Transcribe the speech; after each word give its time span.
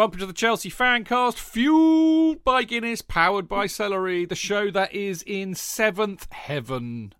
Welcome 0.00 0.20
to 0.20 0.24
the 0.24 0.32
Chelsea 0.32 0.70
Fancast, 0.70 1.34
fueled 1.34 2.42
by 2.42 2.62
Guinness, 2.62 3.02
powered 3.02 3.46
by 3.46 3.66
Celery, 3.66 4.24
the 4.24 4.34
show 4.34 4.70
that 4.70 4.94
is 4.94 5.22
in 5.26 5.54
seventh 5.54 6.26
heaven. 6.32 7.12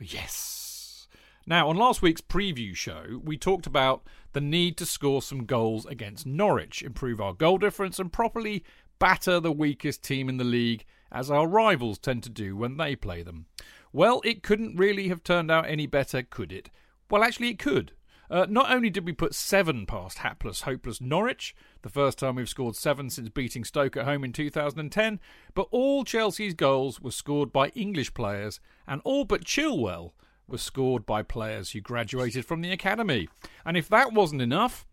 Yes. 0.00 1.06
Now, 1.46 1.68
on 1.68 1.76
last 1.76 2.00
week's 2.00 2.22
preview 2.22 2.74
show, 2.74 3.20
we 3.22 3.36
talked 3.36 3.66
about 3.66 4.06
the 4.32 4.40
need 4.40 4.78
to 4.78 4.86
score 4.86 5.20
some 5.20 5.44
goals 5.44 5.84
against 5.84 6.24
Norwich, 6.24 6.80
improve 6.82 7.20
our 7.20 7.34
goal 7.34 7.58
difference, 7.58 7.98
and 7.98 8.10
properly 8.10 8.64
batter 8.98 9.38
the 9.38 9.52
weakest 9.52 10.02
team 10.02 10.30
in 10.30 10.38
the 10.38 10.44
league, 10.44 10.86
as 11.12 11.30
our 11.30 11.46
rivals 11.46 11.98
tend 11.98 12.22
to 12.22 12.30
do 12.30 12.56
when 12.56 12.78
they 12.78 12.96
play 12.96 13.22
them. 13.22 13.44
Well, 13.92 14.22
it 14.24 14.42
couldn't 14.42 14.78
really 14.78 15.08
have 15.08 15.22
turned 15.22 15.50
out 15.50 15.68
any 15.68 15.86
better, 15.86 16.22
could 16.22 16.52
it? 16.52 16.70
Well, 17.10 17.22
actually, 17.22 17.50
it 17.50 17.58
could. 17.58 17.92
Uh, 18.30 18.46
not 18.48 18.70
only 18.70 18.90
did 18.90 19.04
we 19.04 19.12
put 19.12 19.34
seven 19.34 19.86
past 19.86 20.18
hapless, 20.18 20.62
hopeless 20.62 21.00
Norwich, 21.00 21.54
the 21.82 21.88
first 21.88 22.18
time 22.18 22.36
we've 22.36 22.48
scored 22.48 22.76
seven 22.76 23.10
since 23.10 23.28
beating 23.28 23.64
Stoke 23.64 23.96
at 23.96 24.06
home 24.06 24.24
in 24.24 24.32
2010, 24.32 25.20
but 25.54 25.68
all 25.70 26.04
Chelsea's 26.04 26.54
goals 26.54 27.00
were 27.00 27.10
scored 27.10 27.52
by 27.52 27.68
English 27.68 28.14
players, 28.14 28.60
and 28.86 29.00
all 29.04 29.24
but 29.24 29.44
Chilwell 29.44 30.12
were 30.46 30.58
scored 30.58 31.06
by 31.06 31.22
players 31.22 31.70
who 31.70 31.80
graduated 31.80 32.44
from 32.44 32.60
the 32.60 32.72
academy. 32.72 33.28
And 33.64 33.76
if 33.76 33.88
that 33.88 34.12
wasn't 34.12 34.42
enough, 34.42 34.86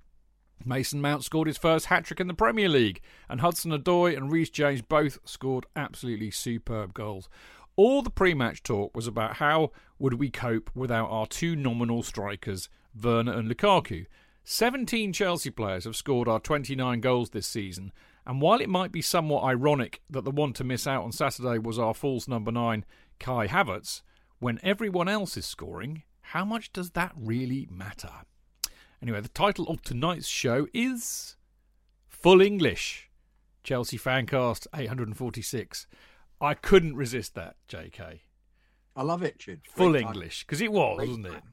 Mason 0.65 1.01
Mount 1.01 1.23
scored 1.23 1.47
his 1.47 1.57
first 1.57 1.87
hat 1.87 2.05
trick 2.05 2.19
in 2.19 2.27
the 2.27 2.33
Premier 2.33 2.69
League, 2.69 3.01
and 3.29 3.41
Hudson 3.41 3.71
Odoi 3.71 4.15
and 4.15 4.31
Reece 4.31 4.49
James 4.49 4.81
both 4.81 5.19
scored 5.25 5.65
absolutely 5.75 6.31
superb 6.31 6.93
goals. 6.93 7.29
All 7.75 8.01
the 8.01 8.09
pre-match 8.09 8.63
talk 8.63 8.95
was 8.95 9.07
about 9.07 9.37
how 9.37 9.71
would 9.97 10.15
we 10.15 10.29
cope 10.29 10.69
without 10.75 11.09
our 11.09 11.25
two 11.25 11.55
nominal 11.55 12.03
strikers, 12.03 12.69
Werner 12.99 13.33
and 13.33 13.49
Lukaku. 13.49 14.05
17 14.43 15.13
Chelsea 15.13 15.49
players 15.49 15.85
have 15.85 15.95
scored 15.95 16.27
our 16.27 16.39
29 16.39 16.99
goals 16.99 17.29
this 17.29 17.47
season, 17.47 17.91
and 18.25 18.41
while 18.41 18.59
it 18.59 18.69
might 18.69 18.91
be 18.91 19.01
somewhat 19.01 19.43
ironic 19.43 20.01
that 20.09 20.23
the 20.23 20.31
one 20.31 20.53
to 20.53 20.63
miss 20.63 20.87
out 20.87 21.03
on 21.03 21.11
Saturday 21.11 21.59
was 21.59 21.77
our 21.77 21.93
false 21.93 22.27
number 22.27 22.51
9, 22.51 22.83
Kai 23.19 23.47
Havertz, 23.47 24.01
when 24.39 24.59
everyone 24.63 25.07
else 25.07 25.37
is 25.37 25.45
scoring, 25.45 26.03
how 26.21 26.43
much 26.43 26.73
does 26.73 26.91
that 26.91 27.11
really 27.15 27.67
matter? 27.69 28.11
Anyway, 29.01 29.21
the 29.21 29.29
title 29.29 29.67
of 29.67 29.81
tonight's 29.81 30.27
show 30.27 30.67
is 30.73 31.35
Full 32.07 32.41
English. 32.41 33.09
Chelsea 33.63 33.97
Fancast 33.97 34.67
846. 34.75 35.87
I 36.39 36.53
couldn't 36.55 36.95
resist 36.95 37.35
that, 37.35 37.55
JK. 37.69 38.21
I 38.95 39.03
love 39.03 39.23
it, 39.23 39.39
Chid. 39.39 39.61
Full. 39.67 39.95
English, 39.95 40.43
because 40.45 40.61
it 40.61 40.71
was, 40.71 40.99
wasn't 40.99 41.27
it? 41.27 41.43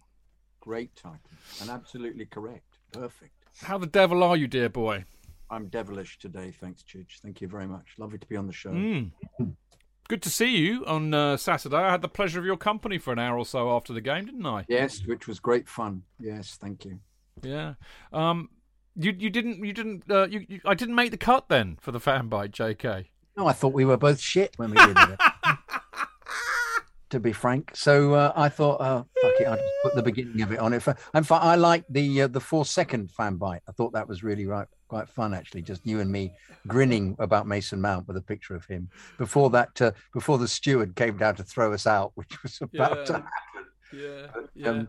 Title. 0.69 0.75
Great 0.75 0.97
title. 0.97 1.21
And 1.61 1.71
absolutely 1.71 2.27
correct. 2.27 2.79
Perfect. 2.93 3.33
How 3.63 3.79
the 3.79 3.87
devil 3.87 4.23
are 4.23 4.37
you, 4.37 4.47
dear 4.47 4.69
boy? 4.69 5.05
I'm 5.51 5.69
devilish 5.69 6.19
today. 6.19 6.53
Thanks, 6.61 6.83
Chidge. 6.83 7.21
Thank 7.23 7.41
you 7.41 7.49
very 7.49 7.67
much. 7.67 7.95
Lovely 7.99 8.19
to 8.19 8.27
be 8.27 8.37
on 8.37 8.47
the 8.47 8.53
show. 8.53 8.71
Mm. 8.71 9.11
Good 10.09 10.23
to 10.23 10.31
see 10.31 10.57
you 10.57 10.85
on 10.87 11.13
uh, 11.13 11.37
Saturday. 11.37 11.77
I 11.77 11.91
had 11.91 12.03
the 12.03 12.09
pleasure 12.09 12.39
of 12.39 12.45
your 12.45 12.57
company 12.57 12.99
for 12.99 13.13
an 13.13 13.19
hour 13.19 13.39
or 13.39 13.47
so 13.47 13.75
after 13.75 13.93
the 13.93 14.01
game, 14.01 14.27
didn't 14.27 14.47
I? 14.47 14.65
Yes, 14.69 15.03
which 15.07 15.27
was 15.27 15.41
great 15.41 15.69
fun. 15.69 16.03
Yes, 16.21 16.57
thank 16.61 16.85
you. 16.85 17.01
Yeah. 17.43 17.75
Um, 18.13 18.51
you 18.97 19.15
you 19.17 19.31
didn't 19.31 19.65
you 19.65 19.73
didn't 19.73 20.11
uh, 20.11 20.27
you, 20.27 20.45
you 20.49 20.61
I 20.65 20.75
didn't 20.75 20.95
make 20.95 21.13
the 21.13 21.19
cut 21.19 21.49
then 21.49 21.79
for 21.81 21.93
the 21.93 22.01
fan 22.01 22.29
bite, 22.29 22.53
JK. 22.53 23.07
No, 23.37 23.47
I 23.47 23.53
thought 23.53 23.73
we 23.73 23.85
were 23.85 23.97
both 23.97 24.19
shit 24.19 24.55
when 24.59 24.71
we 24.71 24.77
did 24.77 24.99
it. 24.99 25.21
to 27.11 27.21
be 27.21 27.33
frank, 27.33 27.71
so 27.75 28.15
uh, 28.15 28.33
I 28.37 28.49
thought, 28.49 28.81
uh, 28.81 29.03
fuck 29.23 29.33
it, 29.41 29.47
I'll 29.47 29.57
just 29.57 29.75
put 29.83 29.95
the 29.95 30.03
beginning 30.03 30.43
of 30.43 30.53
it 30.53 30.59
on 30.59 30.73
it. 30.73 30.87
In 31.15 31.25
fact, 31.25 31.45
I 31.45 31.55
like 31.55 31.85
the 31.89 32.23
uh, 32.23 32.27
the 32.29 32.41
four 32.41 32.65
second 32.65 33.11
fan 33.11 33.37
bite. 33.37 33.63
I 33.69 33.73
thought 33.73 33.93
that 33.93 34.09
was 34.09 34.23
really 34.23 34.47
right, 34.47 34.67
quite 34.89 35.09
fun 35.09 35.35
actually. 35.35 35.63
Just 35.63 35.87
you 35.87 36.01
and 36.01 36.11
me 36.11 36.33
grinning 36.67 37.17
about 37.19 37.47
Mason 37.47 37.81
Mount 37.81 38.07
with 38.07 38.17
a 38.17 38.23
picture 38.23 38.55
of 38.55 38.65
him 38.67 38.89
before 39.17 39.51
that, 39.51 39.81
uh, 39.81 39.93
before 40.13 40.39
the 40.39 40.49
steward 40.49 40.97
came 40.97 41.17
down 41.17 41.37
to 41.37 41.45
throw 41.45 41.73
us 41.73 41.87
out, 41.87 42.13
which 42.17 42.43
was 42.43 42.59
about 42.61 43.07
to 43.07 43.13
happen. 43.15 43.29
Yeah. 43.93 44.27
happen. 44.65 44.81
Um, 44.81 44.89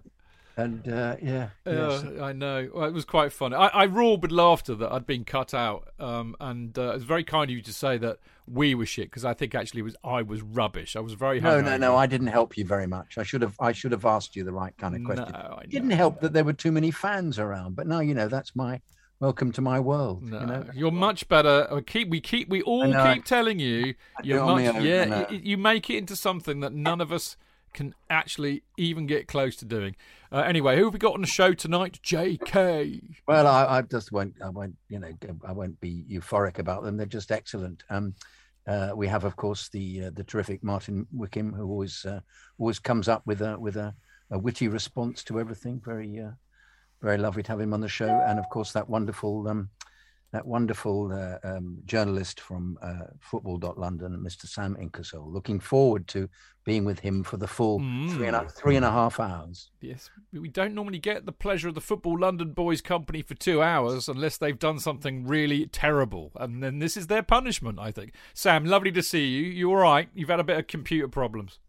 and 0.64 0.88
uh, 0.88 1.16
yeah, 1.22 1.50
yes. 1.66 2.04
I 2.22 2.34
know. 2.34 2.70
Well, 2.74 2.86
it 2.86 2.94
was 2.94 3.06
quite 3.06 3.32
funny. 3.34 3.56
I, 3.56 3.68
I 3.68 3.86
roared 3.86 4.22
with 4.22 4.32
laughter 4.32 4.76
that 4.76 4.92
I'd 4.92 5.06
been 5.06 5.24
cut 5.26 5.54
out, 5.54 5.90
um, 6.00 6.36
and 6.40 6.78
uh, 6.78 6.92
it 6.92 6.94
was 6.96 7.04
very 7.04 7.24
kind 7.24 7.50
of 7.50 7.56
you 7.56 7.62
to 7.62 7.74
say 7.74 7.98
that 7.98 8.18
we 8.48 8.74
were 8.76 8.86
shit 8.86 9.08
because 9.10 9.26
I 9.26 9.34
think 9.34 9.54
actually 9.56 9.82
it 9.82 9.84
was 9.84 9.96
I 10.04 10.22
was 10.22 10.42
rubbish. 10.42 10.96
I 10.96 11.00
was 11.00 11.14
very 11.14 11.40
No, 11.40 11.62
no, 11.62 11.68
hungover. 11.70 11.80
no. 11.80 11.96
I 11.96 12.06
didn't 12.08 12.28
help 12.28 12.58
you 12.58 12.66
very 12.66 12.88
much. 12.88 13.18
I 13.18 13.24
should 13.24 13.42
have. 13.42 13.56
I 13.60 13.72
should 13.72 13.92
have 13.92 14.06
asked 14.06 14.36
you 14.36 14.44
the 14.44 14.52
right 14.54 14.76
kind 14.78 14.96
of 14.96 15.04
question. 15.04 15.32
No, 15.34 15.58
I 15.60 15.62
It 15.64 15.70
didn't 15.70 15.90
know. 15.90 15.96
help 15.96 16.22
that 16.22 16.34
there 16.34 16.44
were 16.44 16.54
too 16.54 16.72
many 16.72 16.92
fans 16.92 17.40
around. 17.40 17.76
But 17.76 17.88
now 17.88 18.00
you 18.00 18.14
know 18.14 18.28
that's 18.28 18.56
my 18.56 18.82
welcome 19.20 19.52
to 19.52 19.62
my 19.62 19.80
world. 19.80 20.24
No, 20.24 20.40
You 20.40 20.46
know, 20.46 20.66
you're 20.74 20.92
much 20.92 21.28
better. 21.28 21.68
We 21.74 21.82
keep 21.84 22.10
we 22.10 22.22
keep 22.22 22.50
we 22.50 22.62
all 22.64 22.88
know, 22.88 23.14
keep 23.14 23.26
telling 23.26 23.60
you 23.60 23.94
you're 24.24 24.40
do 24.40 24.44
it 24.46 24.48
on 24.50 24.66
much. 24.66 24.76
own, 24.76 24.86
yeah, 24.86 25.26
I 25.30 25.34
you 25.34 25.58
make 25.58 25.90
it 25.90 25.98
into 25.98 26.16
something 26.16 26.62
that 26.62 26.74
none 26.74 27.02
of 27.02 27.12
us 27.12 27.36
can 27.74 27.94
actually 28.10 28.64
even 28.78 29.06
get 29.06 29.28
close 29.28 29.56
to 29.58 29.66
doing. 29.66 29.96
Uh, 30.32 30.42
anyway, 30.42 30.78
who 30.78 30.86
have 30.86 30.94
we 30.94 31.00
got 31.00 31.16
on 31.16 31.22
the 31.22 31.28
show 31.28 31.54
tonight? 31.54 32.00
J.K. 32.04 33.02
Well, 33.28 33.48
I, 33.48 33.78
I 33.78 33.82
just 33.82 34.12
won't. 34.12 34.36
I 34.44 34.50
won't. 34.50 34.76
You 34.88 35.00
know, 35.00 35.12
I 35.44 35.52
won't 35.52 35.80
be 35.82 36.06
euphoric 36.10 36.60
about 36.60 36.84
them. 36.84 36.98
They're 36.98 37.08
just 37.08 37.32
excellent. 37.32 37.84
Um, 37.90 38.14
uh, 38.68 38.92
we 38.96 39.08
have, 39.08 39.24
of 39.24 39.36
course, 39.36 39.70
the 39.70 40.06
uh, 40.06 40.12
the 40.14 40.24
terrific 40.24 40.64
Martin 40.64 41.08
Wickham, 41.12 41.52
who 41.54 41.68
always 41.68 42.06
uh, 42.06 42.20
always 42.60 42.78
comes 42.78 43.08
up 43.08 43.26
with 43.26 43.42
a 43.42 43.58
with 43.60 43.76
a, 43.76 43.96
a 44.30 44.38
witty 44.38 44.68
response 44.68 45.24
to 45.24 45.40
everything. 45.40 45.82
Very 45.84 46.20
uh, 46.20 46.32
very 47.02 47.18
lovely 47.18 47.42
to 47.42 47.52
have 47.52 47.60
him 47.62 47.74
on 47.74 47.82
the 47.82 47.88
show, 47.88 48.24
and 48.28 48.38
of 48.38 48.48
course 48.50 48.72
that 48.74 48.88
wonderful 48.88 49.48
um, 49.48 49.70
that 50.32 50.46
wonderful 50.46 51.12
uh, 51.12 51.38
um, 51.48 51.80
journalist 51.86 52.40
from 52.40 52.78
uh, 52.82 53.06
Football.London, 53.20 54.24
Mr. 54.24 54.46
Sam 54.46 54.76
Inkersole. 54.76 55.32
Looking 55.32 55.60
forward 55.60 56.08
to 56.10 56.30
being 56.66 56.86
with 56.86 57.00
him 57.00 57.24
for 57.24 57.38
the 57.38 57.48
full 57.48 57.80
three 58.12 58.28
and 58.28 58.36
a, 58.36 58.48
three 58.48 58.76
and 58.76 58.86
a 58.86 58.92
half 58.92 59.20
hours. 59.20 59.72
Yes, 59.82 60.10
we 60.32 60.50
don't 60.50 60.76
normally 60.76 61.00
get 61.00 61.26
the 61.26 61.32
pleasure 61.32 61.70
of 61.70 61.76
the 61.76 61.82
Football 61.82 62.20
London 62.20 62.52
Boys 62.52 62.82
Company 62.82 63.24
for 63.24 63.34
two 63.34 63.62
hours 63.62 64.08
unless 64.08 64.38
they've 64.38 64.60
done 64.60 64.78
something 64.80 65.26
really 65.26 65.66
terrible, 65.66 66.32
and 66.36 66.62
then 66.62 66.80
this 66.80 66.96
is 66.96 67.08
their 67.08 67.24
punishment. 67.24 67.80
I 67.80 67.92
think. 67.92 68.14
Sam, 68.34 68.66
lovely 68.66 68.92
to 68.92 69.02
see 69.02 69.28
you. 69.28 69.44
You 69.44 69.70
all 69.72 69.78
right? 69.78 70.10
You've 70.14 70.30
had 70.30 70.40
a 70.40 70.44
bit 70.44 70.60
of 70.60 70.68
computer 70.68 71.08
problems. 71.08 71.60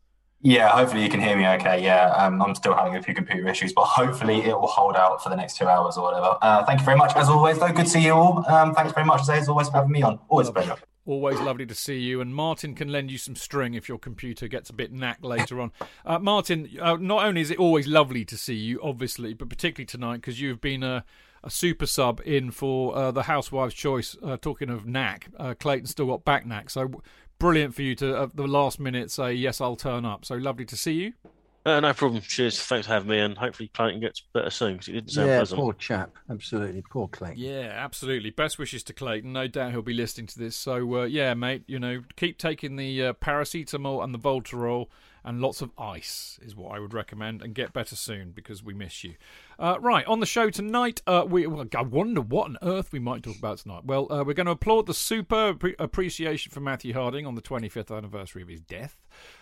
Yeah, 0.43 0.69
hopefully 0.69 1.03
you 1.03 1.11
can 1.11 1.21
hear 1.21 1.37
me 1.37 1.47
okay. 1.47 1.83
Yeah, 1.83 2.13
um, 2.13 2.41
I'm 2.41 2.55
still 2.55 2.75
having 2.75 2.97
a 2.97 3.03
few 3.03 3.15
computer 3.15 3.47
issues, 3.47 3.75
but 3.75 3.85
hopefully 3.85 4.41
it 4.41 4.59
will 4.59 4.67
hold 4.67 4.97
out 4.97 5.23
for 5.23 5.29
the 5.29 5.37
next 5.37 5.59
two 5.59 5.69
hours 5.69 5.99
or 5.99 6.05
whatever. 6.05 6.39
Uh, 6.41 6.65
thank 6.65 6.81
you 6.81 6.85
very 6.85 6.97
much. 6.97 7.15
As 7.15 7.29
always, 7.29 7.59
though, 7.59 7.69
good 7.69 7.85
to 7.85 7.91
see 7.91 8.05
you 8.05 8.13
all. 8.13 8.47
Um, 8.49 8.75
thanks 8.75 8.93
very 8.93 9.05
much, 9.05 9.29
as 9.29 9.49
always, 9.49 9.69
for 9.69 9.75
having 9.75 9.93
me 9.93 10.03
on. 10.03 10.19
Always 10.29 10.49
a 10.49 10.53
pleasure. 10.53 10.77
Always 11.05 11.41
lovely 11.41 11.67
to 11.67 11.75
see 11.75 11.99
you. 11.99 12.23
And 12.23 12.35
Martin 12.35 12.75
can 12.75 12.89
lend 12.89 13.11
you 13.11 13.19
some 13.19 13.37
string 13.37 13.75
if 13.75 13.89
your 13.89 13.99
computer 13.99 14.49
gets 14.49 14.71
a 14.71 14.73
bit 14.73 14.93
knack 14.93 15.19
later 15.23 15.61
on. 15.61 15.73
Uh, 16.07 16.19
Martin, 16.19 16.71
uh, 16.81 16.97
not 16.97 17.25
only 17.25 17.43
is 17.43 17.51
it 17.51 17.59
always 17.59 17.87
lovely 17.87 18.25
to 18.25 18.37
see 18.39 18.55
you, 18.55 18.81
obviously, 18.83 19.35
but 19.35 19.51
particularly 19.51 19.87
tonight 19.87 20.17
because 20.17 20.41
you've 20.41 20.61
been 20.61 20.83
a, 20.83 21.05
a 21.43 21.51
super 21.51 21.87
sub 21.87 22.21
in 22.25 22.51
for 22.51 22.97
uh, 22.97 23.11
the 23.11 23.25
Housewives' 23.25 23.75
Choice. 23.75 24.17
Uh, 24.23 24.37
talking 24.37 24.71
of 24.71 24.87
knack, 24.87 25.29
uh, 25.39 25.55
Clayton 25.59 25.87
still 25.87 26.07
got 26.07 26.25
back 26.25 26.47
knack. 26.47 26.71
So 26.71 27.03
brilliant 27.41 27.75
for 27.75 27.83
you 27.83 27.97
to, 27.97 28.17
at 28.17 28.37
the 28.37 28.47
last 28.47 28.79
minute, 28.79 29.11
say, 29.11 29.33
yes, 29.33 29.61
I'll 29.61 29.75
turn 29.75 30.05
up. 30.05 30.25
So 30.25 30.37
lovely 30.37 30.65
to 30.67 30.77
see 30.77 30.93
you. 30.93 31.13
Uh, 31.67 31.81
no 31.81 31.93
problem. 31.93 32.23
Cheers. 32.23 32.63
Thanks 32.63 32.87
for 32.87 32.95
having 32.95 33.11
me, 33.11 33.19
and 33.19 33.37
hopefully 33.37 33.71
Clayton 33.75 34.01
gets 34.01 34.23
better 34.33 34.49
soon 34.49 34.75
because 34.75 34.89
it 34.89 34.93
didn't 34.93 35.11
sound 35.11 35.29
yeah, 35.29 35.39
pleasant. 35.39 35.61
poor 35.61 35.73
chap. 35.75 36.11
Absolutely, 36.31 36.83
poor 36.89 37.09
Clay. 37.09 37.35
Yeah, 37.37 37.73
absolutely. 37.75 38.31
Best 38.31 38.59
wishes 38.59 38.83
to 38.85 38.95
Clayton. 38.95 39.33
No 39.33 39.47
doubt 39.47 39.73
he'll 39.73 39.83
be 39.83 39.93
listening 39.93 40.27
to 40.29 40.39
this. 40.39 40.57
So, 40.57 41.01
uh, 41.01 41.05
yeah, 41.05 41.35
mate, 41.35 41.65
you 41.67 41.79
know, 41.79 42.03
keep 42.17 42.39
taking 42.39 42.77
the 42.77 43.05
uh, 43.05 43.13
paracetamol 43.15 44.03
and 44.03 44.15
the 44.15 44.19
Voltarol 44.19 44.87
and 45.25 45.41
lots 45.41 45.61
of 45.61 45.71
ice 45.79 46.39
is 46.43 46.57
what 46.57 46.75
I 46.75 46.79
would 46.79 46.95
recommend 46.95 47.43
and 47.43 47.55
get 47.55 47.73
better 47.73 47.97
soon 47.97 48.33
because 48.33 48.63
we 48.63 48.75
miss 48.75 49.05
you. 49.05 49.15
Uh, 49.59 49.77
right, 49.81 50.07
on 50.07 50.21
the 50.21 50.27
show 50.27 50.51
tonight, 50.51 51.03
uh, 51.07 51.25
we 51.29 51.47
well, 51.47 51.67
I 51.77 51.83
wonder 51.83 52.21
what 52.21 52.47
on 52.47 52.59
earth 52.63 52.93
we 52.93 52.99
might 52.99 53.23
talk 53.23 53.37
about 53.37 53.59
tonight. 53.59 53.85
Well, 53.85 54.11
uh, 54.11 54.25
we're 54.25 54.35
going 54.35 54.47
to 54.47 54.53
applaud 54.53 54.87
the 54.87 54.95
super 54.95 55.55
appre- 55.55 55.75
appreciation 55.79 56.53
for 56.53 56.61
Matthew 56.61 56.95
Harding 56.95 57.27
on 57.27 57.35
the 57.35 57.43
25th 57.43 57.97
anniversary 57.97 58.43
of 58.43 58.49
his 58.49 58.61
death. 58.61 58.97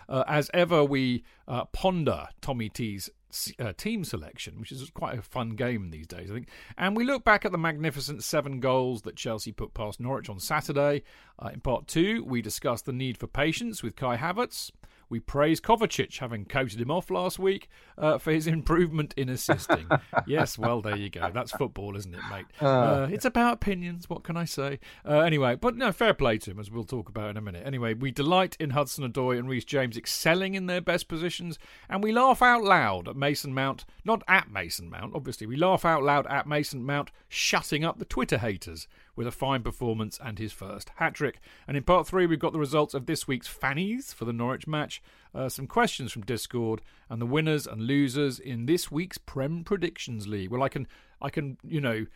Uh, 0.08 0.24
as 0.26 0.50
ever, 0.54 0.84
we 0.84 1.24
uh, 1.46 1.64
ponder 1.66 2.28
Tommy 2.40 2.68
T's 2.68 3.10
uh, 3.58 3.72
team 3.76 4.04
selection, 4.04 4.58
which 4.58 4.72
is 4.72 4.88
quite 4.90 5.18
a 5.18 5.22
fun 5.22 5.50
game 5.50 5.90
these 5.90 6.06
days, 6.06 6.30
I 6.30 6.34
think. 6.34 6.48
And 6.76 6.96
we 6.96 7.04
look 7.04 7.24
back 7.24 7.44
at 7.44 7.52
the 7.52 7.58
magnificent 7.58 8.24
seven 8.24 8.60
goals 8.60 9.02
that 9.02 9.16
Chelsea 9.16 9.52
put 9.52 9.74
past 9.74 10.00
Norwich 10.00 10.28
on 10.28 10.40
Saturday. 10.40 11.02
Uh, 11.38 11.50
in 11.52 11.60
part 11.60 11.86
two, 11.86 12.24
we 12.24 12.42
discuss 12.42 12.82
the 12.82 12.92
need 12.92 13.18
for 13.18 13.26
patience 13.26 13.82
with 13.82 13.96
Kai 13.96 14.16
Havertz. 14.16 14.70
We 15.10 15.20
praise 15.20 15.60
Kovacic, 15.60 16.18
having 16.18 16.44
coated 16.44 16.80
him 16.80 16.90
off 16.90 17.10
last 17.10 17.38
week 17.38 17.68
uh, 17.96 18.18
for 18.18 18.30
his 18.32 18.46
improvement 18.58 19.14
in 19.16 19.28
assisting. 19.28 19.88
yes, 20.26 20.58
well, 20.58 20.82
there 20.82 20.96
you 20.96 21.08
go. 21.08 21.30
That's 21.32 21.52
football, 21.52 21.96
isn't 21.96 22.14
it, 22.14 22.20
mate? 22.30 22.46
Uh, 22.60 23.08
it's 23.10 23.24
about 23.24 23.54
opinions. 23.54 24.10
What 24.10 24.22
can 24.22 24.36
I 24.36 24.44
say? 24.44 24.80
Uh, 25.06 25.20
anyway, 25.20 25.54
but 25.54 25.76
no, 25.76 25.92
fair 25.92 26.14
play 26.14 26.38
to 26.38 26.50
him, 26.50 26.58
as 26.58 26.70
we'll 26.70 26.84
talk 26.84 27.08
about 27.08 27.30
in 27.30 27.36
a 27.36 27.40
minute. 27.40 27.66
Anyway, 27.66 27.94
we 27.94 28.10
delight 28.10 28.56
in 28.60 28.70
Hudson 28.70 29.10
Odoi 29.10 29.38
and 29.38 29.48
Reece 29.48 29.64
James 29.64 29.96
excelling 29.96 30.54
in 30.54 30.66
their 30.66 30.80
best 30.80 31.08
positions, 31.08 31.58
and 31.88 32.02
we 32.02 32.12
laugh 32.12 32.42
out 32.42 32.62
loud 32.62 33.08
at 33.08 33.16
Mason 33.16 33.54
Mount, 33.54 33.84
not 34.04 34.22
at 34.28 34.50
Mason 34.50 34.90
Mount, 34.90 35.14
obviously. 35.14 35.46
We 35.46 35.56
laugh 35.56 35.84
out 35.84 36.02
loud 36.02 36.26
at 36.26 36.46
Mason 36.46 36.84
Mount 36.84 37.10
shutting 37.28 37.84
up 37.84 37.98
the 37.98 38.04
Twitter 38.04 38.38
haters 38.38 38.86
with 39.18 39.26
a 39.26 39.32
fine 39.32 39.62
performance 39.62 40.18
and 40.24 40.38
his 40.38 40.52
first 40.52 40.92
hat 40.94 41.12
trick. 41.12 41.40
And 41.66 41.76
in 41.76 41.82
part 41.82 42.06
three, 42.06 42.24
we've 42.24 42.38
got 42.38 42.52
the 42.52 42.58
results 42.58 42.94
of 42.94 43.06
this 43.06 43.26
week's 43.26 43.48
fannies 43.48 44.12
for 44.12 44.24
the 44.24 44.32
Norwich 44.32 44.68
match, 44.68 45.02
uh, 45.34 45.48
some 45.48 45.66
questions 45.66 46.12
from 46.12 46.22
Discord, 46.22 46.80
and 47.10 47.20
the 47.20 47.26
winners 47.26 47.66
and 47.66 47.82
losers 47.82 48.38
in 48.38 48.66
this 48.66 48.92
week's 48.92 49.18
Prem 49.18 49.64
Predictions 49.64 50.28
League. 50.28 50.50
Well, 50.50 50.62
I 50.62 50.68
can, 50.70 50.86
I 51.20 51.28
can, 51.28 51.58
you 51.62 51.82
know. 51.82 52.06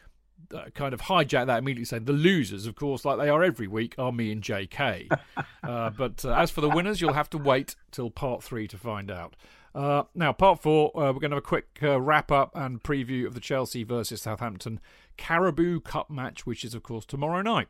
Uh, 0.53 0.65
kind 0.75 0.93
of 0.93 1.03
hijack 1.03 1.47
that 1.47 1.59
immediately 1.59 1.85
say 1.85 2.01
the 2.01 2.13
losers 2.13 2.67
of 2.67 2.75
course 2.75 3.05
like 3.05 3.17
they 3.17 3.29
are 3.29 3.45
every 3.45 3.69
week 3.69 3.95
are 3.97 4.11
me 4.11 4.33
and 4.33 4.43
jk 4.43 5.07
uh, 5.63 5.91
but 5.91 6.25
uh, 6.25 6.33
as 6.33 6.51
for 6.51 6.61
the 6.61 6.69
winners 6.69 7.01
you'll 7.01 7.13
have 7.13 7.31
to 7.31 7.39
wait 7.39 7.77
till 7.93 8.11
part 8.11 8.43
three 8.43 8.67
to 8.67 8.77
find 8.77 9.09
out 9.09 9.37
uh, 9.77 10.03
now 10.17 10.33
part 10.33 10.61
four 10.61 10.91
uh, 10.97 11.13
we're 11.13 11.21
going 11.21 11.31
to 11.31 11.37
have 11.37 11.45
a 11.45 11.47
quick 11.47 11.79
uh, 11.81 12.01
wrap 12.01 12.33
up 12.33 12.51
and 12.57 12.83
preview 12.83 13.25
of 13.25 13.35
the 13.35 13.41
chelsea 13.41 13.85
versus 13.85 14.21
southampton 14.21 14.81
caribou 15.17 15.81
cup 15.81 16.11
match 16.11 16.47
which 16.47 16.65
is 16.65 16.75
of 16.75 16.83
course 16.83 17.05
tomorrow 17.05 17.43
night 17.43 17.69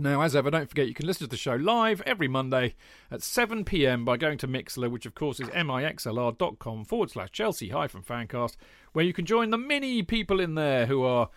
now, 0.00 0.22
as 0.22 0.34
ever, 0.36 0.50
don't 0.50 0.68
forget 0.68 0.88
you 0.88 0.94
can 0.94 1.06
listen 1.06 1.26
to 1.26 1.30
the 1.30 1.36
show 1.36 1.56
live 1.56 2.00
every 2.02 2.28
Monday 2.28 2.74
at 3.10 3.22
7 3.22 3.64
pm 3.64 4.04
by 4.04 4.16
going 4.16 4.38
to 4.38 4.48
Mixlr, 4.48 4.90
which 4.90 5.04
of 5.04 5.14
course 5.14 5.40
is 5.40 5.48
mixlr.com 5.48 6.84
forward 6.84 7.10
slash 7.10 7.30
Chelsea 7.32 7.68
hyphen 7.70 8.02
fancast, 8.02 8.56
where 8.92 9.04
you 9.04 9.12
can 9.12 9.26
join 9.26 9.50
the 9.50 9.58
many 9.58 10.02
people 10.02 10.40
in 10.40 10.54
there 10.54 10.86
who 10.86 11.02
are 11.02 11.28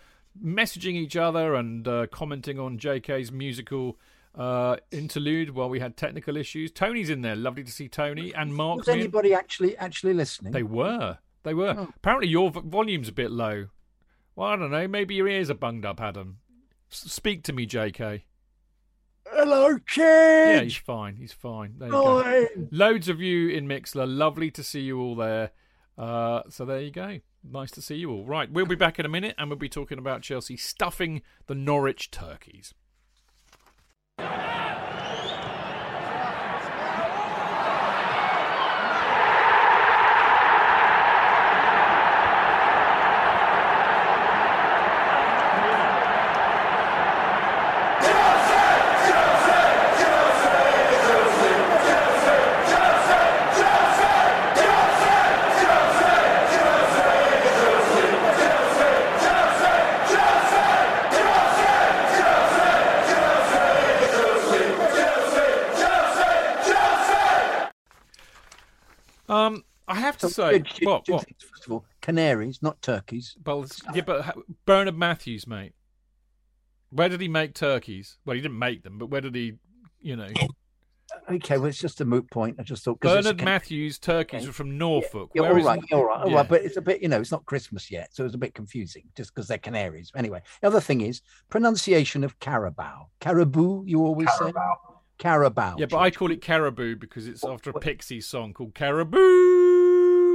messaging 0.42 0.94
each 0.94 1.16
other 1.16 1.54
and 1.54 1.86
uh, 1.86 2.06
commenting 2.08 2.58
on 2.58 2.78
JK's 2.78 3.30
musical 3.30 3.98
uh, 4.34 4.76
interlude 4.90 5.50
while 5.50 5.68
we 5.68 5.80
had 5.80 5.96
technical 5.96 6.36
issues. 6.36 6.70
Tony's 6.70 7.10
in 7.10 7.22
there, 7.22 7.36
lovely 7.36 7.64
to 7.64 7.72
see 7.72 7.88
Tony, 7.88 8.34
and 8.34 8.54
Mark. 8.54 8.78
Was 8.78 8.88
anybody 8.88 9.34
actually 9.34 9.76
actually 9.76 10.14
listening? 10.14 10.52
They 10.52 10.62
were. 10.62 11.18
They 11.42 11.54
were. 11.54 11.74
Oh. 11.76 11.92
Apparently, 11.96 12.28
your 12.28 12.50
volume's 12.50 13.08
a 13.08 13.12
bit 13.12 13.30
low. 13.30 13.68
Well, 14.36 14.48
I 14.48 14.56
don't 14.56 14.70
know. 14.70 14.88
Maybe 14.88 15.14
your 15.14 15.28
ears 15.28 15.50
are 15.50 15.54
bunged 15.54 15.84
up, 15.86 16.00
Adam. 16.00 16.38
S- 16.90 17.12
speak 17.12 17.42
to 17.44 17.52
me, 17.52 17.66
JK. 17.66 18.22
Hello, 19.26 19.78
Yeah, 19.96 20.60
he's 20.60 20.76
fine. 20.76 21.16
He's 21.16 21.32
fine. 21.32 21.74
There 21.78 21.88
you 21.88 21.92
go. 21.94 22.46
Loads 22.70 23.08
of 23.08 23.20
you 23.20 23.48
in 23.48 23.66
Mixlr. 23.66 24.04
Lovely 24.06 24.50
to 24.50 24.62
see 24.62 24.80
you 24.80 25.00
all 25.00 25.14
there. 25.16 25.50
Uh, 25.96 26.42
so 26.50 26.64
there 26.64 26.80
you 26.80 26.90
go. 26.90 27.20
Nice 27.42 27.70
to 27.72 27.82
see 27.82 27.96
you 27.96 28.10
all. 28.10 28.24
Right, 28.24 28.50
we'll 28.50 28.66
be 28.66 28.74
back 28.74 28.98
in 28.98 29.06
a 29.06 29.08
minute 29.08 29.34
and 29.38 29.48
we'll 29.48 29.58
be 29.58 29.68
talking 29.68 29.98
about 29.98 30.22
Chelsea 30.22 30.56
stuffing 30.56 31.22
the 31.46 31.54
Norwich 31.54 32.10
turkeys. 32.10 32.74
Good, 70.62 70.74
good, 70.80 70.86
what, 70.86 71.04
good 71.06 71.12
what? 71.14 71.24
things, 71.26 71.42
First 71.42 71.66
of 71.66 71.72
all, 71.72 71.84
canaries, 72.00 72.60
not 72.62 72.80
turkeys. 72.82 73.36
Well, 73.44 73.66
yeah, 73.94 74.02
but 74.02 74.36
Bernard 74.66 74.96
Matthews, 74.96 75.46
mate. 75.46 75.72
Where 76.90 77.08
did 77.08 77.20
he 77.20 77.28
make 77.28 77.54
turkeys? 77.54 78.18
Well, 78.24 78.36
he 78.36 78.40
didn't 78.42 78.58
make 78.58 78.82
them, 78.84 78.98
but 78.98 79.06
where 79.06 79.20
did 79.20 79.34
he, 79.34 79.54
you 80.00 80.14
know? 80.16 80.28
Okay, 81.30 81.58
well, 81.58 81.66
it's 81.66 81.78
just 81.80 82.00
a 82.00 82.04
moot 82.04 82.28
point. 82.30 82.56
I 82.58 82.62
just 82.62 82.84
thought 82.84 83.00
Bernard 83.00 83.36
can- 83.38 83.44
Matthews 83.44 83.98
turkeys 83.98 84.42
Okay. 84.42 84.48
are 84.48 84.52
from 84.52 84.78
Norfolk. 84.78 85.30
Yeah, 85.34 85.42
Where 85.42 85.52
all 85.52 85.58
is- 85.58 85.64
right, 85.64 85.80
all 85.92 86.04
right, 86.04 86.20
all 86.22 86.30
Yeah. 86.30 86.36
right, 86.38 86.48
but 86.48 86.62
it's 86.64 86.76
a 86.76 86.82
bit, 86.82 87.02
you 87.02 87.08
know, 87.08 87.20
it's 87.20 87.30
not 87.30 87.44
Christmas 87.46 87.90
yet, 87.90 88.14
so 88.14 88.24
it's 88.24 88.34
a 88.34 88.38
bit 88.38 88.54
confusing 88.54 89.04
just 89.16 89.34
because 89.34 89.46
they're 89.48 89.58
canaries. 89.58 90.10
Anyway, 90.16 90.42
the 90.60 90.66
other 90.68 90.80
thing 90.80 91.00
is 91.02 91.20
pronunciation 91.50 92.24
of 92.24 92.38
carabao. 92.40 93.08
Caribou, 93.20 93.84
you 93.86 94.00
always 94.04 94.28
say 94.32 94.38
Carabao. 94.52 95.02
carabao. 95.18 95.76
Yeah, 95.78 95.86
but 95.86 95.98
I 95.98 96.10
call 96.10 96.30
it 96.30 96.40
Caribou 96.40 96.96
because 96.96 97.26
it's 97.28 97.44
after 97.44 97.70
a 97.70 97.78
Pixies 97.80 98.26
song 98.26 98.52
called 98.52 98.74
Caribou. 98.74 99.63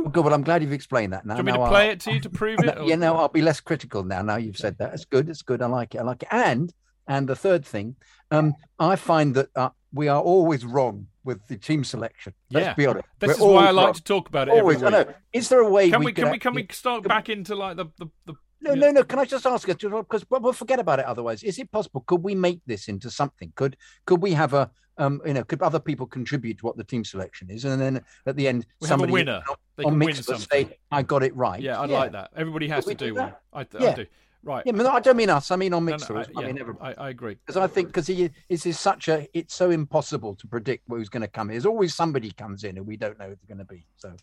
Woo! 0.04 0.10
Good, 0.10 0.24
but 0.24 0.34
I'm 0.34 0.44
glad 0.44 0.62
you've 0.62 0.74
explained 0.74 1.14
that 1.14 1.26
now. 1.26 1.36
Do 1.36 1.40
you 1.40 1.46
want 1.46 1.62
me 1.62 1.66
to 1.66 1.70
play 1.70 1.86
I'll- 1.86 1.92
it 1.92 2.00
to 2.02 2.14
you 2.14 2.20
to 2.22 2.30
prove 2.30 2.60
it? 2.60 2.78
or- 2.80 2.84
yeah, 2.84 2.96
no, 2.96 3.16
I'll 3.18 3.28
be 3.28 3.42
less 3.42 3.60
critical 3.60 4.04
now. 4.04 4.22
Now 4.22 4.38
you've 4.38 4.58
said 4.58 4.78
that. 4.80 4.94
It's 4.94 5.06
good. 5.06 5.30
It's 5.30 5.42
good. 5.42 5.62
I 5.62 5.68
like 5.68 5.96
it. 5.96 6.00
I 6.00 6.04
like 6.04 6.24
it. 6.24 6.30
And 6.32 6.74
and 7.08 7.28
the 7.28 7.36
third 7.36 7.66
thing, 7.66 7.96
um, 8.32 8.54
I 8.78 8.96
find 8.96 9.34
that 9.36 9.50
uh, 9.56 9.70
we 9.94 10.08
are 10.08 10.22
always 10.22 10.64
wrong 10.66 11.08
with 11.24 11.46
the 11.48 11.58
team 11.58 11.84
selection. 11.84 12.34
Let's 12.52 12.66
Yeah. 12.68 12.74
be 12.76 12.86
honest. 12.86 13.06
This 13.20 13.28
We're 13.40 13.48
is 13.50 13.54
why 13.54 13.68
I 13.68 13.72
like 13.72 13.86
wrong. 13.86 13.94
to 13.94 14.04
talk 14.04 14.30
about 14.30 14.48
it 14.48 14.52
every 14.52 14.62
Always. 14.62 14.84
I 14.84 14.90
know. 14.90 15.06
Is 15.34 15.50
there 15.50 15.60
a 15.60 15.70
way 15.70 15.90
Can 15.90 16.00
we 16.00 16.06
we 16.08 16.14
can 16.14 16.32
we 16.32 16.40
can 16.40 16.54
we 16.54 16.68
start 16.72 17.04
back 17.04 17.30
into 17.30 17.56
like 17.56 17.78
the 17.78 17.86
the, 17.98 18.08
the 18.26 18.34
No, 18.62 18.74
no, 18.74 18.92
no. 18.92 19.04
Can 19.04 19.20
I 19.20 19.26
just 19.26 19.46
ask 19.46 19.68
you? 19.68 19.74
Because 19.76 20.26
we'll 20.30 20.54
forget 20.54 20.80
about 20.80 21.00
it 21.00 21.06
otherwise. 21.06 21.44
Is 21.44 21.60
it 21.60 21.72
possible? 21.72 22.04
Could 22.06 22.24
we 22.24 22.36
make 22.36 22.62
this 22.66 22.88
into 22.88 23.10
something? 23.10 23.52
Could 23.56 23.78
could 24.06 24.22
we 24.22 24.34
have 24.34 24.54
a 24.54 24.70
um, 24.98 25.22
you 25.26 25.34
know, 25.34 25.46
could 25.46 25.62
other 25.62 25.80
people 25.80 26.06
contribute 26.06 26.58
to 26.58 26.66
what 26.66 26.76
the 26.76 26.84
team 26.84 27.06
selection 27.06 27.50
is, 27.50 27.64
and 27.64 27.82
then 27.82 28.04
at 28.26 28.36
the 28.36 28.48
end, 28.50 28.66
We 28.82 28.88
have 28.90 28.98
a 28.98 29.00
somebody 29.00 29.14
winner. 29.14 29.42
They 29.78 29.86
on 29.86 29.94
can 29.94 30.00
win 30.00 30.08
mix 30.08 30.48
say, 30.52 30.78
"I 30.92 31.04
got 31.04 31.24
it 31.24 31.34
right." 31.36 31.62
Yeah, 31.62 31.80
I'd 31.80 31.90
like 31.90 32.12
that. 32.12 32.32
Everybody 32.36 32.68
has 32.68 32.84
Could 32.84 33.00
to 33.00 33.06
do 33.06 33.14
do 33.14 33.22
one. 33.22 33.34
I, 33.54 33.62
I 33.62 33.66
Yeah. 33.80 33.96
do. 33.96 34.06
Right. 34.42 34.66
Yeah, 34.66 34.72
but 34.72 34.84
no, 34.84 34.92
I 34.92 35.00
don't 35.02 35.18
mean 35.18 35.30
us. 35.30 35.52
I 35.52 35.58
mean 35.58 35.74
on 35.74 35.86
No, 35.86 35.98
no, 35.98 36.16
I-. 36.16 36.22
I 36.22 36.26
yeah, 36.34 36.48
mean 36.48 36.60
everybody. 36.60 36.96
I, 36.98 37.08
I 37.08 37.10
agree. 37.10 37.36
Because 37.36 37.58
I 37.58 37.68
think 37.68 37.88
because 37.88 38.08
he 38.08 38.30
this 38.50 38.66
is 38.66 38.80
such 38.80 39.10
a 39.10 39.28
it's 39.34 39.54
so 39.54 39.70
impossible 39.70 40.36
to 40.36 40.48
predict 40.48 40.84
who's 40.88 41.10
going 41.10 41.22
to 41.22 41.28
come. 41.28 41.50
In. 41.50 41.54
There's 41.56 41.66
always 41.66 41.94
somebody 41.94 42.32
comes 42.32 42.64
in 42.64 42.78
and 42.78 42.88
we 42.88 42.96
don't 42.96 43.20
know 43.20 43.30
who 43.30 43.36
they're 43.36 43.56
going 43.56 43.66
to 43.66 43.74
be. 43.74 43.86
So, 43.98 44.16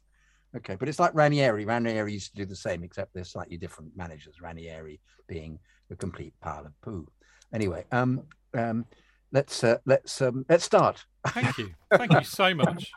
okay, 0.57 0.77
but 0.77 0.89
it's 0.89 0.99
like 0.99 1.15
Ranieri. 1.15 1.65
Ranieri 1.65 2.13
used 2.13 2.31
to 2.31 2.37
do 2.37 2.47
the 2.47 2.57
same, 2.57 2.83
except 2.83 3.15
they're 3.15 3.25
slightly 3.25 3.57
different 3.57 3.97
managers. 3.97 4.41
Ranieri 4.41 5.01
being 5.27 5.59
a 5.91 5.97
complete 5.97 6.35
pile 6.41 6.67
of 6.67 6.81
poo. 6.81 7.07
Anyway, 7.53 7.85
um, 7.93 8.23
um, 8.55 8.85
let's 9.33 9.63
uh, 9.63 9.79
let's 9.87 10.21
um, 10.21 10.45
let's 10.49 10.65
start. 10.65 11.05
Thank 11.29 11.59
you. 11.59 11.75
Thank 11.93 12.13
you 12.13 12.25
so 12.25 12.55
much. 12.55 12.93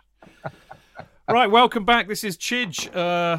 Right, 1.30 1.52
welcome 1.52 1.86
back. 1.86 2.08
This 2.08 2.24
is 2.24 2.38
Chidge. 2.38 2.94
Uh, 2.96 3.38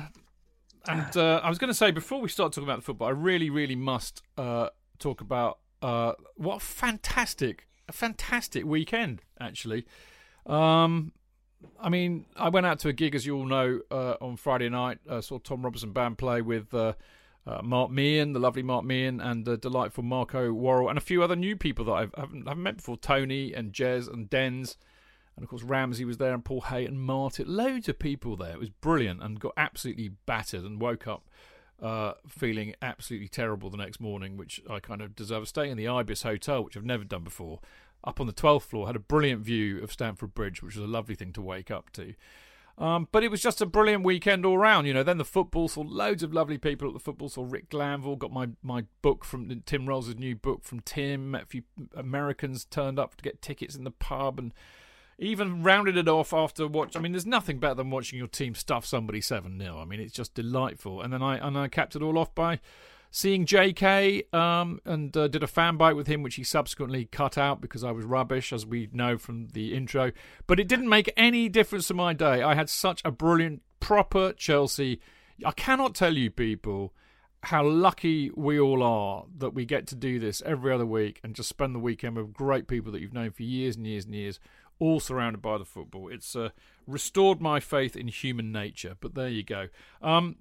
and 0.87 1.17
uh, 1.17 1.41
I 1.43 1.49
was 1.49 1.59
going 1.59 1.69
to 1.69 1.75
say, 1.75 1.91
before 1.91 2.21
we 2.21 2.29
start 2.29 2.53
talking 2.53 2.69
about 2.69 2.79
the 2.79 2.85
football, 2.85 3.09
I 3.09 3.11
really, 3.11 3.51
really 3.51 3.75
must 3.75 4.23
uh, 4.39 4.69
talk 5.01 5.21
about 5.21 5.59
uh, 5.83 6.13
what 6.37 6.57
a 6.57 6.61
fantastic, 6.61 7.67
a 7.89 7.93
fantastic 7.93 8.65
weekend, 8.65 9.23
actually. 9.41 9.87
Um, 10.47 11.13
I 11.81 11.89
mean, 11.89 12.27
I 12.37 12.49
went 12.49 12.67
out 12.67 12.79
to 12.81 12.89
a 12.89 12.93
gig, 12.93 13.15
as 13.15 13.27
you 13.27 13.37
all 13.37 13.47
know, 13.47 13.81
uh, 13.91 14.15
on 14.21 14.37
Friday 14.37 14.69
night. 14.69 14.99
Uh, 15.09 15.21
saw 15.21 15.39
Tom 15.39 15.63
Robinson 15.63 15.93
Band 15.93 16.19
play 16.19 16.43
with 16.43 16.73
uh, 16.75 16.95
uh, 17.47 17.63
Mark 17.63 17.91
Meehan, 17.91 18.33
the 18.33 18.39
lovely 18.39 18.63
Mark 18.63 18.85
Meehan, 18.85 19.21
and 19.21 19.45
the 19.45 19.57
delightful 19.57 20.05
Marco 20.05 20.53
Worrall, 20.53 20.89
and 20.89 20.99
a 20.99 21.03
few 21.03 21.23
other 21.23 21.37
new 21.37 21.57
people 21.57 21.85
that 21.87 21.93
I've, 21.93 22.15
I 22.17 22.21
haven't, 22.21 22.47
haven't 22.47 22.63
met 22.63 22.77
before 22.77 22.97
Tony 22.97 23.53
and 23.53 23.73
Jez 23.73 24.13
and 24.13 24.29
Dens. 24.29 24.77
And 25.37 25.45
of 25.45 25.49
course, 25.49 25.63
Ramsey 25.63 26.05
was 26.05 26.19
there, 26.19 26.35
and 26.35 26.45
Paul 26.45 26.63
Hay 26.63 26.85
and 26.85 27.01
Martin. 27.01 27.47
Loads 27.49 27.89
of 27.89 27.99
people 27.99 28.37
there. 28.37 28.53
It 28.53 28.61
was 28.61 28.71
brilliant, 28.71 29.23
and 29.23 29.41
got 29.41 29.55
absolutely 29.57 30.11
battered, 30.27 30.65
and 30.65 30.81
woke 30.81 31.07
up 31.07 31.29
uh, 31.83 32.13
feeling 32.29 32.75
absolutely 32.83 33.29
terrible 33.29 33.71
the 33.71 33.77
next 33.77 34.01
morning, 34.01 34.37
which 34.37 34.61
I 34.69 34.81
kind 34.81 35.01
of 35.01 35.17
deserve. 35.17 35.49
Staying 35.49 35.73
in 35.73 35.77
the 35.79 35.89
Ibis 35.89 36.23
Hotel, 36.23 36.63
which 36.63 36.77
I've 36.77 36.85
never 36.85 37.05
done 37.05 37.25
before, 37.25 37.61
up 38.05 38.21
on 38.21 38.27
the 38.27 38.33
12th 38.33 38.63
floor, 38.63 38.87
had 38.87 38.97
a 38.97 39.01
brilliant 39.01 39.43
view 39.43 39.83
of 39.83 39.93
Stamford 39.93 40.35
Bridge, 40.35 40.63
which 40.63 40.77
was 40.77 40.85
a 40.85 40.89
lovely 40.89 41.15
thing 41.15 41.33
to 41.35 41.43
wake 41.43 41.71
up 41.71 41.91
to. 41.93 42.15
Um, 42.79 43.09
but 43.13 43.23
it 43.23 43.31
was 43.31 43.43
just 43.43 43.61
a 43.61 43.67
brilliant 43.67 44.05
weekend 44.05 44.47
all 44.47 44.57
round. 44.57 44.87
You 44.87 44.95
know, 44.95 45.03
then 45.03 45.19
the 45.19 45.25
football 45.25 45.69
saw 45.69 45.83
loads 45.83 46.23
of 46.23 46.33
lovely 46.33 46.57
people 46.57 46.89
at 46.89 46.95
the 46.95 47.01
football. 47.01 47.29
Saw 47.29 47.45
Rick 47.47 47.69
Glanvill, 47.69 48.19
got 48.19 48.33
my, 48.33 48.49
my 48.63 48.85
book 49.03 49.23
from 49.23 49.63
Tim 49.67 49.87
Rolls' 49.87 50.17
new 50.17 50.35
book 50.35 50.65
from 50.65 50.81
Tim. 50.81 51.35
A 51.35 51.45
few 51.45 51.63
Americans 51.95 52.65
turned 52.65 52.99
up 52.99 53.17
to 53.17 53.23
get 53.23 53.43
tickets 53.43 53.77
in 53.77 53.85
the 53.85 53.91
pub 53.91 54.39
and 54.39 54.55
even 55.19 55.63
rounded 55.63 55.99
it 55.99 56.09
off 56.09 56.33
after 56.33 56.67
watch. 56.67 56.97
I 56.97 57.01
mean, 57.01 57.13
there's 57.13 57.27
nothing 57.27 57.59
better 57.59 57.75
than 57.75 57.91
watching 57.91 58.19
your 58.19 58.29
team 58.29 58.55
stuff 58.55 58.87
somebody 58.87 59.21
seven 59.21 59.61
0 59.61 59.79
I 59.79 59.85
mean, 59.85 60.01
it's 60.01 60.15
just 60.15 60.33
delightful. 60.33 61.03
And 61.03 61.13
then 61.13 61.23
I 61.23 61.37
and 61.37 61.59
I 61.59 61.69
capped 61.69 61.95
it 61.95 62.03
all 62.03 62.19
off 62.19 62.35
by 62.35 62.61
seeing 63.11 63.45
J.K. 63.45 64.25
Um, 64.33 64.81
and 64.85 65.15
uh, 65.17 65.29
did 65.29 65.43
a 65.43 65.49
fan 65.49 65.77
bite 65.77 65.97
with 65.97 66.07
him, 66.07 66.23
which 66.23 66.37
he 66.37 66.45
subsequently 66.45 67.07
cut 67.07 67.37
out 67.37 67.61
because 67.61 67.85
I 67.85 67.91
was 67.91 68.05
rubbish, 68.05 68.53
as 68.53 68.65
we 68.65 68.89
know 68.93 69.19
from 69.19 69.49
the 69.49 69.75
intro. 69.75 70.13
But 70.47 70.61
it 70.61 70.69
didn't 70.69 70.89
make 70.89 71.13
any 71.17 71.49
difference 71.49 71.89
to 71.89 71.95
my 71.95 72.13
day. 72.13 72.43
I 72.43 72.55
had 72.55 72.71
such 72.71 73.03
a 73.05 73.11
brilliant, 73.11 73.63
proper 73.81 74.33
Chelsea. 74.33 75.01
I 75.45 75.53
cannot 75.53 75.95
tell 75.95 76.17
you, 76.17 76.31
people. 76.31 76.95
How 77.45 77.67
lucky 77.67 78.31
we 78.37 78.61
all 78.61 78.83
are 78.83 79.25
that 79.39 79.55
we 79.55 79.65
get 79.65 79.87
to 79.87 79.95
do 79.95 80.19
this 80.19 80.43
every 80.45 80.75
other 80.75 80.85
week 80.85 81.21
and 81.25 81.35
just 81.35 81.49
spend 81.49 81.75
the 81.75 81.79
weekend 81.79 82.17
with 82.17 82.35
great 82.35 82.69
people 82.69 82.93
that 82.93 83.01
you've 83.01 83.15
known 83.15 83.31
for 83.31 83.45
years 83.45 83.77
and 83.77 83.87
years 83.87 84.05
and 84.05 84.15
years, 84.15 84.39
all 84.79 85.01
surrounded 85.01 85.41
by 85.41 85.57
the 85.57 85.65
football. 85.65 86.11
It's 86.13 86.37
uh, 86.37 86.51
restored 86.87 87.41
my 87.41 87.59
faith 87.59 87.97
in 87.97 88.09
human 88.09 88.53
nature. 88.53 88.95
But 89.01 89.15
there 89.15 89.31
you 89.31 89.43
go. 89.43 89.69
Um, 90.03 90.37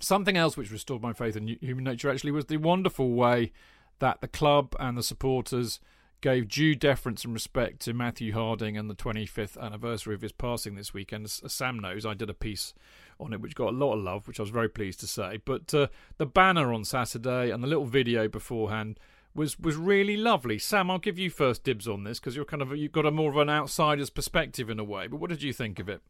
something 0.00 0.36
else 0.36 0.56
which 0.56 0.70
restored 0.70 1.02
my 1.02 1.12
faith 1.12 1.36
in 1.36 1.48
human 1.60 1.84
nature 1.84 2.10
actually 2.10 2.32
was 2.32 2.46
the 2.46 2.56
wonderful 2.56 3.10
way 3.12 3.52
that 3.98 4.20
the 4.20 4.28
club 4.28 4.74
and 4.78 4.98
the 4.98 5.02
supporters 5.02 5.80
gave 6.20 6.48
due 6.48 6.74
deference 6.74 7.22
and 7.22 7.34
respect 7.34 7.80
to 7.80 7.92
Matthew 7.92 8.32
Harding 8.32 8.78
and 8.78 8.88
the 8.88 8.94
25th 8.94 9.60
anniversary 9.60 10.14
of 10.14 10.22
his 10.22 10.32
passing 10.32 10.74
this 10.74 10.94
weekend. 10.94 11.26
As 11.26 11.42
Sam 11.52 11.78
knows, 11.78 12.06
I 12.06 12.14
did 12.14 12.30
a 12.30 12.34
piece 12.34 12.72
on 13.20 13.34
it 13.34 13.42
which 13.42 13.54
got 13.54 13.74
a 13.74 13.76
lot 13.76 13.92
of 13.92 14.02
love, 14.02 14.26
which 14.26 14.40
I 14.40 14.42
was 14.42 14.50
very 14.50 14.70
pleased 14.70 15.00
to 15.00 15.06
say. 15.06 15.38
But 15.44 15.74
uh, 15.74 15.88
the 16.16 16.24
banner 16.24 16.72
on 16.72 16.84
Saturday 16.84 17.50
and 17.50 17.62
the 17.62 17.68
little 17.68 17.84
video 17.84 18.26
beforehand 18.26 18.98
was 19.34 19.58
was 19.58 19.76
really 19.76 20.16
lovely. 20.16 20.58
Sam, 20.58 20.90
I'll 20.90 20.98
give 20.98 21.18
you 21.18 21.28
first 21.28 21.62
dibs 21.62 21.86
on 21.86 22.04
this 22.04 22.20
because 22.20 22.36
you're 22.36 22.46
kind 22.46 22.62
of 22.62 22.74
you've 22.74 22.92
got 22.92 23.04
a 23.04 23.10
more 23.10 23.30
of 23.30 23.36
an 23.36 23.50
outsider's 23.50 24.10
perspective 24.10 24.70
in 24.70 24.78
a 24.78 24.84
way. 24.84 25.06
But 25.06 25.20
what 25.20 25.28
did 25.28 25.42
you 25.42 25.52
think 25.52 25.78
of 25.78 25.90
it? 25.90 26.00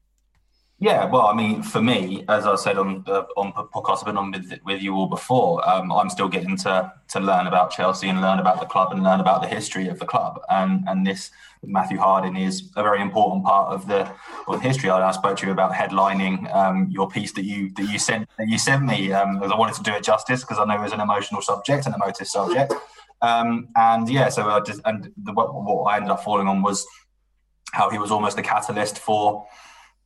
Yeah, 0.85 1.07
well, 1.07 1.29
I 1.29 1.33
mean, 1.33 1.62
for 1.62 1.81
me, 1.81 2.26
as 2.29 2.45
I 2.45 2.57
said 2.57 2.76
on 2.76 3.05
the 3.07 3.23
on 3.38 3.55
podcast 3.55 4.00
I've 4.00 4.05
been 4.05 4.19
on 4.19 4.33
with, 4.33 4.61
with 4.67 4.83
you 4.83 4.95
all 4.95 5.07
before, 5.07 5.67
um, 5.67 5.91
I'm 5.91 6.11
still 6.11 6.29
getting 6.29 6.59
to 6.59 6.93
to 7.09 7.21
learn 7.21 7.47
about 7.47 7.71
Chelsea 7.71 8.07
and 8.11 8.21
learn 8.21 8.38
about 8.38 8.61
the 8.61 8.67
club 8.67 8.93
and 8.93 9.03
learn 9.03 9.19
about 9.19 9.41
the 9.41 9.49
history 9.49 9.88
of 9.88 9.99
the 9.99 10.05
club. 10.05 10.43
And 10.50 10.85
and 10.87 11.07
this 11.07 11.31
Matthew 11.62 11.97
Harding 11.97 12.37
is 12.37 12.71
a 12.76 12.83
very 12.83 13.00
important 13.00 13.47
part 13.47 13.73
of 13.73 13.88
the 13.88 14.00
of 14.47 14.61
the 14.61 14.69
history. 14.69 14.91
I, 14.91 15.09
I 15.09 15.12
spoke 15.12 15.38
to 15.38 15.47
you 15.47 15.53
about 15.53 15.73
headlining 15.73 16.55
um, 16.55 16.91
your 16.91 17.09
piece 17.09 17.33
that 17.33 17.47
you 17.47 17.71
that 17.76 17.91
you 17.91 17.99
sent 17.99 18.29
that 18.37 18.49
you 18.49 18.59
sent 18.59 18.83
me 18.85 19.11
um, 19.11 19.38
because 19.38 19.53
I 19.53 19.57
wanted 19.57 19.76
to 19.76 19.83
do 19.83 19.93
it 19.95 20.05
justice 20.05 20.43
because 20.43 20.59
I 20.59 20.67
know 20.67 20.75
it 20.75 20.83
was 20.83 20.93
an 20.93 21.00
emotional 21.00 21.41
subject, 21.41 21.87
an 21.87 21.95
emotive 21.95 22.29
subject. 22.29 22.75
Um, 23.23 23.69
and 23.75 24.07
yeah, 24.11 24.29
so 24.29 24.50
I 24.50 24.61
just 24.61 24.83
and 24.85 25.11
the, 25.17 25.33
what, 25.33 25.49
what 25.55 25.85
I 25.85 25.97
ended 25.97 26.11
up 26.11 26.23
falling 26.23 26.47
on 26.47 26.61
was 26.61 26.87
how 27.73 27.88
he 27.88 27.97
was 27.97 28.11
almost 28.11 28.37
the 28.37 28.43
catalyst 28.43 28.99
for 28.99 29.47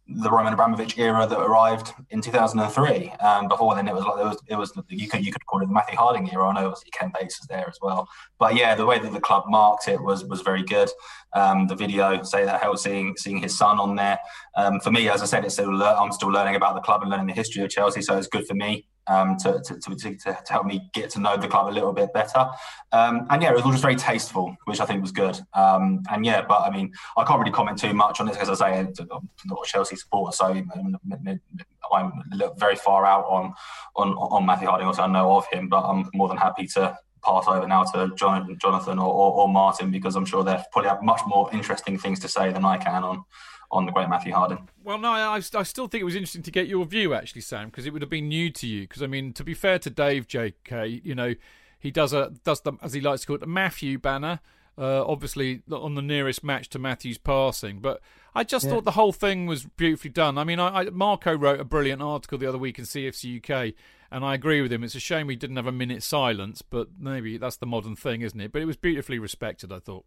the 0.09 0.31
Roman 0.31 0.55
Abramovich 0.55 0.97
era 0.99 1.27
that 1.27 1.39
arrived 1.39 1.93
in 2.11 2.23
2003. 2.23 3.11
Um, 3.21 3.47
before 3.47 3.75
then, 3.75 3.87
it 3.87 3.95
was 3.95 4.05
like 4.05 4.17
there 4.17 4.27
was 4.27 4.43
it 4.49 4.57
was 4.57 4.73
you 4.89 5.09
could 5.09 5.25
you 5.25 5.31
could 5.31 5.45
call 5.47 5.63
it 5.63 5.67
the 5.67 5.73
Matthew 5.73 5.97
Harding 5.97 6.33
era. 6.33 6.49
I 6.49 6.55
know 6.55 6.67
obviously 6.67 6.91
Ken 6.91 7.13
Bates 7.19 7.39
was 7.41 7.47
there 7.47 7.69
as 7.69 7.79
well, 7.83 8.09
but 8.39 8.55
yeah, 8.55 8.75
the 8.75 8.87
way 8.87 8.99
that 8.99 9.13
the 9.13 9.21
club 9.21 9.45
marked 9.49 9.87
it 9.89 10.03
was 10.03 10.25
was 10.25 10.41
very 10.41 10.63
good. 10.63 10.89
Um, 11.35 11.67
the 11.67 11.75
video 11.75 12.23
say 12.23 12.45
that 12.47 12.63
helped 12.63 12.81
seeing 12.81 13.17
seeing 13.19 13.39
his 13.39 13.57
son 13.57 13.79
on 13.79 13.97
there. 13.97 14.19
Um, 14.57 14.81
for 14.81 14.91
me, 14.91 15.09
as 15.11 15.23
I 15.23 15.27
said, 15.27 15.45
it's 15.45 15.55
still 15.55 15.83
I'm 15.83 16.13
still 16.13 16.31
learning 16.31 16.57
about 16.57 16.75
the 16.75 16.81
club 16.81 17.03
and 17.03 17.11
learning 17.11 17.27
the 17.27 17.35
history 17.35 17.63
of 17.63 17.71
Chelsea, 17.71 18.01
so 18.01 18.17
it's 18.17 18.29
good 18.29 18.47
for 18.47 18.55
me. 18.55 18.87
Um, 19.09 19.37
to, 19.39 19.61
to, 19.65 19.95
to, 19.97 20.15
to, 20.17 20.39
help 20.49 20.67
me 20.67 20.91
get 20.93 21.11
to 21.11 21.21
know 21.21 21.37
the 21.37 21.49
club 21.49 21.69
a 21.69 21.75
little 21.75 21.93
bit 21.93 22.13
better. 22.13 22.51
Um, 22.93 23.27
and 23.31 23.43
yeah, 23.43 23.51
it 23.51 23.55
was 23.55 23.65
all 23.65 23.71
just 23.71 23.83
very 23.83 23.97
tasteful, 23.97 24.55
which 24.67 24.81
I 24.81 24.87
think 24.87 25.01
was 25.01 25.13
good. 25.13 25.41
Um, 25.55 26.03
and 26.11 26.25
yeah, 26.27 26.43
but 26.43 26.61
I 26.61 26.71
mean, 26.71 26.93
I 27.17 27.25
can't 27.25 27.39
really 27.39 27.53
comment 27.53 27.79
too 27.79 27.95
much 27.95 28.21
on 28.21 28.27
this 28.27 28.37
because 28.37 28.61
I 28.61 28.73
say 28.73 28.79
I'm 28.81 29.29
not 29.47 29.61
a 29.65 29.67
Chelsea 29.67 29.97
supporter, 29.97 30.35
so 30.37 30.47
I'm 30.47 32.23
very 32.59 32.77
far 32.77 33.07
out 33.07 33.25
on 33.25 33.55
on 33.97 34.11
on 34.15 34.45
Matthew 34.47 34.69
Harding. 34.69 34.87
Also, 34.87 35.03
I 35.03 35.07
know 35.07 35.37
of 35.37 35.47
him, 35.51 35.69
but 35.69 35.83
I'm 35.83 36.09
more 36.15 36.29
than 36.29 36.37
happy 36.37 36.67
to 36.69 36.99
pass 37.25 37.45
over 37.49 37.67
now 37.67 37.85
to 37.85 38.13
Jonathan, 38.15 38.57
Jonathan 38.61 38.99
or, 38.99 39.13
or, 39.13 39.33
or 39.41 39.49
Martin 39.49 39.91
because 39.91 40.17
I'm 40.17 40.25
sure 40.25 40.45
they 40.45 40.59
probably 40.73 40.89
have 40.89 41.03
much 41.03 41.21
more 41.27 41.51
interesting 41.53 41.99
things 41.99 42.21
to 42.21 42.29
say 42.29 42.53
than 42.53 42.65
I 42.65 42.79
can 42.79 43.05
on 43.05 43.25
on 43.71 43.87
the 43.87 43.93
great 43.93 44.09
Matthew 44.09 44.33
Harding. 44.33 44.69
Well, 44.83 44.99
no, 44.99 45.11
I, 45.13 45.37
I 45.37 45.63
still 45.63 45.87
think 45.89 46.01
it 46.01 46.05
was 46.05 46.15
interesting 46.15 46.43
to 46.43 46.51
get 46.51 46.67
your 46.69 46.85
view, 46.87 47.13
actually, 47.15 47.43
Sam, 47.43 47.67
because 47.69 47.87
it 47.87 47.93
would 47.93 48.03
have 48.03 48.11
been 48.11 48.29
new 48.29 48.51
to 48.51 48.67
you. 48.67 48.83
Because 48.83 49.03
I 49.03 49.07
mean, 49.07 49.33
to 49.35 49.45
be 49.45 49.55
fair 49.55 49.79
to 49.81 49.91
Dave, 49.91 50.27
J.K., 50.27 51.03
you 51.05 51.15
know, 51.15 51.35
he 51.79 51.91
does 51.91 52.13
a 52.13 52.33
does 52.45 52.63
the 52.63 52.73
as 52.83 52.93
he 52.95 53.01
likes 53.01 53.21
to 53.23 53.27
call 53.27 53.37
it, 53.37 53.41
the 53.41 53.47
Matthew 53.47 53.99
banner. 53.99 54.41
Uh, 54.77 55.05
obviously, 55.05 55.61
on 55.73 55.97
the 55.97 56.03
nearest 56.03 56.45
match 56.45 56.69
to 56.69 56.79
Matthew's 56.79 57.19
passing, 57.19 57.81
but 57.81 58.01
I 58.33 58.45
just 58.45 58.65
Yeah. 58.65 58.71
thought 58.71 58.85
the 58.85 58.93
whole 58.93 59.11
thing 59.13 59.47
was 59.47 59.65
beautifully 59.65 60.11
done. 60.11 60.39
I 60.39 60.45
mean, 60.45 60.61
I, 60.61 60.69
I, 60.69 60.85
Marco 60.91 61.37
wrote 61.37 61.59
a 61.59 61.65
brilliant 61.65 62.01
article 62.01 62.39
the 62.39 62.47
other 62.47 62.59
week 62.59 62.79
in 62.79 62.85
CFC 62.85 63.39
UK, 63.39 63.75
and 64.13 64.25
I 64.25 64.35
agree 64.35 64.63
with 64.63 64.73
him. 64.73 64.85
It's 64.85 64.95
a 64.95 65.01
shame 65.01 65.27
we 65.27 65.35
didn't 65.35 65.57
have 65.57 65.67
a 65.67 65.73
minute's 65.73 66.07
silence, 66.07 66.63
but 66.63 66.91
maybe 66.97 67.39
that's 67.39 67.57
the 67.57 67.67
modern 67.67 67.97
thing, 67.97 68.21
isn't 68.23 68.41
it? 68.41 68.53
But 68.53 68.63
it 68.63 68.67
was 68.67 68.77
beautifully 68.77 69.19
respected, 69.19 69.73
I 69.73 69.81
thought. 69.81 70.05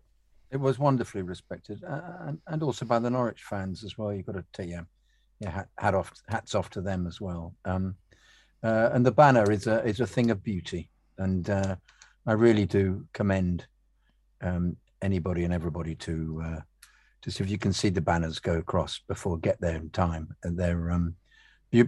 It 0.52 0.60
was 0.60 0.78
wonderfully 0.78 1.22
respected, 1.22 1.82
uh, 1.84 2.02
and, 2.28 2.40
and 2.48 2.62
also 2.62 2.86
by 2.86 3.00
the 3.00 3.10
Norwich 3.10 3.42
fans 3.44 3.84
as 3.84 3.98
well. 3.98 4.14
You've 4.14 4.26
got 4.26 4.36
to 4.36 4.46
take 4.52 4.70
your, 4.70 4.86
your 5.40 5.52
hat, 5.52 5.70
hat 5.78 5.96
off, 5.96 6.12
hats 6.28 6.56
off 6.56 6.70
to 6.72 6.82
them 6.82 7.08
as 7.08 7.22
well. 7.22 7.56
Um, 7.64 7.96
uh, 8.64 8.90
and 8.94 9.06
the 9.06 9.12
banner 9.12 9.50
is 9.50 9.68
a 9.68 9.84
is 9.86 10.02
a 10.02 10.08
thing 10.08 10.30
of 10.30 10.44
beauty, 10.44 10.90
and 11.18 11.50
uh, 11.50 11.76
I 12.28 12.34
really 12.34 12.66
do 12.66 13.08
commend 13.14 13.66
um, 14.42 14.76
anybody 15.02 15.46
and 15.46 15.54
everybody 15.54 15.96
to 15.96 16.42
uh, 16.44 16.60
to 17.22 17.32
see 17.32 17.44
if 17.44 17.50
you 17.50 17.58
can 17.58 17.74
see 17.74 17.90
the 17.90 18.02
banners 18.02 18.40
go 18.40 18.56
across 18.56 19.00
before 19.08 19.38
get 19.38 19.60
there 19.62 19.76
in 19.76 19.90
time. 19.90 20.36
And 20.44 20.58
they're 20.58 20.92
um, 20.92 21.16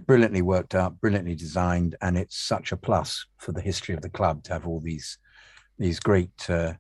brilliantly 0.07 0.41
worked 0.41 0.73
out, 0.73 0.99
brilliantly 1.01 1.35
designed, 1.35 1.95
and 2.01 2.17
it's 2.17 2.37
such 2.37 2.71
a 2.71 2.77
plus 2.77 3.25
for 3.37 3.51
the 3.51 3.61
history 3.61 3.93
of 3.93 4.01
the 4.01 4.09
club 4.09 4.43
to 4.43 4.53
have 4.53 4.67
all 4.67 4.79
these 4.79 5.17
these 5.77 5.99
great 5.99 6.49
uh, 6.49 6.73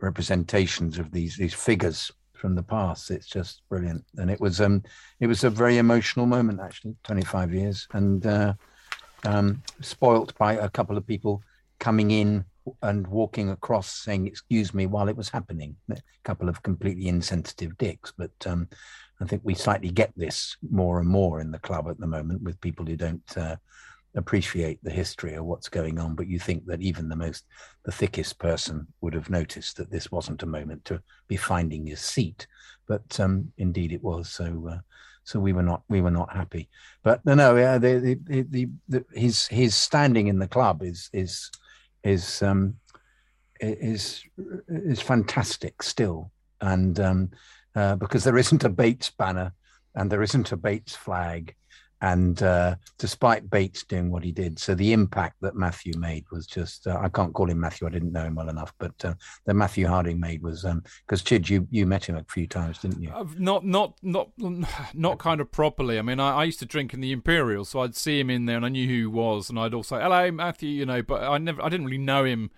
representations 0.00 0.98
of 0.98 1.10
these 1.10 1.36
these 1.36 1.54
figures 1.54 2.10
from 2.34 2.54
the 2.54 2.62
past. 2.62 3.10
It's 3.10 3.26
just 3.26 3.62
brilliant, 3.68 4.04
and 4.16 4.30
it 4.30 4.40
was 4.40 4.60
um 4.60 4.82
it 5.20 5.26
was 5.26 5.44
a 5.44 5.50
very 5.50 5.78
emotional 5.78 6.26
moment 6.26 6.60
actually. 6.60 6.96
Twenty 7.02 7.24
five 7.24 7.52
years 7.52 7.86
and 7.92 8.26
uh, 8.26 8.54
um, 9.24 9.62
spoilt 9.80 10.36
by 10.38 10.54
a 10.54 10.68
couple 10.68 10.96
of 10.96 11.06
people 11.06 11.42
coming 11.78 12.10
in 12.10 12.44
and 12.82 13.06
walking 13.06 13.50
across 13.50 13.92
saying 13.92 14.26
excuse 14.26 14.74
me 14.74 14.86
while 14.86 15.08
it 15.08 15.16
was 15.16 15.28
happening. 15.28 15.76
A 15.90 15.96
couple 16.24 16.48
of 16.48 16.62
completely 16.62 17.08
insensitive 17.08 17.76
dicks, 17.78 18.12
but 18.16 18.32
um, 18.46 18.68
I 19.20 19.24
think 19.24 19.42
we 19.44 19.54
slightly 19.54 19.90
get 19.90 20.12
this 20.16 20.56
more 20.70 21.00
and 21.00 21.08
more 21.08 21.40
in 21.40 21.50
the 21.50 21.58
club 21.58 21.88
at 21.88 21.98
the 21.98 22.06
moment 22.06 22.42
with 22.42 22.60
people 22.60 22.84
who 22.84 22.96
don't 22.96 23.36
uh, 23.36 23.56
appreciate 24.16 24.82
the 24.82 24.90
history 24.90 25.36
or 25.36 25.44
what's 25.44 25.68
going 25.68 25.98
on. 25.98 26.14
But 26.14 26.26
you 26.26 26.38
think 26.38 26.66
that 26.66 26.82
even 26.82 27.08
the 27.08 27.16
most, 27.16 27.44
the 27.84 27.92
thickest 27.92 28.38
person 28.38 28.86
would 29.00 29.14
have 29.14 29.30
noticed 29.30 29.76
that 29.76 29.90
this 29.90 30.10
wasn't 30.10 30.42
a 30.42 30.46
moment 30.46 30.84
to 30.86 31.00
be 31.28 31.36
finding 31.36 31.86
his 31.86 32.00
seat. 32.00 32.46
But 32.88 33.20
um, 33.20 33.52
indeed 33.58 33.92
it 33.92 34.02
was. 34.02 34.28
So, 34.28 34.68
uh, 34.70 34.78
so 35.24 35.38
we 35.40 35.52
were 35.52 35.62
not, 35.62 35.82
we 35.88 36.00
were 36.00 36.10
not 36.10 36.34
happy. 36.34 36.68
But 37.02 37.24
no, 37.24 37.34
no, 37.34 37.56
yeah, 37.56 37.78
the, 37.78 38.18
the, 38.24 38.42
the, 38.42 38.68
the, 38.88 39.04
his 39.12 39.46
his 39.46 39.74
standing 39.74 40.28
in 40.28 40.38
the 40.38 40.48
club 40.48 40.82
is 40.82 41.10
is 41.12 41.50
is 42.04 42.42
um, 42.42 42.74
is 43.60 44.24
is 44.68 45.00
fantastic 45.00 45.82
still, 45.82 46.30
and 46.60 47.00
um, 47.00 47.30
uh, 47.74 47.96
because 47.96 48.22
there 48.22 48.38
isn't 48.38 48.64
a 48.64 48.68
Bates 48.68 49.10
banner 49.10 49.52
and 49.96 50.10
there 50.10 50.22
isn't 50.22 50.52
a 50.52 50.56
Bates 50.56 50.94
flag, 50.94 51.54
and 52.00 52.42
uh, 52.42 52.76
despite 52.98 53.48
Bates 53.50 53.84
doing 53.84 54.10
what 54.10 54.22
he 54.22 54.32
did, 54.32 54.58
so 54.58 54.74
the 54.74 54.92
impact 54.92 55.36
that 55.40 55.56
Matthew 55.56 55.94
made 55.98 56.24
was 56.30 56.46
just 56.46 56.86
uh, 56.86 56.98
I 57.00 57.08
can't 57.08 57.32
call 57.32 57.48
him 57.48 57.60
Matthew, 57.60 57.86
I 57.86 57.90
didn't 57.90 58.12
know 58.12 58.24
him 58.24 58.34
well 58.34 58.48
enough, 58.48 58.72
but 58.78 58.92
uh, 59.04 59.14
that 59.46 59.54
Matthew 59.54 59.86
Harding 59.86 60.20
made 60.20 60.42
was 60.42 60.66
because 61.06 61.22
Chid, 61.22 61.48
you 61.48 61.66
you 61.70 61.86
met 61.86 62.04
him 62.04 62.16
a 62.16 62.24
few 62.28 62.46
times, 62.46 62.78
didn't 62.78 63.02
you? 63.02 63.12
Not 63.38 63.64
not 63.64 63.94
not 64.02 64.30
not 64.94 65.18
kind 65.18 65.40
of 65.40 65.50
properly. 65.50 65.98
I 65.98 66.02
mean, 66.02 66.20
I, 66.20 66.36
I 66.36 66.44
used 66.44 66.58
to 66.60 66.66
drink 66.66 66.92
in 66.92 67.00
the 67.00 67.12
Imperial, 67.12 67.64
so 67.64 67.80
I'd 67.80 67.96
see 67.96 68.20
him 68.20 68.30
in 68.30 68.46
there, 68.46 68.56
and 68.56 68.66
I 68.66 68.68
knew 68.68 68.86
who 68.86 68.94
he 68.94 69.06
was, 69.06 69.50
and 69.50 69.58
I'd 69.58 69.74
also 69.74 69.98
hello 69.98 70.30
Matthew, 70.30 70.70
you 70.70 70.86
know, 70.86 71.02
but 71.02 71.22
I 71.22 71.38
never 71.38 71.62
I 71.62 71.68
didn't 71.68 71.86
really 71.86 71.98
know 71.98 72.24
him. 72.24 72.50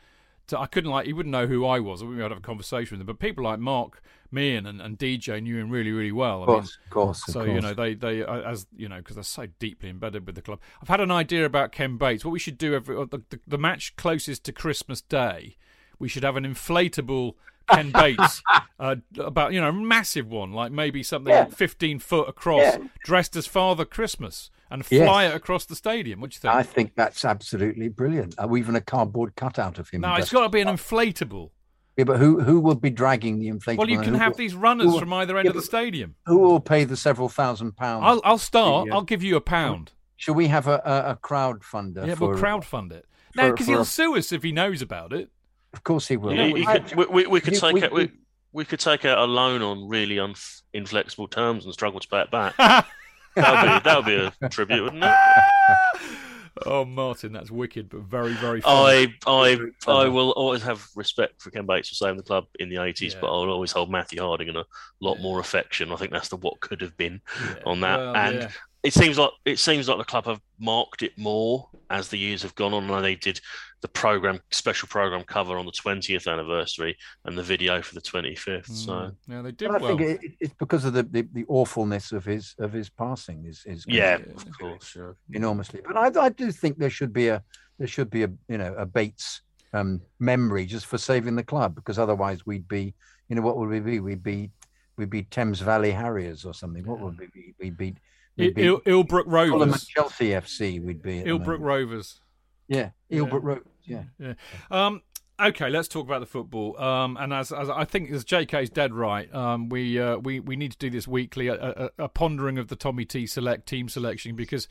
To, 0.49 0.59
I 0.59 0.67
couldn't 0.67 0.91
like 0.91 1.07
he 1.07 1.13
wouldn't 1.13 1.31
know 1.33 1.47
who 1.47 1.65
I 1.67 1.79
was. 1.81 2.03
We 2.03 2.17
would 2.17 2.31
have 2.31 2.39
a 2.39 2.41
conversation 2.41 2.97
with 2.97 3.01
him, 3.03 3.07
but 3.07 3.19
people 3.19 3.45
like 3.45 3.59
Mark 3.59 4.03
Meehan 4.31 4.67
and, 4.67 4.81
and 4.81 4.99
DJ 4.99 5.43
knew 5.43 5.57
him 5.59 5.71
really 5.71 5.93
really 5.93 6.13
well. 6.13 6.41
I 6.41 6.43
Of 6.43 6.47
course, 6.47 6.65
mean, 6.79 6.85
of 6.87 6.91
course. 6.91 7.29
of 7.29 7.33
so 7.35 7.43
you 7.45 7.61
know 7.61 7.75
they 7.75 7.95
they 7.95 8.23
uh, 8.25 8.41
as 8.51 8.67
you 8.77 8.89
know 8.89 8.99
because 8.99 9.17
they're 9.17 9.23
so 9.25 9.47
deeply 9.59 9.89
embedded 9.91 10.27
with 10.27 10.35
the 10.35 10.43
club. 10.43 10.61
I've 10.83 10.89
had 10.89 11.01
an 11.01 11.11
idea 11.11 11.45
about 11.47 11.73
Ken 11.73 11.97
Bates. 11.97 12.25
What 12.25 12.33
we 12.33 12.39
should 12.39 12.59
do 12.59 12.75
every 12.75 12.97
uh, 12.97 13.05
the, 13.11 13.23
the, 13.31 13.41
the 13.47 13.59
match 13.59 13.95
closest 13.97 14.45
to 14.45 14.53
Christmas 14.53 15.01
Day, 15.01 15.57
we 15.99 16.09
should 16.09 16.23
have 16.25 16.37
an 16.37 16.45
inflatable 16.45 17.35
Ken 17.71 17.91
Bates, 17.93 18.43
uh, 18.81 18.97
about 19.19 19.53
you 19.53 19.61
know 19.61 19.69
a 19.69 19.73
massive 19.73 20.31
one, 20.31 20.53
like 20.53 20.73
maybe 20.73 21.03
something 21.03 21.33
Yeah. 21.33 21.41
like 21.45 21.53
fifteen 21.53 21.99
foot 21.99 22.29
across, 22.29 22.63
Yeah. 22.63 22.79
dressed 23.05 23.37
as 23.37 23.47
Father 23.47 23.85
Christmas, 23.85 24.51
and 24.71 24.85
Yes. 24.91 25.07
fly 25.07 25.25
it 25.25 25.35
across 25.35 25.65
the 25.67 25.75
stadium. 25.77 26.21
What 26.21 26.31
do 26.31 26.35
you 26.37 26.41
think? 26.41 26.55
I 26.55 26.63
think 26.63 26.93
that's 26.95 27.25
absolutely 27.25 27.89
brilliant. 27.89 28.35
Uh, 28.39 28.55
even 28.57 28.77
a 28.77 28.81
cardboard 28.81 29.35
cutout 29.37 29.79
of 29.79 29.89
him. 29.91 30.01
no, 30.03 30.09
it's 30.11 30.17
dressed- 30.17 30.33
got 30.33 30.43
to 30.43 30.49
be 30.49 30.61
an 30.61 30.69
inflatable. 30.69 31.51
Yeah, 31.97 32.05
but 32.05 32.19
who 32.19 32.41
who 32.41 32.61
will 32.61 32.77
be 32.77 32.91
dragging 32.91 33.41
the 33.41 33.49
inflatable? 33.49 33.79
Well, 33.79 33.91
you 33.91 34.01
can 34.01 34.15
have 34.15 34.33
will- 34.33 34.37
these 34.39 34.55
runners 34.55 34.87
will- 34.87 35.01
from 35.01 35.13
either 35.15 35.37
end 35.37 35.47
yeah, 35.47 35.51
of 35.51 35.57
the 35.57 35.63
stadium. 35.63 36.15
Who 36.27 36.39
will 36.39 36.61
pay 36.61 36.85
the 36.85 36.97
several 36.97 37.29
thousand 37.29 37.77
pounds? 37.77 38.05
I'll 38.07 38.21
I'll 38.25 38.39
start. 38.39 38.87
Yeah. 38.87 38.95
I'll 38.95 39.03
give 39.03 39.23
you 39.23 39.35
a 39.37 39.41
pound. 39.41 39.93
Shall 40.17 40.35
we 40.35 40.47
have 40.49 40.69
a 40.69 40.81
a, 40.85 41.11
a 41.13 41.17
crowdfunder? 41.17 42.07
Yeah, 42.07 42.15
for, 42.15 42.29
we'll 42.31 42.39
crowdfund 42.39 42.93
it. 42.93 43.05
No, 43.35 43.51
because 43.51 43.67
he'll 43.67 43.81
a- 43.81 43.85
sue 43.85 44.17
us 44.17 44.31
if 44.33 44.43
he 44.45 44.53
knows 44.53 44.81
about 44.83 45.13
it. 45.13 45.31
Of 45.73 45.83
course 45.85 46.07
he 46.09 46.17
will. 46.17 46.35
You- 46.35 46.57
you 46.59 46.67
I- 46.69 46.79
could- 46.79 46.97
we, 46.97 47.07
we, 47.07 47.27
we 47.27 47.41
could 47.41 47.55
we- 47.55 47.59
take 47.61 47.75
we- 47.75 47.85
out 47.85 47.93
we, 47.93 48.11
we 48.53 48.65
could 48.65 48.81
take 48.81 49.05
out 49.05 49.19
a 49.19 49.25
loan 49.25 49.61
on 49.63 49.89
really 49.89 50.19
un, 50.21 50.35
inflexible 50.73 51.27
terms 51.27 51.65
and 51.65 51.75
struggle 51.75 51.99
to 51.99 52.09
pay 52.09 52.21
it 52.21 52.31
back. 52.31 52.55
That'll 53.35 53.79
be 53.79 53.85
that'll 53.85 54.03
be 54.31 54.31
a 54.43 54.49
tribute, 54.49 54.83
wouldn't 54.85 55.05
it? 55.05 55.15
oh, 56.67 56.85
Martin, 56.85 57.33
that's 57.33 57.51
wicked, 57.51 57.89
but 57.89 58.01
very, 58.01 58.33
very 58.35 58.61
funny. 58.61 59.15
I 59.27 59.31
I 59.31 59.59
I 59.87 60.09
will 60.09 60.31
always 60.33 60.63
have 60.63 60.87
respect 60.97 61.41
for 61.43 61.51
Ken 61.51 61.67
Bates 61.67 61.89
for 61.89 61.95
saving 61.95 62.17
the 62.17 62.23
club 62.23 62.47
in 62.59 62.69
the 62.69 62.83
eighties, 62.83 63.15
Yeah. 63.15 63.21
but 63.21 63.29
I'll 63.29 63.49
always 63.51 63.73
hold 63.73 63.91
Matthew 63.91 64.21
Harding 64.21 64.49
in 64.49 64.57
a 64.57 64.65
lot 65.01 65.21
more 65.21 65.39
affection. 65.41 65.93
I 65.93 65.97
think 65.97 66.11
that's 66.13 66.29
the 66.29 66.37
what 66.37 66.61
could 66.61 66.81
have 66.81 66.97
been 66.97 67.21
Yeah, 67.41 67.55
on 67.67 67.81
that. 67.81 67.99
well, 67.99 68.17
and 68.17 68.35
yeah. 68.37 68.51
It 68.83 68.93
seems 68.95 69.19
like 69.19 69.31
it 69.45 69.59
seems 69.59 69.89
like 69.89 69.99
the 69.99 70.05
club 70.05 70.27
have 70.27 70.41
marked 70.61 71.03
it 71.03 71.13
more 71.19 71.69
as 71.91 72.09
the 72.09 72.19
years 72.19 72.43
have 72.43 72.55
gone 72.55 72.73
on. 72.75 72.89
And 72.91 73.05
they 73.05 73.15
did 73.17 73.41
the 73.81 73.89
program 73.89 74.41
special 74.51 74.89
program 74.89 75.23
cover 75.25 75.57
on 75.57 75.67
the 75.67 75.73
twentieth 75.73 76.27
anniversary 76.27 76.97
and 77.25 77.37
the 77.37 77.43
video 77.43 77.83
for 77.83 77.95
the 77.95 78.01
twenty 78.01 78.35
fifth. 78.37 78.69
So 78.69 78.93
Mm, 78.93 79.17
yeah, 79.29 79.43
they 79.43 79.53
did 79.53 79.69
But 79.69 79.83
I 79.83 79.85
well. 79.85 79.97
think 79.99 80.23
it, 80.23 80.33
it's 80.41 80.55
because 80.55 80.85
of 80.85 80.93
the, 80.93 81.03
the, 81.03 81.27
the 81.33 81.45
awfulness 81.49 82.13
of 82.13 82.25
his 82.25 82.55
of 82.59 82.73
his 82.73 82.89
passing 82.89 83.45
is 83.47 83.63
is 83.67 83.85
yeah, 83.89 84.19
Yeah. 84.19 84.33
of 84.35 84.59
course, 84.59 84.95
yeah. 84.97 85.13
enormously. 85.33 85.81
But 85.87 85.97
I, 85.97 86.27
I 86.27 86.29
do 86.29 86.51
think 86.53 86.79
there 86.79 86.91
should 86.91 87.13
be 87.13 87.29
a 87.29 87.43
there 87.79 87.89
should 87.89 88.11
be 88.11 88.23
a 88.25 88.31
you 88.49 88.59
know 88.59 88.75
a 88.77 88.87
Bates 88.87 89.43
um, 89.73 90.01
memory 90.19 90.67
just 90.67 90.87
for 90.87 90.99
saving 90.99 91.37
the 91.37 91.45
club 91.45 91.75
because 91.75 91.99
otherwise 91.99 92.47
we'd 92.47 92.67
be 92.69 92.95
you 93.29 93.37
know 93.37 93.43
what 93.43 93.57
would 93.59 93.69
we 93.69 93.81
be 93.81 94.01
we'd 94.01 94.23
be 94.23 94.51
we'd 94.97 95.11
be 95.11 95.23
Thames 95.25 95.61
Valley 95.61 95.91
Harriers 95.91 96.45
or 96.45 96.55
something. 96.55 96.85
What 96.87 97.01
would 97.01 97.19
we 97.19 97.27
be? 97.27 97.55
We'd 97.61 97.77
be 97.77 97.95
Il- 98.39 98.59
Il- 98.59 98.81
Ilbrook 98.81 99.25
Rovers. 99.27 99.87
Chelsea 99.87 100.33
FC. 100.33 100.81
We'd 100.81 101.03
be 101.03 101.23
Ilbrook. 101.23 101.61
Rovers. 101.61 102.21
Yeah, 102.69 102.91
Ilbrook 103.11 103.43
Rovers. 103.43 103.65
Yeah. 103.85 104.05
Yeah. 104.19 104.35
Um, 104.71 105.03
okay, 105.41 105.71
let's 105.71 105.89
talk 105.89 106.07
about 106.07 106.21
the 106.21 106.27
football. 106.27 106.79
Um, 106.79 107.17
and 107.17 107.33
as, 107.33 107.51
as 107.53 107.71
I 107.71 107.85
think 107.85 108.11
as 108.11 108.25
JK's 108.25 108.71
dead 108.71 108.93
right, 108.95 109.33
um, 109.35 109.69
we 109.71 109.99
uh, 109.99 110.19
we 110.19 110.41
we 110.41 110.57
need 110.57 110.73
to 110.73 110.79
do 110.79 110.91
this 110.91 111.09
weekly, 111.09 111.49
a, 111.49 111.55
a, 111.55 112.05
a 112.05 112.09
pondering 112.09 112.59
of 112.59 112.69
the 112.69 112.77
Tommy 112.77 113.05
T 113.05 113.27
select 113.27 113.67
team 113.67 113.89
selection 113.89 114.37
because 114.37 114.69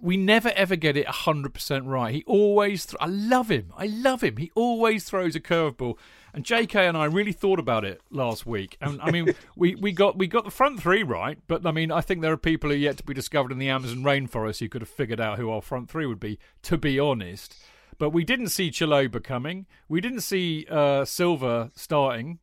we 0.00 0.16
never 0.16 0.50
ever 0.50 0.76
get 0.76 0.96
it 0.96 1.06
hundred 1.06 1.54
percent 1.54 1.86
right. 1.86 2.14
He 2.14 2.24
always, 2.26 2.86
th- 2.86 2.96
I 3.00 3.06
love 3.06 3.50
him, 3.50 3.72
I 3.76 3.86
love 3.86 4.22
him. 4.22 4.36
He 4.36 4.50
always 4.54 5.04
throws 5.04 5.34
a 5.36 5.40
curveball. 5.40 5.96
And 6.34 6.44
JK 6.44 6.76
and 6.88 6.96
I 6.96 7.06
really 7.06 7.32
thought 7.32 7.58
about 7.58 7.84
it 7.84 8.00
last 8.10 8.46
week, 8.46 8.76
and 8.80 9.00
I 9.00 9.10
mean, 9.10 9.34
we, 9.56 9.74
we 9.74 9.92
got 9.92 10.18
we 10.18 10.26
got 10.26 10.44
the 10.44 10.50
front 10.50 10.80
three 10.80 11.02
right, 11.02 11.38
but 11.48 11.66
I 11.66 11.72
mean, 11.72 11.90
I 11.90 12.00
think 12.00 12.20
there 12.20 12.32
are 12.32 12.36
people 12.36 12.70
who 12.70 12.76
are 12.76 12.78
yet 12.78 12.98
to 12.98 13.02
be 13.04 13.14
discovered 13.14 13.50
in 13.50 13.58
the 13.58 13.70
Amazon 13.70 14.04
rainforest 14.04 14.60
who 14.60 14.68
could 14.68 14.82
have 14.82 14.90
figured 14.90 15.20
out 15.20 15.38
who 15.38 15.50
our 15.50 15.62
front 15.62 15.90
three 15.90 16.06
would 16.06 16.20
be. 16.20 16.38
To 16.62 16.76
be 16.76 17.00
honest, 17.00 17.56
but 17.98 18.10
we 18.10 18.24
didn't 18.24 18.48
see 18.48 18.70
Chalobah 18.70 19.24
coming. 19.24 19.66
We 19.88 20.00
didn't 20.00 20.20
see 20.20 20.66
uh, 20.70 21.04
Silva 21.04 21.70
starting. 21.74 22.38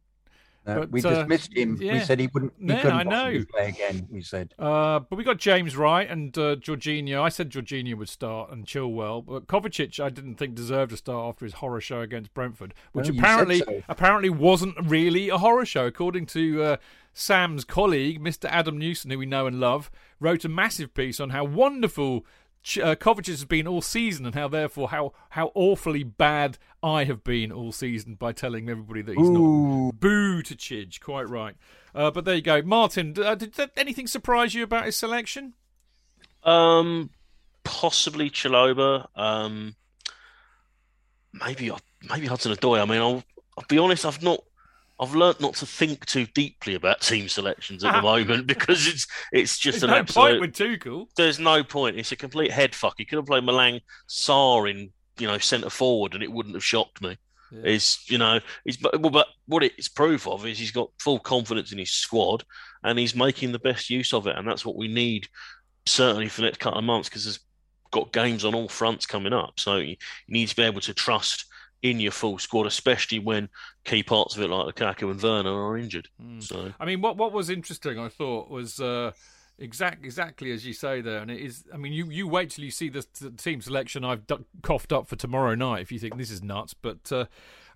No, 0.67 0.79
But, 0.79 0.91
we 0.91 1.03
uh, 1.03 1.09
dismissed 1.09 1.53
him. 1.55 1.77
yeah. 1.79 1.93
We 1.93 1.99
said 1.99 2.19
he 2.19 2.27
wouldn't. 2.27 2.53
He 2.59 2.67
Yeah, 2.67 2.81
couldn't 2.81 2.97
I 2.97 3.03
know. 3.03 3.45
play 3.51 3.69
again. 3.69 4.07
We 4.11 4.21
said. 4.21 4.53
Uh, 4.57 4.99
but 4.99 5.15
we 5.15 5.23
got 5.23 5.37
James 5.37 5.77
right 5.77 6.09
and 6.09 6.35
uh, 6.37 6.55
Jorginho. 6.55 7.21
I 7.21 7.29
said 7.29 7.49
Jorginho 7.51 7.95
would 7.97 8.09
start 8.09 8.51
and 8.51 8.65
Chilwell, 8.65 9.25
but 9.25 9.47
Kovacic 9.47 9.99
I 10.03 10.09
didn't 10.09 10.35
think 10.35 10.55
deserved 10.55 10.91
to 10.91 10.97
start 10.97 11.29
after 11.29 11.45
his 11.45 11.55
horror 11.55 11.81
show 11.81 12.01
against 12.01 12.33
Brentford, 12.33 12.73
which 12.93 13.09
Well, 13.09 13.19
apparently 13.19 13.59
so. 13.59 13.83
apparently 13.87 14.29
wasn't 14.29 14.75
really 14.81 15.29
a 15.29 15.37
horror 15.37 15.65
show, 15.65 15.85
according 15.85 16.25
to 16.27 16.63
uh, 16.63 16.77
Sam's 17.13 17.63
colleague, 17.63 18.21
Mr. 18.21 18.45
Adam 18.49 18.77
Newson, 18.77 19.11
who 19.11 19.19
we 19.19 19.25
know 19.25 19.47
and 19.47 19.59
love, 19.59 19.91
wrote 20.19 20.43
a 20.45 20.49
massive 20.49 20.93
piece 20.93 21.19
on 21.19 21.29
how 21.29 21.43
wonderful. 21.43 22.25
Ch- 22.65 22.79
Uh, 22.79 22.95
Kovacic 22.95 23.27
has 23.27 23.45
been 23.45 23.67
all 23.67 23.83
season, 23.83 24.25
and 24.25 24.33
how 24.33 24.47
therefore 24.47 24.89
how 24.89 25.13
how 25.29 25.51
awfully 25.53 26.01
bad 26.03 26.57
I 26.81 27.03
have 27.03 27.23
been 27.23 27.51
all 27.51 27.71
season 27.71 28.15
by 28.15 28.31
telling 28.31 28.67
everybody 28.69 29.03
that 29.03 29.15
he's 29.15 29.29
not 29.29 29.99
Boo 29.99 30.41
to 30.41 30.55
Chidge, 30.55 30.99
quite 30.99 31.29
right. 31.29 31.55
Uh, 31.93 32.09
but 32.09 32.25
there 32.25 32.33
you 32.35 32.41
go, 32.41 32.63
Martin. 32.63 33.13
Uh, 33.17 33.35
did, 33.35 33.51
did 33.51 33.69
anything 33.77 34.07
surprise 34.07 34.55
you 34.55 34.63
about 34.63 34.85
his 34.85 34.95
selection? 34.97 35.53
Um, 36.43 37.11
possibly 37.63 38.31
Chalobah. 38.31 39.09
Um, 39.15 39.75
maybe 41.33 41.69
I 41.71 41.77
maybe 42.09 42.25
Hudson 42.25 42.51
Odoi. 42.51 42.81
I 42.81 42.85
mean, 42.85 42.99
I'll, 42.99 43.23
I'll 43.57 43.65
be 43.69 43.77
honest. 43.77 44.05
I've 44.07 44.23
not. 44.23 44.43
I've 44.99 45.13
learnt 45.13 45.41
not 45.41 45.55
to 45.55 45.65
think 45.65 46.05
too 46.05 46.25
deeply 46.27 46.75
about 46.75 47.01
team 47.01 47.27
selections 47.27 47.83
at 47.83 47.91
the 47.91 47.99
ah. 47.99 48.01
moment 48.01 48.47
because 48.47 48.87
it's 48.87 49.07
it's 49.31 49.57
just 49.57 49.81
There's 49.81 49.83
an 49.83 49.89
no 49.89 49.97
absolute. 49.97 50.39
point 50.39 50.41
with 50.41 50.53
Tuchel. 50.53 51.07
There's 51.17 51.39
no 51.39 51.63
point. 51.63 51.97
It's 51.97 52.11
a 52.11 52.15
complete 52.15 52.51
head 52.51 52.73
fuck. 52.73 52.95
He 52.97 53.05
could 53.05 53.17
have 53.17 53.25
played 53.25 53.43
Malang 53.43 53.81
Sarr 54.09 54.69
in 54.69 54.91
you 55.19 55.27
know 55.27 55.37
centre 55.37 55.69
forward 55.69 56.13
and 56.13 56.23
it 56.23 56.31
wouldn't 56.31 56.55
have 56.55 56.63
shocked 56.63 57.01
me. 57.01 57.17
It's 57.63 58.09
you 58.09 58.17
know 58.17 58.39
he's 58.63 58.77
but, 58.77 58.99
well, 58.99 59.11
but 59.11 59.27
what 59.45 59.63
it's 59.63 59.87
proof 59.87 60.27
of 60.27 60.45
is 60.45 60.57
he's 60.57 60.71
got 60.71 60.89
full 60.99 61.19
confidence 61.19 61.71
in 61.71 61.77
his 61.77 61.91
squad 61.91 62.43
and 62.83 62.99
he's 62.99 63.15
making 63.15 63.51
the 63.51 63.59
best 63.59 63.89
use 63.89 64.13
of 64.13 64.27
it 64.27 64.35
and 64.35 64.47
that's 64.47 64.65
what 64.65 64.75
we 64.75 64.87
need 64.87 65.27
certainly 65.85 66.27
for 66.27 66.41
the 66.41 66.47
next 66.47 66.59
couple 66.59 66.79
of 66.79 66.85
months 66.85 67.07
because 67.07 67.23
there's 67.23 67.39
got 67.91 68.11
games 68.11 68.43
on 68.43 68.55
all 68.55 68.67
fronts 68.67 69.05
coming 69.05 69.31
up 69.31 69.59
so 69.59 69.77
you 69.77 69.95
need 70.27 70.47
to 70.47 70.55
be 70.55 70.63
able 70.63 70.81
to 70.81 70.93
trust 70.93 71.45
in 71.89 71.99
your 71.99 72.11
full 72.11 72.37
squad 72.37 72.65
especially 72.65 73.19
when 73.19 73.49
key 73.83 74.03
parts 74.03 74.35
of 74.35 74.41
it 74.41 74.49
like 74.49 74.75
Lukaku 74.75 75.11
and 75.11 75.21
Werner 75.21 75.53
are 75.53 75.77
injured 75.77 76.07
so 76.39 76.73
I 76.79 76.85
mean, 76.85 77.01
what 77.01 77.17
what 77.17 77.31
was 77.31 77.49
interesting, 77.49 77.99
I 77.99 78.09
thought, 78.09 78.49
was 78.49 78.79
uh, 78.79 79.11
Exactly, 79.57 80.05
exactly 80.05 80.51
as 80.51 80.65
you 80.65 80.73
say 80.73 80.99
there, 80.99 81.19
and 81.19 81.31
it 81.31 81.39
is. 81.39 81.63
I 81.73 81.77
mean, 81.77 81.93
you, 81.93 82.09
you 82.09 82.27
wait 82.27 82.49
till 82.49 82.65
you 82.65 82.71
see 82.71 82.89
the, 82.89 83.05
the 83.21 83.31
team 83.31 83.61
selection 83.61 84.03
I've 84.03 84.23
coughed 84.61 84.91
up 84.91 85.07
for 85.07 85.15
tomorrow 85.15 85.55
night 85.55 85.81
if 85.81 85.93
you 85.93 85.99
think 85.99 86.17
this 86.17 86.29
is 86.29 86.43
nuts. 86.43 86.73
But 86.73 87.09
uh, 87.09 87.25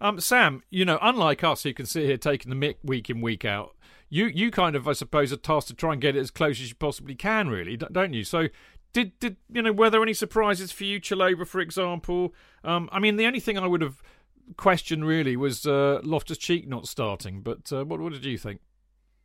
um, 0.01 0.19
Sam, 0.19 0.61
you 0.69 0.83
know, 0.83 0.99
unlike 1.01 1.41
us 1.41 1.63
who 1.63 1.73
can 1.73 1.85
sit 1.85 2.03
here 2.03 2.17
taking 2.17 2.49
the 2.49 2.55
mick 2.55 2.75
week 2.83 3.09
in 3.09 3.21
week 3.21 3.45
out, 3.45 3.77
you 4.09 4.25
you 4.25 4.51
kind 4.51 4.75
of 4.75 4.89
I 4.89 4.91
suppose 4.91 5.31
are 5.31 5.37
tasked 5.37 5.69
to 5.69 5.73
try 5.73 5.93
and 5.93 6.01
get 6.01 6.17
it 6.17 6.19
as 6.19 6.31
close 6.31 6.59
as 6.59 6.67
you 6.67 6.75
possibly 6.75 7.15
can, 7.15 7.47
really, 7.47 7.77
don't 7.77 8.13
you? 8.13 8.23
So. 8.25 8.47
Did, 8.91 9.17
did 9.19 9.37
you 9.51 9.61
know 9.61 9.71
were 9.71 9.89
there 9.89 10.01
any 10.01 10.13
surprises 10.13 10.71
for 10.71 10.83
you, 10.83 10.99
Chalobah, 10.99 11.47
for 11.47 11.61
example? 11.61 12.33
Um, 12.63 12.89
I 12.91 12.99
mean, 12.99 13.17
the 13.17 13.25
only 13.25 13.39
thing 13.39 13.57
I 13.57 13.67
would 13.67 13.81
have 13.81 14.01
questioned 14.57 15.05
really 15.05 15.35
was 15.35 15.65
uh, 15.65 15.99
Loftus 16.03 16.37
Cheek 16.37 16.67
not 16.67 16.87
starting. 16.87 17.41
But 17.41 17.71
uh, 17.71 17.85
what 17.85 17.99
what 17.99 18.13
did 18.13 18.25
you 18.25 18.37
think? 18.37 18.61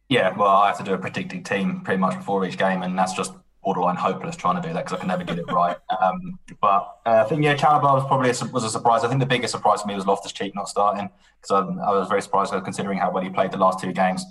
Yeah, 0.09 0.37
well, 0.37 0.49
I 0.49 0.69
have 0.69 0.79
to 0.79 0.85
do 0.85 0.93
a 0.93 0.99
predicted 0.99 1.47
team 1.47 1.81
pretty 1.81 1.99
much 1.99 2.17
before 2.17 2.45
each 2.45 2.59
game, 2.59 2.83
and 2.83 2.99
that's 2.99 3.15
just 3.15 3.33
borderline 3.63 3.97
hopeless 3.97 4.37
trying 4.37 4.61
to 4.61 4.69
do 4.69 4.75
that 4.75 4.85
because 4.85 4.99
I 4.99 5.01
can 5.01 5.09
never 5.09 5.25
get 5.25 5.39
it 5.39 5.51
right. 5.51 5.77
Um, 6.03 6.39
but 6.61 6.99
uh, 7.07 7.23
I 7.25 7.29
think 7.29 7.43
yeah, 7.43 7.57
Chalobah 7.57 7.95
was 7.95 8.05
probably 8.07 8.29
a, 8.29 8.53
was 8.53 8.65
a 8.65 8.69
surprise. 8.69 9.05
I 9.05 9.09
think 9.09 9.21
the 9.21 9.27
biggest 9.27 9.53
surprise 9.53 9.81
for 9.81 9.89
me 9.89 9.95
was 9.95 10.07
Loftus 10.07 10.33
Cheek 10.33 10.55
not 10.55 10.69
starting 10.69 11.09
because 11.41 11.51
I, 11.51 11.61
I, 11.61 11.93
was 11.93 12.09
very 12.09 12.21
surprised 12.21 12.53
considering 12.65 12.99
how 12.99 13.11
well 13.11 13.23
he 13.23 13.31
played 13.31 13.53
the 13.53 13.57
last 13.57 13.79
two 13.79 13.93
games 13.93 14.25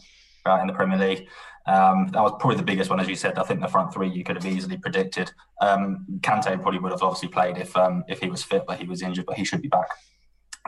uh, 0.46 0.60
in 0.62 0.68
the 0.68 0.74
Premier 0.74 1.00
League. 1.00 1.28
Um, 1.66 2.08
that 2.12 2.22
was 2.22 2.34
probably 2.40 2.58
the 2.58 2.64
biggest 2.64 2.90
one, 2.90 3.00
as 3.00 3.08
you 3.08 3.16
said. 3.16 3.38
I 3.38 3.44
think 3.44 3.62
the 3.62 3.68
front 3.68 3.94
three 3.94 4.10
you 4.10 4.24
could 4.24 4.36
have 4.36 4.46
easily 4.46 4.78
predicted. 4.78 5.32
Um, 5.62 6.06
Kante 6.20 6.62
probably 6.62 6.80
would 6.80 6.92
have 6.92 7.04
obviously 7.04 7.30
played 7.30 7.58
if 7.58 7.76
um, 7.78 8.04
if 8.08 8.20
he 8.20 8.30
was 8.30 8.44
fit, 8.44 8.66
but 8.68 8.80
he 8.80 8.86
was 8.86 9.02
injured. 9.02 9.26
But 9.26 9.38
he 9.38 9.46
should 9.46 9.62
be 9.62 9.70
back 9.70 9.88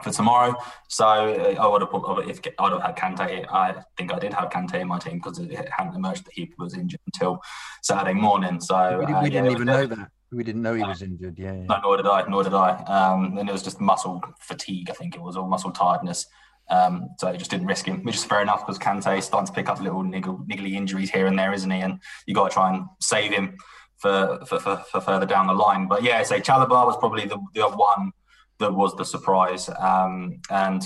for 0.02 0.10
tomorrow. 0.10 0.54
So 0.88 1.06
uh, 1.06 1.62
I 1.62 1.66
would 1.66 1.82
have 1.82 1.90
put 1.90 2.28
if 2.28 2.40
I'd 2.58 2.72
have 2.72 2.82
had 2.82 2.96
Kante. 2.96 3.46
I 3.50 3.82
think 3.96 4.12
I 4.12 4.18
did 4.18 4.32
have 4.32 4.50
Kante 4.50 4.80
in 4.80 4.88
my 4.88 4.98
team 4.98 5.18
because 5.18 5.38
it 5.38 5.68
hadn't 5.70 5.94
emerged 5.94 6.24
that 6.24 6.32
he 6.34 6.52
was 6.58 6.74
injured 6.74 7.00
until 7.06 7.40
Saturday 7.82 8.14
morning. 8.14 8.60
So 8.60 9.00
we, 9.00 9.06
we 9.06 9.12
uh, 9.12 9.22
didn't 9.22 9.50
even 9.50 9.66
know 9.66 9.86
that. 9.86 10.10
We 10.32 10.42
didn't 10.42 10.62
know 10.62 10.74
he 10.74 10.82
was 10.82 11.02
injured. 11.02 11.38
Yeah, 11.38 11.52
yeah. 11.52 11.64
No, 11.66 11.80
nor 11.82 11.96
did 11.96 12.06
I. 12.06 12.24
Nor 12.28 12.42
did 12.42 12.54
I. 12.54 12.70
Um, 12.84 13.38
and 13.38 13.48
it 13.48 13.52
was 13.52 13.62
just 13.62 13.80
muscle 13.80 14.20
fatigue. 14.40 14.90
I 14.90 14.92
think 14.92 15.14
it 15.14 15.22
was, 15.22 15.36
all 15.36 15.48
muscle 15.48 15.70
tiredness. 15.70 16.26
Um, 16.68 17.10
so 17.18 17.30
he 17.30 17.38
just 17.38 17.50
didn't 17.50 17.66
risk 17.66 17.86
him, 17.86 18.02
which 18.02 18.16
is 18.16 18.24
fair 18.24 18.42
enough 18.42 18.66
because 18.66 18.78
Kante 18.78 19.18
is 19.18 19.24
starting 19.24 19.46
to 19.46 19.52
pick 19.52 19.68
up 19.68 19.80
little 19.80 20.02
niggle, 20.02 20.38
niggly 20.50 20.72
injuries 20.72 21.10
here 21.10 21.26
and 21.26 21.38
there, 21.38 21.52
isn't 21.52 21.70
he? 21.70 21.80
And 21.80 22.00
you 22.26 22.34
got 22.34 22.48
to 22.48 22.54
try 22.54 22.74
and 22.74 22.86
save 23.00 23.32
him 23.32 23.56
for, 23.98 24.44
for, 24.46 24.58
for, 24.58 24.76
for 24.90 25.00
further 25.00 25.26
down 25.26 25.46
the 25.46 25.54
line. 25.54 25.86
But 25.86 26.02
yeah, 26.02 26.22
say 26.22 26.40
Chalobah 26.40 26.86
was 26.86 26.96
probably 26.96 27.26
the, 27.26 27.38
the 27.54 27.68
one 27.68 28.12
that 28.58 28.74
was 28.74 28.96
the 28.96 29.04
surprise. 29.04 29.68
Um, 29.78 30.40
and 30.50 30.82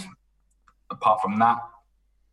apart 0.90 1.20
from 1.22 1.38
that, 1.38 1.58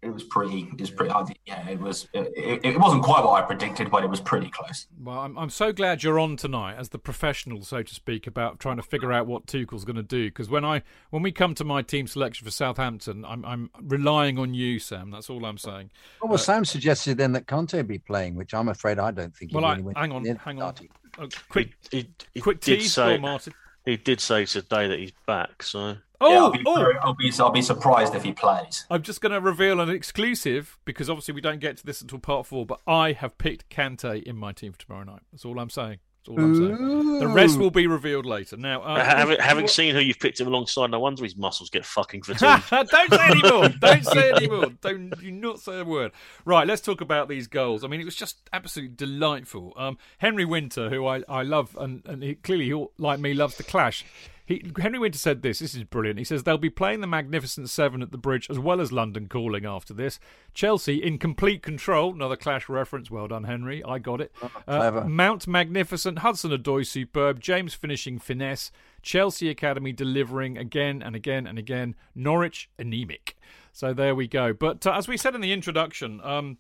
it 0.03 0.09
was 0.09 0.23
pretty. 0.23 0.69
It 0.73 0.79
was 0.79 0.91
pretty. 0.91 1.13
Yeah, 1.45 1.67
it 1.67 1.79
was. 1.79 2.07
It, 2.13 2.61
it, 2.63 2.79
wasn't 2.79 3.03
quite 3.03 3.23
what 3.23 3.43
I 3.43 3.45
predicted, 3.45 3.89
but 3.89 4.03
it 4.03 4.09
was 4.09 4.19
pretty 4.19 4.49
close. 4.49 4.85
Well, 5.01 5.17
I'm 5.17 5.37
I'm 5.37 5.49
so 5.49 5.73
glad 5.73 6.03
you're 6.03 6.19
on 6.19 6.37
tonight 6.37 6.75
as 6.77 6.89
the 6.89 6.99
professional, 6.99 7.63
so 7.63 7.81
to 7.81 7.93
speak, 7.95 8.27
about 8.27 8.59
trying 8.59 8.77
to 8.77 8.83
figure 8.83 9.11
out 9.11 9.25
what 9.25 9.47
Tuchel's 9.47 9.85
going 9.85 9.95
to 9.95 10.03
do. 10.03 10.27
Because 10.27 10.49
when 10.49 10.63
I 10.63 10.83
when 11.09 11.23
we 11.23 11.31
come 11.31 11.55
to 11.55 11.63
my 11.63 11.81
team 11.81 12.05
selection 12.05 12.45
for 12.45 12.51
Southampton, 12.51 13.25
I'm 13.25 13.43
I'm 13.43 13.71
relying 13.81 14.37
on 14.37 14.53
you, 14.53 14.77
Sam. 14.77 15.09
That's 15.09 15.31
all 15.31 15.43
I'm 15.45 15.57
saying. 15.57 15.89
Well, 16.21 16.29
well 16.29 16.35
uh, 16.35 16.37
Sam 16.37 16.63
suggested 16.63 17.17
then 17.17 17.31
that 17.31 17.47
Kante 17.47 17.85
be 17.85 17.97
playing, 17.97 18.35
which 18.35 18.53
I'm 18.53 18.69
afraid 18.69 18.99
I 18.99 19.09
don't 19.09 19.35
think. 19.35 19.51
Well, 19.53 19.65
I, 19.65 19.81
hang 19.95 20.11
on, 20.11 20.25
hang 20.25 20.61
on. 20.61 20.75
Oh, 21.19 21.27
quick, 21.49 21.71
he, 21.89 22.07
he, 22.35 22.41
quick 22.41 22.61
tease, 22.61 22.93
say, 22.93 23.17
Martin. 23.17 23.53
He 23.85 23.97
did 23.97 24.21
say 24.21 24.45
today 24.45 24.87
that 24.87 24.99
he's 24.99 25.13
back, 25.25 25.63
so. 25.63 25.97
Oh, 26.19 26.31
yeah, 26.31 26.37
I'll, 26.39 26.51
be, 26.51 26.63
oh. 26.65 26.93
I'll, 27.01 27.13
be, 27.13 27.31
I'll 27.39 27.51
be 27.51 27.61
surprised 27.61 28.15
if 28.15 28.23
he 28.23 28.31
plays. 28.31 28.85
I'm 28.89 29.03
just 29.03 29.21
going 29.21 29.33
to 29.33 29.39
reveal 29.39 29.79
an 29.79 29.89
exclusive 29.89 30.79
because 30.83 31.09
obviously 31.09 31.35
we 31.35 31.41
don't 31.41 31.59
get 31.59 31.77
to 31.77 31.85
this 31.85 32.01
until 32.01 32.19
part 32.19 32.47
four. 32.47 32.65
But 32.65 32.81
I 32.87 33.11
have 33.11 33.37
picked 33.37 33.69
Kante 33.69 34.23
in 34.23 34.35
my 34.35 34.51
team 34.51 34.71
for 34.71 34.79
tomorrow 34.79 35.03
night. 35.03 35.21
That's 35.31 35.45
all 35.45 35.59
I'm 35.59 35.69
saying 35.69 35.99
That's 36.25 36.29
all 36.29 36.39
I'm 36.43 36.55
saying. 36.55 37.19
The 37.19 37.27
rest 37.27 37.59
will 37.59 37.69
be 37.69 37.85
revealed 37.85 38.25
later. 38.25 38.57
Now, 38.57 38.81
uh, 38.81 39.03
having, 39.03 39.37
having 39.39 39.67
seen 39.67 39.93
who 39.93 40.01
you've 40.01 40.17
picked 40.19 40.39
him 40.39 40.47
alongside, 40.47 40.89
no 40.89 40.99
wonder 40.99 41.23
his 41.23 41.37
muscles 41.37 41.69
get 41.69 41.85
fucking 41.85 42.23
fatigued. 42.23 42.67
Don't 42.69 43.11
say 43.11 43.29
anymore. 43.29 43.69
Don't 43.79 44.05
say 44.05 44.31
anymore. 44.31 44.65
Don't 44.81 45.19
do 45.19 45.31
not 45.31 45.59
say 45.59 45.79
a 45.79 45.85
word. 45.85 46.13
Right, 46.45 46.65
let's 46.65 46.81
talk 46.81 47.01
about 47.01 47.29
these 47.29 47.45
goals. 47.45 47.83
I 47.83 47.87
mean, 47.87 48.01
it 48.01 48.05
was 48.05 48.15
just 48.15 48.49
absolutely 48.51 48.95
delightful. 48.95 49.73
Um, 49.77 49.99
Henry 50.17 50.45
Winter, 50.45 50.89
who 50.89 51.05
I, 51.05 51.21
I 51.29 51.43
love, 51.43 51.77
and, 51.79 52.01
and 52.07 52.23
he, 52.23 52.33
clearly, 52.33 52.65
he, 52.65 52.85
like 52.97 53.19
me, 53.19 53.35
loves 53.35 53.57
the 53.57 53.63
clash. 53.63 54.03
He, 54.47 54.63
Henry 54.79 54.97
Winter 54.97 55.19
said 55.19 55.41
this. 55.41 55.59
This 55.59 55.75
is 55.75 55.83
brilliant. 55.83 56.19
He 56.19 56.23
says 56.23 56.43
they'll 56.43 56.57
be 56.57 56.69
playing 56.69 57.01
the 57.01 57.07
Magnificent 57.07 57.69
Seven 57.69 58.01
at 58.01 58.11
the 58.11 58.17
Bridge 58.17 58.49
as 58.49 58.57
well 58.57 58.79
as 58.79 58.93
London 58.93 59.27
Calling 59.27 59.65
after 59.65 59.93
this. 59.93 60.21
Chelsea 60.53 61.03
in 61.03 61.17
complete 61.17 61.61
control. 61.61 62.13
Another 62.13 62.37
Clash 62.37 62.69
reference. 62.69 63.11
Well 63.11 63.27
done, 63.27 63.43
Henry. 63.43 63.83
I 63.83 63.99
got 63.99 64.21
it. 64.21 64.31
Uh, 64.65 65.03
Mount 65.05 65.47
Magnificent, 65.47 66.19
Hudson 66.19 66.51
Odoi 66.51 66.87
superb, 66.87 67.41
James 67.41 67.73
finishing 67.73 68.19
finesse, 68.19 68.71
Chelsea 69.01 69.49
Academy 69.49 69.91
delivering 69.91 70.57
again 70.57 71.01
and 71.01 71.13
again 71.13 71.45
and 71.45 71.59
again, 71.59 71.93
Norwich 72.15 72.69
anemic. 72.79 73.35
So 73.73 73.93
there 73.93 74.15
we 74.15 74.29
go. 74.29 74.53
But 74.53 74.87
uh, 74.87 74.93
as 74.93 75.09
we 75.09 75.17
said 75.17 75.35
in 75.35 75.41
the 75.41 75.51
introduction, 75.51 76.21
um, 76.23 76.57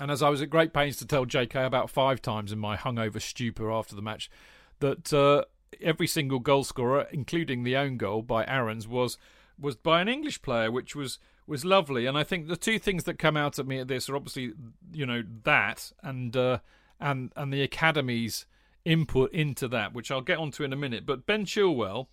and 0.00 0.10
as 0.10 0.22
I 0.22 0.30
was 0.30 0.40
at 0.40 0.48
great 0.48 0.72
pains 0.72 0.96
to 0.96 1.06
tell 1.06 1.26
JK 1.26 1.66
about 1.66 1.90
five 1.90 2.22
times 2.22 2.50
in 2.50 2.58
my 2.58 2.78
hungover 2.78 3.20
stupor 3.20 3.70
after 3.70 3.94
the 3.94 4.02
match, 4.02 4.30
that. 4.78 5.12
Uh, 5.12 5.44
every 5.80 6.06
single 6.06 6.38
goal 6.38 6.64
scorer, 6.64 7.06
including 7.12 7.62
the 7.62 7.76
own 7.76 7.96
goal 7.96 8.22
by 8.22 8.44
Aarons, 8.44 8.88
was 8.88 9.18
was 9.58 9.76
by 9.76 10.00
an 10.00 10.08
English 10.08 10.42
player, 10.42 10.70
which 10.70 10.96
was 10.96 11.18
was 11.46 11.64
lovely. 11.64 12.06
And 12.06 12.16
I 12.16 12.24
think 12.24 12.48
the 12.48 12.56
two 12.56 12.78
things 12.78 13.04
that 13.04 13.18
come 13.18 13.36
out 13.36 13.58
at 13.58 13.66
me 13.66 13.78
at 13.78 13.88
this 13.88 14.08
are 14.08 14.16
obviously, 14.16 14.52
you 14.92 15.06
know, 15.06 15.22
that 15.44 15.92
and 16.02 16.36
uh, 16.36 16.58
and 16.98 17.32
and 17.36 17.52
the 17.52 17.62
academy's 17.62 18.46
input 18.84 19.32
into 19.32 19.68
that, 19.68 19.92
which 19.92 20.10
I'll 20.10 20.22
get 20.22 20.38
onto 20.38 20.64
in 20.64 20.72
a 20.72 20.76
minute. 20.76 21.06
But 21.06 21.26
Ben 21.26 21.44
Chilwell. 21.44 22.06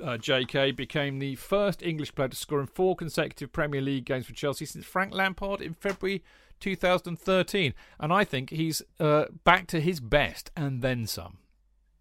Uh, 0.00 0.16
JK 0.16 0.76
became 0.76 1.18
the 1.18 1.34
first 1.34 1.82
English 1.82 2.14
player 2.14 2.28
to 2.28 2.36
score 2.36 2.60
in 2.60 2.68
four 2.68 2.94
consecutive 2.94 3.50
Premier 3.50 3.80
League 3.80 4.04
games 4.04 4.26
for 4.26 4.32
Chelsea 4.32 4.64
since 4.64 4.84
Frank 4.84 5.12
Lampard 5.12 5.60
in 5.60 5.74
February 5.74 6.22
2013, 6.60 7.74
and 7.98 8.12
I 8.12 8.22
think 8.22 8.50
he's 8.50 8.80
uh, 9.00 9.24
back 9.42 9.66
to 9.66 9.80
his 9.80 9.98
best 9.98 10.52
and 10.56 10.82
then 10.82 11.08
some. 11.08 11.38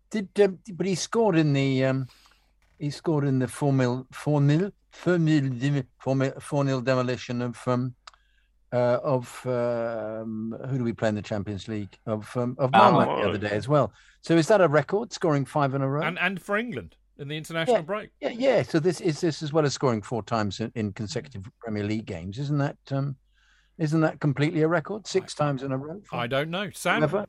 Did 0.10 0.30
um, 0.42 0.60
but 0.74 0.86
he 0.86 0.96
scored 0.96 1.36
in 1.38 1.54
the 1.54 1.86
um, 1.86 2.08
he 2.80 2.90
scored 2.90 3.26
in 3.26 3.40
the 3.40 3.48
four 3.48 3.74
mil 3.74 4.08
four 4.12 4.42
nil 4.42 4.72
four 4.92 5.18
nil 5.18 5.84
four 6.40 6.64
nil 6.64 6.82
demolition 6.82 7.42
of 7.42 7.68
um, 7.68 7.94
uh, 8.72 9.00
of 9.04 9.46
um, 9.46 10.58
who 10.70 10.78
do 10.78 10.84
we 10.84 10.94
play 10.94 11.10
in 11.10 11.16
the 11.16 11.22
Champions 11.22 11.68
League 11.68 11.98
of 12.06 12.36
um, 12.38 12.56
of 12.60 12.72
Malmo 12.72 13.10
oh, 13.10 13.22
the 13.22 13.30
other 13.30 13.38
day 13.38 13.56
as 13.56 13.68
well. 13.68 13.92
So 14.22 14.36
is 14.36 14.48
that 14.48 14.62
a 14.62 14.68
record 14.68 15.14
scoring 15.14 15.46
five 15.46 15.74
in 15.74 15.82
a 15.82 15.90
row? 15.90 16.02
And 16.02 16.20
and 16.20 16.42
for 16.42 16.58
England 16.58 16.96
in 17.20 17.28
the 17.28 17.38
international 17.38 17.78
yeah, 17.78 17.82
break. 17.82 18.10
Yeah, 18.22 18.30
yeah. 18.30 18.64
So 18.64 18.80
this 18.80 19.02
is 19.02 19.22
this 19.22 19.42
as 19.42 19.54
well 19.54 19.66
as 19.66 19.74
scoring 19.74 20.02
four 20.02 20.24
times 20.24 20.60
in, 20.60 20.72
in 20.76 20.94
consecutive 20.94 21.50
Premier 21.60 21.84
League 21.84 22.06
games. 22.06 22.38
Isn't 22.40 22.60
that 22.60 22.78
um, 22.92 23.16
isn't 23.78 24.02
that 24.02 24.20
completely 24.20 24.62
a 24.62 24.68
record? 24.68 25.08
Six 25.08 25.34
times 25.34 25.64
in 25.64 25.72
a 25.72 25.78
row. 25.78 26.02
I 26.12 26.28
don't 26.28 26.50
know, 26.50 26.70
Sam. 26.74 27.02
Never? 27.02 27.26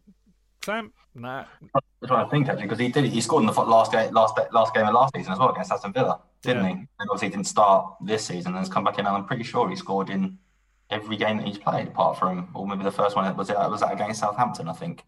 Sam, 0.64 0.92
nah. 1.14 1.44
I'm 1.74 2.08
trying 2.08 2.26
to 2.26 2.30
think 2.30 2.48
actually 2.48 2.64
because 2.64 2.78
he 2.78 2.88
did. 2.88 3.04
He 3.06 3.20
scored 3.20 3.42
in 3.42 3.46
the 3.46 3.52
last 3.52 3.92
game, 3.92 4.12
last 4.12 4.38
last 4.52 4.74
game 4.74 4.86
of 4.86 4.94
last 4.94 5.14
season 5.14 5.32
as 5.32 5.38
well 5.38 5.50
against 5.50 5.72
Aston 5.72 5.92
Villa, 5.92 6.20
didn't 6.42 6.64
yeah. 6.64 6.68
he? 6.68 6.74
And 6.74 7.10
obviously 7.10 7.28
he 7.28 7.32
didn't 7.32 7.46
start 7.46 7.96
this 8.00 8.24
season 8.24 8.48
and 8.48 8.58
has 8.58 8.68
come 8.68 8.84
back 8.84 8.98
in. 8.98 9.06
And 9.06 9.16
I'm 9.16 9.24
pretty 9.24 9.44
sure 9.44 9.68
he 9.68 9.76
scored 9.76 10.10
in 10.10 10.38
every 10.90 11.16
game 11.16 11.38
that 11.38 11.46
he's 11.46 11.58
played, 11.58 11.88
apart 11.88 12.18
from 12.18 12.48
or 12.54 12.66
maybe 12.66 12.82
the 12.82 12.90
first 12.90 13.16
one 13.16 13.36
was 13.36 13.50
it 13.50 13.56
was 13.56 13.80
that 13.80 13.92
against 13.92 14.20
Southampton, 14.20 14.68
I 14.68 14.72
think. 14.72 15.04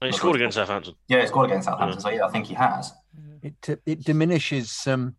He 0.00 0.12
scored 0.12 0.36
against 0.36 0.56
Southampton. 0.56 0.94
Yeah, 1.08 1.20
he 1.20 1.26
scored 1.26 1.46
against 1.46 1.66
Southampton. 1.66 1.98
Yeah. 1.98 2.02
So 2.02 2.10
yeah, 2.10 2.26
I 2.26 2.30
think 2.30 2.46
he 2.46 2.54
has. 2.54 2.92
It 3.42 3.80
it 3.86 4.04
diminishes 4.04 4.86
um, 4.86 5.16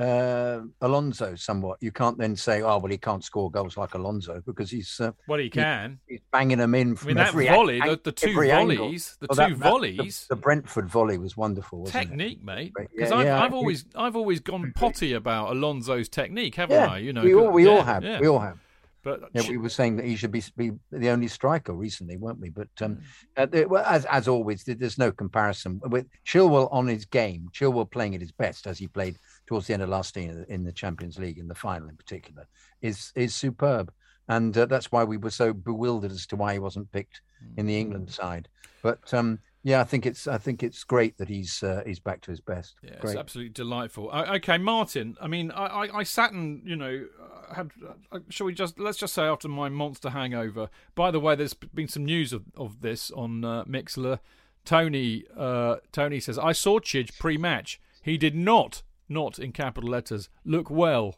uh, 0.00 0.62
Alonso 0.80 1.34
somewhat. 1.34 1.78
You 1.80 1.92
can't 1.92 2.16
then 2.16 2.34
say, 2.34 2.62
"Oh, 2.62 2.78
well, 2.78 2.90
he 2.90 2.96
can't 2.96 3.22
score 3.22 3.50
goals 3.50 3.76
like 3.76 3.94
Alonso 3.94 4.42
because 4.46 4.70
he's 4.70 4.98
uh, 4.98 5.12
well, 5.28 5.38
he 5.38 5.50
can. 5.50 6.00
He, 6.06 6.14
he's 6.14 6.22
banging 6.32 6.58
them 6.58 6.74
in 6.74 6.96
from 6.96 7.08
I 7.08 7.10
mean, 7.10 7.16
that 7.16 7.54
volley, 7.54 7.80
ang- 7.80 7.88
the, 7.88 8.00
the 8.04 8.12
two 8.12 8.34
volleys, 8.34 8.50
angle. 8.50 8.90
the 8.90 9.26
well, 9.28 9.48
two 9.48 9.54
that, 9.54 9.62
volleys. 9.62 10.26
The, 10.28 10.34
the, 10.34 10.40
Brentford 10.40 10.88
volley 10.88 11.18
was 11.18 11.36
wonderful. 11.36 11.84
technique, 11.84 12.38
it? 12.38 12.44
mate. 12.44 12.72
Because 12.74 13.10
yeah, 13.10 13.16
I've, 13.16 13.26
yeah, 13.26 13.42
I've 13.42 13.54
always, 13.54 13.84
I've 13.94 14.16
always 14.16 14.40
gone 14.40 14.72
potty 14.76 15.12
about 15.12 15.50
Alonso's 15.50 16.08
technique, 16.08 16.54
haven't 16.54 16.76
yeah, 16.76 16.92
I? 16.92 16.98
You 16.98 17.12
know, 17.12 17.22
we 17.22 17.34
all, 17.34 17.50
we 17.50 17.66
all 17.66 17.82
have, 17.82 18.02
we 18.02 18.26
all 18.26 18.38
have. 18.38 18.58
But 19.02 19.20
yeah, 19.32 19.48
we 19.48 19.56
were 19.56 19.70
saying 19.70 19.96
that 19.96 20.04
he 20.04 20.16
should 20.16 20.30
be, 20.30 20.42
be 20.56 20.72
the 20.90 21.08
only 21.08 21.28
striker 21.28 21.72
recently, 21.72 22.16
weren't 22.16 22.40
we? 22.40 22.50
But 22.50 22.68
um, 22.82 22.98
mm. 23.36 23.64
uh, 23.64 23.68
well, 23.68 23.84
as 23.84 24.04
as 24.06 24.28
always, 24.28 24.64
there's 24.64 24.98
no 24.98 25.10
comparison 25.10 25.80
with 25.84 26.06
Chilwell 26.26 26.68
on 26.70 26.86
his 26.86 27.06
game. 27.06 27.48
Chilwell 27.52 27.90
playing 27.90 28.14
at 28.14 28.20
his 28.20 28.32
best 28.32 28.66
as 28.66 28.78
he 28.78 28.88
played 28.88 29.16
towards 29.46 29.66
the 29.66 29.74
end 29.74 29.82
of 29.82 29.88
last 29.88 30.16
year 30.16 30.44
in 30.48 30.64
the 30.64 30.72
Champions 30.72 31.18
League, 31.18 31.38
in 31.38 31.48
the 31.48 31.54
final 31.54 31.88
in 31.88 31.96
particular, 31.96 32.46
is 32.82 33.12
is 33.14 33.34
superb, 33.34 33.90
and 34.28 34.56
uh, 34.56 34.66
that's 34.66 34.92
why 34.92 35.04
we 35.04 35.16
were 35.16 35.30
so 35.30 35.54
bewildered 35.54 36.12
as 36.12 36.26
to 36.26 36.36
why 36.36 36.52
he 36.52 36.58
wasn't 36.58 36.92
picked 36.92 37.22
in 37.56 37.66
the 37.66 37.78
England 37.78 38.08
mm. 38.08 38.14
side. 38.14 38.48
But 38.82 39.12
um, 39.14 39.38
Yeah, 39.62 39.80
I 39.80 39.84
think 39.84 40.06
it's 40.06 40.26
I 40.26 40.38
think 40.38 40.62
it's 40.62 40.84
great 40.84 41.18
that 41.18 41.28
he's 41.28 41.62
uh, 41.62 41.82
he's 41.84 41.98
back 41.98 42.22
to 42.22 42.30
his 42.30 42.40
best. 42.40 42.76
Yeah, 42.82 42.96
great. 43.00 43.10
it's 43.10 43.20
absolutely 43.20 43.52
delightful. 43.52 44.10
Uh, 44.10 44.36
okay, 44.36 44.56
Martin. 44.56 45.16
I 45.20 45.26
mean, 45.26 45.50
I, 45.50 45.66
I, 45.66 45.98
I 45.98 46.02
sat 46.02 46.32
and 46.32 46.62
you 46.64 46.76
know 46.76 47.04
uh, 47.20 47.54
had. 47.54 47.70
Uh, 48.10 48.20
shall 48.30 48.46
we 48.46 48.54
just 48.54 48.78
let's 48.78 48.96
just 48.96 49.12
say 49.12 49.24
after 49.24 49.48
my 49.48 49.68
monster 49.68 50.10
hangover. 50.10 50.70
By 50.94 51.10
the 51.10 51.20
way, 51.20 51.34
there's 51.34 51.52
been 51.52 51.88
some 51.88 52.06
news 52.06 52.32
of, 52.32 52.44
of 52.56 52.80
this 52.80 53.10
on 53.10 53.44
uh, 53.44 53.64
Mixlr. 53.64 54.20
Tony 54.64 55.24
uh, 55.36 55.76
Tony 55.92 56.20
says 56.20 56.38
I 56.38 56.52
saw 56.52 56.78
Chidge 56.78 57.18
pre-match. 57.18 57.80
He 58.02 58.16
did 58.16 58.34
not, 58.34 58.82
not 59.10 59.38
in 59.38 59.52
capital 59.52 59.90
letters, 59.90 60.30
look 60.42 60.70
well. 60.70 61.16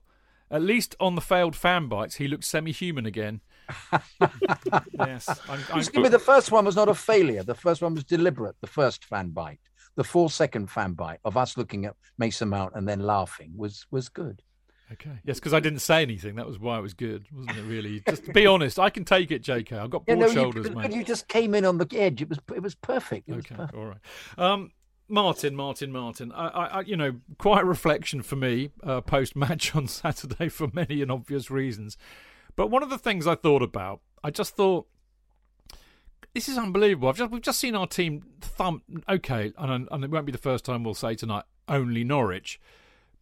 At 0.51 0.63
least 0.63 0.97
on 0.99 1.15
the 1.15 1.21
failed 1.21 1.55
fan 1.55 1.87
bites, 1.87 2.17
he 2.17 2.27
looked 2.27 2.45
semi-human 2.45 3.07
again. 3.07 3.41
Yes, 4.99 5.29
I'm, 5.49 5.61
I'm, 5.73 5.79
Excuse 5.79 6.03
me, 6.03 6.09
the 6.09 6.19
first 6.19 6.51
one 6.53 6.65
was 6.65 6.77
not 6.77 6.89
a 6.89 6.95
failure. 6.95 7.43
The 7.43 7.55
first 7.55 7.83
one 7.83 7.95
was 7.95 8.05
deliberate. 8.05 8.57
The 8.61 8.67
first 8.67 9.05
fan 9.05 9.31
bite, 9.31 9.61
the 9.97 10.05
four 10.05 10.31
second 10.31 10.71
fan 10.71 10.93
bite 10.93 11.21
of 11.25 11.37
us 11.37 11.57
looking 11.57 11.85
at 11.85 11.97
Mason 12.19 12.49
Mount 12.49 12.73
and 12.75 12.89
then 12.89 13.01
laughing 13.01 13.53
was 13.57 13.87
was 13.91 14.09
good. 14.09 14.43
Okay. 14.93 15.19
Yes, 15.25 15.39
because 15.39 15.55
I 15.55 15.61
didn't 15.61 15.79
say 15.79 16.03
anything. 16.03 16.35
That 16.37 16.47
was 16.47 16.59
why 16.59 16.79
it 16.79 16.83
was 16.83 16.93
good, 16.93 17.25
wasn't 17.33 17.57
it? 17.57 17.63
Really, 17.63 18.03
just 18.07 18.31
be 18.35 18.47
honest. 18.47 18.79
I 18.79 18.91
can 18.91 19.07
take 19.07 19.31
it, 19.31 19.39
J.K. 19.43 19.77
I've 19.79 19.89
got 19.89 20.05
broad 20.05 20.19
Yeah, 20.19 20.27
no, 20.27 20.33
shoulders, 20.33 20.67
you, 20.69 20.75
mate. 20.75 20.93
You 20.93 21.03
just 21.03 21.29
came 21.29 21.55
in 21.55 21.65
on 21.65 21.79
the 21.79 21.89
edge. 21.99 22.21
It 22.21 22.29
was 22.29 22.39
it 22.55 22.63
was 22.63 22.75
perfect. 22.75 23.29
It 23.29 23.37
was 23.37 23.45
Okay, 23.47 23.55
perfect. 23.55 23.79
all 23.79 23.87
right. 23.87 23.99
Um, 24.37 24.71
Martin, 25.09 25.57
Martin, 25.57 25.93
Martin. 25.93 26.31
I, 26.33 26.47
I, 26.49 26.65
I, 26.67 26.81
you 26.83 26.97
know, 26.97 27.15
quite 27.39 27.63
a 27.63 27.67
reflection 27.67 28.23
for 28.23 28.37
me 28.37 28.71
uh, 28.83 29.01
post 29.01 29.35
match 29.35 29.75
on 29.77 29.89
Saturday 29.89 30.49
for 30.49 30.69
many 30.73 31.01
and 31.01 31.11
obvious 31.11 31.51
reasons. 31.51 31.97
But 32.57 32.69
one 32.69 32.83
of 32.83 32.91
the 32.91 32.99
things 32.99 33.27
I 33.27 33.35
thought 33.35 33.63
about, 33.63 34.01
I 34.23 34.31
just 34.31 34.57
thought, 34.57 34.87
this 36.35 36.49
is 36.49 36.59
unbelievable. 36.59 37.09
I've 37.09 37.17
just 37.17 37.31
we've 37.31 37.43
just 37.43 37.61
seen 37.61 37.75
our 37.75 37.87
team 37.87 38.25
thump. 38.41 38.85
Okay, 39.09 39.53
and, 39.59 39.89
and 39.91 40.05
it 40.05 40.11
won't 40.11 40.27
be 40.27 40.33
the 40.33 40.39
first 40.39 40.65
time 40.65 40.85
we'll 40.85 40.95
say 40.95 41.15
tonight 41.15 41.45
only 41.69 42.05
Norwich, 42.05 42.61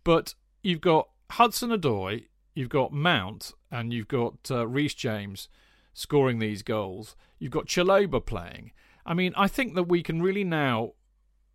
but 0.04 0.34
you've 0.62 0.80
got 0.80 1.08
Hudson 1.32 1.70
Odoi, 1.70 2.26
you've 2.54 2.68
got 2.68 2.92
Mount, 2.92 3.52
and 3.70 3.92
you've 3.92 4.08
got 4.08 4.50
uh, 4.50 4.66
Reece 4.66 4.94
James 4.94 5.48
scoring 5.92 6.38
these 6.38 6.62
goals. 6.62 7.16
You've 7.38 7.52
got 7.52 7.66
Chalobah 7.66 8.24
playing. 8.24 8.72
I 9.04 9.14
mean, 9.14 9.32
I 9.36 9.48
think 9.48 9.74
that 9.74 9.84
we 9.84 10.02
can 10.02 10.22
really 10.22 10.44
now, 10.44 10.92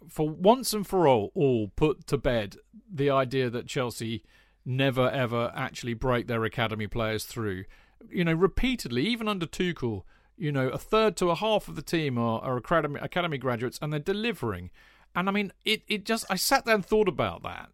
for 0.09 0.27
once 0.29 0.73
and 0.73 0.85
for 0.85 1.07
all, 1.07 1.31
all 1.35 1.69
put 1.75 2.07
to 2.07 2.17
bed 2.17 2.57
the 2.91 3.09
idea 3.09 3.49
that 3.49 3.67
Chelsea 3.67 4.23
never 4.65 5.09
ever 5.09 5.51
actually 5.55 5.93
break 5.93 6.27
their 6.27 6.43
academy 6.43 6.87
players 6.87 7.25
through. 7.25 7.65
You 8.09 8.25
know, 8.25 8.33
repeatedly, 8.33 9.05
even 9.05 9.27
under 9.27 9.45
Tuchel, 9.45 10.03
you 10.37 10.51
know, 10.51 10.67
a 10.69 10.77
third 10.77 11.15
to 11.17 11.29
a 11.29 11.35
half 11.35 11.67
of 11.67 11.75
the 11.75 11.81
team 11.81 12.17
are, 12.17 12.41
are 12.41 12.57
academy, 12.57 12.99
academy 13.01 13.37
graduates 13.37 13.79
and 13.81 13.91
they're 13.91 13.99
delivering. 13.99 14.69
And 15.15 15.29
I 15.29 15.31
mean, 15.31 15.53
it, 15.63 15.83
it 15.87 16.05
just, 16.05 16.25
I 16.29 16.35
sat 16.35 16.65
there 16.65 16.75
and 16.75 16.85
thought 16.85 17.07
about 17.07 17.43
that, 17.43 17.69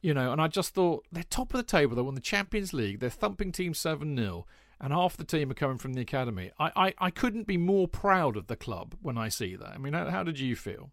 you 0.00 0.14
know, 0.14 0.32
and 0.32 0.40
I 0.40 0.48
just 0.48 0.74
thought 0.74 1.04
they're 1.12 1.24
top 1.24 1.52
of 1.52 1.58
the 1.58 1.64
table. 1.64 1.96
They 1.96 2.02
won 2.02 2.14
the 2.14 2.20
Champions 2.20 2.72
League, 2.72 3.00
they're 3.00 3.10
thumping 3.10 3.52
team 3.52 3.74
7 3.74 4.16
0, 4.16 4.46
and 4.80 4.92
half 4.92 5.16
the 5.16 5.24
team 5.24 5.50
are 5.50 5.54
coming 5.54 5.78
from 5.78 5.92
the 5.92 6.00
academy. 6.00 6.50
I, 6.58 6.70
I, 6.74 6.94
I 6.98 7.10
couldn't 7.10 7.46
be 7.46 7.58
more 7.58 7.88
proud 7.88 8.36
of 8.36 8.46
the 8.46 8.56
club 8.56 8.94
when 9.02 9.18
I 9.18 9.28
see 9.28 9.54
that. 9.56 9.74
I 9.74 9.78
mean, 9.78 9.92
how, 9.92 10.08
how 10.08 10.22
did 10.22 10.38
you 10.38 10.56
feel? 10.56 10.92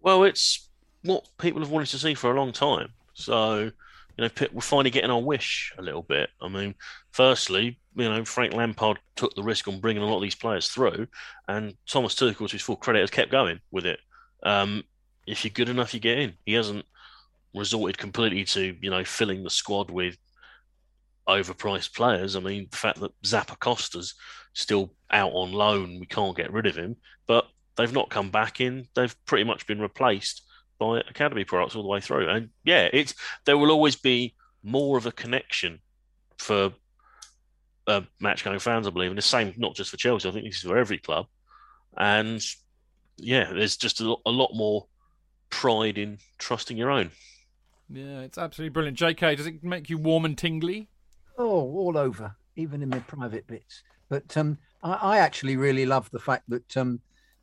Well, 0.00 0.24
it's 0.24 0.68
what 1.02 1.28
people 1.38 1.60
have 1.60 1.70
wanted 1.70 1.88
to 1.90 1.98
see 1.98 2.14
for 2.14 2.32
a 2.32 2.34
long 2.34 2.52
time. 2.52 2.94
So, 3.14 3.70
you 4.16 4.24
know, 4.24 4.30
we're 4.52 4.60
finally 4.60 4.90
getting 4.90 5.10
our 5.10 5.20
wish 5.20 5.72
a 5.78 5.82
little 5.82 6.02
bit. 6.02 6.30
I 6.40 6.48
mean, 6.48 6.74
firstly, 7.12 7.78
you 7.96 8.08
know, 8.08 8.24
Frank 8.24 8.52
Lampard 8.52 8.98
took 9.16 9.34
the 9.34 9.42
risk 9.42 9.68
on 9.68 9.80
bringing 9.80 10.02
a 10.02 10.06
lot 10.06 10.16
of 10.16 10.22
these 10.22 10.34
players 10.34 10.68
through, 10.68 11.06
and 11.48 11.74
Thomas 11.88 12.14
Tuchel, 12.14 12.48
to 12.48 12.52
his 12.52 12.62
full 12.62 12.76
credit, 12.76 13.00
has 13.00 13.10
kept 13.10 13.30
going 13.30 13.60
with 13.70 13.86
it. 13.86 14.00
Um, 14.42 14.82
if 15.26 15.44
you're 15.44 15.52
good 15.52 15.68
enough, 15.68 15.94
you 15.94 16.00
get 16.00 16.18
in. 16.18 16.34
He 16.44 16.54
hasn't 16.54 16.84
resorted 17.54 17.98
completely 17.98 18.44
to, 18.44 18.76
you 18.80 18.90
know, 18.90 19.04
filling 19.04 19.44
the 19.44 19.50
squad 19.50 19.90
with 19.90 20.16
overpriced 21.28 21.94
players. 21.94 22.34
I 22.34 22.40
mean, 22.40 22.68
the 22.70 22.76
fact 22.76 23.00
that 23.00 23.12
Zappacosta's 23.22 24.14
still 24.54 24.94
out 25.10 25.32
on 25.32 25.52
loan, 25.52 25.98
we 26.00 26.06
can't 26.06 26.36
get 26.36 26.52
rid 26.52 26.66
of 26.66 26.76
him, 26.76 26.96
but 27.26 27.46
they've 27.76 27.92
not 27.92 28.10
come 28.10 28.30
back 28.30 28.60
in. 28.60 28.88
They've 28.94 29.14
pretty 29.24 29.44
much 29.44 29.66
been 29.66 29.80
replaced 29.80 30.42
by 30.82 31.00
academy 31.00 31.44
products 31.44 31.76
all 31.76 31.82
the 31.82 31.88
way 31.88 32.00
through. 32.00 32.28
And 32.28 32.50
yeah, 32.64 32.88
it's 32.92 33.14
there 33.44 33.58
will 33.58 33.70
always 33.70 33.96
be 33.96 34.34
more 34.62 34.98
of 34.98 35.06
a 35.06 35.12
connection 35.12 35.80
for 36.38 36.72
uh, 37.86 38.02
match 38.20 38.44
going 38.44 38.58
fans, 38.58 38.86
I 38.86 38.90
believe, 38.90 39.10
and 39.10 39.18
the 39.18 39.22
same 39.22 39.54
not 39.56 39.74
just 39.74 39.90
for 39.90 39.96
Chelsea. 39.96 40.28
I 40.28 40.32
think 40.32 40.44
this 40.44 40.56
is 40.56 40.62
for 40.62 40.76
every 40.76 40.98
club. 40.98 41.26
And 41.96 42.42
yeah, 43.16 43.52
there's 43.52 43.76
just 43.76 44.00
a 44.00 44.08
lot, 44.08 44.20
a 44.26 44.30
lot 44.30 44.50
more 44.54 44.86
pride 45.50 45.98
in 45.98 46.18
trusting 46.38 46.76
your 46.76 46.90
own. 46.90 47.10
Yeah, 47.88 48.20
it's 48.20 48.38
absolutely 48.38 48.72
brilliant. 48.72 48.98
JK, 48.98 49.36
does 49.36 49.46
it 49.46 49.62
make 49.62 49.90
you 49.90 49.98
warm 49.98 50.24
and 50.24 50.36
tingly? 50.36 50.88
Oh, 51.38 51.44
all 51.44 51.98
over, 51.98 52.34
even 52.56 52.82
in 52.82 52.90
the 52.90 53.00
private 53.00 53.46
bits. 53.46 53.82
But 54.08 54.36
um, 54.36 54.58
I, 54.82 54.92
I 54.92 55.18
actually 55.18 55.56
really 55.56 55.86
love 55.86 56.10
the 56.10 56.18
fact 56.18 56.44
that 56.48 56.76
um, 56.76 57.00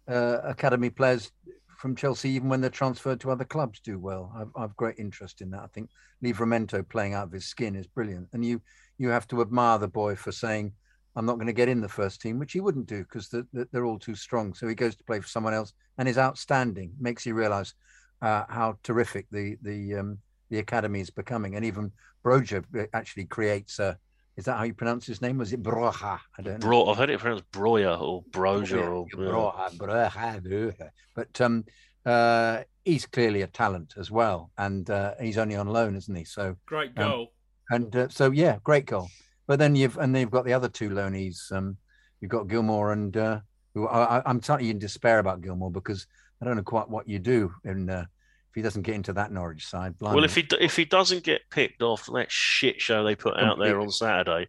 uh, 0.07 0.39
academy 0.43 0.89
players 0.89 1.31
from 1.79 1.95
Chelsea, 1.95 2.29
even 2.31 2.49
when 2.49 2.59
they're 2.59 2.69
transferred 2.69 3.21
to 3.21 3.31
other 3.31 3.45
clubs, 3.45 3.79
do 3.79 3.97
well. 3.97 4.33
I've, 4.35 4.51
I've 4.61 4.75
great 4.75 4.99
interest 4.99 5.39
in 5.39 5.49
that. 5.51 5.61
I 5.61 5.67
think 5.67 5.89
Livramento 6.21 6.87
playing 6.87 7.13
out 7.13 7.27
of 7.27 7.31
his 7.31 7.45
skin 7.45 7.73
is 7.73 7.87
brilliant, 7.87 8.27
and 8.33 8.43
you 8.45 8.61
you 8.97 9.07
have 9.09 9.27
to 9.29 9.41
admire 9.41 9.77
the 9.77 9.87
boy 9.87 10.17
for 10.17 10.33
saying, 10.33 10.73
"I'm 11.15 11.25
not 11.25 11.35
going 11.35 11.47
to 11.47 11.53
get 11.53 11.69
in 11.69 11.79
the 11.79 11.87
first 11.87 12.21
team," 12.21 12.37
which 12.37 12.51
he 12.51 12.59
wouldn't 12.59 12.87
do 12.87 13.03
because 13.03 13.29
they're, 13.29 13.67
they're 13.71 13.85
all 13.85 13.97
too 13.97 14.15
strong. 14.15 14.53
So 14.53 14.67
he 14.67 14.75
goes 14.75 14.95
to 14.97 15.03
play 15.05 15.21
for 15.21 15.27
someone 15.29 15.53
else, 15.53 15.71
and 15.97 16.09
is 16.09 16.17
outstanding. 16.17 16.91
Makes 16.99 17.25
you 17.25 17.33
realise 17.33 17.73
uh, 18.21 18.43
how 18.49 18.77
terrific 18.83 19.27
the 19.31 19.55
the 19.61 19.95
um, 19.95 20.17
the 20.49 20.59
academy 20.59 20.99
is 20.99 21.09
becoming, 21.09 21.55
and 21.55 21.63
even 21.63 21.93
Broja 22.25 22.63
actually 22.93 23.25
creates 23.25 23.79
a. 23.79 23.97
Is 24.39 24.45
that 24.45 24.57
how 24.57 24.63
you 24.63 24.73
pronounce 24.73 25.05
his 25.05 25.21
name? 25.21 25.37
Was 25.37 25.51
it 25.51 25.61
Broja? 25.61 26.17
I 26.37 26.41
don't 26.41 26.53
know. 26.63 26.67
Bro, 26.69 26.85
I've 26.85 26.97
heard 26.97 27.09
it 27.09 27.19
pronounced 27.19 27.51
Broya 27.51 27.99
or 27.99 28.23
Broja 28.31 28.81
or 28.89 29.05
Broja, 29.13 29.77
Broja, 29.77 30.41
Broja. 30.41 30.89
But 31.13 31.41
um, 31.41 31.65
uh, 32.05 32.63
he's 32.85 33.05
clearly 33.05 33.41
a 33.41 33.47
talent 33.47 33.95
as 33.97 34.09
well, 34.09 34.49
and 34.57 34.89
uh, 34.89 35.15
he's 35.19 35.37
only 35.37 35.57
on 35.57 35.67
loan, 35.67 35.97
isn't 35.97 36.15
he? 36.15 36.23
So 36.23 36.55
Great 36.67 36.91
Um, 36.97 37.09
goal. 37.09 37.33
and 37.69 37.93
uh, 37.93 38.07
so 38.07 38.31
yeah, 38.31 38.59
great 38.63 38.85
goal. 38.85 39.09
But 39.45 39.59
then 39.59 39.75
you've 39.75 39.97
and 39.97 40.15
then 40.15 40.21
you've 40.21 40.31
got 40.31 40.45
the 40.45 40.53
other 40.53 40.69
two 40.69 40.89
loanees. 40.89 41.51
Um, 41.51 41.75
you've 42.21 42.31
got 42.31 42.47
Gilmour 42.47 42.93
and 42.93 43.17
uh, 43.17 43.41
who 43.73 43.89
I, 43.89 44.19
I- 44.19 44.23
I'm 44.25 44.39
totally 44.39 44.69
in 44.69 44.79
despair 44.79 45.19
about 45.19 45.41
Gilmour 45.41 45.69
because 45.69 46.07
I 46.41 46.45
don't 46.45 46.55
know 46.55 46.63
quite 46.63 46.89
what 46.89 47.09
you 47.09 47.19
do 47.19 47.51
in 47.65 47.89
uh, 47.89 48.05
if 48.49 48.55
he 48.55 48.61
doesn't 48.61 48.81
get 48.83 48.95
into 48.95 49.13
that 49.13 49.31
Norwich 49.31 49.65
side. 49.67 49.95
Well, 49.99 50.23
if 50.23 50.35
he 50.35 50.45
if 50.59 50.75
he 50.75 50.85
doesn't 50.85 51.23
get 51.23 51.41
picked 51.49 51.81
off 51.81 52.07
that 52.13 52.31
shit 52.31 52.81
show 52.81 53.03
they 53.03 53.15
put 53.15 53.37
out 53.37 53.59
there 53.59 53.79
on 53.79 53.89
Saturday, 53.91 54.47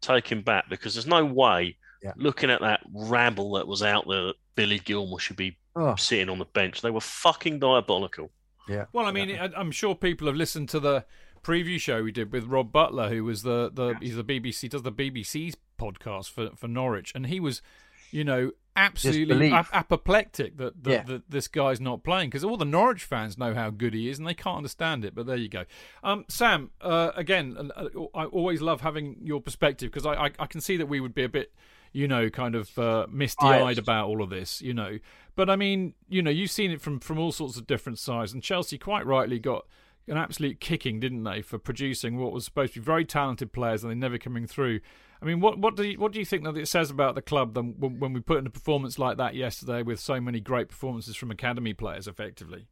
take 0.00 0.26
him 0.30 0.42
back 0.42 0.64
because 0.70 0.94
there's 0.94 1.06
no 1.06 1.24
way. 1.24 1.76
Yeah. 2.02 2.12
Looking 2.16 2.50
at 2.50 2.60
that 2.60 2.80
rabble 2.92 3.52
that 3.54 3.66
was 3.66 3.82
out 3.82 4.04
there, 4.08 4.26
that 4.26 4.34
Billy 4.56 4.78
Gilmour 4.78 5.18
should 5.18 5.36
be 5.36 5.56
Oh. 5.76 5.96
sitting 5.96 6.28
on 6.28 6.38
the 6.38 6.44
bench. 6.44 6.82
They 6.82 6.90
were 6.90 7.00
fucking 7.00 7.58
diabolical. 7.58 8.30
yeah. 8.68 8.84
Well, 8.92 9.06
I 9.06 9.10
mean, 9.10 9.36
I, 9.36 9.50
I'm 9.56 9.72
sure 9.72 9.94
people 9.96 10.26
have 10.28 10.36
listened 10.36 10.68
to 10.68 10.78
the 10.80 11.04
preview 11.42 11.80
show 11.80 12.02
we 12.02 12.12
did 12.12 12.30
with 12.32 12.44
Rob 12.44 12.70
Butler, 12.72 13.08
who 13.08 13.24
was 13.24 13.42
the, 13.42 13.70
the 13.74 13.94
he's 14.00 14.14
the 14.16 14.22
BBC 14.24 14.70
does 14.70 14.82
the 14.82 14.92
BBC's 14.92 15.56
podcast 15.80 16.30
for 16.30 16.50
for 16.56 16.68
Norwich, 16.68 17.10
and 17.14 17.26
he 17.26 17.40
was, 17.40 17.60
you 18.12 18.22
know, 18.22 18.52
absolutely 18.76 19.52
ap- 19.52 19.68
apoplectic 19.72 20.56
that, 20.58 20.82
that, 20.84 20.90
Yeah. 20.90 21.02
that 21.04 21.30
this 21.30 21.48
guy's 21.48 21.80
not 21.80 22.02
playing 22.02 22.28
because 22.30 22.44
all 22.44 22.56
the 22.56 22.64
Norwich 22.64 23.04
fans 23.04 23.38
know 23.38 23.54
how 23.54 23.70
good 23.70 23.94
he 23.94 24.08
is 24.08 24.18
and 24.18 24.26
they 24.26 24.34
can't 24.34 24.56
understand 24.58 25.04
it. 25.04 25.14
But 25.14 25.26
there 25.26 25.36
you 25.36 25.48
go. 25.48 25.64
Um, 26.02 26.24
Sam, 26.28 26.70
uh, 26.80 27.12
again, 27.16 27.70
uh, 27.76 27.88
I 28.14 28.24
always 28.26 28.60
love 28.60 28.80
having 28.80 29.16
your 29.22 29.40
perspective 29.40 29.90
because 29.90 30.06
I, 30.06 30.14
I 30.26 30.30
I 30.38 30.46
can 30.46 30.60
see 30.60 30.76
that 30.76 30.86
we 30.86 31.00
would 31.00 31.14
be 31.14 31.24
a 31.24 31.28
bit. 31.28 31.52
You 31.96 32.08
know, 32.08 32.28
kind 32.28 32.56
of 32.56 32.76
uh, 32.76 33.06
misty-eyed 33.08 33.78
about 33.78 34.08
all 34.08 34.20
of 34.20 34.28
this. 34.28 34.60
You 34.60 34.74
know, 34.74 34.98
but 35.36 35.48
I 35.48 35.54
mean, 35.54 35.94
you 36.08 36.22
know, 36.22 36.30
you've 36.30 36.50
seen 36.50 36.72
it 36.72 36.80
from 36.80 36.98
from 36.98 37.20
all 37.20 37.30
sorts 37.30 37.56
of 37.56 37.68
different 37.68 38.00
sides, 38.00 38.32
and 38.32 38.42
Chelsea 38.42 38.78
quite 38.78 39.06
rightly 39.06 39.38
got 39.38 39.64
an 40.08 40.16
absolute 40.16 40.60
kicking, 40.60 41.00
didn't 41.00 41.24
they, 41.24 41.42
for 41.42 41.58
producing 41.58 42.18
what 42.18 42.32
was 42.32 42.44
supposed 42.44 42.74
to 42.74 42.80
be 42.80 42.84
very 42.84 43.04
talented 43.04 43.52
players 43.52 43.82
and 43.82 43.90
they 43.90 43.94
never 43.94 44.18
coming 44.18 44.46
through. 44.46 44.80
I 45.22 45.26
mean, 45.26 45.40
what 45.40 45.58
what 45.58 45.76
do 45.76 45.84
you, 45.84 45.98
what 45.98 46.12
do 46.12 46.18
you 46.18 46.24
think 46.24 46.44
that 46.44 46.56
it 46.56 46.68
says 46.68 46.90
about 46.90 47.14
the 47.14 47.22
club 47.22 47.54
then 47.54 47.74
when, 47.78 48.12
we 48.12 48.20
put 48.20 48.38
in 48.38 48.46
a 48.46 48.50
performance 48.50 48.98
like 48.98 49.16
that 49.16 49.34
yesterday 49.34 49.82
with 49.82 49.98
so 49.98 50.20
many 50.20 50.40
great 50.40 50.68
performances 50.68 51.16
from 51.16 51.30
academy 51.30 51.72
players, 51.72 52.06
effectively? 52.06 52.66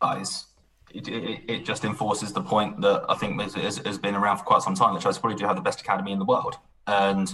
Uh, 0.00 0.16
guys. 0.16 0.46
It, 0.94 1.06
it, 1.06 1.42
it 1.48 1.64
just 1.66 1.84
enforces 1.84 2.32
the 2.32 2.40
point 2.40 2.80
that 2.80 3.04
I 3.10 3.14
think 3.14 3.38
has, 3.42 3.76
has, 3.76 3.98
been 3.98 4.14
around 4.14 4.38
for 4.38 4.44
quite 4.44 4.62
some 4.62 4.74
time 4.74 4.94
that 4.94 5.02
Chelsea 5.02 5.20
probably 5.20 5.36
do 5.36 5.44
have 5.44 5.56
the 5.56 5.60
best 5.60 5.82
academy 5.82 6.12
in 6.12 6.18
the 6.18 6.24
world. 6.24 6.56
And 6.86 7.30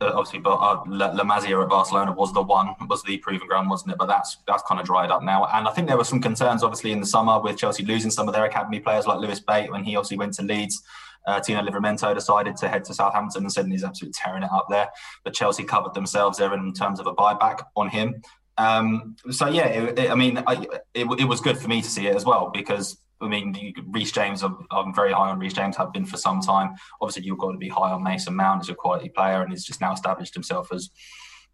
uh, 0.00 0.12
obviously, 0.14 0.38
but 0.38 0.56
uh, 0.56 0.82
La, 0.86 1.06
La 1.12 1.24
Masia 1.24 1.62
at 1.62 1.68
Barcelona 1.68 2.12
was 2.12 2.32
the 2.32 2.42
one, 2.42 2.74
was 2.88 3.02
the 3.02 3.18
proving 3.18 3.48
ground, 3.48 3.70
wasn't 3.70 3.92
it? 3.92 3.98
But 3.98 4.06
that's 4.06 4.38
that's 4.46 4.62
kind 4.64 4.80
of 4.80 4.86
dried 4.86 5.10
up 5.10 5.22
now. 5.22 5.46
And 5.46 5.66
I 5.66 5.72
think 5.72 5.88
there 5.88 5.96
were 5.96 6.04
some 6.04 6.20
concerns, 6.20 6.62
obviously, 6.62 6.92
in 6.92 7.00
the 7.00 7.06
summer 7.06 7.40
with 7.40 7.56
Chelsea 7.56 7.84
losing 7.84 8.10
some 8.10 8.28
of 8.28 8.34
their 8.34 8.44
academy 8.44 8.80
players, 8.80 9.06
like 9.06 9.18
Lewis 9.18 9.40
Bate 9.40 9.70
when 9.70 9.84
he 9.84 9.96
obviously 9.96 10.16
went 10.16 10.34
to 10.34 10.42
Leeds. 10.42 10.82
Uh, 11.26 11.38
Tino 11.38 11.62
Livramento 11.62 12.12
decided 12.14 12.56
to 12.56 12.68
head 12.68 12.84
to 12.84 12.94
Southampton 12.94 13.44
and 13.44 13.52
said 13.52 13.66
he's 13.66 13.84
absolutely 13.84 14.14
tearing 14.20 14.42
it 14.42 14.50
up 14.52 14.66
there. 14.68 14.88
But 15.24 15.34
Chelsea 15.34 15.62
covered 15.62 15.94
themselves 15.94 16.38
there 16.38 16.52
in 16.52 16.72
terms 16.72 16.98
of 16.98 17.06
a 17.06 17.14
buyback 17.14 17.60
on 17.76 17.88
him. 17.88 18.22
Um, 18.58 19.16
so 19.30 19.48
yeah, 19.48 19.66
it, 19.66 19.98
it, 19.98 20.10
I 20.10 20.14
mean, 20.14 20.42
I, 20.46 20.66
it, 20.94 21.06
it 21.20 21.24
was 21.24 21.40
good 21.40 21.58
for 21.58 21.68
me 21.68 21.82
to 21.82 21.88
see 21.88 22.06
it 22.06 22.14
as 22.14 22.24
well 22.24 22.50
because 22.52 22.98
I 23.22 23.28
mean, 23.28 23.74
Reece 23.88 24.12
James, 24.12 24.42
I'm, 24.42 24.94
very 24.94 25.12
high 25.12 25.30
on 25.30 25.38
Reece 25.38 25.52
James, 25.52 25.76
have 25.76 25.92
been 25.92 26.04
for 26.04 26.16
some 26.16 26.40
time. 26.40 26.74
Obviously, 27.00 27.22
you've 27.22 27.38
got 27.38 27.52
to 27.52 27.58
be 27.58 27.68
high 27.68 27.92
on 27.92 28.02
Mason 28.02 28.34
Mount 28.34 28.62
as 28.62 28.68
a 28.68 28.74
quality 28.74 29.10
player, 29.10 29.42
and 29.42 29.50
he's 29.52 29.64
just 29.64 29.80
now 29.80 29.92
established 29.92 30.34
himself 30.34 30.72
as 30.72 30.90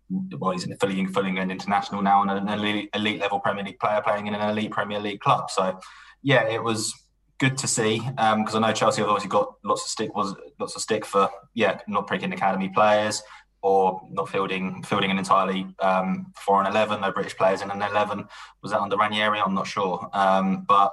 well. 0.09 0.53
He's 0.53 0.67
fully 0.81 1.05
filling 1.07 1.39
an 1.39 1.51
international 1.51 2.01
now 2.01 2.23
and 2.23 2.31
an 2.31 2.49
elite, 2.49 2.89
elite 2.95 3.21
level 3.21 3.39
Premier 3.41 3.65
League 3.65 3.79
player 3.79 4.01
playing 4.03 4.27
in 4.27 4.35
an 4.35 4.49
elite 4.49 4.71
Premier 4.71 4.99
League 4.99 5.21
club. 5.21 5.51
So, 5.51 5.79
yeah, 6.23 6.49
it 6.49 6.63
was 6.63 6.95
good 7.39 7.57
to 7.59 7.69
see 7.69 7.99
because 7.99 8.55
um, 8.55 8.65
I 8.65 8.69
know 8.69 8.73
Chelsea 8.73 9.01
have 9.01 9.11
obviously 9.11 9.31
got 9.31 9.55
lots 9.63 9.85
of 9.85 9.91
stick 9.91 10.15
was 10.15 10.35
lots 10.59 10.75
of 10.75 10.83
stick 10.83 11.05
for 11.05 11.31
yeah 11.55 11.79
not 11.87 12.09
picking 12.09 12.33
academy 12.33 12.69
players 12.69 13.23
or 13.63 14.01
not 14.11 14.29
fielding 14.29 14.83
fielding 14.83 15.11
an 15.11 15.19
entirely 15.19 15.67
um, 15.81 16.33
foreign 16.37 16.67
eleven, 16.67 17.01
no 17.01 17.13
British 17.13 17.37
players 17.37 17.63
in 17.63 17.71
an 17.71 17.83
eleven. 17.83 18.27
Was 18.63 18.73
that 18.73 18.81
under 18.81 18.97
Ranieri? 18.97 19.41
I'm 19.41 19.55
not 19.55 19.67
sure, 19.67 20.09
um, 20.13 20.65
but 20.69 20.93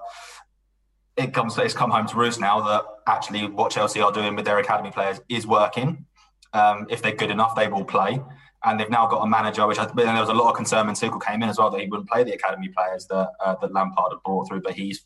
it 1.17 1.33
comes 1.33 1.57
it's 1.57 1.73
come 1.73 1.91
home 1.91 2.07
to 2.07 2.15
roost 2.15 2.39
now 2.39 2.61
that 2.61 2.83
actually 3.07 3.47
what 3.47 3.71
Chelsea 3.71 4.01
are 4.01 4.11
doing 4.11 4.35
with 4.35 4.45
their 4.45 4.59
academy 4.59 4.91
players 4.91 5.21
is 5.29 5.45
working. 5.47 6.05
Um, 6.53 6.87
if 6.89 7.01
they're 7.01 7.15
good 7.15 7.31
enough, 7.31 7.55
they 7.55 7.67
will 7.67 7.85
play. 7.85 8.21
And 8.63 8.79
they've 8.79 8.89
now 8.89 9.05
got 9.05 9.21
a 9.21 9.27
manager, 9.27 9.67
which 9.67 9.77
I, 9.77 9.85
there 9.85 10.19
was 10.19 10.29
a 10.29 10.33
lot 10.33 10.49
of 10.49 10.55
concern 10.55 10.87
when 10.87 10.95
Tuchel 10.95 11.23
came 11.23 11.43
in 11.43 11.49
as 11.49 11.59
well 11.59 11.69
that 11.69 11.79
he 11.81 11.87
wouldn't 11.87 12.09
play 12.09 12.23
the 12.23 12.33
academy 12.33 12.69
players 12.69 13.05
that 13.07 13.29
uh, 13.45 13.55
that 13.61 13.71
Lampard 13.71 14.13
had 14.13 14.23
brought 14.23 14.47
through, 14.47 14.61
but 14.61 14.73
he's 14.73 15.05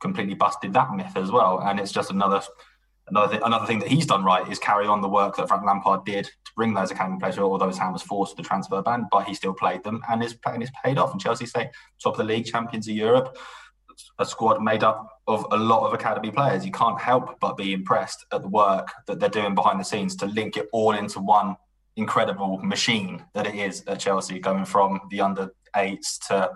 completely 0.00 0.34
busted 0.34 0.72
that 0.72 0.92
myth 0.92 1.16
as 1.16 1.30
well. 1.30 1.60
And 1.60 1.78
it's 1.78 1.92
just 1.92 2.10
another 2.10 2.40
another 3.10 3.28
thing, 3.32 3.40
another 3.44 3.66
thing 3.66 3.78
that 3.80 3.88
he's 3.88 4.06
done 4.06 4.24
right 4.24 4.46
is 4.48 4.58
carry 4.58 4.86
on 4.86 5.00
the 5.00 5.08
work 5.08 5.36
that 5.36 5.48
Frank 5.48 5.64
Lampard 5.64 6.04
did 6.04 6.24
to 6.24 6.52
bring 6.56 6.74
those 6.74 6.90
academy 6.90 7.18
players. 7.18 7.38
Although 7.38 7.70
hand 7.70 7.92
was 7.92 8.02
forced 8.02 8.36
to 8.36 8.42
the 8.42 8.48
transfer 8.48 8.82
ban, 8.82 9.06
but 9.10 9.24
he 9.24 9.34
still 9.34 9.54
played 9.54 9.82
them, 9.84 10.02
and 10.08 10.22
his 10.22 10.36
and 10.46 10.62
it's 10.62 10.72
paid 10.84 10.98
off. 10.98 11.12
And 11.12 11.20
Chelsea 11.20 11.46
stay 11.46 11.70
top 12.02 12.14
of 12.14 12.18
the 12.18 12.24
league, 12.24 12.46
champions 12.46 12.88
of 12.88 12.94
Europe 12.94 13.36
a 14.18 14.26
squad 14.26 14.62
made 14.62 14.84
up 14.84 15.20
of 15.26 15.46
a 15.50 15.56
lot 15.56 15.86
of 15.86 15.92
academy 15.92 16.30
players. 16.30 16.64
You 16.64 16.72
can't 16.72 17.00
help 17.00 17.38
but 17.40 17.56
be 17.56 17.72
impressed 17.72 18.26
at 18.32 18.42
the 18.42 18.48
work 18.48 18.92
that 19.06 19.20
they're 19.20 19.28
doing 19.28 19.54
behind 19.54 19.80
the 19.80 19.84
scenes 19.84 20.16
to 20.16 20.26
link 20.26 20.56
it 20.56 20.68
all 20.72 20.92
into 20.92 21.20
one 21.20 21.56
incredible 21.96 22.58
machine 22.58 23.24
that 23.34 23.46
it 23.46 23.54
is 23.54 23.82
at 23.86 23.98
Chelsea, 23.98 24.38
going 24.38 24.64
from 24.64 25.00
the 25.10 25.20
under 25.20 25.52
eights 25.76 26.18
to 26.28 26.50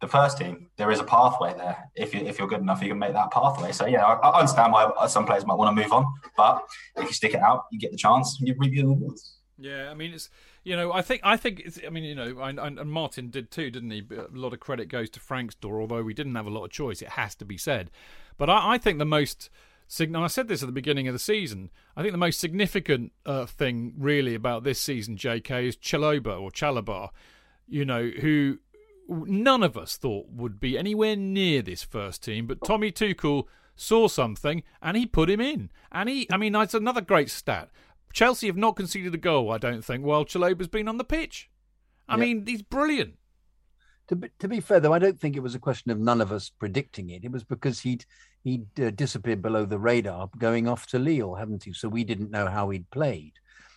the 0.00 0.08
first 0.08 0.38
team. 0.38 0.68
There 0.76 0.90
is 0.90 1.00
a 1.00 1.04
pathway 1.04 1.54
there. 1.54 1.90
If 1.94 2.14
you 2.14 2.20
if 2.20 2.38
you're 2.38 2.48
good 2.48 2.60
enough, 2.60 2.82
you 2.82 2.88
can 2.88 2.98
make 2.98 3.12
that 3.12 3.30
pathway. 3.30 3.72
So 3.72 3.86
yeah, 3.86 4.04
I, 4.04 4.14
I 4.14 4.40
understand 4.40 4.72
why 4.72 5.06
some 5.06 5.26
players 5.26 5.44
might 5.44 5.54
want 5.54 5.76
to 5.76 5.82
move 5.82 5.92
on, 5.92 6.06
but 6.36 6.62
if 6.96 7.04
you 7.04 7.12
stick 7.12 7.34
it 7.34 7.40
out, 7.40 7.64
you 7.72 7.78
get 7.78 7.90
the 7.90 7.96
chance, 7.96 8.38
you 8.40 8.54
reap 8.58 8.74
the 8.74 8.84
rewards. 8.84 9.36
Yeah, 9.58 9.90
I 9.90 9.94
mean 9.94 10.12
it's 10.12 10.30
you 10.62 10.76
know 10.76 10.92
I 10.92 11.02
think 11.02 11.22
I 11.24 11.36
think 11.36 11.60
it's, 11.64 11.80
I 11.84 11.90
mean 11.90 12.04
you 12.04 12.14
know 12.14 12.38
and, 12.40 12.58
and 12.60 12.90
Martin 12.90 13.30
did 13.30 13.50
too, 13.50 13.70
didn't 13.70 13.90
he? 13.90 14.02
A 14.16 14.26
lot 14.32 14.52
of 14.52 14.60
credit 14.60 14.88
goes 14.88 15.10
to 15.10 15.20
Frank's 15.20 15.56
door, 15.56 15.80
although 15.80 16.02
we 16.02 16.14
didn't 16.14 16.34
have 16.36 16.46
a 16.46 16.50
lot 16.50 16.64
of 16.64 16.70
choice. 16.70 17.02
It 17.02 17.10
has 17.10 17.34
to 17.36 17.44
be 17.44 17.58
said, 17.58 17.90
but 18.36 18.48
I, 18.48 18.74
I 18.74 18.78
think 18.78 18.98
the 18.98 19.04
most 19.04 19.50
I 19.90 20.26
said 20.26 20.48
this 20.48 20.62
at 20.62 20.66
the 20.66 20.72
beginning 20.72 21.08
of 21.08 21.14
the 21.14 21.18
season. 21.18 21.70
I 21.96 22.02
think 22.02 22.12
the 22.12 22.18
most 22.18 22.38
significant 22.38 23.12
uh, 23.24 23.46
thing 23.46 23.94
really 23.96 24.34
about 24.34 24.62
this 24.62 24.78
season, 24.78 25.16
J.K., 25.16 25.68
is 25.68 25.76
Chaloba 25.76 26.38
or 26.38 26.50
Chalobah. 26.50 27.08
You 27.66 27.84
know 27.84 28.10
who 28.20 28.58
none 29.08 29.62
of 29.62 29.76
us 29.76 29.96
thought 29.96 30.26
would 30.30 30.60
be 30.60 30.78
anywhere 30.78 31.16
near 31.16 31.62
this 31.62 31.82
first 31.82 32.22
team, 32.22 32.46
but 32.46 32.64
Tommy 32.64 32.92
Tuchel 32.92 33.44
saw 33.74 34.08
something 34.08 34.62
and 34.82 34.96
he 34.96 35.06
put 35.06 35.30
him 35.30 35.40
in. 35.40 35.70
And 35.90 36.08
he, 36.08 36.28
I 36.30 36.36
mean, 36.36 36.52
that's 36.52 36.74
another 36.74 37.00
great 37.00 37.30
stat. 37.30 37.70
Chelsea 38.12 38.46
have 38.46 38.56
not 38.56 38.76
conceded 38.76 39.14
a 39.14 39.18
goal, 39.18 39.50
I 39.50 39.58
don't 39.58 39.84
think, 39.84 40.04
while 40.04 40.24
Chalobah's 40.24 40.68
been 40.68 40.88
on 40.88 40.98
the 40.98 41.04
pitch. 41.04 41.50
I 42.08 42.14
yep. 42.14 42.20
mean, 42.20 42.46
he's 42.46 42.62
brilliant. 42.62 43.14
To 44.08 44.16
be, 44.16 44.30
to 44.38 44.48
be 44.48 44.60
fair, 44.60 44.80
though, 44.80 44.94
I 44.94 44.98
don't 44.98 45.20
think 45.20 45.36
it 45.36 45.42
was 45.42 45.54
a 45.54 45.58
question 45.58 45.90
of 45.90 45.98
none 45.98 46.20
of 46.20 46.32
us 46.32 46.50
predicting 46.50 47.10
it. 47.10 47.24
It 47.24 47.30
was 47.30 47.44
because 47.44 47.80
he'd 47.80 48.06
he'd 48.42 48.66
uh, 48.80 48.90
disappeared 48.90 49.42
below 49.42 49.66
the 49.66 49.78
radar, 49.78 50.30
going 50.38 50.66
off 50.66 50.86
to 50.88 50.98
Lille, 50.98 51.34
haven't 51.34 51.64
he? 51.64 51.74
So 51.74 51.88
we 51.88 52.04
didn't 52.04 52.30
know 52.30 52.46
how 52.46 52.70
he'd 52.70 52.90
played, 52.90 53.34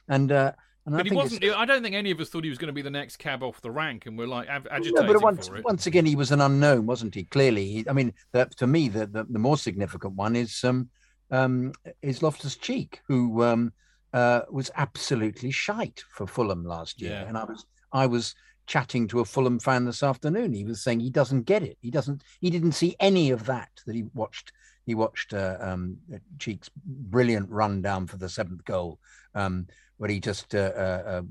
and. 0.08 0.32
Uh, 0.32 0.54
and 0.86 0.96
but 0.96 1.06
I 1.06 1.10
he 1.10 1.16
wasn't. 1.16 1.44
I 1.44 1.66
don't 1.66 1.84
think 1.84 1.96
any 1.96 2.12
of 2.12 2.20
us 2.20 2.30
thought 2.30 2.44
he 2.44 2.50
was 2.50 2.58
going 2.58 2.68
to 2.68 2.74
be 2.74 2.82
the 2.82 2.90
next 2.90 3.18
cab 3.18 3.44
off 3.44 3.62
the 3.62 3.72
rank, 3.72 4.06
and 4.08 4.18
we're 4.18 4.28
like 4.28 4.50
ag- 4.50 4.68
agitating 4.72 5.06
no, 5.06 5.14
but 5.14 5.22
once, 5.22 5.48
for 5.48 5.58
it. 5.58 5.64
Once 5.64 5.86
again, 5.86 6.06
he 6.06 6.16
was 6.16 6.32
an 6.32 6.42
unknown, 6.42 6.86
wasn't 6.86 7.14
he? 7.14 7.24
Clearly, 7.26 7.68
he, 7.68 7.90
I 7.90 7.94
mean, 7.94 8.14
the, 8.32 8.46
to 8.58 8.68
me, 8.68 8.90
the, 8.90 9.06
the, 9.06 9.26
the 9.30 9.40
more 9.40 9.58
significant 9.58 10.16
one 10.16 10.36
is 10.36 10.64
um, 10.64 10.90
um, 11.30 11.74
is 12.02 12.24
Loftus 12.24 12.56
Cheek, 12.56 13.02
who 13.08 13.44
um, 13.44 13.74
uh, 14.14 14.42
was 14.50 14.72
absolutely 14.76 15.52
shite 15.52 16.04
for 16.10 16.26
Fulham 16.26 16.66
last 16.66 17.02
year. 17.02 17.12
Yeah. 17.12 17.28
And 17.28 17.38
I 17.38 17.44
was 17.44 17.66
I 17.94 18.08
was 18.08 18.36
chatting 18.66 19.08
to 19.10 19.20
a 19.20 19.26
Fulham 19.26 19.60
fan 19.60 19.86
this 19.86 20.02
afternoon. 20.02 20.54
He 20.54 20.64
was 20.64 20.82
saying 20.82 21.00
he 21.00 21.10
doesn't 21.10 21.44
get 21.44 21.64
it. 21.64 21.78
He 21.82 21.92
doesn't. 21.92 22.24
He 22.40 22.50
didn't 22.50 22.72
see 22.74 22.96
any 23.00 23.32
of 23.32 23.46
that 23.46 23.70
that 23.86 23.96
he 23.96 24.04
watched. 24.14 24.52
He 24.86 24.96
watched 24.96 25.34
uh, 25.34 25.58
um, 25.60 25.98
Cheek's 26.40 26.70
brilliant 26.86 27.50
run 27.50 27.82
down 27.82 28.08
for 28.08 28.18
the 28.18 28.28
seventh 28.28 28.66
goal, 28.66 29.00
um, 29.36 29.68
where 30.02 30.10
he 30.10 30.20
just 30.20 30.56
uh, 30.56 30.72
uh, 30.76 31.04
uh 31.06 31.22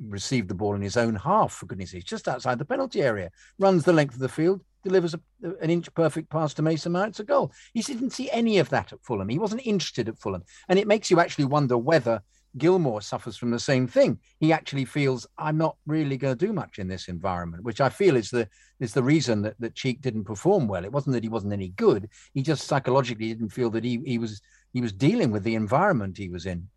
received 0.00 0.48
the 0.48 0.54
ball 0.54 0.74
in 0.74 0.82
his 0.82 0.96
own 0.96 1.14
half. 1.14 1.52
For 1.52 1.66
goodness' 1.66 1.92
sake, 1.92 2.04
just 2.04 2.26
outside 2.26 2.58
the 2.58 2.64
penalty 2.64 3.02
area, 3.02 3.30
runs 3.60 3.84
the 3.84 3.92
length 3.92 4.14
of 4.14 4.20
the 4.20 4.28
field, 4.28 4.62
delivers 4.82 5.14
a, 5.14 5.20
an 5.62 5.70
inch 5.70 5.94
perfect 5.94 6.28
pass 6.28 6.54
to 6.54 6.62
Mason 6.62 6.90
Mount. 6.90 7.10
It's 7.10 7.20
a 7.20 7.24
goal. 7.24 7.52
He 7.72 7.82
didn't 7.82 8.10
see 8.10 8.28
any 8.32 8.58
of 8.58 8.68
that 8.70 8.92
at 8.92 9.04
Fulham. 9.04 9.28
He 9.28 9.38
wasn't 9.38 9.64
interested 9.64 10.08
at 10.08 10.18
Fulham. 10.18 10.42
And 10.68 10.76
it 10.76 10.88
makes 10.88 11.08
you 11.08 11.20
actually 11.20 11.44
wonder 11.44 11.78
whether 11.78 12.20
Gilmour 12.58 13.00
suffers 13.00 13.36
from 13.36 13.52
the 13.52 13.60
same 13.60 13.86
thing. 13.86 14.18
He 14.40 14.52
actually 14.52 14.84
feels 14.84 15.24
I'm 15.38 15.56
not 15.56 15.76
really 15.86 16.16
going 16.16 16.36
to 16.36 16.46
do 16.46 16.52
much 16.52 16.80
in 16.80 16.88
this 16.88 17.06
environment, 17.06 17.62
which 17.62 17.80
I 17.80 17.90
feel 17.90 18.16
is 18.16 18.30
the 18.30 18.48
is 18.80 18.92
the 18.92 19.04
reason 19.04 19.42
that, 19.42 19.54
that 19.60 19.76
Cheek 19.76 20.00
didn't 20.00 20.24
perform 20.24 20.66
well. 20.66 20.84
It 20.84 20.92
wasn't 20.92 21.14
that 21.14 21.22
he 21.22 21.28
wasn't 21.28 21.52
any 21.52 21.68
good. 21.68 22.10
He 22.34 22.42
just 22.42 22.66
psychologically 22.66 23.28
didn't 23.28 23.50
feel 23.50 23.70
that 23.70 23.84
he, 23.84 24.00
he 24.04 24.18
was 24.18 24.42
he 24.72 24.80
was 24.80 24.92
dealing 24.92 25.30
with 25.30 25.44
the 25.44 25.54
environment 25.54 26.18
he 26.18 26.28
was 26.28 26.46
in. 26.46 26.68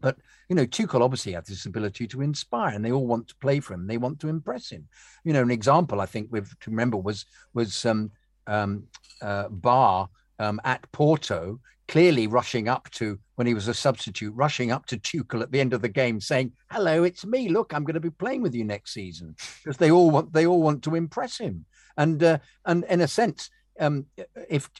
But 0.00 0.16
you 0.48 0.56
know, 0.56 0.66
Tuchel 0.66 1.00
obviously 1.00 1.32
has 1.32 1.44
this 1.44 1.66
ability 1.66 2.06
to 2.08 2.20
inspire, 2.20 2.74
and 2.74 2.84
they 2.84 2.92
all 2.92 3.06
want 3.06 3.28
to 3.28 3.36
play 3.36 3.60
for 3.60 3.74
him. 3.74 3.86
They 3.86 3.98
want 3.98 4.20
to 4.20 4.28
impress 4.28 4.70
him. 4.70 4.88
You 5.24 5.32
know, 5.32 5.42
an 5.42 5.50
example 5.50 6.00
I 6.00 6.06
think 6.06 6.28
we've 6.30 6.58
to 6.60 6.70
remember 6.70 6.96
was 6.96 7.24
was 7.54 7.84
um, 7.86 8.10
um, 8.46 8.84
uh, 9.22 9.48
Ba 9.48 10.08
um, 10.38 10.60
at 10.64 10.90
Porto, 10.92 11.60
clearly 11.88 12.26
rushing 12.26 12.68
up 12.68 12.90
to 12.90 13.18
when 13.36 13.46
he 13.46 13.54
was 13.54 13.68
a 13.68 13.74
substitute, 13.74 14.32
rushing 14.34 14.70
up 14.70 14.86
to 14.86 14.98
Tuchel 14.98 15.42
at 15.42 15.52
the 15.52 15.60
end 15.60 15.72
of 15.72 15.82
the 15.82 15.88
game, 15.88 16.20
saying, 16.20 16.52
"Hello, 16.70 17.04
it's 17.04 17.24
me. 17.24 17.48
Look, 17.48 17.72
I'm 17.72 17.84
going 17.84 17.94
to 17.94 18.00
be 18.00 18.10
playing 18.10 18.42
with 18.42 18.54
you 18.54 18.64
next 18.64 18.92
season," 18.92 19.34
because 19.62 19.78
they 19.78 19.90
all 19.90 20.10
want 20.10 20.32
they 20.32 20.46
all 20.46 20.62
want 20.62 20.82
to 20.84 20.94
impress 20.94 21.38
him. 21.38 21.64
And 21.96 22.22
uh, 22.22 22.38
and 22.66 22.84
in 22.90 23.00
a 23.00 23.08
sense, 23.08 23.50
um, 23.80 24.06
if 24.48 24.70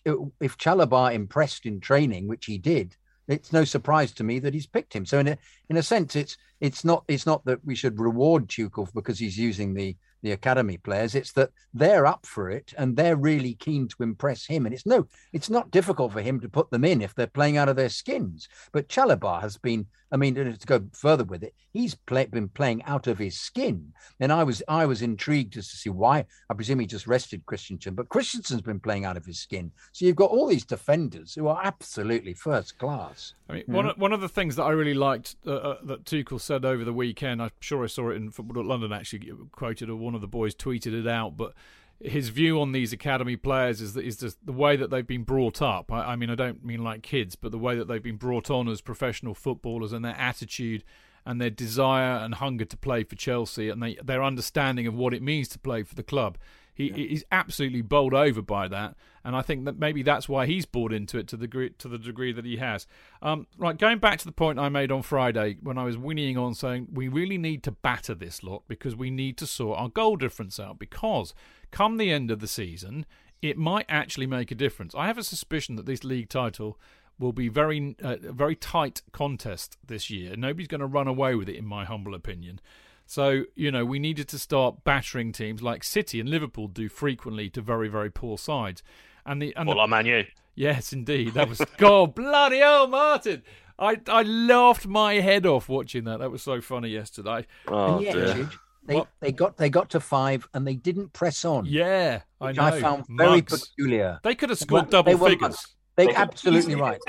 if 0.40 0.58
Chalobah 0.58 1.14
impressed 1.14 1.66
in 1.66 1.80
training, 1.80 2.28
which 2.28 2.46
he 2.46 2.58
did, 2.58 2.96
it's 3.28 3.52
no 3.52 3.64
surprise 3.64 4.12
to 4.12 4.24
me 4.24 4.38
that 4.40 4.54
he's 4.54 4.66
picked 4.66 4.94
him. 4.94 5.06
So 5.06 5.18
in 5.18 5.28
a 5.28 5.38
in 5.68 5.76
a 5.76 5.82
sense, 5.82 6.16
it's 6.16 6.36
it's 6.60 6.84
not 6.84 7.04
it's 7.08 7.26
not 7.26 7.44
that 7.46 7.64
we 7.64 7.74
should 7.74 7.98
reward 7.98 8.48
Tuchel 8.48 8.92
because 8.94 9.18
he's 9.18 9.38
using 9.38 9.74
the 9.74 9.96
the 10.24 10.32
academy 10.32 10.78
players. 10.78 11.14
It's 11.14 11.32
that 11.32 11.50
they're 11.72 12.06
up 12.06 12.26
for 12.26 12.50
it 12.50 12.72
and 12.78 12.96
they're 12.96 13.14
really 13.14 13.54
keen 13.54 13.86
to 13.88 14.02
impress 14.02 14.46
him. 14.46 14.64
And 14.64 14.74
it's 14.74 14.86
no, 14.86 15.06
it's 15.32 15.50
not 15.50 15.70
difficult 15.70 16.12
for 16.12 16.22
him 16.22 16.40
to 16.40 16.48
put 16.48 16.70
them 16.70 16.84
in 16.84 17.02
if 17.02 17.14
they're 17.14 17.26
playing 17.26 17.58
out 17.58 17.68
of 17.68 17.76
their 17.76 17.90
skins. 17.90 18.48
But 18.72 18.88
Chalobah 18.88 19.42
has 19.42 19.58
been, 19.58 19.86
I 20.10 20.16
mean, 20.16 20.34
to 20.34 20.56
go 20.66 20.80
further 20.92 21.24
with 21.24 21.44
it, 21.44 21.54
he's 21.74 21.94
play, 21.94 22.24
been 22.24 22.48
playing 22.48 22.82
out 22.84 23.06
of 23.06 23.18
his 23.18 23.38
skin. 23.38 23.92
And 24.18 24.32
I 24.32 24.44
was 24.44 24.62
I 24.66 24.86
was 24.86 25.02
intrigued 25.02 25.52
just 25.52 25.70
to 25.72 25.76
see 25.76 25.90
why. 25.90 26.24
I 26.48 26.54
presume 26.54 26.80
he 26.80 26.86
just 26.86 27.06
rested 27.06 27.44
Christensen, 27.44 27.94
but 27.94 28.08
Christensen's 28.08 28.62
been 28.62 28.80
playing 28.80 29.04
out 29.04 29.18
of 29.18 29.26
his 29.26 29.38
skin. 29.38 29.72
So 29.92 30.06
you've 30.06 30.16
got 30.16 30.30
all 30.30 30.46
these 30.46 30.64
defenders 30.64 31.34
who 31.34 31.48
are 31.48 31.60
absolutely 31.62 32.32
first 32.32 32.78
class. 32.78 33.34
I 33.48 33.52
mean, 33.54 33.64
one, 33.66 33.92
one 33.96 34.12
of 34.14 34.22
the 34.22 34.28
things 34.28 34.56
that 34.56 34.62
I 34.62 34.70
really 34.70 34.94
liked 34.94 35.36
uh, 35.46 35.52
uh, 35.52 35.78
that 35.84 36.04
Tuchel 36.04 36.40
said 36.40 36.64
over 36.64 36.82
the 36.82 36.94
weekend, 36.94 37.42
I'm 37.42 37.50
sure 37.60 37.84
I 37.84 37.88
saw 37.88 38.08
it 38.08 38.16
in 38.16 38.30
Football 38.30 38.64
London 38.64 38.92
actually 38.92 39.30
quoted 39.52 39.90
a 39.90 39.96
one 39.96 40.13
of 40.14 40.20
the 40.20 40.26
boys 40.26 40.54
tweeted 40.54 40.98
it 40.98 41.06
out, 41.06 41.36
but 41.36 41.54
his 42.00 42.28
view 42.28 42.60
on 42.60 42.72
these 42.72 42.92
academy 42.92 43.36
players 43.36 43.80
is 43.80 43.94
that 43.94 44.04
is 44.04 44.18
just 44.18 44.44
the 44.44 44.52
way 44.52 44.76
that 44.76 44.90
they've 44.90 45.06
been 45.06 45.22
brought 45.22 45.62
up. 45.62 45.92
I, 45.92 46.12
I, 46.12 46.16
mean, 46.16 46.30
I 46.30 46.34
don't 46.34 46.64
mean 46.64 46.82
like 46.82 47.02
kids, 47.02 47.36
but 47.36 47.52
the 47.52 47.58
way 47.58 47.76
that 47.76 47.88
they've 47.88 48.02
been 48.02 48.16
brought 48.16 48.50
on 48.50 48.68
as 48.68 48.80
professional 48.80 49.34
footballers 49.34 49.92
and 49.92 50.04
their 50.04 50.16
attitude 50.16 50.84
and 51.24 51.40
their 51.40 51.50
desire 51.50 52.16
and 52.18 52.34
hunger 52.34 52.64
to 52.66 52.76
play 52.76 53.04
for 53.04 53.16
Chelsea 53.16 53.68
and 53.68 53.82
they, 53.82 53.94
their 54.02 54.22
understanding 54.22 54.86
of 54.86 54.94
what 54.94 55.14
it 55.14 55.22
means 55.22 55.48
to 55.48 55.58
play 55.58 55.82
for 55.82 55.94
the 55.94 56.02
club. 56.02 56.36
He, 56.74 56.88
yeah. 56.88 57.08
He's 57.08 57.24
absolutely 57.30 57.82
bowled 57.82 58.14
over 58.14 58.42
by 58.42 58.68
that, 58.68 58.96
and 59.22 59.36
I 59.36 59.42
think 59.42 59.64
that 59.64 59.78
maybe 59.78 60.02
that's 60.02 60.28
why 60.28 60.46
he's 60.46 60.66
bought 60.66 60.92
into 60.92 61.18
it 61.18 61.28
to 61.28 61.36
the 61.36 61.46
degree, 61.46 61.70
to 61.78 61.88
the 61.88 61.98
degree 61.98 62.32
that 62.32 62.44
he 62.44 62.56
has. 62.56 62.86
Um, 63.22 63.46
right, 63.56 63.78
going 63.78 63.98
back 63.98 64.18
to 64.18 64.24
the 64.24 64.32
point 64.32 64.58
I 64.58 64.68
made 64.68 64.90
on 64.90 65.02
Friday 65.02 65.56
when 65.62 65.78
I 65.78 65.84
was 65.84 65.96
whinnying 65.96 66.36
on 66.36 66.54
saying 66.54 66.88
we 66.92 67.08
really 67.08 67.38
need 67.38 67.62
to 67.64 67.70
batter 67.70 68.14
this 68.14 68.42
lot 68.42 68.64
because 68.66 68.96
we 68.96 69.10
need 69.10 69.36
to 69.38 69.46
sort 69.46 69.78
our 69.78 69.88
goal 69.88 70.16
difference 70.16 70.58
out 70.58 70.78
because 70.78 71.32
come 71.70 71.96
the 71.96 72.10
end 72.10 72.30
of 72.30 72.40
the 72.40 72.48
season, 72.48 73.06
it 73.40 73.56
might 73.56 73.86
actually 73.88 74.26
make 74.26 74.50
a 74.50 74.54
difference. 74.56 74.94
I 74.94 75.06
have 75.06 75.18
a 75.18 75.24
suspicion 75.24 75.76
that 75.76 75.86
this 75.86 76.02
league 76.02 76.28
title 76.28 76.78
will 77.18 77.32
be 77.32 77.48
very 77.48 77.94
uh, 78.02 78.16
very 78.20 78.56
tight 78.56 79.02
contest 79.12 79.76
this 79.86 80.10
year. 80.10 80.34
Nobody's 80.36 80.68
going 80.68 80.80
to 80.80 80.86
run 80.86 81.06
away 81.06 81.34
with 81.34 81.48
it, 81.48 81.56
in 81.56 81.64
my 81.64 81.84
humble 81.84 82.14
opinion. 82.14 82.60
So, 83.06 83.44
you 83.54 83.70
know, 83.70 83.84
we 83.84 83.98
needed 83.98 84.28
to 84.28 84.38
start 84.38 84.82
battering 84.84 85.32
teams 85.32 85.62
like 85.62 85.84
City 85.84 86.20
and 86.20 86.28
Liverpool 86.28 86.68
do 86.68 86.88
frequently 86.88 87.50
to 87.50 87.60
very, 87.60 87.88
very 87.88 88.10
poor 88.10 88.38
sides. 88.38 88.82
And 89.26 89.40
the 89.42 89.54
and 89.56 89.66
Well, 89.68 89.76
the, 89.76 89.80
like 89.82 89.90
Man 89.90 90.06
U. 90.06 90.24
Yes, 90.54 90.92
indeed. 90.92 91.34
That 91.34 91.48
was 91.48 91.60
God 91.78 92.14
bloody 92.14 92.58
hell, 92.58 92.86
Martin. 92.86 93.42
I 93.78 94.00
I 94.08 94.22
laughed 94.22 94.86
my 94.86 95.14
head 95.14 95.46
off 95.46 95.68
watching 95.68 96.04
that. 96.04 96.20
That 96.20 96.30
was 96.30 96.42
so 96.42 96.60
funny 96.60 96.88
yesterday. 96.90 97.46
Oh, 97.68 97.94
and 97.96 98.02
yet, 98.04 98.14
dear. 98.14 98.50
They, 98.86 98.94
What? 98.96 99.08
they 99.20 99.32
got 99.32 99.56
they 99.56 99.70
got 99.70 99.90
to 99.90 100.00
five 100.00 100.46
and 100.54 100.66
they 100.66 100.74
didn't 100.74 101.12
press 101.14 101.44
on. 101.44 101.64
Yeah, 101.66 102.20
I 102.40 102.52
know. 102.52 102.62
I 102.62 102.80
found 102.80 103.06
very 103.08 103.36
Mugs. 103.38 103.68
peculiar. 103.68 104.20
They 104.22 104.34
could 104.34 104.50
have 104.50 104.58
scored 104.58 104.86
They 104.86 104.90
double 104.90 105.16
were 105.16 105.28
figures. 105.30 105.40
mugs. 105.48 105.73
They, 105.96 106.06
They 106.06 106.14
absolutely 106.14 106.74
right. 106.74 107.00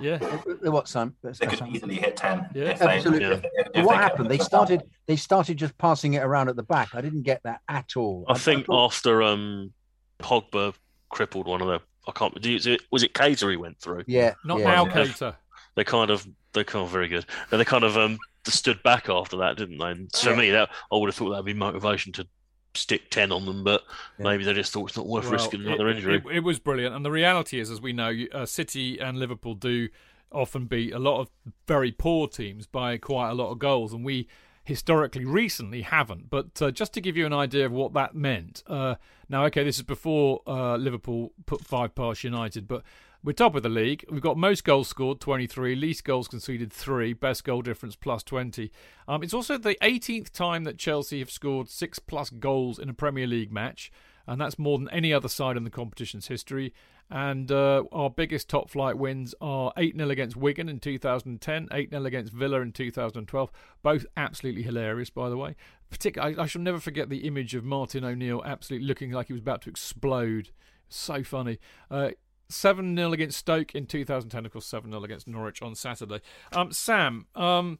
Yeah. 0.00 0.18
They- 0.18 0.54
they- 0.62 0.68
What 0.68 0.86
Sam? 0.88 1.16
They 1.22 1.46
could 1.46 1.66
easily 1.68 1.96
hit 1.96 2.16
10. 2.16 2.48
Yeah. 2.54 2.64
if 2.70 2.78
they- 2.78 2.86
Absolutely. 2.86 3.26
if- 3.26 3.44
if- 3.44 3.66
if 3.74 3.84
what 3.84 3.96
they 3.96 4.02
happened? 4.02 4.30
They 4.30 4.36
the 4.38 4.44
started. 4.44 4.82
They 5.06 5.16
started 5.16 5.56
just 5.56 5.76
passing 5.78 6.14
it 6.14 6.22
around 6.22 6.48
at 6.48 6.56
the 6.56 6.62
back. 6.62 6.94
I 6.94 7.00
didn't 7.00 7.22
get 7.22 7.42
that 7.44 7.60
at 7.68 7.96
all. 7.96 8.24
I 8.28 8.38
think 8.38 8.66
thought- 8.66 8.84
after 8.86 9.22
um, 9.22 9.72
Pogba 10.20 10.74
crippled 11.10 11.46
one 11.46 11.60
of 11.60 11.66
the, 11.68 11.80
I 12.06 12.12
can't. 12.12 12.34
Was 12.34 12.66
it, 12.66 12.82
was 12.92 13.02
it 13.02 13.14
Keita 13.14 13.50
he 13.50 13.56
went 13.56 13.80
through? 13.80 14.04
yeah, 14.06 14.34
Not 14.44 14.60
yeah. 14.60 14.64
now, 14.74 14.86
Yeah. 14.86 14.92
Keita. 14.92 15.36
They 15.74 15.84
kind 15.84 16.10
of, 16.10 16.26
they 16.52 16.62
kind 16.62 16.84
of 16.84 16.90
very 16.92 17.08
good. 17.08 17.26
And 17.50 17.60
they 17.60 17.64
kind 17.64 17.82
of 17.84 17.96
um 17.96 18.18
stood 18.46 18.80
back 18.84 19.08
after 19.08 19.38
that, 19.38 19.56
didn't 19.56 19.78
they? 19.78 19.90
And 19.90 20.12
for 20.14 20.30
Yeah. 20.30 20.36
me, 20.36 20.50
that 20.50 20.68
I 20.92 20.96
would 20.96 21.08
have 21.08 21.16
thought 21.16 21.30
that'd 21.30 21.44
be 21.46 21.54
motivation 21.54 22.12
to 22.12 22.28
stick 22.76 23.10
ten 23.10 23.32
on 23.32 23.44
them, 23.46 23.64
but 23.64 23.84
Yeah. 24.18 24.24
maybe 24.24 24.44
they 24.44 24.52
just 24.52 24.72
thought 24.72 24.88
it's 24.88 24.96
not 24.96 25.06
worth 25.06 25.24
Well, 25.24 25.32
risking 25.32 25.60
it- 25.62 25.66
another 25.66 25.88
injury. 25.88 26.16
It, 26.16 26.36
it 26.36 26.40
was 26.40 26.58
brilliant, 26.58 26.94
and 26.94 27.04
the 27.04 27.10
reality 27.10 27.58
is, 27.60 27.70
as 27.70 27.80
we 27.80 27.92
know, 27.92 28.12
uh, 28.32 28.46
City 28.46 28.98
and 28.98 29.18
Liverpool 29.18 29.54
do 29.54 29.88
often 30.32 30.66
beat 30.66 30.92
a 30.92 30.98
lot 30.98 31.20
of 31.20 31.30
very 31.68 31.92
poor 31.92 32.26
teams 32.26 32.66
by 32.66 32.96
quite 32.98 33.30
a 33.30 33.34
lot 33.34 33.50
of 33.52 33.58
goals, 33.58 33.92
and 33.92 34.04
we 34.04 34.26
historically 34.64 35.24
recently 35.24 35.82
haven't. 35.82 36.30
But 36.30 36.60
uh, 36.60 36.70
just 36.70 36.92
to 36.94 37.00
give 37.00 37.16
you 37.16 37.26
an 37.26 37.32
idea 37.32 37.66
of 37.66 37.72
what 37.72 37.92
that 37.94 38.14
meant, 38.14 38.62
uh, 38.66 38.96
now 39.28 39.44
okay, 39.44 39.62
this 39.62 39.76
is 39.76 39.82
before 39.82 40.40
uh, 40.46 40.76
Liverpool 40.76 41.32
put 41.46 41.64
five 41.64 41.94
past 41.94 42.24
United, 42.24 42.66
but. 42.68 42.82
We're 43.24 43.32
top 43.32 43.54
of 43.54 43.62
the 43.62 43.70
league. 43.70 44.04
We've 44.10 44.20
got 44.20 44.36
most 44.36 44.64
goals 44.64 44.88
scored, 44.88 45.18
23, 45.18 45.74
least 45.74 46.04
goals 46.04 46.28
conceded, 46.28 46.70
3, 46.70 47.14
best 47.14 47.42
goal 47.42 47.62
difference, 47.62 47.96
plus 47.96 48.22
20. 48.22 48.70
Um, 49.08 49.22
it's 49.22 49.32
also 49.32 49.56
the 49.56 49.76
18th 49.80 50.30
time 50.30 50.64
that 50.64 50.76
Chelsea 50.76 51.20
have 51.20 51.30
scored 51.30 51.70
6 51.70 51.98
plus 52.00 52.28
goals 52.28 52.78
in 52.78 52.90
a 52.90 52.94
Premier 52.94 53.26
League 53.26 53.50
match 53.50 53.90
and 54.26 54.40
that's 54.40 54.58
more 54.58 54.78
than 54.78 54.88
any 54.90 55.12
other 55.12 55.28
side 55.28 55.56
in 55.56 55.64
the 55.64 55.70
competition's 55.70 56.28
history. 56.28 56.72
And 57.10 57.52
uh, 57.52 57.84
our 57.92 58.08
biggest 58.08 58.48
top 58.48 58.70
flight 58.70 58.96
wins 58.96 59.34
are 59.40 59.72
8 59.76 59.96
0 59.96 60.10
against 60.10 60.36
Wigan 60.36 60.68
in 60.68 60.80
2010, 60.80 61.68
8 61.70 61.90
0 61.90 62.04
against 62.04 62.32
Villa 62.32 62.60
in 62.60 62.72
2012. 62.72 63.50
Both 63.82 64.06
absolutely 64.16 64.62
hilarious, 64.62 65.10
by 65.10 65.28
the 65.28 65.36
way. 65.36 65.54
Partic- 65.90 66.18
I, 66.18 66.42
I 66.42 66.46
shall 66.46 66.62
never 66.62 66.80
forget 66.80 67.10
the 67.10 67.26
image 67.26 67.54
of 67.54 67.64
Martin 67.64 68.04
O'Neill 68.04 68.42
absolutely 68.44 68.88
looking 68.88 69.10
like 69.12 69.26
he 69.26 69.34
was 69.34 69.42
about 69.42 69.62
to 69.62 69.70
explode. 69.70 70.50
So 70.88 71.22
funny. 71.22 71.58
Uh, 71.90 72.10
7 72.48 72.96
0 72.96 73.12
against 73.12 73.38
Stoke 73.38 73.74
in 73.74 73.86
2010, 73.86 74.46
of 74.46 74.52
course, 74.52 74.66
7 74.66 74.90
0 74.90 75.02
against 75.04 75.26
Norwich 75.26 75.62
on 75.62 75.74
Saturday. 75.74 76.20
Um, 76.52 76.72
Sam, 76.72 77.26
um, 77.34 77.78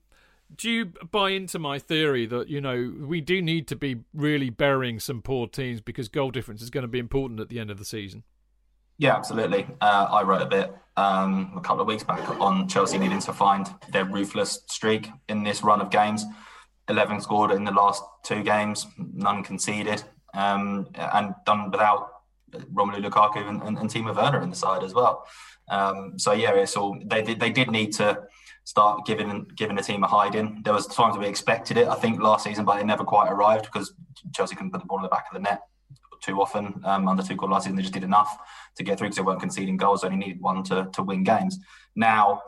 do 0.55 0.71
you 0.71 0.87
buy 1.11 1.31
into 1.31 1.59
my 1.59 1.79
theory 1.79 2.27
that 2.27 2.49
you 2.49 2.61
know 2.61 2.93
we 3.01 3.21
do 3.21 3.43
need 3.43 3.67
to 3.69 3.77
be 3.77 4.01
really 4.13 4.51
burying 4.51 5.01
some 5.01 5.23
poor 5.23 5.47
teams 5.47 5.81
because 5.81 6.09
goal 6.09 6.31
difference 6.31 6.63
is 6.63 6.71
going 6.71 6.83
to 6.83 6.89
be 6.89 6.99
important 6.99 7.41
at 7.41 7.49
the 7.49 7.59
end 7.59 7.71
of 7.71 7.79
the 7.79 7.85
season? 7.85 8.25
Yeah, 8.99 9.17
absolutely. 9.17 9.67
Uh, 9.81 10.07
I 10.11 10.23
wrote 10.23 10.43
a 10.43 10.47
bit 10.47 10.73
um, 10.97 11.53
a 11.57 11.61
couple 11.61 11.81
of 11.81 11.89
weeks 11.89 12.05
back 12.05 12.41
on 12.41 12.69
Chelsea 12.69 12.99
needing 12.99 13.19
to 13.21 13.33
find 13.33 13.67
their 13.91 14.05
ruthless 14.05 14.61
streak 14.69 15.11
in 15.29 15.43
this 15.43 15.65
run 15.65 15.81
of 15.81 15.91
games. 15.91 16.25
11 16.89 17.21
scored 17.23 17.51
in 17.51 17.65
the 17.65 17.73
last 17.73 18.03
two 18.23 18.43
games, 18.43 18.87
none 18.99 19.43
conceded, 19.43 20.05
um, 20.35 20.87
and 20.95 21.35
done 21.47 21.71
without 21.71 22.14
Romelu 22.73 23.05
Lukaku 23.05 23.49
and, 23.49 23.63
and, 23.63 23.79
and 23.79 23.91
Timo 23.91 24.15
Werner 24.15 24.43
in 24.43 24.51
the 24.51 24.57
side 24.57 24.83
as 24.83 24.95
well. 24.95 25.27
Um, 25.69 26.19
so 26.19 26.33
yeah, 26.33 26.53
it's 26.55 26.77
all 26.77 26.99
they 27.05 27.23
did. 27.23 27.41
They 27.41 27.51
did 27.51 27.71
need 27.71 27.93
to 27.95 28.23
start 28.65 29.07
giving 29.07 29.47
giving 29.57 29.77
the 29.77 29.83
team 29.83 30.05
a 30.05 30.07
hiding. 30.07 30.61
There 30.65 30.75
was 30.75 30.87
times 30.87 31.17
we 31.17 31.27
expected 31.27 31.77
it, 31.77 31.89
I 31.89 31.95
think, 31.95 32.21
last 32.21 32.45
season, 32.45 32.65
but 32.65 32.81
it 32.81 32.87
never 32.87 33.05
quite 33.05 33.31
arrived 33.31 33.65
because 33.65 33.95
Chelsea 34.35 34.55
couldn't 34.55 34.73
put 34.73 34.81
the 34.81 34.87
ball 34.87 34.99
in 34.99 35.03
the 35.03 35.09
back 35.09 35.27
of 35.31 35.35
the 35.35 35.41
net 35.41 35.63
too 36.21 36.41
often. 36.41 36.81
Um, 36.85 37.07
under 37.09 37.23
Tuchel 37.23 37.51
last 37.51 37.65
season, 37.65 37.77
they 37.77 37.83
just 37.83 37.95
did 37.95 38.05
enough 38.05 38.39
to 38.77 38.83
get 38.83 38.99
through 38.99 39.09
because 39.09 39.17
they 39.17 39.23
weren't 39.23 39.41
conceding 39.41 39.77
goals. 39.77 40.01
They 40.01 40.09
only 40.09 40.19
needed 40.19 40.41
one 40.41 40.63
to 40.65 40.89
to 40.93 41.03
win 41.03 41.25
games. 41.25 41.59
Now, 41.95 42.43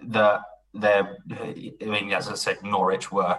the 0.00 0.40
they're, 0.74 1.18
I 1.30 1.84
mean, 1.84 2.12
as 2.12 2.28
I 2.28 2.34
said, 2.34 2.62
Norwich 2.62 3.12
were 3.12 3.38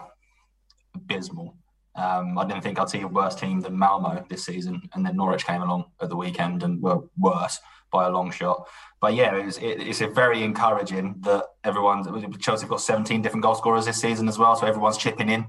abysmal. 0.96 1.58
Um, 1.96 2.38
I 2.38 2.46
didn't 2.46 2.62
think 2.62 2.80
I'd 2.80 2.90
see 2.90 3.02
a 3.02 3.08
worse 3.08 3.36
team 3.36 3.62
than 3.62 3.78
Malmo 3.78 4.26
this 4.30 4.46
season, 4.46 4.82
and 4.94 5.06
then 5.06 5.16
Norwich 5.16 5.46
came 5.46 5.62
along 5.62 5.86
at 6.02 6.10
the 6.10 6.16
weekend 6.16 6.64
and 6.64 6.82
were 6.82 7.02
worse 7.18 7.60
by 7.92 8.08
a 8.08 8.10
long 8.10 8.32
shot. 8.32 8.68
But 9.00 9.14
yeah, 9.14 9.36
it 9.36 9.46
was, 9.46 9.58
it, 9.60 9.80
it's 9.80 10.00
very 10.00 10.44
encouraging 10.44 11.16
that 11.22 11.46
everyone 11.64 12.04
Chelsea 12.40 12.64
have 12.64 12.70
got 12.70 12.82
17 12.82 13.22
different 13.22 13.44
goal 13.44 13.56
scorers 13.56 13.86
this 13.86 14.02
season 14.02 14.28
as 14.28 14.38
well, 14.38 14.56
so 14.56 14.68
everyone's 14.68 14.98
chipping 14.98 15.30
in. 15.30 15.46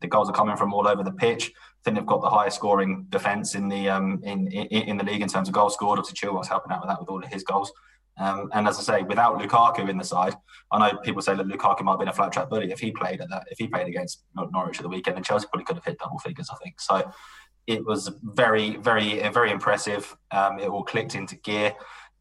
The 0.00 0.08
goals 0.08 0.28
are 0.28 0.34
coming 0.34 0.56
from 0.56 0.74
all 0.74 0.88
over 0.88 1.02
the 1.02 1.12
pitch. 1.12 1.52
I 1.54 1.80
think 1.84 1.96
they've 1.96 2.06
got 2.06 2.22
the 2.22 2.30
highest 2.30 2.56
scoring 2.56 3.06
defence 3.10 3.54
in 3.54 3.68
the 3.68 3.88
um, 3.88 4.20
in, 4.24 4.48
in 4.48 4.82
in 4.88 4.96
the 4.96 5.04
league 5.04 5.22
in 5.22 5.28
terms 5.28 5.48
of 5.48 5.54
goals 5.54 5.74
scored. 5.74 5.98
Obviously, 5.98 6.28
Chilwell's 6.28 6.48
helping 6.48 6.72
out 6.72 6.80
with 6.80 6.88
that 6.88 7.00
with 7.00 7.08
all 7.08 7.22
of 7.22 7.32
his 7.32 7.44
goals. 7.44 7.72
Um, 8.16 8.48
and 8.52 8.68
as 8.68 8.78
I 8.78 8.82
say, 8.82 9.02
without 9.02 9.38
Lukaku 9.38 9.88
in 9.88 9.98
the 9.98 10.04
side, 10.04 10.34
I 10.70 10.78
know 10.78 10.98
people 10.98 11.20
say 11.20 11.34
that 11.34 11.46
Lukaku 11.46 11.82
might 11.82 11.92
have 11.92 11.98
been 11.98 12.08
a 12.08 12.12
flat 12.12 12.32
track 12.32 12.48
bully 12.48 12.70
if 12.70 12.78
he 12.78 12.92
played 12.92 13.20
at 13.20 13.28
that. 13.30 13.46
If 13.50 13.58
he 13.58 13.66
played 13.66 13.88
against 13.88 14.22
Nor- 14.36 14.50
Norwich 14.50 14.78
at 14.78 14.82
the 14.82 14.88
weekend, 14.88 15.16
and 15.16 15.24
Chelsea 15.24 15.46
probably 15.48 15.64
could 15.64 15.76
have 15.76 15.84
hit 15.84 15.98
double 15.98 16.18
figures. 16.18 16.48
I 16.50 16.56
think 16.62 16.80
so. 16.80 17.10
It 17.66 17.84
was 17.84 18.10
very, 18.22 18.76
very, 18.76 19.26
very 19.30 19.50
impressive. 19.50 20.16
Um, 20.30 20.58
it 20.60 20.68
all 20.68 20.84
clicked 20.84 21.14
into 21.14 21.36
gear, 21.36 21.72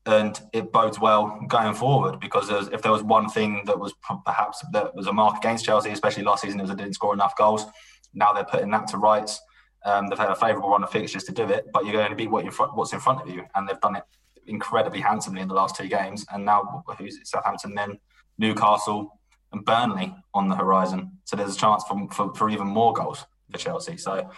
and 0.05 0.39
it 0.51 0.71
bodes 0.71 0.99
well 0.99 1.39
going 1.47 1.73
forward 1.73 2.19
because 2.19 2.47
there's, 2.47 2.67
if 2.69 2.81
there 2.81 2.91
was 2.91 3.03
one 3.03 3.29
thing 3.29 3.63
that 3.65 3.79
was 3.79 3.93
perhaps 4.25 4.63
that 4.71 4.95
was 4.95 5.07
a 5.07 5.13
mark 5.13 5.37
against 5.37 5.65
Chelsea, 5.65 5.91
especially 5.91 6.23
last 6.23 6.41
season, 6.41 6.59
it 6.59 6.63
was 6.63 6.71
they 6.71 6.77
didn't 6.77 6.95
score 6.95 7.13
enough 7.13 7.35
goals. 7.37 7.65
Now 8.13 8.33
they're 8.33 8.43
putting 8.45 8.71
that 8.71 8.87
to 8.87 8.97
rights. 8.97 9.39
Um, 9.85 10.07
they've 10.07 10.17
had 10.17 10.29
a 10.29 10.35
favourable 10.35 10.69
run 10.69 10.83
of 10.83 10.89
fixtures 10.89 11.25
to 11.25 11.33
do 11.33 11.43
it, 11.43 11.65
but 11.73 11.83
you're 11.83 11.93
going 11.93 12.09
to 12.09 12.15
beat 12.15 12.31
what 12.31 12.45
what's 12.75 12.93
in 12.93 12.99
front 12.99 13.21
of 13.21 13.29
you, 13.29 13.43
and 13.53 13.67
they've 13.67 13.79
done 13.81 13.97
it 13.97 14.03
incredibly 14.47 14.99
handsomely 14.99 15.41
in 15.41 15.47
the 15.47 15.53
last 15.53 15.75
two 15.75 15.87
games. 15.87 16.25
And 16.31 16.45
now, 16.45 16.83
who's 16.97 17.17
it? 17.17 17.27
Southampton, 17.27 17.75
then 17.75 17.97
Newcastle 18.37 19.19
and 19.51 19.63
Burnley 19.63 20.13
on 20.33 20.47
the 20.47 20.55
horizon. 20.55 21.11
So 21.25 21.35
there's 21.35 21.55
a 21.55 21.59
chance 21.59 21.83
for, 21.87 22.07
for, 22.11 22.33
for 22.33 22.49
even 22.49 22.67
more 22.67 22.93
goals 22.93 23.25
for 23.51 23.57
Chelsea. 23.57 23.97
So 23.97 24.29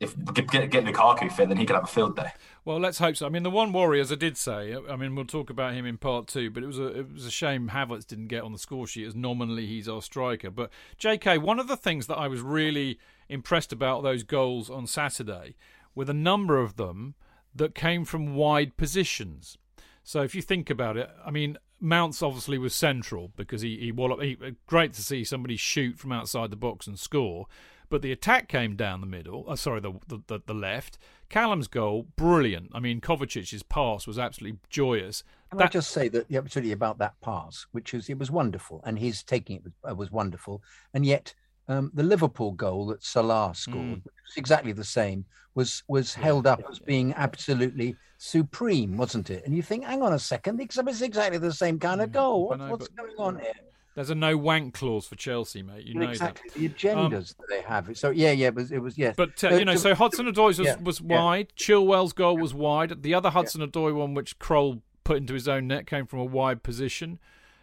if 0.00 0.14
get, 0.32 0.70
get 0.70 0.84
Lukaku 0.84 1.30
fit, 1.30 1.48
then 1.48 1.58
he 1.58 1.66
could 1.66 1.74
have 1.74 1.84
a 1.84 1.88
field 1.88 2.16
day. 2.16 2.30
Well, 2.64 2.80
let's 2.80 2.98
hope 2.98 3.16
so. 3.16 3.26
I 3.26 3.28
mean, 3.28 3.42
the 3.42 3.50
one 3.50 3.72
worry, 3.72 4.00
as 4.00 4.10
I 4.10 4.14
did 4.14 4.38
say, 4.38 4.74
I 4.88 4.96
mean, 4.96 5.14
we'll 5.14 5.26
talk 5.26 5.50
about 5.50 5.74
him 5.74 5.84
in 5.84 5.98
part 5.98 6.26
two, 6.26 6.50
but 6.50 6.62
it 6.62 6.66
was 6.66 6.78
a 6.78 6.86
it 6.86 7.12
was 7.12 7.26
a 7.26 7.30
shame 7.30 7.68
Havertz 7.68 8.06
didn't 8.06 8.28
get 8.28 8.42
on 8.42 8.52
the 8.52 8.58
score 8.58 8.86
sheet 8.86 9.06
as 9.06 9.14
nominally 9.14 9.66
he's 9.66 9.88
our 9.88 10.00
striker. 10.00 10.50
But 10.50 10.70
J.K., 10.96 11.38
one 11.38 11.58
of 11.58 11.68
the 11.68 11.76
things 11.76 12.06
that 12.06 12.16
I 12.16 12.28
was 12.28 12.40
really 12.40 12.98
impressed 13.28 13.72
about 13.72 14.02
those 14.02 14.22
goals 14.22 14.70
on 14.70 14.86
Saturday 14.86 15.54
with 15.94 16.08
a 16.08 16.14
number 16.14 16.58
of 16.58 16.76
them 16.76 17.14
that 17.54 17.74
came 17.74 18.04
from 18.04 18.34
wide 18.34 18.76
positions. 18.76 19.58
So 20.02 20.22
if 20.22 20.34
you 20.34 20.42
think 20.42 20.70
about 20.70 20.96
it, 20.96 21.10
I 21.24 21.30
mean, 21.30 21.58
Mounts 21.80 22.22
obviously 22.22 22.58
was 22.58 22.74
central 22.74 23.32
because 23.36 23.62
he 23.62 23.78
he, 23.78 23.92
wallop, 23.92 24.20
he 24.20 24.36
great 24.66 24.92
to 24.94 25.02
see 25.02 25.24
somebody 25.24 25.56
shoot 25.56 25.98
from 25.98 26.12
outside 26.12 26.50
the 26.50 26.56
box 26.56 26.86
and 26.86 26.98
score. 26.98 27.46
But 27.88 28.02
the 28.02 28.12
attack 28.12 28.48
came 28.48 28.76
down 28.76 29.00
the 29.00 29.06
middle. 29.06 29.44
Uh, 29.48 29.56
sorry, 29.56 29.80
the, 29.80 29.92
the 30.06 30.22
the 30.26 30.40
the 30.46 30.54
left. 30.54 30.98
Callum's 31.28 31.68
goal, 31.68 32.06
brilliant. 32.16 32.70
I 32.74 32.80
mean, 32.80 33.00
Kovacic's 33.00 33.62
pass 33.62 34.06
was 34.06 34.18
absolutely 34.18 34.58
joyous. 34.68 35.22
Can 35.50 35.62
I 35.62 35.66
just 35.66 35.90
say 35.90 36.08
that 36.08 36.28
the 36.28 36.38
opportunity 36.38 36.72
about 36.72 36.98
that 36.98 37.20
pass, 37.20 37.66
which 37.72 37.94
is 37.94 38.08
it 38.08 38.18
was 38.18 38.30
wonderful, 38.30 38.80
and 38.84 38.98
his 38.98 39.22
taking 39.22 39.56
it 39.56 39.64
was, 39.64 39.72
uh, 39.88 39.94
was 39.94 40.10
wonderful, 40.10 40.62
and 40.94 41.04
yet 41.06 41.34
um, 41.70 41.90
the 41.94 42.02
Liverpool 42.02 42.52
goal 42.52 42.86
that 42.86 43.02
Salah 43.02 43.52
scored, 43.54 43.76
Mm. 43.76 44.04
which 44.04 44.14
was 44.26 44.36
exactly 44.36 44.72
the 44.72 44.84
same, 44.84 45.24
was 45.54 45.82
was 45.88 46.12
held 46.14 46.46
up 46.46 46.60
as 46.70 46.78
being 46.78 47.14
absolutely 47.14 47.96
supreme, 48.18 48.96
wasn't 48.96 49.30
it? 49.30 49.44
And 49.46 49.54
you 49.54 49.62
think, 49.62 49.84
hang 49.84 50.02
on 50.02 50.12
a 50.12 50.18
second, 50.18 50.60
it's 50.60 50.76
it's 50.76 51.00
exactly 51.00 51.38
the 51.38 51.52
same 51.52 51.78
kind 51.78 52.00
of 52.02 52.12
goal. 52.12 52.48
What, 52.48 52.58
know, 52.58 52.70
what's 52.70 52.88
going 52.88 53.14
on 53.18 53.38
here? 53.38 53.52
There's 53.94 54.10
a 54.10 54.14
no 54.14 54.36
wank 54.36 54.74
clause 54.74 55.06
for 55.06 55.16
Chelsea, 55.16 55.62
mate. 55.62 55.84
You 55.84 55.94
know 55.94 56.06
that. 56.06 56.10
exactly 56.12 56.50
the 56.54 56.68
agendas 56.68 57.36
that 57.36 57.46
they 57.48 57.60
have. 57.62 57.96
So 57.96 58.10
yeah, 58.10 58.30
yeah, 58.30 58.48
it 58.48 58.54
was 58.54 58.70
it 58.72 58.78
was 58.78 58.96
yes. 58.96 59.14
But 59.16 59.30
uh, 59.44 59.50
So 59.50 59.56
you 59.56 59.64
know, 59.64 59.76
so 59.76 59.94
Hudson 59.94 60.26
Odoi's 60.26 60.58
was, 60.58 60.66
yeah, 60.66 60.76
was 60.80 61.00
yeah. 61.00 61.20
wide. 61.22 61.52
Chilwell's 61.56 62.12
goal 62.12 62.36
was 62.36 62.54
wide. 62.54 63.02
The 63.02 63.14
other 63.14 63.30
Hudson 63.30 63.60
Odoi 63.60 63.94
one, 63.94 64.14
which 64.14 64.38
Krul 64.38 64.80
put 65.04 65.16
into 65.18 65.34
his 65.34 65.48
own 65.48 65.66
net, 65.66 65.86
came 65.86 66.06
from 66.06 66.20
a 66.20 66.24
wide 66.24 66.62
position. 66.62 67.18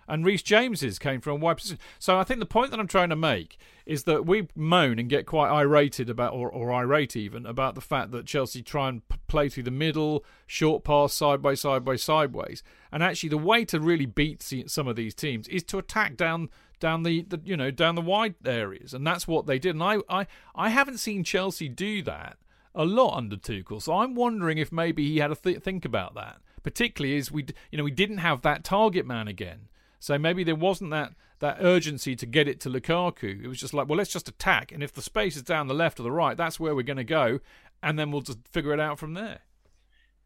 And 0.08 0.26
Reece 0.26 0.44
James's 0.44 1.00
came 1.00 1.22
from 1.22 1.34
a 1.34 1.36
wide 1.36 1.58
position. 1.58 1.80
So 2.00 2.18
I 2.18 2.24
think 2.24 2.40
the 2.40 2.46
point 2.46 2.72
that 2.72 2.80
I'm 2.80 2.88
trying 2.88 3.10
to 3.10 3.16
make 3.16 3.58
is 3.86 4.04
that 4.04 4.26
we 4.26 4.48
moan 4.56 5.00
and 5.00 5.10
get 5.10 5.26
quite 5.26 5.50
irated 5.50 6.10
about, 6.10 6.34
or, 6.34 6.50
or 6.50 6.72
irate 6.74 7.16
even, 7.16 7.46
about 7.46 7.76
the 7.76 7.82
fact 7.82 8.12
that 8.12 8.26
Chelsea 8.26 8.62
try 8.62 8.90
and 8.90 9.08
p- 9.08 9.18
play 9.28 9.50
through 9.50 9.64
the 9.64 9.72
middle, 9.72 10.26
short 10.46 10.84
pass, 10.84 11.14
sideways, 11.14 11.62
sideways, 11.62 12.04
sideways. 12.04 12.64
And 12.92 13.02
actually, 13.02 13.30
the 13.30 13.38
way 13.38 13.66
to 13.66 13.80
really 13.80 14.06
beat 14.06 14.44
some 14.68 14.88
of 14.88 14.96
these 14.96 15.14
teams 15.14 15.48
is 15.48 15.64
to 15.64 15.78
attack 15.78 16.18
down 16.18 16.50
down 16.80 17.04
the, 17.04 17.24
the 17.24 17.42
you 17.44 17.58
know 17.58 17.72
down 17.72 17.96
the 17.96 18.02
wide 18.02 18.36
areas, 18.46 18.94
and 18.94 19.06
that's 19.06 19.28
what 19.28 19.46
they 19.46 19.60
did. 19.60 19.76
And 19.76 19.84
I 19.84 19.98
I, 20.10 20.28
I 20.56 20.70
haven't 20.70 21.00
seen 21.00 21.24
Chelsea 21.24 21.70
do 21.70 22.02
that 22.04 22.38
a 22.76 22.86
lot 22.86 23.18
under 23.18 23.36
Tuchel, 23.36 23.82
so 23.82 23.94
I'm 23.94 24.16
wondering 24.16 24.58
if 24.58 24.72
maybe 24.72 25.08
he 25.08 25.18
had 25.18 25.28
to 25.28 25.36
th- 25.36 25.64
think 25.64 25.86
about 25.86 26.14
that. 26.16 26.38
Particularly 26.64 27.18
as 27.18 27.32
we 27.32 27.46
you 27.72 27.78
know 27.78 27.84
we 27.84 27.92
didn't 27.92 28.20
have 28.20 28.42
that 28.42 28.64
target 28.64 29.06
man 29.06 29.28
again. 29.28 29.70
So 30.00 30.18
maybe 30.18 30.44
there 30.44 30.56
wasn't 30.56 30.92
that 30.92 31.14
that 31.40 31.58
urgency 31.60 32.16
to 32.16 32.26
get 32.26 32.48
it 32.48 32.60
to 32.62 32.70
Lukaku. 32.70 33.44
It 33.44 33.48
was 33.48 33.60
just 33.60 33.74
like, 33.74 33.88
well, 33.88 33.98
let's 33.98 34.12
just 34.12 34.28
attack, 34.28 34.72
and 34.72 34.82
if 34.82 34.92
the 34.92 35.02
space 35.02 35.36
is 35.36 35.44
down 35.44 35.68
the 35.68 35.74
left 35.74 36.00
or 36.00 36.04
the 36.04 36.12
right, 36.12 36.36
that's 36.36 36.60
where 36.60 36.74
we're 36.74 36.82
going 36.82 36.98
to 36.98 37.04
go, 37.04 37.40
and 37.84 38.00
then 38.00 38.12
we'll 38.12 38.22
just 38.22 38.40
figure 38.48 38.74
it 38.74 38.80
out 38.80 38.98
from 38.98 39.14
there. 39.14 39.42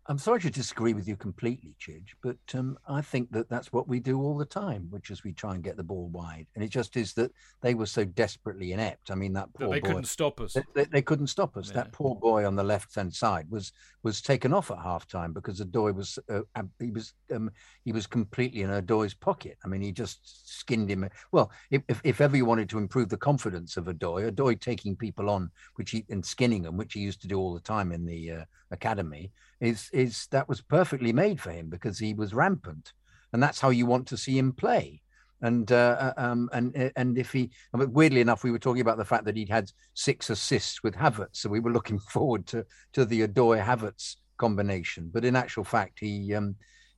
I'm 0.08 0.18
sorry 0.18 0.42
to 0.42 0.50
disagree 0.50 0.94
with 0.94 1.08
you 1.08 1.16
completely, 1.16 1.76
Chidge, 1.80 2.16
but 2.24 2.38
um, 2.56 2.78
I 2.88 3.02
think 3.02 3.32
that 3.32 3.50
that's 3.50 3.72
what 3.72 3.88
we 3.88 4.00
do 4.00 4.20
all 4.20 4.36
the 4.36 4.46
time, 4.46 4.88
which 4.90 5.12
is 5.12 5.24
we 5.24 5.32
try 5.32 5.54
and 5.54 5.64
get 5.64 5.78
the 5.78 5.84
ball 5.84 6.08
wide. 6.08 6.48
And 6.56 6.64
it 6.64 6.70
just 6.70 6.98
is 6.98 7.14
that 7.14 7.32
they 7.62 7.76
were 7.76 7.86
so 7.86 8.04
desperately 8.04 8.72
inept. 8.72 9.12
I 9.12 9.16
mean, 9.16 9.32
that 9.34 9.54
poor 9.54 9.70
they 9.70 9.80
boy, 9.80 9.88
couldn't 9.88 10.06
stop 10.06 10.42
us. 10.42 10.58
They, 10.74 10.86
they, 10.86 11.04
couldn't 11.04 11.28
stop 11.28 11.56
us. 11.56 11.68
Yeah. 11.68 11.76
That 11.76 11.92
poor 11.92 12.16
boy 12.16 12.48
on 12.48 12.56
the 12.56 12.64
left 12.64 12.96
hand 12.96 13.14
side 13.14 13.46
was 13.50 13.74
was 14.02 14.22
taken 14.22 14.54
off 14.54 14.72
at 14.72 14.80
half 14.80 15.08
time 15.08 15.34
because 15.34 15.62
Odoi 15.62 15.94
was 15.94 16.18
uh, 16.30 16.42
he 16.80 16.90
was 16.90 17.14
um, 17.32 17.52
he 17.86 17.92
was 17.92 18.08
completely 18.08 18.64
in 18.64 18.72
Odoi's 18.72 19.14
pocket. 19.14 19.58
I 19.64 19.68
mean, 19.68 19.82
he 19.82 19.92
just 19.92 20.20
skinned 20.60 20.90
him. 20.90 21.08
Well, 21.32 21.52
if, 21.70 21.84
if, 21.88 22.02
if 22.04 22.22
ever 22.22 22.36
you 22.36 22.46
wanted 22.46 22.70
to 22.70 22.80
improve 22.80 23.10
the 23.10 23.18
confidence 23.18 23.78
of 23.78 23.86
Odoi, 23.86 24.32
Odoi 24.32 24.60
taking 24.60 24.96
people 24.96 25.30
on, 25.30 25.52
which 25.76 25.92
he 25.92 26.06
and 26.10 26.26
skinning 26.26 26.64
them, 26.64 26.76
which 26.76 26.94
he 26.94 27.02
used 27.02 27.22
to 27.22 27.28
do 27.28 27.38
all 27.38 27.54
the 27.54 27.60
time 27.60 27.92
in 27.92 28.04
the 28.04 28.32
uh, 28.32 28.46
academy 28.72 29.32
is 29.60 29.90
is 29.94 30.28
that 30.32 30.48
was 30.50 30.62
perfectly 30.62 31.14
made 31.14 31.40
for 31.40 31.52
him 31.52 31.70
because 31.70 32.00
he 32.00 32.14
was 32.14 32.34
rampant, 32.34 32.94
and 33.34 33.42
that's 33.42 33.60
how 33.60 33.70
you 33.70 33.86
want 33.86 34.08
to 34.08 34.18
see 34.18 34.38
him 34.38 34.54
play. 34.54 35.02
And 35.44 35.72
uh, 35.72 36.14
um, 36.18 36.50
and 36.54 36.92
and 36.96 37.18
if 37.18 37.32
he, 37.32 37.50
weirdly 37.74 38.22
enough, 38.22 38.44
we 38.44 38.52
were 38.52 38.60
talking 38.60 38.82
about 38.82 38.98
the 38.98 39.06
fact 39.06 39.26
that 39.26 39.36
he'd 39.36 39.50
had 39.50 39.72
six 39.96 40.30
assists 40.30 40.84
with 40.84 40.96
Havertz, 40.96 41.38
so 41.38 41.50
we 41.50 41.60
were 41.60 41.72
looking 41.72 42.00
forward 42.16 42.46
to 42.48 42.66
to 42.94 43.06
the 43.06 43.28
Odoi 43.28 43.64
Havertz 43.64 44.18
combination. 44.38 45.10
But 45.12 45.26
in 45.26 45.36
actual 45.36 45.64
fact, 45.64 46.00
he 46.00 46.36
um, 46.36 46.56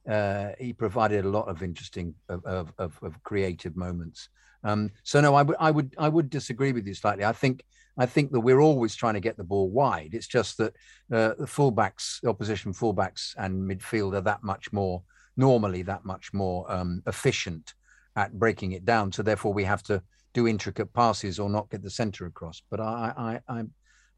uh, 0.10 0.50
he 0.60 0.74
provided 0.74 1.24
a 1.24 1.30
lot 1.30 1.48
of 1.48 1.64
interesting 1.64 2.14
of, 2.28 2.74
of, 2.78 3.00
of 3.02 3.24
creative 3.24 3.78
moments. 3.78 4.30
Um, 4.64 4.92
so 5.04 5.22
no, 5.22 5.36
I 5.36 5.44
would 5.44 5.56
I 5.60 5.72
would 5.72 5.96
I 5.98 6.10
would 6.10 6.30
disagree 6.30 6.72
with 6.72 6.88
you 6.88 6.94
slightly. 6.94 7.26
I 7.26 7.34
think 7.34 7.64
I 7.98 8.06
think 8.06 8.32
that 8.32 8.40
we're 8.42 8.62
always 8.62 8.96
trying 8.96 9.14
to 9.14 9.20
get 9.20 9.38
the 9.38 9.44
ball 9.44 9.70
wide. 9.70 10.12
It's 10.14 10.28
just 10.28 10.58
that 10.58 10.74
uh, 11.12 11.34
the 11.38 11.46
fullbacks, 11.46 12.26
opposition 12.26 12.74
fullbacks 12.74 13.36
and 13.38 13.70
midfield 13.70 14.16
are 14.16 14.22
that 14.22 14.44
much 14.44 14.74
more 14.74 15.04
normally 15.36 15.82
that 15.84 16.06
much 16.06 16.34
more 16.34 16.72
um, 16.72 17.02
efficient 17.08 17.74
at 18.16 18.34
breaking 18.34 18.74
it 18.74 18.86
down. 18.86 19.12
So 19.12 19.24
therefore, 19.24 19.54
we 19.54 19.64
have 19.64 19.84
to 19.84 20.02
do 20.34 20.48
intricate 20.48 20.94
passes 20.94 21.40
or 21.40 21.50
not 21.50 21.70
get 21.70 21.84
the 21.84 21.90
centre 21.90 22.26
across. 22.26 22.62
But 22.70 22.80
I, 22.80 23.42
I, 23.48 23.54
I, 23.54 23.64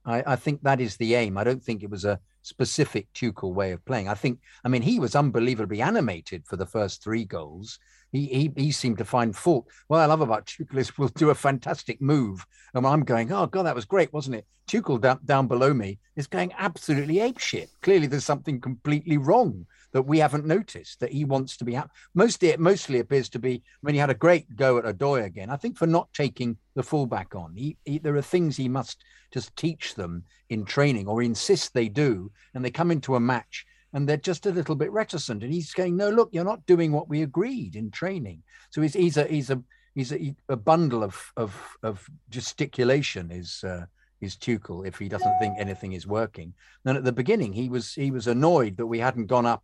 I, 0.05 0.23
I 0.33 0.35
think 0.35 0.61
that 0.63 0.81
is 0.81 0.97
the 0.97 1.15
aim. 1.15 1.37
I 1.37 1.43
don't 1.43 1.63
think 1.63 1.83
it 1.83 1.89
was 1.89 2.05
a 2.05 2.19
specific 2.41 3.11
Tuchel 3.13 3.53
way 3.53 3.71
of 3.71 3.83
playing. 3.85 4.07
I 4.07 4.13
think, 4.13 4.39
I 4.63 4.69
mean, 4.69 4.81
he 4.81 4.99
was 4.99 5.15
unbelievably 5.15 5.81
animated 5.81 6.45
for 6.45 6.57
the 6.57 6.65
first 6.65 7.03
three 7.03 7.25
goals. 7.25 7.79
He, 8.15 8.27
he, 8.27 8.51
he 8.55 8.71
seemed 8.71 8.97
to 8.99 9.05
find 9.05 9.35
fault. 9.35 9.67
What 9.87 9.99
I 9.99 10.05
love 10.05 10.21
about 10.21 10.45
Tuchel 10.45 10.77
is 10.77 10.97
we'll 10.97 11.09
do 11.09 11.31
a 11.31 11.35
fantastic 11.35 12.01
move, 12.01 12.45
and 12.73 12.87
I'm 12.87 13.03
going, 13.03 13.29
oh 13.33 13.45
god, 13.45 13.63
that 13.63 13.75
was 13.75 13.83
great, 13.83 14.13
wasn't 14.13 14.37
it? 14.37 14.47
Tuchel 14.69 15.01
down, 15.01 15.19
down 15.25 15.47
below 15.47 15.73
me 15.73 15.99
is 16.15 16.25
going 16.25 16.53
absolutely 16.57 17.15
apeshit. 17.15 17.67
Clearly, 17.81 18.07
there's 18.07 18.23
something 18.23 18.61
completely 18.61 19.17
wrong 19.17 19.65
that 19.91 20.03
we 20.03 20.19
haven't 20.19 20.45
noticed. 20.45 21.01
That 21.01 21.11
he 21.11 21.25
wants 21.25 21.57
to 21.57 21.65
be 21.65 21.73
ha- 21.73 21.89
mostly 22.13 22.47
it 22.49 22.59
mostly 22.61 22.99
appears 22.99 23.27
to 23.29 23.39
be. 23.39 23.61
Mean, 23.83 23.95
he 23.95 23.99
had 23.99 24.09
a 24.09 24.13
great 24.13 24.55
go 24.55 24.77
at 24.77 24.85
Odoi 24.85 25.25
again. 25.25 25.49
I 25.49 25.57
think 25.57 25.77
for 25.77 25.85
not 25.85 26.07
taking 26.13 26.55
the 26.73 26.83
fullback 26.83 27.35
on. 27.35 27.53
He, 27.53 27.75
he, 27.83 27.97
there 27.97 28.15
are 28.15 28.21
things 28.21 28.55
he 28.55 28.69
must 28.69 29.03
just 29.33 29.53
teach 29.57 29.95
them 29.95 30.23
in 30.49 30.63
training 30.63 31.07
or 31.07 31.21
insist 31.21 31.73
they 31.73 31.89
do, 31.89 32.31
and 32.53 32.63
they 32.63 32.71
come 32.71 32.91
into 32.91 33.15
a 33.15 33.19
match 33.19 33.65
and 33.95 34.09
they're 34.09 34.17
just 34.17 34.45
a 34.45 34.51
little 34.51 34.75
bit 34.75 34.91
reticent. 34.91 35.41
And 35.41 35.53
he's 35.53 35.73
saying, 35.73 35.95
"No, 35.95 36.09
look, 36.09 36.29
you're 36.33 36.43
not 36.43 36.65
doing 36.65 36.91
what 36.91 37.07
we 37.07 37.21
agreed 37.21 37.77
in 37.77 37.89
training." 37.89 38.43
So 38.69 38.81
he's 38.81 38.93
he's 38.93 39.15
a 39.15 39.23
he's 39.23 39.49
a 39.49 39.63
he's 39.95 40.11
a, 40.11 40.35
a 40.49 40.57
bundle 40.57 41.01
of 41.01 41.31
of 41.37 41.77
of 41.81 42.05
gesticulation. 42.29 43.31
Is 43.31 43.63
uh, 43.63 43.85
is 44.19 44.35
Tuchel 44.35 44.85
if 44.85 44.97
he 44.97 45.07
doesn't 45.07 45.39
think 45.39 45.55
anything 45.57 45.93
is 45.93 46.05
working? 46.05 46.53
Then 46.83 46.97
at 46.97 47.05
the 47.05 47.13
beginning, 47.13 47.53
he 47.53 47.69
was 47.69 47.93
he 47.93 48.11
was 48.11 48.27
annoyed 48.27 48.75
that 48.77 48.85
we 48.85 48.99
hadn't 48.99 49.27
gone 49.27 49.45
up 49.45 49.63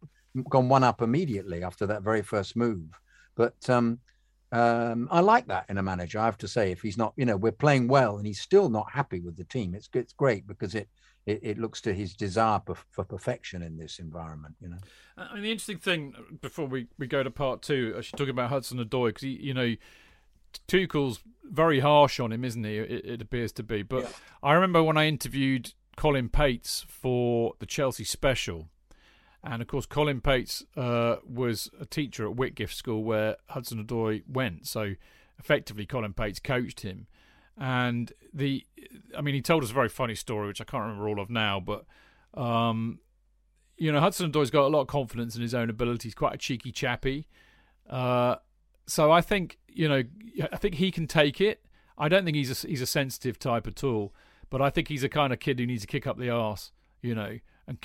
gone 0.49 0.69
one 0.69 0.85
up 0.85 1.01
immediately 1.01 1.61
after 1.61 1.85
that 1.87 2.01
very 2.01 2.21
first 2.21 2.55
move. 2.55 2.87
But 3.35 3.69
um, 3.69 3.99
um, 4.53 5.09
I 5.11 5.19
like 5.19 5.47
that 5.47 5.65
in 5.67 5.77
a 5.77 5.83
manager. 5.83 6.19
I 6.19 6.25
have 6.25 6.37
to 6.37 6.47
say, 6.47 6.71
if 6.71 6.81
he's 6.81 6.97
not, 6.97 7.13
you 7.17 7.25
know, 7.25 7.35
we're 7.35 7.51
playing 7.51 7.89
well 7.89 8.17
and 8.17 8.25
he's 8.25 8.39
still 8.39 8.69
not 8.69 8.91
happy 8.91 9.19
with 9.19 9.35
the 9.35 9.43
team, 9.43 9.75
it's 9.75 9.89
it's 9.93 10.13
great 10.13 10.47
because 10.47 10.73
it 10.73 10.87
it, 11.25 11.39
it 11.43 11.57
looks 11.57 11.81
to 11.81 11.93
his 11.93 12.13
desire 12.13 12.61
for, 12.65 12.75
for, 12.89 13.03
perfection 13.03 13.61
in 13.61 13.77
this 13.77 13.99
environment. 13.99 14.55
You 14.59 14.69
know. 14.69 14.77
I 15.17 15.33
mean, 15.35 15.43
the 15.43 15.51
interesting 15.51 15.77
thing 15.77 16.13
before 16.41 16.65
we, 16.65 16.87
we 16.97 17.07
go 17.07 17.23
to 17.23 17.31
part 17.31 17.61
two, 17.61 17.95
I 17.97 18.01
should 18.01 18.17
talk 18.17 18.29
about 18.29 18.49
Hudson 18.49 18.83
Odoi 18.83 19.09
because 19.09 19.23
you 19.23 19.53
know, 19.53 19.75
Tuchel's 20.67 21.21
very 21.43 21.79
harsh 21.79 22.19
on 22.19 22.31
him, 22.31 22.43
isn't 22.43 22.63
he? 22.63 22.77
It, 22.77 23.05
it 23.05 23.21
appears 23.21 23.51
to 23.53 23.63
be. 23.63 23.83
But 23.83 24.03
yeah. 24.03 24.09
I 24.41 24.53
remember 24.53 24.81
when 24.81 24.97
I 24.97 25.07
interviewed 25.07 25.73
Colin 25.95 26.29
Pates 26.29 26.85
for 26.87 27.53
the 27.59 27.65
Chelsea 27.65 28.03
special. 28.03 28.69
And 29.43 29.61
of 29.61 29.67
course, 29.67 29.85
Colin 29.85 30.21
Pates 30.21 30.63
uh, 30.77 31.17
was 31.27 31.69
a 31.79 31.85
teacher 31.85 32.29
at 32.29 32.35
Whitgift 32.35 32.75
School 32.75 33.03
where 33.03 33.37
Hudson 33.49 33.83
Odoi 33.83 34.23
went. 34.27 34.67
So 34.67 34.95
effectively, 35.39 35.85
Colin 35.85 36.13
Pates 36.13 36.39
coached 36.39 36.81
him. 36.81 37.07
And 37.61 38.11
the, 38.33 38.65
I 39.15 39.21
mean, 39.21 39.35
he 39.35 39.41
told 39.41 39.63
us 39.63 39.69
a 39.69 39.73
very 39.73 39.87
funny 39.87 40.15
story, 40.15 40.47
which 40.47 40.59
I 40.59 40.63
can't 40.63 40.81
remember 40.81 41.07
all 41.07 41.19
of 41.19 41.29
now, 41.29 41.59
but, 41.59 41.85
um, 42.33 42.97
you 43.77 43.91
know, 43.91 43.99
Hudson 43.99 44.31
Odoi's 44.31 44.49
got 44.49 44.65
a 44.65 44.67
lot 44.67 44.81
of 44.81 44.87
confidence 44.87 45.35
in 45.35 45.43
his 45.43 45.53
own 45.53 45.69
ability. 45.69 46.07
He's 46.07 46.15
quite 46.15 46.33
a 46.33 46.39
cheeky 46.39 46.71
chappy. 46.71 47.27
Uh, 47.87 48.37
so 48.87 49.11
I 49.11 49.21
think, 49.21 49.59
you 49.67 49.87
know, 49.87 50.01
I 50.51 50.57
think 50.57 50.75
he 50.75 50.89
can 50.89 51.05
take 51.05 51.39
it. 51.39 51.63
I 51.99 52.09
don't 52.09 52.25
think 52.25 52.35
he's 52.35 52.63
a, 52.63 52.67
he's 52.67 52.81
a 52.81 52.87
sensitive 52.87 53.37
type 53.37 53.67
at 53.67 53.83
all, 53.83 54.11
but 54.49 54.59
I 54.59 54.71
think 54.71 54.87
he's 54.87 55.03
a 55.03 55.09
kind 55.09 55.31
of 55.31 55.39
kid 55.39 55.59
who 55.59 55.67
needs 55.67 55.81
to 55.81 55.87
kick 55.87 56.07
up 56.07 56.17
the 56.17 56.31
arse, 56.31 56.71
you 57.03 57.13
know, 57.13 57.37
and 57.67 57.77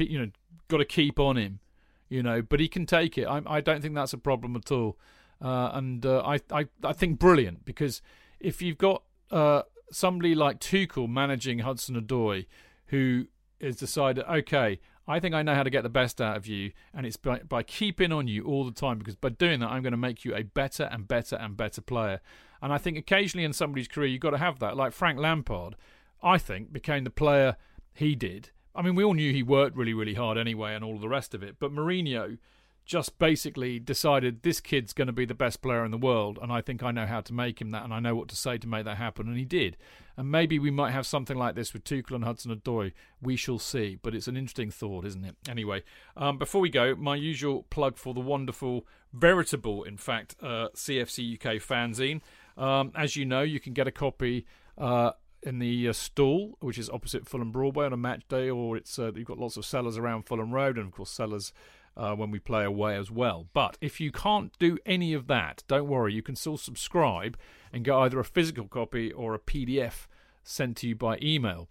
you 0.00 0.18
know, 0.18 0.30
got 0.66 0.78
to 0.78 0.84
keep 0.84 1.20
on 1.20 1.36
him, 1.36 1.60
you 2.08 2.24
know. 2.24 2.42
But 2.42 2.58
he 2.58 2.66
can 2.66 2.86
take 2.86 3.16
it. 3.16 3.26
I, 3.26 3.40
I 3.46 3.60
don't 3.60 3.82
think 3.82 3.94
that's 3.94 4.14
a 4.14 4.18
problem 4.18 4.56
at 4.56 4.72
all. 4.72 4.98
Uh, 5.40 5.70
and 5.74 6.04
uh, 6.04 6.22
I, 6.26 6.40
I, 6.50 6.66
I 6.82 6.92
think 6.92 7.20
brilliant 7.20 7.64
because 7.64 8.02
if 8.40 8.60
you've 8.60 8.78
got 8.78 9.04
uh, 9.32 9.62
somebody 9.90 10.34
like 10.34 10.60
Tuchel 10.60 11.08
managing 11.08 11.60
Hudson 11.60 12.00
Odoi, 12.00 12.46
who 12.86 13.26
has 13.60 13.76
decided, 13.76 14.24
okay, 14.24 14.78
I 15.08 15.18
think 15.18 15.34
I 15.34 15.42
know 15.42 15.54
how 15.54 15.64
to 15.64 15.70
get 15.70 15.82
the 15.82 15.88
best 15.88 16.20
out 16.20 16.36
of 16.36 16.46
you, 16.46 16.72
and 16.94 17.04
it's 17.04 17.16
by, 17.16 17.40
by 17.40 17.62
keeping 17.62 18.12
on 18.12 18.28
you 18.28 18.44
all 18.44 18.64
the 18.64 18.70
time 18.72 18.98
because 18.98 19.16
by 19.16 19.30
doing 19.30 19.60
that, 19.60 19.70
I'm 19.70 19.82
going 19.82 19.92
to 19.92 19.96
make 19.96 20.24
you 20.24 20.34
a 20.34 20.42
better 20.42 20.84
and 20.84 21.08
better 21.08 21.36
and 21.36 21.56
better 21.56 21.80
player. 21.80 22.20
And 22.60 22.72
I 22.72 22.78
think 22.78 22.96
occasionally 22.96 23.44
in 23.44 23.52
somebody's 23.52 23.88
career, 23.88 24.06
you've 24.06 24.20
got 24.20 24.30
to 24.30 24.38
have 24.38 24.60
that. 24.60 24.76
Like 24.76 24.92
Frank 24.92 25.18
Lampard, 25.18 25.74
I 26.22 26.38
think, 26.38 26.72
became 26.72 27.02
the 27.02 27.10
player 27.10 27.56
he 27.92 28.14
did. 28.14 28.50
I 28.74 28.82
mean, 28.82 28.94
we 28.94 29.04
all 29.04 29.14
knew 29.14 29.32
he 29.32 29.42
worked 29.42 29.76
really, 29.76 29.92
really 29.92 30.14
hard 30.14 30.38
anyway 30.38 30.74
and 30.74 30.84
all 30.84 30.98
the 30.98 31.08
rest 31.08 31.34
of 31.34 31.42
it, 31.42 31.56
but 31.58 31.72
Mourinho 31.72 32.38
just 32.84 33.18
basically 33.18 33.78
decided 33.78 34.42
this 34.42 34.60
kid's 34.60 34.92
going 34.92 35.06
to 35.06 35.12
be 35.12 35.24
the 35.24 35.34
best 35.34 35.62
player 35.62 35.84
in 35.84 35.90
the 35.90 35.98
world, 35.98 36.38
and 36.40 36.52
I 36.52 36.60
think 36.60 36.82
I 36.82 36.90
know 36.90 37.06
how 37.06 37.20
to 37.20 37.32
make 37.32 37.60
him 37.60 37.70
that, 37.70 37.84
and 37.84 37.94
I 37.94 38.00
know 38.00 38.14
what 38.14 38.28
to 38.28 38.36
say 38.36 38.58
to 38.58 38.68
make 38.68 38.84
that 38.84 38.96
happen, 38.96 39.28
and 39.28 39.36
he 39.36 39.44
did. 39.44 39.76
And 40.16 40.30
maybe 40.30 40.58
we 40.58 40.70
might 40.70 40.90
have 40.90 41.06
something 41.06 41.36
like 41.36 41.54
this 41.54 41.72
with 41.72 41.84
Tuchel 41.84 42.16
and 42.16 42.24
Hudson 42.24 42.54
Odoi. 42.54 42.92
We 43.20 43.36
shall 43.36 43.58
see, 43.58 43.98
but 44.02 44.14
it's 44.14 44.28
an 44.28 44.36
interesting 44.36 44.70
thought, 44.70 45.06
isn't 45.06 45.24
it? 45.24 45.36
Anyway, 45.48 45.84
um, 46.16 46.38
before 46.38 46.60
we 46.60 46.68
go, 46.68 46.94
my 46.94 47.16
usual 47.16 47.64
plug 47.70 47.96
for 47.96 48.12
the 48.12 48.20
wonderful, 48.20 48.86
veritable, 49.12 49.84
in 49.84 49.96
fact, 49.96 50.36
uh, 50.42 50.68
CFC 50.74 51.34
UK 51.34 51.54
fanzine. 51.62 52.20
Um, 52.58 52.92
as 52.94 53.16
you 53.16 53.24
know, 53.24 53.42
you 53.42 53.60
can 53.60 53.72
get 53.72 53.86
a 53.86 53.92
copy. 53.92 54.46
Uh, 54.76 55.12
in 55.44 55.58
the 55.58 55.88
uh, 55.88 55.92
stall, 55.92 56.56
which 56.60 56.78
is 56.78 56.88
opposite 56.88 57.26
Fulham 57.26 57.50
Broadway 57.50 57.86
on 57.86 57.92
a 57.92 57.96
match 57.96 58.22
day, 58.28 58.48
or 58.48 58.76
it's 58.76 58.96
uh, 58.96 59.10
you've 59.12 59.26
got 59.26 59.38
lots 59.38 59.56
of 59.56 59.64
sellers 59.64 59.98
around 59.98 60.22
Fulham 60.22 60.52
Road, 60.52 60.78
and 60.78 60.86
of 60.86 60.92
course 60.92 61.10
sellers 61.10 61.52
uh, 61.96 62.14
when 62.14 62.30
we 62.30 62.38
play 62.38 62.64
away 62.64 62.96
as 62.96 63.10
well. 63.10 63.46
But 63.52 63.76
if 63.80 64.00
you 64.00 64.10
can't 64.10 64.56
do 64.58 64.78
any 64.86 65.12
of 65.12 65.26
that, 65.26 65.62
don't 65.68 65.88
worry, 65.88 66.14
you 66.14 66.22
can 66.22 66.36
still 66.36 66.56
subscribe 66.56 67.36
and 67.72 67.84
get 67.84 67.94
either 67.94 68.18
a 68.18 68.24
physical 68.24 68.66
copy 68.66 69.12
or 69.12 69.34
a 69.34 69.38
PDF 69.38 70.06
sent 70.42 70.78
to 70.78 70.88
you 70.88 70.96
by 70.96 71.18
email. 71.22 71.68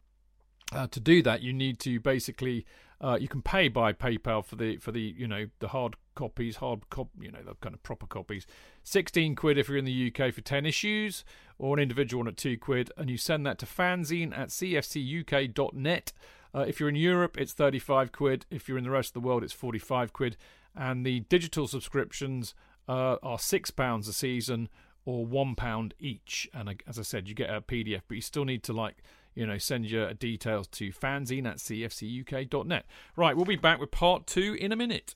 Uh, 0.71 0.87
to 0.87 0.99
do 0.99 1.21
that, 1.21 1.41
you 1.41 1.51
need 1.53 1.79
to 1.79 1.99
basically 1.99 2.65
uh, 3.01 3.17
you 3.19 3.27
can 3.27 3.41
pay 3.41 3.67
by 3.67 3.91
PayPal 3.91 4.45
for 4.45 4.55
the 4.55 4.77
for 4.77 4.91
the 4.91 5.13
you 5.17 5.27
know 5.27 5.47
the 5.59 5.69
hard 5.69 5.95
copies, 6.15 6.57
hard 6.57 6.89
cop, 6.89 7.09
you 7.19 7.31
know, 7.31 7.41
the 7.43 7.55
kind 7.55 7.73
of 7.73 7.81
proper 7.83 8.05
copies. 8.05 8.45
16 8.83 9.35
quid 9.35 9.57
if 9.57 9.67
you're 9.67 9.77
in 9.77 9.85
the 9.85 10.13
UK 10.13 10.33
for 10.33 10.41
10 10.41 10.65
issues, 10.65 11.23
or 11.57 11.75
an 11.75 11.81
individual 11.81 12.19
one 12.19 12.27
at 12.27 12.37
2 12.37 12.57
quid, 12.57 12.91
and 12.97 13.09
you 13.09 13.17
send 13.17 13.45
that 13.45 13.57
to 13.59 13.65
fanzine 13.65 14.37
at 14.37 14.49
cfcuk.net. 14.49 16.13
Uh, 16.53 16.61
if 16.61 16.79
you're 16.79 16.89
in 16.89 16.95
Europe, 16.95 17.37
it's 17.37 17.53
35 17.53 18.11
quid. 18.11 18.45
If 18.49 18.67
you're 18.67 18.77
in 18.77 18.83
the 18.83 18.89
rest 18.89 19.09
of 19.09 19.21
the 19.21 19.27
world, 19.27 19.43
it's 19.43 19.53
45 19.53 20.13
quid. 20.13 20.37
And 20.75 21.05
the 21.05 21.21
digital 21.21 21.67
subscriptions 21.67 22.53
uh, 22.87 23.17
are 23.23 23.37
£6 23.37 23.99
a 24.07 24.13
season 24.13 24.69
or 25.05 25.25
£1 25.25 25.91
each. 25.99 26.49
And 26.53 26.81
as 26.87 26.99
I 26.99 27.03
said, 27.03 27.27
you 27.27 27.35
get 27.35 27.49
a 27.49 27.61
PDF, 27.61 28.01
but 28.07 28.15
you 28.15 28.21
still 28.21 28.45
need 28.45 28.63
to, 28.63 28.73
like, 28.73 28.97
you 29.33 29.45
know, 29.45 29.57
send 29.57 29.85
your 29.85 30.13
details 30.13 30.67
to 30.67 30.91
fanzine 30.91 31.47
at 31.47 31.57
cfcuk.net. 31.57 32.85
Right, 33.15 33.35
we'll 33.35 33.45
be 33.45 33.55
back 33.55 33.79
with 33.79 33.91
part 33.91 34.27
two 34.27 34.57
in 34.59 34.71
a 34.71 34.75
minute. 34.75 35.15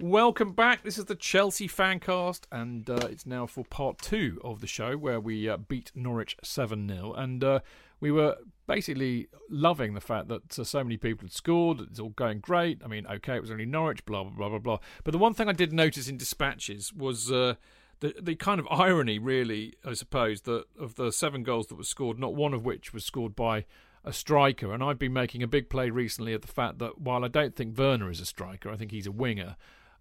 Welcome 0.00 0.52
back. 0.52 0.84
This 0.84 0.96
is 0.96 1.06
the 1.06 1.16
Chelsea 1.16 1.66
Fancast, 1.66 2.42
and 2.52 2.88
uh, 2.88 3.08
it's 3.10 3.26
now 3.26 3.46
for 3.46 3.64
part 3.64 3.98
two 3.98 4.40
of 4.44 4.60
the 4.60 4.68
show 4.68 4.96
where 4.96 5.18
we 5.18 5.48
uh, 5.48 5.56
beat 5.56 5.90
Norwich 5.92 6.36
7 6.40 6.88
0. 6.88 7.14
And 7.14 7.42
uh, 7.42 7.60
we 7.98 8.12
were 8.12 8.36
basically 8.68 9.26
loving 9.50 9.94
the 9.94 10.00
fact 10.00 10.28
that 10.28 10.56
uh, 10.56 10.62
so 10.62 10.84
many 10.84 10.98
people 10.98 11.24
had 11.24 11.32
scored. 11.32 11.80
It's 11.80 11.98
all 11.98 12.10
going 12.10 12.38
great. 12.38 12.80
I 12.84 12.86
mean, 12.86 13.08
okay, 13.08 13.34
it 13.34 13.40
was 13.40 13.50
only 13.50 13.66
Norwich, 13.66 14.06
blah, 14.06 14.22
blah, 14.22 14.34
blah, 14.36 14.48
blah, 14.50 14.58
blah. 14.60 14.78
But 15.02 15.10
the 15.10 15.18
one 15.18 15.34
thing 15.34 15.48
I 15.48 15.52
did 15.52 15.72
notice 15.72 16.08
in 16.08 16.16
dispatches 16.16 16.92
was. 16.92 17.32
Uh, 17.32 17.54
the, 18.00 18.14
the 18.22 18.36
kind 18.36 18.60
of 18.60 18.68
irony, 18.70 19.18
really, 19.18 19.74
I 19.84 19.94
suppose, 19.94 20.42
that 20.42 20.66
of 20.78 20.94
the 20.94 21.10
seven 21.10 21.42
goals 21.42 21.66
that 21.66 21.74
were 21.74 21.82
scored, 21.82 22.16
not 22.16 22.32
one 22.32 22.54
of 22.54 22.64
which 22.64 22.94
was 22.94 23.04
scored 23.04 23.34
by 23.34 23.64
a 24.04 24.12
striker. 24.12 24.72
And 24.72 24.84
I've 24.84 25.00
been 25.00 25.12
making 25.12 25.42
a 25.42 25.48
big 25.48 25.68
play 25.68 25.90
recently 25.90 26.32
at 26.32 26.42
the 26.42 26.46
fact 26.46 26.78
that 26.78 27.00
while 27.00 27.24
I 27.24 27.28
don't 27.28 27.56
think 27.56 27.76
Werner 27.76 28.08
is 28.08 28.20
a 28.20 28.24
striker, 28.24 28.70
I 28.70 28.76
think 28.76 28.92
he's 28.92 29.08
a 29.08 29.10
winger. 29.10 29.56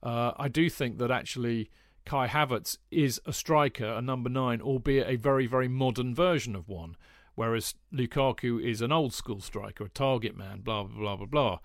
Uh, 0.08 0.32
I 0.38 0.48
do 0.48 0.70
think 0.70 1.00
that 1.00 1.12
actually 1.12 1.70
Kai 2.06 2.30
Havertz 2.30 2.78
is 2.92 3.20
a 3.26 3.34
striker, 3.34 3.90
a 3.90 4.02
number 4.02 4.30
nine, 4.30 4.62
albeit 4.62 5.06
a 5.10 5.18
very, 5.18 5.48
very 5.48 5.68
modern 5.68 6.16
version 6.16 6.56
of 6.56 6.70
one. 6.70 6.96
Whereas 7.36 7.76
Lukaku 7.94 8.64
is 8.64 8.82
an 8.82 8.94
old 8.94 9.14
school 9.14 9.42
striker, 9.42 9.84
a 9.84 9.90
target 9.90 10.38
man, 10.38 10.62
blah, 10.62 10.84
blah, 10.84 10.98
blah, 10.98 11.16
blah, 11.18 11.26
blah. 11.26 11.60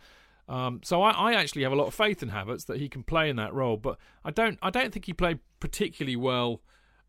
Um, 0.48 0.80
so 0.82 1.02
I, 1.02 1.12
I, 1.12 1.34
actually 1.34 1.62
have 1.62 1.70
a 1.70 1.76
lot 1.76 1.86
of 1.86 1.94
faith 1.94 2.20
in 2.20 2.30
Havertz 2.30 2.66
that 2.66 2.80
he 2.80 2.88
can 2.88 3.04
play 3.04 3.30
in 3.30 3.36
that 3.36 3.54
role, 3.54 3.76
but 3.76 3.96
I 4.24 4.32
don't 4.32 4.58
I 4.60 4.70
don't 4.70 4.92
think 4.92 5.06
he 5.06 5.12
played 5.12 5.38
particularly 5.60 6.16
well 6.16 6.62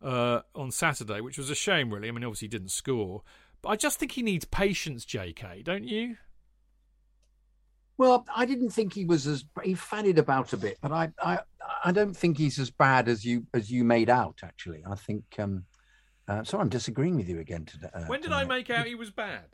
uh, 0.04 0.42
on 0.54 0.70
Saturday, 0.70 1.20
which 1.20 1.40
was 1.40 1.50
a 1.50 1.56
shame, 1.56 1.92
really. 1.92 2.10
I 2.10 2.12
mean, 2.12 2.24
obviously 2.24 2.46
he 2.46 2.50
didn't 2.50 2.70
score, 2.70 3.24
but 3.64 3.70
I 3.70 3.76
just 3.76 3.98
think 3.98 4.12
he 4.12 4.22
needs 4.22 4.46
patience, 4.46 5.04
J.K. 5.04 5.64
Don't 5.64 5.84
you? 5.84 6.18
Well, 7.98 8.26
I 8.36 8.46
didn't 8.46 8.72
think 8.72 8.94
he 8.94 9.06
was 9.06 9.28
as 9.28 9.46
he 9.64 9.76
fannied 9.76 10.18
about 10.18 10.54
a 10.54 10.58
bit, 10.58 10.78
but 10.82 10.91
I 10.91 11.10
I, 11.22 11.39
I 11.86 11.91
don't 11.91 12.16
think 12.16 12.38
he's 12.38 12.60
as 12.60 12.72
bad 12.72 13.08
as 13.08 13.24
you 13.24 13.46
as 13.54 13.72
you 13.72 13.84
made 13.84 14.10
out. 14.10 14.39
Actually, 14.44 14.84
I 14.89 14.96
think. 14.96 15.24
Um, 15.38 15.66
uh, 16.28 16.44
sorry, 16.44 16.62
I'm 16.62 16.70
disagreeing 16.70 17.18
with 17.18 17.28
you 17.28 17.39
again 17.39 17.66
today. 17.66 17.89
Uh, 17.94 18.06
when 18.06 18.22
did 18.22 18.28
tonight. 18.28 18.41
I 18.41 18.46
make 18.46 18.70
out 18.70 18.86
he 18.86 18.96
was 18.96 19.12
bad? 19.12 19.46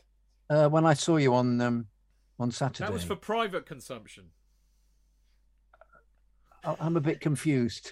Uh, 0.49 0.69
when 0.69 0.85
I 0.85 0.93
saw 0.93 1.17
you 1.17 1.33
on 1.33 1.59
um, 1.61 1.87
on 2.39 2.51
Saturday. 2.51 2.85
That 2.85 2.93
was 2.93 3.03
for 3.03 3.15
private 3.15 3.65
consumption. 3.65 4.25
I'm 6.63 6.97
a 6.97 7.01
bit 7.01 7.21
confused. 7.21 7.91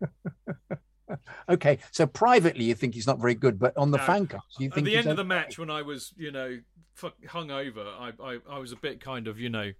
okay, 1.48 1.78
so 1.90 2.06
privately 2.06 2.64
you 2.64 2.74
think 2.74 2.94
he's 2.94 3.06
not 3.06 3.18
very 3.18 3.34
good, 3.34 3.58
but 3.58 3.76
on 3.76 3.90
the 3.90 3.98
No. 3.98 4.04
fancast 4.04 4.40
you 4.58 4.70
think 4.70 4.86
At 4.86 4.90
the 4.90 4.96
end 4.96 5.08
of 5.08 5.16
the 5.16 5.24
match, 5.24 5.58
when 5.58 5.70
I 5.70 5.82
was, 5.82 6.12
you 6.16 6.30
know, 6.30 6.58
fuck, 6.94 7.14
hung 7.26 7.50
over, 7.50 7.82
I, 7.82 8.12
I, 8.22 8.38
I 8.48 8.58
was 8.58 8.72
a 8.72 8.76
bit 8.76 9.00
kind 9.00 9.28
of, 9.28 9.38
you 9.38 9.50
know, 9.50 9.72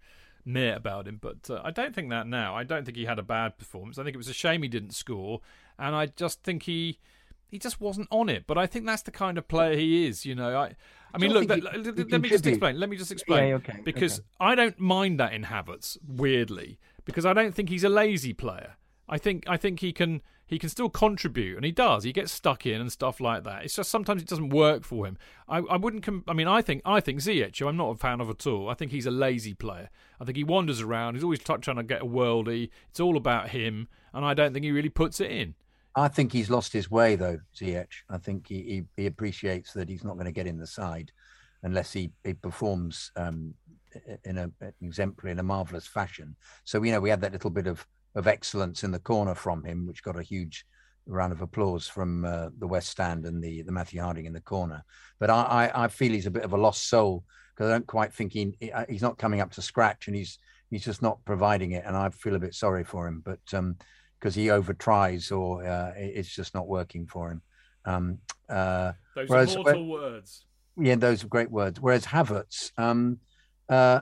meh 0.45 0.75
about 0.75 1.09
him. 1.09 1.19
But 1.21 1.49
uh, 1.49 1.61
I 1.65 1.71
don't 1.71 1.95
think 1.95 2.11
that 2.11 2.27
now. 2.27 2.55
I 2.55 2.65
don't 2.65 2.85
think 2.85 2.97
he 2.97 3.07
had 3.07 3.19
a 3.19 3.23
bad 3.23 3.57
performance. 3.59 3.99
I 3.99 4.05
think 4.05 4.15
it 4.15 4.19
was 4.19 4.29
a 4.29 4.35
shame 4.35 4.63
he 4.63 4.69
didn't 4.69 4.93
score, 4.95 5.41
and 5.79 5.95
I 5.95 6.07
just 6.07 6.43
think 6.43 6.65
he. 6.65 6.99
He 7.47 7.59
just 7.61 7.81
wasn't 7.81 8.09
on 8.11 8.29
it, 8.29 8.49
but 8.49 8.59
I 8.59 8.67
think 8.67 8.85
that's 8.85 9.03
the 9.03 9.13
kind 9.13 9.39
of 9.39 9.47
player 9.47 9.77
he 9.77 10.07
is. 10.09 10.27
You 10.27 10.35
know, 10.35 10.57
I, 10.59 10.75
I 11.15 11.19
mean, 11.19 11.33
look. 11.33 11.47
think 11.49 11.63
Let, 11.63 11.85
let- 11.87 12.11
let 12.11 12.21
me 12.21 12.29
just 12.29 12.45
explain. 12.47 12.81
Let 12.81 12.89
me 12.91 12.97
just 12.97 13.13
explain. 13.13 13.51
Yeah, 13.51 13.55
okay, 13.57 13.79
Because 13.85 14.19
okay. 14.19 14.27
I 14.41 14.55
don't 14.57 14.81
mind 14.81 15.21
that 15.21 15.33
in 15.33 15.45
Havertz, 15.45 15.97
weirdly, 16.05 16.81
because 17.05 17.25
I 17.25 17.33
don't 17.33 17.55
think 17.55 17.69
he's 17.69 17.85
a 17.85 17.89
lazy 17.89 18.33
player. 18.33 18.75
I 19.09 19.19
think 19.19 19.45
I 19.47 19.57
think 19.57 19.79
he 19.81 19.93
can 19.93 20.21
he 20.47 20.59
can 20.59 20.69
still 20.69 20.91
contribute, 20.91 21.57
and 21.57 21.65
he 21.65 21.73
does. 21.73 22.05
He 22.05 22.13
gets 22.13 22.33
stuck 22.33 22.67
in 22.67 22.81
and 22.81 22.93
stuff 22.93 23.21
like 23.21 23.45
that. 23.45 23.65
It's 23.65 23.77
just 23.77 23.91
sometimes 23.91 24.23
it 24.23 24.29
doesn't 24.29 24.51
work 24.51 24.85
for 24.85 25.07
him. 25.07 25.17
I, 25.49 25.59
I 25.59 25.77
wouldn't. 25.77 26.03
Com- 26.03 26.25
I 26.29 26.33
mean, 26.35 26.49
I 26.49 26.63
think 26.63 26.83
I 26.85 27.01
think 27.01 27.21
Ziyech, 27.21 27.59
who 27.59 27.69
I'm 27.69 27.77
not 27.77 27.91
a 27.91 27.97
fan 27.97 28.21
of 28.21 28.29
at 28.29 28.47
all. 28.47 28.69
I 28.69 28.75
think 28.75 28.91
he's 28.91 29.07
a 29.07 29.11
lazy 29.11 29.55
player. 29.55 29.91
I 30.21 30.25
think 30.25 30.37
he 30.37 30.45
wanders 30.45 30.81
around. 30.81 31.15
He's 31.15 31.25
always 31.25 31.41
t- 31.41 31.55
trying 31.61 31.77
to 31.77 31.83
get 31.83 32.03
a 32.03 32.07
worldie. 32.07 32.71
It's 32.91 33.01
all 33.01 33.17
about 33.17 33.51
him, 33.51 33.89
and 34.13 34.25
I 34.25 34.35
don't 34.35 34.53
think 34.53 34.65
he 34.65 34.73
really 34.73 34.91
puts 34.91 35.21
it 35.21 35.31
in. 35.31 35.55
I 35.97 36.09
think 36.09 36.33
he's 36.33 36.51
lost 36.51 36.73
his 36.73 36.91
way 36.91 37.17
though, 37.17 37.39
Ziyech. 37.57 37.89
I 38.11 38.19
think 38.19 38.49
he, 38.49 38.63
he, 38.63 38.83
he 39.03 39.07
appreciates 39.07 39.73
that 39.75 39.89
he's 39.89 40.05
not 40.05 40.15
going 40.15 40.27
to 40.27 40.33
get 40.33 40.47
in 40.47 40.59
the 40.59 40.67
side 40.67 41.13
unless 41.63 41.93
he, 41.93 42.11
he 42.25 42.35
performs 42.35 43.13
um, 43.17 43.55
in 44.25 44.39
a 44.39 44.51
an 44.61 44.73
exemplary, 44.83 45.33
in 45.33 45.39
a 45.39 45.43
marvelous 45.43 45.87
fashion. 45.87 46.37
So 46.65 46.83
you 46.83 46.93
know 46.93 47.01
we 47.01 47.11
had 47.11 47.21
that 47.21 47.33
little 47.33 47.51
bit 47.51 47.67
of 47.67 47.87
of 48.15 48.27
excellence 48.27 48.85
in 48.85 48.91
the 48.91 48.99
corner 48.99 49.35
from 49.35 49.65
him, 49.65 49.87
which 49.87 50.03
got 50.03 50.19
a 50.19 50.23
huge 50.23 50.67
round 51.07 51.33
of 51.33 51.43
applause 51.43 51.87
from 51.87 52.25
uh, 52.25 52.49
the 52.59 52.67
West 52.67 52.89
Stand 52.89 53.27
and 53.27 53.43
the 53.43 53.63
the 53.63 53.73
Matthew 53.73 54.01
Harding 54.01 54.27
in 54.27 54.33
the 54.33 54.41
corner. 54.41 54.85
But 55.19 55.31
I 55.31 55.43
I, 55.75 55.85
I 55.85 55.89
feel 55.89 56.13
he's 56.13 56.27
a 56.27 56.31
bit 56.31 56.45
of 56.45 56.53
a 56.53 56.57
lost 56.59 56.89
soul 56.89 57.25
because 57.55 57.69
I 57.71 57.73
don't 57.73 57.87
quite 57.87 58.13
think 58.13 58.33
he 58.33 58.57
he's 58.89 59.03
not 59.03 59.19
coming 59.19 59.41
up 59.41 59.53
to 59.53 59.63
scratch 59.63 60.07
and 60.07 60.17
he's 60.17 60.39
he's 60.71 60.85
just 60.85 61.03
not 61.03 61.25
providing 61.25 61.73
it, 61.73 61.85
and 61.87 61.97
I 61.97 62.09
feel 62.11 62.35
a 62.35 62.39
bit 62.41 62.55
sorry 62.55 62.85
for 62.85 63.07
him. 63.07 63.23
But 63.25 63.41
um, 63.53 63.77
because 64.19 64.35
he 64.35 64.51
over 64.51 64.73
tries 64.73 65.31
or 65.31 65.67
uh, 65.67 65.93
it's 65.97 66.35
just 66.35 66.55
not 66.55 66.67
working 66.67 67.07
for 67.07 67.31
him. 67.31 67.43
Um, 67.85 68.19
uh, 68.49 68.93
Those 69.15 69.29
Whereas- 69.29 69.55
immortal 69.55 69.87
words. 69.87 70.47
yeah, 70.79 70.95
those 70.95 71.23
are 71.23 71.29
great 71.29 71.51
words. 71.51 71.79
Whereas 71.79 72.07
Havertz, 72.07 72.71
um, 72.79 73.19
uh, 73.69 74.01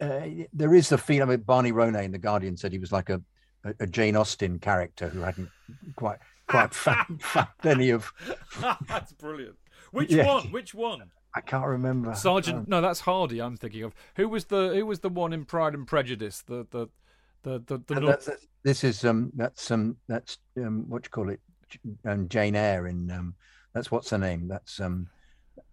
uh, 0.00 0.26
there 0.52 0.74
is 0.74 0.88
the 0.88 0.98
feel. 0.98 1.22
I 1.22 1.26
mean, 1.26 1.40
Barney 1.40 1.72
Ronay 1.72 2.04
in 2.04 2.12
the 2.12 2.18
Guardian 2.18 2.56
said 2.56 2.72
he 2.72 2.78
was 2.78 2.92
like 2.92 3.08
a, 3.10 3.20
a, 3.64 3.74
a 3.80 3.86
Jane 3.86 4.16
Austen 4.16 4.58
character 4.58 5.08
who 5.08 5.20
hadn't 5.20 5.48
quite 5.96 6.18
quite 6.46 6.72
found, 6.86 7.22
found 7.22 7.48
any 7.64 7.90
of. 7.90 8.12
That's 8.88 9.12
brilliant. 9.12 9.56
Which 9.92 10.10
Yeah. 10.12 10.26
one? 10.26 10.46
Which 10.52 10.74
one? 10.74 11.10
I 11.34 11.40
can't 11.40 11.66
remember. 11.66 12.14
Sergeant? 12.14 12.58
Um, 12.58 12.64
no, 12.68 12.80
that's 12.80 13.00
Hardy. 13.00 13.40
I'm 13.40 13.56
thinking 13.56 13.82
of 13.84 13.94
who 14.16 14.28
was 14.28 14.46
the 14.46 14.72
who 14.74 14.86
was 14.86 15.00
the 15.00 15.08
one 15.10 15.32
in 15.32 15.44
Pride 15.44 15.74
and 15.74 15.86
Prejudice? 15.86 16.42
The 16.46 16.66
the 16.70 16.88
the 17.42 17.58
the, 17.60 17.78
the 17.86 17.94
and 17.94 18.00
Nor- 18.00 18.10
that's, 18.10 18.26
that's- 18.26 18.46
this 18.64 18.82
is 18.82 19.04
um 19.04 19.30
that's 19.36 19.70
um 19.70 19.96
that's 20.08 20.38
um 20.56 20.88
what 20.88 21.04
you 21.04 21.10
call 21.10 21.28
it 21.30 21.40
J- 21.68 21.78
um, 22.06 22.28
Jane 22.28 22.56
Eyre 22.56 22.86
in 22.88 23.10
um 23.10 23.34
that's 23.74 23.90
what's 23.90 24.10
her 24.10 24.18
name 24.18 24.48
that's 24.48 24.80
um 24.80 25.06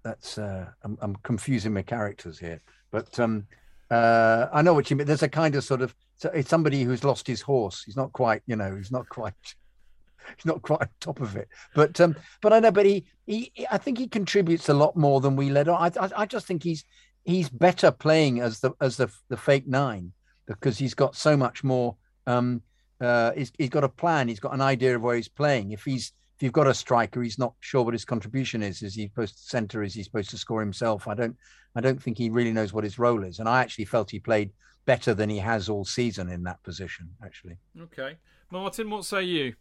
that's 0.04 0.38
uh 0.38 0.68
I'm, 0.84 0.98
I'm 1.02 1.16
confusing 1.24 1.74
my 1.74 1.82
characters 1.82 2.38
here 2.38 2.62
but 2.92 3.18
um 3.20 3.48
uh 3.92 4.48
I 4.52 4.62
know 4.62 4.74
what 4.74 4.90
you 4.90 4.96
mean. 4.96 5.08
There's 5.08 5.24
a 5.24 5.30
kind 5.30 5.56
of 5.56 5.64
sort 5.64 5.82
of 5.82 5.96
it's 6.34 6.50
somebody 6.50 6.84
who's 6.84 7.04
lost 7.04 7.28
his 7.28 7.42
horse. 7.42 7.84
He's 7.84 7.96
not 7.96 8.14
quite 8.14 8.42
you 8.46 8.56
know 8.56 8.76
he's 8.76 8.92
not 8.92 9.08
quite 9.10 9.34
he's 10.36 10.46
not 10.46 10.62
quite 10.62 10.82
on 10.82 10.90
top 11.00 11.22
of 11.22 11.36
it. 11.36 11.48
But 11.74 12.00
um 12.00 12.16
but 12.42 12.54
I 12.54 12.60
know 12.60 12.72
but 12.72 12.86
he 12.86 13.06
he 13.26 13.52
I 13.70 13.78
think 13.78 13.98
he 13.98 14.08
contributes 14.08 14.70
a 14.70 14.74
lot 14.74 14.96
more 14.96 15.22
than 15.22 15.36
we 15.36 15.50
let 15.50 15.68
on. 15.68 15.82
I 15.82 16.06
I, 16.06 16.10
I 16.22 16.26
just 16.26 16.48
think 16.48 16.64
he's 16.64 16.84
he's 17.24 17.50
better 17.50 17.92
playing 17.92 18.40
as 18.40 18.60
the 18.60 18.72
as 18.82 18.98
the 18.98 19.10
the 19.30 19.38
fake 19.38 19.68
nine 19.68 20.14
because 20.48 20.78
he's 20.78 20.94
got 20.94 21.16
so 21.16 21.36
much 21.36 21.64
more 21.64 21.96
um 22.28 22.62
uh 23.02 23.32
he's, 23.34 23.52
he's 23.58 23.70
got 23.70 23.84
a 23.84 23.90
plan. 23.90 24.28
He's 24.28 24.40
got 24.40 24.54
an 24.54 24.62
idea 24.62 24.96
of 24.96 25.02
where 25.02 25.16
he's 25.16 25.30
playing. 25.30 25.72
If 25.72 25.84
he's 25.84 26.14
if 26.36 26.44
you've 26.44 26.54
got 26.54 26.68
a 26.68 26.74
striker 26.74 27.22
he's 27.22 27.40
not 27.40 27.54
sure 27.60 27.84
what 27.84 27.94
his 27.94 28.06
contribution 28.06 28.62
is 28.62 28.82
is 28.82 28.96
he 28.96 29.08
supposed 29.08 29.36
to 29.38 29.44
center 29.44 29.84
is 29.84 29.94
he 29.94 30.04
supposed 30.04 30.30
to 30.30 30.38
score 30.38 30.60
himself 30.60 31.08
i 31.08 31.14
don't 31.14 31.36
i 31.76 31.82
don't 31.82 32.02
think 32.02 32.18
he 32.18 32.30
really 32.30 32.52
knows 32.52 32.74
what 32.74 32.84
his 32.84 33.00
role 33.00 33.24
is 33.24 33.40
and 33.40 33.50
i 33.50 33.62
actually 33.62 33.86
felt 33.86 34.10
he 34.10 34.20
played 34.20 34.52
better 34.86 35.14
than 35.14 35.30
he 35.30 35.40
has 35.40 35.70
all 35.70 35.86
season 35.86 36.30
in 36.30 36.44
that 36.44 36.62
position 36.64 37.10
actually 37.24 37.58
Okay, 37.82 38.16
Martin, 38.52 38.90
what 38.90 39.06
say 39.06 39.24
you? 39.24 39.54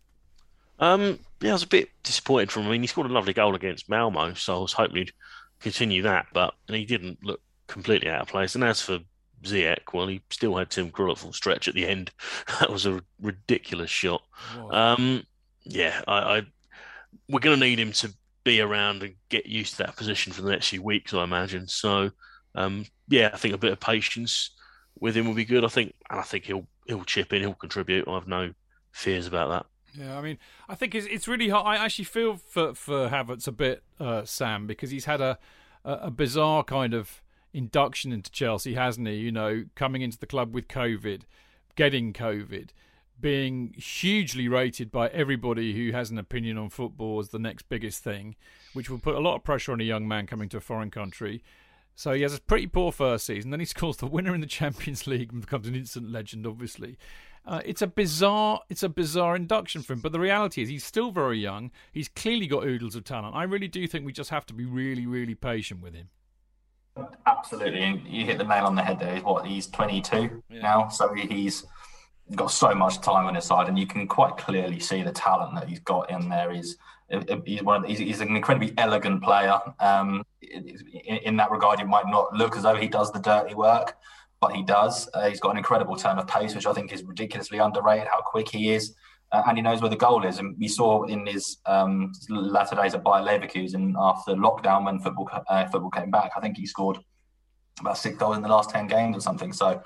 Um, 0.79 1.19
yeah, 1.41 1.51
I 1.51 1.53
was 1.53 1.63
a 1.63 1.69
bit 1.69 1.89
disappointed 2.03 2.51
from 2.51 2.63
him. 2.63 2.69
I 2.69 2.73
mean, 2.73 2.81
he 2.81 2.87
scored 2.87 3.11
a 3.11 3.13
lovely 3.13 3.33
goal 3.33 3.55
against 3.55 3.89
Malmo, 3.89 4.35
so 4.35 4.57
I 4.57 4.61
was 4.61 4.73
hoping 4.73 4.97
he'd 4.97 5.13
continue 5.61 6.03
that, 6.03 6.27
but 6.33 6.55
and 6.69 6.77
he 6.77 6.85
didn't 6.85 7.25
look 7.25 7.41
completely 7.67 8.09
out 8.09 8.23
of 8.23 8.29
place. 8.29 8.55
And 8.55 8.65
as 8.65 8.81
for 8.81 8.99
Ziyech, 9.45 9.93
well, 9.93 10.07
he 10.09 10.23
still 10.31 10.57
had 10.57 10.71
Tim 10.71 10.91
Krul 10.91 11.13
at 11.13 11.19
full 11.19 11.33
stretch 11.33 11.69
at 11.69 11.75
the 11.75 11.87
end. 11.87 12.11
That 12.61 12.71
was 12.71 12.87
a 12.87 13.01
ridiculous 13.21 13.91
shot. 13.91 14.23
Um, 14.71 15.25
yeah, 15.65 16.03
I, 16.07 16.19
I 16.19 16.43
we're 17.29 17.41
going 17.41 17.59
to 17.59 17.67
need 17.67 17.79
him 17.79 17.93
to 17.93 18.13
be 18.45 18.61
around 18.61 19.03
and 19.03 19.15
get 19.29 19.47
used 19.47 19.73
to 19.73 19.79
that 19.79 19.97
position 19.97 20.33
for 20.33 20.43
the 20.43 20.51
next 20.51 20.69
few 20.69 20.83
weeks, 20.83 21.15
I 21.15 21.25
imagine. 21.25 21.67
So, 21.67 22.11
um, 22.55 22.87
yeah, 23.09 23.31
I 23.33 23.37
think 23.37 23.55
a 23.55 23.59
bit 23.59 23.73
of 23.73 23.81
patience 23.81 24.51
with 25.01 25.17
him 25.17 25.27
will 25.27 25.35
be 25.35 25.45
good. 25.45 25.65
I 25.65 25.69
think, 25.69 25.95
and 26.11 26.21
I 26.21 26.23
think 26.23 26.45
he'll 26.45 26.67
he'll 26.87 27.05
chip 27.05 27.33
in, 27.33 27.41
he'll 27.41 27.55
contribute. 27.55 28.07
I 28.07 28.15
have 28.15 28.29
no 28.29 28.53
fears 28.93 29.27
about 29.27 29.51
that. 29.51 29.67
Yeah, 29.99 30.19
I 30.19 30.23
mean, 30.23 30.39
I 30.69 30.75
think 30.75 30.95
it's 30.95 31.07
it's 31.07 31.29
really 31.29 31.49
hard. 31.49 31.67
I 31.67 31.83
actually 31.83 32.05
feel 32.05 32.37
for 32.37 32.75
for 32.75 33.09
Havertz 33.09 33.47
a 33.47 33.53
bit, 33.53 33.83
uh, 33.99 34.25
Sam, 34.25 34.67
because 34.67 34.91
he's 34.91 35.05
had 35.05 35.21
a, 35.21 35.39
a 35.85 35.93
a 35.93 36.11
bizarre 36.11 36.65
kind 36.65 36.95
of 36.95 37.23
induction 37.53 38.13
into 38.13 38.31
Chelsea, 38.31 38.75
hasn't 38.75 39.07
he? 39.07 39.15
You 39.15 39.33
know, 39.33 39.65
coming 39.75 40.03
into 40.03 40.19
the 40.19 40.27
club 40.27 40.55
with 40.55 40.69
COVID, 40.69 41.23
getting 41.77 42.13
COVID, 42.13 42.71
being 43.25 43.73
hugely 43.79 44.49
rated 44.49 44.93
by 44.93 45.09
everybody 45.09 45.73
who 45.73 45.93
has 45.93 46.11
an 46.11 46.19
opinion 46.19 46.59
on 46.59 46.69
football 46.69 47.19
as 47.19 47.31
the 47.31 47.39
next 47.39 47.71
biggest 47.71 48.05
thing, 48.05 48.37
which 48.75 48.91
will 48.91 48.99
put 48.99 49.15
a 49.15 49.19
lot 49.19 49.35
of 49.35 49.43
pressure 49.43 49.73
on 49.73 49.81
a 49.81 49.85
young 49.85 50.07
man 50.07 50.27
coming 50.27 50.47
to 50.47 50.59
a 50.59 50.61
foreign 50.61 50.91
country. 50.91 51.43
So 51.95 52.13
he 52.13 52.21
has 52.21 52.35
a 52.35 52.41
pretty 52.43 52.67
poor 52.67 52.93
first 52.93 53.25
season. 53.25 53.51
Then 53.51 53.61
he 53.61 53.65
scores 53.75 53.97
the 53.97 54.07
winner 54.07 54.35
in 54.35 54.43
the 54.43 54.47
Champions 54.47 55.07
League 55.07 55.33
and 55.33 55.41
becomes 55.41 55.67
an 55.67 55.75
instant 55.75 56.13
legend, 56.13 56.47
obviously. 56.47 56.99
Uh, 57.47 57.63
it's 57.65 57.81
a 57.81 57.87
bizarre, 57.87 58.61
it's 58.69 58.83
a 58.83 58.91
bizarre 58.91 59.35
induction 59.37 59.81
for 59.81 59.95
him. 59.95 60.01
But 60.01 60.13
the 60.13 60.21
reality 60.21 60.61
is, 60.61 60.69
he's 60.69 60.85
still 60.85 61.11
very 61.11 61.39
young. 61.39 61.71
He's 61.93 62.11
clearly 62.11 62.47
got 62.47 62.65
oodles 62.65 62.95
of 62.95 63.05
talent. 63.05 63.35
I 63.35 63.45
really 63.45 63.69
do 63.69 63.87
think 63.87 64.05
we 64.05 64.13
just 64.13 64.29
have 64.29 64.45
to 64.47 64.55
be 64.55 64.67
really, 64.67 65.07
really 65.07 65.35
patient 65.35 65.81
with 65.81 65.95
him. 65.95 66.11
Absolutely, 67.27 67.81
and 67.81 68.07
you 68.07 68.27
hit 68.27 68.37
the 68.37 68.45
nail 68.45 68.67
on 68.67 68.75
the 68.75 68.83
head 68.83 69.01
there. 69.01 69.19
What 69.21 69.47
he's 69.47 69.67
22 69.69 70.43
yeah. 70.51 70.61
now, 70.61 70.89
so 70.89 71.15
he's 71.15 71.65
got 72.35 72.51
so 72.51 72.75
much 72.75 73.01
time 73.01 73.27
on 73.27 73.35
his 73.35 73.45
side, 73.45 73.69
and 73.69 73.79
you 73.79 73.87
can 73.87 74.07
quite 74.07 74.37
clearly 74.37 74.81
see 74.81 75.03
the 75.03 75.13
talent 75.13 75.55
that 75.55 75.69
he's 75.69 75.81
got 75.81 76.11
in 76.11 76.29
there. 76.29 76.53
He's 76.53 76.77
he's 77.45 77.63
one 77.63 77.85
of, 77.85 77.89
he's, 77.89 77.99
he's 77.99 78.21
an 78.21 78.35
incredibly 78.35 78.73
elegant 78.79 79.23
player. 79.23 79.59
Um, 79.79 80.25
in, 80.41 80.79
in, 81.05 81.37
that 81.37 81.51
regard, 81.51 81.81
it 81.81 81.87
might 81.87 82.07
not 82.07 82.33
look 82.35 82.57
as 82.57 82.63
though 82.63 82.77
he 82.77 82.89
does 82.89 83.13
the 83.13 83.21
dirty 83.21 83.55
work, 83.55 83.97
but 84.41 84.55
he 84.55 84.63
does. 84.63 85.09
Uh, 85.13 85.29
he's 85.29 85.41
got 85.41 85.51
an 85.51 85.59
incredible 85.59 85.97
turn 85.97 86.19
of 86.19 86.27
pace, 86.27 86.55
which 86.55 86.67
I 86.67 86.73
think 86.73 86.93
is 86.93 87.05
ridiculously 87.05 87.59
underrated. 87.59 88.09
How 88.09 88.21
quick 88.21 88.49
he 88.49 88.73
is. 88.73 88.95
Uh, 89.33 89.43
and 89.49 89.59
he 89.59 89.63
knows 89.63 89.81
where 89.81 89.91
the 89.91 89.97
goal 89.97 90.25
is. 90.25 90.39
And 90.39 90.57
we 90.59 90.69
saw 90.69 91.05
in 91.05 91.27
his 91.27 91.59
um, 91.67 92.13
latter 92.29 92.77
days 92.77 92.95
at 92.95 93.03
Bayer 93.03 93.23
Leverkusen 93.23 93.95
after 93.99 94.33
lockdown 94.33 94.85
when 94.85 95.01
football 95.01 95.29
uh, 95.49 95.67
football 95.67 95.91
came 95.91 96.11
back, 96.11 96.33
I 96.37 96.41
think 96.41 96.57
he 96.57 96.67
scored 96.67 96.99
about 97.81 97.99
six 97.99 98.17
goals 98.17 98.37
in 98.37 98.43
the 98.43 98.49
last 98.49 98.71
ten 98.71 98.87
games 98.87 99.17
or 99.17 99.21
something. 99.21 99.53
So 99.53 99.83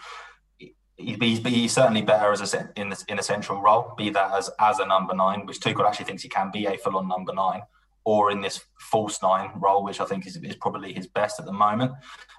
he's, 0.99 1.39
he's 1.39 1.73
certainly 1.73 2.03
better 2.03 2.33
as 2.33 2.55
a 2.55 2.71
in 2.77 2.91
the, 2.91 3.05
in 3.09 3.19
a 3.19 3.23
central 3.23 3.63
role, 3.63 3.95
be 3.97 4.11
that 4.11 4.33
as 4.33 4.51
as 4.59 4.79
a 4.81 4.87
number 4.87 5.15
nine, 5.15 5.47
which 5.47 5.61
Tuchel 5.61 5.87
actually 5.87 6.07
thinks 6.07 6.23
he 6.23 6.29
can 6.29 6.51
be 6.51 6.67
a 6.67 6.77
full 6.77 6.97
on 6.97 7.09
number 7.09 7.33
nine, 7.33 7.63
or 8.05 8.31
in 8.31 8.41
this 8.41 8.61
false 8.79 9.23
nine 9.23 9.51
role, 9.57 9.85
which 9.85 10.01
I 10.01 10.05
think 10.05 10.27
is, 10.27 10.37
is 10.37 10.57
probably 10.57 10.93
his 10.93 11.07
best 11.07 11.41
at 11.41 11.47
the 11.47 11.53
moment. 11.53 11.93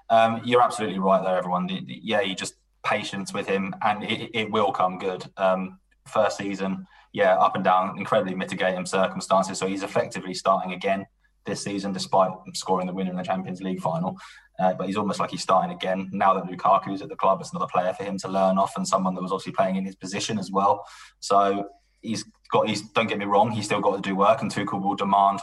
Um, 0.08 0.40
you're 0.44 0.62
absolutely 0.62 0.98
right 0.98 1.22
there, 1.22 1.36
everyone. 1.36 1.68
Yeah, 1.86 2.20
you 2.20 2.34
just 2.34 2.54
patience 2.84 3.32
with 3.32 3.46
him, 3.46 3.74
and 3.82 4.04
it, 4.04 4.30
it 4.34 4.50
will 4.50 4.72
come 4.72 4.98
good. 4.98 5.24
Um, 5.36 5.78
first 6.06 6.36
season, 6.36 6.86
yeah, 7.12 7.36
up 7.36 7.54
and 7.54 7.64
down, 7.64 7.98
incredibly 7.98 8.34
mitigating 8.34 8.86
circumstances. 8.86 9.58
So 9.58 9.66
he's 9.66 9.82
effectively 9.82 10.34
starting 10.34 10.72
again 10.72 11.06
this 11.46 11.62
season, 11.62 11.92
despite 11.92 12.30
scoring 12.54 12.86
the 12.86 12.92
winner 12.92 13.10
in 13.10 13.16
the 13.16 13.22
Champions 13.22 13.62
League 13.62 13.80
final. 13.80 14.16
Uh, 14.60 14.74
but 14.74 14.86
he's 14.86 14.96
almost 14.96 15.18
like 15.18 15.30
he's 15.30 15.42
starting 15.42 15.74
again 15.74 16.10
now 16.12 16.34
that 16.34 16.44
Lukaku's 16.44 17.00
at 17.00 17.08
the 17.08 17.16
club. 17.16 17.40
It's 17.40 17.50
another 17.50 17.66
player 17.72 17.94
for 17.94 18.04
him 18.04 18.18
to 18.18 18.28
learn 18.28 18.58
off, 18.58 18.76
and 18.76 18.86
someone 18.86 19.14
that 19.14 19.22
was 19.22 19.32
obviously 19.32 19.52
playing 19.52 19.76
in 19.76 19.84
his 19.84 19.96
position 19.96 20.38
as 20.38 20.50
well. 20.50 20.84
So 21.20 21.68
he's 22.02 22.24
got. 22.52 22.68
He's 22.68 22.82
don't 22.82 23.08
get 23.08 23.18
me 23.18 23.24
wrong. 23.24 23.50
He's 23.50 23.64
still 23.64 23.80
got 23.80 23.96
to 23.96 24.02
do 24.02 24.14
work, 24.14 24.42
and 24.42 24.50
Tuchel 24.52 24.82
will 24.82 24.96
demand 24.96 25.40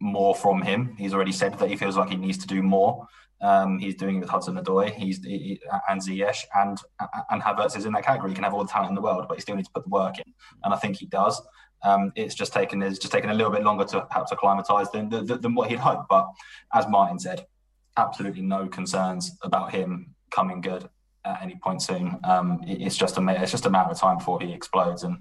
more 0.00 0.34
from 0.34 0.62
him. 0.62 0.96
He's 0.98 1.14
already 1.14 1.32
said 1.32 1.58
that 1.58 1.68
he 1.68 1.76
feels 1.76 1.96
like 1.96 2.10
he 2.10 2.16
needs 2.16 2.38
to 2.38 2.46
do 2.46 2.62
more. 2.62 3.06
Um, 3.42 3.78
he's 3.78 3.94
doing 3.94 4.16
it 4.16 4.20
with 4.20 4.28
Hudson 4.28 4.56
Odoi. 4.56 4.92
He's 4.94 5.24
he, 5.24 5.60
and 5.88 6.00
Ziyech 6.00 6.44
and 6.56 6.78
and 7.30 7.40
Havertz 7.40 7.76
is 7.76 7.86
in 7.86 7.92
that 7.92 8.04
category. 8.04 8.30
He 8.30 8.34
can 8.34 8.44
have 8.44 8.52
all 8.52 8.64
the 8.64 8.70
talent 8.70 8.90
in 8.90 8.94
the 8.94 9.00
world, 9.00 9.26
but 9.28 9.36
he 9.36 9.40
still 9.40 9.56
needs 9.56 9.68
to 9.68 9.72
put 9.72 9.84
the 9.84 9.90
work 9.90 10.18
in, 10.18 10.24
and 10.64 10.74
I 10.74 10.76
think 10.76 10.96
he 10.96 11.06
does. 11.06 11.40
Um, 11.82 12.12
it's 12.14 12.34
just 12.34 12.52
taken 12.52 12.82
it's 12.82 12.98
just 12.98 13.12
taken 13.12 13.30
a 13.30 13.34
little 13.34 13.52
bit 13.52 13.62
longer 13.62 13.84
to 13.84 14.02
perhaps 14.02 14.32
acclimatise 14.32 14.90
than, 14.90 15.08
than, 15.08 15.40
than 15.40 15.54
what 15.54 15.70
he'd 15.70 15.78
hoped. 15.78 16.08
But 16.10 16.28
as 16.74 16.86
Martin 16.88 17.18
said, 17.18 17.46
absolutely 17.96 18.42
no 18.42 18.68
concerns 18.68 19.32
about 19.42 19.72
him 19.72 20.14
coming 20.30 20.60
good 20.60 20.88
at 21.24 21.42
any 21.42 21.56
point 21.56 21.82
soon. 21.82 22.18
Um, 22.24 22.60
it's 22.66 22.96
just 22.96 23.18
a 23.18 23.42
it's 23.42 23.50
just 23.50 23.66
a 23.66 23.70
matter 23.70 23.90
of 23.90 23.98
time 23.98 24.18
before 24.18 24.40
he 24.40 24.52
explodes, 24.52 25.02
and 25.02 25.18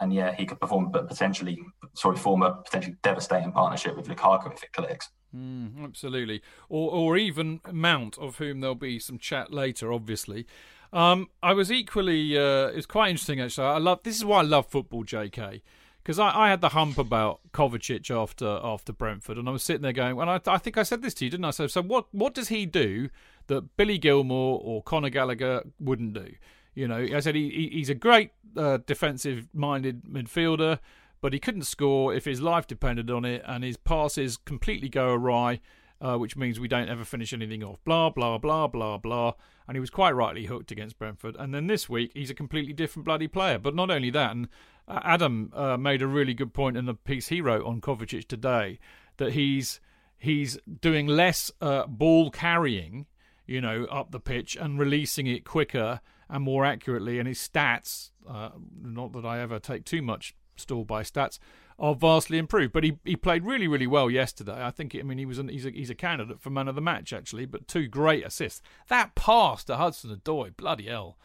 and 0.00 0.12
yeah, 0.12 0.34
he 0.34 0.46
could 0.46 0.60
perform, 0.60 0.90
but 0.90 1.08
potentially 1.08 1.58
sorry, 1.94 2.16
form 2.16 2.42
a 2.42 2.54
potentially 2.54 2.96
devastating 3.02 3.52
partnership 3.52 3.96
with 3.96 4.08
Lukaku 4.08 4.52
if 4.52 4.62
it 4.62 4.72
clicks. 4.72 5.10
Mm, 5.34 5.84
absolutely, 5.84 6.42
or 6.68 6.90
or 6.92 7.16
even 7.16 7.60
Mount, 7.70 8.18
of 8.18 8.36
whom 8.36 8.60
there'll 8.60 8.74
be 8.74 8.98
some 8.98 9.18
chat 9.18 9.52
later, 9.52 9.92
obviously. 9.92 10.46
Um, 10.92 11.28
I 11.42 11.54
was 11.54 11.72
equally. 11.72 12.36
Uh, 12.36 12.66
it's 12.66 12.86
quite 12.86 13.10
interesting 13.10 13.40
actually. 13.40 13.66
I 13.66 13.78
love 13.78 14.00
this 14.02 14.16
is 14.16 14.24
why 14.24 14.40
I 14.40 14.42
love 14.42 14.66
football, 14.66 15.04
J.K 15.04 15.62
because 16.02 16.18
I, 16.18 16.46
I, 16.46 16.50
had 16.50 16.60
the 16.60 16.70
hump 16.70 16.98
about 16.98 17.40
Kovacic 17.52 18.10
after 18.10 18.60
after 18.62 18.92
Brentford, 18.92 19.38
and 19.38 19.48
I 19.48 19.52
was 19.52 19.62
sitting 19.62 19.82
there 19.82 19.92
going, 19.92 20.18
and 20.20 20.30
I, 20.30 20.40
I 20.46 20.58
think 20.58 20.76
I 20.76 20.82
said 20.82 21.02
this 21.02 21.14
to 21.14 21.24
you, 21.24 21.30
didn't 21.30 21.44
I? 21.44 21.50
So, 21.50 21.66
so 21.66 21.82
what 21.82 22.06
what 22.12 22.34
does 22.34 22.48
he 22.48 22.66
do 22.66 23.08
that 23.46 23.76
Billy 23.76 23.98
Gilmour 23.98 24.58
or 24.62 24.82
Conor 24.82 25.10
Gallagher 25.10 25.62
wouldn't 25.78 26.14
do? 26.14 26.34
You 26.74 26.88
know, 26.88 27.06
I 27.14 27.20
said 27.20 27.34
he, 27.34 27.70
he's 27.72 27.90
a 27.90 27.94
great 27.94 28.30
uh, 28.56 28.78
defensive 28.86 29.46
minded 29.52 30.04
midfielder, 30.04 30.78
but 31.20 31.32
he 31.32 31.38
couldn't 31.38 31.62
score 31.62 32.14
if 32.14 32.24
his 32.24 32.40
life 32.40 32.66
depended 32.66 33.10
on 33.10 33.24
it, 33.24 33.42
and 33.46 33.62
his 33.62 33.76
passes 33.76 34.36
completely 34.36 34.88
go 34.88 35.12
awry. 35.12 35.60
Uh, 36.02 36.18
which 36.18 36.36
means 36.36 36.58
we 36.58 36.66
don't 36.66 36.88
ever 36.88 37.04
finish 37.04 37.32
anything 37.32 37.62
off. 37.62 37.78
Blah, 37.84 38.10
blah, 38.10 38.36
blah, 38.36 38.66
blah, 38.66 38.98
blah. 38.98 39.34
And 39.68 39.76
he 39.76 39.80
was 39.80 39.88
quite 39.88 40.10
rightly 40.10 40.46
hooked 40.46 40.72
against 40.72 40.98
Brentford. 40.98 41.36
And 41.38 41.54
then 41.54 41.68
this 41.68 41.88
week, 41.88 42.10
he's 42.12 42.28
a 42.28 42.34
completely 42.34 42.72
different 42.72 43.04
bloody 43.04 43.28
player. 43.28 43.56
But 43.56 43.76
not 43.76 43.88
only 43.88 44.10
that, 44.10 44.32
and 44.32 44.48
uh, 44.88 44.98
Adam 45.04 45.52
uh, 45.54 45.76
made 45.76 46.02
a 46.02 46.08
really 46.08 46.34
good 46.34 46.52
point 46.52 46.76
in 46.76 46.86
the 46.86 46.94
piece 46.94 47.28
he 47.28 47.40
wrote 47.40 47.64
on 47.64 47.80
Kovacic 47.80 48.26
today 48.26 48.80
that 49.18 49.34
he's 49.34 49.80
he's 50.18 50.58
doing 50.80 51.06
less 51.06 51.52
uh, 51.60 51.86
ball 51.86 52.32
carrying, 52.32 53.06
you 53.46 53.60
know, 53.60 53.84
up 53.84 54.10
the 54.10 54.18
pitch 54.18 54.56
and 54.56 54.80
releasing 54.80 55.28
it 55.28 55.44
quicker 55.44 56.00
and 56.28 56.42
more 56.42 56.64
accurately. 56.64 57.20
And 57.20 57.28
his 57.28 57.38
stats, 57.38 58.10
uh, 58.28 58.50
not 58.80 59.12
that 59.12 59.24
I 59.24 59.38
ever 59.38 59.60
take 59.60 59.84
too 59.84 60.02
much 60.02 60.34
store 60.56 60.84
by 60.84 61.04
stats, 61.04 61.38
are 61.78 61.94
vastly 61.94 62.38
improved. 62.38 62.72
But 62.72 62.84
he, 62.84 62.98
he 63.04 63.16
played 63.16 63.44
really 63.44 63.68
really 63.68 63.86
well 63.86 64.10
yesterday. 64.10 64.64
I 64.64 64.70
think 64.70 64.94
I 64.94 65.02
mean 65.02 65.18
he 65.18 65.26
was 65.26 65.38
an, 65.38 65.48
he's 65.48 65.66
a 65.66 65.70
he's 65.70 65.90
a 65.90 65.94
candidate 65.94 66.40
for 66.40 66.50
man 66.50 66.68
of 66.68 66.74
the 66.74 66.80
match 66.80 67.12
actually. 67.12 67.46
But 67.46 67.68
two 67.68 67.88
great 67.88 68.24
assists. 68.24 68.62
That 68.88 69.14
pass 69.14 69.64
to 69.64 69.76
Hudson 69.76 70.14
Odoi, 70.14 70.56
bloody 70.56 70.86
hell, 70.86 71.16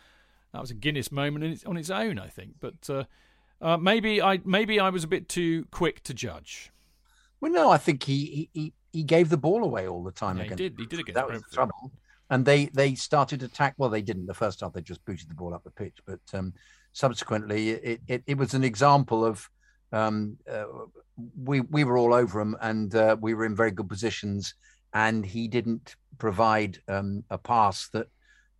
that 0.54 0.62
was 0.62 0.72
a 0.72 0.76
Guinness 0.76 1.12
moment 1.12 1.64
on 1.66 1.78
its 1.78 1.90
own. 1.90 2.20
I 2.20 2.28
think, 2.28 2.56
but. 2.60 2.90
Uh, 2.90 3.04
uh, 3.62 3.78
maybe 3.78 4.22
I 4.22 4.40
maybe 4.46 4.80
I 4.80 4.90
was 4.90 5.04
a 5.04 5.08
bit 5.08 5.28
too 5.28 5.66
quick 5.72 6.04
to 6.04 6.14
judge. 6.14 6.72
Well, 7.42 7.52
no, 7.52 7.72
I 7.72 7.78
think 7.78 8.04
he 8.04 8.50
he, 8.54 8.74
he 8.92 9.04
gave 9.04 9.30
the 9.30 9.38
ball 9.38 9.64
away 9.64 9.88
all 9.88 10.04
the 10.04 10.12
time. 10.12 10.38
Yeah, 10.38 10.44
he 10.44 10.56
did. 10.56 10.76
He 10.78 10.86
did 10.86 11.00
against 11.00 11.16
that 11.16 11.28
was 11.28 11.44
trouble. 11.52 11.92
And 12.30 12.46
they 12.46 12.66
they 12.66 12.96
started 12.96 13.40
to 13.40 13.48
attack. 13.48 13.76
Well, 13.78 13.90
they 13.90 14.02
didn't 14.02 14.28
the 14.28 14.34
first 14.34 14.60
half. 14.62 14.74
They 14.74 14.82
just 14.82 15.04
booted 15.06 15.30
the 15.30 15.36
ball 15.36 15.54
up 15.54 15.64
the 15.64 15.72
pitch. 15.72 15.98
But 16.06 16.20
um, 16.34 16.54
subsequently, 16.94 17.72
it, 17.72 18.02
it, 18.08 18.24
it 18.28 18.38
was 18.38 18.54
an 18.54 18.64
example 18.64 19.26
of 19.26 19.50
um, 19.92 20.38
uh, 20.52 20.66
we 21.42 21.62
we 21.62 21.84
were 21.84 21.98
all 21.98 22.14
over 22.14 22.40
him, 22.40 22.56
and 22.62 22.94
uh, 22.96 23.18
we 23.20 23.34
were 23.34 23.46
in 23.46 23.56
very 23.56 23.72
good 23.72 23.90
positions, 23.90 24.54
and 24.94 25.26
he 25.26 25.48
didn't 25.48 25.96
provide 26.18 26.80
um, 26.88 27.24
a 27.30 27.38
pass 27.38 27.90
that 27.90 28.08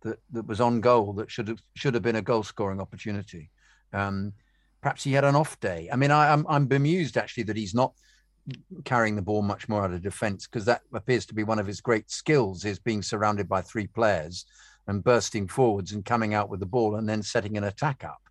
that 0.02 0.18
that 0.32 0.46
was 0.46 0.60
on 0.60 0.80
goal 0.80 1.12
that 1.14 1.30
should 1.30 1.48
have 1.48 1.62
should 1.74 1.94
have 1.94 2.02
been 2.02 2.16
a 2.16 2.22
goal 2.22 2.42
scoring 2.42 2.80
opportunity. 2.80 3.50
Um, 3.92 4.32
perhaps 4.80 5.04
he 5.04 5.12
had 5.12 5.24
an 5.24 5.36
off 5.36 5.58
day. 5.60 5.88
I 5.92 5.96
mean, 5.96 6.10
I, 6.10 6.32
am 6.32 6.40
I'm, 6.40 6.54
I'm 6.54 6.66
bemused 6.66 7.16
actually 7.16 7.44
that 7.44 7.56
he's 7.56 7.74
not 7.74 7.92
carrying 8.84 9.16
the 9.16 9.22
ball 9.22 9.42
much 9.42 9.68
more 9.68 9.84
out 9.84 9.92
of 9.92 10.02
defence 10.02 10.46
because 10.46 10.64
that 10.64 10.82
appears 10.92 11.26
to 11.26 11.34
be 11.34 11.44
one 11.44 11.58
of 11.58 11.66
his 11.66 11.80
great 11.80 12.10
skills 12.10 12.64
is 12.64 12.78
being 12.78 13.02
surrounded 13.02 13.48
by 13.48 13.60
three 13.60 13.86
players 13.86 14.46
and 14.86 15.04
bursting 15.04 15.46
forwards 15.46 15.92
and 15.92 16.04
coming 16.04 16.32
out 16.32 16.48
with 16.48 16.60
the 16.60 16.66
ball 16.66 16.96
and 16.96 17.08
then 17.08 17.22
setting 17.22 17.56
an 17.56 17.64
attack 17.64 18.04
up. 18.04 18.22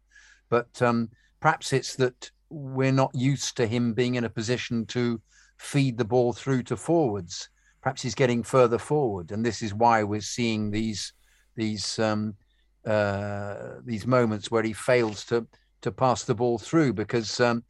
But 0.49 0.81
um, 0.81 1.09
perhaps 1.39 1.71
it's 1.73 1.95
that 1.97 2.31
we're 2.49 2.91
not 2.91 3.11
used 3.13 3.57
to 3.57 3.67
him 3.67 3.93
being 3.93 4.15
in 4.15 4.23
a 4.23 4.29
position 4.29 4.85
to 4.87 5.21
feed 5.57 5.97
the 5.97 6.05
ball 6.05 6.33
through 6.33 6.63
to 6.63 6.77
forwards. 6.77 7.49
Perhaps 7.81 8.01
he's 8.01 8.15
getting 8.15 8.43
further 8.43 8.77
forward, 8.77 9.31
and 9.31 9.45
this 9.45 9.61
is 9.61 9.73
why 9.73 10.03
we're 10.03 10.21
seeing 10.21 10.71
these 10.71 11.13
these 11.55 11.99
um, 11.99 12.35
uh, 12.85 13.79
these 13.85 14.07
moments 14.07 14.51
where 14.51 14.63
he 14.63 14.73
fails 14.73 15.25
to 15.25 15.47
to 15.81 15.91
pass 15.91 16.23
the 16.23 16.35
ball 16.35 16.57
through 16.57 16.93
because 16.93 17.39
um, 17.39 17.63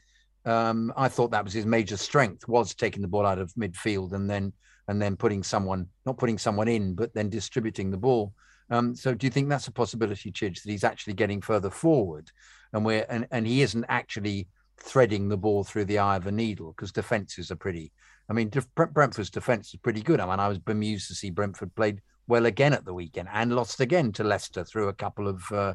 Um, 0.48 0.94
I 0.96 1.10
thought 1.10 1.32
that 1.32 1.44
was 1.44 1.54
his 1.54 1.66
major 1.66 1.98
strength 1.98 2.48
was 2.48 2.74
taking 2.74 3.02
the 3.02 3.10
ball 3.10 3.26
out 3.26 3.40
of 3.40 3.54
midfield 3.56 4.14
and 4.14 4.30
then 4.30 4.54
and 4.88 5.02
then 5.02 5.18
putting 5.18 5.44
someone 5.44 5.88
not 6.06 6.18
putting 6.18 6.40
someone 6.40 6.70
in, 6.72 6.96
but 6.96 7.14
then 7.14 7.30
distributing 7.30 7.92
the 7.92 7.98
ball. 8.08 8.32
Um, 8.70 8.96
so 8.96 9.14
do 9.14 9.28
you 9.28 9.32
think 9.32 9.50
that's 9.50 9.68
a 9.68 9.72
possibility, 9.72 10.32
Chidge, 10.32 10.62
that 10.62 10.72
he's 10.72 10.86
actually 10.86 11.16
getting 11.16 11.42
further 11.44 11.70
forward 11.70 12.32
and 12.72 12.86
we're 12.86 13.06
and, 13.10 13.28
and 13.32 13.46
he 13.46 13.62
isn't 13.62 13.86
actually 13.90 14.48
threading 14.80 15.30
the 15.30 15.38
ball 15.38 15.64
through 15.64 15.86
the 15.86 16.00
eye 16.00 16.16
of 16.16 16.28
a 16.28 16.32
needle 16.32 16.74
because 16.74 16.92
defenses 16.92 17.52
are 17.52 17.56
pretty. 17.56 17.92
I 18.30 18.34
mean, 18.34 18.52
Brentford's 18.76 19.30
defense 19.30 19.74
is 19.74 19.80
pretty 19.80 20.02
good. 20.02 20.20
I 20.20 20.30
mean, 20.30 20.40
I 20.40 20.50
was 20.50 20.60
bemused 20.60 21.08
to 21.08 21.16
see 21.16 21.30
Brentford 21.30 21.74
played 21.76 22.02
well 22.28 22.46
again 22.46 22.74
at 22.74 22.86
the 22.86 22.94
weekend 22.94 23.30
and 23.32 23.56
lost 23.56 23.80
again 23.80 24.12
to 24.14 24.24
Leicester 24.24 24.64
through 24.64 24.90
a 24.90 24.94
couple 24.94 25.28
of 25.28 25.44
uh, 25.52 25.74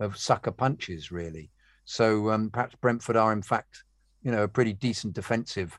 of 0.00 0.16
sucker 0.16 0.50
punches, 0.50 1.10
really. 1.10 1.50
So 1.84 2.30
um, 2.30 2.50
perhaps 2.50 2.74
Brentford 2.80 3.16
are 3.16 3.32
in 3.32 3.42
fact, 3.42 3.84
you 4.22 4.30
know, 4.30 4.42
a 4.42 4.48
pretty 4.48 4.72
decent 4.72 5.14
defensive 5.14 5.78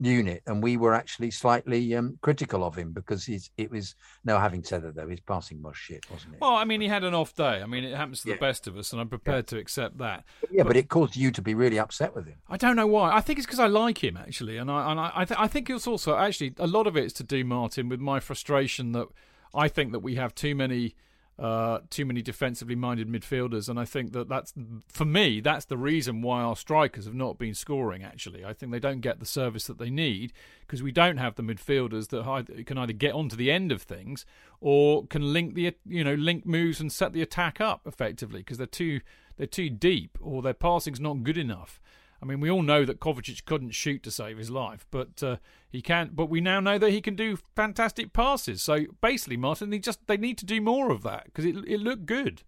unit, 0.00 0.42
and 0.46 0.62
we 0.62 0.76
were 0.76 0.94
actually 0.94 1.30
slightly 1.30 1.94
um, 1.94 2.18
critical 2.22 2.64
of 2.64 2.74
him 2.74 2.92
because 2.92 3.24
he's 3.24 3.50
it 3.56 3.70
was. 3.70 3.94
No, 4.24 4.38
having 4.38 4.62
said 4.62 4.82
that 4.82 4.96
though, 4.96 5.08
his 5.08 5.20
passing 5.20 5.62
was 5.62 5.76
shit, 5.76 6.08
wasn't 6.10 6.34
it? 6.34 6.40
Well, 6.40 6.54
I 6.54 6.64
mean, 6.64 6.80
he 6.80 6.88
had 6.88 7.04
an 7.04 7.14
off 7.14 7.34
day. 7.34 7.62
I 7.62 7.66
mean, 7.66 7.84
it 7.84 7.96
happens 7.96 8.22
to 8.22 8.28
yeah. 8.28 8.34
the 8.34 8.40
best 8.40 8.66
of 8.66 8.76
us, 8.76 8.92
and 8.92 9.00
I'm 9.00 9.08
prepared 9.08 9.46
yeah. 9.46 9.56
to 9.56 9.58
accept 9.58 9.98
that. 9.98 10.24
Yeah, 10.50 10.62
but, 10.62 10.68
but, 10.68 10.76
it 10.76 10.88
caused 10.88 11.16
you 11.16 11.30
to 11.30 11.42
be 11.42 11.54
really 11.54 11.78
upset 11.78 12.14
with 12.14 12.26
him. 12.26 12.36
I 12.48 12.56
don't 12.56 12.76
know 12.76 12.86
why. 12.86 13.14
I 13.14 13.20
think 13.20 13.38
it's 13.38 13.46
because 13.46 13.60
I 13.60 13.66
like 13.66 14.02
him 14.02 14.16
actually, 14.16 14.56
and 14.56 14.70
I 14.70 14.90
and 14.90 15.00
I 15.00 15.12
I, 15.14 15.24
th- 15.24 15.40
I 15.40 15.46
think 15.46 15.70
it's 15.70 15.86
also 15.86 16.16
actually 16.16 16.54
a 16.58 16.66
lot 16.66 16.86
of 16.86 16.96
it's 16.96 17.12
to 17.14 17.24
do, 17.24 17.44
Martin, 17.44 17.88
with 17.88 18.00
my 18.00 18.20
frustration 18.20 18.92
that 18.92 19.08
I 19.54 19.68
think 19.68 19.92
that 19.92 20.00
we 20.00 20.16
have 20.16 20.34
too 20.34 20.54
many 20.54 20.94
uh, 21.38 21.80
too 21.90 22.04
many 22.04 22.22
defensively 22.22 22.76
minded 22.76 23.08
midfielders, 23.08 23.68
and 23.68 23.78
I 23.78 23.84
think 23.84 24.12
that 24.12 24.28
that's 24.28 24.54
for 24.88 25.04
me 25.04 25.40
that's 25.40 25.64
the 25.64 25.76
reason 25.76 26.22
why 26.22 26.42
our 26.42 26.54
strikers 26.54 27.06
have 27.06 27.14
not 27.14 27.38
been 27.38 27.54
scoring. 27.54 28.04
Actually, 28.04 28.44
I 28.44 28.52
think 28.52 28.70
they 28.70 28.78
don't 28.78 29.00
get 29.00 29.18
the 29.18 29.26
service 29.26 29.66
that 29.66 29.78
they 29.78 29.90
need 29.90 30.32
because 30.60 30.82
we 30.82 30.92
don't 30.92 31.16
have 31.16 31.34
the 31.34 31.42
midfielders 31.42 32.08
that 32.08 32.66
can 32.66 32.78
either 32.78 32.92
get 32.92 33.14
onto 33.14 33.34
the 33.34 33.50
end 33.50 33.72
of 33.72 33.82
things 33.82 34.24
or 34.60 35.06
can 35.06 35.32
link 35.32 35.54
the 35.54 35.74
you 35.84 36.04
know 36.04 36.14
link 36.14 36.46
moves 36.46 36.80
and 36.80 36.92
set 36.92 37.12
the 37.12 37.22
attack 37.22 37.60
up 37.60 37.86
effectively 37.86 38.40
because 38.40 38.58
they're 38.58 38.66
too 38.66 39.00
they're 39.36 39.46
too 39.48 39.70
deep 39.70 40.16
or 40.20 40.40
their 40.40 40.54
passing's 40.54 41.00
not 41.00 41.24
good 41.24 41.38
enough. 41.38 41.80
I 42.24 42.26
mean, 42.26 42.40
we 42.40 42.50
all 42.50 42.62
know 42.62 42.86
that 42.86 43.00
Kovacic 43.00 43.44
couldn't 43.44 43.72
shoot 43.72 44.02
to 44.02 44.10
save 44.10 44.38
his 44.38 44.50
life, 44.50 44.86
but 44.90 45.22
uh, 45.22 45.36
he 45.70 45.82
can. 45.82 46.12
But 46.14 46.30
we 46.30 46.40
now 46.40 46.58
know 46.58 46.78
that 46.78 46.90
he 46.90 47.02
can 47.02 47.16
do 47.16 47.36
fantastic 47.54 48.14
passes. 48.14 48.62
So 48.62 48.86
basically, 49.02 49.36
Martin, 49.36 49.68
they 49.68 49.78
just 49.78 50.06
they 50.06 50.16
need 50.16 50.38
to 50.38 50.46
do 50.46 50.58
more 50.62 50.90
of 50.90 51.02
that 51.02 51.26
because 51.26 51.44
it 51.44 51.54
it 51.68 51.80
looked 51.80 52.06
good. 52.06 52.42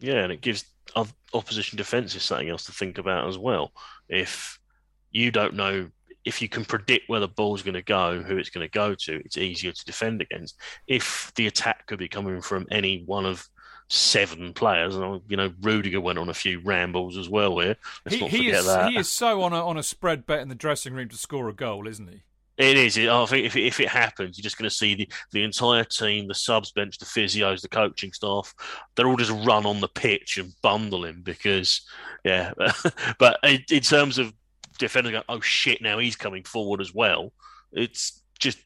Yeah, 0.00 0.24
and 0.24 0.32
it 0.32 0.40
gives 0.40 0.64
opposition 1.32 1.76
defenses 1.76 2.24
something 2.24 2.48
else 2.48 2.64
to 2.64 2.72
think 2.72 2.98
about 2.98 3.28
as 3.28 3.38
well. 3.38 3.70
If 4.08 4.58
you 5.12 5.30
don't 5.30 5.54
know 5.54 5.90
if 6.24 6.42
you 6.42 6.48
can 6.48 6.64
predict 6.64 7.08
where 7.08 7.20
the 7.20 7.28
ball's 7.28 7.62
going 7.62 7.74
to 7.74 7.82
go, 7.82 8.22
who 8.22 8.36
it's 8.36 8.50
going 8.50 8.66
to 8.66 8.72
go 8.72 8.96
to, 8.96 9.22
it's 9.24 9.38
easier 9.38 9.70
to 9.70 9.84
defend 9.84 10.22
against. 10.22 10.56
If 10.88 11.30
the 11.36 11.46
attack 11.46 11.86
could 11.86 12.00
be 12.00 12.08
coming 12.08 12.40
from 12.40 12.66
any 12.72 13.04
one 13.06 13.26
of 13.26 13.48
seven 13.90 14.54
players. 14.54 14.96
And 14.96 15.20
you 15.28 15.36
know, 15.36 15.52
Rudiger 15.60 16.00
went 16.00 16.18
on 16.18 16.30
a 16.30 16.34
few 16.34 16.60
rambles 16.60 17.18
as 17.18 17.28
well 17.28 17.58
here. 17.58 17.76
Let's 18.06 18.14
he, 18.14 18.20
not 18.20 18.30
forget 18.30 18.54
is, 18.54 18.66
that. 18.66 18.90
He 18.90 18.98
is 18.98 19.10
so 19.10 19.42
on 19.42 19.52
a 19.52 19.66
on 19.66 19.76
a 19.76 19.82
spread 19.82 20.24
bet 20.24 20.40
in 20.40 20.48
the 20.48 20.54
dressing 20.54 20.94
room 20.94 21.08
to 21.10 21.16
score 21.16 21.48
a 21.48 21.52
goal, 21.52 21.86
isn't 21.86 22.08
he? 22.08 22.22
It 22.56 22.76
is. 22.76 22.98
I 22.98 23.24
think 23.24 23.46
if, 23.46 23.56
if 23.56 23.80
it 23.80 23.88
happens, 23.88 24.36
you're 24.36 24.42
just 24.42 24.58
going 24.58 24.68
to 24.68 24.74
see 24.74 24.94
the, 24.94 25.08
the 25.32 25.44
entire 25.44 25.82
team, 25.82 26.28
the 26.28 26.34
subs 26.34 26.70
bench, 26.72 26.98
the 26.98 27.06
physios, 27.06 27.62
the 27.62 27.70
coaching 27.70 28.12
staff, 28.12 28.54
they're 28.94 29.08
all 29.08 29.16
just 29.16 29.30
run 29.46 29.64
on 29.64 29.80
the 29.80 29.88
pitch 29.88 30.36
and 30.36 30.52
bundle 30.60 31.06
him 31.06 31.22
because, 31.22 31.80
yeah. 32.22 32.52
but 33.18 33.38
in 33.42 33.80
terms 33.80 34.18
of 34.18 34.34
defending, 34.78 35.18
oh 35.30 35.40
shit, 35.40 35.80
now 35.80 35.98
he's 35.98 36.16
coming 36.16 36.44
forward 36.44 36.82
as 36.82 36.92
well. 36.92 37.32
It's 37.72 38.20
just 38.38 38.58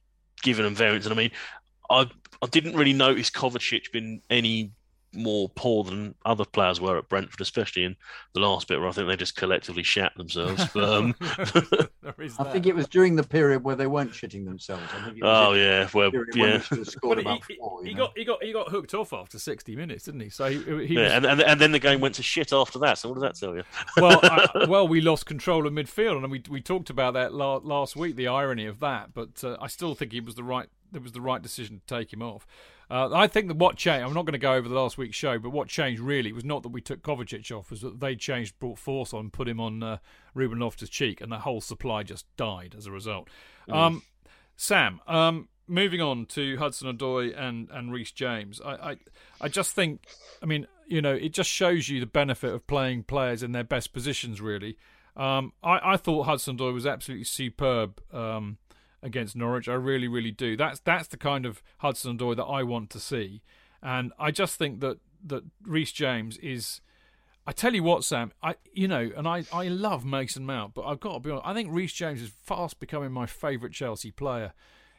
giving 0.43 0.65
them 0.65 0.75
variance. 0.75 1.07
And 1.07 1.15
I 1.15 1.17
mean, 1.17 1.31
I 1.89 2.11
I 2.43 2.47
didn't 2.49 2.75
really 2.75 2.95
notice 2.95 3.31
Kovacic 3.31 3.93
been 3.93 4.23
any 4.29 4.73
more 5.15 5.49
poor 5.51 5.85
than 5.85 6.15
other 6.25 6.45
players 6.45 6.81
were 6.81 6.99
at 6.99 7.09
Brentford, 7.09 7.41
especially 7.41 7.85
in 7.85 7.97
the 8.33 8.41
last 8.41 8.69
bit 8.69 8.79
where 8.79 8.89
I 8.89 8.93
think 8.93 9.09
they 9.09 9.17
just 9.17 9.37
collectively 9.37 9.83
shat 9.83 10.13
themselves. 10.17 10.67
But, 10.73 10.85
um... 10.93 11.15
I 12.19 12.45
think 12.45 12.67
it 12.67 12.75
was 12.75 12.87
during 12.87 13.17
the 13.17 13.23
period 13.23 13.65
where 13.65 13.77
they 13.77 13.87
weren't 13.87 14.13
shitting 14.13 14.45
themselves. 14.45 14.83
oh 15.23 15.55
yeah, 15.55 15.89
well 15.95 16.11
yeah. 16.35 16.59
He, 16.59 16.77
he, 16.77 17.89
he 17.89 17.95
got 17.95 18.13
he 18.17 18.25
got 18.25 18.43
he 18.43 18.53
got 18.53 18.69
hooked 18.69 18.95
off 18.95 19.13
after 19.13 19.39
sixty 19.39 19.75
minutes, 19.75 20.05
didn't 20.05 20.21
he? 20.21 20.29
So 20.29 20.51
he, 20.51 20.87
he 20.87 20.95
yeah, 20.95 21.05
was... 21.05 21.13
and, 21.13 21.27
and 21.27 21.43
and 21.43 21.61
then 21.61 21.73
the 21.73 21.79
game 21.79 22.01
went 22.01 22.15
to 22.17 22.23
shit 22.23 22.53
after 22.53 22.79
that. 22.81 22.99
So 22.99 23.09
what 23.09 23.15
does 23.15 23.23
that 23.23 23.35
tell 23.35 23.57
you? 23.57 23.63
well, 23.97 24.21
I, 24.23 24.67
well, 24.69 24.87
we 24.87 25.01
lost 25.01 25.27
control 25.27 25.67
of 25.67 25.73
midfield, 25.73 26.23
and 26.23 26.31
we 26.31 26.43
we 26.49 26.61
talked 26.61 26.91
about 26.91 27.15
that 27.15 27.35
last 27.35 27.97
week. 27.97 28.17
The 28.17 28.29
irony 28.29 28.67
of 28.67 28.81
that, 28.81 29.15
but 29.15 29.43
uh, 29.43 29.57
I 29.61 29.69
still 29.69 29.95
think 29.95 30.13
it 30.15 30.25
was 30.25 30.35
the 30.35 30.45
right 30.45 30.69
it 30.93 31.03
was 31.03 31.13
the 31.13 31.21
right 31.21 31.43
decision 31.43 31.81
to 31.87 31.95
take 31.95 32.13
him 32.13 32.23
off. 32.23 32.47
Uh, 32.91 33.11
I 33.15 33.27
think 33.27 33.49
that 33.49 33.57
what 33.57 33.77
changed, 33.77 34.07
I'm 34.07 34.15
not 34.15 34.27
going 34.27 34.33
to 34.33 34.39
go 34.39 34.55
over 34.55 34.69
the 34.69 34.75
last 34.75 34.99
week's 34.99 35.17
show, 35.17 35.39
but 35.39 35.51
what 35.51 35.69
changed 35.69 36.01
really 36.01 36.33
was 36.33 36.45
not 36.45 36.63
that 36.63 36.69
we 36.69 36.81
took 36.81 37.03
Kovacic 37.03 37.51
off, 37.51 37.71
was 37.71 37.81
that 37.81 38.01
they 38.01 38.15
changed, 38.15 38.59
brought 38.59 38.79
Force 38.79 39.15
on, 39.15 39.31
put 39.31 39.49
him 39.49 39.61
on 39.61 39.83
uh, 39.83 39.99
Ruben 40.35 40.59
Loftus 40.59 40.91
Cheek, 40.91 41.21
and 41.21 41.33
the 41.33 41.39
whole 41.39 41.61
supply 41.61 42.03
just 42.03 42.27
died 42.37 42.75
as 42.77 42.87
a 42.87 42.91
result. 42.91 43.29
Mm. 43.69 43.75
Um, 43.75 44.03
Sam, 44.57 45.01
um, 45.07 45.49
moving 45.67 46.01
on 46.01 46.27
to 46.27 46.57
Hudson 46.59 46.95
Odoi 46.97 47.37
and, 47.37 47.69
and 47.71 47.93
Reece 47.93 48.13
James, 48.13 48.61
I, 48.65 48.73
I, 48.73 48.97
I 49.41 49.49
just 49.49 49.73
think, 49.73 50.07
I 50.43 50.47
mean, 50.47 50.67
you 50.87 51.01
know, 51.01 51.15
it 51.15 51.33
just 51.33 51.51
shows 51.51 51.89
you 51.89 52.01
the 52.01 52.07
benefit 52.07 52.53
of 52.53 52.67
playing 52.67 53.05
players 53.05 53.43
in 53.43 53.53
their 53.53 53.65
best 53.65 53.93
positions, 53.93 54.41
really. 54.41 54.77
Um, 55.17 55.53
I, 55.63 55.95
I 55.95 55.97
thought 55.97 56.25
Hudson 56.25 56.59
Odoi 56.59 56.75
was 56.75 56.87
absolutely 56.87 57.25
superb. 57.25 58.03
Um, 58.13 58.59
against 59.05 59.37
Norwich. 59.37 59.69
I 59.69 59.75
really, 59.75 60.09
really 60.09 60.33
do. 60.33 60.57
That's 60.57 60.81
that's 60.81 61.07
the 61.09 61.17
kind 61.17 61.47
of 61.47 61.63
Hudson 61.79 62.19
Odoi 62.19 62.35
that 62.37 62.45
I 62.45 62.65
want 62.65 62.91
to 62.91 62.99
see, 62.99 63.43
and 63.83 64.13
I 64.19 64.31
just 64.33 64.57
think 64.57 64.81
that 64.81 64.99
that 65.25 65.45
Reece 65.63 65.93
James 65.93 66.39
is. 66.39 66.81
I 67.47 67.53
tell 67.53 67.75
you 67.75 67.83
what, 67.83 68.05
Sam. 68.05 68.33
I 68.43 68.55
you 68.73 68.89
know, 68.89 69.11
and 69.15 69.29
I, 69.29 69.45
I 69.53 69.69
love 69.69 70.05
Mason 70.05 70.47
Mount, 70.47 70.73
but 70.75 70.87
I've 70.87 71.01
got 71.01 71.13
to 71.13 71.21
be 71.21 71.31
honest. 71.31 71.47
I 71.47 71.53
think 71.53 71.69
Reece 71.71 71.93
James 71.93 72.23
is 72.23 72.31
fast 72.31 72.81
becoming 72.81 73.13
my 73.13 73.27
favourite 73.27 73.75
Chelsea 73.75 74.11
player. 74.11 74.55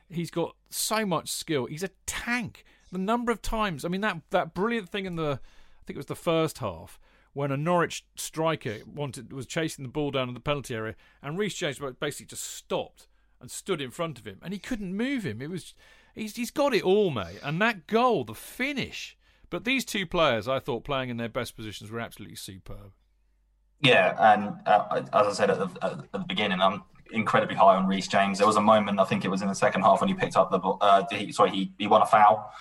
He's 0.08 0.30
got 0.30 0.56
so 0.70 1.06
much 1.06 1.30
skill. 1.30 1.66
He's 1.66 1.82
a 1.82 1.90
tank. 2.06 2.64
The 2.92 3.00
number 3.00 3.32
of 3.32 3.42
times, 3.42 3.84
I 3.84 3.88
mean, 3.88 4.02
that 4.02 4.22
that 4.30 4.54
brilliant 4.54 4.90
thing 4.90 5.06
in 5.06 5.16
the, 5.16 5.40
I 5.42 5.82
think 5.86 5.96
it 5.96 5.98
was 5.98 6.06
the 6.06 6.16
first 6.16 6.60
half 6.60 7.00
when 7.34 7.52
a 7.52 7.58
Norwich 7.58 8.06
striker 8.16 8.78
wanted 8.86 9.34
was 9.34 9.48
chasing 9.48 9.84
the 9.84 9.90
ball 9.90 10.12
down 10.12 10.28
in 10.28 10.36
the 10.36 10.40
penalty 10.40 10.76
area, 10.76 10.96
and 11.24 11.40
Reece 11.40 11.56
James 11.56 11.80
basically 12.00 12.28
just 12.28 12.44
stopped 12.44 13.08
and 13.40 13.52
stood 13.52 13.82
in 13.82 13.92
front 13.92 14.20
of 14.20 14.26
him, 14.26 14.40
and 14.42 14.54
he 14.54 14.60
couldn't 14.60 14.96
move 14.96 15.26
him. 15.26 15.42
It 15.42 15.50
was 15.50 15.74
he's 16.14 16.36
he's 16.36 16.52
got 16.52 16.74
it 16.74 16.84
all, 16.84 17.12
mate. 17.12 17.40
And 17.44 17.62
that 17.62 17.88
goal, 17.88 18.24
the 18.24 18.34
finish. 18.34 19.18
But 19.50 19.64
these 19.64 19.86
two 19.86 20.06
players, 20.06 20.48
I 20.48 20.60
thought, 20.60 20.84
playing 20.84 21.10
in 21.10 21.18
their 21.18 21.30
best 21.30 21.56
positions, 21.56 21.92
were 21.92 22.00
absolutely 22.00 22.36
superb. 22.36 22.92
Yeah, 23.82 24.16
and 24.34 24.56
uh, 24.66 25.04
as 25.14 25.28
I 25.28 25.32
said 25.34 25.50
at 25.52 25.60
the, 25.60 25.86
at 25.86 26.12
the, 26.12 26.20
beginning, 26.20 26.60
I'm 26.62 26.84
incredibly 27.12 27.56
high 27.56 27.76
on 27.76 27.88
Reece 27.88 28.08
James. 28.08 28.40
There 28.40 28.48
was 28.48 28.56
a 28.56 28.62
moment, 28.62 29.00
I 29.00 29.06
think 29.06 29.24
it 29.24 29.30
was 29.30 29.42
in 29.42 29.48
the 29.48 29.56
second 29.56 29.84
half, 29.84 30.02
when 30.02 30.08
he 30.08 30.16
picked 30.16 30.36
up 30.36 30.50
the 30.50 30.58
ball. 30.58 30.78
Uh, 30.82 31.04
he, 31.12 31.32
sorry, 31.32 31.52
he, 31.52 31.74
he 31.78 31.86
won 31.86 32.02
a 32.02 32.06
foul, 32.06 32.52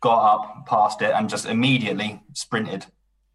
got 0.00 0.34
up, 0.34 0.66
passed 0.66 1.02
it, 1.02 1.12
and 1.14 1.28
just 1.28 1.44
immediately 1.44 2.22
sprinted 2.32 2.86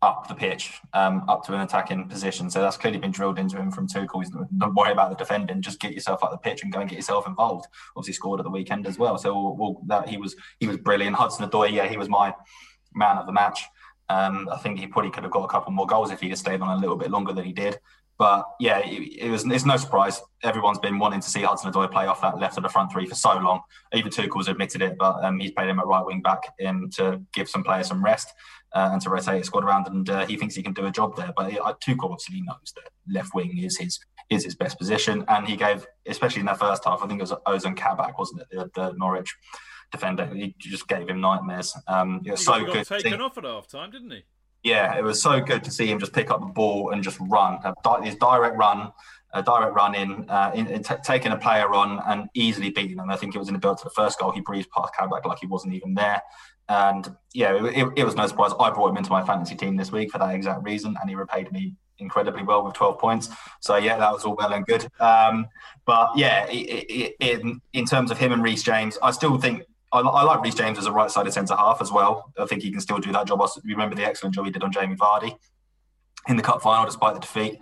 up 0.01 0.27
the 0.27 0.35
pitch, 0.35 0.73
um, 0.93 1.23
up 1.27 1.43
to 1.45 1.53
an 1.53 1.61
attacking 1.61 2.07
position. 2.07 2.49
So 2.49 2.61
that's 2.61 2.77
clearly 2.77 2.99
been 2.99 3.11
drilled 3.11 3.39
into 3.39 3.57
him 3.57 3.71
from 3.71 3.87
Tuchel. 3.87 4.21
He's, 4.21 4.29
don't 4.29 4.75
worry 4.75 4.91
about 4.91 5.09
the 5.09 5.15
defending, 5.15 5.61
just 5.61 5.79
get 5.79 5.93
yourself 5.93 6.23
up 6.23 6.31
the 6.31 6.37
pitch 6.37 6.63
and 6.63 6.71
go 6.71 6.79
and 6.79 6.89
get 6.89 6.97
yourself 6.97 7.27
involved. 7.27 7.65
Obviously 7.95 8.13
scored 8.13 8.39
at 8.39 8.43
the 8.43 8.51
weekend 8.51 8.85
as 8.87 8.99
well. 8.99 9.17
So 9.17 9.33
we'll, 9.33 9.55
we'll, 9.55 9.81
that 9.87 10.07
he 10.07 10.17
was 10.17 10.35
he 10.59 10.67
was 10.67 10.77
brilliant. 10.77 11.15
Hudson 11.15 11.47
Odoi, 11.49 11.71
yeah, 11.71 11.87
he 11.87 11.97
was 11.97 12.09
my 12.09 12.33
man 12.93 13.17
of 13.17 13.25
the 13.25 13.33
match. 13.33 13.63
Um, 14.07 14.47
I 14.51 14.57
think 14.57 14.79
he 14.79 14.85
probably 14.85 15.09
could 15.09 15.23
have 15.23 15.31
got 15.31 15.43
a 15.43 15.47
couple 15.47 15.71
more 15.71 15.87
goals 15.87 16.11
if 16.11 16.19
he'd 16.19 16.29
have 16.29 16.37
stayed 16.37 16.61
on 16.61 16.77
a 16.77 16.79
little 16.79 16.95
bit 16.95 17.09
longer 17.09 17.33
than 17.33 17.43
he 17.43 17.53
did. 17.53 17.79
But 18.17 18.45
yeah, 18.61 18.79
it, 18.79 19.25
it, 19.25 19.29
was. 19.29 19.45
It's 19.45 19.65
no 19.65 19.75
surprise. 19.75 20.21
Everyone's 20.41 20.79
been 20.79 20.99
wanting 20.99 21.19
to 21.19 21.29
see 21.29 21.41
Hudson 21.41 21.71
Odoi 21.71 21.91
play 21.91 22.05
off 22.05 22.21
that 22.21 22.39
left 22.39 22.55
of 22.55 22.63
the 22.63 22.69
front 22.69 22.91
three 22.91 23.05
for 23.07 23.15
so 23.15 23.33
long. 23.37 23.61
Even 23.93 24.09
Tuchel's 24.09 24.47
admitted 24.47 24.81
it, 24.81 24.95
but 24.97 25.21
um, 25.23 25.39
he's 25.39 25.51
played 25.51 25.67
him 25.67 25.79
at 25.79 25.85
right 25.85 26.05
wing 26.05 26.21
back 26.21 26.39
in 26.59 26.89
to 26.91 27.21
give 27.33 27.49
some 27.49 27.63
players 27.63 27.87
some 27.87 28.03
rest 28.03 28.31
uh, 28.75 28.89
and 28.91 29.01
to 29.01 29.09
rotate 29.09 29.37
his 29.37 29.47
squad 29.47 29.63
around, 29.63 29.87
and 29.87 30.09
uh, 30.09 30.25
he 30.25 30.35
thinks 30.35 30.53
he 30.53 30.61
can 30.61 30.73
do 30.73 30.85
a 30.85 30.91
job 30.91 31.15
there. 31.15 31.33
But 31.35 31.57
uh, 31.57 31.73
Tuchel 31.83 32.11
obviously 32.11 32.41
knows 32.41 32.73
that 32.75 32.89
left 33.11 33.33
wing 33.33 33.57
is 33.57 33.77
his 33.77 33.99
is 34.29 34.43
his 34.43 34.55
best 34.55 34.77
position, 34.77 35.23
and 35.27 35.47
he 35.47 35.55
gave, 35.55 35.87
especially 36.07 36.41
in 36.41 36.45
that 36.47 36.59
first 36.59 36.83
half, 36.83 37.01
I 37.01 37.07
think 37.07 37.19
it 37.19 37.23
was 37.23 37.31
Ozan 37.47 37.77
Kabak, 37.77 38.17
wasn't 38.17 38.41
it, 38.41 38.47
the, 38.51 38.69
the 38.75 38.93
Norwich 38.97 39.33
defender? 39.91 40.25
He 40.25 40.55
just 40.57 40.87
gave 40.87 41.07
him 41.09 41.21
nightmares. 41.21 41.75
Um, 41.87 42.21
it 42.25 42.31
was 42.31 42.41
he 42.41 42.45
so 42.45 42.65
good. 42.65 42.85
Taken 42.85 43.21
off 43.21 43.37
at 43.37 43.45
half 43.45 43.67
time, 43.67 43.91
didn't 43.91 44.11
he? 44.11 44.23
Yeah, 44.63 44.97
it 44.97 45.03
was 45.03 45.21
so 45.21 45.39
good 45.39 45.63
to 45.65 45.71
see 45.71 45.85
him 45.85 45.99
just 45.99 46.11
pick 46.11 46.31
up 46.31 46.39
the 46.39 46.47
ball 46.47 46.89
and 46.89 47.03
just 47.03 47.19
run. 47.21 47.59
His 48.01 48.15
direct 48.15 48.57
run, 48.57 48.91
a 49.31 49.43
direct 49.43 49.75
run 49.75 49.93
in, 49.93 50.27
uh, 50.27 50.51
in, 50.55 50.65
in 50.65 50.81
t- 50.81 50.95
taking 51.03 51.31
a 51.31 51.37
player 51.37 51.71
on 51.71 52.01
and 52.07 52.27
easily 52.33 52.71
beating 52.71 52.97
him. 52.97 53.11
I 53.11 53.15
think 53.15 53.35
it 53.35 53.37
was 53.37 53.47
in 53.47 53.53
the 53.53 53.59
build 53.59 53.77
to 53.77 53.83
the 53.83 53.91
first 53.91 54.17
goal. 54.17 54.31
He 54.31 54.41
breezed 54.41 54.71
past 54.71 54.91
Kabak 54.97 55.23
like 55.23 55.37
he 55.37 55.45
wasn't 55.45 55.75
even 55.75 55.93
there. 55.93 56.19
And 56.67 57.15
yeah, 57.33 57.53
it, 57.65 57.89
it, 57.95 58.03
was 58.03 58.15
no 58.15 58.25
surprise. 58.25 58.51
I 58.59 58.71
brought 58.71 58.89
him 58.89 58.97
into 58.97 59.11
my 59.11 59.23
fantasy 59.23 59.55
team 59.55 59.75
this 59.75 59.91
week 59.91 60.11
for 60.11 60.17
that 60.17 60.33
exact 60.33 60.63
reason, 60.63 60.95
and 60.99 61.09
he 61.09 61.15
repaid 61.15 61.51
me 61.51 61.75
incredibly 61.99 62.43
well 62.43 62.63
with 62.63 62.73
12 62.73 62.99
points. 62.99 63.29
So 63.61 63.77
yeah, 63.77 63.97
that 63.97 64.11
was 64.11 64.25
all 64.25 64.35
well 64.35 64.51
and 64.53 64.65
good. 64.65 64.87
Um, 64.99 65.47
but 65.85 66.09
yeah, 66.15 66.47
in 66.47 67.61
in 67.73 67.85
terms 67.85 68.11
of 68.11 68.17
him 68.17 68.31
and 68.31 68.43
Reece 68.43 68.63
James, 68.63 68.97
I 69.03 69.11
still 69.11 69.37
think 69.37 69.63
I, 69.91 69.99
I 69.99 70.23
like 70.23 70.41
Reece 70.41 70.55
James 70.55 70.77
as 70.77 70.87
a 70.87 70.91
right-sided 70.91 71.31
centre 71.31 71.55
half 71.55 71.81
as 71.81 71.91
well. 71.91 72.31
I 72.37 72.45
think 72.45 72.63
he 72.63 72.71
can 72.71 72.81
still 72.81 72.97
do 72.97 73.11
that 73.11 73.27
job. 73.27 73.41
I 73.41 73.47
remember 73.63 73.95
the 73.95 74.05
excellent 74.05 74.35
job 74.35 74.45
he 74.45 74.51
did 74.51 74.63
on 74.63 74.71
Jamie 74.71 74.95
Vardy 74.95 75.37
in 76.27 76.35
the 76.35 76.43
cup 76.43 76.61
final, 76.61 76.85
despite 76.85 77.13
the 77.13 77.19
defeat 77.19 77.59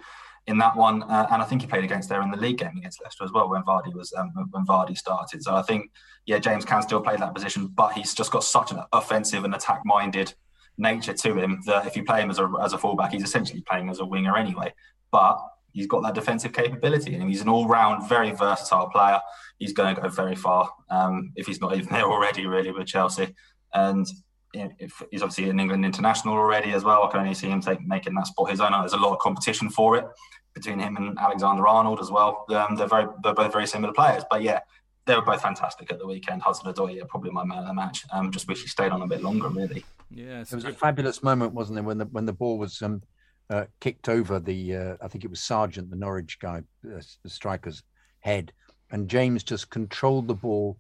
in 0.48 0.58
that 0.58 0.76
one. 0.76 1.04
Uh, 1.04 1.28
and 1.32 1.42
I 1.42 1.46
think 1.46 1.62
he 1.62 1.68
played 1.68 1.84
against 1.84 2.10
there 2.10 2.22
in 2.22 2.32
the 2.32 2.38
league 2.38 2.58
game 2.58 2.78
against 2.78 3.02
Leicester 3.04 3.24
as 3.24 3.32
well 3.32 3.50
when 3.50 3.64
Vardy 3.64 3.94
was 3.94 4.14
um, 4.14 4.32
when 4.52 4.66
Vardy 4.66 4.98
started. 4.98 5.44
So 5.44 5.56
I 5.56 5.62
think 5.62 5.92
yeah, 6.26 6.40
James 6.40 6.66
can 6.66 6.82
still 6.82 7.02
play 7.02 7.18
that 7.18 7.34
position, 7.34 7.68
but 7.68 7.94
he's 7.94 8.14
just 8.14 8.32
got 8.32 8.44
such 8.44 8.72
an 8.72 8.80
offensive 8.92 9.44
and 9.44 9.54
attack-minded 9.54 10.34
nature 10.78 11.14
to 11.14 11.36
him 11.36 11.62
that 11.66 11.86
if 11.86 11.96
you 11.96 12.04
play 12.04 12.22
him 12.22 12.30
as 12.30 12.40
a 12.40 12.52
as 12.62 12.74
a 12.74 12.78
fullback, 12.78 13.12
he's 13.12 13.24
essentially 13.24 13.62
playing 13.62 13.90
as 13.90 14.00
a 14.00 14.06
winger 14.06 14.38
anyway. 14.38 14.74
But 15.12 15.38
he's 15.74 15.88
got 15.88 16.04
that 16.04 16.16
defensive 16.16 16.54
capability, 16.54 17.16
and 17.16 17.30
he's 17.30 17.42
an 17.42 17.50
all-round, 17.50 18.08
very 18.08 18.32
versatile 18.32 18.90
player. 18.90 19.20
He's 19.60 19.74
going 19.74 19.96
to 19.96 20.02
go 20.02 20.08
very 20.08 20.36
far 20.36 20.70
um, 20.90 21.32
if 21.36 21.46
he's 21.46 21.62
not 21.62 21.76
even 21.76 21.90
there 21.90 22.06
already, 22.06 22.46
really, 22.48 22.72
with 22.72 22.88
Chelsea. 22.88 23.36
And 23.74 24.08
if 24.54 25.02
he's 25.12 25.22
obviously 25.22 25.50
an 25.50 25.60
England 25.60 25.86
international 25.86 26.36
already 26.36 26.74
as 26.74 26.84
well. 26.84 27.04
I 27.04 27.12
can 27.12 27.22
only 27.22 27.34
see 27.34 27.50
him 27.50 27.62
take, 27.62 27.82
making 27.86 28.14
that 28.16 28.28
spot 28.28 28.52
his 28.52 28.62
own. 28.62 28.72
There's 28.72 28.94
a 28.94 28.98
lot 28.98 29.14
of 29.14 29.20
competition 29.20 29.70
for 29.70 29.98
it 29.98 30.06
between 30.54 30.80
him 30.80 30.96
and 30.96 31.18
Alexander 31.18 31.68
Arnold 31.68 32.00
as 32.00 32.12
well. 32.12 32.46
Um, 32.50 32.76
they're 32.76 32.88
very, 32.88 33.08
they're 33.24 33.34
both 33.34 33.52
very 33.52 33.66
similar 33.66 33.94
players. 33.94 34.24
But 34.30 34.44
yeah, 34.44 34.60
they 35.06 35.16
were 35.16 35.22
both 35.22 35.42
fantastic 35.42 35.92
at 35.92 36.00
the 36.00 36.08
weekend. 36.08 36.42
Hudson 36.42 36.72
Odoi, 36.72 37.06
probably 37.08 37.32
my 37.32 37.44
man 37.44 37.60
of 37.60 37.68
the 37.68 37.74
match. 37.74 38.06
Um, 38.12 38.32
just 38.32 38.48
wish 38.48 38.62
he 38.62 38.68
stayed 38.68 38.92
on 38.92 39.02
a 39.02 39.08
bit 39.08 39.22
longer, 39.22 39.50
really. 39.50 39.84
Yeah, 40.10 40.42
it 40.42 40.54
was 40.54 40.66
a 40.66 40.74
fabulous 40.74 41.24
moment, 41.24 41.54
wasn't 41.54 41.80
it, 41.80 41.84
when 41.84 41.98
the 41.98 42.06
when 42.06 42.26
the 42.26 42.34
ball 42.34 42.58
was 42.58 42.82
um, 42.82 43.02
uh, 43.50 43.66
kicked 43.80 44.10
over 44.10 44.40
the 44.40 44.76
uh, 44.76 44.98
I 45.02 45.08
think 45.08 45.24
it 45.24 45.30
was 45.30 45.42
Sargent, 45.42 45.90
the 45.90 45.96
Norwich 45.96 46.40
guy, 46.40 46.64
uh, 46.86 47.02
the 47.24 47.30
striker's 47.30 47.84
head, 48.20 48.54
and 48.92 49.10
James 49.10 49.44
just 49.44 49.70
controlled 49.70 50.28
the 50.28 50.36
ball 50.36 50.78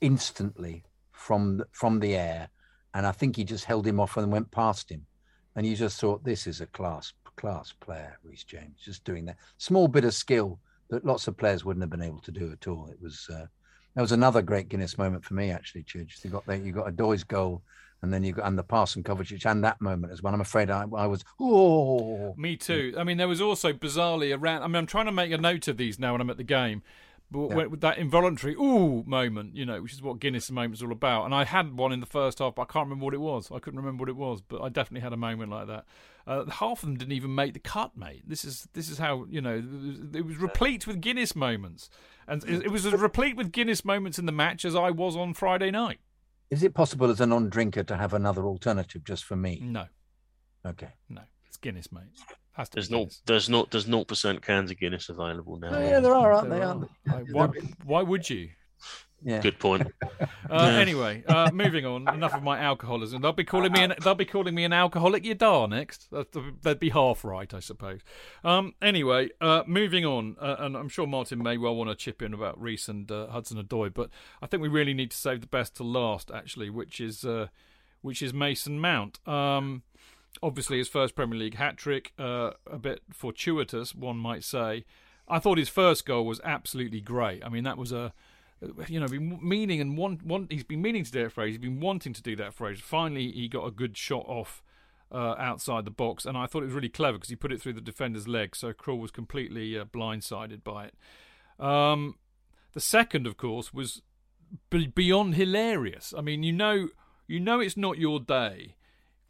instantly 0.00 0.82
from 1.12 1.58
the, 1.58 1.66
from 1.72 2.00
the 2.00 2.14
air 2.16 2.48
and 2.94 3.06
I 3.06 3.12
think 3.12 3.36
he 3.36 3.44
just 3.44 3.64
held 3.64 3.86
him 3.86 4.00
off 4.00 4.16
and 4.16 4.32
went 4.32 4.50
past 4.50 4.90
him. 4.90 5.06
And 5.56 5.66
you 5.66 5.76
just 5.76 6.00
thought, 6.00 6.24
this 6.24 6.46
is 6.46 6.60
a 6.60 6.66
class 6.66 7.12
class 7.36 7.72
player, 7.80 8.18
Reece 8.22 8.44
James, 8.44 8.80
just 8.84 9.04
doing 9.04 9.24
that 9.24 9.38
small 9.56 9.88
bit 9.88 10.04
of 10.04 10.12
skill 10.12 10.58
that 10.90 11.06
lots 11.06 11.26
of 11.26 11.36
players 11.36 11.64
wouldn't 11.64 11.82
have 11.82 11.90
been 11.90 12.02
able 12.02 12.20
to 12.20 12.32
do 12.32 12.52
at 12.52 12.66
all. 12.68 12.88
It 12.88 13.00
was 13.00 13.26
uh, 13.32 13.46
that 13.94 14.02
was 14.02 14.12
another 14.12 14.42
great 14.42 14.68
Guinness 14.68 14.98
moment 14.98 15.24
for 15.24 15.34
me, 15.34 15.50
actually, 15.50 15.82
Chidge. 15.82 16.24
You 16.24 16.30
got 16.30 16.46
there, 16.46 16.56
you 16.56 16.72
got 16.72 16.86
Odoi's 16.86 17.24
goal, 17.24 17.62
and 18.02 18.12
then 18.12 18.22
you 18.22 18.32
got 18.32 18.46
and 18.46 18.58
the 18.58 18.62
pass 18.62 18.92
from 18.92 19.02
Kovacic, 19.02 19.44
and 19.50 19.64
that 19.64 19.80
moment 19.80 20.12
as 20.12 20.22
well. 20.22 20.32
I'm 20.32 20.40
afraid 20.40 20.70
I, 20.70 20.84
I 20.96 21.06
was 21.06 21.24
oh. 21.38 22.34
Me 22.36 22.56
too. 22.56 22.94
I 22.96 23.04
mean, 23.04 23.16
there 23.16 23.28
was 23.28 23.40
also 23.40 23.72
bizarrely 23.72 24.36
around. 24.36 24.62
I 24.62 24.68
mean, 24.68 24.76
I'm 24.76 24.86
trying 24.86 25.06
to 25.06 25.12
make 25.12 25.32
a 25.32 25.38
note 25.38 25.68
of 25.68 25.76
these 25.76 25.98
now 25.98 26.12
when 26.12 26.20
I'm 26.20 26.30
at 26.30 26.36
the 26.36 26.44
game. 26.44 26.82
But 27.30 27.50
yeah. 27.50 27.66
with 27.66 27.80
that 27.82 27.98
involuntary 27.98 28.54
ooh 28.54 29.04
moment, 29.06 29.54
you 29.54 29.64
know, 29.64 29.80
which 29.80 29.92
is 29.92 30.02
what 30.02 30.18
Guinness 30.18 30.50
moment 30.50 30.74
is 30.74 30.82
all 30.82 30.90
about. 30.90 31.26
And 31.26 31.34
I 31.34 31.44
had 31.44 31.76
one 31.76 31.92
in 31.92 32.00
the 32.00 32.06
first 32.06 32.40
half, 32.40 32.56
but 32.56 32.62
I 32.62 32.64
can't 32.64 32.86
remember 32.86 33.04
what 33.04 33.14
it 33.14 33.20
was. 33.20 33.52
I 33.52 33.60
couldn't 33.60 33.78
remember 33.78 34.02
what 34.02 34.08
it 34.08 34.16
was, 34.16 34.40
but 34.40 34.60
I 34.60 34.68
definitely 34.68 35.02
had 35.02 35.12
a 35.12 35.16
moment 35.16 35.50
like 35.50 35.68
that. 35.68 35.84
Uh, 36.26 36.46
half 36.50 36.82
of 36.82 36.88
them 36.88 36.96
didn't 36.96 37.12
even 37.12 37.34
make 37.34 37.54
the 37.54 37.60
cut, 37.60 37.96
mate. 37.96 38.24
This 38.26 38.44
is 38.44 38.68
this 38.72 38.90
is 38.90 38.98
how 38.98 39.26
you 39.30 39.40
know 39.40 39.62
it 40.12 40.24
was 40.24 40.38
replete 40.38 40.86
with 40.86 41.00
Guinness 41.00 41.36
moments, 41.36 41.88
and 42.26 42.42
it 42.48 42.70
was 42.70 42.84
as 42.84 42.94
replete 42.94 43.36
with 43.36 43.52
Guinness 43.52 43.84
moments 43.84 44.18
in 44.18 44.26
the 44.26 44.32
match 44.32 44.64
as 44.64 44.74
I 44.74 44.90
was 44.90 45.16
on 45.16 45.32
Friday 45.34 45.70
night. 45.70 46.00
Is 46.50 46.64
it 46.64 46.74
possible 46.74 47.10
as 47.10 47.20
a 47.20 47.26
non-drinker 47.26 47.84
to 47.84 47.96
have 47.96 48.12
another 48.12 48.44
alternative 48.44 49.04
just 49.04 49.24
for 49.24 49.36
me? 49.36 49.60
No. 49.62 49.86
Okay. 50.66 50.90
No, 51.08 51.22
it's 51.46 51.56
Guinness, 51.56 51.92
mate. 51.92 52.02
There's 52.72 52.90
not 52.90 53.16
there's 53.26 53.48
not 53.48 53.70
there's 53.70 53.88
not 53.88 54.06
percent 54.06 54.42
cans 54.42 54.70
of 54.70 54.78
Guinness 54.78 55.08
available 55.08 55.58
now. 55.58 55.70
Oh, 55.72 55.80
yeah, 55.80 56.00
there 56.00 56.14
are, 56.14 56.32
aren't 56.32 56.50
there 56.50 56.58
they? 56.58 56.64
Are. 56.64 56.88
Aren't 57.12 57.32
why, 57.32 57.48
why 57.84 58.02
would 58.02 58.28
you? 58.28 58.50
Yeah. 59.22 59.40
Good 59.40 59.58
point. 59.58 59.86
Uh, 60.50 60.64
anyway, 60.80 61.22
uh, 61.28 61.48
moving 61.54 61.86
on. 61.86 62.08
Enough 62.12 62.34
of 62.34 62.42
my 62.42 62.58
alcoholism. 62.58 63.22
They'll 63.22 63.32
be 63.32 63.44
calling 63.44 63.70
me 63.70 63.84
an 63.84 63.94
they'll 64.02 64.16
be 64.16 64.24
calling 64.24 64.52
me 64.52 64.64
an 64.64 64.72
alcoholic 64.72 65.22
Yadar 65.22 65.68
next. 65.70 66.08
That'd 66.10 66.80
be 66.80 66.88
half 66.88 67.24
right, 67.24 67.54
I 67.54 67.60
suppose. 67.60 68.00
Um, 68.42 68.74
anyway, 68.82 69.30
uh, 69.40 69.62
moving 69.64 70.04
on, 70.04 70.34
uh, 70.40 70.56
and 70.58 70.76
I'm 70.76 70.88
sure 70.88 71.06
Martin 71.06 71.40
may 71.40 71.56
well 71.56 71.76
want 71.76 71.88
to 71.88 71.94
chip 71.94 72.20
in 72.20 72.34
about 72.34 72.60
Reece 72.60 72.88
and 72.88 73.08
uh, 73.12 73.28
Hudson 73.28 73.62
Odoi, 73.62 73.94
but 73.94 74.10
I 74.42 74.48
think 74.48 74.60
we 74.60 74.68
really 74.68 74.92
need 74.92 75.12
to 75.12 75.16
save 75.16 75.40
the 75.40 75.46
best 75.46 75.76
to 75.76 75.84
last, 75.84 76.32
actually, 76.32 76.68
which 76.68 77.00
is 77.00 77.24
uh, 77.24 77.46
which 78.02 78.22
is 78.22 78.34
Mason 78.34 78.80
Mount. 78.80 79.20
Um, 79.28 79.84
obviously 80.42 80.78
his 80.78 80.88
first 80.88 81.14
Premier 81.14 81.38
League 81.38 81.56
hat 81.56 81.76
trick, 81.76 82.12
uh, 82.18 82.52
a 82.66 82.78
bit 82.78 83.02
fortuitous, 83.12 83.94
one 83.94 84.16
might 84.16 84.44
say. 84.44 84.84
I 85.28 85.38
thought 85.38 85.58
his 85.58 85.68
first 85.68 86.06
goal 86.06 86.26
was 86.26 86.40
absolutely 86.44 87.00
great. 87.00 87.44
I 87.44 87.48
mean, 87.48 87.64
that 87.64 87.78
was 87.78 87.92
a, 87.92 88.12
you 88.88 88.98
know, 88.98 89.06
been 89.06 89.38
meaning 89.42 89.80
and 89.80 89.96
want, 89.96 90.24
want 90.24 90.50
he's 90.50 90.64
been 90.64 90.82
meaning 90.82 91.04
to 91.04 91.12
do 91.12 91.28
for 91.28 91.44
ages. 91.44 91.56
He's 91.56 91.70
been 91.70 91.80
wanting 91.80 92.12
to 92.12 92.22
do 92.22 92.36
that 92.36 92.54
ages. 92.60 92.80
Finally, 92.80 93.32
he 93.32 93.48
got 93.48 93.66
a 93.66 93.70
good 93.70 93.96
shot 93.96 94.24
off 94.26 94.62
uh, 95.12 95.34
outside 95.38 95.84
the 95.84 95.90
box, 95.90 96.24
and 96.24 96.36
I 96.36 96.46
thought 96.46 96.62
it 96.62 96.66
was 96.66 96.74
really 96.74 96.88
clever 96.88 97.18
because 97.18 97.30
he 97.30 97.36
put 97.36 97.52
it 97.52 97.60
through 97.60 97.74
the 97.74 97.80
defender's 97.80 98.28
leg, 98.28 98.54
so 98.54 98.72
Krul 98.72 99.00
was 99.00 99.10
completely 99.10 99.78
uh, 99.78 99.84
blindsided 99.84 100.62
by 100.64 100.86
it. 100.86 101.64
Um, 101.64 102.16
the 102.72 102.80
second, 102.80 103.26
of 103.26 103.36
course, 103.36 103.72
was 103.72 104.02
beyond 104.70 105.34
hilarious. 105.34 106.14
I 106.16 106.20
mean, 106.20 106.42
you 106.42 106.52
know, 106.52 106.88
you 107.26 107.40
know, 107.40 107.60
it's 107.60 107.76
not 107.76 107.98
your 107.98 108.20
day 108.20 108.76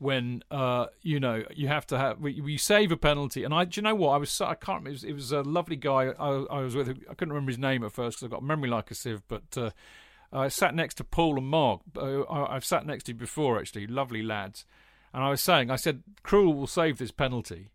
when 0.01 0.42
uh, 0.51 0.86
you 1.03 1.20
know 1.20 1.44
you 1.55 1.68
have 1.68 1.86
to 1.86 1.98
have 1.98 2.18
we, 2.18 2.57
save 2.57 2.90
a 2.90 2.96
penalty. 2.96 3.44
And 3.44 3.53
I, 3.53 3.66
do 3.66 3.78
you 3.78 3.82
know 3.82 3.94
what? 3.94 4.11
I 4.11 4.16
was 4.16 4.40
I 4.40 4.55
can't. 4.55 4.86
It 4.86 4.90
was, 4.90 5.05
it 5.05 5.12
was 5.12 5.30
a 5.30 5.42
lovely 5.42 5.76
guy 5.76 6.12
I, 6.18 6.28
I, 6.28 6.61
was 6.61 6.74
with. 6.74 6.88
I 6.88 7.14
couldn't 7.14 7.34
remember 7.34 7.51
his 7.51 7.59
name 7.59 7.84
at 7.84 7.92
first 7.92 8.16
because 8.16 8.24
I've 8.24 8.30
got 8.30 8.42
memory 8.42 8.70
like 8.70 8.90
a 8.90 8.94
sieve. 8.94 9.22
But 9.28 9.57
uh, 9.57 9.70
I 10.32 10.48
sat 10.48 10.74
next 10.74 10.94
to 10.94 11.05
Paul 11.05 11.36
and 11.36 11.46
Mark. 11.46 11.82
Uh, 11.96 12.24
I've 12.30 12.64
sat 12.64 12.86
next 12.86 13.05
to 13.05 13.12
you 13.12 13.18
before, 13.18 13.59
actually. 13.59 13.86
Lovely 13.86 14.22
lads. 14.22 14.64
And 15.12 15.22
I 15.22 15.28
was 15.28 15.42
saying, 15.42 15.70
I 15.70 15.76
said, 15.76 16.03
Krul 16.24 16.55
will 16.55 16.66
save 16.66 16.98
this 16.98 17.11
penalty, 17.11 17.68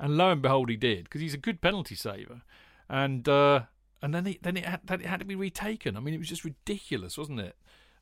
and 0.00 0.16
lo 0.16 0.30
and 0.30 0.42
behold, 0.42 0.70
he 0.70 0.76
did 0.76 1.04
because 1.04 1.20
he's 1.20 1.34
a 1.34 1.38
good 1.38 1.60
penalty 1.60 1.94
saver. 1.94 2.42
And 2.88 3.28
uh, 3.28 3.62
and 4.02 4.12
then 4.12 4.26
he, 4.26 4.38
then 4.42 4.56
it 4.56 4.64
had, 4.64 4.80
it 4.88 5.06
had 5.06 5.20
to 5.20 5.26
be 5.26 5.36
retaken. 5.36 5.96
I 5.96 6.00
mean, 6.00 6.14
it 6.14 6.18
was 6.18 6.28
just 6.28 6.44
ridiculous, 6.44 7.16
wasn't 7.16 7.40
it? 7.40 7.56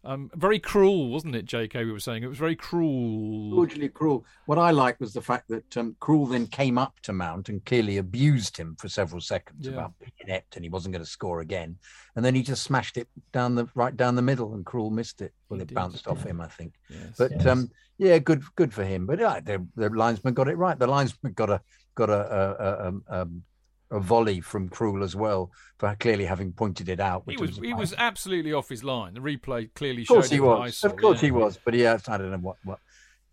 Um, 0.05 0.31
very 0.35 0.59
cruel, 0.59 1.11
wasn't 1.11 1.37
it, 1.37 1.45
J.K.? 1.45 1.85
We 1.85 1.93
were 1.93 2.01
saying 2.01 2.25
it 2.25 2.29
was 2.29 2.39
very 2.39 2.57
cruel. 2.57 3.55
Hugely 3.55 3.89
cruel. 3.89 4.25
What 4.47 4.59
I 4.59 4.73
liked 4.73 5.01
was 5.01 5.13
the 5.13 5.23
fact 5.23 5.49
that 5.49 5.77
um, 5.77 5.95
Krul 6.01 6.29
then 6.29 6.49
came 6.49 6.77
up 6.77 6.99
to 7.01 7.13
Mount 7.13 7.49
and 7.49 7.65
clearly 7.65 7.99
abused 7.99 8.57
him 8.57 8.75
for 8.81 8.89
several 8.89 9.21
seconds 9.21 9.67
yeah. 9.67 9.75
about 9.75 9.93
being 10.01 10.13
inept 10.27 10.57
and 10.57 10.65
he 10.65 10.69
wasn't 10.69 10.93
going 10.93 11.05
to 11.05 11.11
score 11.11 11.41
again. 11.41 11.77
And 12.17 12.25
then 12.25 12.35
he 12.35 12.43
just 12.43 12.65
smashed 12.65 12.97
it 12.97 13.09
down 13.33 13.55
the 13.55 13.69
right 13.75 13.97
down 13.97 14.17
the 14.17 14.23
middle, 14.23 14.55
and 14.55 14.67
Krul 14.67 14.91
missed 14.91 15.23
it. 15.23 15.33
Well, 15.49 15.59
he 15.59 15.63
it 15.63 15.69
did, 15.69 15.75
bounced 15.75 16.09
off 16.09 16.25
him, 16.25 16.41
I 16.41 16.49
think. 16.49 16.75
Yes, 16.91 17.15
but 17.17 17.31
yes. 17.31 17.47
Um, 17.47 17.71
yeah, 17.97 18.19
good 18.19 18.43
good 18.57 18.75
for 18.75 18.85
him. 18.85 19.07
But 19.07 19.23
uh, 19.23 19.41
the, 19.43 19.67
the 19.77 19.89
linesman 19.89 20.35
got 20.35 20.49
it 20.49 20.59
right. 20.59 20.79
The 20.79 20.87
linesman 20.87 21.33
got 21.33 21.49
a 21.49 21.63
got 21.95 22.11
a, 22.11 22.13
a, 22.13 22.51
a, 22.51 22.93
a 23.17 23.23
um, 23.23 23.45
a 23.93 24.01
volley 24.01 24.41
from 24.41 24.69
Krul 24.69 25.05
as 25.05 25.15
well 25.15 25.53
for 25.79 25.95
clearly 26.01 26.25
having 26.25 26.53
pointed 26.53 26.89
it 26.89 26.99
out. 26.99 27.25
he 27.29 27.37
was, 27.37 27.51
was 27.51 27.59
he 27.59 27.75
was 27.75 27.95
absolutely 27.97 28.53
off 28.53 28.69
his 28.69 28.83
line. 28.83 29.15
The 29.15 29.21
replay 29.21 29.73
clearly 29.75 30.05
showed. 30.05 30.15
Of 30.15 30.21
course 30.23 30.31
he 30.31 30.41
was. 30.41 30.77
Saw, 30.77 30.89
of 30.89 30.97
course 30.97 31.23
yeah. 31.23 31.27
he 31.27 31.31
was. 31.31 31.59
But 31.65 31.75
yeah, 31.75 31.99
I 32.09 32.17
don't 32.17 32.31
know 32.31 32.39
what 32.39 32.57
what 32.65 32.79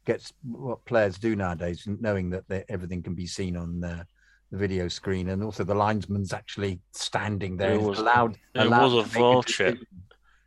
gets 0.06 0.34
what 0.44 0.86
players 0.86 1.18
do 1.18 1.36
nowadays, 1.36 1.88
knowing 1.88 2.30
that 2.32 2.66
everything 2.70 3.02
can 3.02 3.16
be 3.16 3.26
seen 3.26 3.56
on 3.56 3.80
the 3.80 4.06
video 4.52 4.88
screen, 4.88 5.30
and 5.30 5.44
also 5.44 5.64
the 5.64 5.76
linesman's 5.76 6.34
actually 6.34 6.80
standing 6.92 7.58
there. 7.58 7.74
It 7.74 7.82
was 7.82 8.00
allowed. 8.00 8.38
It 8.54 8.62
allowed 8.62 8.94
was 8.94 9.06
a 9.06 9.20
VAR 9.20 9.44
check. 9.44 9.78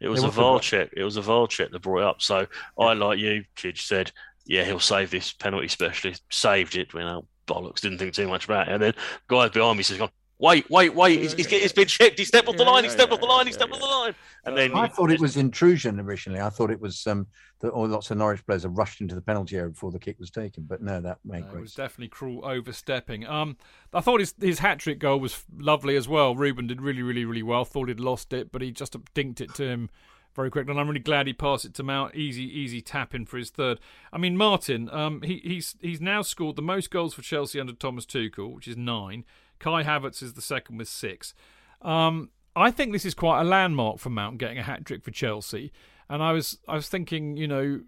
It 0.00 0.08
was, 0.08 0.20
it 0.20 0.26
was 0.26 0.36
a 0.36 0.40
VAR 0.40 0.60
check. 0.60 0.90
It 0.96 1.04
was 1.04 1.16
a 1.16 1.22
VAR 1.22 1.46
check 1.46 1.70
that 1.70 1.82
brought 1.82 1.98
it 1.98 2.04
up. 2.04 2.22
So 2.22 2.40
yeah. 2.40 2.84
I, 2.84 2.92
like 2.94 3.18
you, 3.18 3.44
Chidge, 3.56 3.82
said, 3.82 4.10
yeah, 4.44 4.64
he'll 4.64 4.80
save 4.80 5.10
this 5.10 5.32
penalty 5.32 5.68
specialist. 5.68 6.22
Saved 6.28 6.74
it. 6.76 6.92
Went 6.92 7.08
out 7.08 7.26
bollocks. 7.46 7.80
Didn't 7.80 7.98
think 7.98 8.14
too 8.14 8.28
much 8.28 8.44
about 8.44 8.68
it. 8.68 8.74
And 8.74 8.82
then 8.82 8.94
guys 9.28 9.50
behind 9.50 9.76
me 9.76 9.82
says, 9.82 10.00
wait, 10.42 10.68
wait, 10.68 10.92
wait, 10.94 11.20
he's, 11.20 11.32
he's, 11.34 11.46
he's 11.46 11.72
been 11.72 11.86
checked. 11.86 12.18
He 12.18 12.24
stepped 12.24 12.48
off 12.48 12.56
the 12.56 12.64
line. 12.64 12.82
He 12.82 12.90
stepped 12.90 13.12
off 13.12 13.20
the 13.20 13.26
line. 13.26 13.46
He 13.46 13.52
stepped 13.52 13.72
off 13.72 13.78
the 13.78 13.86
line. 13.86 14.14
And 14.44 14.58
then 14.58 14.74
I 14.74 14.88
thought 14.88 15.12
it 15.12 15.20
was 15.20 15.36
intrusion 15.36 16.00
originally. 16.00 16.40
I 16.40 16.50
thought 16.50 16.72
it 16.72 16.80
was 16.80 17.06
um, 17.06 17.28
that 17.60 17.70
all 17.70 17.86
lots 17.86 18.10
of 18.10 18.18
Norwich 18.18 18.44
players 18.44 18.64
have 18.64 18.76
rushed 18.76 19.00
into 19.00 19.14
the 19.14 19.20
penalty 19.20 19.56
area 19.56 19.70
before 19.70 19.92
the 19.92 20.00
kick 20.00 20.18
was 20.18 20.30
taken. 20.30 20.64
But 20.64 20.82
no, 20.82 21.00
that 21.00 21.18
made 21.24 21.46
no, 21.46 21.58
It 21.58 21.60
was 21.60 21.74
definitely 21.74 22.08
Krul 22.08 22.42
overstepping. 22.42 23.24
Um, 23.26 23.56
I 23.94 24.00
thought 24.00 24.18
his 24.18 24.34
his 24.40 24.58
hat 24.58 24.80
trick 24.80 24.98
goal 24.98 25.20
was 25.20 25.44
lovely 25.56 25.94
as 25.94 26.08
well. 26.08 26.34
Ruben 26.34 26.66
did 26.66 26.82
really, 26.82 27.02
really, 27.02 27.24
really 27.24 27.44
well. 27.44 27.64
Thought 27.64 27.88
he'd 27.88 28.00
lost 28.00 28.32
it, 28.32 28.50
but 28.50 28.62
he 28.62 28.72
just 28.72 28.96
dinked 29.14 29.40
it 29.40 29.54
to 29.54 29.64
him 29.64 29.90
very 30.34 30.50
quick. 30.50 30.68
And 30.68 30.78
I'm 30.78 30.88
really 30.88 31.00
glad 31.00 31.26
he 31.26 31.32
passed 31.32 31.64
it 31.64 31.74
to 31.74 31.82
Mount. 31.82 32.14
Easy, 32.14 32.44
easy 32.44 32.80
tap 32.80 33.14
in 33.14 33.26
for 33.26 33.38
his 33.38 33.50
third. 33.50 33.80
I 34.12 34.18
mean, 34.18 34.36
Martin, 34.36 34.88
um, 34.90 35.22
he, 35.22 35.40
he's 35.44 35.76
he's 35.80 36.00
now 36.00 36.22
scored 36.22 36.56
the 36.56 36.62
most 36.62 36.90
goals 36.90 37.14
for 37.14 37.22
Chelsea 37.22 37.60
under 37.60 37.72
Thomas 37.72 38.06
Tuchel, 38.06 38.54
which 38.54 38.68
is 38.68 38.76
nine. 38.76 39.24
Kai 39.58 39.84
Havertz 39.84 40.22
is 40.22 40.34
the 40.34 40.42
second 40.42 40.78
with 40.78 40.88
six. 40.88 41.34
Um, 41.82 42.30
I 42.54 42.70
think 42.70 42.92
this 42.92 43.04
is 43.04 43.14
quite 43.14 43.40
a 43.40 43.44
landmark 43.44 43.98
for 43.98 44.10
Mount 44.10 44.38
getting 44.38 44.58
a 44.58 44.62
hat 44.62 44.84
trick 44.84 45.02
for 45.04 45.10
Chelsea. 45.10 45.72
And 46.08 46.22
I 46.22 46.32
was 46.32 46.58
I 46.68 46.74
was 46.74 46.88
thinking, 46.88 47.36
you 47.36 47.48
know, 47.48 47.80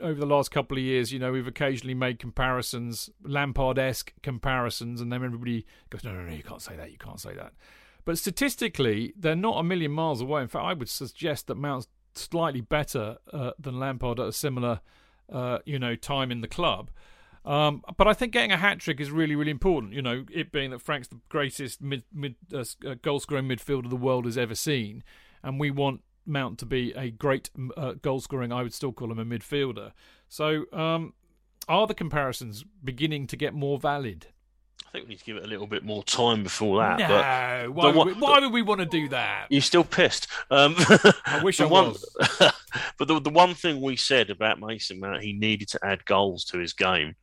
over 0.00 0.18
the 0.18 0.26
last 0.26 0.50
couple 0.50 0.76
of 0.76 0.82
years, 0.82 1.12
you 1.12 1.18
know, 1.18 1.32
we've 1.32 1.46
occasionally 1.46 1.94
made 1.94 2.18
comparisons, 2.18 3.08
Lampard 3.22 3.78
esque 3.78 4.12
comparisons, 4.22 5.00
and 5.00 5.12
then 5.12 5.22
everybody 5.24 5.64
goes, 5.90 6.02
no, 6.02 6.12
no, 6.12 6.22
no, 6.22 6.32
you 6.32 6.42
can't 6.42 6.60
say 6.60 6.76
that, 6.76 6.90
you 6.90 6.98
can't 6.98 7.20
say 7.20 7.34
that. 7.34 7.52
But 8.04 8.18
statistically, 8.18 9.12
they're 9.16 9.36
not 9.36 9.58
a 9.58 9.62
million 9.62 9.92
miles 9.92 10.20
away. 10.20 10.42
In 10.42 10.48
fact, 10.48 10.64
I 10.64 10.72
would 10.72 10.88
suggest 10.88 11.46
that 11.46 11.56
Mount's 11.56 11.88
slightly 12.14 12.60
better 12.60 13.18
uh, 13.32 13.52
than 13.58 13.78
Lampard 13.78 14.20
at 14.20 14.26
a 14.26 14.32
similar, 14.32 14.80
uh, 15.32 15.58
you 15.64 15.78
know, 15.78 15.94
time 15.94 16.30
in 16.30 16.40
the 16.40 16.48
club. 16.48 16.90
Um, 17.44 17.82
but 17.96 18.06
I 18.06 18.12
think 18.12 18.32
getting 18.32 18.52
a 18.52 18.56
hat 18.56 18.78
trick 18.78 19.00
is 19.00 19.10
really, 19.10 19.34
really 19.34 19.50
important. 19.50 19.92
You 19.94 20.02
know, 20.02 20.24
it 20.32 20.52
being 20.52 20.70
that 20.70 20.80
Frank's 20.80 21.08
the 21.08 21.20
greatest 21.28 21.82
mid, 21.82 22.04
mid 22.12 22.36
uh, 22.52 22.64
uh 22.86 22.94
goal 23.02 23.20
scoring 23.20 23.48
midfielder 23.48 23.90
the 23.90 23.96
world 23.96 24.26
has 24.26 24.38
ever 24.38 24.54
seen, 24.54 25.02
and 25.42 25.58
we 25.58 25.70
want 25.70 26.02
Mount 26.24 26.58
to 26.60 26.66
be 26.66 26.92
a 26.92 27.10
great 27.10 27.50
uh, 27.76 27.94
goal 27.94 28.20
scoring. 28.20 28.52
I 28.52 28.62
would 28.62 28.74
still 28.74 28.92
call 28.92 29.10
him 29.10 29.18
a 29.18 29.24
midfielder. 29.24 29.92
So, 30.28 30.66
um, 30.72 31.14
are 31.68 31.86
the 31.86 31.94
comparisons 31.94 32.64
beginning 32.82 33.26
to 33.28 33.36
get 33.36 33.54
more 33.54 33.78
valid? 33.78 34.28
I 34.92 34.98
think 34.98 35.08
we 35.08 35.14
need 35.14 35.20
to 35.20 35.24
give 35.24 35.36
it 35.38 35.44
a 35.44 35.46
little 35.46 35.66
bit 35.66 35.84
more 35.84 36.04
time 36.04 36.42
before 36.42 36.80
that. 36.80 36.98
No, 36.98 37.08
but 37.08 37.74
why, 37.74 37.86
one, 37.86 37.96
would 37.96 38.16
we, 38.16 38.20
why 38.20 38.40
would 38.40 38.52
we 38.52 38.60
want 38.60 38.80
to 38.80 38.86
do 38.86 39.08
that? 39.08 39.46
You're 39.48 39.62
still 39.62 39.84
pissed. 39.84 40.26
Um, 40.50 40.74
I 41.24 41.40
wish 41.42 41.60
I 41.62 41.64
one, 41.64 41.88
was. 41.88 42.16
but 42.98 43.08
the, 43.08 43.18
the 43.18 43.30
one 43.30 43.54
thing 43.54 43.80
we 43.80 43.96
said 43.96 44.28
about 44.28 44.60
Mason 44.60 45.00
Mount, 45.00 45.22
he 45.22 45.32
needed 45.32 45.68
to 45.68 45.80
add 45.82 46.04
goals 46.04 46.44
to 46.46 46.58
his 46.58 46.74
game, 46.74 47.14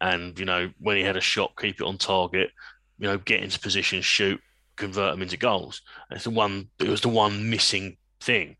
and 0.00 0.36
you 0.36 0.44
know 0.44 0.72
when 0.80 0.96
he 0.96 1.04
had 1.04 1.16
a 1.16 1.20
shot, 1.20 1.52
keep 1.56 1.80
it 1.80 1.86
on 1.86 1.98
target. 1.98 2.50
You 2.98 3.06
know, 3.06 3.18
get 3.18 3.44
into 3.44 3.60
position, 3.60 4.02
shoot, 4.02 4.40
convert 4.74 5.12
them 5.12 5.22
into 5.22 5.36
goals. 5.36 5.82
It's 6.10 6.24
the 6.24 6.30
one. 6.30 6.68
It 6.80 6.88
was 6.88 7.00
the 7.00 7.08
one 7.10 7.48
missing 7.48 7.96
thing. 8.20 8.56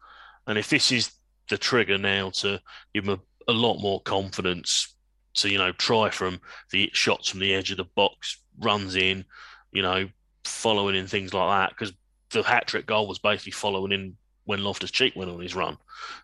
And 0.47 0.59
if 0.59 0.71
this 0.71 0.93
is 0.93 1.11
the 1.51 1.59
trigger 1.59 1.99
now 1.99 2.31
to 2.31 2.61
give 2.95 3.09
him 3.09 3.19
a, 3.49 3.51
a 3.51 3.53
lot 3.53 3.81
more 3.81 4.01
confidence 4.03 4.95
to 5.35 5.49
you 5.51 5.59
know 5.59 5.73
try 5.73 6.11
from 6.11 6.41
the 6.71 6.89
shots 6.93 7.29
from 7.29 7.41
the 7.41 7.53
edge 7.53 7.73
of 7.73 7.77
the 7.77 7.85
box, 7.97 8.41
runs 8.61 8.97
in, 8.97 9.25
you 9.73 9.83
know, 9.83 10.09
following 10.45 10.95
in 10.95 11.07
things 11.07 11.33
like 11.33 11.49
that 11.49 11.71
because 11.71 11.95
the 12.31 12.43
hat 12.43 12.67
trick 12.67 12.87
goal 12.87 13.07
was 13.07 13.19
basically 13.19 13.53
following 13.53 13.93
in 13.93 14.17
when 14.45 14.63
Loftus 14.63 14.91
Cheek 14.91 15.15
went 15.17 15.31
on 15.31 15.41
his 15.41 15.55
run. 15.55 15.79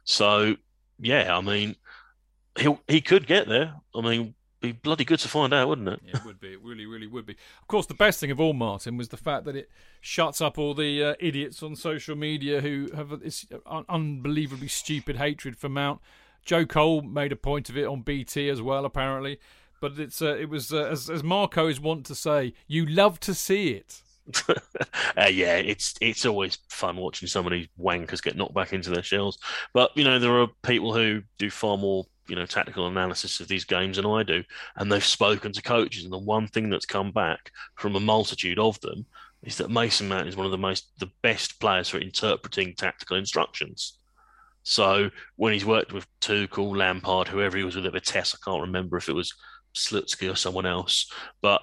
So 0.04 0.56
yeah, 0.98 1.36
I 1.36 1.40
mean, 1.40 1.76
he 2.58 2.76
he 2.88 3.00
could 3.00 3.26
get 3.26 3.48
there. 3.48 3.74
I 3.94 4.00
mean, 4.00 4.34
be 4.60 4.72
bloody 4.72 5.04
good 5.04 5.18
to 5.20 5.28
find 5.28 5.52
out, 5.52 5.68
wouldn't 5.68 5.88
it? 5.88 6.00
Yeah, 6.04 6.16
it 6.16 6.24
would 6.24 6.40
be. 6.40 6.52
It 6.52 6.62
really, 6.62 6.86
really 6.86 7.06
would 7.06 7.26
be. 7.26 7.36
Of 7.60 7.66
course, 7.66 7.86
the 7.86 7.94
best 7.94 8.20
thing 8.20 8.30
of 8.30 8.40
all, 8.40 8.52
Martin, 8.52 8.96
was 8.96 9.08
the 9.08 9.16
fact 9.16 9.44
that 9.46 9.56
it 9.56 9.70
shuts 10.00 10.40
up 10.40 10.58
all 10.58 10.74
the 10.74 11.02
uh, 11.02 11.14
idiots 11.18 11.62
on 11.62 11.76
social 11.76 12.16
media 12.16 12.60
who 12.60 12.90
have 12.94 13.20
this 13.20 13.46
unbelievably 13.88 14.68
stupid 14.68 15.16
hatred 15.16 15.56
for 15.56 15.68
Mount. 15.68 16.00
Joe 16.44 16.66
Cole 16.66 17.02
made 17.02 17.32
a 17.32 17.36
point 17.36 17.68
of 17.68 17.76
it 17.76 17.86
on 17.86 18.02
BT 18.02 18.48
as 18.48 18.62
well, 18.62 18.84
apparently. 18.84 19.38
But 19.80 19.98
it's 19.98 20.20
uh, 20.20 20.36
it 20.36 20.48
was 20.48 20.72
uh, 20.72 20.84
as 20.84 21.08
as 21.08 21.22
is 21.22 21.80
wont 21.80 22.06
to 22.06 22.14
say, 22.14 22.54
you 22.66 22.86
love 22.86 23.18
to 23.20 23.34
see 23.34 23.70
it. 23.70 24.02
uh, 24.48 25.26
yeah, 25.30 25.56
it's 25.56 25.94
it's 26.00 26.26
always 26.26 26.58
fun 26.68 26.96
watching 26.96 27.26
some 27.26 27.46
of 27.46 27.52
these 27.52 27.68
wankers 27.78 28.22
get 28.22 28.36
knocked 28.36 28.54
back 28.54 28.72
into 28.72 28.90
their 28.90 29.02
shells. 29.02 29.38
But 29.72 29.90
you 29.96 30.04
know, 30.04 30.18
there 30.18 30.38
are 30.40 30.48
people 30.62 30.94
who 30.94 31.22
do 31.38 31.50
far 31.50 31.76
more 31.76 32.04
you 32.28 32.36
know 32.36 32.46
tactical 32.46 32.86
analysis 32.86 33.40
of 33.40 33.48
these 33.48 33.64
games 33.64 33.96
than 33.96 34.06
I 34.06 34.22
do, 34.22 34.44
and 34.76 34.90
they've 34.90 35.04
spoken 35.04 35.52
to 35.52 35.62
coaches, 35.62 36.04
and 36.04 36.12
the 36.12 36.18
one 36.18 36.46
thing 36.46 36.70
that's 36.70 36.86
come 36.86 37.10
back 37.10 37.50
from 37.76 37.96
a 37.96 38.00
multitude 38.00 38.58
of 38.58 38.80
them 38.80 39.06
is 39.42 39.56
that 39.56 39.70
Mason 39.70 40.08
Mount 40.08 40.28
is 40.28 40.36
one 40.36 40.46
of 40.46 40.52
the 40.52 40.58
most 40.58 40.92
the 40.98 41.10
best 41.22 41.58
players 41.60 41.88
for 41.88 41.98
interpreting 41.98 42.74
tactical 42.74 43.16
instructions. 43.16 43.98
So 44.62 45.10
when 45.36 45.54
he's 45.54 45.64
worked 45.64 45.92
with 45.92 46.06
Tuchel, 46.20 46.76
Lampard, 46.76 47.28
whoever 47.28 47.56
he 47.56 47.64
was 47.64 47.76
with 47.76 47.86
at 47.86 47.92
Vitesse, 47.92 48.34
I 48.34 48.38
can't 48.44 48.60
remember 48.60 48.98
if 48.98 49.08
it 49.08 49.14
was 49.14 49.34
Slutsky 49.74 50.30
or 50.30 50.36
someone 50.36 50.66
else, 50.66 51.10
but 51.42 51.62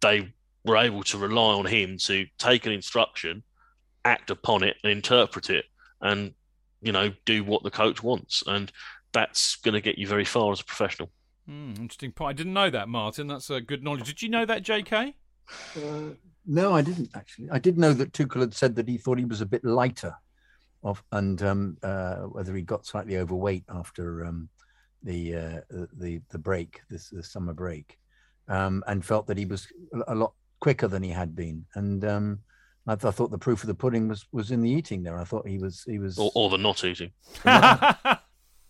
they 0.00 0.32
were 0.64 0.76
able 0.76 1.02
to 1.04 1.18
rely 1.18 1.54
on 1.54 1.66
him 1.66 1.98
to 1.98 2.26
take 2.38 2.66
an 2.66 2.72
instruction, 2.72 3.42
act 4.04 4.30
upon 4.30 4.62
it, 4.62 4.76
and 4.82 4.92
interpret 4.92 5.50
it, 5.50 5.64
and 6.00 6.32
you 6.82 6.92
know 6.92 7.12
do 7.24 7.44
what 7.44 7.62
the 7.62 7.70
coach 7.70 8.02
wants. 8.02 8.42
And 8.46 8.70
that's 9.12 9.56
going 9.56 9.74
to 9.74 9.80
get 9.80 9.98
you 9.98 10.06
very 10.06 10.24
far 10.24 10.52
as 10.52 10.60
a 10.60 10.64
professional. 10.64 11.10
Hmm, 11.46 11.72
interesting 11.78 12.12
point. 12.12 12.30
I 12.30 12.32
didn't 12.34 12.52
know 12.52 12.70
that, 12.70 12.88
Martin. 12.88 13.26
That's 13.26 13.50
a 13.50 13.60
good 13.60 13.82
knowledge. 13.82 14.04
Did 14.04 14.22
you 14.22 14.28
know 14.28 14.44
that, 14.46 14.62
J.K.? 14.62 15.14
Uh, 15.76 15.80
no, 16.46 16.74
I 16.74 16.82
didn't 16.82 17.10
actually. 17.14 17.50
I 17.50 17.58
did 17.58 17.78
know 17.78 17.92
that 17.92 18.12
Tuchel 18.12 18.40
had 18.40 18.54
said 18.54 18.76
that 18.76 18.88
he 18.88 18.98
thought 18.98 19.18
he 19.18 19.24
was 19.24 19.40
a 19.40 19.46
bit 19.46 19.64
lighter, 19.64 20.14
of 20.82 21.02
and 21.12 21.42
um, 21.42 21.76
uh, 21.82 22.16
whether 22.16 22.54
he 22.54 22.62
got 22.62 22.86
slightly 22.86 23.18
overweight 23.18 23.64
after 23.68 24.24
um, 24.26 24.48
the 25.02 25.34
uh, 25.34 25.60
the 25.98 26.20
the 26.30 26.38
break, 26.38 26.80
this 26.90 27.08
the 27.10 27.22
summer 27.22 27.52
break, 27.52 27.98
um, 28.48 28.82
and 28.86 29.04
felt 29.04 29.26
that 29.26 29.38
he 29.38 29.46
was 29.46 29.66
a 30.08 30.14
lot 30.14 30.34
quicker 30.60 30.88
than 30.88 31.02
he 31.02 31.10
had 31.10 31.34
been. 31.34 31.64
And 31.74 32.04
um, 32.04 32.40
I, 32.86 32.94
th- 32.94 33.06
I, 33.06 33.10
thought 33.10 33.30
the 33.30 33.38
proof 33.38 33.62
of 33.62 33.68
the 33.68 33.74
pudding 33.74 34.08
was 34.08 34.26
was 34.32 34.50
in 34.50 34.60
the 34.60 34.70
eating. 34.70 35.02
There, 35.02 35.18
I 35.18 35.24
thought 35.24 35.48
he 35.48 35.58
was 35.58 35.84
he 35.86 35.98
was 35.98 36.18
or, 36.18 36.30
or 36.34 36.50
the 36.50 36.58
not 36.58 36.84
eating. 36.84 37.12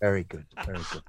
Very 0.01 0.25
good. 0.25 0.47
Very 0.65 0.81
good. 0.93 1.03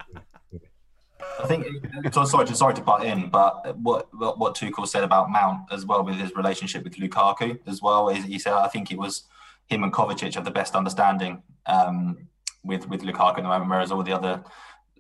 I 1.40 1.48
think 1.48 1.66
it's 2.04 2.32
sorry 2.32 2.46
to 2.46 2.56
sorry 2.56 2.74
to 2.76 2.82
butt 2.82 3.06
in, 3.06 3.30
but 3.30 3.78
what 3.78 4.08
what 4.14 4.56
Tuchel 4.56 4.88
said 4.88 5.04
about 5.04 5.30
Mount 5.30 5.72
as 5.72 5.86
well 5.86 6.04
with 6.04 6.16
his 6.16 6.36
relationship 6.36 6.84
with 6.84 6.96
Lukaku 6.96 7.60
as 7.68 7.82
well 7.82 8.10
is 8.10 8.26
he 8.26 8.40
said 8.40 8.54
I 8.54 8.68
think 8.68 8.92
it 8.92 8.98
was 8.98 9.24
him 9.68 9.84
and 9.84 9.94
Kovacic 9.94 10.36
have 10.36 10.46
the 10.46 10.52
best 10.52 10.76
understanding 10.76 11.42
um, 11.66 12.28
with 12.64 12.88
with 12.90 13.02
Lukaku 13.02 13.38
at 13.38 13.44
the 13.44 13.44
moment, 13.44 13.70
whereas 13.70 13.92
all 13.92 14.04
the 14.04 14.14
other 14.14 14.44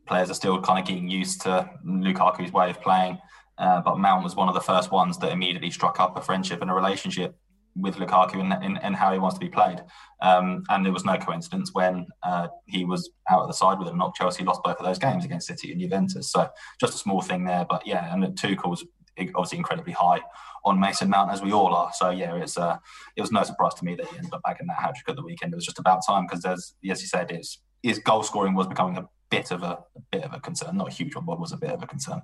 players 0.07 0.29
are 0.29 0.35
still 0.35 0.61
kind 0.61 0.79
of 0.79 0.85
getting 0.85 1.09
used 1.09 1.41
to 1.41 1.69
Lukaku's 1.85 2.51
way 2.51 2.69
of 2.69 2.81
playing. 2.81 3.17
Uh, 3.57 3.81
but 3.81 3.99
Mount 3.99 4.23
was 4.23 4.35
one 4.35 4.47
of 4.47 4.55
the 4.55 4.61
first 4.61 4.91
ones 4.91 5.17
that 5.19 5.31
immediately 5.31 5.69
struck 5.69 5.99
up 5.99 6.17
a 6.17 6.21
friendship 6.21 6.61
and 6.61 6.71
a 6.71 6.73
relationship 6.73 7.35
with 7.75 7.95
Lukaku 7.95 8.41
and, 8.41 8.79
and, 8.81 8.95
how 8.95 9.13
he 9.13 9.19
wants 9.19 9.35
to 9.35 9.39
be 9.39 9.49
played. 9.49 9.81
Um, 10.21 10.63
and 10.69 10.85
there 10.85 10.91
was 10.91 11.05
no 11.05 11.17
coincidence 11.17 11.73
when 11.73 12.07
uh, 12.21 12.47
he 12.65 12.83
was 12.83 13.11
out 13.29 13.41
of 13.41 13.47
the 13.47 13.53
side 13.53 13.79
with 13.79 13.87
him. 13.87 13.97
Not 13.97 14.15
Chelsea 14.15 14.43
lost 14.43 14.63
both 14.63 14.77
of 14.77 14.85
those 14.85 14.99
games 14.99 15.23
against 15.23 15.47
City 15.47 15.71
and 15.71 15.79
Juventus. 15.79 16.31
So 16.31 16.49
just 16.79 16.95
a 16.95 16.97
small 16.97 17.21
thing 17.21 17.45
there. 17.45 17.65
But 17.69 17.87
yeah, 17.87 18.13
and 18.13 18.37
Tuchel's 18.37 18.83
obviously 19.19 19.57
incredibly 19.57 19.93
high 19.93 20.21
on 20.65 20.79
Mason 20.79 21.09
Mount 21.09 21.31
as 21.31 21.41
we 21.41 21.53
all 21.53 21.73
are. 21.73 21.91
So 21.93 22.09
yeah, 22.09 22.35
it's 22.35 22.57
uh, 22.57 22.77
it 23.15 23.21
was 23.21 23.31
no 23.31 23.43
surprise 23.43 23.73
to 23.75 23.85
me 23.85 23.95
that 23.95 24.07
he 24.07 24.17
ended 24.17 24.33
up 24.33 24.43
back 24.43 24.59
in 24.59 24.67
that 24.67 24.77
hat 24.77 24.95
trick 24.95 25.09
at 25.09 25.15
the 25.15 25.23
weekend. 25.23 25.53
It 25.53 25.55
was 25.55 25.65
just 25.65 25.79
about 25.79 26.01
time 26.05 26.27
because 26.27 26.45
as 26.45 26.73
you 26.81 26.95
said, 26.95 27.31
his 27.31 27.59
his 27.83 27.99
goal 27.99 28.23
scoring 28.23 28.53
was 28.53 28.67
becoming 28.67 28.97
a 28.97 29.07
bit 29.31 29.49
of 29.51 29.63
a, 29.63 29.79
a 29.95 30.01
bit 30.11 30.23
of 30.23 30.33
a 30.33 30.39
concern. 30.39 30.77
Not 30.77 30.89
a 30.89 30.91
huge 30.91 31.15
one, 31.15 31.25
but 31.25 31.39
was 31.39 31.53
a 31.53 31.57
bit 31.57 31.71
of 31.71 31.81
a 31.81 31.87
concern. 31.87 32.21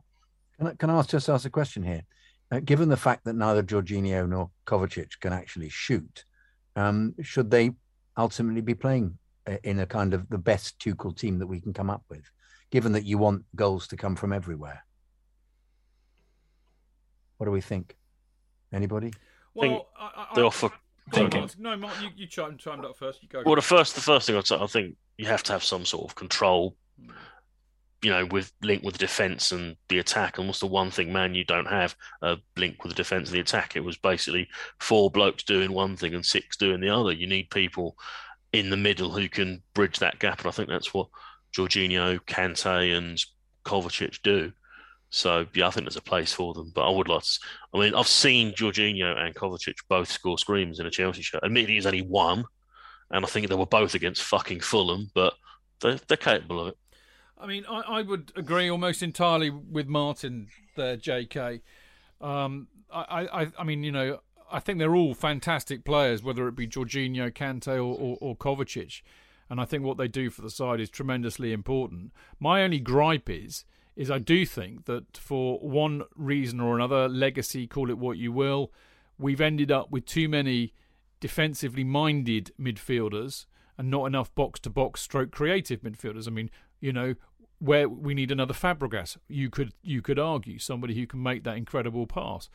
Can 0.57 0.67
I, 0.67 0.73
can 0.75 0.89
I 0.89 0.99
ask, 0.99 1.09
just 1.09 1.29
ask 1.29 1.45
a 1.45 1.49
question 1.49 1.81
here? 1.81 2.03
Uh, 2.51 2.59
given 2.59 2.89
the 2.89 2.97
fact 2.97 3.23
that 3.25 3.35
neither 3.35 3.63
Jorginho 3.63 4.29
nor 4.29 4.51
Kovacic 4.65 5.19
can 5.19 5.33
actually 5.33 5.69
shoot, 5.69 6.25
um, 6.75 7.15
should 7.21 7.49
they 7.49 7.71
ultimately 8.17 8.61
be 8.61 8.75
playing 8.75 9.17
uh, 9.47 9.57
in 9.63 9.79
a 9.79 9.85
kind 9.85 10.13
of 10.13 10.29
the 10.29 10.37
best 10.37 10.79
Tuchel 10.79 11.17
team 11.17 11.39
that 11.39 11.47
we 11.47 11.59
can 11.59 11.73
come 11.73 11.89
up 11.89 12.03
with, 12.09 12.29
given 12.71 12.91
that 12.93 13.05
you 13.05 13.17
want 13.17 13.45
goals 13.55 13.87
to 13.87 13.97
come 13.97 14.15
from 14.15 14.31
everywhere? 14.31 14.85
What 17.37 17.45
do 17.45 17.51
we 17.51 17.61
think? 17.61 17.95
Anybody? 18.73 19.13
Well, 19.53 19.87
I, 19.97 20.27
I, 20.31 20.35
they 20.35 20.41
offer. 20.41 20.69
Thinking. 21.13 21.49
No, 21.57 21.77
Mark, 21.77 21.93
you, 22.01 22.09
you 22.17 22.27
chimed, 22.27 22.59
chimed 22.59 22.83
up 22.83 22.97
first. 22.97 23.23
You 23.23 23.29
go. 23.29 23.41
Well, 23.45 23.55
the 23.55 23.61
first, 23.61 23.95
the 23.95 24.01
first 24.01 24.27
thing 24.27 24.35
I'd 24.35 24.45
say, 24.45 24.57
I 24.59 24.67
think 24.67 24.97
you 25.17 25.25
have 25.27 25.43
to 25.43 25.53
have 25.53 25.63
some 25.63 25.85
sort 25.85 26.09
of 26.09 26.15
control 26.15 26.75
you 28.03 28.11
know, 28.11 28.25
with 28.27 28.51
link 28.61 28.83
with 28.83 28.93
the 28.93 28.99
defense 28.99 29.51
and 29.51 29.75
the 29.89 29.99
attack. 29.99 30.37
And 30.37 30.47
what's 30.47 30.59
the 30.59 30.67
one 30.67 30.91
thing, 30.91 31.11
man, 31.11 31.33
you 31.33 31.43
don't 31.43 31.67
have 31.67 31.95
a 32.21 32.37
link 32.55 32.83
with 32.83 32.91
the 32.91 32.95
defense 32.95 33.29
and 33.29 33.35
the 33.35 33.41
attack? 33.41 33.75
It 33.75 33.83
was 33.83 33.97
basically 33.97 34.47
four 34.79 35.09
blokes 35.09 35.43
doing 35.43 35.71
one 35.71 35.97
thing 35.97 36.13
and 36.13 36.25
six 36.25 36.57
doing 36.57 36.79
the 36.79 36.89
other. 36.89 37.11
You 37.11 37.27
need 37.27 37.49
people 37.49 37.97
in 38.53 38.69
the 38.69 38.77
middle 38.77 39.11
who 39.11 39.27
can 39.27 39.61
bridge 39.73 39.99
that 39.99 40.19
gap. 40.19 40.39
And 40.39 40.47
I 40.47 40.51
think 40.51 40.69
that's 40.69 40.93
what 40.93 41.07
Jorginho, 41.55 42.19
Kante, 42.21 42.95
and 42.95 43.17
Kovacic 43.65 44.21
do. 44.21 44.51
So 45.09 45.47
yeah, 45.55 45.67
I 45.67 45.71
think 45.71 45.85
there's 45.85 45.95
a 45.95 46.01
place 46.01 46.33
for 46.33 46.53
them. 46.53 46.71
But 46.75 46.87
I 46.87 46.95
would 46.95 47.07
like 47.07 47.23
to. 47.23 47.39
I 47.73 47.79
mean, 47.79 47.95
I've 47.95 48.07
seen 48.07 48.53
Jorginho 48.53 49.17
and 49.17 49.33
Kovacic 49.33 49.77
both 49.89 50.11
score 50.11 50.37
screams 50.37 50.79
in 50.79 50.85
a 50.85 50.91
Chelsea 50.91 51.23
shirt. 51.23 51.43
Admittedly, 51.43 51.77
it's 51.77 51.85
only 51.85 52.01
one, 52.01 52.45
and 53.09 53.25
I 53.25 53.27
think 53.27 53.47
they 53.47 53.55
were 53.55 53.65
both 53.65 53.95
against 53.95 54.23
fucking 54.23 54.59
Fulham, 54.59 55.09
but 55.15 55.33
they're, 55.81 55.99
they're 56.07 56.17
capable 56.17 56.59
of 56.59 56.67
it. 56.69 56.77
I 57.39 57.45
mean, 57.45 57.65
I, 57.69 57.81
I 57.81 58.01
would 58.01 58.31
agree 58.35 58.69
almost 58.69 59.03
entirely 59.03 59.49
with 59.49 59.87
Martin 59.87 60.47
there, 60.75 60.97
J.K. 60.97 61.61
Um, 62.19 62.67
I, 62.91 63.27
I, 63.31 63.47
I 63.59 63.63
mean, 63.63 63.83
you 63.83 63.91
know, 63.91 64.19
I 64.51 64.59
think 64.59 64.79
they're 64.79 64.95
all 64.95 65.13
fantastic 65.13 65.83
players, 65.83 66.23
whether 66.23 66.47
it 66.47 66.55
be 66.55 66.67
Jorginho, 66.67 67.31
Kante, 67.31 67.75
or, 67.75 67.95
or, 67.95 68.17
or 68.21 68.35
Kovacic. 68.35 69.01
And 69.49 69.61
I 69.61 69.65
think 69.65 69.83
what 69.83 69.97
they 69.97 70.07
do 70.07 70.29
for 70.29 70.41
the 70.41 70.49
side 70.49 70.79
is 70.79 70.89
tremendously 70.89 71.53
important. 71.53 72.11
My 72.39 72.63
only 72.63 72.79
gripe 72.79 73.29
is, 73.29 73.65
is 73.95 74.11
I 74.11 74.19
do 74.19 74.45
think 74.45 74.85
that 74.85 75.17
for 75.17 75.59
one 75.59 76.03
reason 76.15 76.59
or 76.59 76.75
another, 76.75 77.07
legacy, 77.07 77.67
call 77.67 77.89
it 77.89 77.97
what 77.97 78.17
you 78.17 78.31
will, 78.31 78.71
we've 79.17 79.41
ended 79.41 79.71
up 79.71 79.91
with 79.91 80.05
too 80.05 80.29
many 80.29 80.73
defensively 81.19 81.83
minded 81.83 82.51
midfielders 82.59 83.45
and 83.77 83.89
not 83.89 84.05
enough 84.05 84.33
box 84.35 84.59
to 84.61 84.69
box 84.69 85.01
stroke 85.01 85.31
creative 85.31 85.81
midfielders. 85.81 86.27
I 86.27 86.31
mean, 86.31 86.49
you 86.79 86.93
know, 86.93 87.15
where 87.59 87.89
we 87.89 88.13
need 88.13 88.31
another 88.31 88.53
Fabregas. 88.53 89.17
You 89.27 89.49
could 89.49 89.73
you 89.81 90.01
could 90.01 90.19
argue 90.19 90.59
somebody 90.59 90.95
who 90.95 91.07
can 91.07 91.21
make 91.21 91.43
that 91.43 91.57
incredible 91.57 92.07
pass. 92.07 92.49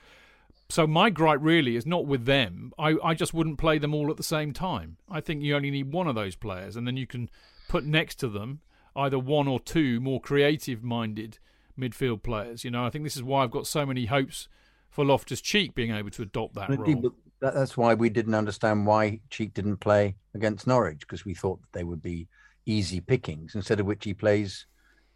So 0.68 0.86
my 0.86 1.10
gripe 1.10 1.40
really 1.42 1.76
is 1.76 1.84
not 1.84 2.06
with 2.06 2.24
them. 2.24 2.72
I, 2.78 2.96
I 3.04 3.14
just 3.14 3.34
wouldn't 3.34 3.58
play 3.58 3.78
them 3.78 3.94
all 3.94 4.10
at 4.10 4.16
the 4.16 4.22
same 4.22 4.52
time. 4.52 4.96
I 5.10 5.20
think 5.20 5.42
you 5.42 5.54
only 5.54 5.70
need 5.70 5.92
one 5.92 6.06
of 6.06 6.14
those 6.14 6.34
players, 6.34 6.76
and 6.76 6.86
then 6.86 6.96
you 6.96 7.06
can 7.06 7.28
put 7.68 7.84
next 7.84 8.14
to 8.20 8.28
them 8.28 8.60
either 8.96 9.18
one 9.18 9.48
or 9.48 9.60
two 9.60 10.00
more 10.00 10.20
creative-minded 10.20 11.38
midfield 11.78 12.22
players. 12.22 12.64
You 12.64 12.70
know, 12.70 12.84
I 12.84 12.90
think 12.90 13.04
this 13.04 13.16
is 13.16 13.22
why 13.22 13.42
I've 13.42 13.50
got 13.50 13.66
so 13.66 13.84
many 13.84 14.06
hopes 14.06 14.48
for 14.90 15.04
Loftus 15.04 15.40
Cheek 15.40 15.74
being 15.74 15.94
able 15.94 16.10
to 16.10 16.22
adopt 16.22 16.54
that 16.54 16.70
Indeed, 16.70 17.02
role. 17.02 17.14
that's 17.40 17.76
why 17.76 17.94
we 17.94 18.10
didn't 18.10 18.34
understand 18.34 18.86
why 18.86 19.20
Cheek 19.30 19.54
didn't 19.54 19.78
play 19.78 20.16
against 20.34 20.66
Norwich 20.66 21.00
because 21.00 21.24
we 21.24 21.34
thought 21.34 21.60
that 21.62 21.72
they 21.72 21.84
would 21.84 22.02
be 22.02 22.28
easy 22.66 23.00
pickings. 23.00 23.54
Instead 23.54 23.80
of 23.80 23.86
which 23.86 24.04
he 24.04 24.14
plays, 24.14 24.66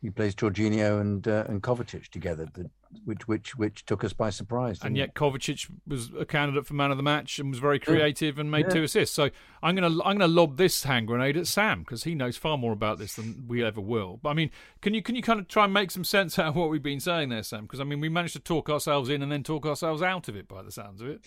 he 0.03 0.11
plays 0.11 0.35
Jorginho 0.35 1.01
and 1.01 1.27
uh, 1.27 1.45
and 1.49 1.63
Kovacic 1.63 2.09
together, 2.09 2.47
the, 2.53 2.71
which 3.05 3.27
which 3.27 3.57
which 3.57 3.85
took 3.85 4.05
us 4.05 4.13
by 4.13 4.31
surprise. 4.31 4.79
and 4.83 4.97
yet 4.97 5.09
it? 5.09 5.15
Kovacic 5.15 5.71
was 5.87 6.11
a 6.19 6.25
candidate 6.25 6.67
for 6.67 6.75
man 6.75 6.91
of 6.91 6.97
the 6.97 7.03
match 7.03 7.39
and 7.39 7.51
was 7.51 7.59
very 7.59 7.79
creative 7.79 8.39
and 8.39 8.51
made 8.51 8.67
Yeah. 8.67 8.75
two 8.75 8.83
assists. 8.85 9.15
So 9.15 9.31
I'm 9.63 9.75
gonna 9.75 9.89
I'm 10.05 10.19
gonna 10.19 10.29
lob 10.29 10.57
this 10.57 10.85
hand 10.85 11.07
grenade 11.09 11.37
at 11.37 11.47
Sam 11.47 11.81
because 11.81 12.05
he 12.05 12.15
knows 12.15 12.37
far 12.37 12.57
more 12.57 12.73
about 12.73 12.99
this 12.99 13.15
than 13.17 13.45
we 13.49 13.65
ever 13.65 13.81
will. 13.81 14.19
But 14.23 14.31
I 14.31 14.35
mean, 14.35 14.51
can 14.83 14.95
you 14.95 15.03
can 15.03 15.15
you 15.17 15.23
kind 15.23 15.41
of 15.41 15.49
try 15.49 15.65
and 15.65 15.73
make 15.75 15.91
some 15.91 16.05
sense 16.05 16.39
out 16.39 16.49
of 16.49 16.57
what 16.57 16.71
we've 16.71 16.83
been 16.83 17.01
saying 17.01 17.31
there, 17.31 17.43
Sam? 17.43 17.63
Because 17.63 17.81
I 17.81 17.85
mean, 17.85 18.01
we 18.01 18.09
managed 18.09 18.35
to 18.35 18.41
talk 18.41 18.69
ourselves 18.71 19.09
in 19.09 19.23
and 19.23 19.33
then 19.33 19.43
talk 19.43 19.67
ourselves 19.67 20.03
out 20.03 20.29
of 20.29 20.37
it 20.37 20.47
by 20.47 20.63
the 20.63 20.71
sounds 20.73 21.01
of 21.01 21.09
it. 21.09 21.23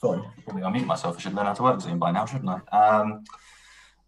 Sorry, 0.00 0.22
probably 0.44 0.62
I 0.62 0.70
mute 0.70 0.86
myself. 0.86 1.16
I 1.16 1.20
should 1.20 1.34
learn 1.34 1.46
how 1.46 1.54
to 1.54 1.62
work 1.62 1.80
Zoom 1.80 1.98
by 1.98 2.10
now, 2.10 2.26
shouldn't 2.26 2.50
I? 2.50 2.76
Um, 2.76 3.24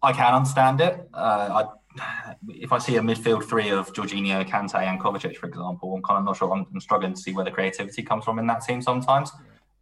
I 0.01 0.13
can 0.13 0.33
understand 0.33 0.81
it. 0.81 1.09
Uh, 1.13 1.65
I, 1.65 2.01
if 2.49 2.71
I 2.71 2.77
see 2.77 2.95
a 2.97 3.01
midfield 3.01 3.43
three 3.43 3.69
of 3.69 3.91
Jorginho, 3.93 4.47
Kante, 4.47 4.75
and 4.75 4.99
Kovacic, 4.99 5.35
for 5.37 5.47
example, 5.47 5.95
I'm 5.95 6.03
kind 6.03 6.19
of 6.19 6.25
not 6.25 6.37
sure. 6.37 6.53
I'm, 6.53 6.65
I'm 6.71 6.79
struggling 6.79 7.13
to 7.13 7.19
see 7.19 7.33
where 7.33 7.43
the 7.43 7.51
creativity 7.51 8.03
comes 8.03 8.23
from 8.23 8.39
in 8.39 8.47
that 8.47 8.63
team 8.63 8.81
sometimes. 8.81 9.31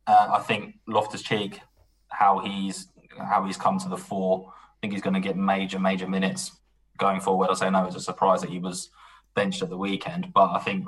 Uh, 0.08 0.30
I 0.32 0.40
think 0.40 0.76
Loftus 0.88 1.22
Cheek, 1.22 1.60
how 2.08 2.40
he's 2.40 2.88
how 3.20 3.44
he's 3.46 3.58
come 3.58 3.80
to 3.80 3.90
the 3.90 3.98
fore, 3.98 4.54
I 4.56 4.76
think 4.80 4.94
he's 4.94 5.02
going 5.02 5.16
to 5.16 5.20
get 5.20 5.36
major, 5.36 5.80
major 5.80 6.08
minutes 6.08 6.52
going 6.98 7.20
forward. 7.20 7.50
I 7.50 7.56
say 7.56 7.70
no, 7.70 7.86
it's 7.86 7.96
a 7.96 8.00
surprise 8.00 8.42
that 8.42 8.50
he 8.50 8.60
was 8.60 8.90
benched 9.36 9.62
at 9.62 9.70
the 9.70 9.78
weekend, 9.78 10.32
but 10.34 10.52
I 10.52 10.60
think 10.60 10.86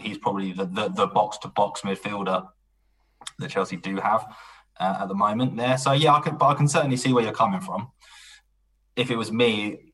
he's 0.00 0.18
probably 0.18 0.52
the, 0.52 0.64
the, 0.64 0.88
the 0.88 1.06
box 1.06 1.38
to 1.38 1.48
box 1.48 1.82
midfielder 1.82 2.48
that 3.38 3.50
Chelsea 3.50 3.76
do 3.76 3.96
have 3.96 4.26
uh, 4.80 4.98
at 5.00 5.08
the 5.08 5.14
moment 5.14 5.56
there. 5.56 5.78
So 5.78 5.92
yeah, 5.92 6.14
I 6.14 6.20
can, 6.20 6.36
but 6.36 6.46
I 6.46 6.54
can 6.54 6.68
certainly 6.68 6.96
see 6.96 7.12
where 7.12 7.24
you're 7.24 7.32
coming 7.32 7.60
from. 7.60 7.90
If 8.96 9.10
it 9.10 9.16
was 9.16 9.30
me, 9.30 9.92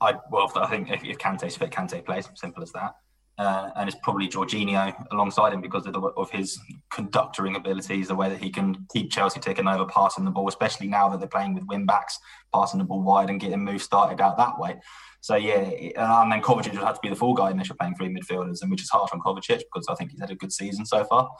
I 0.00 0.14
well, 0.30 0.50
I 0.56 0.66
think 0.66 0.90
if, 0.90 1.04
if 1.04 1.18
Kante's 1.18 1.56
fit, 1.56 1.70
Kante 1.70 2.04
plays. 2.04 2.28
Simple 2.34 2.62
as 2.62 2.72
that. 2.72 2.94
Uh, 3.38 3.70
and 3.76 3.88
it's 3.88 3.98
probably 4.02 4.28
Jorginho 4.28 5.06
alongside 5.12 5.52
him 5.52 5.60
because 5.60 5.86
of, 5.86 5.92
the, 5.92 6.00
of 6.00 6.28
his 6.30 6.58
conductoring 6.92 7.56
abilities, 7.56 8.08
the 8.08 8.14
way 8.14 8.28
that 8.28 8.42
he 8.42 8.50
can 8.50 8.84
keep 8.92 9.12
Chelsea 9.12 9.38
taking 9.38 9.68
over, 9.68 9.86
passing 9.86 10.24
the 10.24 10.30
ball, 10.30 10.48
especially 10.48 10.88
now 10.88 11.08
that 11.08 11.20
they're 11.20 11.28
playing 11.28 11.54
with 11.54 11.62
wing 11.68 11.86
backs, 11.86 12.18
passing 12.52 12.78
the 12.78 12.84
ball 12.84 13.00
wide 13.00 13.30
and 13.30 13.38
getting 13.38 13.64
moves 13.64 13.84
started 13.84 14.20
out 14.20 14.36
that 14.38 14.58
way. 14.58 14.80
So 15.20 15.36
yeah, 15.36 15.58
and 15.58 16.32
then 16.32 16.42
Kovacic 16.42 16.72
would 16.72 16.82
have 16.82 16.94
to 16.94 17.00
be 17.00 17.10
the 17.10 17.16
full 17.16 17.34
guy 17.34 17.50
unless 17.50 17.68
you're 17.68 17.76
playing 17.76 17.94
three 17.94 18.08
midfielders, 18.08 18.62
and 18.62 18.70
which 18.70 18.82
is 18.82 18.90
hard 18.90 19.10
on 19.12 19.20
Kovacic 19.20 19.62
because 19.72 19.86
I 19.88 19.94
think 19.94 20.10
he's 20.10 20.20
had 20.20 20.30
a 20.30 20.36
good 20.36 20.52
season 20.52 20.84
so 20.84 21.04
far. 21.04 21.30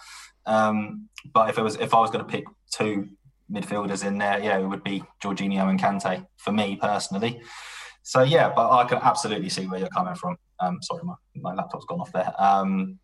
Um, 0.49 1.09
but 1.35 1.51
if 1.51 1.59
it 1.59 1.62
was 1.62 1.77
if 1.77 1.95
I 1.95 2.01
was 2.01 2.11
going 2.11 2.25
to 2.25 2.31
pick 2.31 2.45
two 2.73 3.09
midfielders 3.53 4.05
in 4.07 4.19
there, 4.19 4.39
yeah, 4.41 4.59
it 4.59 4.66
would 4.66 4.85
be 4.85 5.03
Jorginho 5.23 5.69
and 5.70 5.81
Kante 5.81 6.27
for 6.37 6.53
me 6.53 6.77
personally. 6.77 7.41
So 8.03 8.23
yeah, 8.23 8.51
but 8.55 8.70
I 8.70 8.85
can 8.85 8.99
absolutely 8.99 9.51
see 9.51 9.66
where 9.66 9.79
you're 9.79 9.89
coming 9.91 10.15
from. 10.15 10.37
Um, 10.61 10.79
sorry, 10.83 11.03
my, 11.05 11.15
my 11.37 11.55
laptop's 11.55 11.85
gone 11.85 12.01
off 12.01 12.12
there. 12.12 12.33
Um, 12.39 12.99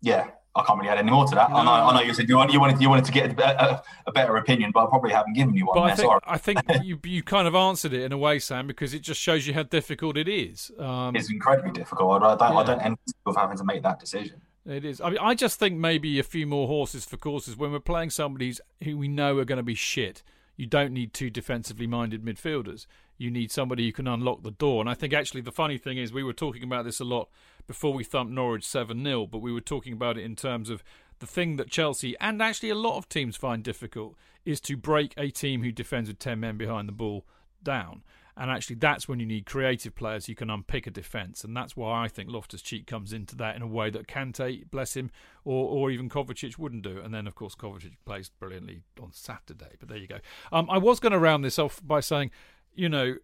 yeah, 0.00 0.28
I 0.54 0.62
can't 0.64 0.78
really 0.78 0.88
add 0.90 0.98
any 0.98 1.10
more 1.10 1.26
to 1.26 1.34
that. 1.34 1.50
I, 1.50 1.62
know, 1.64 1.70
I 1.70 1.94
know 1.94 2.00
you 2.00 2.14
said 2.14 2.28
you, 2.28 2.36
want, 2.38 2.52
you 2.52 2.58
wanted 2.58 2.80
you 2.80 2.88
wanted 2.88 3.04
to 3.04 3.12
get 3.12 3.38
a, 3.38 3.64
a, 3.74 3.82
a 4.06 4.12
better 4.12 4.36
opinion, 4.38 4.70
but 4.72 4.84
I 4.84 4.86
probably 4.88 5.12
haven't 5.12 5.34
given 5.34 5.54
you 5.54 5.66
one. 5.66 5.76
But 5.76 5.82
I 5.82 5.86
there. 5.88 5.96
think 5.96 6.08
Sorry. 6.10 6.20
I 6.26 6.38
think 6.38 6.60
you 6.82 6.98
you 7.04 7.22
kind 7.22 7.46
of 7.46 7.54
answered 7.54 7.92
it 7.92 8.02
in 8.02 8.12
a 8.12 8.18
way, 8.18 8.38
Sam, 8.38 8.66
because 8.66 8.94
it 8.94 9.00
just 9.00 9.20
shows 9.20 9.46
you 9.46 9.52
how 9.52 9.64
difficult 9.64 10.16
it 10.16 10.28
is. 10.28 10.70
Um, 10.78 11.14
It's 11.14 11.30
incredibly 11.30 11.72
difficult. 11.72 12.22
I 12.22 12.34
don't, 12.36 12.42
I 12.42 12.60
Yeah. 12.60 12.64
don't 12.64 12.80
envy 12.80 13.00
you 13.06 13.12
of 13.30 13.36
having 13.36 13.58
to 13.58 13.64
make 13.64 13.82
that 13.82 14.00
decision. 14.00 14.40
It 14.68 14.84
is. 14.84 15.00
I 15.00 15.10
mean, 15.10 15.18
I 15.20 15.34
just 15.34 15.58
think 15.58 15.78
maybe 15.78 16.18
a 16.18 16.24
few 16.24 16.46
more 16.46 16.66
horses 16.66 17.04
for 17.04 17.16
courses 17.16 17.56
when 17.56 17.70
we're 17.70 17.78
playing 17.78 18.10
somebody 18.10 18.52
who 18.82 18.98
we 18.98 19.06
know 19.06 19.38
are 19.38 19.44
going 19.44 19.58
to 19.58 19.62
be 19.62 19.76
shit. 19.76 20.22
You 20.56 20.66
don't 20.66 20.92
need 20.92 21.12
two 21.12 21.30
defensively 21.30 21.86
minded 21.86 22.24
midfielders. 22.24 22.86
You 23.16 23.30
need 23.30 23.52
somebody 23.52 23.86
who 23.86 23.92
can 23.92 24.08
unlock 24.08 24.42
the 24.42 24.50
door. 24.50 24.80
And 24.80 24.90
I 24.90 24.94
think 24.94 25.12
actually 25.12 25.42
the 25.42 25.52
funny 25.52 25.78
thing 25.78 25.98
is 25.98 26.12
we 26.12 26.24
were 26.24 26.32
talking 26.32 26.64
about 26.64 26.84
this 26.84 26.98
a 26.98 27.04
lot 27.04 27.28
before 27.66 27.92
we 27.92 28.04
thumped 28.04 28.32
Norwich 28.32 28.66
7 28.66 29.02
0, 29.04 29.26
but 29.26 29.38
we 29.38 29.52
were 29.52 29.60
talking 29.60 29.92
about 29.92 30.18
it 30.18 30.24
in 30.24 30.34
terms 30.34 30.68
of 30.68 30.82
the 31.20 31.26
thing 31.26 31.56
that 31.56 31.70
Chelsea 31.70 32.16
and 32.20 32.42
actually 32.42 32.70
a 32.70 32.74
lot 32.74 32.96
of 32.96 33.08
teams 33.08 33.36
find 33.36 33.62
difficult 33.62 34.16
is 34.44 34.60
to 34.62 34.76
break 34.76 35.14
a 35.16 35.30
team 35.30 35.62
who 35.62 35.72
defends 35.72 36.08
with 36.08 36.18
10 36.18 36.40
men 36.40 36.56
behind 36.56 36.88
the 36.88 36.92
ball 36.92 37.24
down. 37.62 38.02
And 38.36 38.50
actually, 38.50 38.76
that's 38.76 39.08
when 39.08 39.18
you 39.18 39.24
need 39.24 39.46
creative 39.46 39.94
players 39.94 40.26
who 40.26 40.34
can 40.34 40.50
unpick 40.50 40.86
a 40.86 40.90
defence. 40.90 41.42
And 41.42 41.56
that's 41.56 41.74
why 41.74 42.04
I 42.04 42.08
think 42.08 42.30
Loftus 42.30 42.60
Cheek 42.60 42.86
comes 42.86 43.12
into 43.12 43.34
that 43.36 43.56
in 43.56 43.62
a 43.62 43.66
way 43.66 43.88
that 43.90 44.06
Kante, 44.06 44.70
bless 44.70 44.94
him, 44.94 45.10
or, 45.44 45.68
or 45.68 45.90
even 45.90 46.10
Kovacic 46.10 46.58
wouldn't 46.58 46.82
do. 46.82 47.00
And 47.00 47.14
then, 47.14 47.26
of 47.26 47.34
course, 47.34 47.54
Kovacic 47.54 47.94
plays 48.04 48.28
brilliantly 48.28 48.82
on 49.00 49.12
Saturday. 49.12 49.76
But 49.78 49.88
there 49.88 49.96
you 49.96 50.06
go. 50.06 50.18
Um, 50.52 50.68
I 50.70 50.76
was 50.76 51.00
going 51.00 51.12
to 51.12 51.18
round 51.18 51.44
this 51.44 51.58
off 51.58 51.80
by 51.82 52.00
saying, 52.00 52.30
you 52.74 52.90
know, 52.90 53.16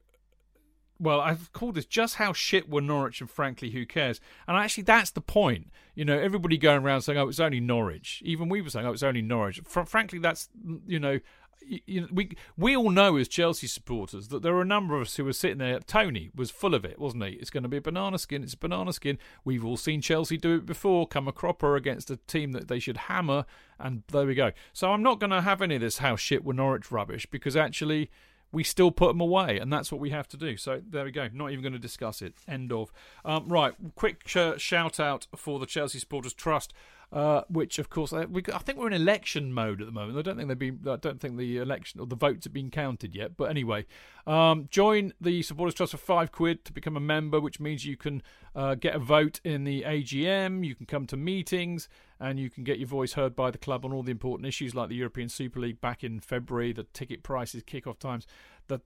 well, 1.03 1.21
I've 1.21 1.53
called 1.53 1.75
this 1.75 1.85
just 1.85 2.15
how 2.15 2.33
shit 2.33 2.69
were 2.69 2.81
Norwich, 2.81 3.21
and 3.21 3.29
frankly, 3.29 3.71
who 3.71 3.85
cares? 3.85 4.21
And 4.47 4.57
actually, 4.57 4.85
that's 4.85 5.11
the 5.11 5.21
point. 5.21 5.71
You 5.97 6.05
know, 6.05 6.17
everybody 6.17 6.57
going 6.57 6.85
around 6.85 7.03
saying, 7.03 7.19
"Oh, 7.19 7.29
it's 7.29 7.41
only 7.41 7.59
Norwich." 7.59 8.23
Even 8.25 8.49
we 8.49 8.63
were 8.63 8.71
saying, 8.71 8.87
"Oh, 8.87 8.93
it's 8.93 9.03
only 9.03 9.21
Norwich." 9.21 9.61
Fr- 9.65 9.83
frankly, 9.83 10.21
that's 10.21 10.49
you 10.87 11.01
know, 11.01 11.19
you 11.67 12.09
we 12.13 12.31
we 12.57 12.77
all 12.77 12.91
know 12.91 13.17
as 13.17 13.29
Chelsea 13.29 13.67
supporters 13.67 14.29
that 14.29 14.43
there 14.43 14.55
are 14.55 14.63
a 14.63 14.67
number 14.67 14.97
of 14.97 15.03
us 15.03 15.17
who 15.17 15.25
were 15.25 15.33
sitting 15.33 15.59
there. 15.59 15.81
Tony 15.81 16.31
was 16.35 16.51
full 16.51 16.75
of 16.75 16.85
it, 16.85 16.99
wasn't 16.99 17.25
he? 17.25 17.33
It's 17.33 17.51
going 17.51 17.63
to 17.63 17.69
be 17.69 17.77
a 17.77 17.83
banana 17.83 18.19
skin. 18.19 18.43
It's 18.43 18.55
a 18.55 18.59
banana 18.59 18.93
skin. 18.93 19.19
We've 19.45 19.65
all 19.65 19.77
seen 19.77 20.01
Chelsea 20.01 20.37
do 20.37 20.55
it 20.57 20.67
before. 20.67 21.07
Come 21.07 21.29
a 21.29 21.33
cropper 21.33 21.77
against 21.77 22.11
a 22.11 22.17
team 22.17 22.53
that 22.53 22.69
they 22.69 22.79
should 22.79 22.97
hammer, 22.97 23.45
and 23.79 24.03
there 24.09 24.27
we 24.27 24.35
go. 24.35 24.53
So 24.73 24.93
I'm 24.93 25.03
not 25.03 25.21
going 25.21 25.31
to 25.31 25.43
have 25.43 25.63
any 25.63 25.77
of 25.77 25.81
this 25.81 25.99
how 25.99 26.17
shit 26.17 26.45
were 26.45 26.55
Norwich 26.55 26.91
rubbish 26.91 27.27
because 27.27 27.57
actually 27.57 28.11
we 28.53 28.63
still 28.63 28.91
put 28.91 29.09
them 29.09 29.21
away, 29.21 29.59
and 29.59 29.73
that's 29.73 29.91
what 29.91 30.01
we 30.01 30.11
have 30.11 30.29
to 30.29 30.37
do. 30.37 30.57
So 30.57 30.83
there 30.87 31.05
we 31.05 31.11
go. 31.11 31.29
Not 31.33 31.51
even 31.51 31.63
going 31.63 31.73
to 31.73 31.79
discuss 31.79 32.21
it. 32.21 32.35
End 32.47 32.71
of. 32.71 32.93
Um, 33.25 33.49
right, 33.49 33.75
quick 33.97 34.23
sh- 34.27 34.59
shout 34.59 35.01
out 35.01 35.27
for 35.35 35.59
the 35.59 35.67
Chelsea 35.67 35.99
Supporters 35.99 36.35
Trust, 36.35 36.75
uh, 37.13 37.43
which 37.51 37.79
of 37.79 37.91
course 37.91 38.13
uh, 38.13 38.25
we, 38.31 38.43
I 38.53 38.59
think 38.59 38.79
we're 38.79 38.87
in 38.87 38.95
election 38.95 39.53
mode 39.53 39.81
at 39.83 39.87
the 39.87 39.93
moment. 39.93 40.19
I 40.19 40.23
don't 40.23 40.37
think 40.37 40.49
they've 40.49 40.59
been. 40.59 40.81
I 40.89 40.97
don't 40.97 41.21
think 41.21 41.37
the 41.37 41.59
election 41.59 42.01
or 42.01 42.07
the 42.07 42.17
votes 42.17 42.45
have 42.45 42.55
been 42.55 42.71
counted 42.71 43.15
yet. 43.15 43.37
But 43.37 43.51
anyway, 43.51 43.85
um, 44.27 44.69
join 44.71 45.13
the 45.21 45.43
Supporters 45.43 45.75
Trust 45.75 45.93
for 45.93 45.99
five 45.99 46.33
quid 46.33 46.65
to 46.65 46.73
become 46.73 46.97
a 46.97 47.01
member, 47.01 47.39
which 47.39 47.61
means 47.61 47.85
you 47.85 47.99
can 47.99 48.23
uh, 48.57 48.77
get 48.77 48.95
a 48.95 48.99
vote 48.99 49.41
in 49.45 49.65
the 49.65 49.83
AGM. 49.83 50.65
You 50.65 50.75
can 50.75 50.87
come 50.87 51.07
to 51.07 51.17
meetings. 51.17 51.89
And 52.21 52.39
you 52.39 52.51
can 52.51 52.63
get 52.63 52.79
your 52.79 52.87
voice 52.87 53.15
heard 53.15 53.35
by 53.35 53.51
the 53.51 53.59
club 53.59 53.85
on 53.85 53.93
all 53.93 54.05
the 54.05 54.13
important 54.13 54.47
issues 54.47 54.77
like 54.77 54.89
the 54.89 54.95
European 54.95 55.29
Super 55.29 55.59
League 55.59 55.81
back 55.81 56.05
in 56.05 56.21
February, 56.21 56.73
the 56.73 56.85
ticket 56.85 57.25
prices, 57.25 57.65
kick-off 57.65 57.99
times, 57.99 58.29
the 58.69 58.79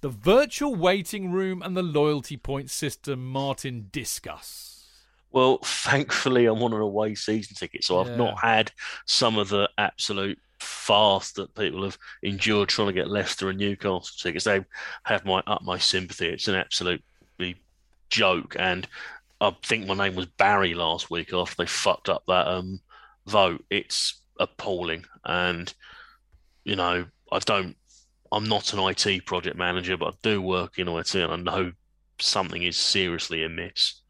the 0.00 0.08
virtual 0.08 0.76
waiting 0.76 1.32
room, 1.32 1.60
and 1.60 1.76
the 1.76 1.82
loyalty 1.82 2.36
point 2.36 2.70
system. 2.70 3.26
Martin, 3.26 3.88
discuss. 3.90 4.73
Well, 5.34 5.58
thankfully, 5.64 6.46
I'm 6.46 6.62
on 6.62 6.72
an 6.72 6.80
away 6.80 7.16
season 7.16 7.56
ticket, 7.56 7.82
so 7.82 7.98
I've 7.98 8.16
not 8.16 8.38
had 8.38 8.70
some 9.04 9.36
of 9.36 9.48
the 9.48 9.68
absolute 9.76 10.38
fast 10.60 11.34
that 11.34 11.56
people 11.56 11.82
have 11.82 11.98
endured 12.22 12.68
trying 12.68 12.86
to 12.86 12.94
get 12.94 13.10
Leicester 13.10 13.50
and 13.50 13.58
Newcastle 13.58 14.04
tickets. 14.16 14.44
They 14.44 14.64
have 15.02 15.24
my 15.24 15.42
utmost 15.44 15.90
sympathy. 15.90 16.28
It's 16.28 16.46
an 16.46 16.54
absolutely 16.54 17.56
joke, 18.10 18.54
and 18.60 18.86
I 19.40 19.56
think 19.64 19.88
my 19.88 19.94
name 19.94 20.14
was 20.14 20.26
Barry 20.26 20.72
last 20.72 21.10
week 21.10 21.32
after 21.32 21.56
they 21.58 21.66
fucked 21.66 22.08
up 22.08 22.22
that 22.28 22.46
um, 22.46 22.78
vote. 23.26 23.64
It's 23.70 24.22
appalling, 24.38 25.04
and 25.24 25.74
you 26.62 26.76
know, 26.76 27.06
I 27.32 27.38
don't. 27.40 27.76
I'm 28.30 28.48
not 28.48 28.72
an 28.72 28.78
IT 28.78 29.26
project 29.26 29.56
manager, 29.56 29.96
but 29.96 30.14
I 30.14 30.16
do 30.22 30.40
work 30.40 30.78
in 30.78 30.86
IT, 30.86 31.12
and 31.16 31.32
I 31.32 31.36
know 31.56 31.72
something 32.20 32.62
is 32.62 32.76
seriously 32.76 33.42
amiss. 33.42 34.00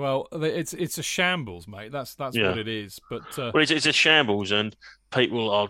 Well, 0.00 0.28
it's 0.32 0.72
it's 0.72 0.96
a 0.96 1.02
shambles, 1.02 1.68
mate. 1.68 1.92
That's 1.92 2.14
that's 2.14 2.34
Yeah. 2.34 2.48
what 2.48 2.58
it 2.58 2.68
is. 2.68 2.98
But 3.10 3.38
uh, 3.38 3.50
Well, 3.52 3.62
it's, 3.62 3.70
it's 3.70 3.86
a 3.86 3.92
shambles, 3.92 4.50
and 4.50 4.74
people 5.10 5.50
are, 5.50 5.68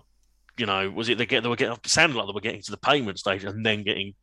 you 0.57 0.67
know, 0.67 0.89
was 0.91 1.09
it 1.09 1.19
they 1.19 1.27
get 1.27 1.43
they 1.43 1.49
were 1.49 1.57
getting 1.57 1.75
it 1.75 1.87
sounded 1.89 2.17
like 2.17 2.27
they 2.27 2.33
were 2.33 2.41
getting 2.41 2.63
to 2.63 2.71
the 2.71 2.77
payment 2.77 3.19
stage 3.19 3.43
and 3.43 3.67
then 3.67 3.83
getting 3.83 4.15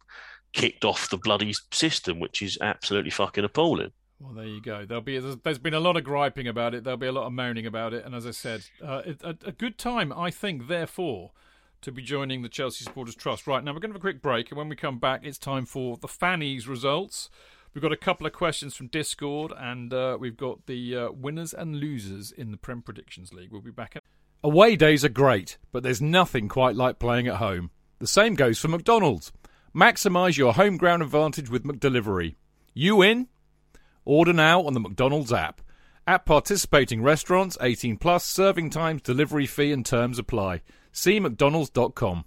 kicked 0.54 0.86
off 0.86 1.10
the 1.10 1.18
bloody 1.18 1.54
system, 1.72 2.20
which 2.22 2.42
is 2.42 2.58
absolutely 2.62 3.12
fucking 3.12 3.44
appalling. 3.44 3.92
Well, 4.20 4.34
there 4.34 4.46
you 4.46 4.62
go. 4.62 4.86
There'll 4.86 5.02
be 5.02 5.20
there's, 5.20 5.60
been 5.60 5.74
a 5.74 5.80
lot 5.80 5.98
of 5.98 6.04
griping 6.04 6.48
about 6.48 6.74
it. 6.74 6.84
There'll 6.84 6.98
be 6.98 7.08
a 7.08 7.12
lot 7.12 7.28
of 7.28 7.34
moaning 7.34 7.66
about 7.68 7.94
it. 7.94 8.06
And 8.06 8.16
as 8.16 8.26
I 8.26 8.32
said, 8.32 8.64
uh, 8.84 9.02
it, 9.06 9.22
a, 9.24 9.38
a 9.46 9.52
good 9.52 9.78
time, 9.78 10.12
I 10.12 10.32
think, 10.32 10.68
therefore, 10.68 11.32
to 11.82 11.92
be 11.92 12.02
joining 12.02 12.42
the 12.42 12.50
Chelsea 12.50 12.84
Supporters 12.84 13.14
Trust. 13.14 13.46
Right 13.46 13.64
now, 13.64 13.74
we're 13.74 13.80
going 13.80 13.92
to 13.92 13.96
have 13.96 14.02
a 14.02 14.08
quick 14.08 14.22
break, 14.22 14.50
and 14.50 14.58
when 14.58 14.70
we 14.70 14.76
come 14.76 14.98
back, 14.98 15.22
it's 15.24 15.38
time 15.38 15.66
for 15.66 15.98
the 15.98 16.08
Fannies 16.08 16.68
results. 16.68 17.30
We've 17.78 17.84
got 17.84 17.92
a 17.92 17.96
couple 17.96 18.26
of 18.26 18.34
questions 18.34 18.76
from 18.76 18.88
Discord, 18.88 19.54
and 19.56 19.94
uh, 19.94 20.18
we've 20.20 20.36
got 20.36 20.66
the 20.66 20.96
uh, 20.96 21.12
winners 21.12 21.54
and 21.54 21.76
losers 21.76 22.32
in 22.32 22.50
the 22.50 22.58
Prem 22.58 22.82
Predictions 22.82 23.32
League. 23.36 23.52
We'll 23.52 23.62
be 23.62 23.70
back. 23.70 24.02
Away 24.44 24.76
days 24.76 25.06
are 25.06 25.10
great, 25.10 25.60
but 25.72 25.84
there's 25.84 26.02
nothing 26.02 26.48
quite 26.48 26.76
like 26.76 26.98
playing 26.98 27.28
at 27.28 27.36
home. 27.36 27.70
The 28.00 28.08
same 28.08 28.34
goes 28.34 28.58
for 28.58 28.68
McDonald's. 28.68 29.32
Maximise 29.76 30.40
your 30.40 30.54
home 30.54 30.78
ground 30.78 31.04
advantage 31.04 31.52
with 31.52 31.66
McDelivery. 31.66 32.34
You 32.74 33.04
in? 33.04 33.28
Order 34.06 34.34
now 34.34 34.64
on 34.64 34.74
the 34.74 34.80
McDonald's 34.80 35.32
app. 35.32 35.62
At 36.08 36.26
participating 36.26 37.04
restaurants, 37.04 37.60
18 37.62 37.98
plus, 37.98 38.26
serving 38.26 38.72
times, 38.72 39.04
delivery 39.04 39.46
fee 39.46 39.72
and 39.72 39.86
terms 39.86 40.18
apply. 40.18 40.64
See 40.92 41.20
mcdonalds.com. 41.20 42.26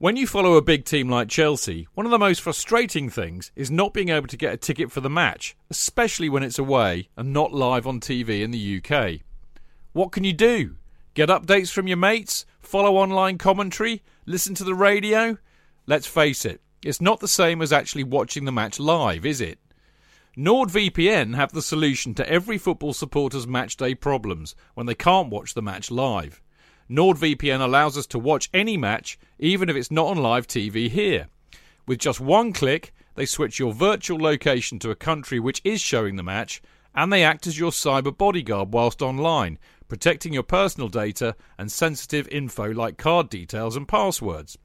When 0.00 0.16
you 0.16 0.26
follow 0.26 0.54
a 0.54 0.62
big 0.62 0.86
team 0.86 1.10
like 1.10 1.28
Chelsea, 1.28 1.86
one 1.92 2.06
of 2.06 2.10
the 2.10 2.18
most 2.18 2.40
frustrating 2.40 3.10
things 3.10 3.52
is 3.54 3.70
not 3.70 3.92
being 3.92 4.08
able 4.08 4.28
to 4.28 4.36
get 4.38 4.54
a 4.54 4.56
ticket 4.56 4.90
for 4.90 5.02
the 5.02 5.10
match, 5.10 5.54
especially 5.68 6.30
when 6.30 6.42
it's 6.42 6.58
away 6.58 7.10
and 7.18 7.34
not 7.34 7.52
live 7.52 7.86
on 7.86 8.00
TV 8.00 8.40
in 8.40 8.50
the 8.50 8.82
UK. 8.82 9.20
What 9.92 10.10
can 10.10 10.24
you 10.24 10.32
do? 10.32 10.76
Get 11.12 11.28
updates 11.28 11.70
from 11.70 11.86
your 11.86 11.98
mates? 11.98 12.46
Follow 12.62 12.96
online 12.96 13.36
commentary? 13.36 14.02
Listen 14.24 14.54
to 14.54 14.64
the 14.64 14.74
radio? 14.74 15.36
Let's 15.84 16.06
face 16.06 16.46
it, 16.46 16.62
it's 16.82 17.02
not 17.02 17.20
the 17.20 17.28
same 17.28 17.60
as 17.60 17.70
actually 17.70 18.04
watching 18.04 18.46
the 18.46 18.52
match 18.52 18.80
live, 18.80 19.26
is 19.26 19.42
it? 19.42 19.58
NordVPN 20.34 21.36
have 21.36 21.52
the 21.52 21.60
solution 21.60 22.14
to 22.14 22.26
every 22.26 22.56
football 22.56 22.94
supporter's 22.94 23.44
matchday 23.44 24.00
problems 24.00 24.54
when 24.72 24.86
they 24.86 24.94
can't 24.94 25.28
watch 25.28 25.52
the 25.52 25.60
match 25.60 25.90
live. 25.90 26.40
NordVPN 26.90 27.60
allows 27.60 27.96
us 27.96 28.06
to 28.08 28.18
watch 28.18 28.50
any 28.52 28.76
match, 28.76 29.16
even 29.38 29.68
if 29.68 29.76
it's 29.76 29.92
not 29.92 30.08
on 30.08 30.16
live 30.16 30.48
TV 30.48 30.90
here. 30.90 31.28
With 31.86 32.00
just 32.00 32.20
one 32.20 32.52
click, 32.52 32.92
they 33.14 33.26
switch 33.26 33.60
your 33.60 33.72
virtual 33.72 34.18
location 34.18 34.80
to 34.80 34.90
a 34.90 34.96
country 34.96 35.38
which 35.38 35.60
is 35.62 35.80
showing 35.80 36.16
the 36.16 36.24
match, 36.24 36.60
and 36.92 37.12
they 37.12 37.22
act 37.22 37.46
as 37.46 37.60
your 37.60 37.70
cyber 37.70 38.16
bodyguard 38.16 38.72
whilst 38.72 39.02
online, 39.02 39.56
protecting 39.86 40.32
your 40.32 40.42
personal 40.42 40.88
data 40.88 41.36
and 41.56 41.70
sensitive 41.70 42.26
info 42.28 42.72
like 42.72 42.98
card 42.98 43.30
details 43.30 43.76
and 43.76 43.86
passwords. 43.86 44.58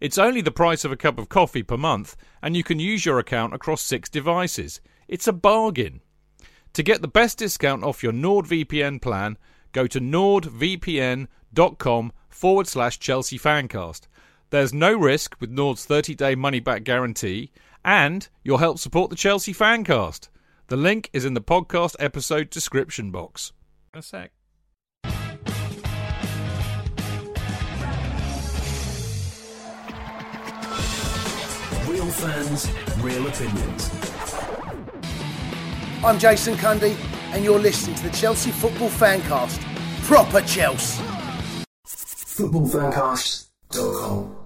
It's 0.00 0.18
only 0.18 0.40
the 0.40 0.50
price 0.50 0.84
of 0.84 0.90
a 0.90 0.96
cup 0.96 1.16
of 1.16 1.28
coffee 1.28 1.62
per 1.62 1.76
month, 1.76 2.16
and 2.42 2.56
you 2.56 2.64
can 2.64 2.80
use 2.80 3.06
your 3.06 3.20
account 3.20 3.54
across 3.54 3.82
six 3.82 4.08
devices. 4.08 4.80
It's 5.06 5.28
a 5.28 5.32
bargain. 5.32 6.00
To 6.72 6.82
get 6.82 7.02
the 7.02 7.08
best 7.08 7.38
discount 7.38 7.84
off 7.84 8.02
your 8.02 8.12
NordVPN 8.12 9.00
plan, 9.00 9.38
go 9.70 9.86
to 9.86 10.00
nordvpn.com 10.00 11.28
forward 12.28 12.66
slash 12.66 12.98
Chelsea 12.98 13.38
Fancast. 13.38 14.06
There's 14.50 14.72
no 14.72 14.92
risk 14.94 15.36
with 15.40 15.50
Nord's 15.50 15.84
30 15.84 16.14
day 16.14 16.34
money 16.34 16.60
back 16.60 16.84
guarantee, 16.84 17.50
and 17.84 18.28
you'll 18.42 18.58
help 18.58 18.78
support 18.78 19.10
the 19.10 19.16
Chelsea 19.16 19.52
Fancast. 19.52 20.28
The 20.68 20.76
link 20.76 21.10
is 21.12 21.24
in 21.24 21.34
the 21.34 21.40
podcast 21.40 21.96
episode 21.98 22.50
description 22.50 23.10
box. 23.10 23.52
A 23.94 24.02
sec. 24.02 24.32
Real 31.86 32.06
fans, 32.06 32.70
real 33.00 33.26
opinions. 33.26 33.90
I'm 36.04 36.18
Jason 36.18 36.54
Cundy, 36.54 36.96
and 37.32 37.42
you're 37.42 37.58
listening 37.58 37.96
to 37.96 38.02
the 38.04 38.10
Chelsea 38.16 38.50
Football 38.50 38.90
Fancast. 38.90 39.60
Proper 40.04 40.40
Chelsea. 40.42 41.02
Footballfancast.com. 42.38 44.36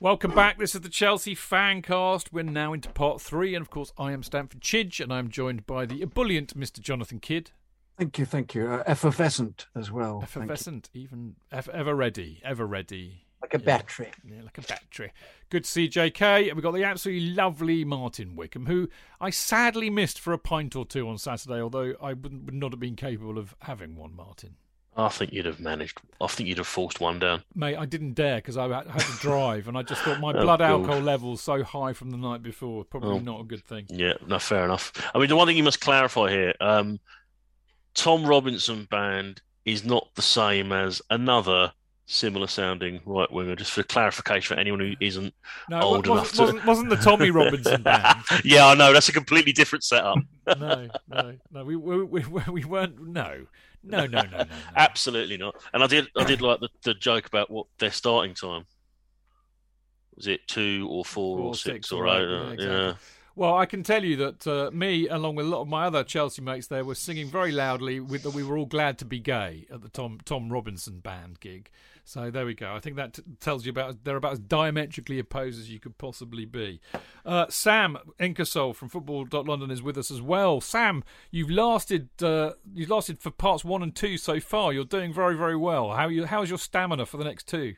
Welcome 0.00 0.34
back. 0.34 0.58
This 0.58 0.74
is 0.74 0.80
the 0.80 0.88
Chelsea 0.88 1.36
Fancast. 1.36 2.32
We're 2.32 2.42
now 2.42 2.72
into 2.72 2.88
part 2.88 3.20
three, 3.20 3.54
and 3.54 3.62
of 3.62 3.70
course, 3.70 3.92
I 3.96 4.10
am 4.10 4.24
Stamford 4.24 4.60
Chidge, 4.60 4.98
and 4.98 5.12
I'm 5.12 5.28
joined 5.28 5.68
by 5.68 5.86
the 5.86 6.02
ebullient 6.02 6.58
Mr. 6.58 6.80
Jonathan 6.80 7.20
Kidd. 7.20 7.52
Thank 7.96 8.18
you, 8.18 8.24
thank 8.24 8.56
you. 8.56 8.66
Uh, 8.66 8.82
effervescent 8.88 9.68
as 9.76 9.92
well. 9.92 10.18
Effervescent, 10.24 10.90
even 10.92 11.36
ever, 11.52 11.70
ever 11.70 11.94
ready, 11.94 12.40
ever 12.44 12.66
ready. 12.66 13.21
Like 13.42 13.54
a 13.54 13.58
battery. 13.58 14.10
Yeah, 14.24 14.42
like 14.44 14.56
a 14.56 14.62
battery. 14.62 15.12
Good 15.50 15.64
to 15.64 15.70
see 15.70 15.88
JK. 15.88 16.46
And 16.46 16.54
we've 16.56 16.62
got 16.62 16.72
the 16.74 16.84
absolutely 16.84 17.30
lovely 17.30 17.84
Martin 17.84 18.36
Wickham, 18.36 18.66
who 18.66 18.88
I 19.20 19.30
sadly 19.30 19.90
missed 19.90 20.18
for 20.20 20.32
a 20.32 20.38
pint 20.38 20.76
or 20.76 20.86
two 20.86 21.08
on 21.08 21.18
Saturday, 21.18 21.60
although 21.60 21.94
I 22.00 22.12
would 22.14 22.46
would 22.46 22.54
not 22.54 22.70
have 22.72 22.80
been 22.80 22.96
capable 22.96 23.38
of 23.38 23.54
having 23.62 23.96
one, 23.96 24.14
Martin. 24.14 24.56
I 24.94 25.08
think 25.08 25.32
you'd 25.32 25.46
have 25.46 25.58
managed. 25.58 25.98
I 26.20 26.26
think 26.26 26.48
you'd 26.50 26.58
have 26.58 26.66
forced 26.66 27.00
one 27.00 27.18
down. 27.18 27.42
Mate, 27.54 27.76
I 27.76 27.86
didn't 27.86 28.12
dare 28.12 28.36
because 28.36 28.56
I 28.58 28.68
had 28.68 28.86
had 28.86 29.00
to 29.00 29.16
drive, 29.20 29.66
and 29.66 29.76
I 29.76 29.82
just 29.82 30.02
thought 30.02 30.20
my 30.20 30.28
Oh, 30.36 30.42
blood 30.42 30.58
God. 30.58 30.70
alcohol 30.70 31.00
levels 31.00 31.40
so 31.40 31.62
high 31.64 31.94
from 31.94 32.10
the 32.10 32.18
night 32.18 32.42
before. 32.42 32.84
Probably 32.84 33.16
Oh. 33.16 33.18
not 33.18 33.40
a 33.40 33.44
good 33.44 33.64
thing. 33.64 33.86
Yeah, 33.88 34.12
no, 34.26 34.38
fair 34.38 34.64
enough. 34.64 34.92
I 35.14 35.18
mean, 35.18 35.28
the 35.28 35.36
one 35.36 35.46
thing 35.48 35.56
you 35.56 35.62
must 35.64 35.80
clarify 35.80 36.30
here: 36.30 36.54
um, 36.60 37.00
Tom 37.94 38.24
Robinson 38.24 38.84
Band 38.90 39.40
is 39.64 39.84
not 39.84 40.08
the 40.14 40.22
same 40.22 40.72
as 40.72 41.00
another 41.10 41.72
similar-sounding 42.06 43.00
right 43.04 43.30
winger. 43.30 43.56
Just 43.56 43.72
for 43.72 43.82
clarification 43.82 44.54
for 44.54 44.60
anyone 44.60 44.80
who 44.80 44.92
isn't 45.00 45.32
No, 45.68 45.80
old 45.80 46.06
wasn't, 46.06 46.06
enough 46.06 46.32
to. 46.32 46.42
wasn't, 46.42 46.66
wasn't 46.66 46.90
the 46.90 46.96
Tommy 46.96 47.30
Robinson 47.30 47.82
band. 47.84 48.18
yeah, 48.44 48.66
I 48.66 48.74
know 48.74 48.92
that's 48.92 49.08
a 49.08 49.12
completely 49.12 49.52
different 49.52 49.84
setup. 49.84 50.18
No, 50.58 50.88
no, 51.08 51.36
no. 51.52 51.64
We 51.64 51.76
we 51.76 52.02
we, 52.02 52.24
we 52.50 52.64
weren't. 52.64 53.00
No, 53.00 53.46
no, 53.84 54.06
no, 54.06 54.22
no, 54.22 54.22
no. 54.22 54.38
no. 54.38 54.44
Absolutely 54.76 55.36
not. 55.36 55.54
And 55.72 55.84
I 55.84 55.86
did, 55.86 56.08
I 56.16 56.24
did 56.24 56.40
like 56.42 56.58
the, 56.58 56.68
the 56.82 56.94
joke 56.94 57.26
about 57.26 57.48
what 57.48 57.66
their 57.78 57.92
starting 57.92 58.34
time 58.34 58.64
was. 60.16 60.26
It 60.26 60.40
two 60.48 60.88
or 60.90 61.04
four, 61.04 61.38
Four, 61.38 61.46
or 61.46 61.54
six, 61.54 61.88
six 61.88 61.92
or 61.92 62.08
or 62.08 62.08
eight? 62.08 62.58
uh, 62.58 62.62
yeah, 62.62 62.80
yeah. 62.86 62.94
Well, 63.36 63.56
I 63.56 63.64
can 63.66 63.82
tell 63.84 64.04
you 64.04 64.16
that 64.16 64.46
uh, 64.46 64.70
me, 64.72 65.06
along 65.08 65.36
with 65.36 65.46
a 65.46 65.48
lot 65.48 65.62
of 65.62 65.68
my 65.68 65.86
other 65.86 66.02
Chelsea 66.04 66.42
mates, 66.42 66.66
there 66.66 66.84
were 66.84 66.94
singing 66.96 67.28
very 67.30 67.52
loudly 67.52 67.98
with 68.00 68.24
that 68.24 68.34
we 68.34 68.42
were 68.42 68.58
all 68.58 68.66
glad 68.66 68.98
to 68.98 69.04
be 69.04 69.20
gay 69.20 69.64
at 69.72 69.80
the 69.80 69.88
Tom 69.88 70.18
Tom 70.24 70.52
Robinson 70.52 70.98
band 70.98 71.38
gig. 71.40 71.70
So 72.04 72.30
there 72.30 72.44
we 72.44 72.54
go. 72.54 72.74
I 72.74 72.80
think 72.80 72.96
that 72.96 73.14
t- 73.14 73.22
tells 73.40 73.64
you 73.64 73.70
about 73.70 74.04
they're 74.04 74.16
about 74.16 74.32
as 74.32 74.38
diametrically 74.40 75.18
opposed 75.18 75.58
as 75.58 75.70
you 75.70 75.78
could 75.78 75.98
possibly 75.98 76.44
be. 76.44 76.80
Uh, 77.24 77.46
Sam 77.48 77.96
Inkersole 78.18 78.74
from 78.74 78.88
Football.London 78.88 79.70
is 79.70 79.82
with 79.82 79.96
us 79.96 80.10
as 80.10 80.20
well. 80.20 80.60
Sam, 80.60 81.04
you've 81.30 81.50
lasted 81.50 82.08
uh, 82.22 82.52
you've 82.74 82.90
lasted 82.90 83.20
for 83.20 83.30
parts 83.30 83.64
one 83.64 83.82
and 83.82 83.94
two 83.94 84.16
so 84.18 84.40
far. 84.40 84.72
You're 84.72 84.84
doing 84.84 85.12
very 85.12 85.36
very 85.36 85.56
well. 85.56 85.92
How 85.92 86.08
you 86.08 86.26
how's 86.26 86.48
your 86.48 86.58
stamina 86.58 87.06
for 87.06 87.18
the 87.18 87.24
next 87.24 87.46
two? 87.46 87.74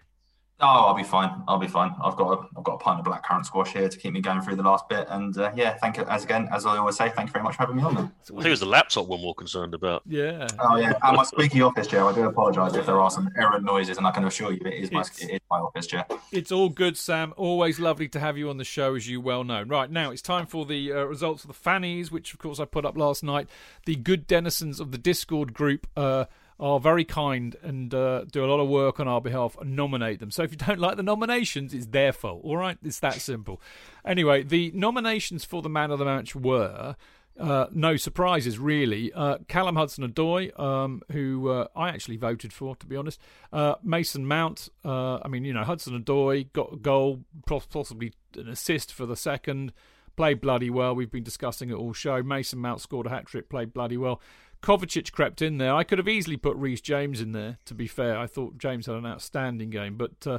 Oh, 0.67 0.87
I'll 0.87 0.95
be 0.95 1.03
fine. 1.03 1.43
I'll 1.47 1.59
be 1.59 1.67
fine. 1.67 1.95
I've 2.03 2.17
got 2.17 2.39
a, 2.39 2.47
I've 2.57 2.65
got 2.65 2.75
a 2.77 2.79
pint 2.79 2.99
of 3.01 3.05
blackcurrant 3.05 3.45
squash 3.45 3.75
here 3.75 3.87
to 3.87 3.99
keep 3.99 4.15
me 4.15 4.23
going 4.23 4.41
through 4.41 4.57
the 4.57 4.63
last 4.63 4.89
bit. 4.89 5.07
And 5.11 5.37
uh, 5.37 5.53
yeah, 5.55 5.75
thank 5.75 5.99
you 5.99 6.05
as 6.05 6.25
again 6.25 6.49
as 6.51 6.65
I 6.65 6.79
always 6.79 6.97
say. 6.97 7.11
Thank 7.15 7.29
you 7.29 7.33
very 7.35 7.43
much 7.43 7.57
for 7.57 7.63
having 7.65 7.77
me 7.77 7.83
on. 7.83 7.95
Then. 7.95 8.05
I 8.23 8.27
think 8.29 8.47
it 8.47 8.51
was 8.51 8.61
the 8.61 8.67
laptop 8.67 9.07
we're 9.07 9.19
more 9.19 9.35
concerned 9.35 9.75
about. 9.75 10.03
Yeah. 10.07 10.49
Oh 10.59 10.77
yeah, 10.77 10.95
and 11.03 11.17
my 11.19 11.23
squeaky 11.25 11.61
office 11.61 11.87
chair. 11.87 12.03
I 12.05 12.15
do 12.15 12.25
apologise 12.27 12.75
if 12.75 12.87
there 12.87 12.99
are 12.99 13.11
some 13.11 13.29
errant 13.39 13.65
noises, 13.65 13.99
and 13.99 14.07
I 14.07 14.11
can 14.11 14.25
assure 14.25 14.53
you 14.53 14.61
it 14.65 14.73
is 14.73 14.91
my 14.91 15.01
It's- 15.03 15.23
it 15.23 15.35
is 15.35 15.41
my 15.51 15.59
office 15.59 15.87
chair. 15.87 16.07
It's 16.33 16.51
all 16.51 16.71
good, 16.71 16.97
Sam. 16.97 17.35
Always 17.37 17.79
lovely 17.79 18.09
to 18.09 18.19
have 18.21 18.39
you 18.39 18.49
on 18.49 18.57
the 18.57 18.65
show, 18.65 18.95
as 18.95 19.07
you 19.07 19.21
well 19.21 19.45
know. 19.45 19.63
Right 19.63 19.91
now, 19.91 20.11
it's 20.11 20.23
time 20.23 20.47
for 20.47 20.65
the 20.65 20.93
uh, 20.93 21.05
results 21.05 21.45
of 21.45 21.49
the 21.49 21.55
Fannies, 21.55 22.11
which, 22.11 22.33
of 22.33 22.39
course, 22.39 22.59
I 22.59 22.65
put 22.65 22.87
up 22.87 22.97
last 22.97 23.23
night. 23.23 23.49
The 23.85 23.97
good 23.97 24.27
denizens 24.27 24.81
of 24.81 24.93
the 24.93 24.99
Discord 24.99 25.53
group 25.53 25.87
uh, 25.97 26.25
are 26.61 26.79
very 26.79 27.05
kind 27.05 27.57
and 27.63 27.93
uh, 27.93 28.25
do 28.31 28.45
a 28.45 28.47
lot 28.47 28.61
of 28.61 28.69
work 28.69 29.01
on 29.01 29.09
our 29.09 29.21
behalf 29.21 29.57
and 29.61 29.75
nominate 29.75 30.21
them. 30.21 30.31
So 30.31 30.43
if 30.43 30.53
you 30.53 30.57
don't 30.57 30.79
like 30.79 30.97
the 30.97 31.03
nominations, 31.03 31.75
it's 31.75 31.87
their 31.87 32.13
fault. 32.13 32.43
All 32.45 32.57
right, 32.57 32.79
it's 32.83 33.01
that 33.01 33.15
simple. 33.15 33.61
Anyway, 34.05 34.43
the 34.43 34.71
nominations 34.75 35.45
for 35.45 35.63
the 35.63 35.69
man 35.69 35.91
of 35.91 35.99
the 35.99 36.05
match 36.05 36.35
were. 36.35 36.97
Uh, 37.39 37.67
no 37.73 37.97
surprises, 37.97 38.61
really. 38.61 39.13
Uh, 39.13 39.39
Callum 39.49 39.75
Hudson 39.75 40.09
Odoi, 40.09 40.57
um, 40.59 41.03
who 41.11 41.49
uh, 41.49 41.67
I 41.75 41.89
actually 41.89 42.17
voted 42.17 42.53
for, 42.53 42.77
to 42.77 42.87
be 42.87 42.95
honest. 42.95 43.21
Uh, 43.53 43.75
Mason 43.83 44.25
Mount, 44.25 44.69
uh, 44.85 45.17
I 45.17 45.27
mean, 45.27 45.45
you 45.45 45.53
know, 45.53 45.65
Hudson 45.65 46.01
Odoi 46.01 46.53
got 46.53 46.75
a 46.75 46.77
goal, 46.77 47.25
possibly 47.45 48.13
an 48.37 48.49
assist 48.49 48.93
for 48.93 49.05
the 49.05 49.17
second. 49.17 49.73
Played 50.17 50.41
bloody 50.41 50.71
well. 50.71 50.95
We've 50.95 51.11
been 51.11 51.25
discussing 51.25 51.71
it 51.71 51.75
all 51.75 51.93
show. 51.93 52.23
Mason 52.23 52.61
Mount 52.61 52.81
scored 52.81 53.07
a 53.07 53.11
hat 53.11 53.27
trick, 53.27 53.49
played 53.49 53.75
bloody 53.75 53.97
well. 53.97 54.21
Kovacic 54.65 55.13
crept 55.13 55.43
in 55.43 55.59
there. 55.59 55.75
I 55.75 55.85
could 55.85 55.99
have 55.99 56.09
easily 56.09 56.39
put 56.39 56.57
Reece 56.57 56.81
James 56.81 57.21
in 57.21 57.33
there, 57.33 57.59
to 57.67 57.75
be 57.75 57.87
fair. 57.87 58.19
I 58.19 58.27
thought 58.27 58.57
James 58.57 58.87
had 58.87 58.97
an 58.97 59.05
outstanding 59.05 59.69
game, 59.69 59.99
but 59.99 60.27
uh, 60.27 60.39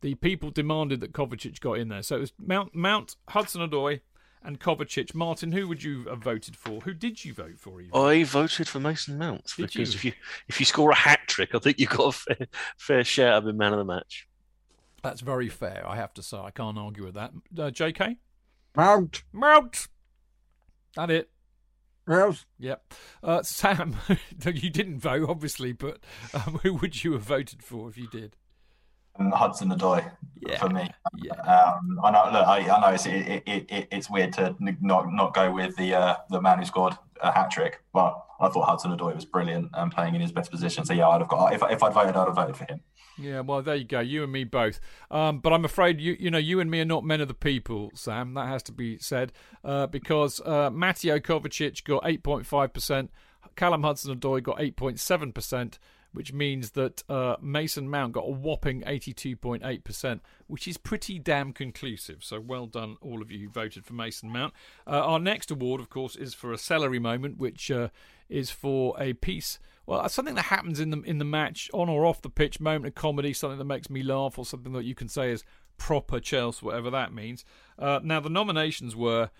the 0.00 0.14
people 0.14 0.50
demanded 0.50 1.00
that 1.00 1.12
Kovacic 1.12 1.60
got 1.60 1.74
in 1.74 1.88
there. 1.88 2.02
So 2.02 2.16
it 2.16 2.20
was 2.20 2.32
Mount, 2.38 2.74
Mount 2.74 3.16
Hudson 3.28 3.60
Odoi, 3.60 4.00
and 4.42 4.58
Kovacic. 4.58 5.14
Martin, 5.14 5.52
who 5.52 5.68
would 5.68 5.82
you 5.82 6.04
have 6.04 6.22
voted 6.22 6.56
for? 6.56 6.80
Who 6.80 6.94
did 6.94 7.22
you 7.22 7.34
vote 7.34 7.58
for? 7.58 7.82
Even? 7.82 7.94
I 7.94 8.24
voted 8.24 8.66
for 8.66 8.80
Mason 8.80 9.18
Mount 9.18 9.44
Did 9.56 9.66
because 9.66 9.92
you? 9.92 9.98
if 9.98 10.04
you 10.06 10.12
if 10.48 10.58
you 10.58 10.64
score 10.64 10.92
a 10.92 10.94
hat 10.94 11.20
trick, 11.26 11.54
I 11.54 11.58
think 11.58 11.78
you've 11.78 11.90
got 11.90 12.08
a 12.08 12.12
fair, 12.12 12.46
fair 12.78 13.04
share 13.04 13.32
of 13.32 13.44
being 13.44 13.58
man 13.58 13.74
of 13.74 13.78
the 13.78 13.84
match. 13.84 14.26
That's 15.02 15.20
very 15.20 15.50
fair, 15.50 15.84
I 15.86 15.96
have 15.96 16.14
to 16.14 16.22
say. 16.22 16.38
I 16.38 16.50
can't 16.50 16.78
argue 16.78 17.04
with 17.04 17.14
that. 17.14 17.32
Uh, 17.56 17.70
JK? 17.70 18.16
Mount. 18.74 19.22
Mount! 19.32 19.88
That 20.96 21.10
it. 21.10 21.30
Yes. 22.08 22.46
Yep. 22.58 22.94
Uh, 23.22 23.42
Sam, 23.42 23.96
you 24.44 24.70
didn't 24.70 24.98
vote, 24.98 25.28
obviously, 25.28 25.72
but 25.72 25.98
um, 26.34 26.60
who 26.62 26.74
would 26.74 27.02
you 27.04 27.12
have 27.12 27.22
voted 27.22 27.62
for 27.62 27.88
if 27.88 27.98
you 27.98 28.08
did? 28.08 28.36
Um, 29.18 29.30
Hudson 29.32 29.70
Odoi 29.70 30.10
Yeah. 30.46 30.58
for 30.58 30.68
me. 30.68 30.90
Yeah. 31.16 31.32
Um, 31.40 31.98
I 32.04 32.10
know. 32.10 32.24
Look, 32.32 32.46
I, 32.46 32.58
I 32.70 32.80
know 32.80 32.88
it's 32.94 33.06
it, 33.06 33.42
it, 33.46 33.66
it, 33.70 33.88
it's 33.90 34.10
weird 34.10 34.32
to 34.34 34.54
not 34.80 35.12
not 35.12 35.34
go 35.34 35.50
with 35.50 35.74
the 35.76 35.94
uh, 35.94 36.16
the 36.30 36.40
man 36.40 36.58
who 36.58 36.64
scored 36.66 36.94
a 37.22 37.32
hat 37.32 37.50
trick, 37.50 37.82
but 37.94 38.22
I 38.40 38.48
thought 38.48 38.68
Hudson 38.68 38.90
Odoi 38.96 39.14
was 39.14 39.24
brilliant 39.24 39.70
and 39.72 39.90
playing 39.90 40.14
in 40.14 40.20
his 40.20 40.32
best 40.32 40.50
position. 40.50 40.84
So 40.84 40.92
yeah, 40.92 41.08
I'd 41.08 41.22
have 41.22 41.28
got 41.28 41.54
if 41.54 41.62
if 41.70 41.82
I'd 41.82 41.94
voted, 41.94 42.14
I'd 42.14 42.26
have 42.26 42.36
voted 42.36 42.56
for 42.56 42.64
him. 42.66 42.80
Yeah, 43.18 43.40
well, 43.40 43.62
there 43.62 43.76
you 43.76 43.84
go. 43.84 44.00
You 44.00 44.24
and 44.24 44.32
me 44.32 44.44
both. 44.44 44.78
Um, 45.10 45.38
but 45.38 45.52
I'm 45.52 45.64
afraid 45.64 46.00
you, 46.00 46.16
you 46.18 46.30
know, 46.30 46.38
you 46.38 46.60
and 46.60 46.70
me 46.70 46.80
are 46.80 46.86
not 46.86 47.04
men 47.04 47.20
of 47.20 47.28
the 47.28 47.34
people, 47.34 47.90
Sam. 47.94 48.34
That 48.34 48.48
has 48.48 48.62
to 48.64 48.72
be 48.72 48.98
said 48.98 49.32
uh, 49.64 49.86
because 49.86 50.40
uh, 50.44 50.70
Mateo 50.70 51.18
Kovacic 51.18 51.84
got 51.84 52.04
8.5 52.04 52.72
percent, 52.72 53.10
Callum 53.56 53.82
Hudson-Odoi 53.82 54.42
got 54.42 54.58
8.7 54.58 55.32
percent, 55.34 55.78
which 56.16 56.32
means 56.32 56.70
that 56.72 57.02
uh, 57.10 57.36
Mason 57.42 57.90
Mount 57.90 58.14
got 58.14 58.24
a 58.24 58.30
whopping 58.30 58.80
82.8 58.82 59.84
percent, 59.84 60.22
which 60.46 60.66
is 60.66 60.78
pretty 60.78 61.18
damn 61.18 61.52
conclusive. 61.52 62.24
So 62.24 62.40
well 62.40 62.66
done, 62.66 62.96
all 63.02 63.20
of 63.20 63.30
you 63.30 63.38
who 63.40 63.48
voted 63.50 63.84
for 63.84 63.92
Mason 63.92 64.30
Mount. 64.30 64.54
Uh, 64.86 65.00
our 65.00 65.18
next 65.18 65.50
award, 65.50 65.80
of 65.80 65.90
course, 65.90 66.16
is 66.16 66.32
for 66.32 66.52
a 66.52 66.58
celery 66.58 66.98
moment, 66.98 67.36
which 67.36 67.70
uh, 67.70 67.88
is 68.28 68.50
for 68.50 68.96
a 68.98 69.12
piece 69.12 69.58
well, 69.86 70.08
something 70.08 70.34
that 70.34 70.46
happens 70.46 70.80
in 70.80 70.90
the 70.90 71.00
in 71.02 71.18
the 71.18 71.24
match, 71.24 71.70
on 71.72 71.88
or 71.88 72.04
off 72.04 72.20
the 72.20 72.28
pitch, 72.28 72.58
moment 72.58 72.86
of 72.86 72.94
comedy, 72.96 73.32
something 73.32 73.58
that 73.58 73.64
makes 73.64 73.88
me 73.88 74.02
laugh, 74.02 74.36
or 74.36 74.44
something 74.44 74.72
that 74.72 74.84
you 74.84 74.96
can 74.96 75.08
say 75.08 75.30
is 75.30 75.44
proper 75.78 76.18
Chelsea, 76.18 76.64
whatever 76.64 76.90
that 76.90 77.12
means. 77.12 77.44
Uh, 77.78 78.00
now, 78.02 78.18
the 78.18 78.30
nominations 78.30 78.96
were 78.96 79.30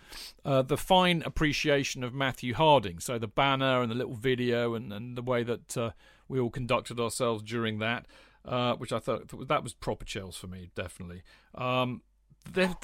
uh, 0.44 0.62
the 0.62 0.76
fine 0.76 1.22
appreciation 1.26 2.04
of 2.04 2.14
Matthew 2.14 2.54
Harding, 2.54 3.00
so 3.00 3.18
the 3.18 3.26
banner 3.26 3.82
and 3.82 3.90
the 3.90 3.96
little 3.96 4.14
video 4.14 4.74
and, 4.74 4.92
and 4.92 5.16
the 5.16 5.22
way 5.22 5.42
that 5.42 5.76
uh, 5.76 5.90
we 6.28 6.40
all 6.40 6.50
conducted 6.50 7.00
ourselves 7.00 7.42
during 7.42 7.78
that, 7.78 8.06
uh, 8.44 8.74
which 8.74 8.92
I 8.92 8.98
thought 8.98 9.48
that 9.48 9.62
was 9.62 9.74
proper 9.74 10.04
Chelsea 10.04 10.38
for 10.38 10.46
me, 10.46 10.70
definitely. 10.74 11.22
Um, 11.54 12.02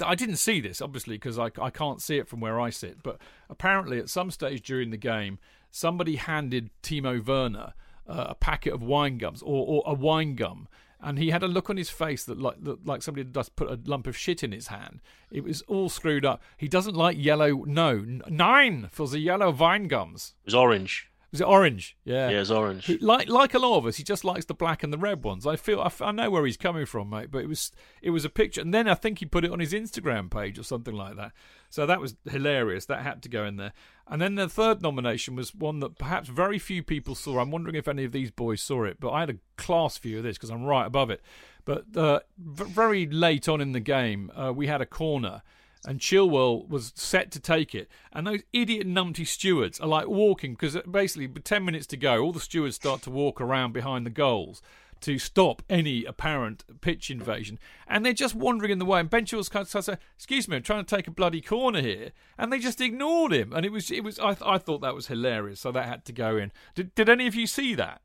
I 0.01 0.15
didn't 0.15 0.37
see 0.37 0.59
this, 0.59 0.81
obviously, 0.81 1.15
because 1.15 1.39
I, 1.39 1.49
I 1.61 1.69
can't 1.69 2.01
see 2.01 2.17
it 2.17 2.27
from 2.27 2.41
where 2.41 2.59
I 2.59 2.69
sit. 2.69 3.01
But 3.01 3.19
apparently, 3.49 3.97
at 3.97 4.09
some 4.09 4.31
stage 4.31 4.61
during 4.61 4.89
the 4.89 4.97
game, 4.97 5.39
somebody 5.71 6.17
handed 6.17 6.69
Timo 6.81 7.25
Werner 7.25 7.73
uh, 8.07 8.25
a 8.29 8.35
packet 8.35 8.73
of 8.73 8.83
wine 8.83 9.17
gums 9.17 9.41
or, 9.41 9.65
or 9.65 9.83
a 9.85 9.93
wine 9.93 10.35
gum, 10.35 10.67
and 10.99 11.17
he 11.17 11.31
had 11.31 11.43
a 11.43 11.47
look 11.47 11.69
on 11.69 11.77
his 11.77 11.89
face 11.89 12.23
that 12.25 12.39
like 12.39 12.61
that, 12.63 12.85
like 12.85 13.01
somebody 13.01 13.25
had 13.25 13.33
just 13.33 13.55
put 13.55 13.69
a 13.69 13.79
lump 13.85 14.07
of 14.07 14.17
shit 14.17 14.43
in 14.43 14.51
his 14.51 14.67
hand. 14.67 15.01
It 15.31 15.43
was 15.43 15.61
all 15.63 15.89
screwed 15.89 16.25
up. 16.25 16.41
He 16.57 16.67
doesn't 16.67 16.95
like 16.95 17.17
yellow. 17.17 17.63
No, 17.65 18.03
nine 18.27 18.89
for 18.91 19.07
the 19.07 19.19
yellow 19.19 19.51
wine 19.51 19.87
gums. 19.87 20.33
It 20.43 20.47
was 20.47 20.55
orange. 20.55 21.09
Was 21.33 21.41
it 21.41 21.47
orange? 21.47 21.97
Yeah. 22.05 22.29
Yeah, 22.29 22.41
it's 22.41 22.51
orange. 22.51 22.85
He, 22.85 22.97
like 22.99 23.27
like 23.27 23.55
a 23.55 23.59
lot 23.59 23.77
of 23.79 23.85
us, 23.87 23.97
he 23.97 24.03
just 24.03 24.23
likes 24.23 24.45
the 24.45 24.53
black 24.53 24.83
and 24.83 24.93
the 24.93 24.99
red 24.99 25.23
ones. 25.23 25.45
I 25.47 25.55
feel 25.55 25.81
I, 25.81 25.87
f- 25.87 26.01
I 26.01 26.11
know 26.11 26.29
where 26.29 26.45
he's 26.45 26.57
coming 26.57 26.85
from, 26.85 27.09
mate. 27.09 27.31
But 27.31 27.39
it 27.39 27.49
was 27.49 27.71
it 28.03 28.11
was 28.11 28.23
a 28.23 28.29
picture, 28.29 28.61
and 28.61 28.71
then 28.71 28.87
I 28.87 28.93
think 28.93 29.17
he 29.17 29.25
put 29.25 29.43
it 29.43 29.51
on 29.51 29.59
his 29.59 29.73
Instagram 29.73 30.29
page 30.29 30.59
or 30.59 30.63
something 30.63 30.93
like 30.93 31.15
that. 31.17 31.31
So 31.71 31.87
that 31.87 31.99
was 31.99 32.15
hilarious. 32.29 32.85
That 32.85 33.01
had 33.01 33.23
to 33.23 33.29
go 33.29 33.45
in 33.45 33.55
there. 33.57 33.73
And 34.07 34.21
then 34.21 34.35
the 34.35 34.47
third 34.47 34.83
nomination 34.83 35.35
was 35.35 35.55
one 35.55 35.79
that 35.79 35.97
perhaps 35.97 36.29
very 36.29 36.59
few 36.59 36.83
people 36.83 37.15
saw. 37.15 37.39
I'm 37.39 37.49
wondering 37.49 37.75
if 37.75 37.87
any 37.87 38.03
of 38.03 38.11
these 38.11 38.29
boys 38.29 38.61
saw 38.61 38.83
it, 38.83 38.97
but 38.99 39.09
I 39.09 39.21
had 39.21 39.31
a 39.31 39.37
class 39.57 39.97
view 39.97 40.17
of 40.19 40.23
this 40.23 40.37
because 40.37 40.51
I'm 40.51 40.65
right 40.65 40.85
above 40.85 41.09
it. 41.09 41.21
But 41.65 41.85
uh, 41.97 42.19
v- 42.37 42.65
very 42.65 43.07
late 43.07 43.49
on 43.49 43.59
in 43.59 43.71
the 43.71 43.79
game, 43.79 44.31
uh, 44.35 44.53
we 44.53 44.67
had 44.67 44.81
a 44.81 44.85
corner 44.85 45.41
and 45.85 45.99
Chilwell 45.99 46.67
was 46.67 46.93
set 46.95 47.31
to 47.31 47.39
take 47.39 47.73
it, 47.75 47.89
and 48.11 48.25
those 48.27 48.41
idiot 48.53 48.87
numpty 48.87 49.27
stewards 49.27 49.79
are 49.79 49.87
like 49.87 50.07
walking 50.07 50.53
because 50.53 50.75
uh, 50.75 50.81
basically, 50.89 51.27
with 51.27 51.43
ten 51.43 51.65
minutes 51.65 51.87
to 51.87 51.97
go, 51.97 52.21
all 52.21 52.31
the 52.31 52.39
stewards 52.39 52.75
start 52.75 53.01
to 53.03 53.09
walk 53.09 53.41
around 53.41 53.73
behind 53.73 54.05
the 54.05 54.11
goals 54.11 54.61
to 55.01 55.19
stop 55.19 55.61
any 55.69 56.05
apparent 56.05 56.63
pitch 56.79 57.11
invasion, 57.11 57.59
and 57.87 58.05
they're 58.05 58.13
just 58.13 58.35
wandering 58.35 58.71
in 58.71 58.79
the 58.79 58.85
way. 58.85 59.01
And 59.01 59.09
Ben 59.09 59.25
Chilwell's 59.25 59.49
kind 59.49 59.67
of 59.67 59.83
saying, 59.83 59.97
"Excuse 60.15 60.47
me, 60.47 60.55
I'm 60.55 60.63
trying 60.63 60.85
to 60.85 60.95
take 60.95 61.07
a 61.07 61.11
bloody 61.11 61.41
corner 61.41 61.81
here," 61.81 62.11
and 62.37 62.51
they 62.51 62.59
just 62.59 62.79
ignored 62.79 63.33
him. 63.33 63.51
And 63.51 63.65
it 63.65 63.71
was, 63.71 63.91
it 63.91 64.03
was, 64.03 64.17
I, 64.19 64.37
I 64.45 64.57
thought 64.57 64.79
that 64.79 64.95
was 64.95 65.07
hilarious, 65.07 65.59
so 65.59 65.71
that 65.73 65.85
had 65.85 66.05
to 66.05 66.13
go 66.13 66.37
in. 66.37 66.53
Did, 66.73 66.95
did 66.95 67.09
any 67.09 67.27
of 67.27 67.35
you 67.35 67.47
see 67.47 67.75
that? 67.75 68.01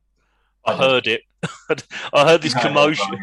I 0.65 0.77
heard 0.77 1.07
it. 1.07 1.23
I 2.13 2.27
heard 2.27 2.43
this 2.43 2.55
Yeah, 2.55 2.63
commotion. 2.63 3.17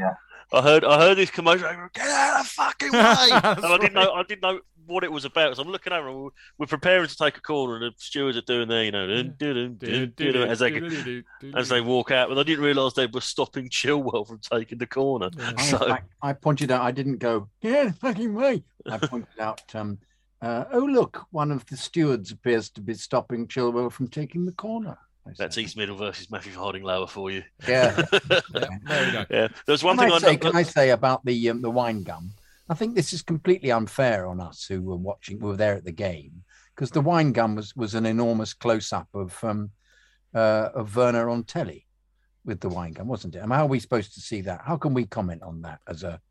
Well, 0.52 0.62
yeah. 0.64 0.70
I 0.70 0.72
heard 0.72 0.84
I 0.86 1.00
heard 1.00 1.18
this 1.18 1.32
commotion. 1.32 1.66
I 1.66 1.76
go, 1.76 1.88
Get 1.94 2.08
out 2.08 2.40
of 2.40 2.46
the 2.46 2.50
fucking 2.50 2.92
way! 2.94 3.30
and 3.32 3.66
I 3.66 3.78
didn't 3.78 3.94
know 3.94 4.12
I 4.14 4.24
didn't 4.24 4.42
know 4.42 4.60
what 4.88 5.04
it 5.04 5.12
was 5.12 5.26
about. 5.26 5.56
So 5.56 5.64
I'm 5.64 5.70
looking 5.70 5.94
over. 5.94 6.08
and 6.08 6.18
We're, 6.18 6.30
we're 6.60 6.66
preparing 6.68 7.08
to 7.08 7.16
take 7.16 7.38
a 7.38 7.42
corner, 7.42 7.76
and 7.76 7.84
the 7.84 7.94
stewards 7.98 8.38
are 8.38 8.42
doing 8.42 8.68
their, 8.68 8.84
you 8.84 8.92
know, 8.92 9.08
dun, 9.08 9.36
dun, 9.38 9.78
dun, 9.78 10.14
dun, 10.16 10.32
dun, 10.34 10.50
as 10.50 10.60
they 10.60 11.24
as 11.56 11.70
they 11.70 11.82
walk 11.82 12.12
out. 12.12 12.30
But 12.30 12.38
I 12.38 12.44
didn't 12.44 12.64
realise 12.64 12.94
they 12.94 13.08
were 13.08 13.22
stopping 13.22 13.70
Chilwell 13.70 14.28
from 14.28 14.40
taking 14.40 14.78
the 14.78 14.88
corner. 14.88 15.30
I, 15.40 15.62
So 15.64 15.78
I, 15.90 16.02
I 16.22 16.34
pointed 16.34 16.72
out, 16.72 16.82
I 16.82 16.92
didn't 16.92 17.18
go, 17.18 17.50
get 17.62 17.76
out 17.76 17.86
yeah, 17.86 17.92
fucking 17.94 18.34
way. 18.34 18.64
I 18.88 18.98
pointed 18.98 19.40
out, 19.40 19.64
um, 19.74 19.98
uh, 20.42 20.66
oh, 20.72 20.80
look, 20.80 21.26
one 21.32 21.52
of 21.52 21.66
the 21.66 21.78
stewards 21.78 22.32
appears 22.32 22.70
to 22.72 22.82
be 22.82 22.94
stopping 22.94 23.48
Chilwell 23.48 23.92
from 23.92 24.08
taking 24.08 24.46
the 24.46 24.52
corner. 24.52 24.98
I 25.28 25.30
said. 25.32 25.38
that's 25.38 25.58
East 25.58 25.76
Middle 25.78 25.96
versus 25.98 26.30
Matthew 26.30 26.54
Harding 26.54 26.84
Lower 26.84 27.08
for 27.08 27.32
you. 27.32 27.44
Yeah. 27.68 28.00
There 28.52 29.06
we 29.06 29.12
go. 29.12 29.26
Yeah, 29.30 29.48
there's 29.66 29.84
one 29.84 29.98
can 29.98 30.06
thing 30.06 30.14
I 30.14 30.16
I 30.16 30.20
say, 30.20 30.32
know. 30.34 30.38
can 30.38 30.56
I 30.56 30.64
say 30.64 30.90
about 30.92 31.26
the 31.26 31.50
um, 31.50 31.62
the 31.62 31.72
wine 31.72 32.04
gum? 32.04 32.32
I 32.70 32.74
think 32.74 32.96
this 32.96 33.14
is 33.14 33.22
completely 33.22 33.72
unfair 33.72 34.26
on 34.28 34.40
us 34.40 34.66
who 34.66 34.82
were 34.82 34.96
watching, 34.96 35.40
who 35.40 35.48
were 35.48 35.56
there 35.56 35.76
at 35.76 35.86
the 35.86 35.92
game, 35.92 36.44
because 36.76 36.92
the 36.92 37.02
wine 37.02 37.32
gum 37.32 37.56
was 37.56 37.76
was 37.76 37.96
an 37.96 38.06
enormous 38.06 38.54
close 38.54 38.94
up 38.94 39.08
of 39.14 39.42
um, 39.44 39.72
uh, 40.34 40.70
of 40.74 40.96
Werner 40.96 41.30
on 41.30 41.44
telly 41.44 41.86
with 42.44 42.60
the 42.60 42.70
wine 42.70 42.94
gum, 42.94 43.08
wasn't 43.08 43.36
it? 43.36 43.40
I 43.40 43.42
mean, 43.44 43.52
how 43.58 43.66
are 43.66 43.68
we 43.70 43.80
supposed 43.80 44.14
to 44.14 44.22
see 44.22 44.42
that? 44.42 44.62
How 44.64 44.78
can 44.78 44.94
we 44.94 45.06
comment 45.06 45.42
on 45.44 45.62
that 45.64 45.80
as 45.88 46.04
a 46.04 46.22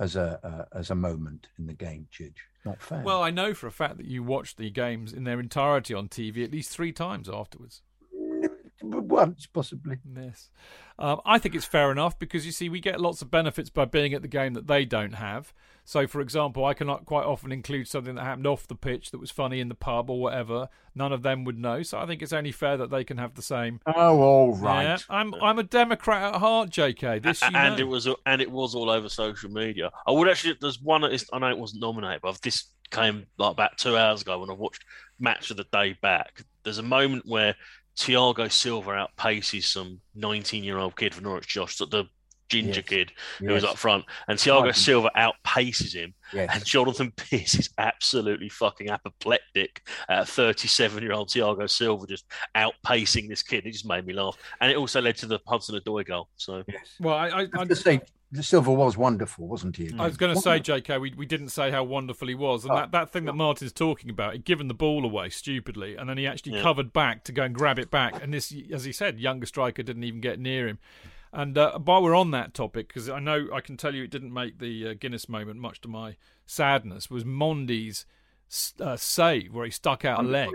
as 0.00 0.16
a 0.16 0.38
uh, 0.72 0.78
as 0.78 0.90
a 0.90 0.94
moment 0.94 1.48
in 1.58 1.66
the 1.66 1.74
game, 1.74 2.06
Chidge? 2.12 2.36
Not 2.64 2.80
fair. 2.80 3.02
Well, 3.02 3.22
I 3.22 3.30
know 3.30 3.52
for 3.54 3.66
a 3.66 3.72
fact 3.72 3.96
that 3.98 4.06
you 4.06 4.22
watched 4.22 4.56
the 4.56 4.70
games 4.70 5.12
in 5.12 5.24
their 5.24 5.38
entirety 5.40 5.92
on 5.94 6.08
TV 6.08 6.42
at 6.44 6.52
least 6.52 6.70
three 6.70 6.92
times 6.92 7.28
afterwards. 7.28 7.82
once 8.90 9.46
possibly. 9.46 9.98
Yes. 10.16 10.50
Um, 10.98 11.20
I 11.24 11.38
think 11.38 11.54
it's 11.54 11.64
fair 11.64 11.90
enough 11.90 12.18
because 12.18 12.46
you 12.46 12.52
see, 12.52 12.68
we 12.68 12.80
get 12.80 13.00
lots 13.00 13.22
of 13.22 13.30
benefits 13.30 13.70
by 13.70 13.84
being 13.84 14.14
at 14.14 14.22
the 14.22 14.28
game 14.28 14.54
that 14.54 14.66
they 14.66 14.84
don't 14.84 15.14
have. 15.14 15.52
So, 15.86 16.06
for 16.06 16.20
example, 16.22 16.64
I 16.64 16.72
cannot 16.72 17.04
quite 17.04 17.26
often 17.26 17.52
include 17.52 17.88
something 17.88 18.14
that 18.14 18.24
happened 18.24 18.46
off 18.46 18.66
the 18.66 18.74
pitch 18.74 19.10
that 19.10 19.18
was 19.18 19.30
funny 19.30 19.60
in 19.60 19.68
the 19.68 19.74
pub 19.74 20.08
or 20.08 20.18
whatever. 20.18 20.68
None 20.94 21.12
of 21.12 21.22
them 21.22 21.44
would 21.44 21.58
know. 21.58 21.82
So, 21.82 21.98
I 21.98 22.06
think 22.06 22.22
it's 22.22 22.32
only 22.32 22.52
fair 22.52 22.78
that 22.78 22.90
they 22.90 23.04
can 23.04 23.18
have 23.18 23.34
the 23.34 23.42
same. 23.42 23.80
Oh, 23.86 24.20
all 24.20 24.54
right. 24.56 24.84
Yeah, 24.84 24.98
I'm 25.10 25.34
I'm 25.42 25.58
a 25.58 25.62
Democrat 25.62 26.34
at 26.34 26.40
heart, 26.40 26.70
J.K. 26.70 27.18
This 27.18 27.42
you 27.42 27.48
and 27.52 27.76
know. 27.76 27.82
it 27.82 27.88
was 27.88 28.08
and 28.24 28.40
it 28.40 28.50
was 28.50 28.74
all 28.74 28.88
over 28.88 29.08
social 29.08 29.50
media. 29.50 29.90
I 30.06 30.12
would 30.12 30.28
actually. 30.28 30.56
There's 30.60 30.80
one. 30.80 31.02
that 31.02 31.12
is- 31.12 31.28
I 31.32 31.38
know 31.38 31.50
it 31.50 31.58
wasn't 31.58 31.82
nominated, 31.82 32.22
but 32.22 32.40
this 32.40 32.64
came 32.90 33.26
like 33.38 33.52
about 33.52 33.76
two 33.76 33.96
hours 33.96 34.22
ago 34.22 34.38
when 34.38 34.50
I 34.50 34.54
watched 34.54 34.84
match 35.18 35.50
of 35.50 35.56
the 35.56 35.66
day 35.72 35.96
back. 36.00 36.44
There's 36.62 36.78
a 36.78 36.82
moment 36.82 37.24
where 37.26 37.56
Thiago 37.96 38.50
Silva 38.50 39.06
outpaces 39.18 39.64
some 39.64 40.00
19 40.14 40.64
year 40.64 40.78
old 40.78 40.96
kid 40.96 41.14
from 41.14 41.24
Norwich, 41.24 41.46
Josh, 41.48 41.76
the 41.76 42.04
ginger 42.50 42.80
Yes. 42.80 42.88
kid 42.88 43.12
who 43.38 43.52
was 43.54 43.64
up 43.64 43.78
front, 43.78 44.04
and 44.28 44.38
Thiago 44.38 44.58
Pardon. 44.58 44.74
Silva 44.74 45.10
outpaces 45.16 45.94
him, 45.94 46.12
Yes. 46.32 46.50
and 46.52 46.64
Jonathan 46.64 47.10
Pearce 47.16 47.54
is 47.54 47.70
absolutely 47.78 48.48
fucking 48.50 48.90
apoplectic 48.90 49.86
at 50.08 50.28
37 50.28 51.02
year 51.02 51.12
old 51.12 51.28
Thiago 51.30 51.68
Silva 51.70 52.06
just 52.06 52.26
outpacing 52.54 53.28
this 53.28 53.42
kid. 53.42 53.66
It 53.66 53.72
just 53.72 53.86
made 53.88 54.06
me 54.06 54.12
laugh, 54.12 54.36
and 54.60 54.70
it 54.70 54.76
also 54.76 55.00
led 55.00 55.16
to 55.18 55.26
the 55.26 55.38
Hudson 55.46 55.78
Odoi 55.80 56.04
goal. 56.06 56.28
So. 56.36 56.62
Yes. 56.68 56.96
well, 57.00 57.14
I, 57.16 57.28
I, 57.28 57.40
I 57.42 57.48
I, 57.54 57.58
have 57.60 57.68
to 57.68 57.76
say, 57.76 58.00
The 58.34 58.42
silver 58.42 58.72
was 58.72 58.96
wonderful, 58.96 59.46
wasn't 59.46 59.76
he? 59.76 59.92
I 59.96 60.06
was 60.06 60.16
going 60.16 60.34
to 60.34 60.40
say, 60.40 60.58
J.K., 60.58 60.98
we, 60.98 61.14
we 61.16 61.24
didn't 61.24 61.50
say 61.50 61.70
how 61.70 61.84
wonderful 61.84 62.26
he 62.26 62.34
was, 62.34 62.64
and 62.64 62.72
Oh. 62.72 62.76
that, 62.76 62.90
that 62.90 63.10
thing 63.10 63.26
that 63.26 63.34
Martin's 63.34 63.72
talking 63.72 64.10
about, 64.10 64.32
he'd 64.32 64.44
given 64.44 64.66
the 64.66 64.74
ball 64.74 65.04
away 65.04 65.28
stupidly, 65.28 65.94
and 65.94 66.08
then 66.10 66.18
he 66.18 66.26
actually 66.26 66.56
Yeah. 66.56 66.62
covered 66.62 66.92
back 66.92 67.22
to 67.24 67.32
go 67.32 67.44
and 67.44 67.54
grab 67.54 67.78
it 67.78 67.92
back, 67.92 68.20
and 68.20 68.34
this, 68.34 68.52
as 68.72 68.84
he 68.84 68.90
said, 68.92 69.20
younger 69.20 69.46
striker 69.46 69.84
didn't 69.84 70.02
even 70.02 70.20
get 70.20 70.40
near 70.40 70.66
him. 70.66 70.78
And 71.32 71.56
uh, 71.56 71.78
while 71.78 72.02
we're 72.02 72.16
on 72.16 72.32
that 72.32 72.54
topic, 72.54 72.88
because 72.88 73.08
I 73.08 73.20
know 73.20 73.46
I 73.52 73.60
can 73.60 73.76
tell 73.76 73.94
you 73.94 74.02
it 74.02 74.10
didn't 74.10 74.32
make 74.32 74.58
the 74.58 74.88
uh, 74.88 74.94
Guinness 74.94 75.28
moment, 75.28 75.60
much 75.60 75.80
to 75.82 75.88
my 75.88 76.16
sadness, 76.44 77.08
was 77.08 77.22
Mendy's 77.24 78.04
uh, 78.80 78.96
save 78.96 79.54
where 79.54 79.64
he 79.64 79.70
stuck 79.70 80.04
out 80.04 80.20
a 80.20 80.22
leg, 80.22 80.50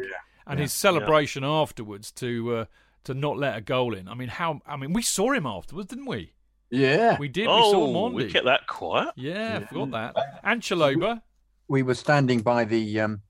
and 0.45 0.59
his 0.59 0.73
celebration 0.73 1.43
afterwards 1.45 2.11
to 2.13 2.55
uh, 2.55 2.65
to 3.05 3.13
not 3.13 3.37
let 3.37 3.57
a 3.57 3.61
goal 3.61 3.93
in. 3.93 4.07
I 4.09 4.15
mean, 4.15 4.29
how? 4.29 4.61
I 4.67 4.75
mean, 4.75 4.91
we 4.93 5.01
saw 5.01 5.31
him 5.31 5.45
afterwards, 5.45 5.89
didn't 5.89 6.05
we? 6.05 6.33
Yeah. 6.71 7.17
We 7.19 7.27
did. 7.27 7.47
we 7.47 7.53
saw 7.53 7.75
Oh, 7.75 8.09
Mendy. 8.09 8.13
we 8.13 8.31
kept 8.31 8.45
that 8.45 8.67
quiet. 8.67 9.09
Yeah, 9.15 9.59
I 9.61 9.65
forgot 9.65 9.91
that. 10.15 10.39
And 10.43 10.61
Chalobah. 10.61 11.21
we 11.67 11.81
were 11.83 11.95
standing 11.95 12.41
by 12.41 12.65
the 12.65 12.99
um, 13.01 13.21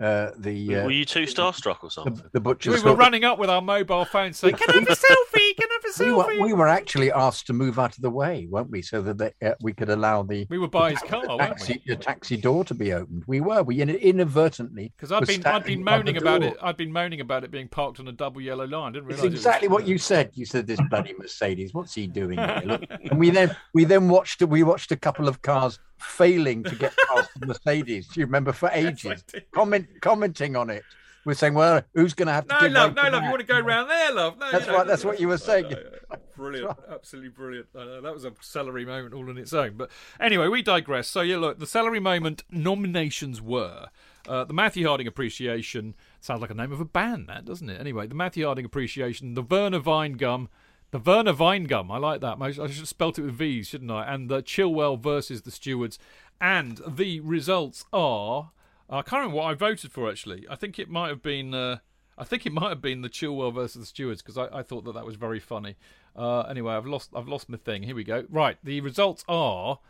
uh, 0.00 0.30
the, 0.38 0.76
uh, 0.76 0.84
Were 0.84 0.90
you 0.90 1.04
too 1.06 1.22
starstruck 1.24 1.82
or 1.82 1.90
something? 1.90 2.22
the 2.32 2.40
butcher. 2.40 2.70
We 2.72 2.80
were 2.82 2.94
running 2.94 3.24
up 3.24 3.38
with 3.38 3.48
our 3.50 3.62
mobile 3.62 4.04
phones 4.04 4.38
saying, 4.38 4.56
"Can 4.56 4.70
I 4.70 4.74
have 4.80 4.88
a 4.88 4.92
selfie? 4.94 5.45
Can 5.94 6.06
I 6.06 6.08
have 6.08 6.26
a 6.26 6.28
We 6.28 6.38
were, 6.40 6.46
we 6.46 6.52
were 6.52 6.68
actually 6.68 7.12
asked 7.12 7.46
to 7.48 7.52
move 7.52 7.78
out 7.78 7.96
of 7.96 8.02
the 8.02 8.10
way, 8.10 8.46
weren't 8.50 8.70
we? 8.70 8.82
So 8.82 9.02
that 9.02 9.18
they, 9.18 9.32
uh, 9.46 9.54
we 9.60 9.72
could 9.72 9.88
allow 9.90 10.22
the, 10.22 10.46
We 10.50 10.58
were 10.58 10.68
by 10.68 10.90
his 10.92 11.00
the 11.00 11.06
car, 11.08 11.36
weren't 11.38 11.68
we? 11.68 11.82
the 11.86 11.96
taxi 11.96 12.36
door 12.36 12.64
to 12.64 12.74
be 12.74 12.92
opened. 12.92 13.24
We 13.26 13.40
were. 13.40 13.62
We 13.62 13.80
in- 13.80 13.90
inadvertently. 13.90 14.92
Because 14.96 15.12
I'd 15.12 15.20
were 15.20 15.26
been 15.26 15.36
I'd 15.38 15.40
standing 15.42 15.76
been 15.78 15.84
moaning 15.84 16.16
about 16.16 16.42
it. 16.42 16.56
I'd 16.62 16.76
been 16.76 16.92
moaning 16.92 17.20
about 17.20 17.44
it 17.44 17.50
being 17.50 17.68
parked 17.68 18.00
on 18.00 18.08
a 18.08 18.12
double 18.12 18.40
yellow 18.40 18.66
line. 18.66 18.92
Didn't 18.92 19.10
It's 19.10 19.18
realise 19.20 19.24
it 19.24 19.30
was- 19.32 19.40
exactly 19.40 19.68
what 19.68 19.86
you 19.86 19.98
said. 19.98 20.30
You 20.34 20.44
said 20.46 20.66
this 20.66 20.80
bloody 20.90 21.14
Mercedes. 21.18 21.72
What's 21.74 21.94
he 21.94 22.06
doing? 22.06 22.38
Here? 22.38 22.62
Look. 22.64 22.82
And 23.10 23.18
we 23.18 23.30
then 23.30 23.54
we 23.72 23.84
then 23.84 24.08
watched 24.08 24.42
we 24.42 24.62
watched 24.62 24.90
a 24.92 24.96
couple 24.96 25.28
of 25.28 25.40
cars 25.42 25.78
failing 25.98 26.62
to 26.64 26.74
get 26.74 26.92
past 27.08 27.30
the 27.38 27.46
Mercedes. 27.46 28.08
Do 28.08 28.20
you 28.20 28.26
remember 28.26 28.52
for 28.52 28.68
ages? 28.72 29.24
Comment 29.54 29.86
commenting 30.00 30.56
on 30.56 30.70
it. 30.70 30.82
We're 31.26 31.34
saying, 31.34 31.54
well, 31.54 31.82
who's 31.92 32.14
going 32.14 32.28
to 32.28 32.32
have 32.32 32.46
to 32.46 32.54
No, 32.54 32.60
give 32.60 32.72
love, 32.72 32.94
no, 32.94 33.02
love. 33.08 33.24
You 33.24 33.30
want 33.30 33.40
to 33.40 33.46
go 33.46 33.58
round 33.58 33.90
there, 33.90 34.12
love? 34.12 34.38
No, 34.38 34.52
That's 34.52 34.64
you 34.64 34.70
know, 34.70 34.78
right. 34.78 34.86
That's 34.86 35.04
what 35.04 35.18
you 35.18 35.26
were 35.26 35.38
saying. 35.38 35.74
Brilliant, 36.36 36.78
absolutely 36.88 37.30
brilliant. 37.30 37.72
That 37.72 38.12
was 38.14 38.24
a 38.26 38.32
celery 38.42 38.84
moment 38.84 39.14
all 39.14 39.28
on 39.28 39.36
its 39.38 39.52
own. 39.54 39.72
But 39.76 39.90
anyway, 40.20 40.48
we 40.48 40.62
digress. 40.62 41.08
So 41.08 41.22
yeah, 41.22 41.38
look, 41.38 41.58
the 41.58 41.66
celery 41.66 41.98
moment 41.98 42.44
nominations 42.50 43.40
were 43.40 43.86
uh, 44.28 44.44
the 44.44 44.52
Matthew 44.52 44.86
Harding 44.86 45.06
Appreciation. 45.06 45.94
Sounds 46.20 46.42
like 46.42 46.50
a 46.50 46.54
name 46.54 46.72
of 46.72 46.80
a 46.80 46.84
band, 46.84 47.28
that 47.28 47.46
doesn't 47.46 47.70
it? 47.70 47.80
Anyway, 47.80 48.06
the 48.06 48.14
Matthew 48.14 48.44
Harding 48.44 48.66
Appreciation, 48.66 49.32
the 49.34 49.42
Werner 49.42 49.80
Weingum, 49.80 50.48
the 50.90 50.98
Werner 50.98 51.32
Weingum. 51.32 51.90
I 51.90 51.96
like 51.96 52.20
that. 52.20 52.36
I 52.40 52.52
should 52.52 52.66
have 52.68 52.86
spelt 52.86 53.18
it 53.18 53.22
with 53.22 53.34
V's, 53.34 53.68
shouldn't 53.68 53.90
I? 53.90 54.04
And 54.04 54.28
the 54.28 54.42
Chilwell 54.42 55.00
versus 55.00 55.42
the 55.42 55.50
Stewards. 55.50 55.98
And 56.40 56.80
the 56.86 57.18
results 57.20 57.84
are. 57.94 58.50
I 58.88 59.02
can't 59.02 59.20
remember 59.20 59.36
what 59.36 59.50
I 59.50 59.54
voted 59.54 59.90
for 59.90 60.10
actually. 60.10 60.46
I 60.48 60.54
think 60.56 60.78
it 60.78 60.88
might 60.88 61.08
have 61.08 61.22
been. 61.22 61.54
Uh, 61.54 61.78
I 62.18 62.24
think 62.24 62.46
it 62.46 62.52
might 62.52 62.70
have 62.70 62.80
been 62.80 63.02
the 63.02 63.10
Chilwell 63.10 63.52
versus 63.52 63.80
the 63.80 63.86
Stewards 63.86 64.22
because 64.22 64.38
I, 64.38 64.58
I 64.58 64.62
thought 64.62 64.84
that 64.84 64.94
that 64.94 65.04
was 65.04 65.16
very 65.16 65.40
funny. 65.40 65.76
Uh, 66.14 66.40
anyway, 66.42 66.74
I've 66.74 66.86
lost 66.86 67.10
I've 67.14 67.28
lost 67.28 67.48
my 67.48 67.58
thing. 67.58 67.82
Here 67.82 67.94
we 67.96 68.04
go. 68.04 68.24
Right, 68.30 68.58
the 68.62 68.80
results 68.80 69.24
are. 69.28 69.80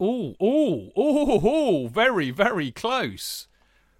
Oh, 0.00 0.34
oh, 0.40 0.90
oh, 0.96 1.40
oh, 1.44 1.86
very, 1.86 2.30
very 2.30 2.70
close. 2.70 3.46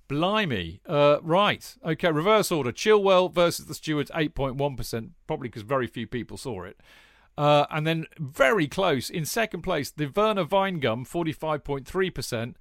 Blimey. 0.09 0.81
Uh, 0.87 1.19
right. 1.23 1.77
Okay, 1.85 2.11
reverse 2.11 2.51
order. 2.51 2.73
Chilwell 2.73 3.33
versus 3.33 3.67
the 3.67 3.75
Stewards, 3.75 4.11
8.1%, 4.11 5.11
probably 5.27 5.49
because 5.49 5.63
very 5.63 5.87
few 5.87 6.07
people 6.07 6.37
saw 6.37 6.65
it. 6.65 6.79
Uh, 7.39 7.67
and 7.71 7.87
then 7.87 8.07
very 8.19 8.67
close 8.67 9.09
in 9.09 9.25
second 9.25 9.63
place, 9.63 9.91
the 9.91 10.07
Werner 10.07 10.45
Weingum, 10.45 11.09
45.3%, 11.09 12.55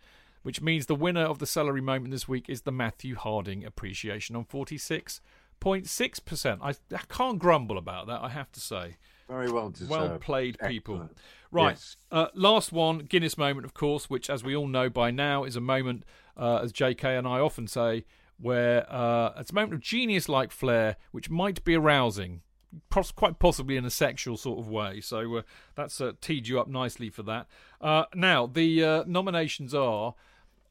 which 0.44 0.62
means 0.62 0.86
the 0.86 0.96
winner 0.96 1.24
of 1.24 1.40
the 1.40 1.46
celery 1.46 1.82
moment 1.82 2.12
this 2.12 2.28
week 2.28 2.46
is 2.48 2.62
the 2.62 2.72
Matthew 2.72 3.16
Harding 3.16 3.66
appreciation 3.66 4.36
on 4.36 4.46
46.6%. 4.46 6.60
I, 6.62 6.70
I 6.96 7.02
can't 7.10 7.40
grumble 7.40 7.78
about 7.78 8.08
that, 8.08 8.22
I 8.22 8.30
have 8.30 8.52
to 8.54 8.60
say. 8.60 8.98
Very 9.30 9.52
well 9.52 9.70
deserved. 9.70 9.92
Well 9.92 10.18
played, 10.18 10.58
people. 10.60 10.96
Excellent. 10.96 11.18
Right. 11.52 11.72
Yes. 11.72 11.98
Uh, 12.12 12.28
last 12.34 12.72
one, 12.72 13.00
Guinness 13.00 13.38
moment, 13.38 13.66
of 13.66 13.74
course, 13.74 14.10
which, 14.10 14.30
as 14.30 14.44
we 14.44 14.56
all 14.56 14.68
know 14.68 14.90
by 14.90 15.12
now, 15.12 15.44
is 15.44 15.56
a 15.56 15.62
moment, 15.62 16.04
uh, 16.36 16.58
as 16.58 16.74
JK 16.74 17.18
and 17.18 17.28
I 17.28 17.40
often 17.40 17.68
say, 17.68 18.06
where 18.38 18.92
uh, 18.92 19.34
it's 19.38 19.52
a 19.52 19.56
moment 19.56 19.76
of 19.76 19.80
genius 19.82 20.28
like 20.28 20.52
flair, 20.52 20.98
which 21.12 21.30
might 21.30 21.64
be 21.64 21.76
arousing, 21.76 22.42
pos- 22.90 23.12
quite 23.12 23.40
possibly 23.40 23.78
in 23.78 23.86
a 23.86 23.90
sexual 23.90 24.36
sort 24.36 24.60
of 24.60 24.68
way. 24.68 25.00
So 25.00 25.38
uh, 25.38 25.42
that's 25.76 26.02
uh, 26.02 26.14
teed 26.22 26.48
you 26.48 26.60
up 26.60 26.68
nicely 26.68 27.10
for 27.10 27.24
that. 27.24 27.48
Uh, 27.80 28.06
now, 28.16 28.48
the 28.48 28.84
uh, 28.84 29.04
nominations 29.06 29.74
are 29.74 30.16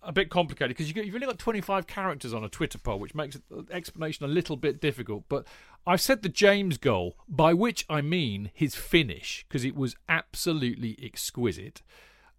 a 0.03 0.13
bit 0.13 0.31
complicated 0.31 0.77
because 0.77 0.95
you 0.95 1.03
you've 1.03 1.15
only 1.15 1.27
got 1.27 1.39
25 1.39 1.87
characters 1.87 2.33
on 2.33 2.45
a 2.45 2.49
Twitter 2.49 2.79
poll, 2.79 2.99
which 2.99 3.15
makes 3.15 3.39
the 3.51 3.67
explanation 3.71 4.25
a 4.25 4.29
little 4.29 4.57
bit 4.57 4.81
difficult. 4.81 5.25
But 5.29 5.47
I've 5.87 6.01
said 6.01 6.23
the 6.23 6.29
James 6.29 6.79
goal, 6.79 7.17
by 7.29 7.53
which 7.53 7.85
I 7.89 8.01
mean 8.01 8.51
his 8.55 8.75
finish, 8.75 9.45
because 9.49 9.65
it 9.65 9.77
was 9.77 9.97
absolutely 10.09 10.99
exquisite. 11.03 11.83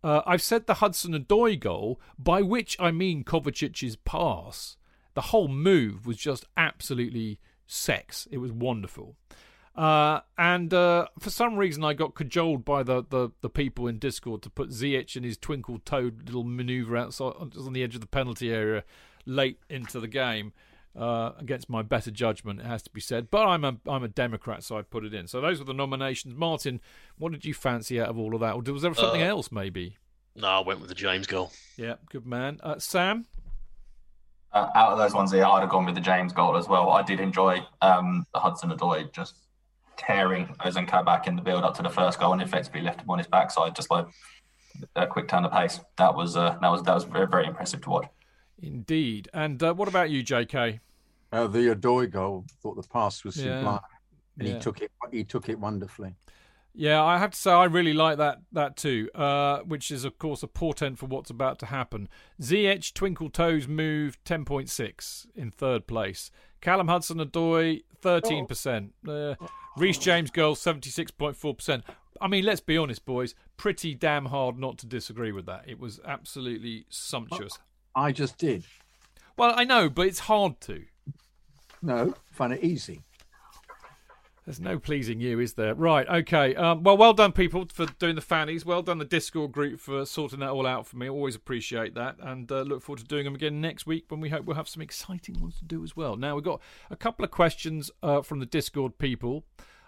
Uh, 0.04 0.22
I've 0.26 0.42
said 0.42 0.66
the 0.66 0.76
Hudson 0.76 1.14
Odoi 1.14 1.60
goal, 1.60 2.02
by 2.18 2.42
which 2.42 2.76
I 2.80 2.92
mean 2.92 3.24
Kovacic's 3.24 3.96
pass. 3.98 4.78
The 5.14 5.22
whole 5.22 5.48
move 5.48 6.08
was 6.08 6.18
just 6.18 6.46
absolutely 6.58 7.40
sex. 7.68 8.28
It 8.32 8.38
was 8.40 8.52
wonderful. 8.52 9.16
Uh, 9.76 10.20
and 10.38 10.74
uh, 10.74 11.08
for 11.20 11.30
some 11.30 11.56
reason, 11.56 11.84
I 11.84 11.94
got 11.94 12.14
cajoled 12.14 12.66
by 12.66 12.84
the, 12.84 13.04
the, 13.10 13.30
the 13.42 13.50
people 13.50 13.88
in 13.88 14.00
Discord 14.00 14.42
to 14.44 14.50
put 14.50 14.70
Ziyech 14.70 15.16
and 15.16 15.24
his 15.24 15.38
twinkle 15.38 15.80
toed 15.80 16.24
little 16.26 16.44
maneuver 16.44 16.98
outside 16.98 17.34
on 17.40 17.72
the 17.74 17.82
edge 17.84 17.96
of 17.96 18.02
the 18.02 18.08
penalty 18.08 18.52
area 18.52 18.84
late 19.26 19.60
into 19.70 20.00
the 20.00 20.08
game. 20.08 20.54
Uh, 20.94 21.32
against 21.40 21.70
my 21.70 21.82
better 21.82 22.12
judgment, 22.12 22.60
it 22.60 22.66
has 22.66 22.84
to 22.84 22.90
be 22.90 23.00
said. 23.00 23.32
But 23.32 23.48
I'm 23.48 23.64
a 23.64 23.78
I'm 23.88 24.04
a 24.04 24.10
Democrat, 24.10 24.62
so 24.62 24.78
I 24.78 24.82
put 24.82 25.06
it 25.06 25.14
in. 25.14 25.26
So 25.26 25.40
those 25.40 25.58
were 25.60 25.64
the 25.64 25.74
nominations. 25.74 26.36
Martin, 26.36 26.82
what 27.18 27.32
did 27.32 27.46
you 27.46 27.54
fancy 27.54 28.02
out 28.02 28.10
of 28.10 28.20
all 28.20 28.36
of 28.36 28.42
that, 28.42 28.56
or 28.56 28.74
was 28.74 28.82
there 28.82 28.94
something 28.94 29.22
Uh, 29.22 29.26
else 29.28 29.54
maybe? 29.54 29.96
No, 30.36 30.50
I 30.50 30.60
went 30.60 30.82
with 30.82 30.90
the 30.90 30.96
James 30.96 31.28
goal. 31.28 31.54
Yeah, 31.78 31.96
good 32.10 32.26
man. 32.26 32.60
Uh, 32.62 32.78
Sam, 32.78 33.26
Uh, 34.52 34.68
out 34.76 34.92
of 34.92 34.98
those 34.98 35.14
ones 35.14 35.32
there, 35.32 35.46
I'd 35.48 35.62
have 35.62 35.70
gone 35.70 35.86
with 35.86 35.96
the 35.96 36.02
James 36.02 36.34
goal 36.34 36.58
as 36.58 36.68
well. 36.68 36.90
I 36.90 37.04
did 37.04 37.22
enjoy 37.22 37.66
um, 37.82 38.26
the 38.34 38.42
Hudson 38.42 38.70
Odoi 38.70 39.10
just 39.14 39.36
tearing 40.06 40.48
Ozan 40.66 40.88
back 41.06 41.28
in 41.28 41.36
the 41.36 41.42
build 41.42 41.64
up 41.64 41.76
to 41.78 41.84
the 41.84 41.90
first 41.90 42.20
goal 42.20 42.34
and 42.34 42.42
effectively 42.42 42.82
left 42.82 43.02
him 43.02 43.10
on 43.10 43.18
his 43.18 43.28
backside, 43.28 43.76
just 43.76 43.88
by 43.90 44.04
a 44.96 45.06
quick 45.08 45.28
turn 45.28 45.46
of 45.46 45.52
pace. 45.52 45.80
That 45.98 46.16
was 46.16 46.36
uh, 46.36 46.58
that 46.62 46.70
was 46.70 46.84
that 46.84 46.94
was 46.94 47.04
very, 47.06 47.28
very 47.28 47.46
impressive 47.46 47.82
to 47.82 47.90
watch. 47.90 48.08
indeed. 48.62 49.30
And 49.34 49.62
uh, 49.62 49.74
what 49.74 49.88
about 49.88 50.10
you, 50.10 50.24
J.K.? 50.24 50.80
Uh, 51.32 51.48
the 51.48 51.74
Odoi 51.76 52.10
goal, 52.12 52.46
thought 52.62 52.76
the 52.76 52.88
pass 52.88 53.24
was 53.24 53.38
Yeah. 53.38 53.60
sublime, 53.60 53.80
and 54.38 54.48
Yeah. 54.48 54.54
he 54.56 54.60
took 54.60 54.82
it. 54.82 54.92
He 55.12 55.24
took 55.24 55.50
it 55.50 55.60
wonderfully. 55.60 56.16
Yeah, 56.74 57.04
I 57.04 57.18
have 57.18 57.32
to 57.32 57.38
say 57.38 57.52
I 57.52 57.66
really 57.66 57.94
like 57.94 58.18
that 58.18 58.40
that 58.54 58.78
too, 58.78 59.10
uh, 59.14 59.60
which 59.60 59.92
is 59.92 60.06
of 60.06 60.18
course 60.18 60.42
a 60.42 60.48
portent 60.48 60.98
for 61.00 61.06
what's 61.06 61.30
about 61.30 61.60
to 61.60 61.66
happen. 61.66 62.08
Ziyech 62.42 62.94
Twinkle 62.94 63.30
Toes 63.30 63.68
move 63.68 64.18
ten 64.24 64.46
point 64.46 64.70
six 64.70 65.28
in 65.36 65.52
third 65.52 65.86
place. 65.86 66.32
Callum 66.62 66.88
Hudson 66.88 67.18
Odoi 67.20 67.84
thirteen 68.02 68.46
percent. 68.46 68.94
Uh, 69.08 69.36
Reece 69.78 69.98
James 69.98 70.32
goal 70.32 70.56
seventy 70.56 70.90
six 70.90 71.12
point 71.12 71.36
four 71.36 71.56
percent. 71.56 71.84
I 72.20 72.28
mean, 72.28 72.46
let's 72.46 72.62
be 72.62 72.78
honest, 72.78 73.06
boys. 73.06 73.36
Pretty 73.58 73.96
damn 73.96 74.26
hard 74.26 74.58
not 74.58 74.78
to 74.80 74.86
disagree 74.86 75.32
with 75.32 75.46
that. 75.48 75.64
It 75.68 75.80
was 75.80 76.00
absolutely 76.06 76.86
sumptuous. 76.90 77.58
I 77.96 78.12
just 78.12 78.38
did. 78.38 78.66
Well, 79.38 79.54
I 79.56 79.64
know, 79.64 79.90
but 79.90 80.08
it's 80.08 80.20
hard 80.20 80.60
to. 80.62 80.84
No, 81.82 82.14
find 82.32 82.54
it 82.54 82.64
easy. 82.64 83.02
There's 84.46 84.60
no 84.60 84.80
pleasing 84.80 85.20
you, 85.20 85.40
is 85.40 85.54
there? 85.54 85.76
Right, 85.76 86.08
okay. 86.10 86.56
Um, 86.56 86.82
well, 86.82 86.98
well 86.98 87.14
done, 87.14 87.32
people, 87.32 87.68
for 87.72 87.86
doing 88.00 88.16
the 88.16 88.22
fannies. 88.22 88.66
Well 88.66 88.82
done, 88.82 88.98
the 88.98 89.06
Discord 89.06 89.52
group, 89.52 89.80
for 89.80 90.04
sorting 90.04 90.40
that 90.40 90.50
all 90.50 90.66
out 90.66 90.88
for 90.88 90.98
me. 90.98 91.08
Always 91.08 91.36
appreciate 91.36 91.94
that. 91.94 92.16
And 92.20 92.52
uh, 92.52 92.62
look 92.62 92.82
forward 92.82 93.00
to 93.02 93.06
doing 93.06 93.26
them 93.26 93.36
again 93.36 93.62
next 93.62 93.86
week 93.86 94.06
when 94.08 94.20
we 94.20 94.30
hope 94.30 94.46
we'll 94.46 94.56
have 94.56 94.68
some 94.68 94.82
exciting 94.82 95.40
ones 95.40 95.60
to 95.60 95.66
do 95.66 95.84
as 95.84 95.96
well. 95.96 96.16
Now, 96.16 96.34
we've 96.34 96.44
got 96.44 96.60
a 96.90 96.96
couple 96.96 97.24
of 97.24 97.30
questions 97.30 97.92
uh, 98.02 98.24
from 98.24 98.40
the 98.40 98.48
Discord 98.48 98.98
people. 98.98 99.46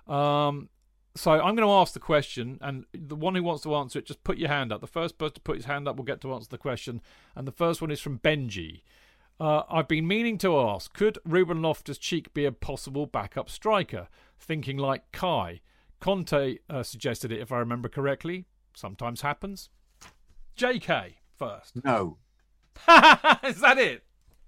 Um, 0.07 0.69
so 1.15 1.31
I'm 1.31 1.55
going 1.55 1.67
to 1.67 1.73
ask 1.73 1.93
the 1.93 1.99
question, 1.99 2.59
and 2.61 2.85
the 2.93 3.15
one 3.15 3.33
who 3.33 3.41
wants 3.41 3.63
to 3.63 3.73
answer 3.75 3.97
it, 3.97 4.05
just 4.05 4.23
put 4.23 4.37
your 4.37 4.49
hand 4.49 4.71
up. 4.71 4.81
The 4.81 4.87
first 4.87 5.17
person 5.17 5.35
to 5.35 5.41
put 5.41 5.55
his 5.55 5.65
hand 5.65 5.87
up 5.87 5.95
will 5.95 6.03
get 6.03 6.21
to 6.21 6.33
answer 6.33 6.49
the 6.49 6.59
question. 6.59 7.01
And 7.35 7.47
the 7.47 7.51
first 7.51 7.81
one 7.81 7.89
is 7.89 7.99
from 7.99 8.19
Benji. 8.19 8.81
Uh, 9.39 9.63
I've 9.69 9.87
been 9.87 10.07
meaning 10.07 10.37
to 10.39 10.59
ask 10.59 10.93
could 10.93 11.17
Ruben 11.25 11.61
Loftus 11.61 11.97
Cheek 11.97 12.33
be 12.33 12.45
a 12.45 12.51
possible 12.51 13.05
backup 13.07 13.49
striker? 13.49 14.07
Thinking 14.45 14.77
like 14.77 15.11
Kai. 15.11 15.61
Conte 16.01 16.57
uh, 16.69 16.83
suggested 16.83 17.31
it, 17.31 17.39
if 17.39 17.51
I 17.51 17.59
remember 17.59 17.87
correctly. 17.87 18.45
Sometimes 18.75 19.21
happens. 19.21 19.69
JK 20.57 21.13
first. 21.37 21.73
No. 21.83 22.17
Is 23.43 23.61
that 23.61 23.77
it? 23.77 24.03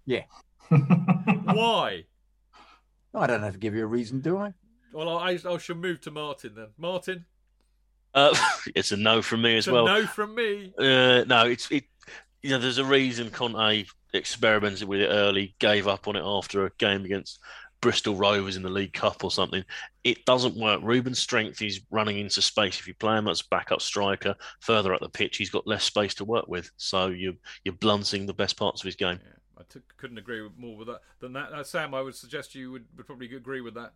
Yeah. 0.06 0.24
Why? 0.70 2.06
I 3.14 3.28
don't 3.28 3.44
have 3.44 3.54
to 3.54 3.60
give 3.60 3.74
you 3.76 3.84
a 3.84 3.88
reason, 3.88 4.20
do 4.20 4.38
I? 4.38 4.54
Well, 4.92 5.18
I, 5.18 5.40
I 5.48 5.58
shall 5.58 5.76
move 5.76 6.02
to 6.02 6.12
Martin 6.12 6.54
then. 6.56 6.68
Martin, 6.78 7.26
Uh, 8.14 8.36
it's 8.76 8.92
a 8.92 8.98
no 8.98 9.22
from 9.22 9.42
me 9.42 9.54
as 9.58 9.60
it's 9.60 9.68
a 9.68 9.74
well. 9.74 9.86
no 9.86 10.06
from 10.06 10.36
me. 10.36 10.74
Uh, 10.78 11.24
no, 11.26 11.46
it's 11.46 11.70
it. 11.72 11.86
You 12.42 12.52
know, 12.52 12.60
there's 12.60 12.78
a 12.78 12.86
reason 12.86 13.30
Conte 13.32 13.86
experimented 14.14 14.88
with 14.88 15.00
it 15.02 15.08
early, 15.08 15.56
gave 15.60 15.88
up 15.88 16.08
on 16.08 16.16
it 16.16 16.24
after 16.24 16.66
a 16.66 16.72
game 16.78 17.04
against 17.06 17.40
Bristol 17.86 18.16
Rovers 18.16 18.56
in 18.56 18.64
the 18.64 18.70
League 18.70 18.94
Cup 18.94 19.24
or 19.24 19.30
something. 19.30 19.64
It 20.04 20.26
doesn't 20.26 20.56
work. 20.56 20.82
Ruben's 20.82 21.20
strength 21.20 21.62
is 21.62 21.82
running 21.92 22.18
into 22.18 22.42
space. 22.42 22.80
If 22.80 22.88
you 22.88 22.96
play 22.96 23.16
him 23.16 23.28
as 23.28 23.44
backup 23.44 23.80
striker 23.80 24.34
further 24.60 24.92
up 24.92 25.02
the 25.02 25.10
pitch, 25.10 25.38
he's 25.38 25.52
got 25.52 25.68
less 25.68 25.84
space 25.84 26.16
to 26.16 26.26
work 26.26 26.48
with. 26.48 26.72
So 26.78 27.10
you're 27.10 27.36
you're 27.64 27.76
blunting 27.76 28.26
the 28.26 28.34
best 28.34 28.58
parts 28.58 28.82
of 28.82 28.86
his 28.88 28.96
game. 28.96 29.20
Yeah, 29.24 29.60
I 29.60 29.62
t- 29.72 29.82
couldn't 29.98 30.18
agree 30.18 30.42
with, 30.42 30.58
more 30.58 30.76
with 30.76 30.88
that 30.88 31.02
than 31.20 31.34
that. 31.34 31.52
Uh, 31.52 31.64
Sam, 31.64 31.94
I 31.94 32.02
would 32.02 32.16
suggest 32.16 32.56
you 32.56 32.72
would, 32.72 32.86
would 32.98 33.06
probably 33.06 33.32
agree 33.36 33.62
with 33.62 33.76
that. 33.76 33.94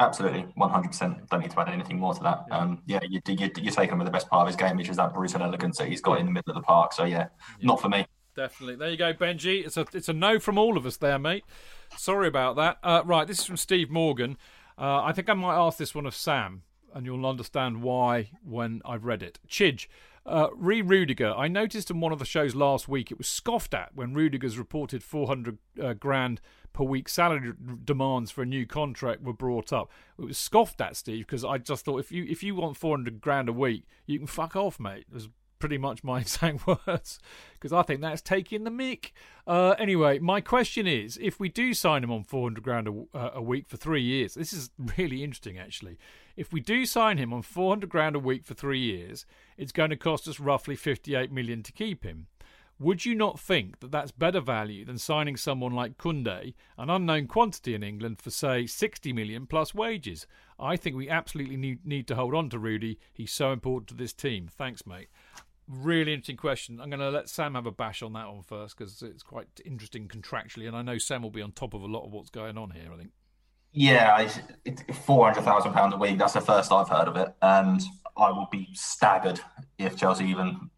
Absolutely, 0.00 0.46
one 0.54 0.70
hundred 0.70 0.88
percent. 0.88 1.28
Don't 1.28 1.40
need 1.40 1.50
to 1.50 1.60
add 1.60 1.68
anything 1.68 1.98
more 1.98 2.14
to 2.14 2.22
that. 2.22 2.46
Yeah. 2.48 2.56
Um, 2.56 2.82
yeah, 2.86 3.00
you 3.06 3.20
you 3.28 3.50
you 3.60 3.70
take 3.70 3.90
him 3.90 3.98
with 3.98 4.06
the 4.06 4.12
best 4.12 4.30
part 4.30 4.40
of 4.40 4.46
his 4.46 4.56
game, 4.56 4.78
which 4.78 4.88
is 4.88 4.96
that 4.96 5.12
brutal 5.12 5.42
elegance 5.42 5.76
that 5.76 5.88
he's 5.88 6.00
got 6.00 6.20
in 6.20 6.24
the 6.24 6.32
middle 6.32 6.52
of 6.52 6.54
the 6.54 6.62
park. 6.62 6.94
So 6.94 7.04
yeah, 7.04 7.26
not 7.60 7.82
for 7.82 7.90
me. 7.90 8.06
Definitely. 8.34 8.76
There 8.76 8.88
you 8.88 8.96
go, 8.96 9.12
Benji. 9.12 9.66
It's 9.66 9.76
a 9.76 9.84
it's 9.92 10.08
a 10.08 10.14
no 10.14 10.38
from 10.38 10.56
all 10.56 10.78
of 10.78 10.86
us 10.86 10.96
there, 10.96 11.18
mate. 11.18 11.44
Sorry 11.96 12.28
about 12.28 12.56
that. 12.56 12.78
Uh, 12.82 13.02
right, 13.04 13.26
this 13.26 13.40
is 13.40 13.44
from 13.44 13.56
Steve 13.56 13.90
Morgan. 13.90 14.36
Uh, 14.76 15.02
I 15.02 15.12
think 15.12 15.28
I 15.28 15.34
might 15.34 15.56
ask 15.56 15.78
this 15.78 15.94
one 15.94 16.06
of 16.06 16.14
Sam, 16.14 16.62
and 16.94 17.04
you'll 17.04 17.26
understand 17.26 17.82
why 17.82 18.30
when 18.44 18.80
I've 18.84 19.04
read 19.04 19.22
it. 19.22 19.40
Chidge, 19.48 19.88
uh, 20.24 20.48
re 20.54 20.82
Rudiger. 20.82 21.34
I 21.36 21.48
noticed 21.48 21.90
in 21.90 22.00
one 22.00 22.12
of 22.12 22.18
the 22.18 22.24
shows 22.24 22.54
last 22.54 22.88
week 22.88 23.10
it 23.10 23.18
was 23.18 23.28
scoffed 23.28 23.74
at 23.74 23.94
when 23.94 24.14
Rudiger's 24.14 24.58
reported 24.58 25.02
400 25.02 25.58
uh, 25.82 25.92
grand 25.94 26.40
per 26.72 26.84
week 26.84 27.08
salary 27.08 27.52
demands 27.84 28.30
for 28.30 28.42
a 28.42 28.46
new 28.46 28.66
contract 28.66 29.22
were 29.22 29.32
brought 29.32 29.72
up. 29.72 29.90
It 30.18 30.26
was 30.26 30.38
scoffed 30.38 30.80
at, 30.80 30.96
Steve, 30.96 31.26
because 31.26 31.44
I 31.44 31.58
just 31.58 31.84
thought 31.84 31.98
if 31.98 32.12
you 32.12 32.24
if 32.28 32.42
you 32.42 32.54
want 32.54 32.76
400 32.76 33.20
grand 33.20 33.48
a 33.48 33.52
week, 33.52 33.84
you 34.06 34.18
can 34.18 34.26
fuck 34.26 34.54
off, 34.54 34.78
mate. 34.78 35.06
Was 35.12 35.28
pretty 35.58 35.78
much 35.78 36.04
my 36.04 36.20
exact 36.20 36.66
words 36.66 37.18
because 37.54 37.72
I 37.72 37.82
think 37.82 38.00
that's 38.00 38.22
taking 38.22 38.64
the 38.64 38.70
mick. 38.70 39.12
Uh, 39.46 39.74
anyway, 39.78 40.18
my 40.18 40.40
question 40.40 40.86
is: 40.86 41.18
if 41.20 41.40
we 41.40 41.48
do 41.48 41.74
sign 41.74 42.04
him 42.04 42.10
on 42.10 42.22
400 42.22 42.62
grand 42.62 42.88
a, 42.88 43.04
uh, 43.16 43.30
a 43.34 43.42
week 43.42 43.68
for 43.68 43.76
three 43.76 44.02
years, 44.02 44.34
this 44.34 44.52
is 44.52 44.70
really 44.96 45.22
interesting, 45.22 45.58
actually. 45.58 45.98
If 46.36 46.52
we 46.52 46.60
do 46.60 46.86
sign 46.86 47.18
him 47.18 47.32
on 47.32 47.42
400 47.42 47.90
grand 47.90 48.14
a 48.16 48.20
week 48.20 48.44
for 48.44 48.54
three 48.54 48.80
years, 48.80 49.26
it's 49.56 49.72
going 49.72 49.90
to 49.90 49.96
cost 49.96 50.28
us 50.28 50.38
roughly 50.38 50.76
58 50.76 51.32
million 51.32 51.62
to 51.64 51.72
keep 51.72 52.04
him. 52.04 52.28
Would 52.80 53.04
you 53.04 53.16
not 53.16 53.40
think 53.40 53.80
that 53.80 53.90
that's 53.90 54.12
better 54.12 54.40
value 54.40 54.84
than 54.84 54.98
signing 54.98 55.36
someone 55.36 55.72
like 55.72 55.98
Kounde, 55.98 56.54
an 56.76 56.90
unknown 56.90 57.26
quantity 57.26 57.74
in 57.74 57.82
England, 57.82 58.20
for 58.22 58.30
say 58.30 58.66
60 58.66 59.12
million 59.12 59.46
plus 59.46 59.74
wages? 59.74 60.28
I 60.60 60.76
think 60.76 60.94
we 60.94 61.08
absolutely 61.08 61.56
need, 61.56 61.84
need 61.84 62.06
to 62.06 62.14
hold 62.14 62.36
on 62.36 62.50
to 62.50 62.58
Rudy. 62.58 63.00
He's 63.12 63.32
so 63.32 63.50
important 63.50 63.88
to 63.88 63.94
this 63.94 64.12
team. 64.12 64.46
Thanks, 64.46 64.86
mate. 64.86 65.08
Really 65.68 66.14
interesting 66.14 66.38
question. 66.38 66.80
I'm 66.80 66.88
going 66.88 67.00
to 67.00 67.10
let 67.10 67.28
Sam 67.28 67.54
have 67.54 67.66
a 67.66 67.70
bash 67.70 68.02
on 68.02 68.14
that 68.14 68.26
one 68.26 68.42
first 68.42 68.76
because 68.76 69.02
it's 69.02 69.22
quite 69.22 69.48
interesting 69.66 70.08
contractually, 70.08 70.66
and 70.66 70.74
I 70.74 70.80
know 70.80 70.96
Sam 70.96 71.22
will 71.22 71.30
be 71.30 71.42
on 71.42 71.52
top 71.52 71.74
of 71.74 71.82
a 71.82 71.86
lot 71.86 72.06
of 72.06 72.12
what's 72.12 72.30
going 72.30 72.56
on 72.56 72.70
here. 72.70 72.90
I 72.92 72.96
think. 72.96 73.10
Yeah, 73.72 74.28
four 75.04 75.26
hundred 75.26 75.42
thousand 75.42 75.74
pounds 75.74 75.92
a 75.92 75.98
week. 75.98 76.16
That's 76.16 76.32
the 76.32 76.40
first 76.40 76.72
I've 76.72 76.88
heard 76.88 77.06
of 77.06 77.16
it, 77.16 77.34
and 77.42 77.82
I 78.16 78.30
will 78.30 78.48
be 78.50 78.68
staggered 78.72 79.40
if 79.78 79.94
Chelsea 79.94 80.24
even 80.24 80.70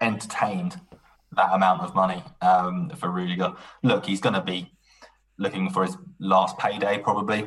entertained 0.00 0.80
that 1.36 1.52
amount 1.52 1.82
of 1.82 1.94
money 1.94 2.22
um, 2.42 2.90
for 2.90 3.10
Rudiger. 3.10 3.52
Look, 3.84 4.06
he's 4.06 4.20
going 4.20 4.34
to 4.34 4.42
be 4.42 4.72
looking 5.38 5.70
for 5.70 5.84
his 5.84 5.96
last 6.18 6.58
payday 6.58 6.98
probably 6.98 7.46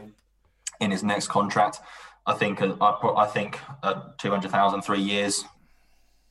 in 0.79 0.91
his 0.91 1.03
next 1.03 1.27
contract. 1.27 1.79
I 2.25 2.33
think 2.33 2.61
uh, 2.61 2.75
I, 2.79 3.23
I 3.23 3.25
think 3.25 3.59
uh, 3.83 4.01
200,000 4.17 4.81
three 4.81 5.01
years 5.01 5.43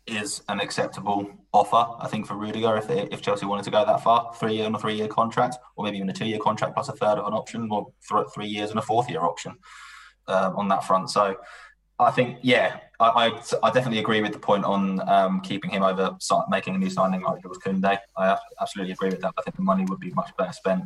is 0.06 0.42
an 0.48 0.60
acceptable 0.60 1.28
offer. 1.52 1.84
I 2.00 2.08
think 2.08 2.26
for 2.26 2.34
Rudiger, 2.34 2.76
if 2.76 2.88
if 2.90 3.22
Chelsea 3.22 3.46
wanted 3.46 3.64
to 3.64 3.70
go 3.70 3.84
that 3.84 4.02
far, 4.02 4.32
three 4.34 4.54
year 4.54 4.66
on 4.66 4.74
a 4.74 4.78
three 4.78 4.94
year 4.94 5.08
contract, 5.08 5.56
or 5.76 5.84
maybe 5.84 5.96
even 5.96 6.08
a 6.08 6.12
two 6.12 6.26
year 6.26 6.38
contract 6.38 6.74
plus 6.74 6.88
a 6.88 6.92
third 6.92 7.18
of 7.18 7.26
an 7.26 7.32
option, 7.32 7.68
or 7.70 7.86
th- 8.08 8.26
three 8.34 8.46
years 8.46 8.70
and 8.70 8.78
a 8.78 8.82
fourth 8.82 9.10
year 9.10 9.20
option 9.20 9.56
uh, 10.28 10.52
on 10.54 10.68
that 10.68 10.84
front. 10.84 11.10
So 11.10 11.36
I 11.98 12.10
think, 12.10 12.38
yeah, 12.42 12.78
I, 13.00 13.06
I, 13.06 13.42
I, 13.62 13.70
definitely 13.70 14.00
agree 14.00 14.20
with 14.20 14.32
the 14.32 14.38
point 14.38 14.64
on 14.64 15.06
um, 15.08 15.40
keeping 15.40 15.70
him 15.70 15.82
over 15.82 16.16
making 16.48 16.74
a 16.74 16.78
new 16.78 16.90
signing 16.90 17.22
like 17.22 17.40
it 17.42 17.48
was 17.48 17.58
Kounde. 17.58 17.98
I 18.16 18.38
absolutely 18.60 18.92
agree 18.92 19.08
with 19.08 19.20
that. 19.22 19.32
I 19.38 19.42
think 19.42 19.56
the 19.56 19.62
money 19.62 19.84
would 19.88 20.00
be 20.00 20.10
much 20.10 20.30
better 20.36 20.52
spent 20.52 20.84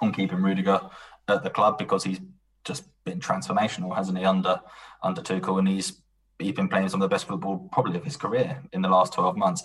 on 0.00 0.12
keeping 0.12 0.40
Rudiger 0.40 0.80
at 1.28 1.42
the 1.42 1.50
club 1.50 1.78
because 1.78 2.04
he's 2.04 2.20
just 2.64 2.84
been 3.04 3.20
transformational, 3.20 3.94
hasn't 3.94 4.18
he, 4.18 4.24
under 4.24 4.60
under 5.02 5.20
Tuchel, 5.20 5.58
and 5.58 5.68
he's 5.68 6.00
he's 6.38 6.52
been 6.52 6.68
playing 6.68 6.88
some 6.88 7.00
of 7.00 7.08
the 7.08 7.14
best 7.14 7.26
football 7.26 7.68
probably 7.72 7.96
of 7.96 8.04
his 8.04 8.16
career 8.16 8.62
in 8.72 8.82
the 8.82 8.88
last 8.88 9.12
twelve 9.12 9.36
months. 9.36 9.62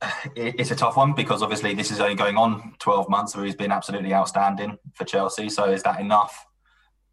It's 0.36 0.70
a 0.70 0.76
tough 0.76 0.96
one 0.96 1.12
because 1.14 1.42
obviously 1.42 1.74
this 1.74 1.90
is 1.90 2.00
only 2.00 2.14
going 2.14 2.36
on 2.36 2.74
twelve 2.78 3.08
months 3.08 3.34
where 3.34 3.44
he's 3.44 3.56
been 3.56 3.72
absolutely 3.72 4.14
outstanding 4.14 4.78
for 4.94 5.04
Chelsea. 5.04 5.48
So 5.48 5.64
is 5.64 5.82
that 5.82 6.00
enough 6.00 6.46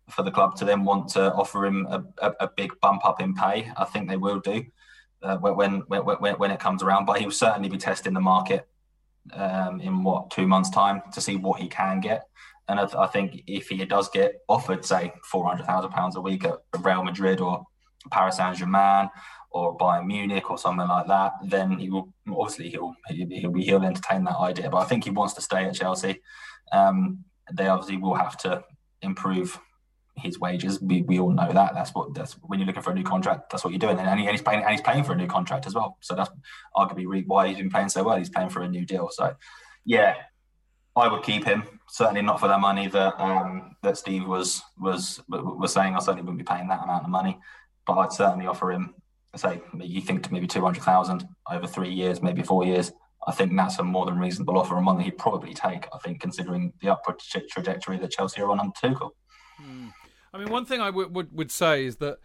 for 0.10 0.24
the 0.24 0.32
club 0.32 0.56
to 0.56 0.66
then 0.66 0.84
want 0.84 1.10
to 1.10 1.34
offer 1.34 1.66
him 1.66 1.88
a, 1.90 2.04
a, 2.20 2.34
a 2.42 2.50
big 2.56 2.72
bump 2.82 3.06
up 3.06 3.22
in 3.22 3.34
pay. 3.34 3.72
I 3.76 3.86
think 3.86 4.08
they 4.08 4.18
will 4.18 4.40
do 4.40 4.64
uh, 5.24 5.38
when, 5.38 5.80
when, 5.88 6.02
when 6.02 6.36
when 6.36 6.52
it 6.52 6.60
comes 6.60 6.84
around. 6.84 7.06
But 7.06 7.20
he 7.20 7.26
will 7.26 7.32
certainly 7.32 7.70
be 7.70 7.78
testing 7.78 8.14
the 8.14 8.22
market 8.22 8.68
um, 9.34 9.82
in 9.82 10.04
what 10.04 10.30
two 10.32 10.48
months' 10.48 10.70
time 10.70 11.02
to 11.14 11.22
see 11.22 11.36
what 11.36 11.60
he 11.60 11.68
can 11.68 12.00
get. 12.00 12.26
And 12.68 12.80
I, 12.80 12.88
I 12.98 13.08
think 13.08 13.44
if 13.48 13.70
he 13.70 13.84
does 13.86 14.10
get 14.10 14.42
offered, 14.48 14.86
say, 14.86 15.14
four 15.24 15.46
hundred 15.48 15.66
thousand 15.66 15.92
pounds 15.92 16.16
a 16.16 16.22
week 16.22 16.46
at 16.46 16.58
Real 16.80 17.04
Madrid 17.04 17.42
or 17.42 17.66
Paris 18.12 18.38
Saint 18.38 18.58
Germain 18.58 19.10
or 19.52 19.78
Bayern 19.78 20.06
Munich 20.06 20.50
or 20.50 20.58
something 20.58 20.88
like 20.88 21.08
that, 21.08 21.34
then 21.44 21.80
he 21.80 21.90
will 21.90 22.14
obviously 22.30 22.70
he'll 22.70 22.94
he'll, 23.08 23.54
he'll 23.54 23.84
entertain 23.84 24.24
that 24.26 24.38
idea. 24.38 24.70
But 24.70 24.80
I 24.80 24.86
think 24.86 25.06
he 25.06 25.12
wants 25.12 25.34
to 25.36 25.42
stay 25.42 25.66
at 25.66 25.76
Chelsea. 25.76 26.22
Um, 26.72 27.24
they 27.54 27.68
obviously 27.68 27.98
will 27.98 28.16
have 28.16 28.38
to 28.40 28.64
improve 29.02 29.60
his 30.18 30.40
wages. 30.40 30.82
We, 30.82 31.02
we 31.04 31.20
all 31.20 31.32
know 31.32 31.52
that. 31.52 31.74
That's 31.74 31.94
what 31.94 32.14
that's 32.14 32.34
when 32.34 32.60
you're 32.60 32.68
looking 32.68 32.82
for 32.82 32.92
a 32.92 32.96
new 32.96 33.04
contract. 33.04 33.50
That's 33.50 33.64
what 33.64 33.72
you're 33.72 33.80
doing, 33.80 34.00
and, 34.00 34.20
he, 34.20 34.26
and 34.26 34.34
he's 34.34 34.42
playing 34.42 34.62
and 34.62 34.72
he's 34.72 34.82
playing 34.82 35.04
for 35.04 35.14
a 35.14 35.16
new 35.16 35.28
contract 35.28 35.68
as 35.68 35.76
well. 35.76 35.98
So 36.02 36.16
that's 36.16 36.30
arguably 36.76 37.24
why 37.26 37.48
he's 37.48 37.58
been 37.58 37.70
playing 37.70 37.90
so 37.90 38.04
well. 38.04 38.18
He's 38.18 38.30
playing 38.30 38.50
for 38.50 38.62
a 38.62 38.68
new 38.68 38.86
deal. 38.86 39.10
So 39.12 39.36
yeah, 39.86 40.16
I 40.96 41.08
would 41.08 41.24
keep 41.24 41.46
him. 41.46 41.64
Certainly 41.90 42.24
not 42.24 42.40
for 42.40 42.48
that 42.48 42.60
money 42.60 42.88
that 42.88 43.20
um, 43.20 43.76
that 43.84 43.98
Steve 43.98 44.26
was 44.28 44.62
was 44.80 45.22
was 45.28 45.74
saying. 45.74 45.96
I 45.96 46.00
certainly 46.00 46.24
wouldn't 46.24 46.40
be 46.40 46.44
paying 46.44 46.68
that 46.70 46.84
amount 46.84 47.04
of 47.04 47.10
money, 47.10 47.38
but 47.86 47.98
I'd 47.98 48.14
certainly 48.14 48.48
offer 48.48 48.72
him. 48.72 48.94
Say 49.36 49.62
you 49.78 50.02
think 50.02 50.32
maybe 50.32 50.48
two 50.48 50.62
hundred 50.62 50.84
thousand 50.84 51.28
over 51.52 51.68
three 51.68 51.92
years, 51.92 52.22
maybe 52.22 52.42
four 52.42 52.66
years. 52.66 52.94
I 53.28 53.32
think 53.32 53.56
that's 53.56 53.80
a 53.80 53.84
more 53.84 54.06
than 54.06 54.20
reasonable 54.20 54.58
offer 54.58 54.78
and 54.78 54.86
one 54.86 54.98
that 54.98 55.04
he'd 55.04 55.18
probably 55.18 55.54
take. 55.54 55.88
I 55.94 55.98
think 55.98 56.22
considering 56.22 56.72
the 56.82 56.90
upward 56.90 57.20
trajectory 57.20 57.98
that 57.98 58.12
Chelsea 58.12 58.40
are 58.42 58.50
on 58.52 58.60
under 58.60 58.74
Tuchel. 58.74 59.12
Hmm. 59.58 59.88
I 60.34 60.38
mean, 60.38 60.50
one 60.50 60.66
thing 60.66 60.80
I 60.80 60.90
would 60.90 61.14
would, 61.14 61.36
would 61.36 61.52
say 61.52 61.86
is 61.86 61.98
that 61.98 62.20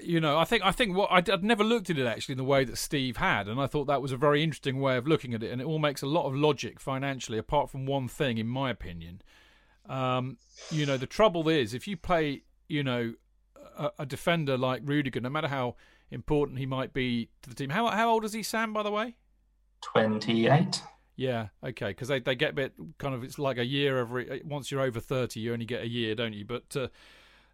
you 0.00 0.20
know, 0.20 0.38
I 0.38 0.44
think 0.44 0.64
I 0.64 0.72
think 0.72 0.96
what 0.96 1.10
I'd, 1.10 1.28
I'd, 1.28 1.44
never 1.44 1.64
looked 1.64 1.90
at 1.90 1.98
it 1.98 2.06
actually 2.06 2.34
in 2.34 2.38
the 2.38 2.44
way 2.44 2.64
that 2.64 2.76
Steve 2.76 3.18
had, 3.18 3.48
and 3.48 3.60
I 3.60 3.66
thought 3.66 3.86
that 3.86 4.02
was 4.02 4.12
a 4.12 4.16
very 4.16 4.42
interesting 4.42 4.80
way 4.80 4.96
of 4.96 5.06
looking 5.06 5.34
at 5.34 5.42
it, 5.42 5.52
and 5.52 5.60
it 5.60 5.64
all 5.64 5.78
makes 5.78 6.02
a 6.02 6.06
lot 6.06 6.26
of 6.26 6.34
logic 6.34 6.80
financially, 6.80 7.38
apart 7.38 7.70
from 7.70 7.86
one 7.86 8.08
thing, 8.08 8.38
in 8.38 8.46
my 8.46 8.70
opinion. 8.70 9.22
Um, 9.88 10.38
you 10.70 10.86
know, 10.86 10.96
the 10.96 11.06
trouble 11.06 11.48
is 11.48 11.74
if 11.74 11.86
you 11.86 11.96
play, 11.96 12.42
you 12.68 12.82
know, 12.82 13.14
a, 13.76 13.90
a, 14.00 14.06
defender 14.06 14.56
like 14.56 14.82
Rudiger, 14.84 15.20
no 15.20 15.30
matter 15.30 15.48
how 15.48 15.76
important 16.10 16.58
he 16.58 16.66
might 16.66 16.92
be 16.92 17.28
to 17.42 17.48
the 17.48 17.54
team. 17.54 17.70
How 17.70 17.88
how 17.88 18.10
old 18.10 18.24
is 18.24 18.32
he, 18.32 18.42
Sam? 18.42 18.72
By 18.72 18.82
the 18.82 18.90
way, 18.90 19.14
twenty 19.80 20.46
eight. 20.46 20.82
Yeah, 21.16 21.48
okay, 21.62 21.88
because 21.88 22.08
they, 22.08 22.18
they 22.18 22.34
get 22.34 22.50
a 22.50 22.54
bit 22.54 22.72
kind 22.98 23.14
of 23.14 23.22
it's 23.22 23.38
like 23.38 23.58
a 23.58 23.64
year 23.64 23.98
every 23.98 24.42
once 24.44 24.70
you're 24.70 24.80
over 24.80 25.00
thirty, 25.00 25.40
you 25.40 25.52
only 25.52 25.64
get 25.64 25.82
a 25.82 25.88
year, 25.88 26.14
don't 26.14 26.32
you? 26.32 26.44
But 26.44 26.76
uh, 26.76 26.88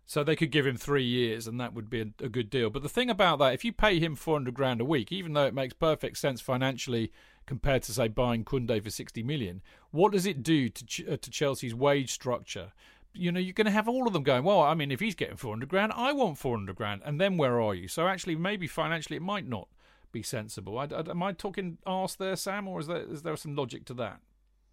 so 0.06 0.24
they 0.24 0.34
could 0.34 0.50
give 0.50 0.66
him 0.66 0.76
three 0.76 1.04
years, 1.04 1.46
and 1.46 1.60
that 1.60 1.74
would 1.74 1.90
be 1.90 2.00
a, 2.00 2.24
a, 2.24 2.28
good 2.28 2.50
deal. 2.50 2.70
But 2.70 2.82
the 2.82 2.88
thing 2.88 3.10
about 3.10 3.38
that, 3.38 3.52
if 3.52 3.64
you 3.64 3.72
pay 3.72 4.00
him 4.00 4.16
four 4.16 4.34
hundred 4.34 4.54
grand 4.54 4.80
a 4.80 4.84
week, 4.84 5.12
even 5.12 5.34
though 5.34 5.46
it 5.46 5.54
makes 5.54 5.74
perfect 5.74 6.18
sense 6.18 6.40
financially 6.40 7.12
compared 7.46 7.82
to 7.84 7.92
say 7.92 8.08
buying 8.08 8.44
Kounde 8.44 8.82
for 8.82 8.90
sixty 8.90 9.22
million, 9.22 9.60
what 9.90 10.12
does 10.12 10.26
it 10.26 10.42
do 10.42 10.68
to 10.68 11.12
uh, 11.12 11.16
to 11.16 11.30
Chelsea's 11.30 11.74
wage 11.74 12.12
structure? 12.12 12.72
You 13.12 13.32
know, 13.32 13.40
you're 13.40 13.54
going 13.54 13.66
to 13.66 13.72
have 13.72 13.88
all 13.88 14.06
of 14.06 14.12
them 14.12 14.22
going. 14.22 14.44
Well, 14.44 14.60
I 14.60 14.74
mean, 14.74 14.92
if 14.92 15.00
he's 15.00 15.14
getting 15.14 15.36
four 15.36 15.52
hundred 15.52 15.68
grand, 15.68 15.92
I 15.96 16.12
want 16.12 16.38
four 16.38 16.56
hundred 16.56 16.76
grand, 16.76 17.02
and 17.04 17.20
then 17.20 17.36
where 17.36 17.60
are 17.60 17.74
you? 17.74 17.88
So 17.88 18.06
actually, 18.06 18.36
maybe 18.36 18.66
financially, 18.66 19.16
it 19.16 19.22
might 19.22 19.48
not 19.48 19.68
be 20.12 20.22
sensible. 20.22 20.78
I, 20.78 20.84
I, 20.84 21.10
am 21.10 21.22
I 21.22 21.32
talking 21.32 21.78
arse 21.86 22.14
there, 22.14 22.36
Sam, 22.36 22.68
or 22.68 22.80
is 22.80 22.86
there 22.86 23.02
is 23.02 23.22
there 23.22 23.36
some 23.36 23.56
logic 23.56 23.84
to 23.86 23.94
that? 23.94 24.20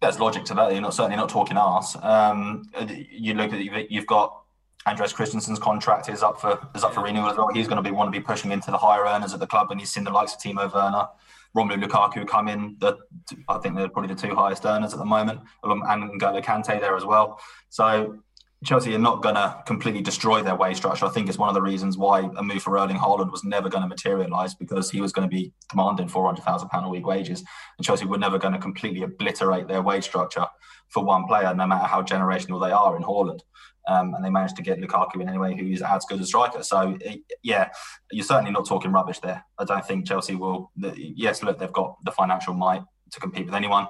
There's 0.00 0.20
logic 0.20 0.44
to 0.46 0.54
that. 0.54 0.72
You're 0.72 0.80
not 0.80 0.94
certainly 0.94 1.16
not 1.16 1.28
talking 1.28 1.56
arse. 1.56 1.96
Um, 2.00 2.70
you 3.10 3.34
look 3.34 3.52
at 3.52 3.90
you've 3.90 4.06
got 4.06 4.42
Andreas 4.86 5.12
Christensen's 5.12 5.58
contract 5.58 6.08
is 6.08 6.22
up 6.22 6.40
for 6.40 6.58
is 6.74 6.84
up 6.84 6.94
for 6.94 7.02
renewal 7.02 7.28
as 7.28 7.36
well. 7.36 7.48
He's 7.48 7.66
going 7.66 7.82
to 7.82 7.88
be 7.88 7.90
want 7.90 8.12
to 8.12 8.18
be 8.18 8.24
pushing 8.24 8.52
into 8.52 8.70
the 8.70 8.78
higher 8.78 9.04
earners 9.04 9.34
at 9.34 9.40
the 9.40 9.46
club, 9.46 9.70
and 9.70 9.80
he's 9.80 9.90
seen 9.90 10.04
the 10.04 10.10
likes 10.10 10.34
of 10.34 10.40
Timo 10.40 10.72
Werner, 10.72 11.08
Romelu 11.56 11.84
Lukaku 11.84 12.26
come 12.26 12.48
in. 12.48 12.76
The, 12.78 12.96
I 13.48 13.58
think 13.58 13.76
they're 13.76 13.88
probably 13.88 14.14
the 14.14 14.20
two 14.20 14.34
highest 14.34 14.64
earners 14.64 14.92
at 14.92 14.98
the 14.98 15.04
moment, 15.04 15.40
and 15.62 16.20
N'Golo 16.20 16.42
Kante 16.42 16.80
there 16.80 16.96
as 16.96 17.04
well. 17.04 17.40
So 17.68 18.18
Chelsea 18.64 18.92
are 18.94 18.98
not 18.98 19.22
going 19.22 19.36
to 19.36 19.62
completely 19.66 20.02
destroy 20.02 20.42
their 20.42 20.56
wage 20.56 20.78
structure. 20.78 21.06
I 21.06 21.10
think 21.10 21.28
it's 21.28 21.38
one 21.38 21.48
of 21.48 21.54
the 21.54 21.62
reasons 21.62 21.96
why 21.96 22.28
a 22.36 22.42
move 22.42 22.62
for 22.62 22.76
Erling 22.76 22.96
Haaland 22.96 23.30
was 23.30 23.44
never 23.44 23.68
going 23.68 23.82
to 23.82 23.88
materialise 23.88 24.54
because 24.54 24.90
he 24.90 25.00
was 25.00 25.12
going 25.12 25.28
to 25.28 25.34
be 25.34 25.52
demanding 25.70 26.08
four 26.08 26.26
hundred 26.26 26.42
thousand 26.42 26.68
pound 26.68 26.84
a 26.84 26.88
week 26.88 27.06
wages, 27.06 27.44
and 27.78 27.86
Chelsea 27.86 28.04
were 28.04 28.18
never 28.18 28.36
going 28.36 28.54
to 28.54 28.58
completely 28.58 29.02
obliterate 29.02 29.68
their 29.68 29.80
wage 29.80 30.04
structure 30.04 30.46
for 30.88 31.04
one 31.04 31.26
player, 31.26 31.54
no 31.54 31.66
matter 31.66 31.86
how 31.86 32.02
generational 32.02 32.60
they 32.60 32.72
are 32.72 32.96
in 32.96 33.02
Haaland. 33.02 33.40
Um, 33.86 34.12
and 34.14 34.22
they 34.22 34.28
managed 34.28 34.56
to 34.56 34.62
get 34.62 34.80
Lukaku 34.80 35.20
in 35.20 35.28
anyway, 35.28 35.56
who's 35.56 35.80
as 35.80 36.04
good 36.04 36.20
a 36.20 36.26
striker. 36.26 36.62
So 36.62 36.98
yeah, 37.42 37.70
you're 38.10 38.24
certainly 38.24 38.50
not 38.50 38.66
talking 38.66 38.92
rubbish 38.92 39.20
there. 39.20 39.42
I 39.56 39.64
don't 39.64 39.86
think 39.86 40.06
Chelsea 40.06 40.34
will. 40.34 40.72
Yes, 40.76 41.42
look, 41.42 41.58
they've 41.58 41.72
got 41.72 41.96
the 42.04 42.12
financial 42.12 42.54
might 42.54 42.82
to 43.12 43.20
compete 43.20 43.46
with 43.46 43.54
anyone 43.54 43.86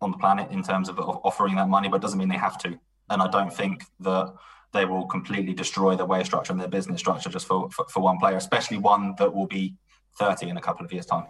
on 0.00 0.10
the 0.10 0.16
planet 0.16 0.50
in 0.50 0.62
terms 0.62 0.88
of 0.88 0.98
offering 0.98 1.54
that 1.56 1.68
money, 1.68 1.88
but 1.88 1.96
it 1.96 2.02
doesn't 2.02 2.18
mean 2.18 2.28
they 2.28 2.36
have 2.36 2.58
to 2.58 2.78
and 3.12 3.22
I 3.22 3.28
don't 3.28 3.52
think 3.52 3.84
that 4.00 4.34
they 4.72 4.84
will 4.86 5.04
completely 5.06 5.52
destroy 5.52 5.94
their 5.94 6.06
way 6.06 6.24
structure 6.24 6.52
and 6.52 6.60
their 6.60 6.68
business 6.68 6.98
structure 6.98 7.28
just 7.28 7.46
for, 7.46 7.70
for, 7.70 7.84
for 7.88 8.00
one 8.00 8.18
player, 8.18 8.36
especially 8.36 8.78
one 8.78 9.14
that 9.18 9.32
will 9.32 9.46
be 9.46 9.76
30 10.18 10.48
in 10.48 10.56
a 10.56 10.60
couple 10.60 10.84
of 10.84 10.92
years' 10.92 11.06
time. 11.06 11.26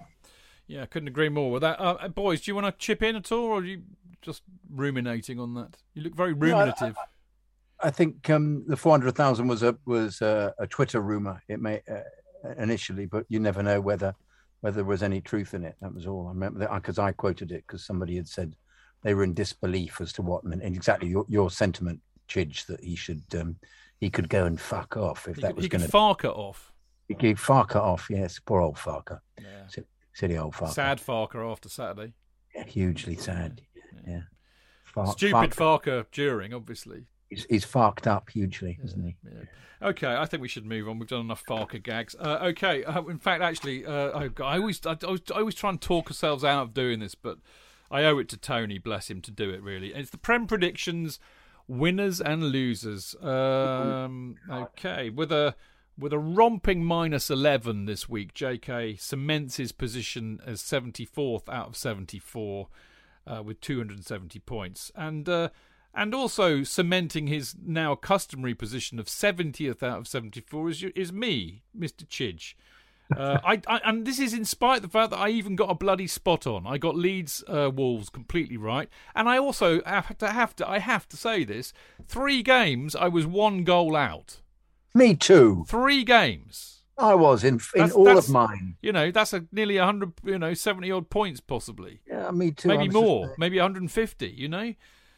Yeah, 0.69 0.83
I 0.83 0.87
couldn't 0.87 1.09
agree 1.09 1.29
more 1.29 1.51
with 1.51 1.63
that. 1.63 1.81
Uh, 1.81 2.09
boys, 2.09 2.43
do 2.43 2.51
you 2.51 2.55
want 2.55 2.67
to 2.67 2.73
chip 2.73 3.03
in 3.03 3.17
at 3.17 3.33
all, 3.33 3.45
or 3.45 3.59
are 3.59 3.65
you 3.65 3.83
just 4.23 4.43
ruminating 4.71 5.41
on 5.41 5.55
that? 5.55 5.77
You 5.95 6.03
look 6.03 6.15
very 6.15 6.35
ruminative. 6.35 6.95
No, 6.95 6.95
I 7.83 7.91
think 7.91 8.31
um, 8.31 8.65
the 8.69 8.77
four 8.77 8.93
hundred 8.93 9.17
thousand 9.17 9.49
was 9.49 9.65
a 9.65 9.77
was 9.85 10.23
a, 10.23 10.55
a 10.61 10.69
Twitter 10.69 11.01
rumor. 11.01 11.43
It 11.49 11.61
may 11.61 11.83
uh, 11.91 12.53
initially, 12.57 13.07
but 13.07 13.27
you 13.29 13.41
never 13.41 13.61
know 13.63 13.81
whether 13.81 14.15
whether 14.61 14.77
there 14.77 14.85
was 14.85 15.03
any 15.03 15.21
truth 15.21 15.53
in 15.53 15.65
it. 15.65 15.75
That 15.83 15.93
was 15.93 16.07
all. 16.07 16.29
I 16.29 16.31
remember 16.31 16.61
that 16.61 16.73
because 16.75 17.01
I 17.01 17.11
quoted 17.11 17.51
it 17.51 17.65
because 17.67 17.85
somebody 17.85 18.17
had 18.17 18.29
said 18.29 18.55
they 19.03 19.15
were 19.15 19.25
in 19.25 19.35
disbelief 19.35 20.01
as 20.01 20.13
to 20.15 20.23
what 20.23 20.45
and 20.45 20.63
exactly 20.63 21.09
your, 21.09 21.25
your 21.29 21.51
sentiment, 21.51 22.01
Chidge, 22.29 22.67
that 22.67 22.83
he 22.83 22.95
should 22.97 23.23
um, 23.39 23.57
he 24.01 24.11
could 24.11 24.29
go 24.29 24.45
and 24.45 24.61
fuck 24.61 24.97
off 24.97 25.29
if 25.29 25.37
He, 25.37 25.43
that 25.43 25.55
was 25.55 25.65
he 25.65 25.69
going 25.69 25.83
could 25.83 25.91
to. 25.91 25.97
Farker 25.97 26.37
off. 26.37 26.73
He 27.09 27.15
could 27.15 27.37
Farker 27.37 27.77
off. 27.77 28.09
Yes, 28.11 28.39
poor 28.39 28.61
old 28.61 28.77
Farker. 28.77 29.21
Yeah. 29.41 29.67
Si- 29.69 29.83
Silly 30.15 30.37
old 30.39 30.55
Farker. 30.55 30.73
Sad 30.73 30.99
Farker 31.01 31.51
after 31.51 31.69
Saturday. 31.69 32.13
Yeah, 32.55 32.65
hugely 32.65 33.17
sad. 33.17 33.63
Yeah. 34.07 34.23
Far- 34.85 35.07
Stupid 35.09 35.51
Farker- 35.51 35.55
Farker 35.55 36.07
during, 36.13 36.53
obviously. 36.53 37.05
He's, 37.31 37.47
he's 37.49 37.65
farked 37.65 38.07
up 38.07 38.29
hugely, 38.29 38.79
isn't 38.85 39.03
he? 39.05 39.17
Yeah. 39.25 39.89
Okay, 39.89 40.15
I 40.15 40.27
think 40.27 40.43
we 40.43 40.49
should 40.49 40.67
move 40.67 40.87
on. 40.89 40.99
We've 40.99 41.09
done 41.09 41.21
enough 41.23 41.45
Farker 41.47 41.83
gags. 41.83 42.15
Uh, 42.15 42.39
okay, 42.43 42.85
uh, 42.85 43.03
in 43.07 43.19
fact, 43.19 43.43
actually, 43.43 43.87
uh, 43.87 44.11
I, 44.11 44.31
I 44.43 44.59
always, 44.59 44.85
I, 44.87 44.97
always, 45.03 45.23
I 45.35 45.39
always 45.39 45.55
try 45.55 45.71
and 45.71 45.81
talk 45.81 46.09
ourselves 46.09 46.45
out 46.45 46.63
of 46.63 46.75
doing 46.75 47.01
this, 47.01 47.15
but 47.15 47.39
I 47.93 48.05
owe 48.05 48.19
it 48.19 48.29
to 48.31 48.37
Tony, 48.37 48.79
bless 48.79 49.11
him, 49.11 49.21
to 49.23 49.31
do 49.31 49.51
it. 49.51 49.63
Really, 49.63 49.93
it's 49.95 50.11
the 50.11 50.19
Prem 50.19 50.47
predictions, 50.47 51.21
winners 51.69 52.21
and 52.21 52.45
losers. 52.45 53.15
Um, 53.23 54.37
okay, 54.51 55.11
with 55.11 55.31
a 55.31 55.55
with 55.99 56.13
a 56.13 56.19
romping 56.19 56.85
minus 56.85 57.31
eleven 57.31 57.85
this 57.85 58.09
week, 58.09 58.35
J.K. 58.35 58.97
cements 58.97 59.57
his 59.57 59.73
position 59.73 60.41
as 60.45 60.61
seventy 60.61 61.05
fourth 61.05 61.49
out 61.49 61.69
of 61.69 61.77
seventy 61.77 62.19
four 62.19 62.69
uh, 63.27 63.43
with 63.43 63.61
270 63.61 64.39
points, 64.41 64.91
and 64.95 65.29
uh, 65.29 65.49
and 65.95 66.15
also 66.15 66.63
cementing 66.63 67.27
his 67.27 67.55
now 67.63 67.95
customary 67.95 68.55
position 68.55 68.99
of 68.99 69.07
70th 69.07 69.83
out 69.83 69.99
of 69.99 70.09
74 70.09 70.71
is 70.71 70.83
is 70.97 71.13
me, 71.13 71.63
Mister 71.75 72.05
Chidge. 72.05 72.55
Uh, 73.17 73.39
I, 73.45 73.61
I 73.67 73.81
and 73.85 74.07
this 74.07 74.19
is 74.19 74.33
in 74.35 74.45
spite 74.45 74.77
of 74.79 74.83
the 74.83 74.89
fact 74.89 75.11
that 75.11 75.19
I 75.19 75.29
even 75.31 75.57
got 75.57 75.71
a 75.71 75.75
bloody 75.75 76.07
spot 76.07 76.47
on. 76.47 76.67
I 76.67 76.79
got 76.79 76.97
Leeds 76.97 77.43
uh, 77.49 77.71
Wolves 77.73 78.09
completely 78.09 78.57
right, 78.57 78.89
and 79.15 79.29
I 79.29 79.39
also 79.39 79.83
have 79.85 80.17
to 80.19 80.31
have 80.31 80.55
to 80.57 80.69
I 80.69 80.79
have 80.79 81.09
to 81.11 81.17
say 81.17 81.45
this: 81.45 81.73
three 82.07 82.43
games 82.43 82.95
I 82.97 83.09
was 83.09 83.27
one 83.27 83.65
goal 83.65 83.97
out. 83.97 84.41
Me 84.95 85.15
too. 85.15 85.65
Three 85.69 86.05
games. 86.05 86.83
I 86.99 87.15
was 87.15 87.43
in 87.43 87.55
in 87.55 87.61
That's- 87.75 87.93
all 87.93 88.05
that's- 88.05 88.27
of 88.29 88.33
mine. 88.33 88.77
You 88.83 88.93
know, 88.93 89.11
that's 89.11 89.33
a 89.33 89.47
nearly 89.51 89.79
100, 89.79 90.13
you 90.25 90.39
know, 90.39 90.53
70 90.55 90.91
odd 90.93 91.09
points 91.11 91.41
possibly. 91.41 92.01
Yeah, 92.07 92.31
me 92.31 92.51
too. 92.51 92.69
Maybe 92.69 92.89
was 92.89 92.95
just 92.95 93.03
more, 93.05 93.27
there. 93.29 93.35
maybe 93.39 93.57
150. 93.57 94.29
You 94.29 94.49
know, 94.49 94.75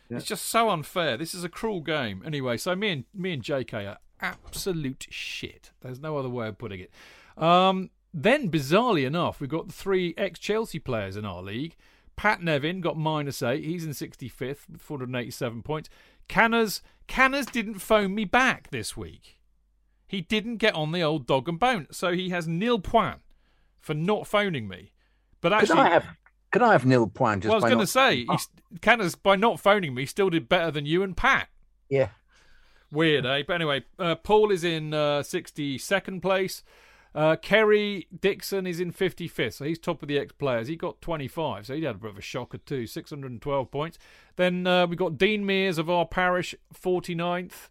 it's 0.09 0.25
just 0.25 0.47
so 0.47 0.71
unfair. 0.71 1.17
This 1.17 1.35
is 1.35 1.43
a 1.43 1.49
cruel 1.49 1.81
game. 1.81 2.23
Anyway, 2.25 2.57
so 2.59 2.77
me 2.77 2.91
and 2.91 3.05
me 3.13 3.33
and 3.33 3.43
JK 3.43 3.89
are 3.91 3.99
absolute 4.21 5.07
shit. 5.11 5.73
There's 5.81 5.99
no 6.01 6.17
other 6.17 6.29
way 6.29 6.47
of 6.49 6.57
putting 6.59 6.81
it. 6.81 6.91
Um, 7.37 7.91
then, 8.13 8.51
bizarrely 8.51 9.07
enough, 9.07 9.41
we've 9.41 9.51
got 9.51 9.67
the 9.67 9.73
three 9.73 10.15
ex-Chelsea 10.17 10.79
players 10.79 11.17
in 11.17 11.25
our 11.25 11.43
league. 11.43 11.77
Pat 12.17 12.43
Nevin 12.43 12.81
got 12.81 12.97
minus 12.97 13.43
eight. 13.43 13.65
He's 13.65 13.85
in 13.85 13.91
65th 13.91 14.69
with 14.71 14.81
487 14.81 15.63
points. 15.63 15.89
Canners 16.29 16.81
Canners 17.07 17.47
didn't 17.47 17.81
phone 17.81 18.15
me 18.15 18.25
back 18.25 18.71
this 18.71 18.97
week. 18.97 19.39
He 20.07 20.21
didn't 20.21 20.57
get 20.57 20.75
on 20.75 20.93
the 20.93 21.03
old 21.03 21.27
dog 21.27 21.49
and 21.49 21.59
bone, 21.59 21.87
so 21.91 22.13
he 22.13 22.31
has 22.31 22.47
nil 22.47 22.79
point 22.79 23.21
for 23.81 23.95
not 23.95 24.27
phoning 24.27 24.69
me. 24.69 24.93
But 25.41 25.51
Could 25.51 25.59
actually, 25.59 25.81
I 25.81 25.89
have? 25.91 26.07
Could 26.51 26.63
I 26.63 26.73
have 26.73 26.87
nil 26.87 27.07
point? 27.09 27.43
Just 27.43 27.51
well, 27.51 27.61
I 27.61 27.67
was 27.67 27.75
going 27.75 27.85
to 27.85 27.87
say, 27.87 28.27
he's, 28.31 28.49
Canners, 28.81 29.15
by 29.15 29.37
not 29.37 29.61
phoning 29.61 29.95
me, 29.95 30.07
still 30.07 30.31
did 30.31 30.49
better 30.49 30.71
than 30.71 30.87
you 30.87 31.03
and 31.03 31.17
Pat. 31.17 31.49
Yeah. 31.89 32.11
Weird, 32.91 33.27
eh? 33.27 33.43
But 33.47 33.55
anyway, 33.55 33.85
uh, 33.99 34.15
Paul 34.15 34.51
is 34.51 34.63
in 34.63 34.95
uh, 34.95 35.23
62nd 35.23 36.23
place. 36.23 36.63
Uh, 37.15 37.37
Kerry 37.37 38.09
Dixon 38.19 38.67
is 38.67 38.81
in 38.81 38.93
55th, 38.93 39.55
so 39.55 39.65
he's 39.65 39.79
top 39.79 40.03
of 40.03 40.09
the 40.09 40.19
ex 40.19 40.33
players. 40.33 40.67
He 40.67 40.75
got 40.75 41.01
25, 41.01 41.67
so 41.67 41.75
he 41.75 41.85
had 41.85 41.95
a 41.95 41.99
bit 41.99 42.11
of 42.11 42.19
a 42.19 42.23
shocker 42.23 42.59
too, 42.59 42.87
612 42.87 43.71
points. 43.71 43.99
Then 44.37 44.67
uh, 44.67 44.87
we've 44.87 44.99
got 44.99 45.17
Dean 45.17 45.47
Mears 45.47 45.79
of 45.79 45.89
our 45.89 46.07
parish, 46.07 46.55
49th. 46.75 47.69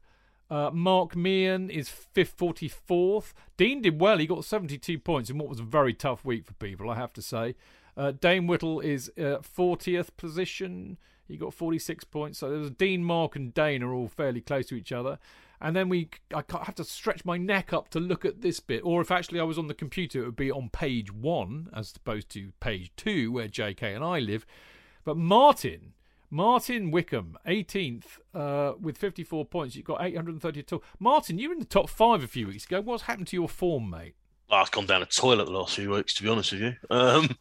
Uh, 0.50 0.70
Mark 0.72 1.16
Meehan 1.16 1.70
is 1.70 1.90
fifth, 1.90 2.38
44th. 2.38 3.34
Dean 3.58 3.82
did 3.82 4.00
well. 4.00 4.18
He 4.18 4.28
got 4.28 4.46
72 4.46 5.00
points 5.00 5.30
in 5.30 5.38
what 5.38 5.50
was 5.50 5.60
a 5.60 5.64
very 5.64 5.94
tough 5.94 6.24
week 6.24 6.46
for 6.46 6.54
people, 6.54 6.90
I 6.90 6.96
have 6.96 7.12
to 7.14 7.22
say. 7.22 7.56
Uh, 7.98 8.12
Dane 8.12 8.48
Whittle 8.48 8.80
is 8.80 9.12
uh, 9.18 9.40
40th 9.42 10.10
position. 10.16 10.98
He 11.28 11.38
got 11.38 11.54
46 11.54 12.04
points. 12.06 12.40
So 12.40 12.50
there's 12.50 12.70
Dean, 12.70 13.04
Mark, 13.04 13.36
and 13.36 13.54
Dane 13.54 13.84
are 13.84 13.94
all 13.94 14.08
fairly 14.08 14.42
close 14.42 14.68
to 14.68 14.76
each 14.76 14.92
other. 14.92 15.20
And 15.64 15.74
then 15.74 15.88
we, 15.88 16.10
I 16.36 16.44
have 16.52 16.76
to 16.76 16.84
stretch 16.84 17.24
my 17.24 17.38
neck 17.38 17.72
up 17.72 17.88
to 17.92 18.00
look 18.00 18.26
at 18.26 18.42
this 18.42 18.60
bit. 18.60 18.82
Or 18.84 19.00
if 19.00 19.10
actually 19.10 19.40
I 19.40 19.44
was 19.44 19.58
on 19.58 19.68
the 19.68 19.74
computer, 19.74 20.22
it 20.22 20.26
would 20.26 20.36
be 20.36 20.52
on 20.52 20.70
page 20.70 21.12
one 21.12 21.70
as 21.74 21.94
opposed 21.96 22.28
to 22.32 22.52
page 22.60 22.92
two, 22.98 23.32
where 23.32 23.48
JK 23.48 23.96
and 23.96 24.04
I 24.04 24.20
live. 24.20 24.46
But 25.06 25.16
Martin, 25.16 25.94
Martin 26.30 26.92
Wickham, 26.92 27.38
18th 27.48 28.20
uh, 28.36 28.74
with 28.78 28.98
54 28.98 29.46
points. 29.46 29.78
You've 29.78 29.86
got 29.86 30.04
832. 30.04 30.82
Martin, 31.00 31.40
you 31.40 31.48
were 31.48 31.54
in 31.54 31.60
the 31.60 31.66
top 31.66 31.90
five 31.90 32.22
a 32.24 32.28
few 32.28 32.48
weeks 32.48 32.66
ago. 32.66 32.82
What's 32.82 33.04
happened 33.04 33.28
to 33.28 33.38
your 33.38 33.48
form, 33.48 33.90
mate? 33.90 34.16
I've 34.50 34.72
gone 34.72 34.86
down 34.86 35.00
the 35.00 35.06
toilet 35.06 35.46
the 35.46 35.52
last 35.52 35.76
few 35.76 35.92
weeks, 35.92 36.14
to 36.16 36.24
be 36.24 36.30
honest 36.30 36.52
with 36.52 36.62
you. 36.62 36.76
Um, 36.90 37.38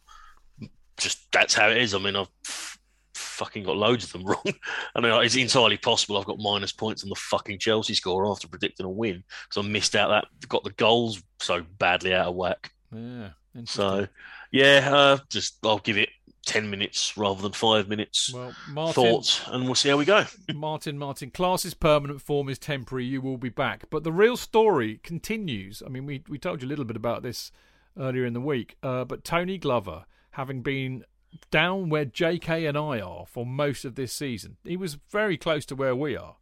just 0.97 1.29
that's 1.33 1.55
how 1.55 1.69
it 1.69 1.77
is. 1.77 1.93
I 1.93 1.99
mean, 1.99 2.15
I've 2.15 2.79
fucking 3.13 3.63
got 3.63 3.77
loads 3.77 4.05
of 4.05 4.11
them 4.13 4.25
wrong. 4.25 4.53
I 4.95 5.01
mean, 5.01 5.11
it's 5.23 5.35
entirely 5.35 5.77
possible 5.77 6.17
I've 6.17 6.25
got 6.25 6.39
minus 6.39 6.71
points 6.71 7.03
on 7.03 7.09
the 7.09 7.15
fucking 7.15 7.59
Chelsea 7.59 7.93
score 7.93 8.29
after 8.29 8.47
predicting 8.47 8.85
a 8.85 8.89
win 8.89 9.23
because 9.47 9.65
I 9.65 9.67
missed 9.67 9.95
out 9.95 10.09
that 10.09 10.49
got 10.49 10.63
the 10.63 10.71
goals 10.71 11.21
so 11.39 11.63
badly 11.77 12.13
out 12.13 12.27
of 12.27 12.35
whack. 12.35 12.71
Yeah. 12.91 13.29
So, 13.65 14.07
yeah, 14.51 14.89
uh, 14.91 15.17
just 15.29 15.57
I'll 15.63 15.79
give 15.79 15.97
it 15.97 16.09
ten 16.45 16.69
minutes 16.69 17.17
rather 17.17 17.41
than 17.41 17.51
five 17.51 17.87
minutes. 17.87 18.33
Well, 18.33 18.53
Martin, 18.69 18.93
thoughts, 18.93 19.41
and 19.47 19.65
we'll 19.65 19.75
see 19.75 19.89
how 19.89 19.97
we 19.97 20.05
go. 20.05 20.25
Martin, 20.53 20.97
Martin, 20.97 21.31
class 21.31 21.65
is 21.65 21.73
permanent, 21.73 22.21
form 22.21 22.49
is 22.49 22.59
temporary. 22.59 23.05
You 23.05 23.21
will 23.21 23.37
be 23.37 23.49
back. 23.49 23.85
But 23.89 24.03
the 24.03 24.11
real 24.11 24.37
story 24.37 24.99
continues. 25.03 25.81
I 25.85 25.89
mean, 25.89 26.05
we 26.05 26.23
we 26.27 26.37
told 26.37 26.61
you 26.61 26.67
a 26.67 26.69
little 26.69 26.85
bit 26.85 26.95
about 26.95 27.23
this 27.23 27.51
earlier 27.97 28.25
in 28.25 28.33
the 28.33 28.41
week. 28.41 28.77
Uh, 28.81 29.05
but 29.05 29.23
Tony 29.23 29.57
Glover, 29.57 30.05
having 30.31 30.61
been 30.61 31.05
down 31.51 31.89
where 31.89 32.05
J.K. 32.05 32.65
and 32.65 32.77
I 32.77 32.99
are 32.99 33.25
for 33.25 33.45
most 33.45 33.85
of 33.85 33.95
this 33.95 34.13
season, 34.13 34.57
he 34.63 34.77
was 34.77 34.97
very 35.11 35.37
close 35.37 35.65
to 35.67 35.75
where 35.75 35.95
we 35.95 36.15
are. 36.15 36.37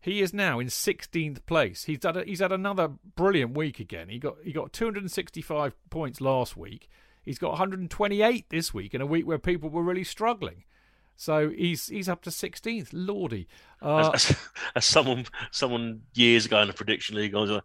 He 0.00 0.20
is 0.20 0.32
now 0.32 0.60
in 0.60 0.68
16th 0.68 1.44
place. 1.46 1.84
He's 1.84 2.02
had 2.02 2.16
a, 2.16 2.24
he's 2.24 2.40
had 2.40 2.52
another 2.52 2.88
brilliant 3.16 3.56
week 3.56 3.80
again. 3.80 4.08
He 4.08 4.18
got 4.18 4.36
he 4.44 4.52
got 4.52 4.72
265 4.72 5.74
points 5.90 6.20
last 6.20 6.56
week. 6.56 6.88
He's 7.24 7.38
got 7.38 7.50
128 7.50 8.46
this 8.48 8.72
week 8.72 8.94
in 8.94 9.00
a 9.00 9.06
week 9.06 9.26
where 9.26 9.38
people 9.38 9.68
were 9.68 9.82
really 9.82 10.04
struggling. 10.04 10.64
So 11.16 11.50
he's 11.50 11.88
he's 11.88 12.08
up 12.08 12.22
to 12.22 12.30
16th. 12.30 12.90
Lordy. 12.92 13.48
Uh, 13.82 14.12
as, 14.14 14.30
as, 14.30 14.36
as 14.76 14.84
someone 14.84 15.26
someone 15.50 16.02
years 16.14 16.46
ago 16.46 16.60
in 16.60 16.68
the 16.68 16.74
prediction 16.74 17.16
league, 17.16 17.34
I 17.34 17.40
was 17.40 17.50
like, 17.50 17.64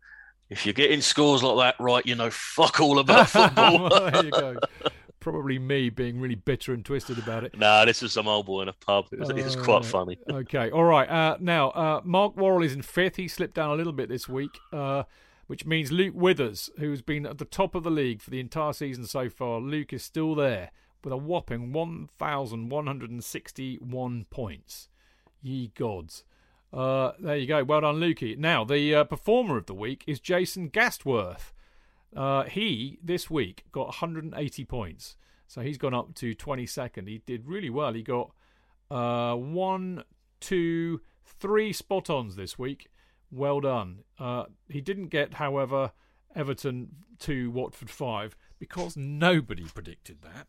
if 0.49 0.65
you're 0.65 0.73
getting 0.73 1.01
scores 1.01 1.43
like 1.43 1.57
that 1.57 1.83
right, 1.83 2.05
you 2.05 2.15
know 2.15 2.31
fuck 2.31 2.79
all 2.79 2.97
about 2.97 3.29
football. 3.29 3.89
well, 3.89 4.11
there 4.11 4.25
you 4.25 4.31
go. 4.31 4.57
Probably 5.23 5.57
me 5.57 5.89
being 5.89 6.19
really 6.19 6.35
bitter 6.35 6.73
and 6.73 6.83
twisted 6.83 7.17
about 7.17 7.45
it. 7.45 7.57
nah, 7.65 7.85
this 7.85 8.01
was 8.01 8.11
some 8.11 8.27
old 8.27 8.45
boy 8.45 8.63
in 8.63 8.67
a 8.67 8.73
pub. 8.73 9.05
It 9.11 9.19
was, 9.19 9.29
it 9.29 9.35
was 9.37 9.55
Uh, 9.55 9.63
quite 9.63 9.85
funny. 9.85 10.17
okay, 10.29 10.69
all 10.69 10.83
right. 10.83 11.09
Uh, 11.09 11.37
now, 11.39 11.69
uh, 11.69 12.01
Mark 12.03 12.35
Worrall 12.35 12.61
is 12.63 12.73
in 12.73 12.81
fifth. 12.81 13.15
He 13.15 13.29
slipped 13.29 13.53
down 13.55 13.69
a 13.71 13.75
little 13.75 13.93
bit 13.93 14.09
this 14.09 14.27
week, 14.27 14.59
uh, 14.73 15.03
which 15.47 15.65
means 15.65 15.93
Luke 15.93 16.13
Withers, 16.13 16.69
who's 16.77 17.01
been 17.01 17.25
at 17.25 17.37
the 17.37 17.45
top 17.45 17.73
of 17.73 17.83
the 17.83 17.89
league 17.89 18.21
for 18.21 18.31
the 18.31 18.41
entire 18.41 18.73
season 18.73 19.05
so 19.05 19.29
far, 19.29 19.61
Luke 19.61 19.93
is 19.93 20.03
still 20.03 20.35
there 20.35 20.71
with 21.05 21.13
a 21.13 21.17
whopping 21.17 21.71
1,161 21.71 24.25
points. 24.29 24.89
Ye 25.41 25.71
gods. 25.75 26.23
Uh, 26.71 27.11
there 27.19 27.35
you 27.37 27.47
go. 27.47 27.63
Well 27.63 27.81
done, 27.81 27.95
Lukey. 27.99 28.37
Now, 28.37 28.63
the 28.63 28.95
uh, 28.95 29.03
performer 29.03 29.57
of 29.57 29.65
the 29.67 29.73
week 29.73 30.03
is 30.07 30.19
Jason 30.19 30.69
Gastworth. 30.69 31.53
Uh, 32.15 32.43
he, 32.43 32.99
this 33.03 33.29
week, 33.29 33.63
got 33.71 33.87
180 33.87 34.65
points. 34.65 35.15
So 35.47 35.61
he's 35.61 35.77
gone 35.77 35.93
up 35.93 36.15
to 36.15 36.33
22nd. 36.33 37.07
He 37.07 37.21
did 37.25 37.45
really 37.45 37.69
well. 37.69 37.93
He 37.93 38.01
got 38.03 38.31
uh, 38.89 39.35
one, 39.35 40.03
two, 40.39 41.01
three 41.25 41.73
spot 41.73 42.09
ons 42.09 42.35
this 42.35 42.57
week. 42.57 42.89
Well 43.31 43.61
done. 43.61 43.99
Uh, 44.19 44.45
he 44.69 44.81
didn't 44.81 45.07
get, 45.07 45.35
however, 45.35 45.91
Everton 46.35 46.89
2, 47.19 47.51
Watford 47.51 47.89
5, 47.89 48.35
because 48.59 48.95
nobody 48.95 49.63
predicted 49.63 50.21
that. 50.21 50.47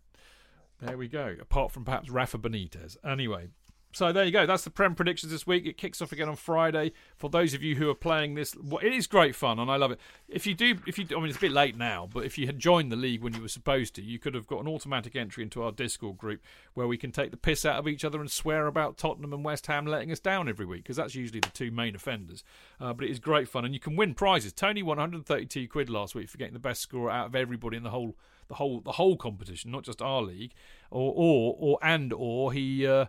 There 0.80 0.98
we 0.98 1.08
go, 1.08 1.36
apart 1.40 1.72
from 1.72 1.84
perhaps 1.84 2.10
Rafa 2.10 2.38
Benitez. 2.38 2.96
Anyway, 3.04 3.48
So 3.94 4.12
there 4.12 4.24
you 4.24 4.32
go. 4.32 4.44
That's 4.44 4.64
the 4.64 4.70
Prem 4.70 4.96
predictions 4.96 5.30
this 5.30 5.46
week. 5.46 5.66
It 5.66 5.76
kicks 5.76 6.02
off 6.02 6.10
again 6.10 6.28
on 6.28 6.34
Friday. 6.34 6.90
For 7.16 7.30
those 7.30 7.54
of 7.54 7.62
you 7.62 7.76
who 7.76 7.88
are 7.88 7.94
playing 7.94 8.34
this, 8.34 8.52
it 8.82 8.92
is 8.92 9.06
great 9.06 9.36
fun, 9.36 9.60
and 9.60 9.70
I 9.70 9.76
love 9.76 9.92
it. 9.92 10.00
If 10.28 10.48
you 10.48 10.54
do, 10.54 10.78
if 10.84 10.98
you, 10.98 11.06
I 11.12 11.14
mean, 11.14 11.26
it's 11.26 11.36
a 11.36 11.40
bit 11.40 11.52
late 11.52 11.76
now, 11.76 12.08
but 12.12 12.24
if 12.24 12.36
you 12.36 12.46
had 12.46 12.58
joined 12.58 12.90
the 12.90 12.96
league 12.96 13.22
when 13.22 13.34
you 13.34 13.40
were 13.40 13.46
supposed 13.46 13.94
to, 13.94 14.02
you 14.02 14.18
could 14.18 14.34
have 14.34 14.48
got 14.48 14.60
an 14.60 14.66
automatic 14.66 15.14
entry 15.14 15.44
into 15.44 15.62
our 15.62 15.70
Discord 15.70 16.18
group 16.18 16.42
where 16.74 16.88
we 16.88 16.98
can 16.98 17.12
take 17.12 17.30
the 17.30 17.36
piss 17.36 17.64
out 17.64 17.78
of 17.78 17.86
each 17.86 18.04
other 18.04 18.20
and 18.20 18.28
swear 18.28 18.66
about 18.66 18.98
Tottenham 18.98 19.32
and 19.32 19.44
West 19.44 19.68
Ham 19.68 19.86
letting 19.86 20.10
us 20.10 20.18
down 20.18 20.48
every 20.48 20.66
week 20.66 20.82
because 20.82 20.96
that's 20.96 21.14
usually 21.14 21.38
the 21.38 21.50
two 21.50 21.70
main 21.70 21.94
offenders. 21.94 22.42
Uh, 22.80 22.92
but 22.92 23.04
it 23.04 23.12
is 23.12 23.20
great 23.20 23.48
fun, 23.48 23.64
and 23.64 23.74
you 23.74 23.80
can 23.80 23.94
win 23.94 24.12
prizes. 24.12 24.52
Tony 24.52 24.82
won 24.82 24.98
132 24.98 25.68
quid 25.68 25.88
last 25.88 26.16
week 26.16 26.28
for 26.28 26.36
getting 26.36 26.54
the 26.54 26.58
best 26.58 26.80
score 26.80 27.12
out 27.12 27.26
of 27.26 27.36
everybody 27.36 27.76
in 27.76 27.84
the 27.84 27.90
whole, 27.90 28.16
the 28.48 28.54
whole, 28.54 28.80
the 28.80 28.92
whole 28.92 29.16
competition, 29.16 29.70
not 29.70 29.84
just 29.84 30.02
our 30.02 30.20
league, 30.20 30.52
or 30.90 31.12
or 31.14 31.56
or 31.60 31.78
and 31.80 32.12
or 32.12 32.52
he. 32.52 32.84
Uh, 32.84 33.04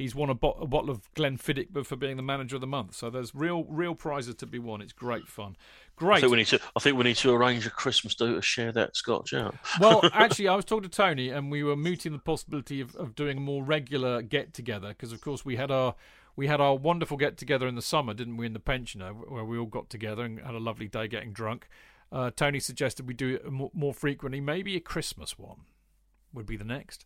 He's 0.00 0.14
won 0.14 0.30
a, 0.30 0.32
a 0.32 0.66
bottle 0.66 0.88
of 0.88 1.12
Glenfiddich 1.12 1.84
for 1.84 1.94
being 1.94 2.16
the 2.16 2.22
manager 2.22 2.56
of 2.56 2.62
the 2.62 2.66
month. 2.66 2.94
So 2.94 3.10
there's 3.10 3.34
real, 3.34 3.64
real 3.64 3.94
prizes 3.94 4.34
to 4.36 4.46
be 4.46 4.58
won. 4.58 4.80
It's 4.80 4.94
great 4.94 5.28
fun. 5.28 5.58
Great. 5.94 6.16
I 6.16 6.20
think 6.20 6.30
we 6.30 6.38
need 6.38 6.46
to. 6.46 6.60
I 6.74 6.80
think 6.80 6.96
we 6.96 7.04
need 7.04 7.16
to 7.16 7.32
arrange 7.32 7.66
a 7.66 7.70
Christmas 7.70 8.14
do 8.14 8.34
to 8.34 8.40
share 8.40 8.72
that 8.72 8.96
scotch 8.96 9.34
out. 9.34 9.56
well, 9.78 10.00
actually, 10.14 10.48
I 10.48 10.56
was 10.56 10.64
talking 10.64 10.84
to 10.84 10.88
Tony, 10.88 11.28
and 11.28 11.50
we 11.50 11.62
were 11.62 11.76
mooting 11.76 12.12
the 12.12 12.18
possibility 12.18 12.80
of, 12.80 12.96
of 12.96 13.14
doing 13.14 13.36
a 13.36 13.40
more 13.42 13.62
regular 13.62 14.22
get 14.22 14.54
together 14.54 14.88
because, 14.88 15.12
of 15.12 15.20
course, 15.20 15.44
we 15.44 15.56
had 15.56 15.70
our 15.70 15.94
we 16.34 16.46
had 16.46 16.62
our 16.62 16.74
wonderful 16.74 17.18
get 17.18 17.36
together 17.36 17.68
in 17.68 17.74
the 17.74 17.82
summer, 17.82 18.14
didn't 18.14 18.38
we? 18.38 18.46
In 18.46 18.54
the 18.54 18.58
pensioner, 18.58 19.12
where 19.12 19.44
we 19.44 19.58
all 19.58 19.66
got 19.66 19.90
together 19.90 20.24
and 20.24 20.40
had 20.40 20.54
a 20.54 20.60
lovely 20.60 20.88
day 20.88 21.08
getting 21.08 21.34
drunk. 21.34 21.68
Uh, 22.10 22.30
Tony 22.34 22.58
suggested 22.58 23.06
we 23.06 23.12
do 23.12 23.34
it 23.34 23.52
more, 23.52 23.70
more 23.74 23.92
frequently. 23.92 24.40
Maybe 24.40 24.76
a 24.76 24.80
Christmas 24.80 25.38
one 25.38 25.60
would 26.32 26.46
be 26.46 26.56
the 26.56 26.64
next 26.64 27.04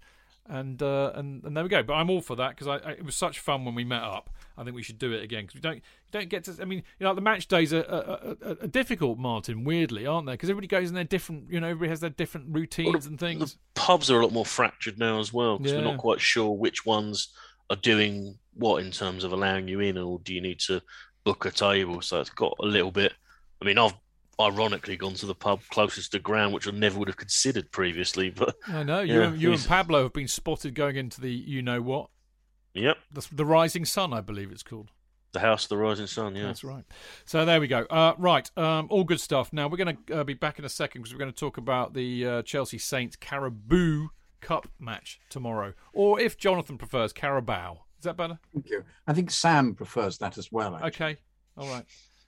and 0.48 0.82
uh, 0.82 1.12
and 1.14 1.42
and 1.44 1.56
there 1.56 1.64
we 1.64 1.70
go. 1.70 1.82
But 1.82 1.94
I'm 1.94 2.10
all 2.10 2.20
for 2.20 2.36
that 2.36 2.50
because 2.50 2.66
I, 2.66 2.76
I, 2.76 2.92
it 2.92 3.04
was 3.04 3.16
such 3.16 3.38
fun 3.40 3.64
when 3.64 3.74
we 3.74 3.84
met 3.84 4.02
up. 4.02 4.30
I 4.56 4.62
think 4.62 4.76
we 4.76 4.82
should 4.82 4.98
do 4.98 5.12
it 5.12 5.22
again 5.22 5.42
because 5.44 5.54
we 5.54 5.60
don't 5.60 5.82
don't 6.10 6.28
get 6.28 6.44
to. 6.44 6.56
I 6.60 6.64
mean, 6.64 6.82
you 6.98 7.04
know, 7.04 7.14
the 7.14 7.20
match 7.20 7.48
days 7.48 7.72
are, 7.72 7.84
are, 7.88 8.34
are, 8.50 8.56
are 8.62 8.66
difficult, 8.66 9.18
Martin. 9.18 9.64
Weirdly, 9.64 10.06
aren't 10.06 10.26
they? 10.26 10.34
Because 10.34 10.50
everybody 10.50 10.68
goes 10.68 10.88
in 10.88 10.94
their 10.94 11.04
different. 11.04 11.50
You 11.50 11.60
know, 11.60 11.68
everybody 11.68 11.90
has 11.90 12.00
their 12.00 12.10
different 12.10 12.54
routines 12.54 12.92
well, 12.94 13.06
and 13.06 13.18
things. 13.18 13.54
The 13.74 13.80
pubs 13.80 14.10
are 14.10 14.20
a 14.20 14.22
lot 14.22 14.32
more 14.32 14.46
fractured 14.46 14.98
now 14.98 15.18
as 15.18 15.32
well 15.32 15.58
because 15.58 15.72
Yeah. 15.72 15.78
we're 15.78 15.84
not 15.84 15.98
quite 15.98 16.20
sure 16.20 16.50
which 16.50 16.84
ones 16.86 17.28
are 17.70 17.76
doing 17.76 18.38
what 18.52 18.84
in 18.84 18.92
terms 18.92 19.24
of 19.24 19.32
allowing 19.32 19.66
you 19.68 19.80
in, 19.80 19.98
or 19.98 20.20
do 20.20 20.34
you 20.34 20.40
need 20.40 20.60
to 20.60 20.82
book 21.24 21.44
a 21.46 21.50
table? 21.50 22.00
So 22.02 22.20
it's 22.20 22.30
got 22.30 22.54
a 22.60 22.66
little 22.66 22.92
bit. 22.92 23.14
I 23.60 23.64
mean, 23.64 23.78
I've 23.78 23.94
ironically 24.40 24.96
gone 24.96 25.14
to 25.14 25.26
the 25.26 25.34
pub 25.34 25.60
closest 25.70 26.12
to 26.12 26.18
ground, 26.18 26.54
which 26.54 26.68
I 26.68 26.70
never 26.70 26.98
would 26.98 27.08
have 27.08 27.16
considered 27.16 27.70
previously. 27.70 28.30
But 28.30 28.56
I 28.68 28.82
know 28.82 29.00
you 29.00 29.20
Yeah, 29.20 29.28
and 29.28 29.40
you 29.40 29.52
and 29.52 29.64
Pablo 29.64 30.04
have 30.04 30.12
been 30.12 30.28
spotted 30.28 30.74
going 30.74 30.96
into 30.96 31.20
the 31.20 31.32
you 31.32 31.62
know 31.62 31.80
what 31.80 32.10
yep, 32.74 32.98
the, 33.10 33.26
the 33.32 33.44
Rising 33.44 33.84
Sun, 33.84 34.12
I 34.12 34.20
believe 34.20 34.50
it's 34.50 34.62
called. 34.62 34.90
the 35.32 35.40
House 35.40 35.64
of 35.64 35.68
the 35.70 35.76
Rising 35.76 36.06
Sun. 36.06 36.36
Yeah, 36.36 36.46
That's 36.46 36.64
right. 36.64 36.84
So 37.24 37.44
there 37.44 37.60
we 37.60 37.68
go. 37.68 37.86
Uh, 37.90 38.14
right, 38.18 38.50
um, 38.56 38.88
all 38.90 39.04
good 39.04 39.20
stuff. 39.20 39.52
Now 39.52 39.68
we're 39.68 39.76
going 39.76 39.96
to 40.06 40.20
uh, 40.20 40.24
be 40.24 40.34
back 40.34 40.58
in 40.58 40.64
a 40.64 40.68
second 40.68 41.02
because 41.02 41.14
we're 41.14 41.20
going 41.20 41.32
to 41.32 41.38
talk 41.38 41.56
about 41.56 41.94
the 41.94 42.26
uh, 42.26 42.42
Chelsea 42.42 42.78
Saints 42.78 43.16
Carabao 43.16 44.08
Cup 44.40 44.68
match 44.78 45.20
tomorrow, 45.30 45.74
or 45.92 46.20
if 46.20 46.36
Jonathan 46.36 46.78
prefers, 46.78 47.12
Carabao. 47.12 47.84
Is 47.98 48.04
that 48.04 48.18
better? 48.18 48.38
Thank 48.52 48.68
you. 48.68 48.84
I 49.06 49.14
think 49.14 49.30
Sam 49.30 49.74
prefers 49.74 50.18
that 50.18 50.36
as 50.36 50.52
well. 50.52 50.74
Actually. 50.76 50.88
Okay. 50.88 51.16
All 51.56 51.68
right. 51.68 51.86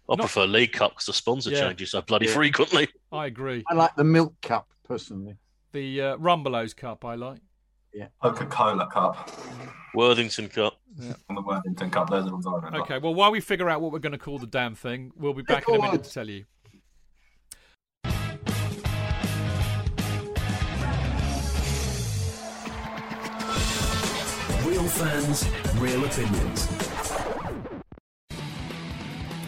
I 0.09 0.15
Not- 0.15 0.20
prefer 0.20 0.47
League 0.47 0.73
Cup 0.73 0.93
because 0.93 1.07
the 1.07 1.12
sponsor 1.12 1.51
Yeah. 1.51 1.61
changes 1.69 1.91
so 1.91 2.01
bloody 2.03 2.27
Yeah. 2.27 2.35
frequently. 2.35 2.89
I 3.12 3.27
agree. 3.27 3.65
I 3.69 3.74
like 3.74 3.95
the 3.97 4.05
Milk 4.05 4.35
Cup 4.41 4.69
personally. 4.85 5.37
The 5.73 6.01
uh, 6.01 6.16
Rumbelows 6.19 6.77
Cup 6.77 7.05
I 7.05 7.16
like. 7.16 7.41
Yeah. 7.93 8.09
Coca 8.23 8.47
Cola 8.47 8.87
Cup 8.93 9.31
Worthington 9.95 10.49
Cup. 10.49 10.78
and 10.99 11.37
the 11.37 11.43
Worthington 11.43 11.91
Cup. 11.91 12.11
Those 12.11 12.23
are 12.23 12.27
the 12.27 12.33
ones 12.33 12.47
I 12.47 12.55
remember. 12.55 12.81
Okay. 12.83 12.99
Well, 12.99 13.15
while 13.15 13.31
we 13.33 13.41
figure 13.41 13.69
out 13.70 13.81
what 13.81 13.91
we're 13.91 13.99
going 13.99 14.12
to 14.12 14.19
call 14.19 14.39
the 14.39 14.47
damn 14.47 14.74
thing, 14.74 15.12
we'll 15.16 15.35
be 15.35 15.43
back 15.43 15.69
in 15.69 15.74
a 15.77 15.81
minute 15.83 16.05
to 16.05 16.11
tell 16.11 16.28
you. 16.28 16.45
Real 24.65 24.83
fans, 24.89 25.47
real 25.78 26.05
opinions. 26.05 26.66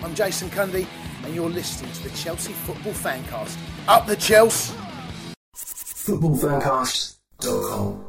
I'm 0.09 0.15
Jason 0.15 0.49
Cundy, 0.49 0.87
and 1.23 1.35
you're 1.35 1.51
listening 1.51 1.93
to 1.93 2.05
the 2.05 2.11
Chelsea 2.17 2.55
Football 2.55 2.95
Fancast. 2.95 3.59
Up 3.87 4.07
the 4.07 4.17
Chelsea! 4.17 4.73
Footballfancast.com. 5.55 8.07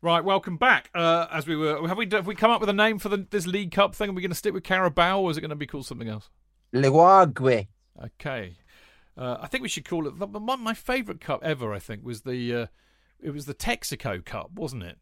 Right, 0.00 0.24
welcome 0.24 0.56
back. 0.56 0.88
Uh, 0.94 1.26
as 1.30 1.46
we 1.46 1.54
were, 1.54 1.86
have 1.86 1.98
we 1.98 2.08
have 2.12 2.26
we 2.26 2.34
come 2.34 2.50
up 2.50 2.62
with 2.62 2.70
a 2.70 2.72
name 2.72 2.98
for 2.98 3.10
the, 3.10 3.26
this 3.28 3.46
League 3.46 3.70
Cup 3.70 3.94
thing? 3.94 4.08
Are 4.08 4.14
we 4.14 4.22
going 4.22 4.30
to 4.30 4.34
stick 4.34 4.54
with 4.54 4.64
Carabao, 4.64 5.20
or 5.20 5.30
is 5.30 5.36
it 5.36 5.42
going 5.42 5.50
to 5.50 5.54
be 5.54 5.66
called 5.66 5.84
something 5.84 6.08
else? 6.08 6.30
Leguague. 6.72 7.68
Okay, 8.02 8.56
uh, 9.18 9.36
I 9.38 9.48
think 9.48 9.60
we 9.60 9.68
should 9.68 9.86
call 9.86 10.08
it. 10.08 10.18
The, 10.18 10.26
one, 10.26 10.62
my 10.62 10.72
favourite 10.72 11.20
cup 11.20 11.44
ever, 11.44 11.74
I 11.74 11.78
think, 11.78 12.02
was 12.02 12.22
the 12.22 12.54
uh, 12.54 12.68
it 13.20 13.32
was 13.32 13.44
the 13.44 13.52
Texaco 13.52 14.24
Cup, 14.24 14.52
wasn't 14.54 14.84
it? 14.84 14.96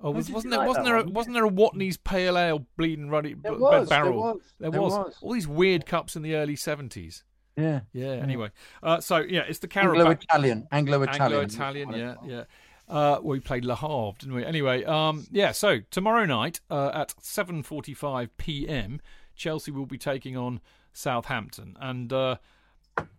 Oh, 0.00 0.12
was, 0.12 0.30
wasn't 0.30 0.52
there 0.52 0.60
like 0.60 0.68
wasn't 0.68 0.86
there 0.86 0.96
a, 0.96 1.04
wasn't 1.04 1.34
there 1.34 1.44
a 1.44 1.50
Watney's 1.50 1.96
Pale 1.96 2.38
Ale 2.38 2.66
bleeding 2.76 3.10
ruddy 3.10 3.34
There 3.34 3.52
b- 3.52 3.58
was, 3.58 3.88
there 3.88 3.98
barrel? 4.04 4.16
was, 4.16 4.36
There 4.60 4.70
there 4.70 4.80
was. 4.80 4.92
was. 4.92 5.16
all 5.20 5.32
these 5.32 5.48
weird 5.48 5.86
cups 5.86 6.14
in 6.14 6.22
the 6.22 6.36
early 6.36 6.54
seventies. 6.56 7.24
Yeah. 7.56 7.80
Yeah. 7.92 8.10
Anyway, 8.12 8.50
uh, 8.82 9.00
so 9.00 9.16
yeah, 9.18 9.40
it's 9.48 9.58
the 9.58 9.66
Carabao. 9.66 9.98
Anglo 9.98 10.10
Italian. 10.12 10.68
Anglo 10.70 11.02
Italian. 11.02 11.40
Anglo-Italian, 11.40 11.92
yeah, 11.92 12.14
yeah. 12.24 12.44
Uh, 12.88 13.18
we 13.22 13.40
played 13.40 13.64
Le 13.64 13.74
Havre, 13.74 14.12
didn't 14.20 14.34
we? 14.36 14.44
Anyway, 14.44 14.84
um, 14.84 15.26
yeah. 15.32 15.50
So 15.50 15.80
tomorrow 15.90 16.24
night 16.24 16.60
uh, 16.70 16.90
at 16.94 17.14
7:45 17.20 18.30
p.m., 18.38 19.00
Chelsea 19.34 19.72
will 19.72 19.86
be 19.86 19.98
taking 19.98 20.36
on 20.36 20.60
Southampton, 20.92 21.76
and 21.80 22.12
uh, 22.12 22.36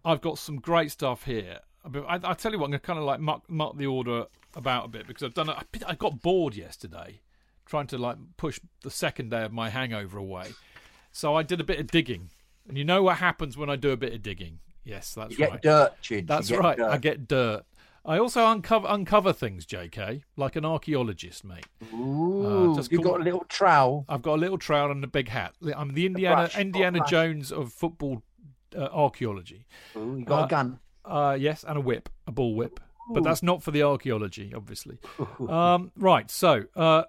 I've 0.05 0.21
got 0.21 0.37
some 0.37 0.59
great 0.59 0.91
stuff 0.91 1.23
here. 1.25 1.59
But 1.85 2.05
I, 2.07 2.19
I 2.31 2.33
tell 2.33 2.51
you 2.51 2.59
what, 2.59 2.65
I'm 2.65 2.71
going 2.71 2.79
to 2.79 2.85
kind 2.87 2.99
of 2.99 3.05
like 3.05 3.19
muck, 3.19 3.49
muck 3.49 3.77
the 3.77 3.85
order 3.87 4.25
about 4.55 4.85
a 4.85 4.87
bit 4.87 5.07
because 5.07 5.23
I've 5.23 5.33
done. 5.33 5.49
A, 5.49 5.63
I 5.87 5.95
got 5.95 6.21
bored 6.21 6.55
yesterday 6.55 7.21
trying 7.65 7.87
to 7.87 7.97
like 7.97 8.17
push 8.37 8.59
the 8.83 8.89
second 8.91 9.29
day 9.31 9.43
of 9.43 9.51
my 9.51 9.69
hangover 9.69 10.17
away, 10.17 10.47
so 11.11 11.35
I 11.35 11.43
did 11.43 11.59
a 11.61 11.63
bit 11.63 11.79
of 11.79 11.87
digging. 11.87 12.29
And 12.67 12.77
you 12.77 12.83
know 12.85 13.03
what 13.03 13.17
happens 13.17 13.57
when 13.57 13.69
I 13.69 13.75
do 13.75 13.91
a 13.91 13.97
bit 13.97 14.13
of 14.13 14.21
digging? 14.21 14.59
Yes, 14.83 15.13
that's 15.13 15.31
You 15.31 15.37
get 15.37 15.51
right. 15.51 15.61
dirt, 15.61 15.91
Chid. 16.01 16.27
That's 16.27 16.51
right. 16.51 16.77
dirt. 16.77 16.89
I 16.89 16.97
get 16.97 17.27
dirt. 17.27 17.63
I 18.05 18.17
also 18.17 18.47
uncover 18.47 18.87
uncover 18.89 19.33
things, 19.33 19.65
J.K. 19.65 20.23
Like 20.37 20.55
an 20.55 20.65
archaeologist, 20.65 21.43
mate. 21.43 21.65
Ooh, 21.93 22.73
just 22.75 22.91
you've 22.91 23.03
got 23.03 23.19
a 23.19 23.23
little 23.23 23.43
trowel. 23.49 24.05
I've 24.07 24.21
got 24.21 24.35
a 24.35 24.41
little 24.41 24.57
trowel 24.57 24.89
and 24.91 25.03
a 25.03 25.07
big 25.07 25.27
hat. 25.29 25.53
I'm 25.75 25.93
the 25.93 26.05
Indiana 26.05 26.35
brush, 26.43 26.57
Indiana. 26.57 27.01
Jones 27.07 27.51
of 27.51 27.73
football 27.73 28.23
uh, 28.75 28.83
archaeology. 28.91 29.65
Ooh, 29.97 30.15
you 30.17 30.25
got 30.25 30.41
Uh, 30.41 30.45
a 30.45 30.47
gun. 30.47 30.79
Uh, 31.05 31.37
yes, 31.39 31.63
and 31.67 31.77
a 31.77 31.81
whip, 31.81 32.07
a 32.25 32.31
bull 32.31 32.55
whip. 32.55 32.79
But 33.09 33.23
that's 33.23 33.43
not 33.43 33.63
for 33.63 33.71
the 33.71 33.83
archaeology, 33.83 34.53
obviously. 34.55 34.99
um, 35.47 35.91
right. 35.97 36.29
So 36.29 36.65
uh, 36.75 37.03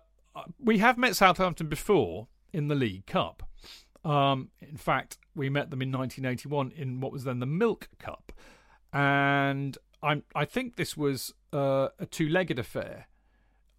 we 0.59 0.79
have 0.79 0.97
met 0.99 1.17
Southampton 1.17 1.69
before 1.69 2.29
in 2.53 2.69
the 2.69 2.75
League 2.75 3.07
Cup. 3.07 3.43
Um, 4.05 4.49
in 4.61 4.77
fact, 4.77 5.19
we 5.35 5.51
met 5.51 5.71
them 5.71 5.83
in 5.83 5.93
1981 5.93 6.73
in 6.75 7.01
what 7.01 7.13
was 7.13 7.25
then 7.25 7.39
the 7.39 7.47
Milk 7.47 7.89
Cup, 7.99 8.33
and 8.93 9.77
I'm 10.03 10.23
I 10.35 10.45
think 10.45 10.77
this 10.77 10.97
was 10.97 11.35
uh, 11.53 11.89
a 11.99 12.07
two-legged 12.07 12.59
affair, 12.59 13.09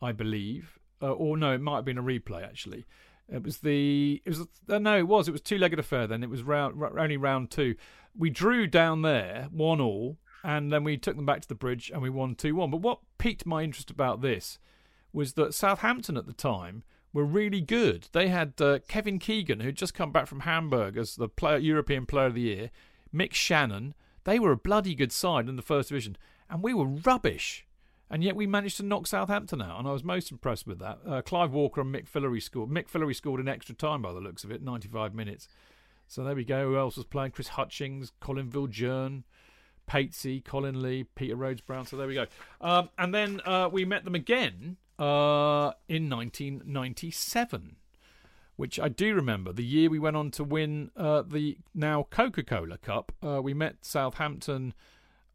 I 0.02 0.12
believe, 0.12 0.78
uh, 1.02 1.12
or 1.12 1.38
no, 1.38 1.54
it 1.54 1.62
might 1.62 1.78
have 1.78 1.86
been 1.86 1.98
a 1.98 2.04
replay 2.04 2.44
actually. 2.44 2.86
It 3.28 3.44
was 3.44 3.60
the 3.60 4.22
it 4.26 4.30
was 4.30 4.48
uh, 4.70 4.80
no, 4.80 4.98
it 4.98 5.08
was 5.08 5.28
it 5.28 5.32
was 5.32 5.42
two-legged 5.42 5.80
affair. 5.80 6.06
Then 6.06 6.24
it 6.24 6.30
was 6.30 6.44
round 6.44 6.82
only 6.98 7.18
round 7.18 7.50
two. 7.50 7.76
We 8.16 8.30
drew 8.30 8.68
down 8.68 9.02
there 9.02 9.48
one 9.52 9.82
all, 9.82 10.18
and 10.44 10.72
then 10.72 10.84
we 10.84 10.98
took 10.98 11.16
them 11.16 11.26
back 11.26 11.42
to 11.42 11.48
the 11.48 11.56
bridge 11.56 11.92
and 11.92 12.02
we 12.02 12.10
won 12.10 12.36
two 12.36 12.56
one. 12.56 12.72
But 12.72 12.82
what 12.82 13.00
piqued 13.18 13.46
my 13.46 13.64
interest 13.64 13.90
about 13.92 14.22
this 14.22 14.60
was 15.14 15.34
that 15.34 15.54
Southampton 15.54 16.18
at 16.18 16.26
the 16.26 16.34
time 16.34 16.84
were 17.14 17.26
really 17.26 17.62
good. 17.62 18.08
They 18.14 18.30
had 18.30 18.54
uh, 18.62 18.80
Kevin 18.88 19.20
Keegan, 19.20 19.60
who'd 19.60 19.76
just 19.76 19.94
come 19.94 20.12
back 20.12 20.28
from 20.28 20.42
Hamburg 20.42 20.98
as 20.98 21.16
the 21.16 21.28
player, 21.28 21.58
European 21.58 22.06
Player 22.06 22.28
of 22.28 22.36
the 22.36 22.42
Year, 22.42 22.72
Mick 23.14 23.32
Channon. 23.32 23.94
They 24.24 24.40
were 24.40 24.52
a 24.52 24.58
bloody 24.58 24.96
good 24.96 25.12
side 25.12 25.50
in 25.50 25.56
the 25.56 25.62
first 25.62 25.90
division, 25.90 26.18
and 26.50 26.64
we 26.64 26.74
were 26.74 26.86
rubbish. 26.86 27.66
And 28.10 28.24
yet 28.24 28.36
we 28.36 28.46
managed 28.46 28.78
to 28.78 28.84
knock 28.84 29.08
Southampton 29.08 29.62
out, 29.62 29.80
and 29.80 29.88
I 29.88 29.92
was 29.92 30.04
most 30.04 30.32
impressed 30.32 30.68
with 30.68 30.80
that. 30.80 31.00
Uh, 31.08 31.22
Clive 31.22 31.54
Walker 31.54 31.82
and 31.82 31.94
Mick 31.94 32.08
Fillery 32.08 32.42
scored. 32.42 32.70
Mick 32.70 32.90
Fillery 32.90 33.14
scored 33.14 33.40
in 33.40 33.48
extra 33.48 33.74
time 33.74 34.02
by 34.02 34.12
the 34.12 34.20
looks 34.20 34.44
of 34.44 34.52
it, 34.52 34.62
95 34.62 35.16
minutes. 35.16 35.48
So 36.08 36.24
there 36.24 36.36
we 36.36 36.44
go. 36.44 36.68
Who 36.68 36.78
else 36.78 36.98
was 36.98 37.06
playing? 37.06 37.32
Chris 37.32 37.50
Hutchings, 37.50 38.12
Colin 38.20 38.50
Viljoen, 38.50 39.24
Patesy, 39.92 40.44
Colin 40.44 40.82
Lee, 40.82 41.04
Peter 41.04 41.36
Rhoades 41.36 41.66
Brown. 41.66 41.86
So 41.86 41.98
there 41.98 42.08
we 42.08 42.14
go. 42.14 42.26
Um, 42.62 42.90
and 42.98 43.14
then 43.14 43.42
uh, 43.44 43.68
we 43.70 43.84
met 43.84 44.06
them 44.06 44.16
again 44.16 44.78
uh, 44.98 45.74
in 45.90 46.10
1997, 46.10 47.76
which 48.56 48.80
I 48.80 48.88
do 48.88 49.14
remember. 49.14 49.52
The 49.52 49.66
year 49.66 49.90
we 49.90 50.00
went 50.00 50.16
on 50.16 50.32
to 50.32 50.46
win 50.46 50.92
uh, 50.96 51.24
the 51.24 51.58
now 51.76 52.08
Coca 52.10 52.42
Cola 52.44 52.78
Cup. 52.78 53.12
Uh, 53.22 53.42
we 53.42 53.54
met 53.54 53.78
Southampton 53.82 54.74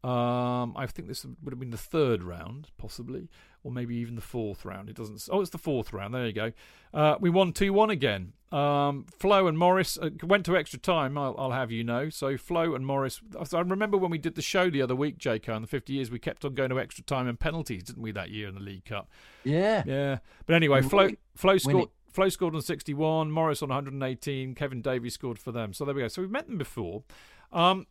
Um, 0.03 0.73
I 0.75 0.87
think 0.87 1.07
this 1.07 1.25
would 1.25 1.51
have 1.51 1.59
been 1.59 1.71
the 1.71 1.77
third 1.77 2.23
round, 2.23 2.69
possibly, 2.77 3.29
or 3.67 3.71
maybe 3.71 3.97
even 3.97 4.15
the 4.15 4.21
fourth 4.21 4.63
round. 4.63 4.89
It 4.89 4.95
doesn't. 4.95 5.27
Oh, 5.29 5.41
it's 5.41 5.49
the 5.49 5.57
fourth 5.57 5.91
round. 5.91 6.13
There 6.13 6.25
you 6.25 6.31
go. 6.31 6.53
Uh, 6.93 7.15
we 7.19 7.29
won 7.29 7.51
two 7.51 7.73
one 7.73 7.89
again. 7.89 8.31
Um, 8.49 9.05
Flo 9.19 9.47
and 9.47 9.57
Morris 9.57 9.97
uh, 10.01 10.09
went 10.23 10.45
to 10.45 10.55
extra 10.55 10.79
time. 10.79 11.17
I'll, 11.17 11.35
I'll, 11.37 11.51
have 11.51 11.69
you 11.69 11.83
know. 11.83 12.09
So 12.09 12.37
Flo 12.37 12.75
and 12.75 12.85
Morris. 12.85 13.19
I 13.53 13.59
remember 13.59 13.97
when 13.97 14.09
we 14.09 14.17
did 14.17 14.35
the 14.35 14.41
show 14.41 14.69
the 14.69 14.81
other 14.81 14.95
week, 14.95 15.17
Jayco, 15.17 15.53
in 15.53 15.63
the 15.63 15.67
50 15.67 15.91
years, 15.91 16.09
we 16.09 16.17
kept 16.17 16.45
on 16.45 16.53
going 16.53 16.69
to 16.69 16.79
extra 16.79 17.03
time 17.03 17.27
and 17.27 17.37
penalties, 17.37 17.83
didn't 17.83 18.01
we? 18.01 18.13
That 18.13 18.29
year 18.29 18.47
in 18.47 18.55
the 18.55 18.61
League 18.61 18.85
Cup. 18.85 19.09
Yeah. 19.43 19.83
Yeah. 19.85 20.19
But 20.45 20.55
anyway, 20.55 20.81
Flo 20.81 21.09
Flo 21.35 21.57
scored. 21.57 21.89
Flo 22.07 22.29
scored 22.29 22.55
on 22.55 22.61
61, 22.61 23.29
Morris 23.29 23.61
on 23.61 23.69
118, 23.69 24.55
Kevin 24.55 24.81
Davies 24.81 25.13
scored 25.13 25.37
for 25.37 25.51
them. 25.51 25.71
So 25.71 25.85
there 25.85 25.93
we 25.93 26.01
go. 26.01 26.07
So 26.07 26.23
we've 26.23 26.31
met 26.31 26.47
them 26.47 26.57
before. 26.57 27.03
Um, 27.51 27.85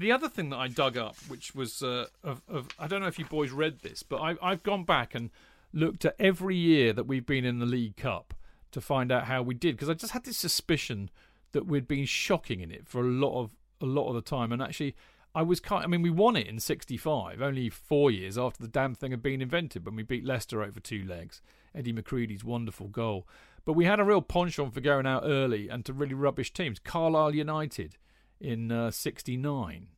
the 0.00 0.12
other 0.12 0.30
thing 0.30 0.48
that 0.48 0.56
I 0.56 0.68
dug 0.68 0.96
up, 0.96 1.14
which 1.28 1.54
was 1.54 1.82
uh, 1.82 2.06
of, 2.24 2.40
of, 2.48 2.68
I 2.78 2.86
don't 2.86 3.02
know 3.02 3.06
if 3.06 3.18
you 3.18 3.26
boys 3.26 3.50
read 3.50 3.80
this, 3.80 4.02
but 4.02 4.16
I, 4.16 4.34
I've 4.42 4.62
gone 4.62 4.84
back 4.84 5.14
and 5.14 5.28
looked 5.74 6.06
at 6.06 6.16
every 6.18 6.56
year 6.56 6.94
that 6.94 7.06
we've 7.06 7.26
been 7.26 7.44
in 7.44 7.58
the 7.58 7.66
League 7.66 7.96
Cup 7.96 8.32
to 8.72 8.80
find 8.80 9.12
out 9.12 9.24
how 9.24 9.42
we 9.42 9.54
did 9.54 9.76
because 9.76 9.90
I 9.90 9.94
just 9.94 10.14
had 10.14 10.24
this 10.24 10.38
suspicion 10.38 11.10
that 11.52 11.66
we'd 11.66 11.86
been 11.86 12.06
shocking 12.06 12.60
in 12.60 12.70
it 12.70 12.88
for 12.88 13.02
a 13.02 13.10
lot 13.10 13.38
of 13.38 13.50
a 13.82 13.86
lot 13.86 14.08
of 14.08 14.14
the 14.14 14.22
time, 14.22 14.52
and 14.52 14.62
actually. 14.62 14.96
I 15.32 15.42
was 15.42 15.60
kind. 15.60 15.84
I 15.84 15.86
mean, 15.86 16.02
we 16.02 16.10
won 16.10 16.34
it 16.34 16.48
in 16.48 16.58
'65, 16.58 17.40
only 17.40 17.70
four 17.70 18.10
years 18.10 18.36
after 18.36 18.60
the 18.60 18.68
damn 18.68 18.96
thing 18.96 19.12
had 19.12 19.22
been 19.22 19.40
invented, 19.40 19.86
when 19.86 19.94
we 19.94 20.02
beat 20.02 20.24
Leicester 20.24 20.60
over 20.60 20.80
two 20.80 21.04
legs. 21.04 21.40
Eddie 21.72 21.92
McCreadie's 21.92 22.42
wonderful 22.42 22.88
goal, 22.88 23.28
but 23.64 23.74
we 23.74 23.84
had 23.84 24.00
a 24.00 24.04
real 24.04 24.22
penchant 24.22 24.74
for 24.74 24.80
going 24.80 25.06
out 25.06 25.22
early 25.24 25.68
and 25.68 25.84
to 25.84 25.92
really 25.92 26.14
rubbish 26.14 26.52
teams. 26.52 26.80
Carlisle 26.80 27.36
United 27.36 27.96
in 28.40 28.90
'69. 28.92 29.88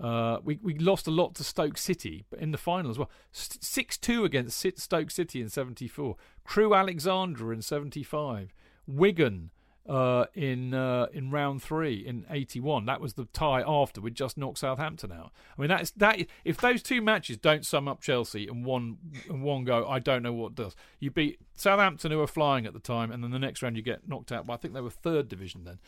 Uh, 0.00 0.06
uh, 0.06 0.40
we 0.42 0.58
we 0.62 0.74
lost 0.78 1.06
a 1.06 1.10
lot 1.10 1.34
to 1.34 1.44
Stoke 1.44 1.76
City, 1.76 2.24
but 2.30 2.38
in 2.40 2.52
the 2.52 2.58
final 2.58 2.90
as 2.90 2.98
well, 2.98 3.10
six 3.32 3.98
two 3.98 4.24
against 4.24 4.64
Stoke 4.78 5.10
City 5.10 5.40
in 5.40 5.48
'74. 5.48 6.16
Crewe 6.44 6.74
Alexandra 6.74 7.54
in 7.54 7.62
'75. 7.62 8.54
Wigan 8.86 9.50
uh, 9.88 10.26
in 10.34 10.72
uh, 10.72 11.06
in 11.12 11.30
round 11.30 11.62
three 11.62 11.94
in 11.94 12.24
'81. 12.30 12.86
That 12.86 13.00
was 13.00 13.14
the 13.14 13.24
tie 13.26 13.62
after 13.66 14.00
we 14.00 14.10
just 14.10 14.38
knocked 14.38 14.58
Southampton 14.58 15.12
out. 15.12 15.32
I 15.56 15.60
mean, 15.60 15.68
that's 15.68 15.90
that. 15.92 16.20
If 16.44 16.58
those 16.58 16.82
two 16.82 17.02
matches 17.02 17.36
don't 17.36 17.66
sum 17.66 17.88
up 17.88 18.00
Chelsea 18.00 18.46
in 18.48 18.62
one 18.62 18.98
one 19.28 19.64
go, 19.64 19.86
I 19.88 19.98
don't 19.98 20.22
know 20.22 20.32
what 20.32 20.54
does. 20.54 20.76
You 20.98 21.10
beat 21.10 21.40
Southampton, 21.54 22.10
who 22.10 22.18
were 22.18 22.26
flying 22.26 22.66
at 22.66 22.72
the 22.72 22.78
time, 22.78 23.10
and 23.10 23.22
then 23.22 23.32
the 23.32 23.38
next 23.38 23.62
round 23.62 23.76
you 23.76 23.82
get 23.82 24.08
knocked 24.08 24.32
out. 24.32 24.46
But 24.46 24.54
I 24.54 24.56
think 24.56 24.74
they 24.74 24.80
were 24.80 24.90
third 24.90 25.28
division 25.28 25.64
then. 25.64 25.78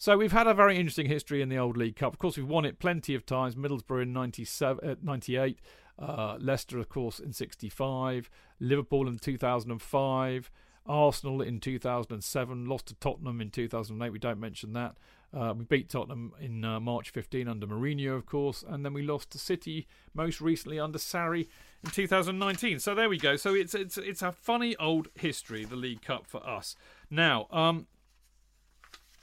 So 0.00 0.16
we've 0.16 0.32
had 0.32 0.46
a 0.46 0.54
very 0.54 0.78
interesting 0.78 1.08
history 1.08 1.42
in 1.42 1.50
the 1.50 1.58
old 1.58 1.76
League 1.76 1.96
Cup. 1.96 2.14
Of 2.14 2.18
course, 2.18 2.38
we've 2.38 2.46
won 2.48 2.64
it 2.64 2.78
plenty 2.78 3.14
of 3.14 3.26
times. 3.26 3.54
Middlesbrough 3.54 4.04
in 4.04 4.14
97, 4.14 4.88
uh, 4.88 4.94
98, 5.02 5.58
uh, 5.98 6.38
Leicester, 6.40 6.78
of 6.78 6.88
course, 6.88 7.20
in 7.20 7.34
65, 7.34 8.30
Liverpool 8.60 9.06
in 9.06 9.18
2005. 9.18 10.50
Arsenal 10.86 11.42
in 11.42 11.60
2007, 11.60 12.64
lost 12.64 12.86
to 12.86 12.94
Tottenham 12.94 13.42
in 13.42 13.50
2008. 13.50 14.10
We 14.10 14.18
don't 14.18 14.40
mention 14.40 14.72
that. 14.72 14.96
Uh, 15.34 15.52
we 15.54 15.66
beat 15.66 15.90
Tottenham 15.90 16.32
in 16.40 16.64
uh, 16.64 16.80
March 16.80 17.10
15 17.10 17.46
under 17.46 17.66
Mourinho, 17.66 18.16
of 18.16 18.24
course, 18.24 18.64
and 18.66 18.82
then 18.82 18.94
we 18.94 19.02
lost 19.02 19.30
to 19.32 19.38
City 19.38 19.86
most 20.14 20.40
recently 20.40 20.80
under 20.80 20.98
Sarri 20.98 21.46
in 21.84 21.90
2019. 21.90 22.78
So 22.78 22.94
there 22.94 23.10
we 23.10 23.18
go. 23.18 23.36
So 23.36 23.54
it's 23.54 23.74
it's 23.74 23.98
it's 23.98 24.22
a 24.22 24.32
funny 24.32 24.74
old 24.76 25.08
history, 25.14 25.66
the 25.66 25.76
League 25.76 26.00
Cup 26.00 26.26
for 26.26 26.44
us. 26.48 26.74
Now, 27.10 27.46
um, 27.50 27.86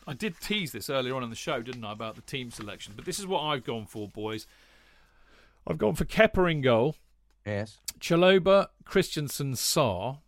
I 0.08 0.14
did 0.14 0.40
tease 0.40 0.72
this 0.72 0.90
earlier 0.90 1.14
on 1.16 1.24
in 1.24 1.30
the 1.30 1.36
show, 1.36 1.62
didn't 1.62 1.84
I, 1.84 1.92
about 1.92 2.16
the 2.16 2.22
team 2.22 2.50
selection? 2.50 2.94
But 2.96 3.04
this 3.04 3.20
is 3.20 3.28
what 3.28 3.42
I've 3.42 3.66
gone 3.66 3.86
for, 3.86 4.08
boys. 4.08 4.48
I've 5.68 5.78
gone 5.78 5.96
for 5.96 6.06
Kepa 6.06 6.50
in 6.50 6.62
goal. 6.62 6.96
Yes. 7.46 7.80
Chalobah, 8.00 8.68
Christensen, 8.86 9.54
Sarr. 9.54 10.20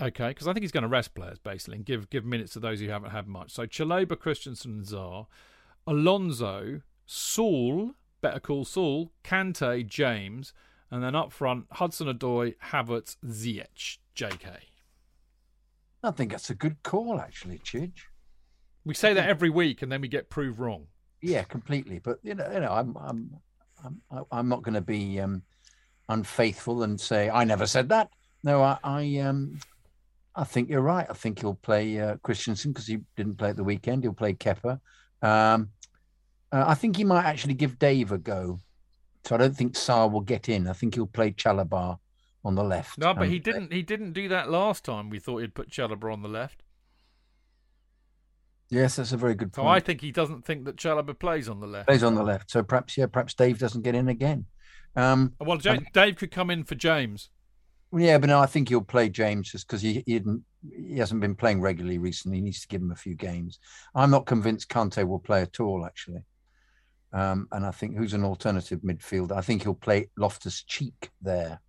Okay, 0.00 0.28
because 0.28 0.48
I 0.48 0.52
think 0.52 0.64
he's 0.64 0.72
going 0.72 0.82
to 0.82 0.88
rest 0.88 1.14
players 1.14 1.38
basically 1.38 1.76
and 1.76 1.84
give 1.84 2.10
give 2.10 2.24
minutes 2.24 2.52
to 2.54 2.60
those 2.60 2.80
who 2.80 2.88
haven't 2.88 3.10
had 3.10 3.28
much. 3.28 3.52
So 3.52 3.64
Chalobah, 3.64 4.18
Christensen, 4.18 4.72
and 4.72 4.84
Sarr, 4.84 5.26
Alonso, 5.86 6.82
Saul, 7.06 7.92
better 8.20 8.40
call 8.40 8.64
Saul, 8.64 9.12
Kante, 9.22 9.86
James, 9.86 10.52
and 10.90 11.02
then 11.02 11.14
up 11.14 11.32
front 11.32 11.66
Hudson 11.72 12.08
Odoi, 12.08 12.56
Havertz, 12.70 13.16
Ziyech, 13.24 13.98
J.K. 14.14 14.50
I 16.02 16.10
think 16.10 16.32
that's 16.32 16.50
a 16.50 16.54
good 16.54 16.82
call, 16.82 17.20
actually, 17.20 17.58
Chidge. 17.58 18.02
We 18.86 18.94
say 18.94 19.12
that 19.12 19.28
every 19.28 19.50
week, 19.50 19.82
and 19.82 19.92
then 19.92 20.00
we 20.00 20.08
get 20.08 20.30
proved 20.30 20.58
wrong. 20.58 20.86
Yeah, 21.20 21.42
completely. 21.42 21.98
But 21.98 22.20
you 22.22 22.34
know, 22.34 22.50
you 22.50 22.60
know, 22.60 22.72
I'm 22.72 22.96
I'm 22.96 23.30
I'm 23.84 24.24
I'm 24.30 24.48
not 24.48 24.62
going 24.62 24.74
to 24.74 24.80
be 24.80 25.20
um, 25.20 25.42
unfaithful 26.08 26.84
and 26.84 26.98
say 26.98 27.28
I 27.28 27.44
never 27.44 27.66
said 27.66 27.88
that. 27.90 28.10
No, 28.44 28.62
I, 28.62 28.78
I 28.84 29.18
um 29.18 29.58
I 30.36 30.44
think 30.44 30.68
you're 30.68 30.82
right. 30.82 31.06
I 31.08 31.14
think 31.14 31.40
he'll 31.40 31.54
play 31.54 31.98
uh, 31.98 32.16
Christensen 32.22 32.72
because 32.72 32.86
he 32.86 32.98
didn't 33.16 33.38
play 33.38 33.50
at 33.50 33.56
the 33.56 33.64
weekend. 33.64 34.04
He'll 34.04 34.12
play 34.12 34.34
Kepa. 34.34 34.80
Um, 35.22 35.70
uh, 36.52 36.64
I 36.66 36.74
think 36.74 36.96
he 36.96 37.04
might 37.04 37.24
actually 37.24 37.54
give 37.54 37.78
Dave 37.78 38.12
a 38.12 38.18
go. 38.18 38.60
So 39.24 39.34
I 39.34 39.38
don't 39.38 39.56
think 39.56 39.74
Sarr 39.74 40.12
will 40.12 40.20
get 40.20 40.48
in. 40.48 40.68
I 40.68 40.74
think 40.74 40.94
he'll 40.94 41.06
play 41.06 41.32
Chalobah 41.32 41.98
on 42.44 42.54
the 42.54 42.62
left. 42.62 42.98
No, 42.98 43.12
but 43.14 43.28
he 43.28 43.40
didn't. 43.40 43.72
He 43.72 43.82
didn't 43.82 44.12
do 44.12 44.28
that 44.28 44.48
last 44.50 44.84
time. 44.84 45.10
We 45.10 45.18
thought 45.18 45.38
he'd 45.38 45.54
put 45.54 45.70
Chalobah 45.70 46.12
on 46.12 46.22
the 46.22 46.28
left. 46.28 46.62
Yes, 48.70 48.96
that's 48.96 49.12
a 49.12 49.16
very 49.16 49.34
good 49.34 49.52
point. 49.52 49.66
So 49.66 49.68
I 49.68 49.80
think 49.80 50.00
he 50.00 50.10
doesn't 50.10 50.44
think 50.44 50.64
that 50.64 50.76
Chalobah 50.76 51.18
plays 51.18 51.48
on 51.48 51.60
the 51.60 51.66
left. 51.66 51.88
Plays 51.88 52.02
on 52.02 52.14
the 52.14 52.22
left. 52.22 52.50
So 52.50 52.62
perhaps, 52.62 52.96
yeah, 52.96 53.06
perhaps 53.06 53.34
Dave 53.34 53.58
doesn't 53.58 53.82
get 53.82 53.94
in 53.94 54.08
again. 54.08 54.46
Um, 54.96 55.34
well, 55.40 55.60
um, 55.68 55.86
Dave 55.92 56.16
could 56.16 56.30
come 56.30 56.50
in 56.50 56.64
for 56.64 56.74
James. 56.74 57.30
Yeah, 57.96 58.18
but 58.18 58.28
no, 58.28 58.40
I 58.40 58.46
think 58.46 58.68
he'll 58.68 58.80
play 58.80 59.08
James 59.08 59.52
just 59.52 59.66
because 59.66 59.82
he, 59.82 60.02
he 60.06 60.14
didn't 60.14 60.44
he 60.74 60.98
hasn't 60.98 61.20
been 61.20 61.34
playing 61.34 61.60
regularly 61.60 61.98
recently. 61.98 62.38
He 62.38 62.42
needs 62.42 62.60
to 62.60 62.68
give 62.68 62.80
him 62.80 62.90
a 62.90 62.96
few 62.96 63.14
games. 63.14 63.58
I'm 63.94 64.10
not 64.10 64.26
convinced 64.26 64.68
Kante 64.68 65.06
will 65.06 65.18
play 65.18 65.42
at 65.42 65.60
all, 65.60 65.84
actually. 65.84 66.24
Um, 67.12 67.48
and 67.52 67.64
I 67.64 67.70
think 67.70 67.96
who's 67.96 68.14
an 68.14 68.24
alternative 68.24 68.80
midfielder? 68.80 69.32
I 69.32 69.40
think 69.40 69.62
he'll 69.62 69.74
play 69.74 70.10
Loftus 70.16 70.62
Cheek 70.64 71.10
there. 71.22 71.60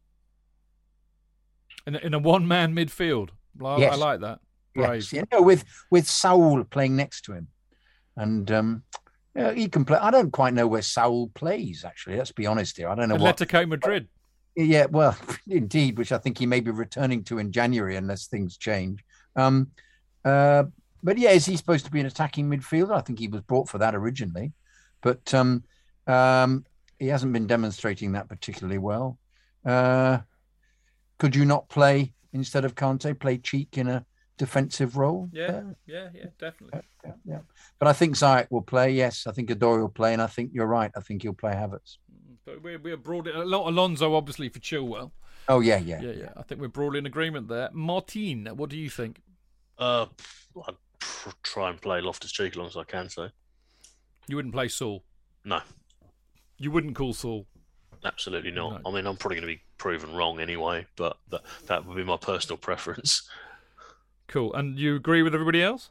In 1.86 1.96
a, 1.96 2.00
in 2.00 2.14
a 2.14 2.20
one 2.20 2.48
man 2.48 2.74
midfield. 2.74 3.30
I, 3.64 3.78
yes. 3.78 3.94
I, 3.94 3.98
like 3.98 4.22
that. 4.22 4.40
Yes, 4.78 5.12
you 5.12 5.24
know, 5.32 5.42
with 5.42 5.64
with 5.90 6.08
Saul 6.08 6.64
playing 6.64 6.96
next 6.96 7.22
to 7.24 7.34
him, 7.34 7.48
and 8.16 8.50
um, 8.52 8.84
he 9.54 9.68
can 9.70 9.86
play. 9.86 9.98
I 9.98 10.12
don't 10.12 10.32
quite 10.32 10.54
know 10.54 10.68
where 10.68 10.82
Saul 10.82 11.30
plays. 11.34 11.84
Actually, 11.86 12.18
let's 12.18 12.32
be 12.32 12.46
honest 12.46 12.78
here. 12.78 12.90
I 12.90 12.96
don't 12.96 13.10
know. 13.10 13.18
Atletico 13.18 13.60
what, 13.60 13.70
Madrid. 13.70 14.08
Yeah, 14.56 14.86
well, 14.90 15.18
indeed, 15.48 15.98
which 15.98 16.12
I 16.12 16.18
think 16.18 16.38
he 16.38 16.46
may 16.46 16.60
be 16.60 16.72
returning 16.72 17.24
to 17.26 17.38
in 17.38 17.52
January 17.52 17.96
unless 17.96 18.28
things 18.28 18.58
change. 18.58 19.04
Um, 19.36 19.72
uh, 20.26 20.66
but 21.04 21.18
yeah, 21.18 21.32
is 21.32 21.46
he 21.46 21.56
supposed 21.56 21.86
to 21.86 21.92
be 21.92 22.00
an 22.00 22.06
attacking 22.06 22.50
midfielder? 22.50 22.96
I 22.96 23.02
think 23.02 23.20
he 23.20 23.28
was 23.28 23.42
brought 23.42 23.70
for 23.70 23.78
that 23.78 23.96
originally, 23.96 24.54
but 25.02 25.34
um, 25.34 25.64
um, 26.08 26.66
he 27.00 27.08
hasn't 27.08 27.34
been 27.34 27.48
demonstrating 27.48 28.14
that 28.14 28.28
particularly 28.28 28.80
well. 28.80 29.20
Uh, 29.64 30.20
could 31.20 31.36
you 31.36 31.46
not 31.46 31.70
play 31.70 32.14
instead 32.34 32.66
of 32.66 32.76
Kante, 32.76 33.20
play 33.20 33.38
Cheek 33.38 33.78
in 33.78 33.88
a 33.88 34.06
defensive 34.38 34.98
role? 34.98 35.30
Yeah, 35.32 35.64
yeah, 35.86 36.10
yeah, 36.14 36.26
definitely. 36.40 36.80
Yeah, 36.80 36.82
yeah, 37.06 37.14
yeah. 37.26 37.40
But 37.80 37.88
I 37.88 37.94
think 37.94 38.16
Ziyech 38.16 38.48
will 38.50 38.62
play. 38.62 38.92
Yes, 38.92 39.28
I 39.28 39.32
think 39.32 39.50
Odoi 39.50 39.80
will 39.80 39.90
play, 39.90 40.14
and 40.14 40.22
I 40.22 40.28
think 40.28 40.52
you're 40.54 40.68
right. 40.68 40.92
I 40.96 41.02
think 41.02 41.24
he'll 41.24 41.34
play 41.34 41.54
Havertz. 41.54 41.98
But 42.46 42.64
we're, 42.64 42.80
we're 42.80 42.98
broadly 42.98 43.34
a 43.34 43.40
lot 43.40 43.68
Alonso 43.68 44.16
obviously 44.16 44.50
for 44.50 44.60
Chilwell. 44.60 45.12
Oh 45.50 45.60
yeah, 45.60 45.78
yeah, 45.78 46.02
yeah, 46.02 46.12
yeah. 46.12 46.30
I 46.36 46.44
think 46.44 46.62
we're 46.62 46.68
broadly 46.68 47.00
in 47.00 47.06
agreement 47.06 47.48
there. 47.48 47.70
Martin, 47.74 48.48
what 48.56 48.70
do 48.70 48.78
you 48.78 48.90
think? 48.90 49.22
Uh, 49.78 50.08
I'd 50.68 50.76
try 51.44 51.70
and 51.70 51.82
play 51.82 52.02
Loftus 52.02 52.32
Cheek 52.32 52.54
as 52.54 52.58
long 52.58 52.68
as 52.68 52.78
I 52.78 52.84
can. 52.84 53.08
Kante. 53.08 53.32
You 54.28 54.36
wouldn't 54.36 54.54
play 54.54 54.68
Saul. 54.68 55.04
No. 55.46 55.62
You 56.58 56.72
wouldn't 56.72 56.96
call 56.96 57.14
Saul. 57.14 57.48
Absolutely 58.04 58.52
not. 58.52 58.84
No. 58.84 58.90
I 58.90 58.94
mean, 58.94 59.06
I'm 59.06 59.16
probably 59.16 59.38
going 59.38 59.48
to 59.48 59.56
be 59.56 59.62
proven 59.78 60.14
wrong 60.14 60.40
anyway, 60.40 60.86
but 60.96 61.18
that 61.30 61.42
that 61.68 61.86
would 61.86 61.96
be 61.96 62.04
my 62.04 62.18
personal 62.18 62.58
preference. 62.58 63.28
Cool. 64.28 64.54
And 64.54 64.78
you 64.78 64.96
agree 64.96 65.24
with 65.24 65.34
everybody 65.34 65.62
else? 65.62 65.90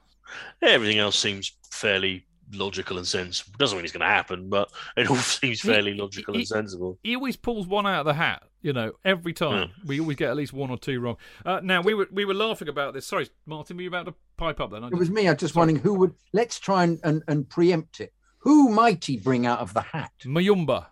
Everything 0.63 0.99
else 0.99 1.19
seems 1.19 1.53
fairly 1.71 2.25
logical 2.53 2.99
and 2.99 3.07
sensible. 3.07 3.55
Doesn't 3.59 3.77
mean 3.77 3.85
it's 3.85 3.93
going 3.93 4.01
to 4.01 4.07
happen, 4.07 4.49
but 4.49 4.71
it 4.97 5.09
all 5.09 5.17
seems 5.17 5.61
fairly 5.61 5.93
he, 5.93 6.01
logical 6.01 6.35
he, 6.35 6.41
and 6.41 6.49
sensible. 6.49 6.99
He 7.03 7.15
always 7.15 7.37
pulls 7.37 7.67
one 7.67 7.87
out 7.87 8.01
of 8.01 8.07
the 8.07 8.15
hat. 8.15 8.43
You 8.63 8.73
know, 8.73 8.93
every 9.05 9.33
time 9.33 9.69
yeah. 9.69 9.85
we 9.85 10.01
always 10.01 10.17
get 10.17 10.31
at 10.31 10.37
least 10.37 10.53
one 10.53 10.71
or 10.71 10.79
two 10.79 10.99
wrong. 10.99 11.17
Uh, 11.45 11.61
now 11.63 11.83
we 11.83 11.95
were 11.95 12.09
we 12.11 12.25
were 12.25 12.35
laughing 12.35 12.69
about 12.69 12.95
this. 12.95 13.07
Sorry, 13.07 13.29
Martin, 13.45 13.77
were 13.77 13.83
you 13.83 13.89
about 13.89 14.07
to 14.07 14.15
pipe 14.37 14.61
up 14.61 14.73
then? 14.73 14.83
It 14.83 14.95
was 14.95 15.09
me. 15.09 15.29
I 15.29 15.33
was 15.33 15.41
just 15.41 15.55
Sorry. 15.55 15.67
wondering 15.67 15.83
who 15.83 15.95
would. 15.95 16.15
Let's 16.33 16.59
try 16.59 16.83
and, 16.83 16.99
and, 17.05 17.23
and 17.29 17.49
preempt 17.49 18.01
it. 18.01 18.13
Who 18.39 18.71
might 18.71 19.05
he 19.05 19.19
bring 19.19 19.47
out 19.47 19.61
of 19.61 19.73
the 19.73 19.83
hat? 19.83 20.13
Mayumba. 20.25 20.87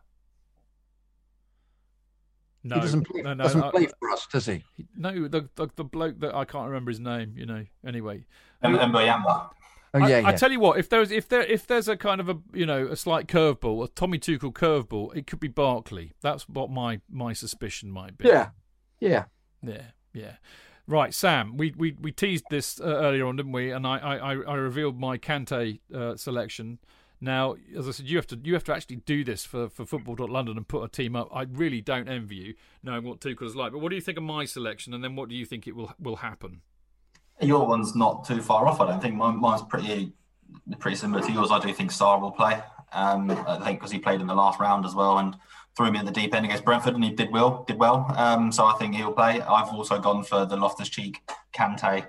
No, 2.64 2.76
he 2.76 2.80
doesn't 2.80 3.04
play, 3.06 3.22
no, 3.22 3.34
no, 3.34 3.44
doesn't 3.44 3.70
play 3.70 3.86
for 4.00 4.10
us, 4.10 4.26
does 4.32 4.46
he? 4.46 4.64
No, 4.96 5.28
the, 5.28 5.48
the, 5.54 5.68
the 5.76 5.84
bloke 5.84 6.18
that 6.20 6.34
I 6.34 6.44
can't 6.46 6.66
remember 6.66 6.90
his 6.90 6.98
name. 7.00 7.34
You 7.36 7.44
know. 7.46 7.64
Anyway, 7.86 8.24
Mbuyamba. 8.62 9.50
Oh 9.96 10.00
I, 10.00 10.08
yeah, 10.08 10.22
I 10.24 10.32
tell 10.32 10.50
you 10.50 10.58
what, 10.58 10.78
if 10.78 10.88
there's 10.88 11.12
if 11.12 11.28
there 11.28 11.42
if 11.42 11.66
there's 11.68 11.86
a 11.88 11.96
kind 11.96 12.20
of 12.20 12.28
a 12.28 12.38
you 12.52 12.66
know 12.66 12.86
a 12.88 12.96
slight 12.96 13.28
curveball, 13.28 13.84
a 13.84 13.88
Tommy 13.88 14.18
Tuchel 14.18 14.52
curveball, 14.52 15.14
it 15.14 15.26
could 15.28 15.38
be 15.40 15.46
Barkley. 15.48 16.12
That's 16.20 16.48
what 16.48 16.70
my 16.70 17.00
my 17.10 17.32
suspicion 17.32 17.90
might 17.92 18.18
be. 18.18 18.26
yeah, 18.28 18.48
yeah. 18.98 19.24
Yeah, 19.62 19.82
yeah. 20.12 20.32
Right, 20.86 21.14
Sam. 21.14 21.56
We 21.56 21.72
we, 21.76 21.96
we 22.00 22.12
teased 22.12 22.44
this 22.50 22.80
uh, 22.80 22.84
earlier 22.84 23.24
on, 23.26 23.36
didn't 23.36 23.52
we? 23.52 23.70
And 23.70 23.86
I 23.86 23.98
I, 23.98 24.16
I- 24.34 24.42
I 24.52 24.54
revealed 24.56 24.98
my 24.98 25.16
Kante 25.16 25.80
uh, 25.94 26.16
selection. 26.16 26.78
Now, 27.24 27.56
as 27.74 27.88
I 27.88 27.92
said, 27.92 28.06
you 28.06 28.18
have 28.18 28.26
to 28.26 28.38
you 28.44 28.52
have 28.52 28.64
to 28.64 28.74
actually 28.74 28.96
do 28.96 29.24
this 29.24 29.46
for 29.46 29.70
for 29.70 29.86
Football.London 29.86 30.58
and 30.58 30.68
put 30.68 30.84
a 30.84 30.88
team 30.88 31.16
up. 31.16 31.30
I 31.34 31.46
really 31.50 31.80
don't 31.80 32.06
envy 32.06 32.36
you, 32.36 32.54
knowing 32.82 33.04
what 33.04 33.20
Tuchel's 33.22 33.56
like. 33.56 33.72
But 33.72 33.78
what 33.78 33.88
do 33.88 33.94
you 33.96 34.02
think 34.02 34.18
of 34.18 34.24
my 34.24 34.44
selection? 34.44 34.92
And 34.92 35.02
then 35.02 35.16
what 35.16 35.30
do 35.30 35.34
you 35.34 35.46
think 35.46 35.66
it 35.66 35.74
will 35.74 35.94
will 35.98 36.16
happen? 36.16 36.60
Your 37.40 37.66
one's 37.66 37.96
not 37.96 38.26
too 38.26 38.42
far 38.42 38.66
off. 38.66 38.78
I 38.78 38.86
don't 38.86 39.00
think 39.00 39.14
mine, 39.14 39.40
mine's 39.40 39.62
pretty 39.62 40.12
pretty 40.78 40.98
similar 40.98 41.22
to 41.26 41.32
yours. 41.32 41.50
I 41.50 41.60
do 41.60 41.72
think 41.72 41.92
Sarr 41.92 42.20
will 42.20 42.30
play. 42.30 42.62
Um, 42.92 43.30
I 43.30 43.58
think 43.64 43.80
because 43.80 43.90
he 43.90 43.98
played 43.98 44.20
in 44.20 44.26
the 44.26 44.34
last 44.34 44.60
round 44.60 44.84
as 44.84 44.94
well 44.94 45.16
and 45.16 45.34
threw 45.78 45.90
me 45.90 46.00
in 46.00 46.04
the 46.04 46.12
deep 46.12 46.34
end 46.34 46.44
against 46.44 46.66
Brentford 46.66 46.94
and 46.94 47.02
he 47.02 47.10
did 47.10 47.32
well. 47.32 47.64
Did 47.66 47.78
well. 47.78 48.04
Um, 48.18 48.52
so 48.52 48.66
I 48.66 48.74
think 48.74 48.96
he'll 48.96 49.12
play. 49.12 49.40
I've 49.40 49.72
also 49.72 49.98
gone 49.98 50.24
for 50.24 50.44
the 50.44 50.58
Loftus 50.58 50.90
Cheek 50.90 51.22
Kante 51.54 52.06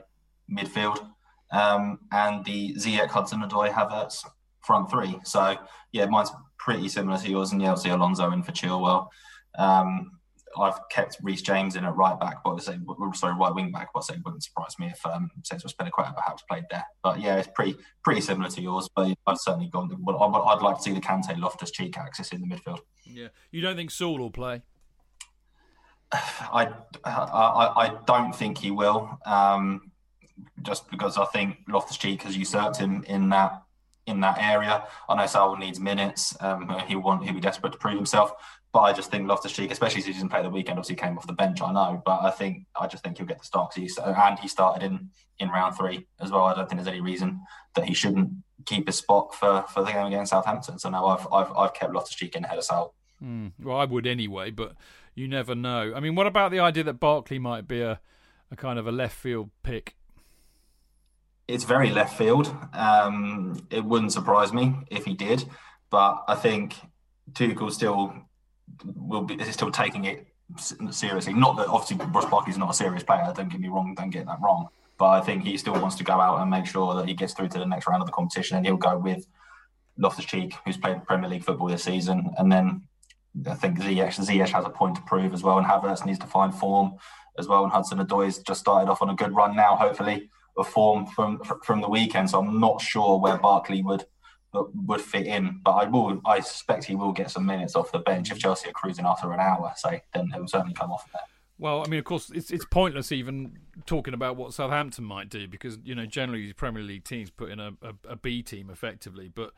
midfield 0.51 1.09
um, 1.53 1.99
and 2.11 2.43
the 2.43 2.73
Ziyech 2.73 3.07
Hudson 3.07 3.39
Odoi 3.39 3.71
Havertz 3.71 4.25
front 4.65 4.89
three. 4.89 5.19
So 5.23 5.55
yeah, 5.91 6.05
mine's 6.05 6.31
pretty 6.57 6.89
similar 6.89 7.17
to 7.19 7.29
yours. 7.29 7.51
And 7.51 7.61
yeah, 7.61 7.69
obviously 7.69 7.91
Alonso 7.91 8.31
in 8.31 8.43
for 8.43 8.51
Chilwell. 8.51 9.07
Um, 9.57 10.11
I've 10.57 10.79
kept 10.89 11.17
Reece 11.21 11.41
James 11.41 11.75
in 11.75 11.83
at 11.83 11.95
right 11.97 12.17
back, 12.17 12.37
but 12.43 12.55
I 12.55 12.59
say, 12.59 12.79
sorry, 13.13 13.35
right 13.37 13.53
wing 13.53 13.71
back. 13.73 13.89
But 13.93 14.05
say, 14.05 14.13
it 14.13 14.21
wouldn't 14.23 14.43
surprise 14.43 14.79
me 14.79 14.87
if 14.87 15.05
um, 15.05 15.29
Cesar 15.43 15.67
Azpilicueta 15.67 16.15
perhaps 16.15 16.43
played 16.49 16.63
there. 16.71 16.85
But 17.03 17.19
yeah, 17.19 17.35
it's 17.35 17.49
pretty 17.53 17.75
pretty 18.03 18.21
similar 18.21 18.49
to 18.49 18.61
yours. 18.61 18.89
But 18.95 19.17
I've 19.27 19.37
certainly 19.37 19.67
gone. 19.67 19.91
I- 20.07 20.13
I'd 20.13 20.61
like 20.61 20.77
to 20.77 20.81
see 20.81 20.93
the 20.93 21.01
Kante 21.01 21.37
Loftus 21.37 21.71
Cheek 21.71 21.97
axis 21.97 22.31
in 22.31 22.39
the 22.41 22.47
midfield. 22.47 22.79
Yeah, 23.03 23.27
you 23.51 23.61
don't 23.61 23.75
think 23.75 23.91
Saul 23.91 24.17
will 24.17 24.31
play? 24.31 24.61
I, 26.13 26.69
I 27.03 27.09
I 27.75 27.97
don't 28.05 28.33
think 28.33 28.57
he 28.57 28.71
will. 28.71 29.19
Um, 29.25 29.91
just 30.61 30.89
because 30.89 31.17
I 31.17 31.25
think 31.25 31.57
Loftus 31.67 31.97
Cheek 31.97 32.21
has 32.23 32.35
usurped 32.37 32.77
him 32.77 33.03
in 33.07 33.29
that 33.29 33.61
in 34.07 34.19
that 34.21 34.37
area. 34.39 34.85
I 35.09 35.15
know 35.15 35.25
Saul 35.25 35.57
needs 35.57 35.79
minutes. 35.79 36.35
Um, 36.39 36.69
he 36.87 36.95
want 36.95 37.23
he'll 37.23 37.33
be 37.33 37.39
desperate 37.39 37.73
to 37.73 37.77
prove 37.77 37.95
himself. 37.95 38.33
But 38.71 38.81
I 38.81 38.93
just 38.93 39.09
think 39.09 39.27
Loftus 39.27 39.53
Cheek, 39.53 39.71
especially 39.71 40.01
since 40.01 40.17
he 40.17 40.21
didn't 40.21 40.31
play 40.31 40.43
the 40.43 40.49
weekend, 40.49 40.77
obviously 40.77 40.95
he 40.95 41.01
came 41.01 41.17
off 41.17 41.25
the 41.25 41.33
bench. 41.33 41.61
I 41.61 41.71
know, 41.71 42.01
but 42.05 42.21
I 42.23 42.29
think 42.29 42.65
I 42.79 42.87
just 42.87 43.03
think 43.03 43.17
he'll 43.17 43.25
get 43.25 43.39
the 43.39 43.45
start 43.45 43.73
he's, 43.73 43.97
and 43.97 44.39
he 44.39 44.47
started 44.47 44.83
in 44.85 45.11
in 45.39 45.49
round 45.49 45.77
three 45.77 46.07
as 46.19 46.31
well. 46.31 46.43
I 46.43 46.53
don't 46.53 46.67
think 46.67 46.79
there's 46.79 46.93
any 46.93 47.01
reason 47.01 47.41
that 47.75 47.85
he 47.85 47.93
shouldn't 47.93 48.31
keep 48.65 48.87
his 48.87 48.97
spot 48.97 49.33
for, 49.33 49.63
for 49.69 49.83
the 49.83 49.91
game 49.91 50.07
against 50.07 50.31
Southampton. 50.31 50.77
So 50.77 50.89
now 50.89 51.05
I've 51.05 51.27
I've, 51.31 51.51
I've 51.55 51.73
kept 51.73 51.93
Loftus 51.93 52.15
Cheek 52.15 52.35
in 52.35 52.43
ahead 52.43 52.57
of 52.57 52.65
Saul. 52.65 52.93
Mm, 53.23 53.53
well, 53.61 53.77
I 53.77 53.85
would 53.85 54.05
anyway, 54.05 54.51
but 54.51 54.73
you 55.13 55.27
never 55.27 55.55
know. 55.55 55.93
I 55.95 56.01
mean, 56.01 56.15
what 56.15 56.27
about 56.27 56.51
the 56.51 56.59
idea 56.59 56.83
that 56.83 56.99
Barkley 56.99 57.39
might 57.39 57.67
be 57.67 57.81
a, 57.81 58.01
a 58.51 58.55
kind 58.57 58.77
of 58.77 58.87
a 58.87 58.91
left 58.91 59.15
field 59.15 59.51
pick? 59.63 59.95
It's 61.47 61.63
very 61.63 61.91
left 61.91 62.17
field. 62.17 62.55
Um, 62.73 63.67
it 63.69 63.83
wouldn't 63.83 64.11
surprise 64.13 64.51
me 64.51 64.75
if 64.89 65.05
he 65.05 65.13
did, 65.13 65.45
but 65.89 66.23
I 66.27 66.35
think 66.35 66.75
Tuchel 67.33 67.71
still 67.71 68.13
will 68.95 69.21
be 69.21 69.35
is 69.35 69.53
still 69.53 69.71
taking 69.71 70.05
it 70.05 70.27
seriously. 70.91 71.33
Not 71.33 71.57
that 71.57 71.67
obviously 71.67 72.03
Ross 72.07 72.25
Barkley's 72.25 72.57
not 72.57 72.71
a 72.71 72.73
serious 72.73 73.03
player. 73.03 73.31
Don't 73.35 73.49
get 73.49 73.59
me 73.59 73.67
wrong. 73.67 73.93
Don't 73.95 74.09
get 74.09 74.25
that 74.25 74.39
wrong. 74.41 74.69
But 74.97 75.09
I 75.09 75.21
think 75.21 75.43
he 75.43 75.57
still 75.57 75.73
wants 75.73 75.97
to 75.97 76.03
go 76.03 76.13
out 76.13 76.41
and 76.41 76.49
make 76.49 76.65
sure 76.65 76.95
that 76.95 77.07
he 77.07 77.13
gets 77.13 77.33
through 77.33 77.49
to 77.49 77.59
the 77.59 77.65
next 77.65 77.85
round 77.87 78.01
of 78.01 78.07
the 78.07 78.13
competition, 78.13 78.57
and 78.57 78.65
he'll 78.65 78.77
go 78.77 78.97
with 78.97 79.27
Loftus 79.97 80.25
Cheek, 80.25 80.55
who's 80.65 80.77
played 80.77 81.05
Premier 81.05 81.29
League 81.29 81.43
football 81.43 81.67
this 81.67 81.83
season, 81.83 82.31
and 82.37 82.51
then 82.51 82.83
I 83.49 83.55
think 83.55 83.79
Ziyech, 83.79 84.17
Ziyech 84.25 84.49
has 84.49 84.65
a 84.65 84.69
point 84.69 84.95
to 84.95 85.01
prove 85.01 85.33
as 85.33 85.43
well, 85.43 85.57
and 85.57 85.67
Havertz 85.67 86.05
needs 86.05 86.19
to 86.19 86.27
find 86.27 86.55
form 86.55 86.95
as 87.37 87.47
well. 87.47 87.63
And 87.63 87.71
Hudson 87.71 87.99
Odoi's 87.99 88.39
just 88.39 88.61
started 88.61 88.89
off 88.89 89.01
on 89.01 89.09
a 89.09 89.15
good 89.15 89.35
run 89.35 89.55
now, 89.55 89.75
hopefully, 89.75 90.29
form 90.63 91.05
from 91.05 91.39
from 91.63 91.81
the 91.81 91.89
weekend. 91.89 92.29
So 92.29 92.39
I'm 92.39 92.59
not 92.59 92.81
sure 92.81 93.19
where 93.19 93.37
Barkley 93.37 93.81
would 93.81 94.05
would 94.53 95.01
fit 95.01 95.25
in, 95.25 95.59
but 95.63 95.71
I 95.71 95.85
will. 95.85 96.21
I 96.25 96.39
suspect 96.39 96.85
he 96.85 96.95
will 96.95 97.11
get 97.11 97.31
some 97.31 97.45
minutes 97.45 97.75
off 97.75 97.91
the 97.91 97.99
bench 97.99 98.31
if 98.31 98.39
Chelsea 98.39 98.69
are 98.69 98.73
cruising 98.73 99.05
after 99.05 99.31
an 99.31 99.39
hour. 99.39 99.73
Say 99.75 100.03
then 100.13 100.29
he'll 100.33 100.47
certainly 100.47 100.73
come 100.73 100.91
off 100.91 101.09
there. 101.11 101.21
Well, 101.57 101.83
I 101.85 101.87
mean, 101.87 101.99
of 101.99 102.05
course, 102.05 102.31
it's 102.33 102.51
it's 102.51 102.65
pointless 102.65 103.11
even 103.11 103.59
talking 103.85 104.13
about 104.13 104.35
what 104.35 104.53
Southampton 104.53 105.05
might 105.05 105.29
do 105.29 105.47
because 105.47 105.77
you 105.83 105.95
know 105.95 106.05
generally 106.05 106.51
Premier 106.53 106.83
League 106.83 107.05
teams 107.05 107.29
put 107.29 107.49
in 107.49 107.59
a, 107.59 107.71
a, 107.81 107.93
a 108.09 108.15
B 108.15 108.41
team 108.41 108.69
effectively. 108.69 109.29
But 109.33 109.51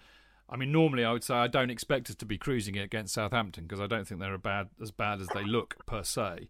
I 0.49 0.57
mean, 0.57 0.71
normally 0.71 1.03
I 1.03 1.11
would 1.11 1.23
say 1.23 1.35
I 1.35 1.47
don't 1.47 1.71
expect 1.71 2.09
us 2.09 2.15
to 2.17 2.25
be 2.25 2.37
cruising 2.37 2.75
it 2.75 2.81
against 2.81 3.13
Southampton 3.13 3.63
because 3.63 3.81
I 3.81 3.87
don't 3.87 4.07
think 4.07 4.21
they're 4.21 4.37
bad 4.37 4.69
as 4.81 4.91
bad 4.91 5.21
as 5.21 5.27
they 5.33 5.43
look 5.43 5.85
per 5.85 6.03
se. 6.03 6.49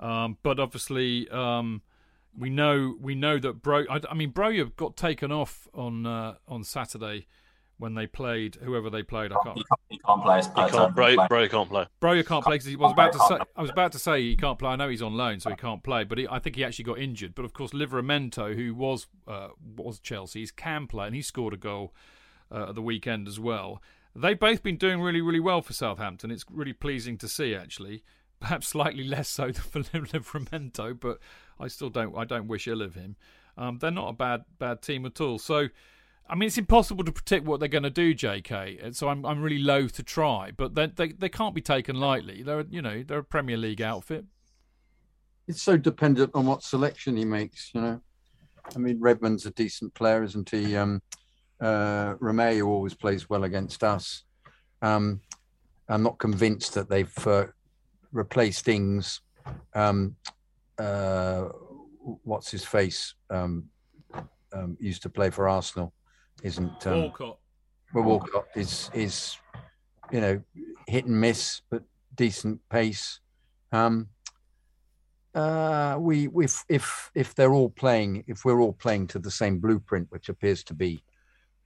Um, 0.00 0.38
but 0.42 0.58
obviously, 0.58 1.28
um, 1.30 1.82
we 2.36 2.50
know 2.50 2.96
we 3.00 3.14
know 3.14 3.38
that 3.38 3.62
Bro. 3.62 3.86
I, 3.90 4.00
I 4.10 4.14
mean, 4.14 4.32
Broja 4.32 4.74
got 4.76 4.96
taken 4.96 5.32
off 5.32 5.68
on 5.74 6.06
uh, 6.06 6.34
on 6.48 6.64
Saturday 6.64 7.26
when 7.78 7.94
they 7.94 8.06
played 8.06 8.56
whoever 8.62 8.88
they 8.88 9.02
played. 9.02 9.32
I 9.32 9.36
can't. 9.44 9.58
He 9.58 9.64
can't, 9.64 9.80
he 9.90 9.98
can't 9.98 10.22
play. 10.22 10.36
His 10.38 10.46
He 10.46 10.52
can't, 10.52 10.94
bro, 10.94 11.26
bro 11.28 11.48
can't 11.48 11.68
play. 11.68 11.86
Broja 12.00 12.26
can't 12.26 12.44
play 12.44 12.54
because 12.54 12.66
he 12.66 12.76
was 12.76 12.92
about 12.92 13.12
to 13.12 13.18
say. 13.18 13.38
I 13.56 13.60
was 13.60 13.70
about 13.70 13.92
to 13.92 13.98
say 13.98 14.22
he 14.22 14.36
can't 14.36 14.58
play. 14.58 14.70
I 14.70 14.76
know 14.76 14.88
he's 14.88 15.02
on 15.02 15.14
loan, 15.14 15.40
so 15.40 15.50
he 15.50 15.56
can't 15.56 15.82
play. 15.82 16.04
But 16.04 16.18
he, 16.18 16.28
I 16.28 16.38
think 16.38 16.56
he 16.56 16.64
actually 16.64 16.84
got 16.84 16.98
injured. 16.98 17.34
But 17.34 17.44
of 17.44 17.52
course, 17.52 17.72
Livramento, 17.72 18.54
who 18.54 18.74
was 18.74 19.06
uh, 19.26 19.48
was 19.76 19.98
Chelsea's, 20.00 20.50
can 20.50 20.86
play, 20.86 21.06
and 21.06 21.14
he 21.14 21.22
scored 21.22 21.54
a 21.54 21.58
goal 21.58 21.94
uh, 22.50 22.68
at 22.68 22.74
the 22.74 22.82
weekend 22.82 23.28
as 23.28 23.38
well. 23.38 23.82
They've 24.14 24.38
both 24.38 24.62
been 24.62 24.76
doing 24.76 25.02
really, 25.02 25.20
really 25.20 25.40
well 25.40 25.60
for 25.60 25.74
Southampton. 25.74 26.30
It's 26.30 26.44
really 26.50 26.72
pleasing 26.72 27.18
to 27.18 27.28
see, 27.28 27.54
actually. 27.54 28.02
Perhaps 28.40 28.68
slightly 28.68 29.04
less 29.04 29.28
so 29.28 29.50
than 29.72 29.84
Livramento, 29.84 30.98
but 30.98 31.18
I 31.58 31.68
still 31.68 31.90
don't. 31.90 32.16
I 32.16 32.24
don't 32.24 32.48
wish 32.48 32.68
ill 32.68 32.82
of 32.82 32.94
him. 32.94 33.16
Um, 33.56 33.78
they're 33.78 33.90
not 33.90 34.08
a 34.08 34.12
bad 34.12 34.44
bad 34.58 34.82
team 34.82 35.06
at 35.06 35.20
all. 35.20 35.38
So. 35.38 35.68
I 36.28 36.34
mean, 36.34 36.48
it's 36.48 36.58
impossible 36.58 37.04
to 37.04 37.12
predict 37.12 37.46
what 37.46 37.60
they're 37.60 37.68
going 37.68 37.84
to 37.84 37.88
do, 37.90 38.12
J.K. 38.12 38.80
So 38.94 39.08
I'm 39.08 39.24
I'm 39.24 39.40
really 39.40 39.60
loath 39.60 39.92
to 39.92 40.02
try, 40.02 40.50
but 40.50 40.74
they 40.74 40.88
they 40.88 41.12
they 41.12 41.28
can't 41.28 41.54
be 41.54 41.60
taken 41.60 42.00
lightly. 42.00 42.42
They're 42.42 42.64
you 42.68 42.82
know 42.82 43.04
they're 43.04 43.18
a 43.18 43.24
Premier 43.24 43.56
League 43.56 43.80
outfit. 43.80 44.24
It's 45.46 45.62
so 45.62 45.76
dependent 45.76 46.32
on 46.34 46.46
what 46.46 46.64
selection 46.64 47.16
he 47.16 47.24
makes, 47.24 47.70
you 47.72 47.80
know. 47.80 48.00
I 48.74 48.78
mean, 48.78 48.98
Redmond's 48.98 49.46
a 49.46 49.52
decent 49.52 49.94
player, 49.94 50.24
isn't 50.24 50.50
he? 50.50 50.76
Um, 50.76 51.00
uh, 51.60 52.14
Romeu 52.14 52.66
always 52.66 52.94
plays 52.94 53.30
well 53.30 53.44
against 53.44 53.84
us. 53.84 54.24
Um, 54.82 55.20
I'm 55.88 56.02
not 56.02 56.18
convinced 56.18 56.74
that 56.74 56.88
they've 56.88 57.26
uh, 57.26 57.46
replaced 58.16 58.64
things. 58.64 59.20
Um, 59.74 60.16
uh, 60.78 61.48
what's 62.24 62.50
his 62.50 62.64
face? 62.64 63.14
Um, 63.30 63.66
um, 64.52 64.76
used 64.80 65.02
to 65.02 65.10
play 65.10 65.30
for 65.30 65.48
Arsenal, 65.48 65.92
isn't? 66.42 66.86
Um, 66.86 67.02
Walcott. 67.02 67.38
well, 67.94 68.04
Walcott 68.04 68.46
is 68.54 68.90
is 68.94 69.36
you 70.10 70.20
know 70.20 70.42
hit 70.86 71.06
and 71.06 71.20
miss, 71.20 71.62
but 71.70 71.82
decent 72.14 72.60
pace. 72.68 73.20
Um, 73.72 74.08
uh, 75.34 75.96
we 76.00 76.28
if 76.42 76.64
if 76.68 77.10
if 77.14 77.34
they're 77.34 77.52
all 77.52 77.70
playing, 77.70 78.24
if 78.26 78.44
we're 78.44 78.60
all 78.60 78.72
playing 78.72 79.06
to 79.08 79.18
the 79.18 79.30
same 79.30 79.58
blueprint, 79.58 80.06
which 80.10 80.28
appears 80.28 80.64
to 80.64 80.74
be 80.74 81.02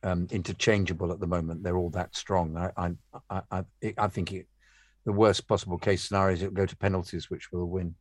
um, 0.02 0.26
interchangeable 0.30 1.12
at 1.12 1.20
the 1.20 1.26
moment, 1.26 1.62
they're 1.62 1.76
all 1.76 1.90
that 1.90 2.16
strong. 2.16 2.56
I 2.56 2.70
I 2.76 2.90
I, 3.30 3.42
I, 3.50 3.64
I 3.96 4.08
think 4.08 4.32
it, 4.32 4.46
the 5.04 5.12
worst 5.12 5.46
possible 5.48 5.78
case 5.78 6.04
scenario 6.04 6.34
is 6.34 6.42
it'll 6.42 6.54
go 6.54 6.66
to 6.66 6.76
penalties, 6.76 7.30
which 7.30 7.52
will 7.52 7.66
win. 7.66 7.94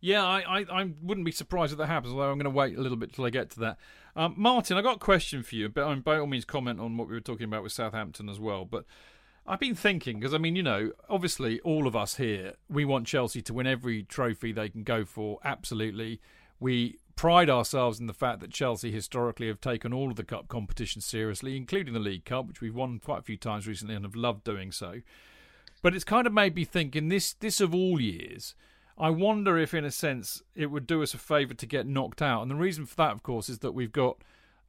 Yeah, 0.00 0.24
I, 0.24 0.40
I, 0.40 0.82
I 0.82 0.90
wouldn't 1.00 1.24
be 1.24 1.30
surprised 1.32 1.72
if 1.72 1.78
that 1.78 1.86
happens, 1.86 2.12
although 2.12 2.30
I'm 2.30 2.38
going 2.38 2.44
to 2.44 2.50
wait 2.50 2.76
a 2.76 2.80
little 2.80 2.96
bit 2.96 3.12
till 3.12 3.24
I 3.24 3.30
get 3.30 3.50
to 3.50 3.60
that. 3.60 3.78
Um, 4.16 4.34
Martin, 4.36 4.76
I 4.76 4.82
got 4.82 4.96
a 4.96 4.98
question 4.98 5.44
for 5.44 5.54
you, 5.54 5.68
but 5.68 5.84
um, 5.84 6.00
by 6.00 6.18
all 6.18 6.26
means, 6.26 6.44
comment 6.44 6.80
on 6.80 6.96
what 6.96 7.06
we 7.08 7.14
were 7.14 7.20
talking 7.20 7.44
about 7.44 7.62
with 7.62 7.70
Southampton 7.70 8.28
as 8.28 8.40
well. 8.40 8.64
But 8.64 8.84
I've 9.46 9.60
been 9.60 9.76
thinking, 9.76 10.18
because 10.18 10.34
I 10.34 10.38
mean, 10.38 10.56
you 10.56 10.62
know, 10.62 10.90
obviously 11.08 11.60
all 11.60 11.86
of 11.86 11.94
us 11.94 12.16
here, 12.16 12.54
we 12.68 12.84
want 12.84 13.06
Chelsea 13.06 13.42
to 13.42 13.54
win 13.54 13.68
every 13.68 14.02
trophy 14.02 14.50
they 14.50 14.68
can 14.68 14.82
go 14.82 15.04
for, 15.04 15.38
absolutely. 15.44 16.20
We 16.58 16.98
pride 17.14 17.48
ourselves 17.48 18.00
in 18.00 18.06
the 18.06 18.12
fact 18.12 18.40
that 18.40 18.50
Chelsea 18.50 18.90
historically 18.90 19.46
have 19.46 19.60
taken 19.60 19.92
all 19.92 20.10
of 20.10 20.16
the 20.16 20.24
cup 20.24 20.48
competitions 20.48 21.04
seriously, 21.04 21.56
including 21.56 21.94
the 21.94 22.00
League 22.00 22.24
Cup, 22.24 22.48
which 22.48 22.60
we've 22.60 22.74
won 22.74 22.98
quite 22.98 23.20
a 23.20 23.22
few 23.22 23.36
times 23.36 23.68
recently 23.68 23.94
and 23.94 24.04
have 24.04 24.16
loved 24.16 24.42
doing 24.42 24.72
so. 24.72 25.00
But 25.82 25.94
it's 25.94 26.04
kind 26.04 26.26
of 26.26 26.32
made 26.32 26.54
me 26.54 26.64
think 26.64 26.96
in 26.96 27.08
this 27.08 27.34
this 27.34 27.60
of 27.60 27.74
all 27.74 28.00
years, 28.00 28.54
I 28.96 29.10
wonder 29.10 29.58
if, 29.58 29.74
in 29.74 29.84
a 29.84 29.90
sense, 29.90 30.42
it 30.54 30.66
would 30.66 30.86
do 30.86 31.02
us 31.02 31.12
a 31.12 31.18
favour 31.18 31.54
to 31.54 31.66
get 31.66 31.86
knocked 31.86 32.22
out. 32.22 32.42
And 32.42 32.50
the 32.50 32.56
reason 32.56 32.86
for 32.86 32.96
that, 32.96 33.12
of 33.12 33.22
course, 33.22 33.48
is 33.48 33.58
that 33.58 33.72
we've 33.72 33.92
got. 33.92 34.18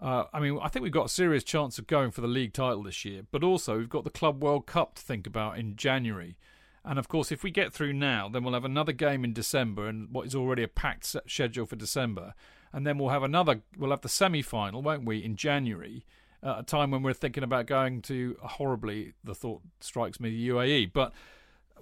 Uh, 0.02 0.26
I 0.34 0.40
mean, 0.42 0.60
I 0.62 0.68
think 0.68 0.84
we've 0.84 0.92
got 0.92 1.06
a 1.06 1.10
serious 1.10 1.44
chance 1.46 1.80
of 1.80 1.88
going 1.88 2.12
for 2.12 2.20
the 2.20 2.28
league 2.28 2.52
title 2.52 2.84
this 2.84 3.06
year, 3.06 3.22
but 3.32 3.44
also 3.44 3.78
we've 3.78 3.88
got 3.88 4.04
the 4.04 4.10
Club 4.10 4.44
World 4.44 4.66
Cup 4.66 4.96
to 4.96 5.02
think 5.02 5.26
about 5.26 5.58
in 5.58 5.78
January. 5.78 6.36
And 6.84 7.00
of 7.00 7.08
course, 7.08 7.32
if 7.32 7.44
we 7.44 7.52
get 7.52 7.72
through 7.72 7.94
now, 7.94 8.28
then 8.28 8.44
we'll 8.44 8.56
have 8.56 8.66
another 8.66 8.92
game 8.92 9.24
in 9.24 9.32
December 9.32 9.88
and 9.88 10.10
what 10.12 10.26
is 10.26 10.36
already 10.36 10.64
a 10.64 10.68
packed 10.68 11.16
schedule 11.28 11.66
for 11.66 11.78
December. 11.78 12.34
and 12.74 12.88
then 12.88 12.98
we'll 12.98 13.10
have 13.10 13.24
another. 13.24 13.62
We'll 13.78 13.92
have 13.92 14.02
the 14.02 14.10
semi-final, 14.10 14.82
won't 14.82 15.06
we, 15.06 15.24
in 15.24 15.36
January? 15.36 16.04
At 16.44 16.60
a 16.60 16.64
time 16.64 16.92
when 16.92 17.04
we're 17.04 17.14
thinking 17.14 17.44
about 17.44 17.68
going 17.68 18.02
to 18.04 18.36
horribly, 18.42 19.14
the 19.24 19.34
thought 19.34 19.62
strikes 19.80 20.20
me, 20.20 20.30
the 20.30 20.50
UAE. 20.50 20.92
But 20.94 21.14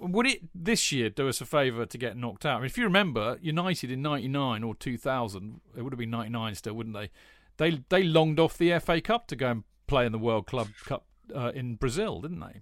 would 0.00 0.26
it 0.26 0.42
this 0.54 0.92
year 0.92 1.10
do 1.10 1.28
us 1.28 1.40
a 1.40 1.44
favour 1.44 1.84
to 1.84 1.98
get 1.98 2.16
knocked 2.16 2.46
out? 2.46 2.56
I 2.56 2.58
mean, 2.60 2.66
if 2.66 2.78
you 2.78 2.84
remember, 2.84 3.38
United 3.42 3.90
in 3.90 4.02
'99 4.02 4.62
or 4.62 4.74
2000, 4.74 5.60
it 5.76 5.82
would 5.82 5.92
have 5.92 5.98
been 5.98 6.10
'99 6.10 6.54
still, 6.54 6.74
wouldn't 6.74 6.94
they? 6.94 7.10
They 7.56 7.82
they 7.88 8.02
longed 8.04 8.38
off 8.40 8.56
the 8.56 8.78
FA 8.78 9.00
Cup 9.00 9.26
to 9.28 9.36
go 9.36 9.50
and 9.50 9.64
play 9.86 10.06
in 10.06 10.12
the 10.12 10.18
World 10.18 10.46
Club 10.46 10.68
Cup 10.84 11.06
uh, 11.34 11.50
in 11.54 11.74
Brazil, 11.74 12.20
didn't 12.20 12.40
they? 12.40 12.60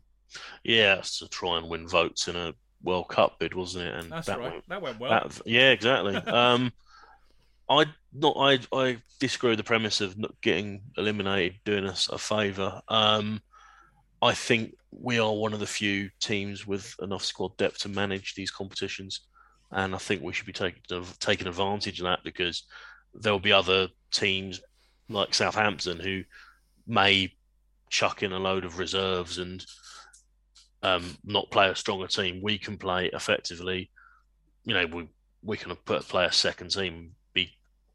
Yeah, 0.64 1.02
to 1.18 1.28
try 1.28 1.58
and 1.58 1.68
win 1.68 1.86
votes 1.86 2.28
in 2.28 2.36
a 2.36 2.54
World 2.82 3.08
Cup 3.08 3.38
bid, 3.38 3.54
wasn't 3.54 3.86
it? 3.88 3.94
And 3.94 4.10
That's 4.12 4.26
that 4.26 4.38
right. 4.38 4.52
went- 4.52 4.68
That 4.68 4.82
went 4.82 4.98
well. 5.00 5.10
that- 5.10 5.40
yeah, 5.44 5.70
exactly. 5.70 6.14
um, 6.26 6.72
I 7.70 7.86
not 8.12 8.34
I 8.36 8.58
I 8.72 8.98
disagree 9.20 9.50
with 9.50 9.58
the 9.58 9.64
premise 9.64 10.00
of 10.00 10.18
not 10.18 10.34
getting 10.42 10.82
eliminated 10.98 11.60
doing 11.64 11.86
us 11.86 12.08
a 12.08 12.18
favour. 12.18 12.82
Um, 12.88 13.40
I 14.20 14.34
think 14.34 14.74
we 14.90 15.20
are 15.20 15.32
one 15.32 15.52
of 15.52 15.60
the 15.60 15.66
few 15.66 16.10
teams 16.20 16.66
with 16.66 16.94
enough 17.00 17.24
squad 17.24 17.56
depth 17.56 17.78
to 17.78 17.88
manage 17.88 18.34
these 18.34 18.50
competitions, 18.50 19.20
and 19.70 19.94
I 19.94 19.98
think 19.98 20.20
we 20.20 20.32
should 20.32 20.46
be 20.46 20.52
taking 20.52 20.82
taking 21.20 21.46
advantage 21.46 22.00
of 22.00 22.06
that 22.06 22.24
because 22.24 22.64
there 23.14 23.32
will 23.32 23.40
be 23.40 23.52
other 23.52 23.88
teams 24.12 24.60
like 25.08 25.32
Southampton 25.32 26.00
who 26.00 26.22
may 26.86 27.32
chuck 27.88 28.22
in 28.22 28.32
a 28.32 28.38
load 28.38 28.64
of 28.64 28.78
reserves 28.78 29.38
and 29.38 29.64
um, 30.82 31.16
not 31.24 31.50
play 31.50 31.68
a 31.68 31.76
stronger 31.76 32.08
team. 32.08 32.40
We 32.42 32.58
can 32.58 32.78
play 32.78 33.10
effectively. 33.12 33.90
You 34.64 34.74
know, 34.74 34.86
we 34.86 35.08
we 35.42 35.56
can 35.56 35.74
put 35.76 36.08
play 36.08 36.24
a 36.24 36.32
second 36.32 36.70
team, 36.70 37.12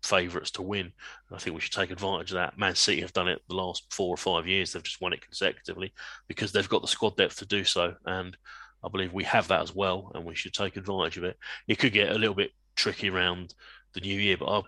favourites 0.06 0.52
to 0.52 0.62
win. 0.62 0.92
I 1.32 1.38
think 1.38 1.56
we 1.56 1.62
should 1.62 1.74
take 1.74 1.92
advantage 1.92 2.32
of 2.32 2.36
that. 2.36 2.58
Man 2.58 2.76
City 2.76 3.02
have 3.02 3.14
done 3.14 3.28
it 3.28 3.42
the 3.50 3.56
last 3.56 3.86
four 3.94 4.14
or 4.14 4.18
five 4.18 4.48
years. 4.48 4.72
They've 4.72 4.84
just 4.84 5.02
won 5.02 5.14
it 5.14 5.22
consecutively 5.22 5.94
because 6.28 6.52
they've 6.52 6.70
got 6.70 6.82
the 6.82 6.88
squad 6.88 7.18
depth 7.18 7.38
to 7.38 7.46
do 7.46 7.64
so, 7.64 7.96
and 8.06 8.38
I 8.84 8.90
believe 8.90 9.14
we 9.14 9.24
have 9.24 9.48
that 9.48 9.62
as 9.62 9.74
well, 9.74 10.12
and 10.14 10.24
we 10.24 10.36
should 10.36 10.54
take 10.54 10.78
advantage 10.78 11.18
of 11.18 11.24
it. 11.24 11.38
It 11.68 11.80
could 11.80 11.94
get 11.94 12.12
a 12.12 12.18
little 12.20 12.36
bit 12.36 12.52
tricky 12.76 13.10
around 13.10 13.54
the 13.94 14.02
new 14.02 14.20
year, 14.20 14.38
but 14.38 14.46
I'm 14.48 14.64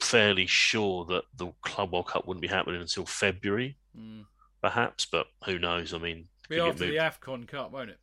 fairly 0.00 0.46
sure 0.46 1.04
that 1.06 1.24
the 1.36 1.52
Club 1.62 1.92
World 1.92 2.06
Cup 2.08 2.26
wouldn't 2.26 2.42
be 2.42 2.48
happening 2.48 2.80
until 2.80 3.04
February, 3.06 3.76
Mm. 3.98 4.24
perhaps. 4.62 5.04
But 5.04 5.26
who 5.44 5.58
knows? 5.58 5.92
I 5.92 5.98
mean, 5.98 6.28
Be 6.48 6.58
after 6.60 6.86
the. 6.86 6.96
AFCON 6.96 7.46
Cup, 7.46 7.70
won't 7.72 7.90
it? 7.90 7.98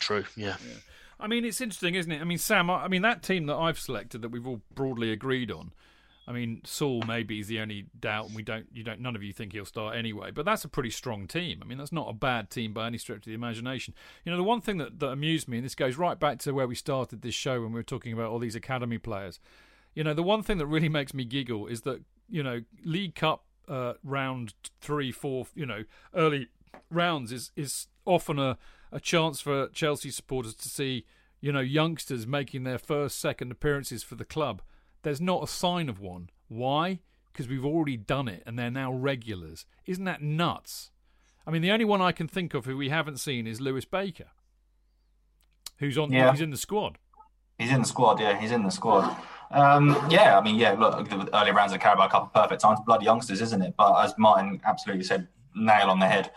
True, 0.00 0.24
yeah. 0.36 0.56
I 1.24 1.26
mean, 1.26 1.46
it's 1.46 1.62
interesting, 1.62 1.94
isn't 1.94 2.12
it? 2.12 2.20
I 2.20 2.24
mean, 2.24 2.36
Sam, 2.36 2.68
I 2.68 2.84
I 2.84 2.88
mean, 2.88 3.00
that 3.00 3.22
team 3.22 3.46
that 3.46 3.56
I've 3.56 3.78
selected 3.78 4.20
that 4.20 4.28
we've 4.28 4.46
all 4.46 4.60
broadly 4.74 5.10
agreed 5.10 5.50
on. 5.50 5.72
I 6.28 6.32
mean, 6.32 6.60
Saul 6.64 7.02
maybe 7.06 7.40
is 7.40 7.48
the 7.48 7.60
only 7.60 7.86
doubt, 7.98 8.26
and 8.26 8.36
we 8.36 8.42
don't, 8.42 8.66
you 8.72 8.82
don't, 8.82 9.00
none 9.00 9.16
of 9.16 9.22
you 9.22 9.32
think 9.32 9.52
he'll 9.52 9.64
start 9.64 9.96
anyway. 9.96 10.30
But 10.30 10.44
that's 10.44 10.64
a 10.64 10.68
pretty 10.68 10.90
strong 10.90 11.26
team. 11.26 11.60
I 11.62 11.66
mean, 11.66 11.78
that's 11.78 11.92
not 11.92 12.10
a 12.10 12.12
bad 12.12 12.50
team 12.50 12.74
by 12.74 12.86
any 12.86 12.98
stretch 12.98 13.18
of 13.18 13.24
the 13.24 13.34
imagination. 13.34 13.94
You 14.24 14.32
know, 14.32 14.36
the 14.36 14.44
one 14.44 14.60
thing 14.60 14.76
that, 14.78 15.00
that 15.00 15.08
amused 15.08 15.48
me, 15.48 15.58
and 15.58 15.64
this 15.64 15.74
goes 15.74 15.96
right 15.96 16.18
back 16.20 16.40
to 16.40 16.52
where 16.52 16.66
we 16.66 16.74
started 16.74 17.22
this 17.22 17.34
show 17.34 17.62
when 17.62 17.72
we 17.72 17.78
were 17.78 17.82
talking 17.82 18.12
about 18.12 18.30
all 18.30 18.38
these 18.38 18.54
academy 18.54 18.98
players. 18.98 19.40
You 19.94 20.04
know, 20.04 20.14
the 20.14 20.22
one 20.22 20.42
thing 20.42 20.58
that 20.58 20.66
really 20.66 20.88
makes 20.90 21.14
me 21.14 21.24
giggle 21.24 21.66
is 21.66 21.82
that 21.82 22.02
you 22.28 22.42
know, 22.42 22.62
League 22.84 23.14
Cup 23.14 23.44
uh, 23.68 23.94
round 24.02 24.54
three, 24.80 25.10
four, 25.10 25.46
you 25.54 25.66
know, 25.66 25.84
early 26.14 26.48
rounds 26.90 27.32
is 27.32 27.50
is 27.56 27.86
often 28.04 28.38
a 28.38 28.58
a 28.94 29.00
chance 29.00 29.40
for 29.40 29.68
Chelsea 29.68 30.10
supporters 30.10 30.54
to 30.54 30.68
see 30.68 31.04
you 31.40 31.52
know 31.52 31.60
youngsters 31.60 32.26
making 32.26 32.64
their 32.64 32.78
first, 32.78 33.18
second 33.18 33.52
appearances 33.52 34.02
for 34.02 34.14
the 34.14 34.24
club. 34.24 34.62
There's 35.02 35.20
not 35.20 35.42
a 35.42 35.46
sign 35.46 35.90
of 35.90 36.00
one. 36.00 36.30
Why? 36.48 37.00
Because 37.30 37.48
we've 37.48 37.64
already 37.64 37.98
done 37.98 38.28
it, 38.28 38.42
and 38.46 38.58
they're 38.58 38.70
now 38.70 38.92
regulars. 38.92 39.66
Isn't 39.84 40.04
that 40.04 40.22
nuts? 40.22 40.92
I 41.46 41.50
mean, 41.50 41.60
the 41.60 41.72
only 41.72 41.84
one 41.84 42.00
I 42.00 42.12
can 42.12 42.28
think 42.28 42.54
of 42.54 42.64
who 42.64 42.76
we 42.76 42.88
haven't 42.88 43.18
seen 43.18 43.46
is 43.46 43.60
Lewis 43.60 43.84
Baker, 43.84 44.28
who's 45.78 45.98
on. 45.98 46.12
Yeah. 46.12 46.30
He's 46.30 46.40
in 46.40 46.50
the 46.50 46.56
squad. 46.56 46.98
He's 47.58 47.70
in 47.70 47.82
the 47.82 47.88
squad, 47.88 48.20
yeah. 48.20 48.40
He's 48.40 48.50
in 48.50 48.62
the 48.62 48.70
squad. 48.70 49.16
Um, 49.50 49.90
yeah, 50.10 50.38
I 50.38 50.42
mean, 50.42 50.56
yeah. 50.56 50.72
Look, 50.72 51.08
the 51.08 51.28
early 51.36 51.52
rounds 51.52 51.72
of 51.72 51.80
Carabao 51.80 52.08
Cup 52.08 52.30
are 52.34 52.42
perfect 52.42 52.62
time 52.62 52.76
to 52.76 52.82
bloody 52.82 53.04
youngsters, 53.04 53.40
isn't 53.40 53.62
it? 53.62 53.74
But 53.76 54.02
as 54.02 54.14
Martin 54.16 54.60
absolutely 54.64 55.04
said, 55.04 55.28
nail 55.54 55.90
on 55.90 55.98
the 55.98 56.06
head. 56.06 56.30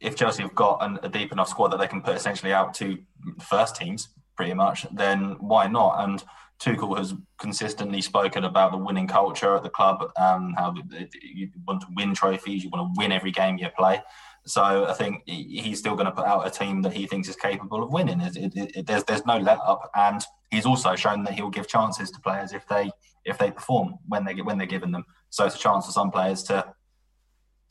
If 0.00 0.16
Chelsea 0.16 0.42
have 0.42 0.54
got 0.54 0.78
an, 0.80 0.98
a 1.02 1.08
deep 1.08 1.32
enough 1.32 1.48
squad 1.48 1.68
that 1.68 1.78
they 1.78 1.88
can 1.88 2.02
put 2.02 2.16
essentially 2.16 2.52
out 2.52 2.74
to 2.74 2.98
first 3.40 3.76
teams, 3.76 4.08
pretty 4.36 4.54
much, 4.54 4.86
then 4.92 5.36
why 5.40 5.66
not? 5.66 6.04
And 6.04 6.22
Tuchel 6.60 6.96
has 6.98 7.14
consistently 7.38 8.00
spoken 8.00 8.44
about 8.44 8.72
the 8.72 8.78
winning 8.78 9.06
culture 9.06 9.54
at 9.54 9.62
the 9.62 9.70
club, 9.70 10.10
um, 10.16 10.54
how 10.56 10.74
you 11.22 11.50
want 11.66 11.80
to 11.82 11.86
win 11.94 12.14
trophies, 12.14 12.64
you 12.64 12.70
want 12.70 12.94
to 12.94 13.00
win 13.00 13.12
every 13.12 13.30
game 13.30 13.58
you 13.58 13.68
play. 13.76 14.02
So 14.46 14.86
I 14.86 14.94
think 14.94 15.22
he's 15.26 15.78
still 15.78 15.94
going 15.94 16.06
to 16.06 16.12
put 16.12 16.24
out 16.24 16.46
a 16.46 16.50
team 16.50 16.82
that 16.82 16.94
he 16.94 17.06
thinks 17.06 17.28
is 17.28 17.36
capable 17.36 17.82
of 17.82 17.92
winning. 17.92 18.20
It, 18.20 18.36
it, 18.36 18.76
it, 18.76 18.86
there's 18.86 19.04
there's 19.04 19.26
no 19.26 19.36
let 19.36 19.58
up, 19.58 19.90
and 19.94 20.24
he's 20.50 20.64
also 20.64 20.96
shown 20.96 21.22
that 21.24 21.34
he'll 21.34 21.50
give 21.50 21.68
chances 21.68 22.10
to 22.12 22.20
players 22.20 22.52
if 22.52 22.66
they 22.66 22.90
if 23.24 23.36
they 23.36 23.50
perform 23.50 23.96
when 24.06 24.24
they 24.24 24.34
get 24.34 24.46
when 24.46 24.56
they're 24.56 24.66
given 24.66 24.90
them. 24.90 25.04
So 25.30 25.44
it's 25.44 25.56
a 25.56 25.58
chance 25.58 25.84
for 25.84 25.92
some 25.92 26.10
players 26.10 26.42
to 26.44 26.64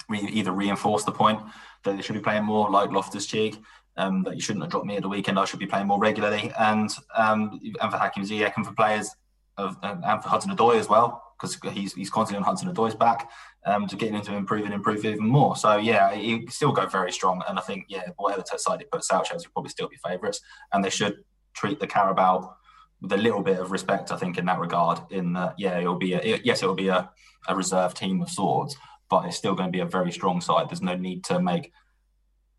re- 0.09 0.19
either 0.31 0.51
reinforce 0.51 1.03
the 1.03 1.11
point 1.11 1.39
that 1.83 1.95
they 1.95 2.01
should 2.01 2.15
be 2.15 2.21
playing 2.21 2.43
more, 2.43 2.69
like 2.69 2.91
Loftus 2.91 3.25
Cheek, 3.25 3.57
um, 3.97 4.23
that 4.23 4.35
you 4.35 4.41
shouldn't 4.41 4.63
have 4.63 4.71
dropped 4.71 4.85
me 4.85 4.95
at 4.95 5.01
the 5.01 5.09
weekend. 5.09 5.39
I 5.39 5.45
should 5.45 5.59
be 5.59 5.65
playing 5.65 5.87
more 5.87 5.99
regularly, 5.99 6.51
and 6.59 6.89
um, 7.15 7.59
and 7.81 7.91
for 7.91 7.97
Hakim 7.97 8.23
Ziyech 8.23 8.53
and 8.55 8.65
for 8.65 8.73
players 8.73 9.09
of 9.57 9.75
and 9.81 10.21
for 10.21 10.29
Hudson 10.29 10.51
Odoi 10.55 10.75
as 10.77 10.87
well, 10.87 11.23
because 11.39 11.57
he's 11.73 11.93
he's 11.93 12.09
constantly 12.09 12.37
on 12.37 12.43
Hudson 12.43 12.71
Odoi's 12.71 12.95
back 12.95 13.29
um, 13.65 13.87
to 13.87 13.95
get 13.95 14.11
him 14.11 14.21
to 14.21 14.35
improve 14.35 14.65
and 14.65 14.73
improve 14.73 15.03
even 15.03 15.27
more. 15.27 15.55
So 15.55 15.77
yeah, 15.77 16.13
he 16.13 16.45
still 16.47 16.71
go 16.71 16.85
very 16.85 17.11
strong, 17.11 17.41
and 17.47 17.57
I 17.57 17.61
think 17.61 17.85
yeah, 17.89 18.09
whatever 18.17 18.43
side 18.57 18.79
he 18.81 18.85
puts 18.85 19.11
out, 19.11 19.25
Chelsea 19.25 19.47
will 19.47 19.53
probably 19.53 19.69
still 19.71 19.89
be 19.89 19.97
favourites, 20.05 20.41
and 20.73 20.83
they 20.83 20.89
should 20.91 21.15
treat 21.53 21.79
the 21.79 21.87
Carabao 21.87 22.55
with 23.01 23.11
a 23.11 23.17
little 23.17 23.41
bit 23.41 23.59
of 23.59 23.71
respect, 23.71 24.11
I 24.11 24.17
think, 24.17 24.37
in 24.37 24.45
that 24.45 24.59
regard. 24.59 24.99
In 25.11 25.33
that, 25.33 25.55
yeah, 25.57 25.79
it'll 25.79 25.97
be 25.97 26.13
a, 26.13 26.19
it- 26.19 26.45
yes, 26.45 26.61
it'll 26.61 26.75
be 26.75 26.87
a, 26.89 27.09
a 27.47 27.55
reserve 27.55 27.93
team 27.95 28.21
of 28.21 28.29
sorts, 28.29 28.75
but 29.09 29.25
it's 29.25 29.37
still 29.37 29.55
going 29.55 29.67
to 29.67 29.71
be 29.71 29.79
a 29.79 29.85
very 29.85 30.11
strong 30.11 30.41
side. 30.41 30.69
There's 30.69 30.81
no 30.81 30.95
need 30.95 31.23
to 31.25 31.39
make 31.39 31.71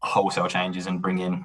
wholesale 0.03 0.49
changes 0.49 0.87
and 0.87 1.03
bring 1.03 1.19
in, 1.19 1.45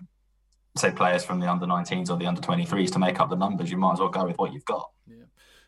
say, 0.78 0.92
players 0.92 1.26
from 1.26 1.40
the 1.40 1.50
under 1.50 1.66
19s 1.66 2.10
or 2.10 2.18
the 2.18 2.26
under 2.26 2.42
23s 2.42 2.92
to 2.92 3.00
make 3.00 3.20
up 3.20 3.30
the 3.30 3.36
numbers. 3.36 3.72
You 3.72 3.78
might 3.78 3.94
as 3.94 4.00
well 4.00 4.10
go 4.10 4.26
with 4.26 4.38
what 4.38 4.54
you've 4.54 4.66
got. 4.66 4.90
Yeah, 5.08 5.26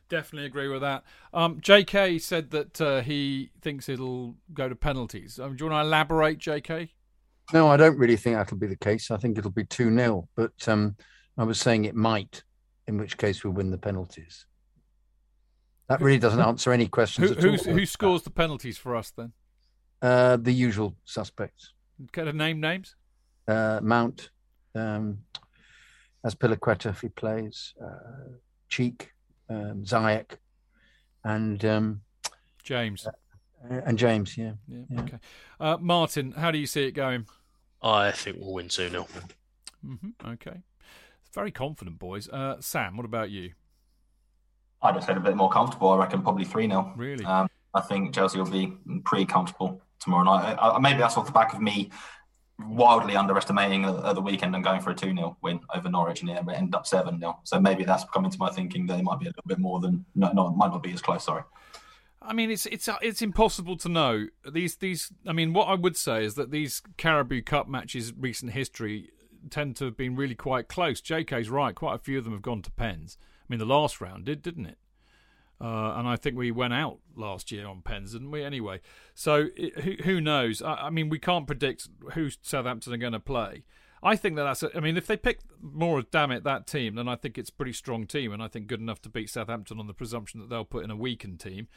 definitely 0.10 0.46
agree 0.46 0.68
with 0.68 0.82
that. 0.82 1.04
Um, 1.34 1.60
J.K. 1.62 2.20
said 2.20 2.52
that 2.52 2.82
uh, 2.82 3.02
he 3.02 3.52
thinks 3.62 3.90
it'll 3.90 4.36
go 4.54 4.70
to 4.70 4.76
penalties. 4.76 5.40
Um, 5.40 5.56
do 5.56 5.66
you 5.66 5.72
want 5.72 5.84
to 5.84 5.88
elaborate, 5.88 6.38
J.K.? 6.38 6.92
No, 7.54 7.68
I 7.68 7.78
don't 7.78 7.98
really 7.98 8.18
think 8.18 8.38
that'll 8.38 8.58
be 8.58 8.68
the 8.68 8.76
case. 8.76 9.12
I 9.12 9.18
think 9.18 9.38
it'll 9.38 9.52
be 9.52 9.66
2 9.66 9.96
0. 9.96 10.28
But 10.36 10.68
um, 10.68 10.96
I 11.38 11.44
was 11.44 11.60
saying 11.60 11.86
it 11.86 11.96
might, 11.96 12.44
in 12.88 12.98
which 12.98 13.18
case 13.18 13.44
we'll 13.44 13.54
win 13.54 13.72
the 13.72 13.78
penalties. 13.78 14.46
That 15.88 16.02
really 16.02 16.20
doesn't 16.20 16.40
answer 16.40 16.72
any 16.72 16.88
questions 16.88 17.30
Who, 17.30 17.36
at 17.36 17.44
who's, 17.44 17.68
all. 17.68 17.74
who 17.74 17.86
scores 17.86 18.24
the 18.24 18.32
penalties 18.32 18.78
for 18.78 18.96
us 18.96 19.12
then? 19.12 19.34
Uh, 20.02 20.38
the 20.38 20.52
usual 20.52 20.96
suspects. 21.06 21.74
Kind 22.12 22.28
of 22.28 22.36
name 22.36 22.60
names? 22.60 22.96
Uh, 23.48 23.80
Mount, 23.82 24.32
um, 24.74 25.20
Azpilicueta 26.26 26.90
if 26.90 27.02
he 27.02 27.10
plays, 27.10 27.74
uh, 27.84 28.34
Cheek, 28.68 29.12
um, 29.50 29.84
Ziyech, 29.84 30.38
and 31.24 31.64
um, 31.66 32.02
James. 32.64 33.08
and 33.70 33.98
James. 33.98 34.38
Yeah. 34.38 34.54
Yeah. 34.68 34.84
yeah. 34.90 35.02
Okay. 35.02 35.20
Uh, 35.60 35.78
Martin, 35.80 36.32
how 36.32 36.50
do 36.52 36.58
you 36.58 36.66
see 36.68 36.86
it 36.86 36.92
going? 36.92 37.28
I 37.82 38.12
think 38.12 38.38
we'll 38.40 38.54
win 38.54 38.70
2 38.70 38.90
0. 38.90 39.08
hmm 39.84 39.96
Okay. 40.26 40.64
Very 41.34 41.52
confident, 41.52 42.00
boys. 42.00 42.28
Uh, 42.30 42.56
Sam, 42.60 42.98
what 42.98 43.06
about 43.06 43.30
you? 43.30 43.52
I'd 44.86 44.96
have 44.96 45.04
said 45.04 45.18
a 45.18 45.20
bit 45.20 45.36
more 45.36 45.50
comfortable. 45.50 45.90
I 45.90 45.98
reckon 45.98 46.22
probably 46.22 46.46
3 46.46 46.68
0. 46.68 46.94
Really? 46.96 47.26
Um, 47.26 47.48
I 47.74 47.82
think 47.82 48.14
Chelsea 48.14 48.38
will 48.38 48.50
be 48.50 48.78
pretty 49.04 49.26
comfortable 49.26 49.82
tomorrow 50.00 50.24
night. 50.24 50.58
I, 50.60 50.72
I, 50.72 50.80
maybe 50.80 51.00
that's 51.00 51.18
off 51.18 51.26
the 51.26 51.32
back 51.32 51.54
of 51.54 51.62
me 51.62 51.90
wildly 52.68 53.18
underestimating 53.18 53.84
at, 53.84 53.96
at 54.06 54.16
the 54.16 54.22
weekend 54.22 54.56
and 54.56 54.64
going 54.64 54.80
for 54.80 54.92
a 54.92 54.96
2 54.96 55.14
0 55.14 55.38
win 55.42 55.60
over 55.74 55.90
Norwich 55.90 56.22
and 56.22 56.30
it 56.30 56.38
ended 56.38 56.76
up 56.76 56.88
7 56.88 57.20
0. 57.20 57.40
So 57.44 57.60
maybe 57.60 57.84
that's 57.84 58.06
come 58.14 58.26
into 58.26 58.38
my 58.38 58.50
thinking 58.50 58.86
that 58.88 59.00
it 59.00 59.04
might 59.04 59.20
be 59.20 59.26
a 59.26 59.30
little 59.30 59.44
bit 59.46 59.60
more 59.60 59.80
than, 59.80 60.06
no, 60.16 60.32
no, 60.32 60.50
might 60.52 60.72
not 60.72 60.84
be 60.84 60.94
as 60.94 61.02
close, 61.02 61.26
sorry. 61.26 61.44
I 62.28 62.34
mean, 62.34 62.50
it's 62.50 62.66
it's 62.66 62.90
it's 63.02 63.22
impossible 63.22 63.78
to 63.78 63.90
know 63.90 64.28
these 64.52 64.78
these. 64.78 65.12
I 65.28 65.34
mean, 65.34 65.54
what 65.54 65.66
I 65.66 65.76
would 65.76 65.96
say 65.96 66.26
is 66.26 66.34
that 66.36 66.50
these 66.50 66.82
Carabao 66.98 67.42
Cup 67.46 67.68
matches, 67.68 68.14
recent 68.18 68.54
history, 68.54 69.12
tend 69.52 69.76
to 69.76 69.86
have 69.86 69.98
been 69.98 70.16
really 70.16 70.34
quite 70.34 70.68
close. 70.68 71.02
JK's 71.02 71.52
right; 71.52 71.76
quite 71.76 71.94
a 71.94 72.00
few 72.00 72.18
of 72.18 72.24
them 72.24 72.34
have 72.34 72.42
gone 72.42 72.64
to 72.64 72.72
pens. 72.72 73.20
I 73.46 73.54
mean, 73.54 73.60
the 73.60 73.66
last 73.66 74.02
round 74.02 74.26
did, 74.26 74.42
didn't 74.42 74.66
it? 74.66 74.78
Uh, 75.62 75.94
and 75.96 76.08
I 76.08 76.18
think 76.18 76.36
we 76.36 76.52
went 76.52 76.74
out 76.74 77.00
last 77.16 77.52
year 77.52 77.66
on 77.66 77.82
pens, 77.82 78.12
didn't 78.12 78.32
we? 78.32 78.44
Anyway, 78.44 78.82
so 79.14 79.48
it, 79.56 79.80
who, 79.80 79.96
who 80.04 80.22
knows? 80.22 80.62
I, 80.62 80.74
I 80.74 80.90
mean, 80.90 81.08
we 81.10 81.20
can't 81.20 81.48
predict 81.48 81.88
who 82.14 82.30
Southampton 82.42 82.94
are 82.94 82.98
going 82.98 83.14
to 83.14 83.20
play. 83.20 83.64
I 84.04 84.16
think 84.16 84.36
that 84.36 84.44
that's. 84.44 84.64
A, 84.64 84.76
I 84.76 84.82
mean, 84.82 84.98
if 84.98 85.08
they 85.08 85.16
pick 85.16 85.40
more, 85.62 86.02
damn 86.02 86.32
it, 86.32 86.44
that 86.44 86.68
team, 86.68 86.96
then 86.96 87.08
I 87.08 87.16
think 87.16 87.38
it's 87.38 87.50
a 87.50 87.54
pretty 87.54 87.74
strong 87.74 88.06
team, 88.06 88.34
and 88.34 88.44
I 88.44 88.48
think 88.48 88.68
good 88.68 88.82
enough 88.82 89.02
to 89.04 89.10
beat 89.10 89.30
Southampton 89.30 89.80
on 89.80 89.88
the 89.88 89.94
presumption 89.94 90.40
that 90.42 90.50
they'll 90.50 90.66
put 90.66 90.84
in 90.84 90.92
a 90.92 90.96
weakened 90.96 91.40
team. 91.40 91.68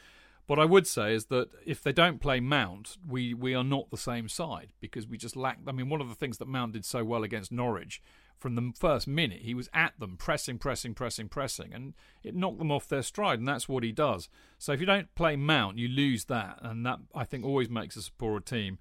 What 0.45 0.59
I 0.59 0.65
would 0.65 0.87
say 0.87 1.13
is 1.13 1.25
that 1.25 1.49
if 1.65 1.81
they 1.81 1.93
don't 1.93 2.19
play 2.19 2.39
Mount, 2.39 2.97
we 3.07 3.33
we 3.33 3.55
are 3.55 3.63
not 3.63 3.91
the 3.91 3.97
same 3.97 4.27
side 4.27 4.73
because 4.81 5.07
we 5.07 5.17
just 5.17 5.35
lack. 5.35 5.59
I 5.67 5.71
mean, 5.71 5.89
one 5.89 6.01
of 6.01 6.09
the 6.09 6.15
things 6.15 6.37
that 6.39 6.47
Mount 6.47 6.73
did 6.73 6.85
so 6.85 7.03
well 7.03 7.23
against 7.23 7.51
Norwich 7.51 8.01
from 8.39 8.55
the 8.55 8.71
first 8.79 9.07
minute, 9.07 9.41
he 9.41 9.53
was 9.53 9.69
at 9.73 9.99
them, 9.99 10.15
pressing, 10.17 10.57
pressing, 10.57 10.93
pressing, 10.93 11.27
pressing, 11.27 11.73
and 11.73 11.93
it 12.23 12.35
knocked 12.35 12.57
them 12.57 12.71
off 12.71 12.87
their 12.87 13.01
stride, 13.01 13.39
and 13.39 13.47
that's 13.47 13.67
what 13.67 13.83
he 13.83 13.91
does. 13.91 14.29
So 14.57 14.71
if 14.71 14.79
you 14.79 14.85
don't 14.85 15.13
play 15.13 15.35
Mount, 15.35 15.77
you 15.77 15.87
lose 15.87 16.25
that, 16.25 16.59
and 16.61 16.85
that 16.85 16.99
I 17.13 17.25
think 17.25 17.45
always 17.45 17.69
makes 17.69 17.97
us 17.97 18.07
a 18.07 18.13
poorer 18.13 18.39
team. 18.39 18.79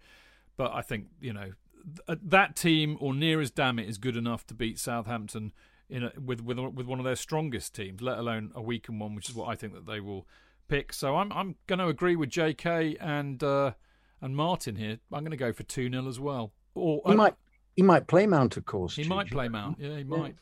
But 0.57 0.73
I 0.73 0.83
think 0.83 1.09
you 1.21 1.33
know 1.33 1.53
th- 2.07 2.19
that 2.23 2.57
team 2.57 2.97
or 3.01 3.13
near 3.13 3.41
as 3.41 3.51
damn 3.51 3.79
it 3.79 3.89
is 3.89 3.99
good 3.99 4.17
enough 4.17 4.47
to 4.47 4.55
beat 4.55 4.79
Southampton 4.79 5.53
in 5.89 6.05
a, 6.05 6.13
with 6.25 6.41
with 6.41 6.59
with 6.59 6.87
one 6.87 6.99
of 6.99 7.05
their 7.05 7.17
strongest 7.17 7.75
teams, 7.75 8.01
let 8.01 8.19
alone 8.19 8.53
a 8.55 8.63
weakened 8.63 9.01
one, 9.01 9.15
which 9.15 9.29
is 9.29 9.35
what 9.35 9.49
I 9.49 9.55
think 9.55 9.75
that 9.75 9.87
they 9.87 10.01
will 10.01 10.27
pick. 10.69 10.93
So 10.93 11.17
I'm 11.17 11.33
I'm 11.33 11.57
going 11.67 11.79
to 11.81 11.89
agree 11.89 12.17
with 12.17 12.31
J.K. 12.31 12.97
and 13.01 13.43
uh, 13.43 13.73
and 14.21 14.37
Martin 14.37 14.77
here. 14.77 14.99
I'm 15.13 15.21
going 15.21 15.31
to 15.31 15.37
go 15.37 15.53
for 15.53 15.65
two 15.65 15.91
0 15.91 16.07
as 16.07 16.21
well. 16.21 16.53
Or 16.75 17.03
He 17.07 17.15
might 17.15 17.35
he 17.79 17.83
might 17.85 18.09
play 18.09 18.27
Mount, 18.27 18.57
of 18.57 18.65
course. 18.67 18.97
he 18.97 19.05
Chidge. 19.05 19.09
might 19.09 19.31
play 19.31 19.47
Mount. 19.47 19.79
Yeah, 19.79 19.99
he 19.99 20.03
might. 20.03 20.35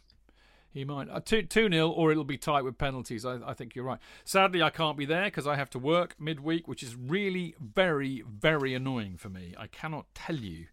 He 0.72 0.86
might. 0.86 1.10
Uh, 1.10 1.20
two 1.20 1.42
two 1.42 1.68
nil, 1.68 1.92
or 1.94 2.10
it'll 2.10 2.24
be 2.24 2.38
tight 2.38 2.64
with 2.64 2.78
penalties. 2.78 3.26
I, 3.26 3.40
I 3.46 3.52
think 3.52 3.74
you're 3.74 3.84
right. 3.84 3.98
Sadly, 4.24 4.62
I 4.62 4.70
can't 4.70 4.96
be 4.96 5.04
there 5.04 5.24
because 5.26 5.46
I 5.46 5.54
have 5.56 5.68
to 5.70 5.78
work 5.78 6.16
midweek, 6.18 6.66
which 6.66 6.82
is 6.82 6.96
really 6.96 7.54
very 7.60 8.24
very 8.26 8.72
annoying 8.72 9.18
for 9.18 9.28
me. 9.28 9.54
I 9.58 9.66
cannot 9.66 10.06
tell 10.14 10.36
you 10.36 10.68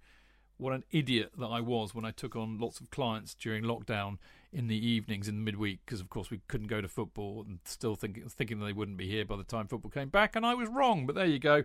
what 0.56 0.72
an 0.72 0.85
idiot 0.91 1.34
that 1.38 1.48
I 1.48 1.60
was 1.60 1.94
when 1.94 2.06
I 2.06 2.11
took 2.11 2.34
on 2.38 2.60
lots 2.60 2.80
of 2.80 2.90
clients 2.91 3.34
during 3.34 3.65
lockdown 3.65 4.19
in 4.53 4.67
the 4.67 4.88
evenings 4.88 5.27
in 5.27 5.35
the 5.35 5.41
midweek 5.41 5.80
because 5.85 5.99
of 5.99 6.09
course 6.09 6.30
we 6.30 6.39
couldn't 6.47 6.67
go 6.67 6.81
to 6.81 6.88
football 6.88 7.43
and 7.47 7.59
still 7.65 7.95
thinking 7.95 8.27
thinking 8.30 8.59
they 8.59 8.73
wouldn't 8.73 8.97
be 8.97 9.09
here 9.09 9.25
by 9.25 9.35
the 9.35 9.43
time 9.43 9.67
football 9.67 9.91
came 9.91 10.09
back 10.09 10.35
and 10.35 10.45
I 10.45 10.53
was 10.53 10.69
wrong. 10.69 11.05
But 11.05 11.15
there 11.15 11.25
you 11.25 11.39
go. 11.39 11.63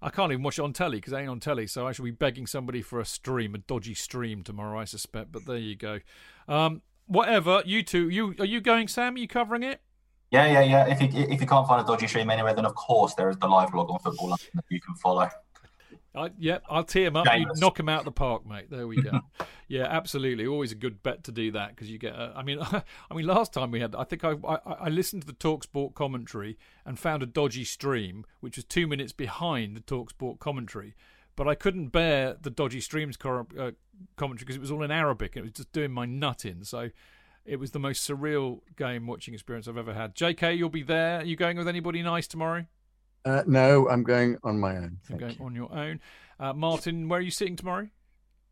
I 0.00 0.10
can't 0.10 0.30
even 0.30 0.44
watch 0.44 0.58
it 0.58 0.62
on 0.62 0.72
telly 0.72 0.98
because 0.98 1.12
it 1.12 1.16
ain't 1.16 1.28
on 1.28 1.40
telly 1.40 1.66
so 1.66 1.86
I 1.86 1.92
shall 1.92 2.04
be 2.04 2.10
begging 2.10 2.46
somebody 2.46 2.82
for 2.82 3.00
a 3.00 3.04
stream 3.04 3.54
a 3.54 3.58
dodgy 3.58 3.94
stream 3.94 4.42
tomorrow 4.42 4.78
I 4.78 4.84
suspect 4.84 5.32
but 5.32 5.46
there 5.46 5.56
you 5.56 5.74
go. 5.74 6.00
Um, 6.46 6.82
whatever 7.06 7.62
you 7.64 7.82
two 7.82 8.08
you 8.08 8.34
are 8.38 8.46
you 8.46 8.60
going 8.60 8.88
Sam? 8.88 9.14
Are 9.14 9.18
you 9.18 9.28
covering 9.28 9.62
it? 9.62 9.80
Yeah, 10.30 10.46
yeah, 10.46 10.60
yeah. 10.60 10.86
If 10.86 11.00
you 11.00 11.08
if 11.12 11.40
you 11.40 11.46
can't 11.46 11.66
find 11.66 11.80
a 11.82 11.86
dodgy 11.86 12.06
stream 12.06 12.28
anywhere, 12.28 12.54
then 12.54 12.66
of 12.66 12.74
course 12.74 13.14
there 13.14 13.30
is 13.30 13.38
the 13.38 13.48
live 13.48 13.72
blog 13.72 13.90
on 13.90 13.98
Football 13.98 14.36
that 14.54 14.64
you 14.68 14.80
can 14.80 14.94
follow. 14.96 15.28
I, 16.18 16.30
yeah, 16.38 16.58
I'll 16.68 16.84
tee 16.84 17.04
him 17.04 17.16
up. 17.16 17.26
You 17.26 17.46
knock 17.56 17.78
him 17.78 17.88
out 17.88 18.00
of 18.00 18.04
the 18.04 18.12
park, 18.12 18.46
mate. 18.46 18.70
There 18.70 18.86
we 18.86 19.00
go. 19.00 19.20
yeah, 19.68 19.84
absolutely. 19.84 20.46
Always 20.46 20.72
a 20.72 20.74
good 20.74 21.02
bet 21.02 21.24
to 21.24 21.32
do 21.32 21.52
that 21.52 21.70
because 21.70 21.90
you 21.90 21.98
get. 21.98 22.14
Uh, 22.14 22.32
I 22.34 22.42
mean, 22.42 22.58
I 22.62 23.14
mean, 23.14 23.26
last 23.26 23.52
time 23.52 23.70
we 23.70 23.80
had, 23.80 23.94
I 23.94 24.04
think 24.04 24.24
I, 24.24 24.34
I 24.46 24.58
I 24.64 24.88
listened 24.88 25.22
to 25.22 25.26
the 25.26 25.34
Talksport 25.34 25.94
commentary 25.94 26.58
and 26.84 26.98
found 26.98 27.22
a 27.22 27.26
dodgy 27.26 27.64
stream 27.64 28.24
which 28.40 28.56
was 28.56 28.64
two 28.64 28.86
minutes 28.86 29.12
behind 29.12 29.76
the 29.76 29.80
Talksport 29.80 30.38
commentary, 30.40 30.94
but 31.36 31.46
I 31.46 31.54
couldn't 31.54 31.88
bear 31.88 32.36
the 32.40 32.50
dodgy 32.50 32.80
streams 32.80 33.16
cor- 33.16 33.46
uh, 33.58 33.72
commentary 34.16 34.44
because 34.44 34.56
it 34.56 34.60
was 34.60 34.70
all 34.70 34.82
in 34.82 34.90
Arabic 34.90 35.36
and 35.36 35.44
it 35.44 35.48
was 35.48 35.52
just 35.52 35.72
doing 35.72 35.92
my 35.92 36.06
nut 36.06 36.44
in. 36.44 36.64
So. 36.64 36.90
It 37.44 37.58
was 37.58 37.70
the 37.70 37.78
most 37.78 38.06
surreal 38.06 38.60
game 38.76 39.06
watching 39.06 39.32
experience 39.32 39.66
I've 39.66 39.78
ever 39.78 39.94
had. 39.94 40.14
JK, 40.14 40.58
you'll 40.58 40.68
be 40.68 40.82
there. 40.82 41.20
Are 41.20 41.24
you 41.24 41.34
going 41.34 41.56
with 41.56 41.66
anybody 41.66 42.02
nice 42.02 42.26
tomorrow? 42.26 42.66
Uh, 43.24 43.42
no, 43.46 43.88
I'm 43.88 44.02
going 44.04 44.38
on 44.44 44.58
my 44.58 44.76
own. 44.76 44.98
You're 45.08 45.18
going 45.18 45.36
you. 45.38 45.44
on 45.44 45.54
your 45.54 45.72
own. 45.72 46.00
Uh, 46.40 46.52
Martin, 46.52 47.08
where 47.08 47.18
are 47.18 47.22
you 47.22 47.30
sitting 47.30 47.56
tomorrow? 47.56 47.88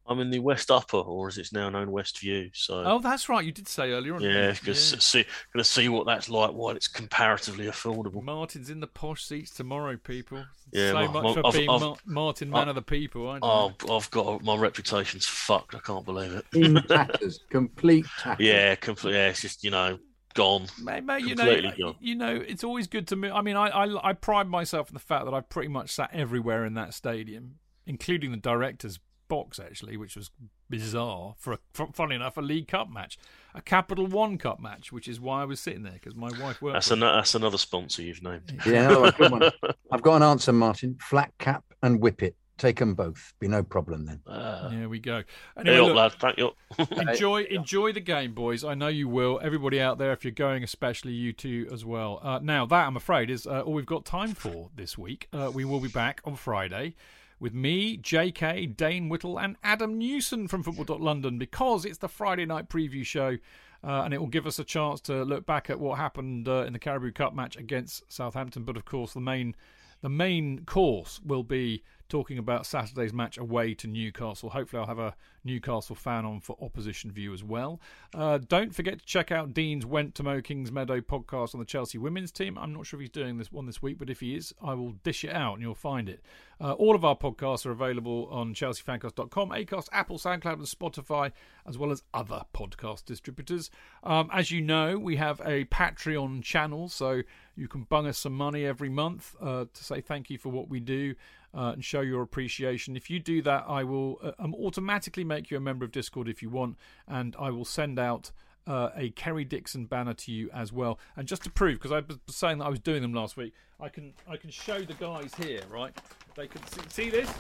I'm 0.09 0.21
in 0.21 0.31
the 0.31 0.39
West 0.39 0.71
Upper, 0.71 0.99
or 0.99 1.27
as 1.27 1.37
it's 1.37 1.53
now 1.53 1.69
known, 1.69 1.91
West 1.91 2.21
View. 2.21 2.51
So 2.53 2.85
Oh, 2.87 2.99
that's 3.01 3.29
right. 3.29 3.45
You 3.45 3.51
did 3.51 3.67
say 3.67 3.91
earlier 3.91 4.15
on. 4.15 4.21
yeah, 4.21 4.53
because 4.53 4.91
see, 5.05 5.25
going 5.53 5.65
to 5.65 5.65
see 5.65 5.89
what 5.89 6.07
that's 6.07 6.29
like 6.29 6.53
while 6.53 6.77
it's 6.77 6.87
comparatively 6.87 7.67
affordable. 7.67 8.23
Martin's 8.23 8.71
in 8.71 8.79
the 8.79 8.87
posh 8.87 9.25
seats 9.25 9.51
tomorrow, 9.51 9.97
people. 9.97 10.45
Yeah, 10.73 10.91
so 10.91 10.95
well, 10.95 11.09
much 11.13 11.25
well, 11.25 11.35
for 11.35 11.47
I've- 11.49 11.59
being 11.59 11.71
I've- 11.71 11.85
Mar- 11.85 11.97
Martin, 12.05 12.55
I- 12.55 12.59
man 12.61 12.69
of 12.69 12.77
the 12.77 12.83
people. 12.83 13.29
I 13.29 13.41
oh, 13.43 13.73
I've 13.91 14.09
got 14.13 14.45
my 14.45 14.57
reputation's 14.57 15.27
fucked. 15.27 15.75
I 15.75 15.81
can't 15.81 16.05
believe 16.05 16.33
it. 16.33 16.45
In 16.55 16.75
tatters, 16.89 17.41
complete 17.51 18.07
tatters. 18.21 18.47
Yeah, 18.47 18.77
completely. 18.77 19.19
Yeah, 19.19 19.29
it's 19.31 19.41
just 19.43 19.65
you 19.65 19.73
know 19.73 19.99
gone. 20.37 20.67
Mate, 20.83 21.05
mate, 21.05 21.23
you 21.23 21.35
know, 21.35 21.45
completely 21.45 21.71
uh, 21.71 21.87
gone. 21.87 21.97
you 22.01 22.15
know, 22.15 22.37
it's 22.37 22.63
always 22.63 22.87
good 22.87 23.09
to 23.09 23.17
me. 23.17 23.31
I 23.31 23.41
mean, 23.43 23.57
I, 23.57 23.69
I, 23.69 24.11
I 24.11 24.13
pride 24.13 24.49
myself 24.49 24.91
on 24.91 24.95
the 24.95 25.01
fact 25.01 25.25
that 25.25 25.35
I've 25.35 25.49
pretty 25.49 25.69
much 25.69 25.91
sat 25.91 26.11
everywhere 26.13 26.65
in 26.65 26.75
that 26.75 26.95
stadium, 26.95 27.57
including 27.87 28.31
the 28.31 28.37
director's 28.37 29.01
box, 29.29 29.59
actually, 29.59 29.97
which 29.97 30.17
was 30.17 30.31
bizarre 30.69 31.35
for, 31.39 31.55
a, 31.55 31.59
for 31.73 31.89
funny 31.93 32.15
enough, 32.15 32.37
a 32.37 32.41
League 32.41 32.69
Cup 32.69 32.89
match, 32.91 33.19
a 33.55 33.61
Capital 33.61 34.07
One 34.07 34.39
Cup 34.39 34.61
match, 34.61 34.93
which 34.93 35.09
is 35.09 35.21
why 35.21 35.43
I 35.43 35.45
was 35.45 35.61
sitting 35.61 35.83
there 35.83 35.95
because 35.95 36.15
my 36.15 36.31
wife 36.41 36.63
worked. 36.63 36.75
That's 36.75 36.89
for 36.89 36.95
it. 36.95 36.99
another 36.99 37.17
that's 37.17 37.35
another 37.35 37.59
sponsor 37.59 38.03
you've 38.03 38.23
named. 38.23 38.61
Yeah, 38.67 38.91
another 38.91 39.01
one, 39.01 39.13
good 39.17 39.31
one. 39.33 39.51
I've 39.93 40.03
got 40.03 40.17
an 40.17 40.23
answer, 40.23 40.53
Martin. 40.53 40.97
Flat 41.01 41.33
cap 41.39 41.65
and 41.83 42.01
whip 42.01 42.23
it. 42.23 42.37
Take 42.59 42.79
them 42.79 42.95
both. 42.95 43.35
Be 43.39 43.49
no 43.49 43.63
problem 43.63 44.07
then. 44.07 44.21
Uh, 44.27 44.69
There 44.71 44.89
we 44.89 44.99
go. 44.99 45.25
Anyway, 45.59 45.79
look, 45.79 45.95
lad. 45.95 46.13
Thank 46.15 46.39
you. 46.39 46.53
enjoy 46.91 47.43
enjoy 47.45 47.93
the 47.93 48.01
game, 48.01 48.33
boys. 48.33 48.65
I 48.65 48.75
know 48.75 48.89
you 48.89 49.09
will. 49.09 49.39
Everybody 49.43 49.81
out 49.81 49.99
there, 49.99 50.13
if 50.13 50.25
you're 50.25 50.33
going, 50.33 50.63
especially 50.63 51.13
you 51.13 51.33
two 51.33 51.69
as 51.71 51.85
well. 51.85 52.19
Uh, 52.23 52.39
now 52.43 52.65
that 52.67 52.87
I'm 52.87 52.97
afraid 52.97 53.29
is 53.29 53.47
uh, 53.47 53.61
all 53.61 53.75
we've 53.75 53.85
got 53.85 54.05
time 54.07 54.33
for 54.35 54.71
this 54.75 54.97
week. 54.97 55.29
Uh, 55.33 55.51
we 55.53 55.65
will 55.67 55.81
be 55.81 55.89
back 55.89 56.23
on 56.25 56.35
Friday 56.37 56.95
with 57.39 57.53
me, 57.53 57.99
J.K., 57.99 58.65
Dane 58.67 59.11
Whittle, 59.11 59.39
and 59.39 59.57
Adam 59.63 59.99
Newson 59.99 60.49
from 60.49 60.63
Football.London 60.63 61.39
because 61.39 61.85
it's 61.85 61.99
the 61.99 62.09
Friday 62.09 62.47
night 62.47 62.71
preview 62.71 63.05
show. 63.05 63.37
Uh, 63.85 64.03
and 64.05 64.15
it 64.15 64.19
will 64.19 64.27
give 64.27 64.47
us 64.47 64.59
a 64.59 64.65
chance 64.65 65.01
to 65.03 65.23
look 65.23 65.45
back 65.45 65.69
at 65.69 65.79
what 65.79 65.99
happened 65.99 66.49
uh, 66.49 66.65
in 66.67 66.73
the 66.73 66.79
Carabao 66.79 67.11
Cup 67.15 67.35
match 67.35 67.57
against 67.57 68.11
Southampton. 68.11 68.65
But 68.65 68.77
of 68.77 68.87
course, 68.87 69.13
the 69.13 69.21
main 69.21 69.55
the 70.01 70.09
main 70.09 70.65
course 70.65 71.21
will 71.25 71.43
be 71.43 71.83
talking 72.09 72.39
about 72.39 72.67
Saturday's 72.67 73.13
match 73.13 73.39
away 73.39 73.75
to 73.75 73.87
Newcastle. 73.87 74.51
Hopefully, 74.51 74.81
I'll 74.81 74.87
have 74.87 74.99
a 74.99 75.15
Newcastle 75.45 75.95
fan 75.95 76.25
on 76.25 76.41
for 76.41 76.57
opposition 76.61 77.11
view 77.11 77.33
as 77.33 77.43
well. 77.43 77.81
Uh, 78.15 78.39
don't 78.39 78.75
forget 78.75 78.99
to 78.99 79.05
check 79.05 79.31
out 79.31 79.55
Dean's 79.55 79.87
Went 79.87 80.15
to 80.17 80.23
Mo 80.23 80.41
Kingsmeadow 80.41 81.01
podcast 81.01 81.55
on 81.55 81.61
the 81.61 81.65
Chelsea 81.65 81.99
women's 81.99 82.33
team. 82.33 82.59
I'm 82.59 82.73
not 82.73 82.87
sure 82.87 82.99
if 82.99 83.03
he's 83.03 83.11
doing 83.11 83.39
this 83.39 83.53
one 83.53 83.67
this 83.67 83.81
week, 83.81 83.99
but 83.99 84.11
if 84.11 84.21
he 84.21 84.35
is, 84.35 84.53
I 84.63 84.75
will 84.75 84.93
dish 85.05 85.25
it 85.25 85.33
out 85.33 85.55
and 85.55 85.63
you'll 85.63 85.75
find 85.75 86.09
it. 86.09 86.21
Uh, 86.61 86.73
all 86.73 86.95
of 86.95 87.05
our 87.05 87.17
podcasts 87.17 87.67
are 87.67 87.71
available 87.71 88.29
on 88.31 88.55
chelseafancast.com, 88.55 89.51
Acast, 89.51 89.89
Apple, 89.93 90.19
SoundCloud, 90.19 90.55
and 90.55 90.63
Spotify, 90.63 91.33
as 91.67 91.77
well 91.77 91.91
as 91.91 92.03
other 92.15 92.43
podcast 92.55 93.05
distributors. 93.05 93.71
Um, 94.03 94.31
as 94.33 94.51
you 94.51 94.63
know, 94.63 94.99
we 94.99 95.17
have 95.17 95.41
a 95.41 95.65
Patreon 95.67 96.43
channel, 96.43 96.89
so 96.89 97.23
you 97.57 97.69
can 97.69 97.83
bung 97.83 98.07
us 98.07 98.19
some 98.19 98.33
money 98.33 98.65
every 98.65 98.89
month 98.89 99.37
uh, 99.41 99.67
to 99.73 99.85
say 99.85 100.01
thank 100.01 100.31
you 100.31 100.39
for 100.39 100.49
what 100.49 100.69
we 100.69 100.81
do 100.81 101.15
uh, 101.57 101.73
and 101.73 101.85
show 101.85 102.03
your 102.03 102.23
appreciation. 102.23 102.97
If 102.97 103.09
you 103.11 103.19
do 103.19 103.41
that, 103.43 103.65
I 103.67 103.83
will 103.83 104.19
uh, 104.23 104.33
um, 104.39 104.55
automatically 104.55 105.25
make 105.25 105.51
you 105.51 105.57
a 105.57 105.61
member 105.61 105.85
of 105.85 105.91
Discord 105.91 106.29
if 106.29 106.43
you 106.43 106.51
want, 106.51 106.77
and 107.09 107.35
I 107.39 107.51
will 107.51 107.65
send 107.65 107.99
out. 107.99 108.33
Uh, 108.69 108.91
a 108.97 109.11
Kerry 109.11 109.45
Dixon 109.45 109.85
banner 109.85 110.13
to 110.13 110.33
you 110.33 110.51
as 110.53 110.73
well, 110.73 110.99
and 111.15 111.29
just 111.29 111.45
to 111.45 111.51
prove, 111.51 111.75
because 111.75 111.93
I 111.93 112.01
was 112.01 112.19
saying 112.35 112.59
that 112.59 112.65
I 112.65 112.69
was 112.69 112.81
doing 112.81 113.01
them 113.01 113.15
last 113.15 113.37
week, 113.37 113.55
I 113.79 113.89
can 113.89 114.13
I 114.29 114.37
can 114.37 114.51
show 114.51 114.81
the 114.81 114.95
guys 114.95 115.33
here, 115.37 115.61
right? 115.71 115.97
They 116.35 116.49
can 116.49 116.67
see, 116.67 116.81
see 116.89 117.11
this. 117.11 117.33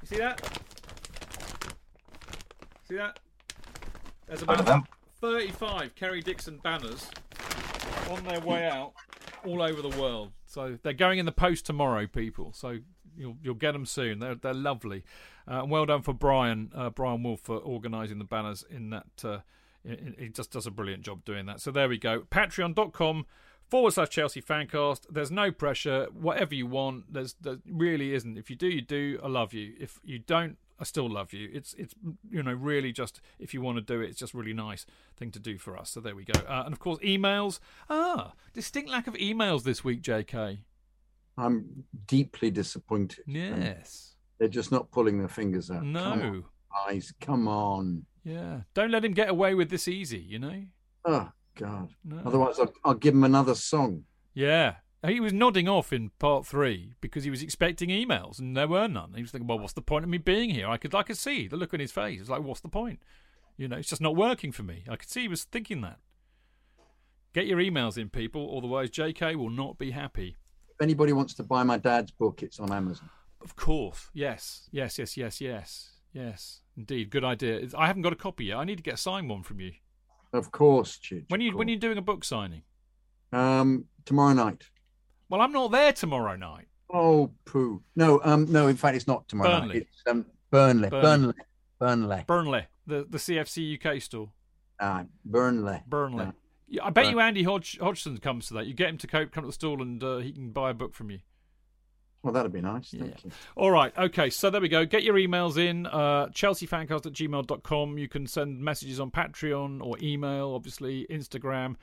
You 0.00 0.08
see 0.08 0.16
that? 0.16 0.60
See 2.88 2.96
that? 2.96 3.20
There's 4.26 4.42
about 4.42 4.88
35 5.20 5.94
Kerry 5.94 6.22
Dixon 6.22 6.58
banners 6.64 7.08
on 8.10 8.24
their 8.24 8.40
way 8.40 8.66
out 8.66 8.94
all 9.46 9.62
over 9.62 9.80
the 9.80 9.96
world. 10.00 10.32
So 10.46 10.78
they're 10.82 10.92
going 10.92 11.18
in 11.18 11.26
the 11.26 11.32
post 11.32 11.66
tomorrow, 11.66 12.06
people. 12.06 12.52
So 12.52 12.78
you'll 13.16 13.36
you'll 13.42 13.54
get 13.54 13.72
them 13.72 13.86
soon. 13.86 14.18
They're 14.18 14.34
they're 14.34 14.54
lovely. 14.54 15.04
Uh, 15.46 15.64
well 15.66 15.86
done 15.86 16.02
for 16.02 16.12
Brian 16.14 16.70
uh, 16.74 16.90
Brian 16.90 17.22
Wolf 17.22 17.40
for 17.40 17.56
organising 17.56 18.18
the 18.18 18.24
banners 18.24 18.64
in 18.68 18.90
that. 18.90 19.24
Uh, 19.24 19.38
he 19.84 20.28
just 20.28 20.52
does 20.52 20.66
a 20.66 20.70
brilliant 20.70 21.02
job 21.02 21.24
doing 21.24 21.46
that. 21.46 21.60
So 21.60 21.72
there 21.72 21.88
we 21.88 21.98
go. 21.98 22.20
Patreon.com 22.30 23.26
forward 23.68 23.92
slash 23.92 24.10
Chelsea 24.10 24.40
Fancast. 24.40 25.06
There's 25.10 25.30
no 25.30 25.50
pressure. 25.50 26.06
Whatever 26.12 26.54
you 26.54 26.66
want. 26.66 27.12
There's 27.12 27.34
there 27.40 27.58
really 27.66 28.14
isn't. 28.14 28.38
If 28.38 28.50
you 28.50 28.56
do, 28.56 28.68
you 28.68 28.82
do. 28.82 29.18
I 29.22 29.28
love 29.28 29.52
you. 29.52 29.72
If 29.80 29.98
you 30.04 30.18
don't, 30.18 30.56
I 30.78 30.84
still 30.84 31.08
love 31.08 31.32
you. 31.32 31.48
It's 31.52 31.74
it's 31.74 31.94
you 32.30 32.42
know 32.42 32.52
really 32.52 32.92
just 32.92 33.20
if 33.38 33.54
you 33.54 33.60
want 33.60 33.78
to 33.78 33.82
do 33.82 34.00
it, 34.00 34.10
it's 34.10 34.18
just 34.18 34.34
really 34.34 34.52
nice 34.52 34.84
thing 35.16 35.30
to 35.32 35.38
do 35.38 35.58
for 35.58 35.76
us. 35.76 35.90
So 35.90 36.00
there 36.00 36.14
we 36.14 36.24
go. 36.24 36.38
Uh, 36.40 36.62
and 36.64 36.72
of 36.72 36.80
course, 36.80 36.98
emails. 37.00 37.60
Ah, 37.88 38.32
distinct 38.52 38.90
lack 38.90 39.06
of 39.06 39.14
emails 39.14 39.62
this 39.62 39.82
week, 39.82 40.02
J.K. 40.02 40.60
I'm 41.38 41.84
deeply 42.06 42.50
disappointed. 42.50 43.24
Um, 43.28 43.34
yes. 43.62 44.14
They're 44.38 44.48
just 44.48 44.72
not 44.72 44.90
pulling 44.90 45.18
their 45.18 45.28
fingers 45.28 45.70
out. 45.70 45.80
Come 45.80 45.96
on, 45.96 46.18
No. 46.18 46.42
guys, 46.86 47.12
come 47.20 47.48
on. 47.48 48.04
Yeah. 48.24 48.60
Don't 48.74 48.90
let 48.90 49.04
him 49.04 49.12
get 49.12 49.28
away 49.28 49.54
with 49.54 49.70
this 49.70 49.88
easy. 49.88 50.18
You 50.20 50.38
know. 50.40 50.64
Oh, 51.04 51.30
God. 51.56 51.90
No. 52.04 52.20
Otherwise, 52.24 52.58
I'll, 52.58 52.72
I'll 52.84 52.94
give 52.94 53.14
him 53.14 53.24
another 53.24 53.54
song. 53.54 54.04
Yeah. 54.34 54.76
He 55.04 55.18
was 55.18 55.32
nodding 55.32 55.68
off 55.68 55.92
in 55.92 56.10
part 56.20 56.46
three 56.46 56.92
because 57.00 57.24
he 57.24 57.30
was 57.30 57.42
expecting 57.42 57.88
emails 57.88 58.38
and 58.38 58.56
there 58.56 58.68
were 58.68 58.86
none. 58.86 59.14
He 59.16 59.22
was 59.22 59.32
thinking, 59.32 59.48
"Well, 59.48 59.58
what's 59.58 59.72
the 59.72 59.82
point 59.82 60.04
of 60.04 60.10
me 60.10 60.18
being 60.18 60.50
here?" 60.50 60.68
I 60.68 60.76
could, 60.76 60.94
I 60.94 61.02
could 61.02 61.16
see 61.16 61.48
the 61.48 61.56
look 61.56 61.74
on 61.74 61.80
his 61.80 61.90
face. 61.90 62.20
It's 62.20 62.30
like, 62.30 62.42
"What's 62.42 62.60
the 62.60 62.68
point?" 62.68 63.00
You 63.56 63.66
know, 63.66 63.76
it's 63.78 63.88
just 63.88 64.00
not 64.00 64.14
working 64.14 64.52
for 64.52 64.62
me. 64.62 64.84
I 64.88 64.94
could 64.94 65.08
see 65.10 65.22
he 65.22 65.28
was 65.28 65.42
thinking 65.42 65.80
that. 65.80 65.98
Get 67.32 67.46
your 67.46 67.58
emails 67.58 67.98
in, 67.98 68.10
people, 68.10 68.54
otherwise 68.56 68.90
JK 68.90 69.34
will 69.36 69.50
not 69.50 69.76
be 69.78 69.90
happy. 69.90 70.36
Anybody 70.82 71.12
wants 71.12 71.34
to 71.34 71.44
buy 71.44 71.62
my 71.62 71.78
dad's 71.78 72.10
book, 72.10 72.42
it's 72.42 72.58
on 72.58 72.72
Amazon. 72.72 73.08
Of 73.40 73.54
course. 73.54 74.10
Yes. 74.14 74.68
Yes, 74.72 74.98
yes, 74.98 75.16
yes, 75.16 75.40
yes. 75.40 75.90
Yes. 76.12 76.60
Indeed. 76.76 77.08
Good 77.10 77.22
idea. 77.22 77.68
I 77.78 77.86
haven't 77.86 78.02
got 78.02 78.12
a 78.12 78.16
copy 78.16 78.46
yet. 78.46 78.56
I 78.56 78.64
need 78.64 78.78
to 78.78 78.82
get 78.82 78.94
a 78.94 78.96
signed 78.96 79.30
one 79.30 79.44
from 79.44 79.60
you. 79.60 79.70
Of 80.32 80.50
course, 80.50 80.98
Chidge. 80.98 81.26
When 81.28 81.40
of 81.40 81.44
you 81.44 81.56
when 81.56 81.68
course. 81.68 81.70
you 81.70 81.78
doing 81.78 81.98
a 81.98 82.02
book 82.02 82.24
signing? 82.24 82.62
Um, 83.32 83.84
tomorrow 84.04 84.32
night. 84.32 84.64
Well, 85.28 85.40
I'm 85.40 85.52
not 85.52 85.70
there 85.70 85.92
tomorrow 85.92 86.34
night. 86.34 86.66
Oh, 86.92 87.30
poo. 87.44 87.82
No, 87.94 88.20
um, 88.24 88.50
no. 88.50 88.66
In 88.66 88.76
fact, 88.76 88.96
it's 88.96 89.06
not 89.06 89.28
tomorrow 89.28 89.60
Burnley. 89.60 89.74
night. 89.74 89.86
It's 89.88 90.02
um, 90.10 90.26
Burnley. 90.50 90.90
Burnley. 90.90 91.34
Burnley. 91.78 92.24
Burnley. 92.26 92.66
The 92.88 93.06
the 93.08 93.18
CFC 93.18 93.78
UK 93.78 94.02
store. 94.02 94.30
Ah, 94.80 95.04
Burnley. 95.24 95.80
Burnley. 95.86 96.26
Ah. 96.28 96.32
Yeah, 96.72 96.84
I 96.86 96.90
bet 96.90 97.10
you 97.10 97.20
Andy 97.20 97.42
Hodge, 97.42 97.78
Hodgson 97.78 98.16
comes 98.16 98.46
to 98.48 98.54
that. 98.54 98.66
You 98.66 98.72
get 98.72 98.88
him 98.88 98.96
to 98.98 99.06
co- 99.06 99.26
come 99.26 99.42
to 99.44 99.48
the 99.48 99.52
stall 99.52 99.82
and 99.82 100.02
uh, 100.02 100.16
he 100.18 100.32
can 100.32 100.50
buy 100.52 100.70
a 100.70 100.74
book 100.74 100.94
from 100.94 101.10
you. 101.10 101.18
Well, 102.22 102.32
that'd 102.32 102.50
be 102.52 102.62
nice. 102.62 102.90
Thank 102.92 103.10
Yeah. 103.10 103.16
you. 103.24 103.30
All 103.56 103.70
right. 103.70 103.92
Okay. 103.98 104.30
So 104.30 104.48
there 104.48 104.60
we 104.60 104.68
go. 104.70 104.86
Get 104.86 105.02
your 105.02 105.16
emails 105.16 105.58
in. 105.58 105.86
Uh, 105.86 106.28
ChelseaFancast 106.28 107.04
at 107.04 107.12
gmail.com. 107.12 107.98
You 107.98 108.08
can 108.08 108.26
send 108.26 108.60
messages 108.60 109.00
on 109.00 109.10
Patreon 109.10 109.82
or 109.84 109.96
email, 110.00 110.52
obviously, 110.54 111.06
Instagram, 111.10 111.74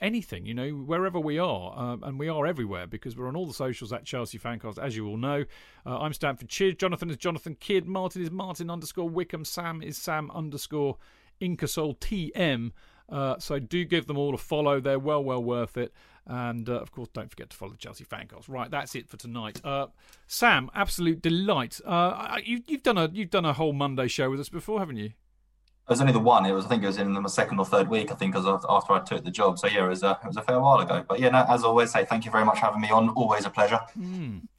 anything, 0.00 0.46
you 0.46 0.54
know, 0.54 0.70
wherever 0.70 1.20
we 1.20 1.38
are. 1.38 1.78
Um, 1.78 2.02
and 2.02 2.18
we 2.18 2.28
are 2.30 2.46
everywhere 2.46 2.86
because 2.86 3.16
we're 3.18 3.28
on 3.28 3.36
all 3.36 3.46
the 3.46 3.52
socials 3.52 3.92
at 3.92 4.06
Chelsea 4.06 4.38
Fancast, 4.38 4.78
as 4.78 4.96
you 4.96 5.06
all 5.06 5.18
know. 5.18 5.44
Uh, 5.84 5.98
I'm 5.98 6.14
Stamford 6.14 6.48
Chidge. 6.48 6.78
Jonathan 6.78 7.10
is 7.10 7.18
Jonathan 7.18 7.56
Kidd. 7.60 7.86
Martin 7.86 8.22
is 8.22 8.30
Martin 8.30 8.70
underscore 8.70 9.08
Wickham. 9.10 9.44
Sam 9.44 9.82
is 9.82 9.98
Sam 9.98 10.30
underscore 10.30 10.96
Inkersole 11.42 11.98
TM. 11.98 12.70
Uh, 13.10 13.38
so 13.38 13.58
do 13.58 13.84
give 13.84 14.06
them 14.06 14.16
all 14.16 14.34
a 14.34 14.38
follow. 14.38 14.80
They're 14.80 14.98
well, 14.98 15.22
well 15.24 15.42
worth 15.42 15.76
it. 15.76 15.92
And 16.26 16.68
uh, 16.68 16.74
of 16.74 16.92
course, 16.92 17.08
don't 17.12 17.28
forget 17.30 17.50
to 17.50 17.56
follow 17.56 17.72
the 17.72 17.78
Chelsea 17.78 18.04
Fancast. 18.04 18.48
Right, 18.48 18.70
that's 18.70 18.94
it 18.94 19.08
for 19.08 19.16
tonight. 19.16 19.60
Uh, 19.64 19.86
Sam, 20.28 20.70
absolute 20.74 21.20
delight. 21.22 21.80
Uh, 21.84 21.90
I- 21.90 22.42
you, 22.44 22.60
you've 22.68 22.82
done 22.84 22.98
a 22.98 23.08
you've 23.12 23.30
done 23.30 23.44
a 23.44 23.52
whole 23.52 23.72
Monday 23.72 24.06
show 24.06 24.30
with 24.30 24.38
us 24.38 24.48
before, 24.48 24.78
haven't 24.78 24.96
you? 24.96 25.06
It 25.06 25.94
was 25.94 26.00
only 26.00 26.12
the 26.12 26.20
one. 26.20 26.46
It 26.46 26.52
was, 26.52 26.66
I 26.66 26.68
think, 26.68 26.84
it 26.84 26.86
was 26.86 26.98
in 26.98 27.12
the 27.20 27.28
second 27.28 27.58
or 27.58 27.64
third 27.64 27.88
week. 27.88 28.12
I 28.12 28.14
think, 28.14 28.36
as 28.36 28.44
after 28.46 28.92
I 28.92 29.00
took 29.00 29.24
the 29.24 29.30
job. 29.32 29.58
So 29.58 29.66
yeah, 29.66 29.86
it 29.86 29.88
was 29.88 30.04
a, 30.04 30.16
it 30.22 30.26
was 30.28 30.36
a 30.36 30.42
fair 30.42 30.60
while 30.60 30.78
ago. 30.78 31.04
But 31.08 31.18
yeah, 31.18 31.30
no, 31.30 31.44
as 31.48 31.64
always, 31.64 31.90
say 31.90 32.04
thank 32.04 32.24
you 32.24 32.30
very 32.30 32.44
much 32.44 32.60
for 32.60 32.66
having 32.66 32.80
me 32.80 32.90
on. 32.90 33.08
Always 33.08 33.44
a 33.44 33.50
pleasure. 33.50 33.80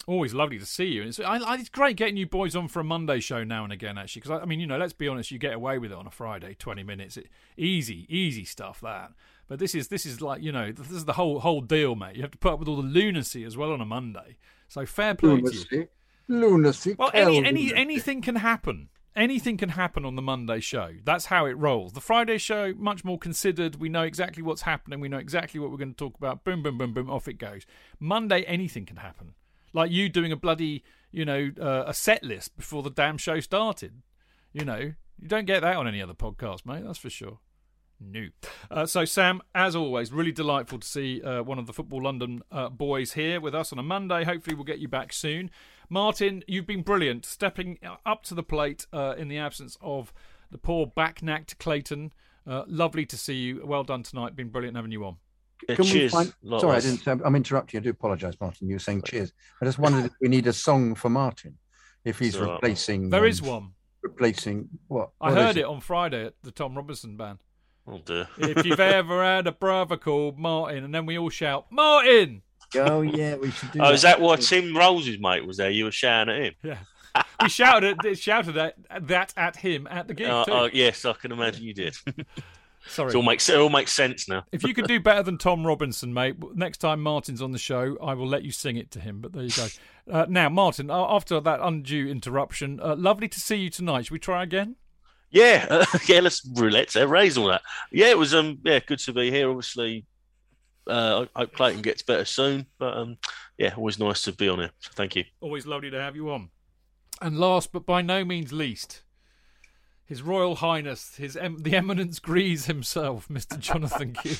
Oh, 0.08 0.14
Always 0.14 0.34
lovely 0.34 0.60
to 0.60 0.66
see 0.66 0.86
you. 0.86 1.04
It's, 1.04 1.20
I, 1.20 1.38
I, 1.38 1.56
it's 1.56 1.70
great 1.70 1.96
getting 1.96 2.18
you 2.18 2.26
boys 2.26 2.56
on 2.56 2.68
for 2.68 2.80
a 2.80 2.84
Monday 2.84 3.20
show 3.20 3.44
now 3.44 3.64
and 3.64 3.74
again, 3.74 3.98
actually. 3.98 4.22
Because 4.22 4.40
I, 4.40 4.44
I 4.44 4.46
mean, 4.46 4.60
you 4.60 4.68
know, 4.68 4.78
let's 4.78 4.94
be 4.94 5.08
honest, 5.08 5.32
you 5.32 5.38
get 5.38 5.54
away 5.54 5.78
with 5.78 5.92
it 5.92 5.98
on 5.98 6.08
a 6.08 6.12
Friday, 6.12 6.56
twenty 6.58 6.84
minutes, 6.84 7.18
it, 7.18 7.28
easy, 7.58 8.06
easy 8.10 8.46
stuff 8.46 8.82
that. 8.82 9.12
But 9.48 9.60
this 9.60 9.76
is 9.76 9.90
this 9.90 10.06
is 10.06 10.22
like 10.22 10.42
you 10.42 10.52
know, 10.52 10.72
this 10.72 10.92
is 10.92 11.06
the 11.06 11.14
whole 11.14 11.40
whole 11.40 11.62
deal, 11.62 11.96
mate. 11.96 12.16
You 12.16 12.22
have 12.22 12.32
to 12.32 12.38
put 12.38 12.54
up 12.54 12.60
with 12.60 12.68
all 12.68 12.78
the 12.78 12.84
lunacy 12.84 13.44
as 13.44 13.58
well 13.58 13.72
on 13.72 13.82
a 13.82 13.86
Monday. 13.86 14.38
So 14.68 14.86
fair 14.86 15.14
play 15.14 15.30
to 15.30 15.36
you. 15.36 15.42
Lunacy. 15.42 15.88
Lunacy. 16.28 16.96
Well, 16.98 17.12
any, 17.14 17.46
any 17.46 17.74
anything 17.74 18.22
can 18.22 18.38
happen. 18.38 18.90
Anything 19.14 19.58
can 19.58 19.70
happen 19.70 20.06
on 20.06 20.16
the 20.16 20.22
Monday 20.22 20.62
show. 20.62 20.94
That's 21.04 21.26
how 21.26 21.46
it 21.46 21.58
rolls. 21.58 21.92
The 21.92 22.00
Friday 22.00 22.38
show, 22.38 22.74
much 22.78 23.04
more 23.04 23.20
considered. 23.20 23.76
We 23.76 23.90
know 23.90 24.04
exactly 24.04 24.42
what's 24.42 24.62
happening. 24.62 25.02
We 25.02 25.10
know 25.10 25.18
exactly 25.18 25.60
what 25.60 25.70
we're 25.70 25.78
going 25.78 25.94
to 25.94 25.98
talk 25.98 26.18
about. 26.18 26.46
Boom, 26.46 26.64
boom, 26.64 26.78
boom, 26.78 26.94
boom. 26.94 27.10
Off 27.10 27.28
it 27.28 27.38
goes. 27.38 27.66
Monday, 28.00 28.44
anything 28.44 28.86
can 28.86 28.96
happen. 28.98 29.34
Like 29.74 29.92
you 29.92 30.10
doing 30.10 30.32
a 30.32 30.36
bloody, 30.36 30.84
you 31.12 31.26
know, 31.26 31.52
uh, 31.60 31.84
a 31.88 31.94
set 31.94 32.24
list 32.24 32.56
before 32.58 32.84
the 32.84 32.90
damn 32.90 33.18
show 33.18 33.40
started. 33.40 34.02
You 34.54 34.66
know, 34.66 34.94
you 35.20 35.28
don't 35.28 35.46
get 35.46 35.62
that 35.62 35.76
on 35.76 35.88
any 35.88 36.02
other 36.02 36.14
podcast, 36.14 36.66
mate. 36.66 36.84
That's 36.86 36.98
for 37.00 37.10
sure. 37.10 37.40
No. 38.04 38.28
Uh, 38.72 38.86
so, 38.86 39.06
Sam, 39.06 39.42
as 39.54 39.76
always, 39.76 40.12
really 40.12 40.32
delightful 40.32 40.80
to 40.80 40.88
see 40.88 41.22
uh, 41.22 41.44
one 41.44 41.60
of 41.60 41.68
the 41.68 41.74
Football 41.74 42.04
London 42.04 42.42
uh, 42.52 42.68
boys 42.70 43.14
here 43.14 43.40
with 43.40 43.54
us 43.54 43.72
on 43.72 43.78
a 43.78 43.84
Monday. 43.84 44.24
Hopefully, 44.24 44.56
we'll 44.56 44.66
get 44.66 44.80
you 44.80 44.88
back 44.88 45.14
soon. 45.14 45.52
Martin, 45.88 46.44
you've 46.48 46.66
been 46.66 46.82
brilliant, 46.82 47.26
stepping 47.26 47.78
up 48.06 48.24
to 48.24 48.34
the 48.34 48.44
plate 48.44 48.88
uh, 48.92 49.14
in 49.18 49.28
the 49.28 49.38
absence 49.38 49.78
of 49.82 50.12
the 50.50 50.58
poor 50.58 50.88
back-knacked 50.88 51.60
Clayton. 51.60 52.12
Uh, 52.48 52.64
lovely 52.66 53.06
to 53.06 53.18
see 53.18 53.36
you. 53.36 53.62
Well 53.64 53.84
done 53.84 54.02
tonight. 54.02 54.36
Been 54.36 54.50
brilliant 54.50 54.76
having 54.76 54.92
you 54.92 55.06
on. 55.06 55.18
Yeah, 55.68 55.76
Can 55.76 55.86
we 55.86 55.92
cheers. 55.92 56.12
find... 56.12 56.34
Likewise. 56.44 56.84
Sorry, 56.84 56.94
I 56.94 56.96
didn't. 56.98 57.26
I'm 57.26 57.36
interrupting. 57.36 57.78
you. 57.78 57.82
I 57.82 57.84
do 57.84 57.90
apologise, 57.92 58.36
Martin. 58.40 58.68
You 58.68 58.76
were 58.76 58.80
saying 58.80 59.04
cheers. 59.06 59.32
I 59.62 59.66
just 59.66 59.80
wondered 59.80 60.06
if 60.06 60.14
we 60.22 60.28
need 60.28 60.48
a 60.48 60.54
song 60.54 60.96
for 60.96 61.10
Martin, 61.10 61.58
if 62.04 62.20
he's 62.20 62.30
It's 62.36 62.38
all 62.38 62.48
right. 62.48 62.54
replacing. 62.54 63.10
There 63.10 63.22
um, 63.22 63.28
is 63.28 63.42
one. 63.42 63.72
Replacing 64.04 64.68
what? 64.88 65.12
I 65.22 65.30
what 65.30 65.38
heard 65.38 65.50
is 65.52 65.58
it 65.58 65.66
on 65.66 65.80
Friday 65.80 66.26
at 66.26 66.34
the 66.42 66.52
Tom 66.52 66.76
Robinson 66.76 67.18
band. 67.18 67.40
Oh 67.88 68.00
dear. 68.04 68.28
If 68.38 68.66
you've 68.66 68.80
ever 68.80 69.24
had 69.24 69.48
a 69.48 69.52
brother 69.52 69.98
called 69.98 70.38
Martin, 70.40 70.84
and 70.84 70.94
then 70.94 71.06
we 71.06 71.18
all 71.18 71.30
shout, 71.30 71.68
Martin! 71.72 72.42
Oh 72.76 73.02
yeah, 73.02 73.36
we 73.36 73.52
should 73.52 73.72
do. 73.72 73.80
Oh, 73.82 73.92
is 73.92 74.02
that 74.04 74.20
why 74.20 74.38
Tim 74.38 74.76
Rose's 74.76 75.20
mate 75.20 75.46
was 75.46 75.58
there? 75.58 75.70
You 75.70 75.86
were 75.86 75.92
shouting 75.92 76.34
at 76.34 76.42
him. 76.42 76.54
Yeah. 76.64 76.78
we 77.42 77.50
shouted 77.50 78.18
shouted 78.18 78.58
at, 78.58 78.76
that 79.08 79.34
at 79.36 79.58
him 79.58 79.88
at 79.90 80.08
the 80.08 80.14
gig, 80.14 80.30
Uh, 80.30 80.46
too. 80.46 80.52
oh, 80.52 80.70
yes, 80.72 81.04
I 81.06 81.14
can 81.14 81.32
imagine 81.32 81.64
you 81.64 81.74
did. 81.74 81.96
Sorry. 82.88 83.10
it 83.10 83.16
all 83.16 83.24
makes 83.24 83.48
it 83.50 83.58
all 83.58 83.70
makes 83.70 83.94
sense 83.94 84.28
now. 84.28 84.46
If 84.52 84.64
you 84.64 84.74
could 84.74 84.88
do 84.88 85.00
better 85.00 85.24
than 85.24 85.38
Tom 85.38 85.66
Robinson, 85.66 86.14
mate, 86.14 86.36
next 86.56 86.78
time 86.80 87.02
Martin's 87.02 87.42
on 87.42 87.52
the 87.52 87.60
show, 87.60 87.98
I 88.02 88.14
will 88.14 88.28
let 88.28 88.44
you 88.44 88.52
sing 88.52 88.78
it 88.78 88.92
to 88.92 89.00
him. 89.00 89.22
But 89.22 89.34
there 89.34 89.44
you 89.44 89.52
go. 89.52 89.68
Uh, 90.12 90.26
now, 90.28 90.50
Martin, 90.50 90.90
uh, 90.90 91.06
after 91.10 91.40
that 91.40 91.60
undue 91.62 92.08
interruption, 92.08 92.80
uh, 92.82 92.96
lovely 92.96 93.28
to 93.28 93.40
see 93.40 93.58
you 93.58 93.70
tonight. 93.70 94.06
Should 94.06 94.12
we 94.12 94.20
try 94.20 94.42
again? 94.42 94.76
Yeah, 95.30 95.66
uh, 95.70 95.86
yeah. 96.08 96.20
Let's 96.20 96.46
let's 96.56 96.96
erase 96.96 97.38
all 97.38 97.48
that. 97.48 97.62
Yeah, 97.92 98.08
it 98.08 98.18
was 98.18 98.34
um 98.34 98.60
yeah 98.64 98.80
good 98.80 99.00
to 99.00 99.14
be 99.14 99.30
here. 99.30 99.48
Obviously, 99.50 100.06
uh, 100.88 101.28
I 101.36 101.40
hope 101.42 101.54
Clayton 101.54 101.84
gets 101.84 102.02
better 102.02 102.26
soon. 102.26 102.66
But 102.80 102.98
um 102.98 103.18
yeah, 103.58 103.74
always 103.78 104.00
nice 104.00 104.24
to 104.24 104.34
be 104.34 104.50
on 104.50 104.58
here. 104.60 104.72
So 104.80 104.90
thank 104.96 105.16
you. 105.16 105.24
Always 105.40 105.66
lovely 105.66 105.92
to 105.92 106.02
have 106.02 106.16
you 106.16 106.32
on. 106.32 106.50
And 107.22 107.38
last 107.38 107.72
but 107.72 107.86
by 107.86 108.02
no 108.02 108.26
means 108.26 108.52
least, 108.52 109.04
His 110.06 110.22
Royal 110.22 110.56
Highness, 110.56 111.16
his 111.16 111.38
em- 111.38 111.64
the 111.64 111.76
Eminence 111.76 112.20
Grise 112.20 112.66
himself, 112.66 113.28
Mr. 113.30 113.58
Jonathan 113.58 114.14
Kidd. 114.24 114.40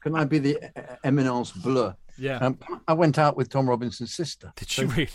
Can 0.00 0.14
I 0.14 0.24
be 0.24 0.38
the 0.38 0.62
uh, 0.76 0.96
eminence 1.02 1.50
bleu? 1.50 1.92
Yeah. 2.16 2.36
Um, 2.38 2.58
I 2.86 2.92
went 2.92 3.18
out 3.18 3.36
with 3.36 3.48
Tom 3.48 3.68
Robinson's 3.68 4.14
sister. 4.14 4.52
Did 4.56 4.76
you 4.78 4.86
really? 4.86 5.08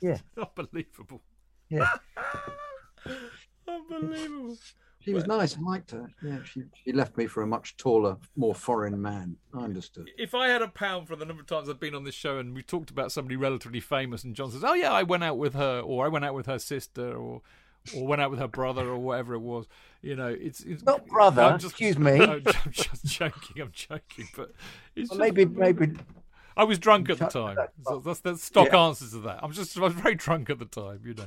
Yeah. 0.00 0.18
Unbelievable. 0.58 1.20
Yeah. 1.68 1.88
Unbelievable. 3.68 4.56
She 5.00 5.12
was 5.12 5.26
nice. 5.26 5.56
I 5.58 5.60
liked 5.60 5.90
her. 5.90 6.08
Yeah, 6.22 6.38
she, 6.44 6.62
she 6.84 6.92
left 6.92 7.16
me 7.16 7.26
for 7.26 7.42
a 7.42 7.46
much 7.46 7.76
taller, 7.76 8.16
more 8.36 8.54
foreign 8.54 9.00
man. 9.02 9.36
I 9.52 9.64
understood. 9.64 10.08
If 10.16 10.32
I 10.32 10.46
had 10.48 10.62
a 10.62 10.68
pound 10.68 11.08
for 11.08 11.16
the 11.16 11.24
number 11.24 11.40
of 11.40 11.48
times 11.48 11.68
I've 11.68 11.80
been 11.80 11.94
on 11.96 12.04
this 12.04 12.14
show 12.14 12.38
and 12.38 12.54
we 12.54 12.62
talked 12.62 12.90
about 12.90 13.10
somebody 13.10 13.34
relatively 13.36 13.80
famous, 13.80 14.22
and 14.22 14.36
John 14.36 14.52
says, 14.52 14.62
"Oh 14.62 14.74
yeah, 14.74 14.92
I 14.92 15.02
went 15.02 15.24
out 15.24 15.38
with 15.38 15.54
her," 15.54 15.80
or 15.80 16.04
"I 16.04 16.08
went 16.08 16.24
out 16.24 16.34
with 16.34 16.46
her 16.46 16.60
sister," 16.60 17.16
or 17.16 17.42
or 17.96 18.06
went 18.06 18.22
out 18.22 18.30
with 18.30 18.40
her 18.40 18.48
brother, 18.48 18.88
or 18.88 18.98
whatever 18.98 19.34
it 19.34 19.40
was, 19.40 19.66
you 20.02 20.14
know, 20.16 20.28
it's, 20.28 20.60
it's 20.60 20.82
Not 20.84 21.06
brother, 21.06 21.42
I'm 21.42 21.58
just- 21.58 21.72
excuse 21.72 21.98
me. 21.98 22.18
No, 22.18 22.32
I'm 22.46 22.72
just 22.72 23.04
joking. 23.04 23.60
I'm 23.62 23.72
joking, 23.72 24.28
but 24.36 24.50
Well, 24.96 25.04
just- 25.06 25.16
maybe, 25.16 25.44
maybe. 25.44 25.92
I 26.56 26.64
was 26.64 26.78
drunk 26.78 27.08
at 27.08 27.18
the 27.18 27.26
time. 27.28 27.56
that's 28.04 28.20
the 28.20 28.36
stock 28.36 28.68
Yeah. 28.72 28.80
answers 28.80 29.12
to 29.12 29.20
that. 29.20 29.40
I'm 29.42 29.52
just 29.52 29.76
I 29.78 29.80
was 29.80 29.94
very 29.94 30.14
drunk 30.26 30.50
at 30.50 30.58
the 30.58 30.66
time, 30.66 31.00
you 31.04 31.14
know. 31.14 31.24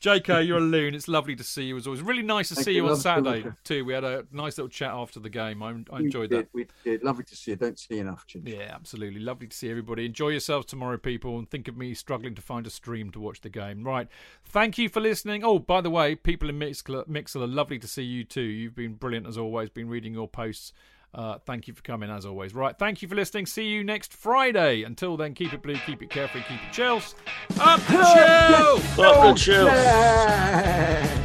JK, 0.00 0.46
you're 0.46 0.58
a 0.58 0.60
loon. 0.60 0.94
It's 0.94 1.08
lovely 1.08 1.34
to 1.36 1.44
see 1.44 1.64
you 1.64 1.76
as 1.76 1.86
always. 1.86 2.02
Really 2.02 2.22
nice 2.22 2.48
to 2.50 2.54
Thank 2.54 2.64
see 2.66 2.70
you. 2.72 2.76
you 2.78 2.82
on 2.84 2.90
Love 2.90 2.98
to 2.98 3.02
Saturday 3.02 3.50
too. 3.64 3.84
We 3.84 3.92
had 3.92 4.04
a 4.04 4.26
nice 4.32 4.58
little 4.58 4.68
chat 4.68 4.92
after 4.92 5.18
the 5.18 5.30
game. 5.30 5.62
I, 5.62 5.70
I 5.92 6.00
enjoyed 6.00 6.30
did, 6.30 6.46
that. 6.46 6.48
We 6.52 6.66
did. 6.84 7.02
Lovely 7.02 7.24
to 7.24 7.36
see 7.36 7.52
you. 7.52 7.56
Don't 7.56 7.78
see 7.78 7.98
enough, 7.98 8.26
Chin. 8.26 8.42
Yeah, 8.46 8.70
absolutely. 8.72 9.20
Lovely 9.20 9.48
to 9.48 9.56
see 9.56 9.70
everybody. 9.70 10.06
Enjoy 10.06 10.28
yourselves 10.28 10.66
tomorrow, 10.66 10.98
people, 10.98 11.38
and 11.38 11.50
think 11.50 11.68
of 11.68 11.76
me 11.76 11.94
struggling 11.94 12.34
to 12.34 12.42
find 12.42 12.66
a 12.66 12.70
stream 12.70 13.10
to 13.10 13.20
watch 13.20 13.40
the 13.40 13.48
game. 13.48 13.84
Right. 13.84 14.08
Thank 14.44 14.78
you 14.78 14.88
for 14.88 15.00
listening. 15.00 15.42
Oh, 15.44 15.58
by 15.58 15.80
the 15.80 15.90
way, 15.90 16.14
people 16.14 16.48
in 16.48 16.58
Mixlr, 16.58 17.06
Mixlr 17.08 17.52
lovely 17.52 17.78
to 17.78 17.88
see 17.88 18.04
you 18.04 18.24
too. 18.24 18.42
You've 18.42 18.76
been 18.76 18.94
brilliant 18.94 19.26
as 19.26 19.36
always. 19.36 19.70
Been 19.70 19.88
reading 19.88 20.14
your 20.14 20.28
posts. 20.28 20.72
Uh, 21.14 21.38
thank 21.46 21.66
you 21.66 21.74
for 21.74 21.82
coming 21.82 22.10
as 22.10 22.26
always. 22.26 22.54
Right. 22.54 22.78
Thank 22.78 23.02
you 23.02 23.08
for 23.08 23.14
listening. 23.14 23.46
See 23.46 23.64
you 23.64 23.82
next 23.82 24.12
Friday. 24.12 24.82
Until 24.82 25.16
then, 25.16 25.34
keep 25.34 25.52
it 25.52 25.62
blue, 25.62 25.76
keep 25.86 26.02
it 26.02 26.10
carefree, 26.10 26.42
keep 26.42 26.62
it 26.62 26.72
chills. 26.72 27.14
Up 27.58 27.80
the 27.86 28.82
chill! 28.96 29.04
Up 29.04 29.36
the 29.36 29.40
chill. 29.40 31.24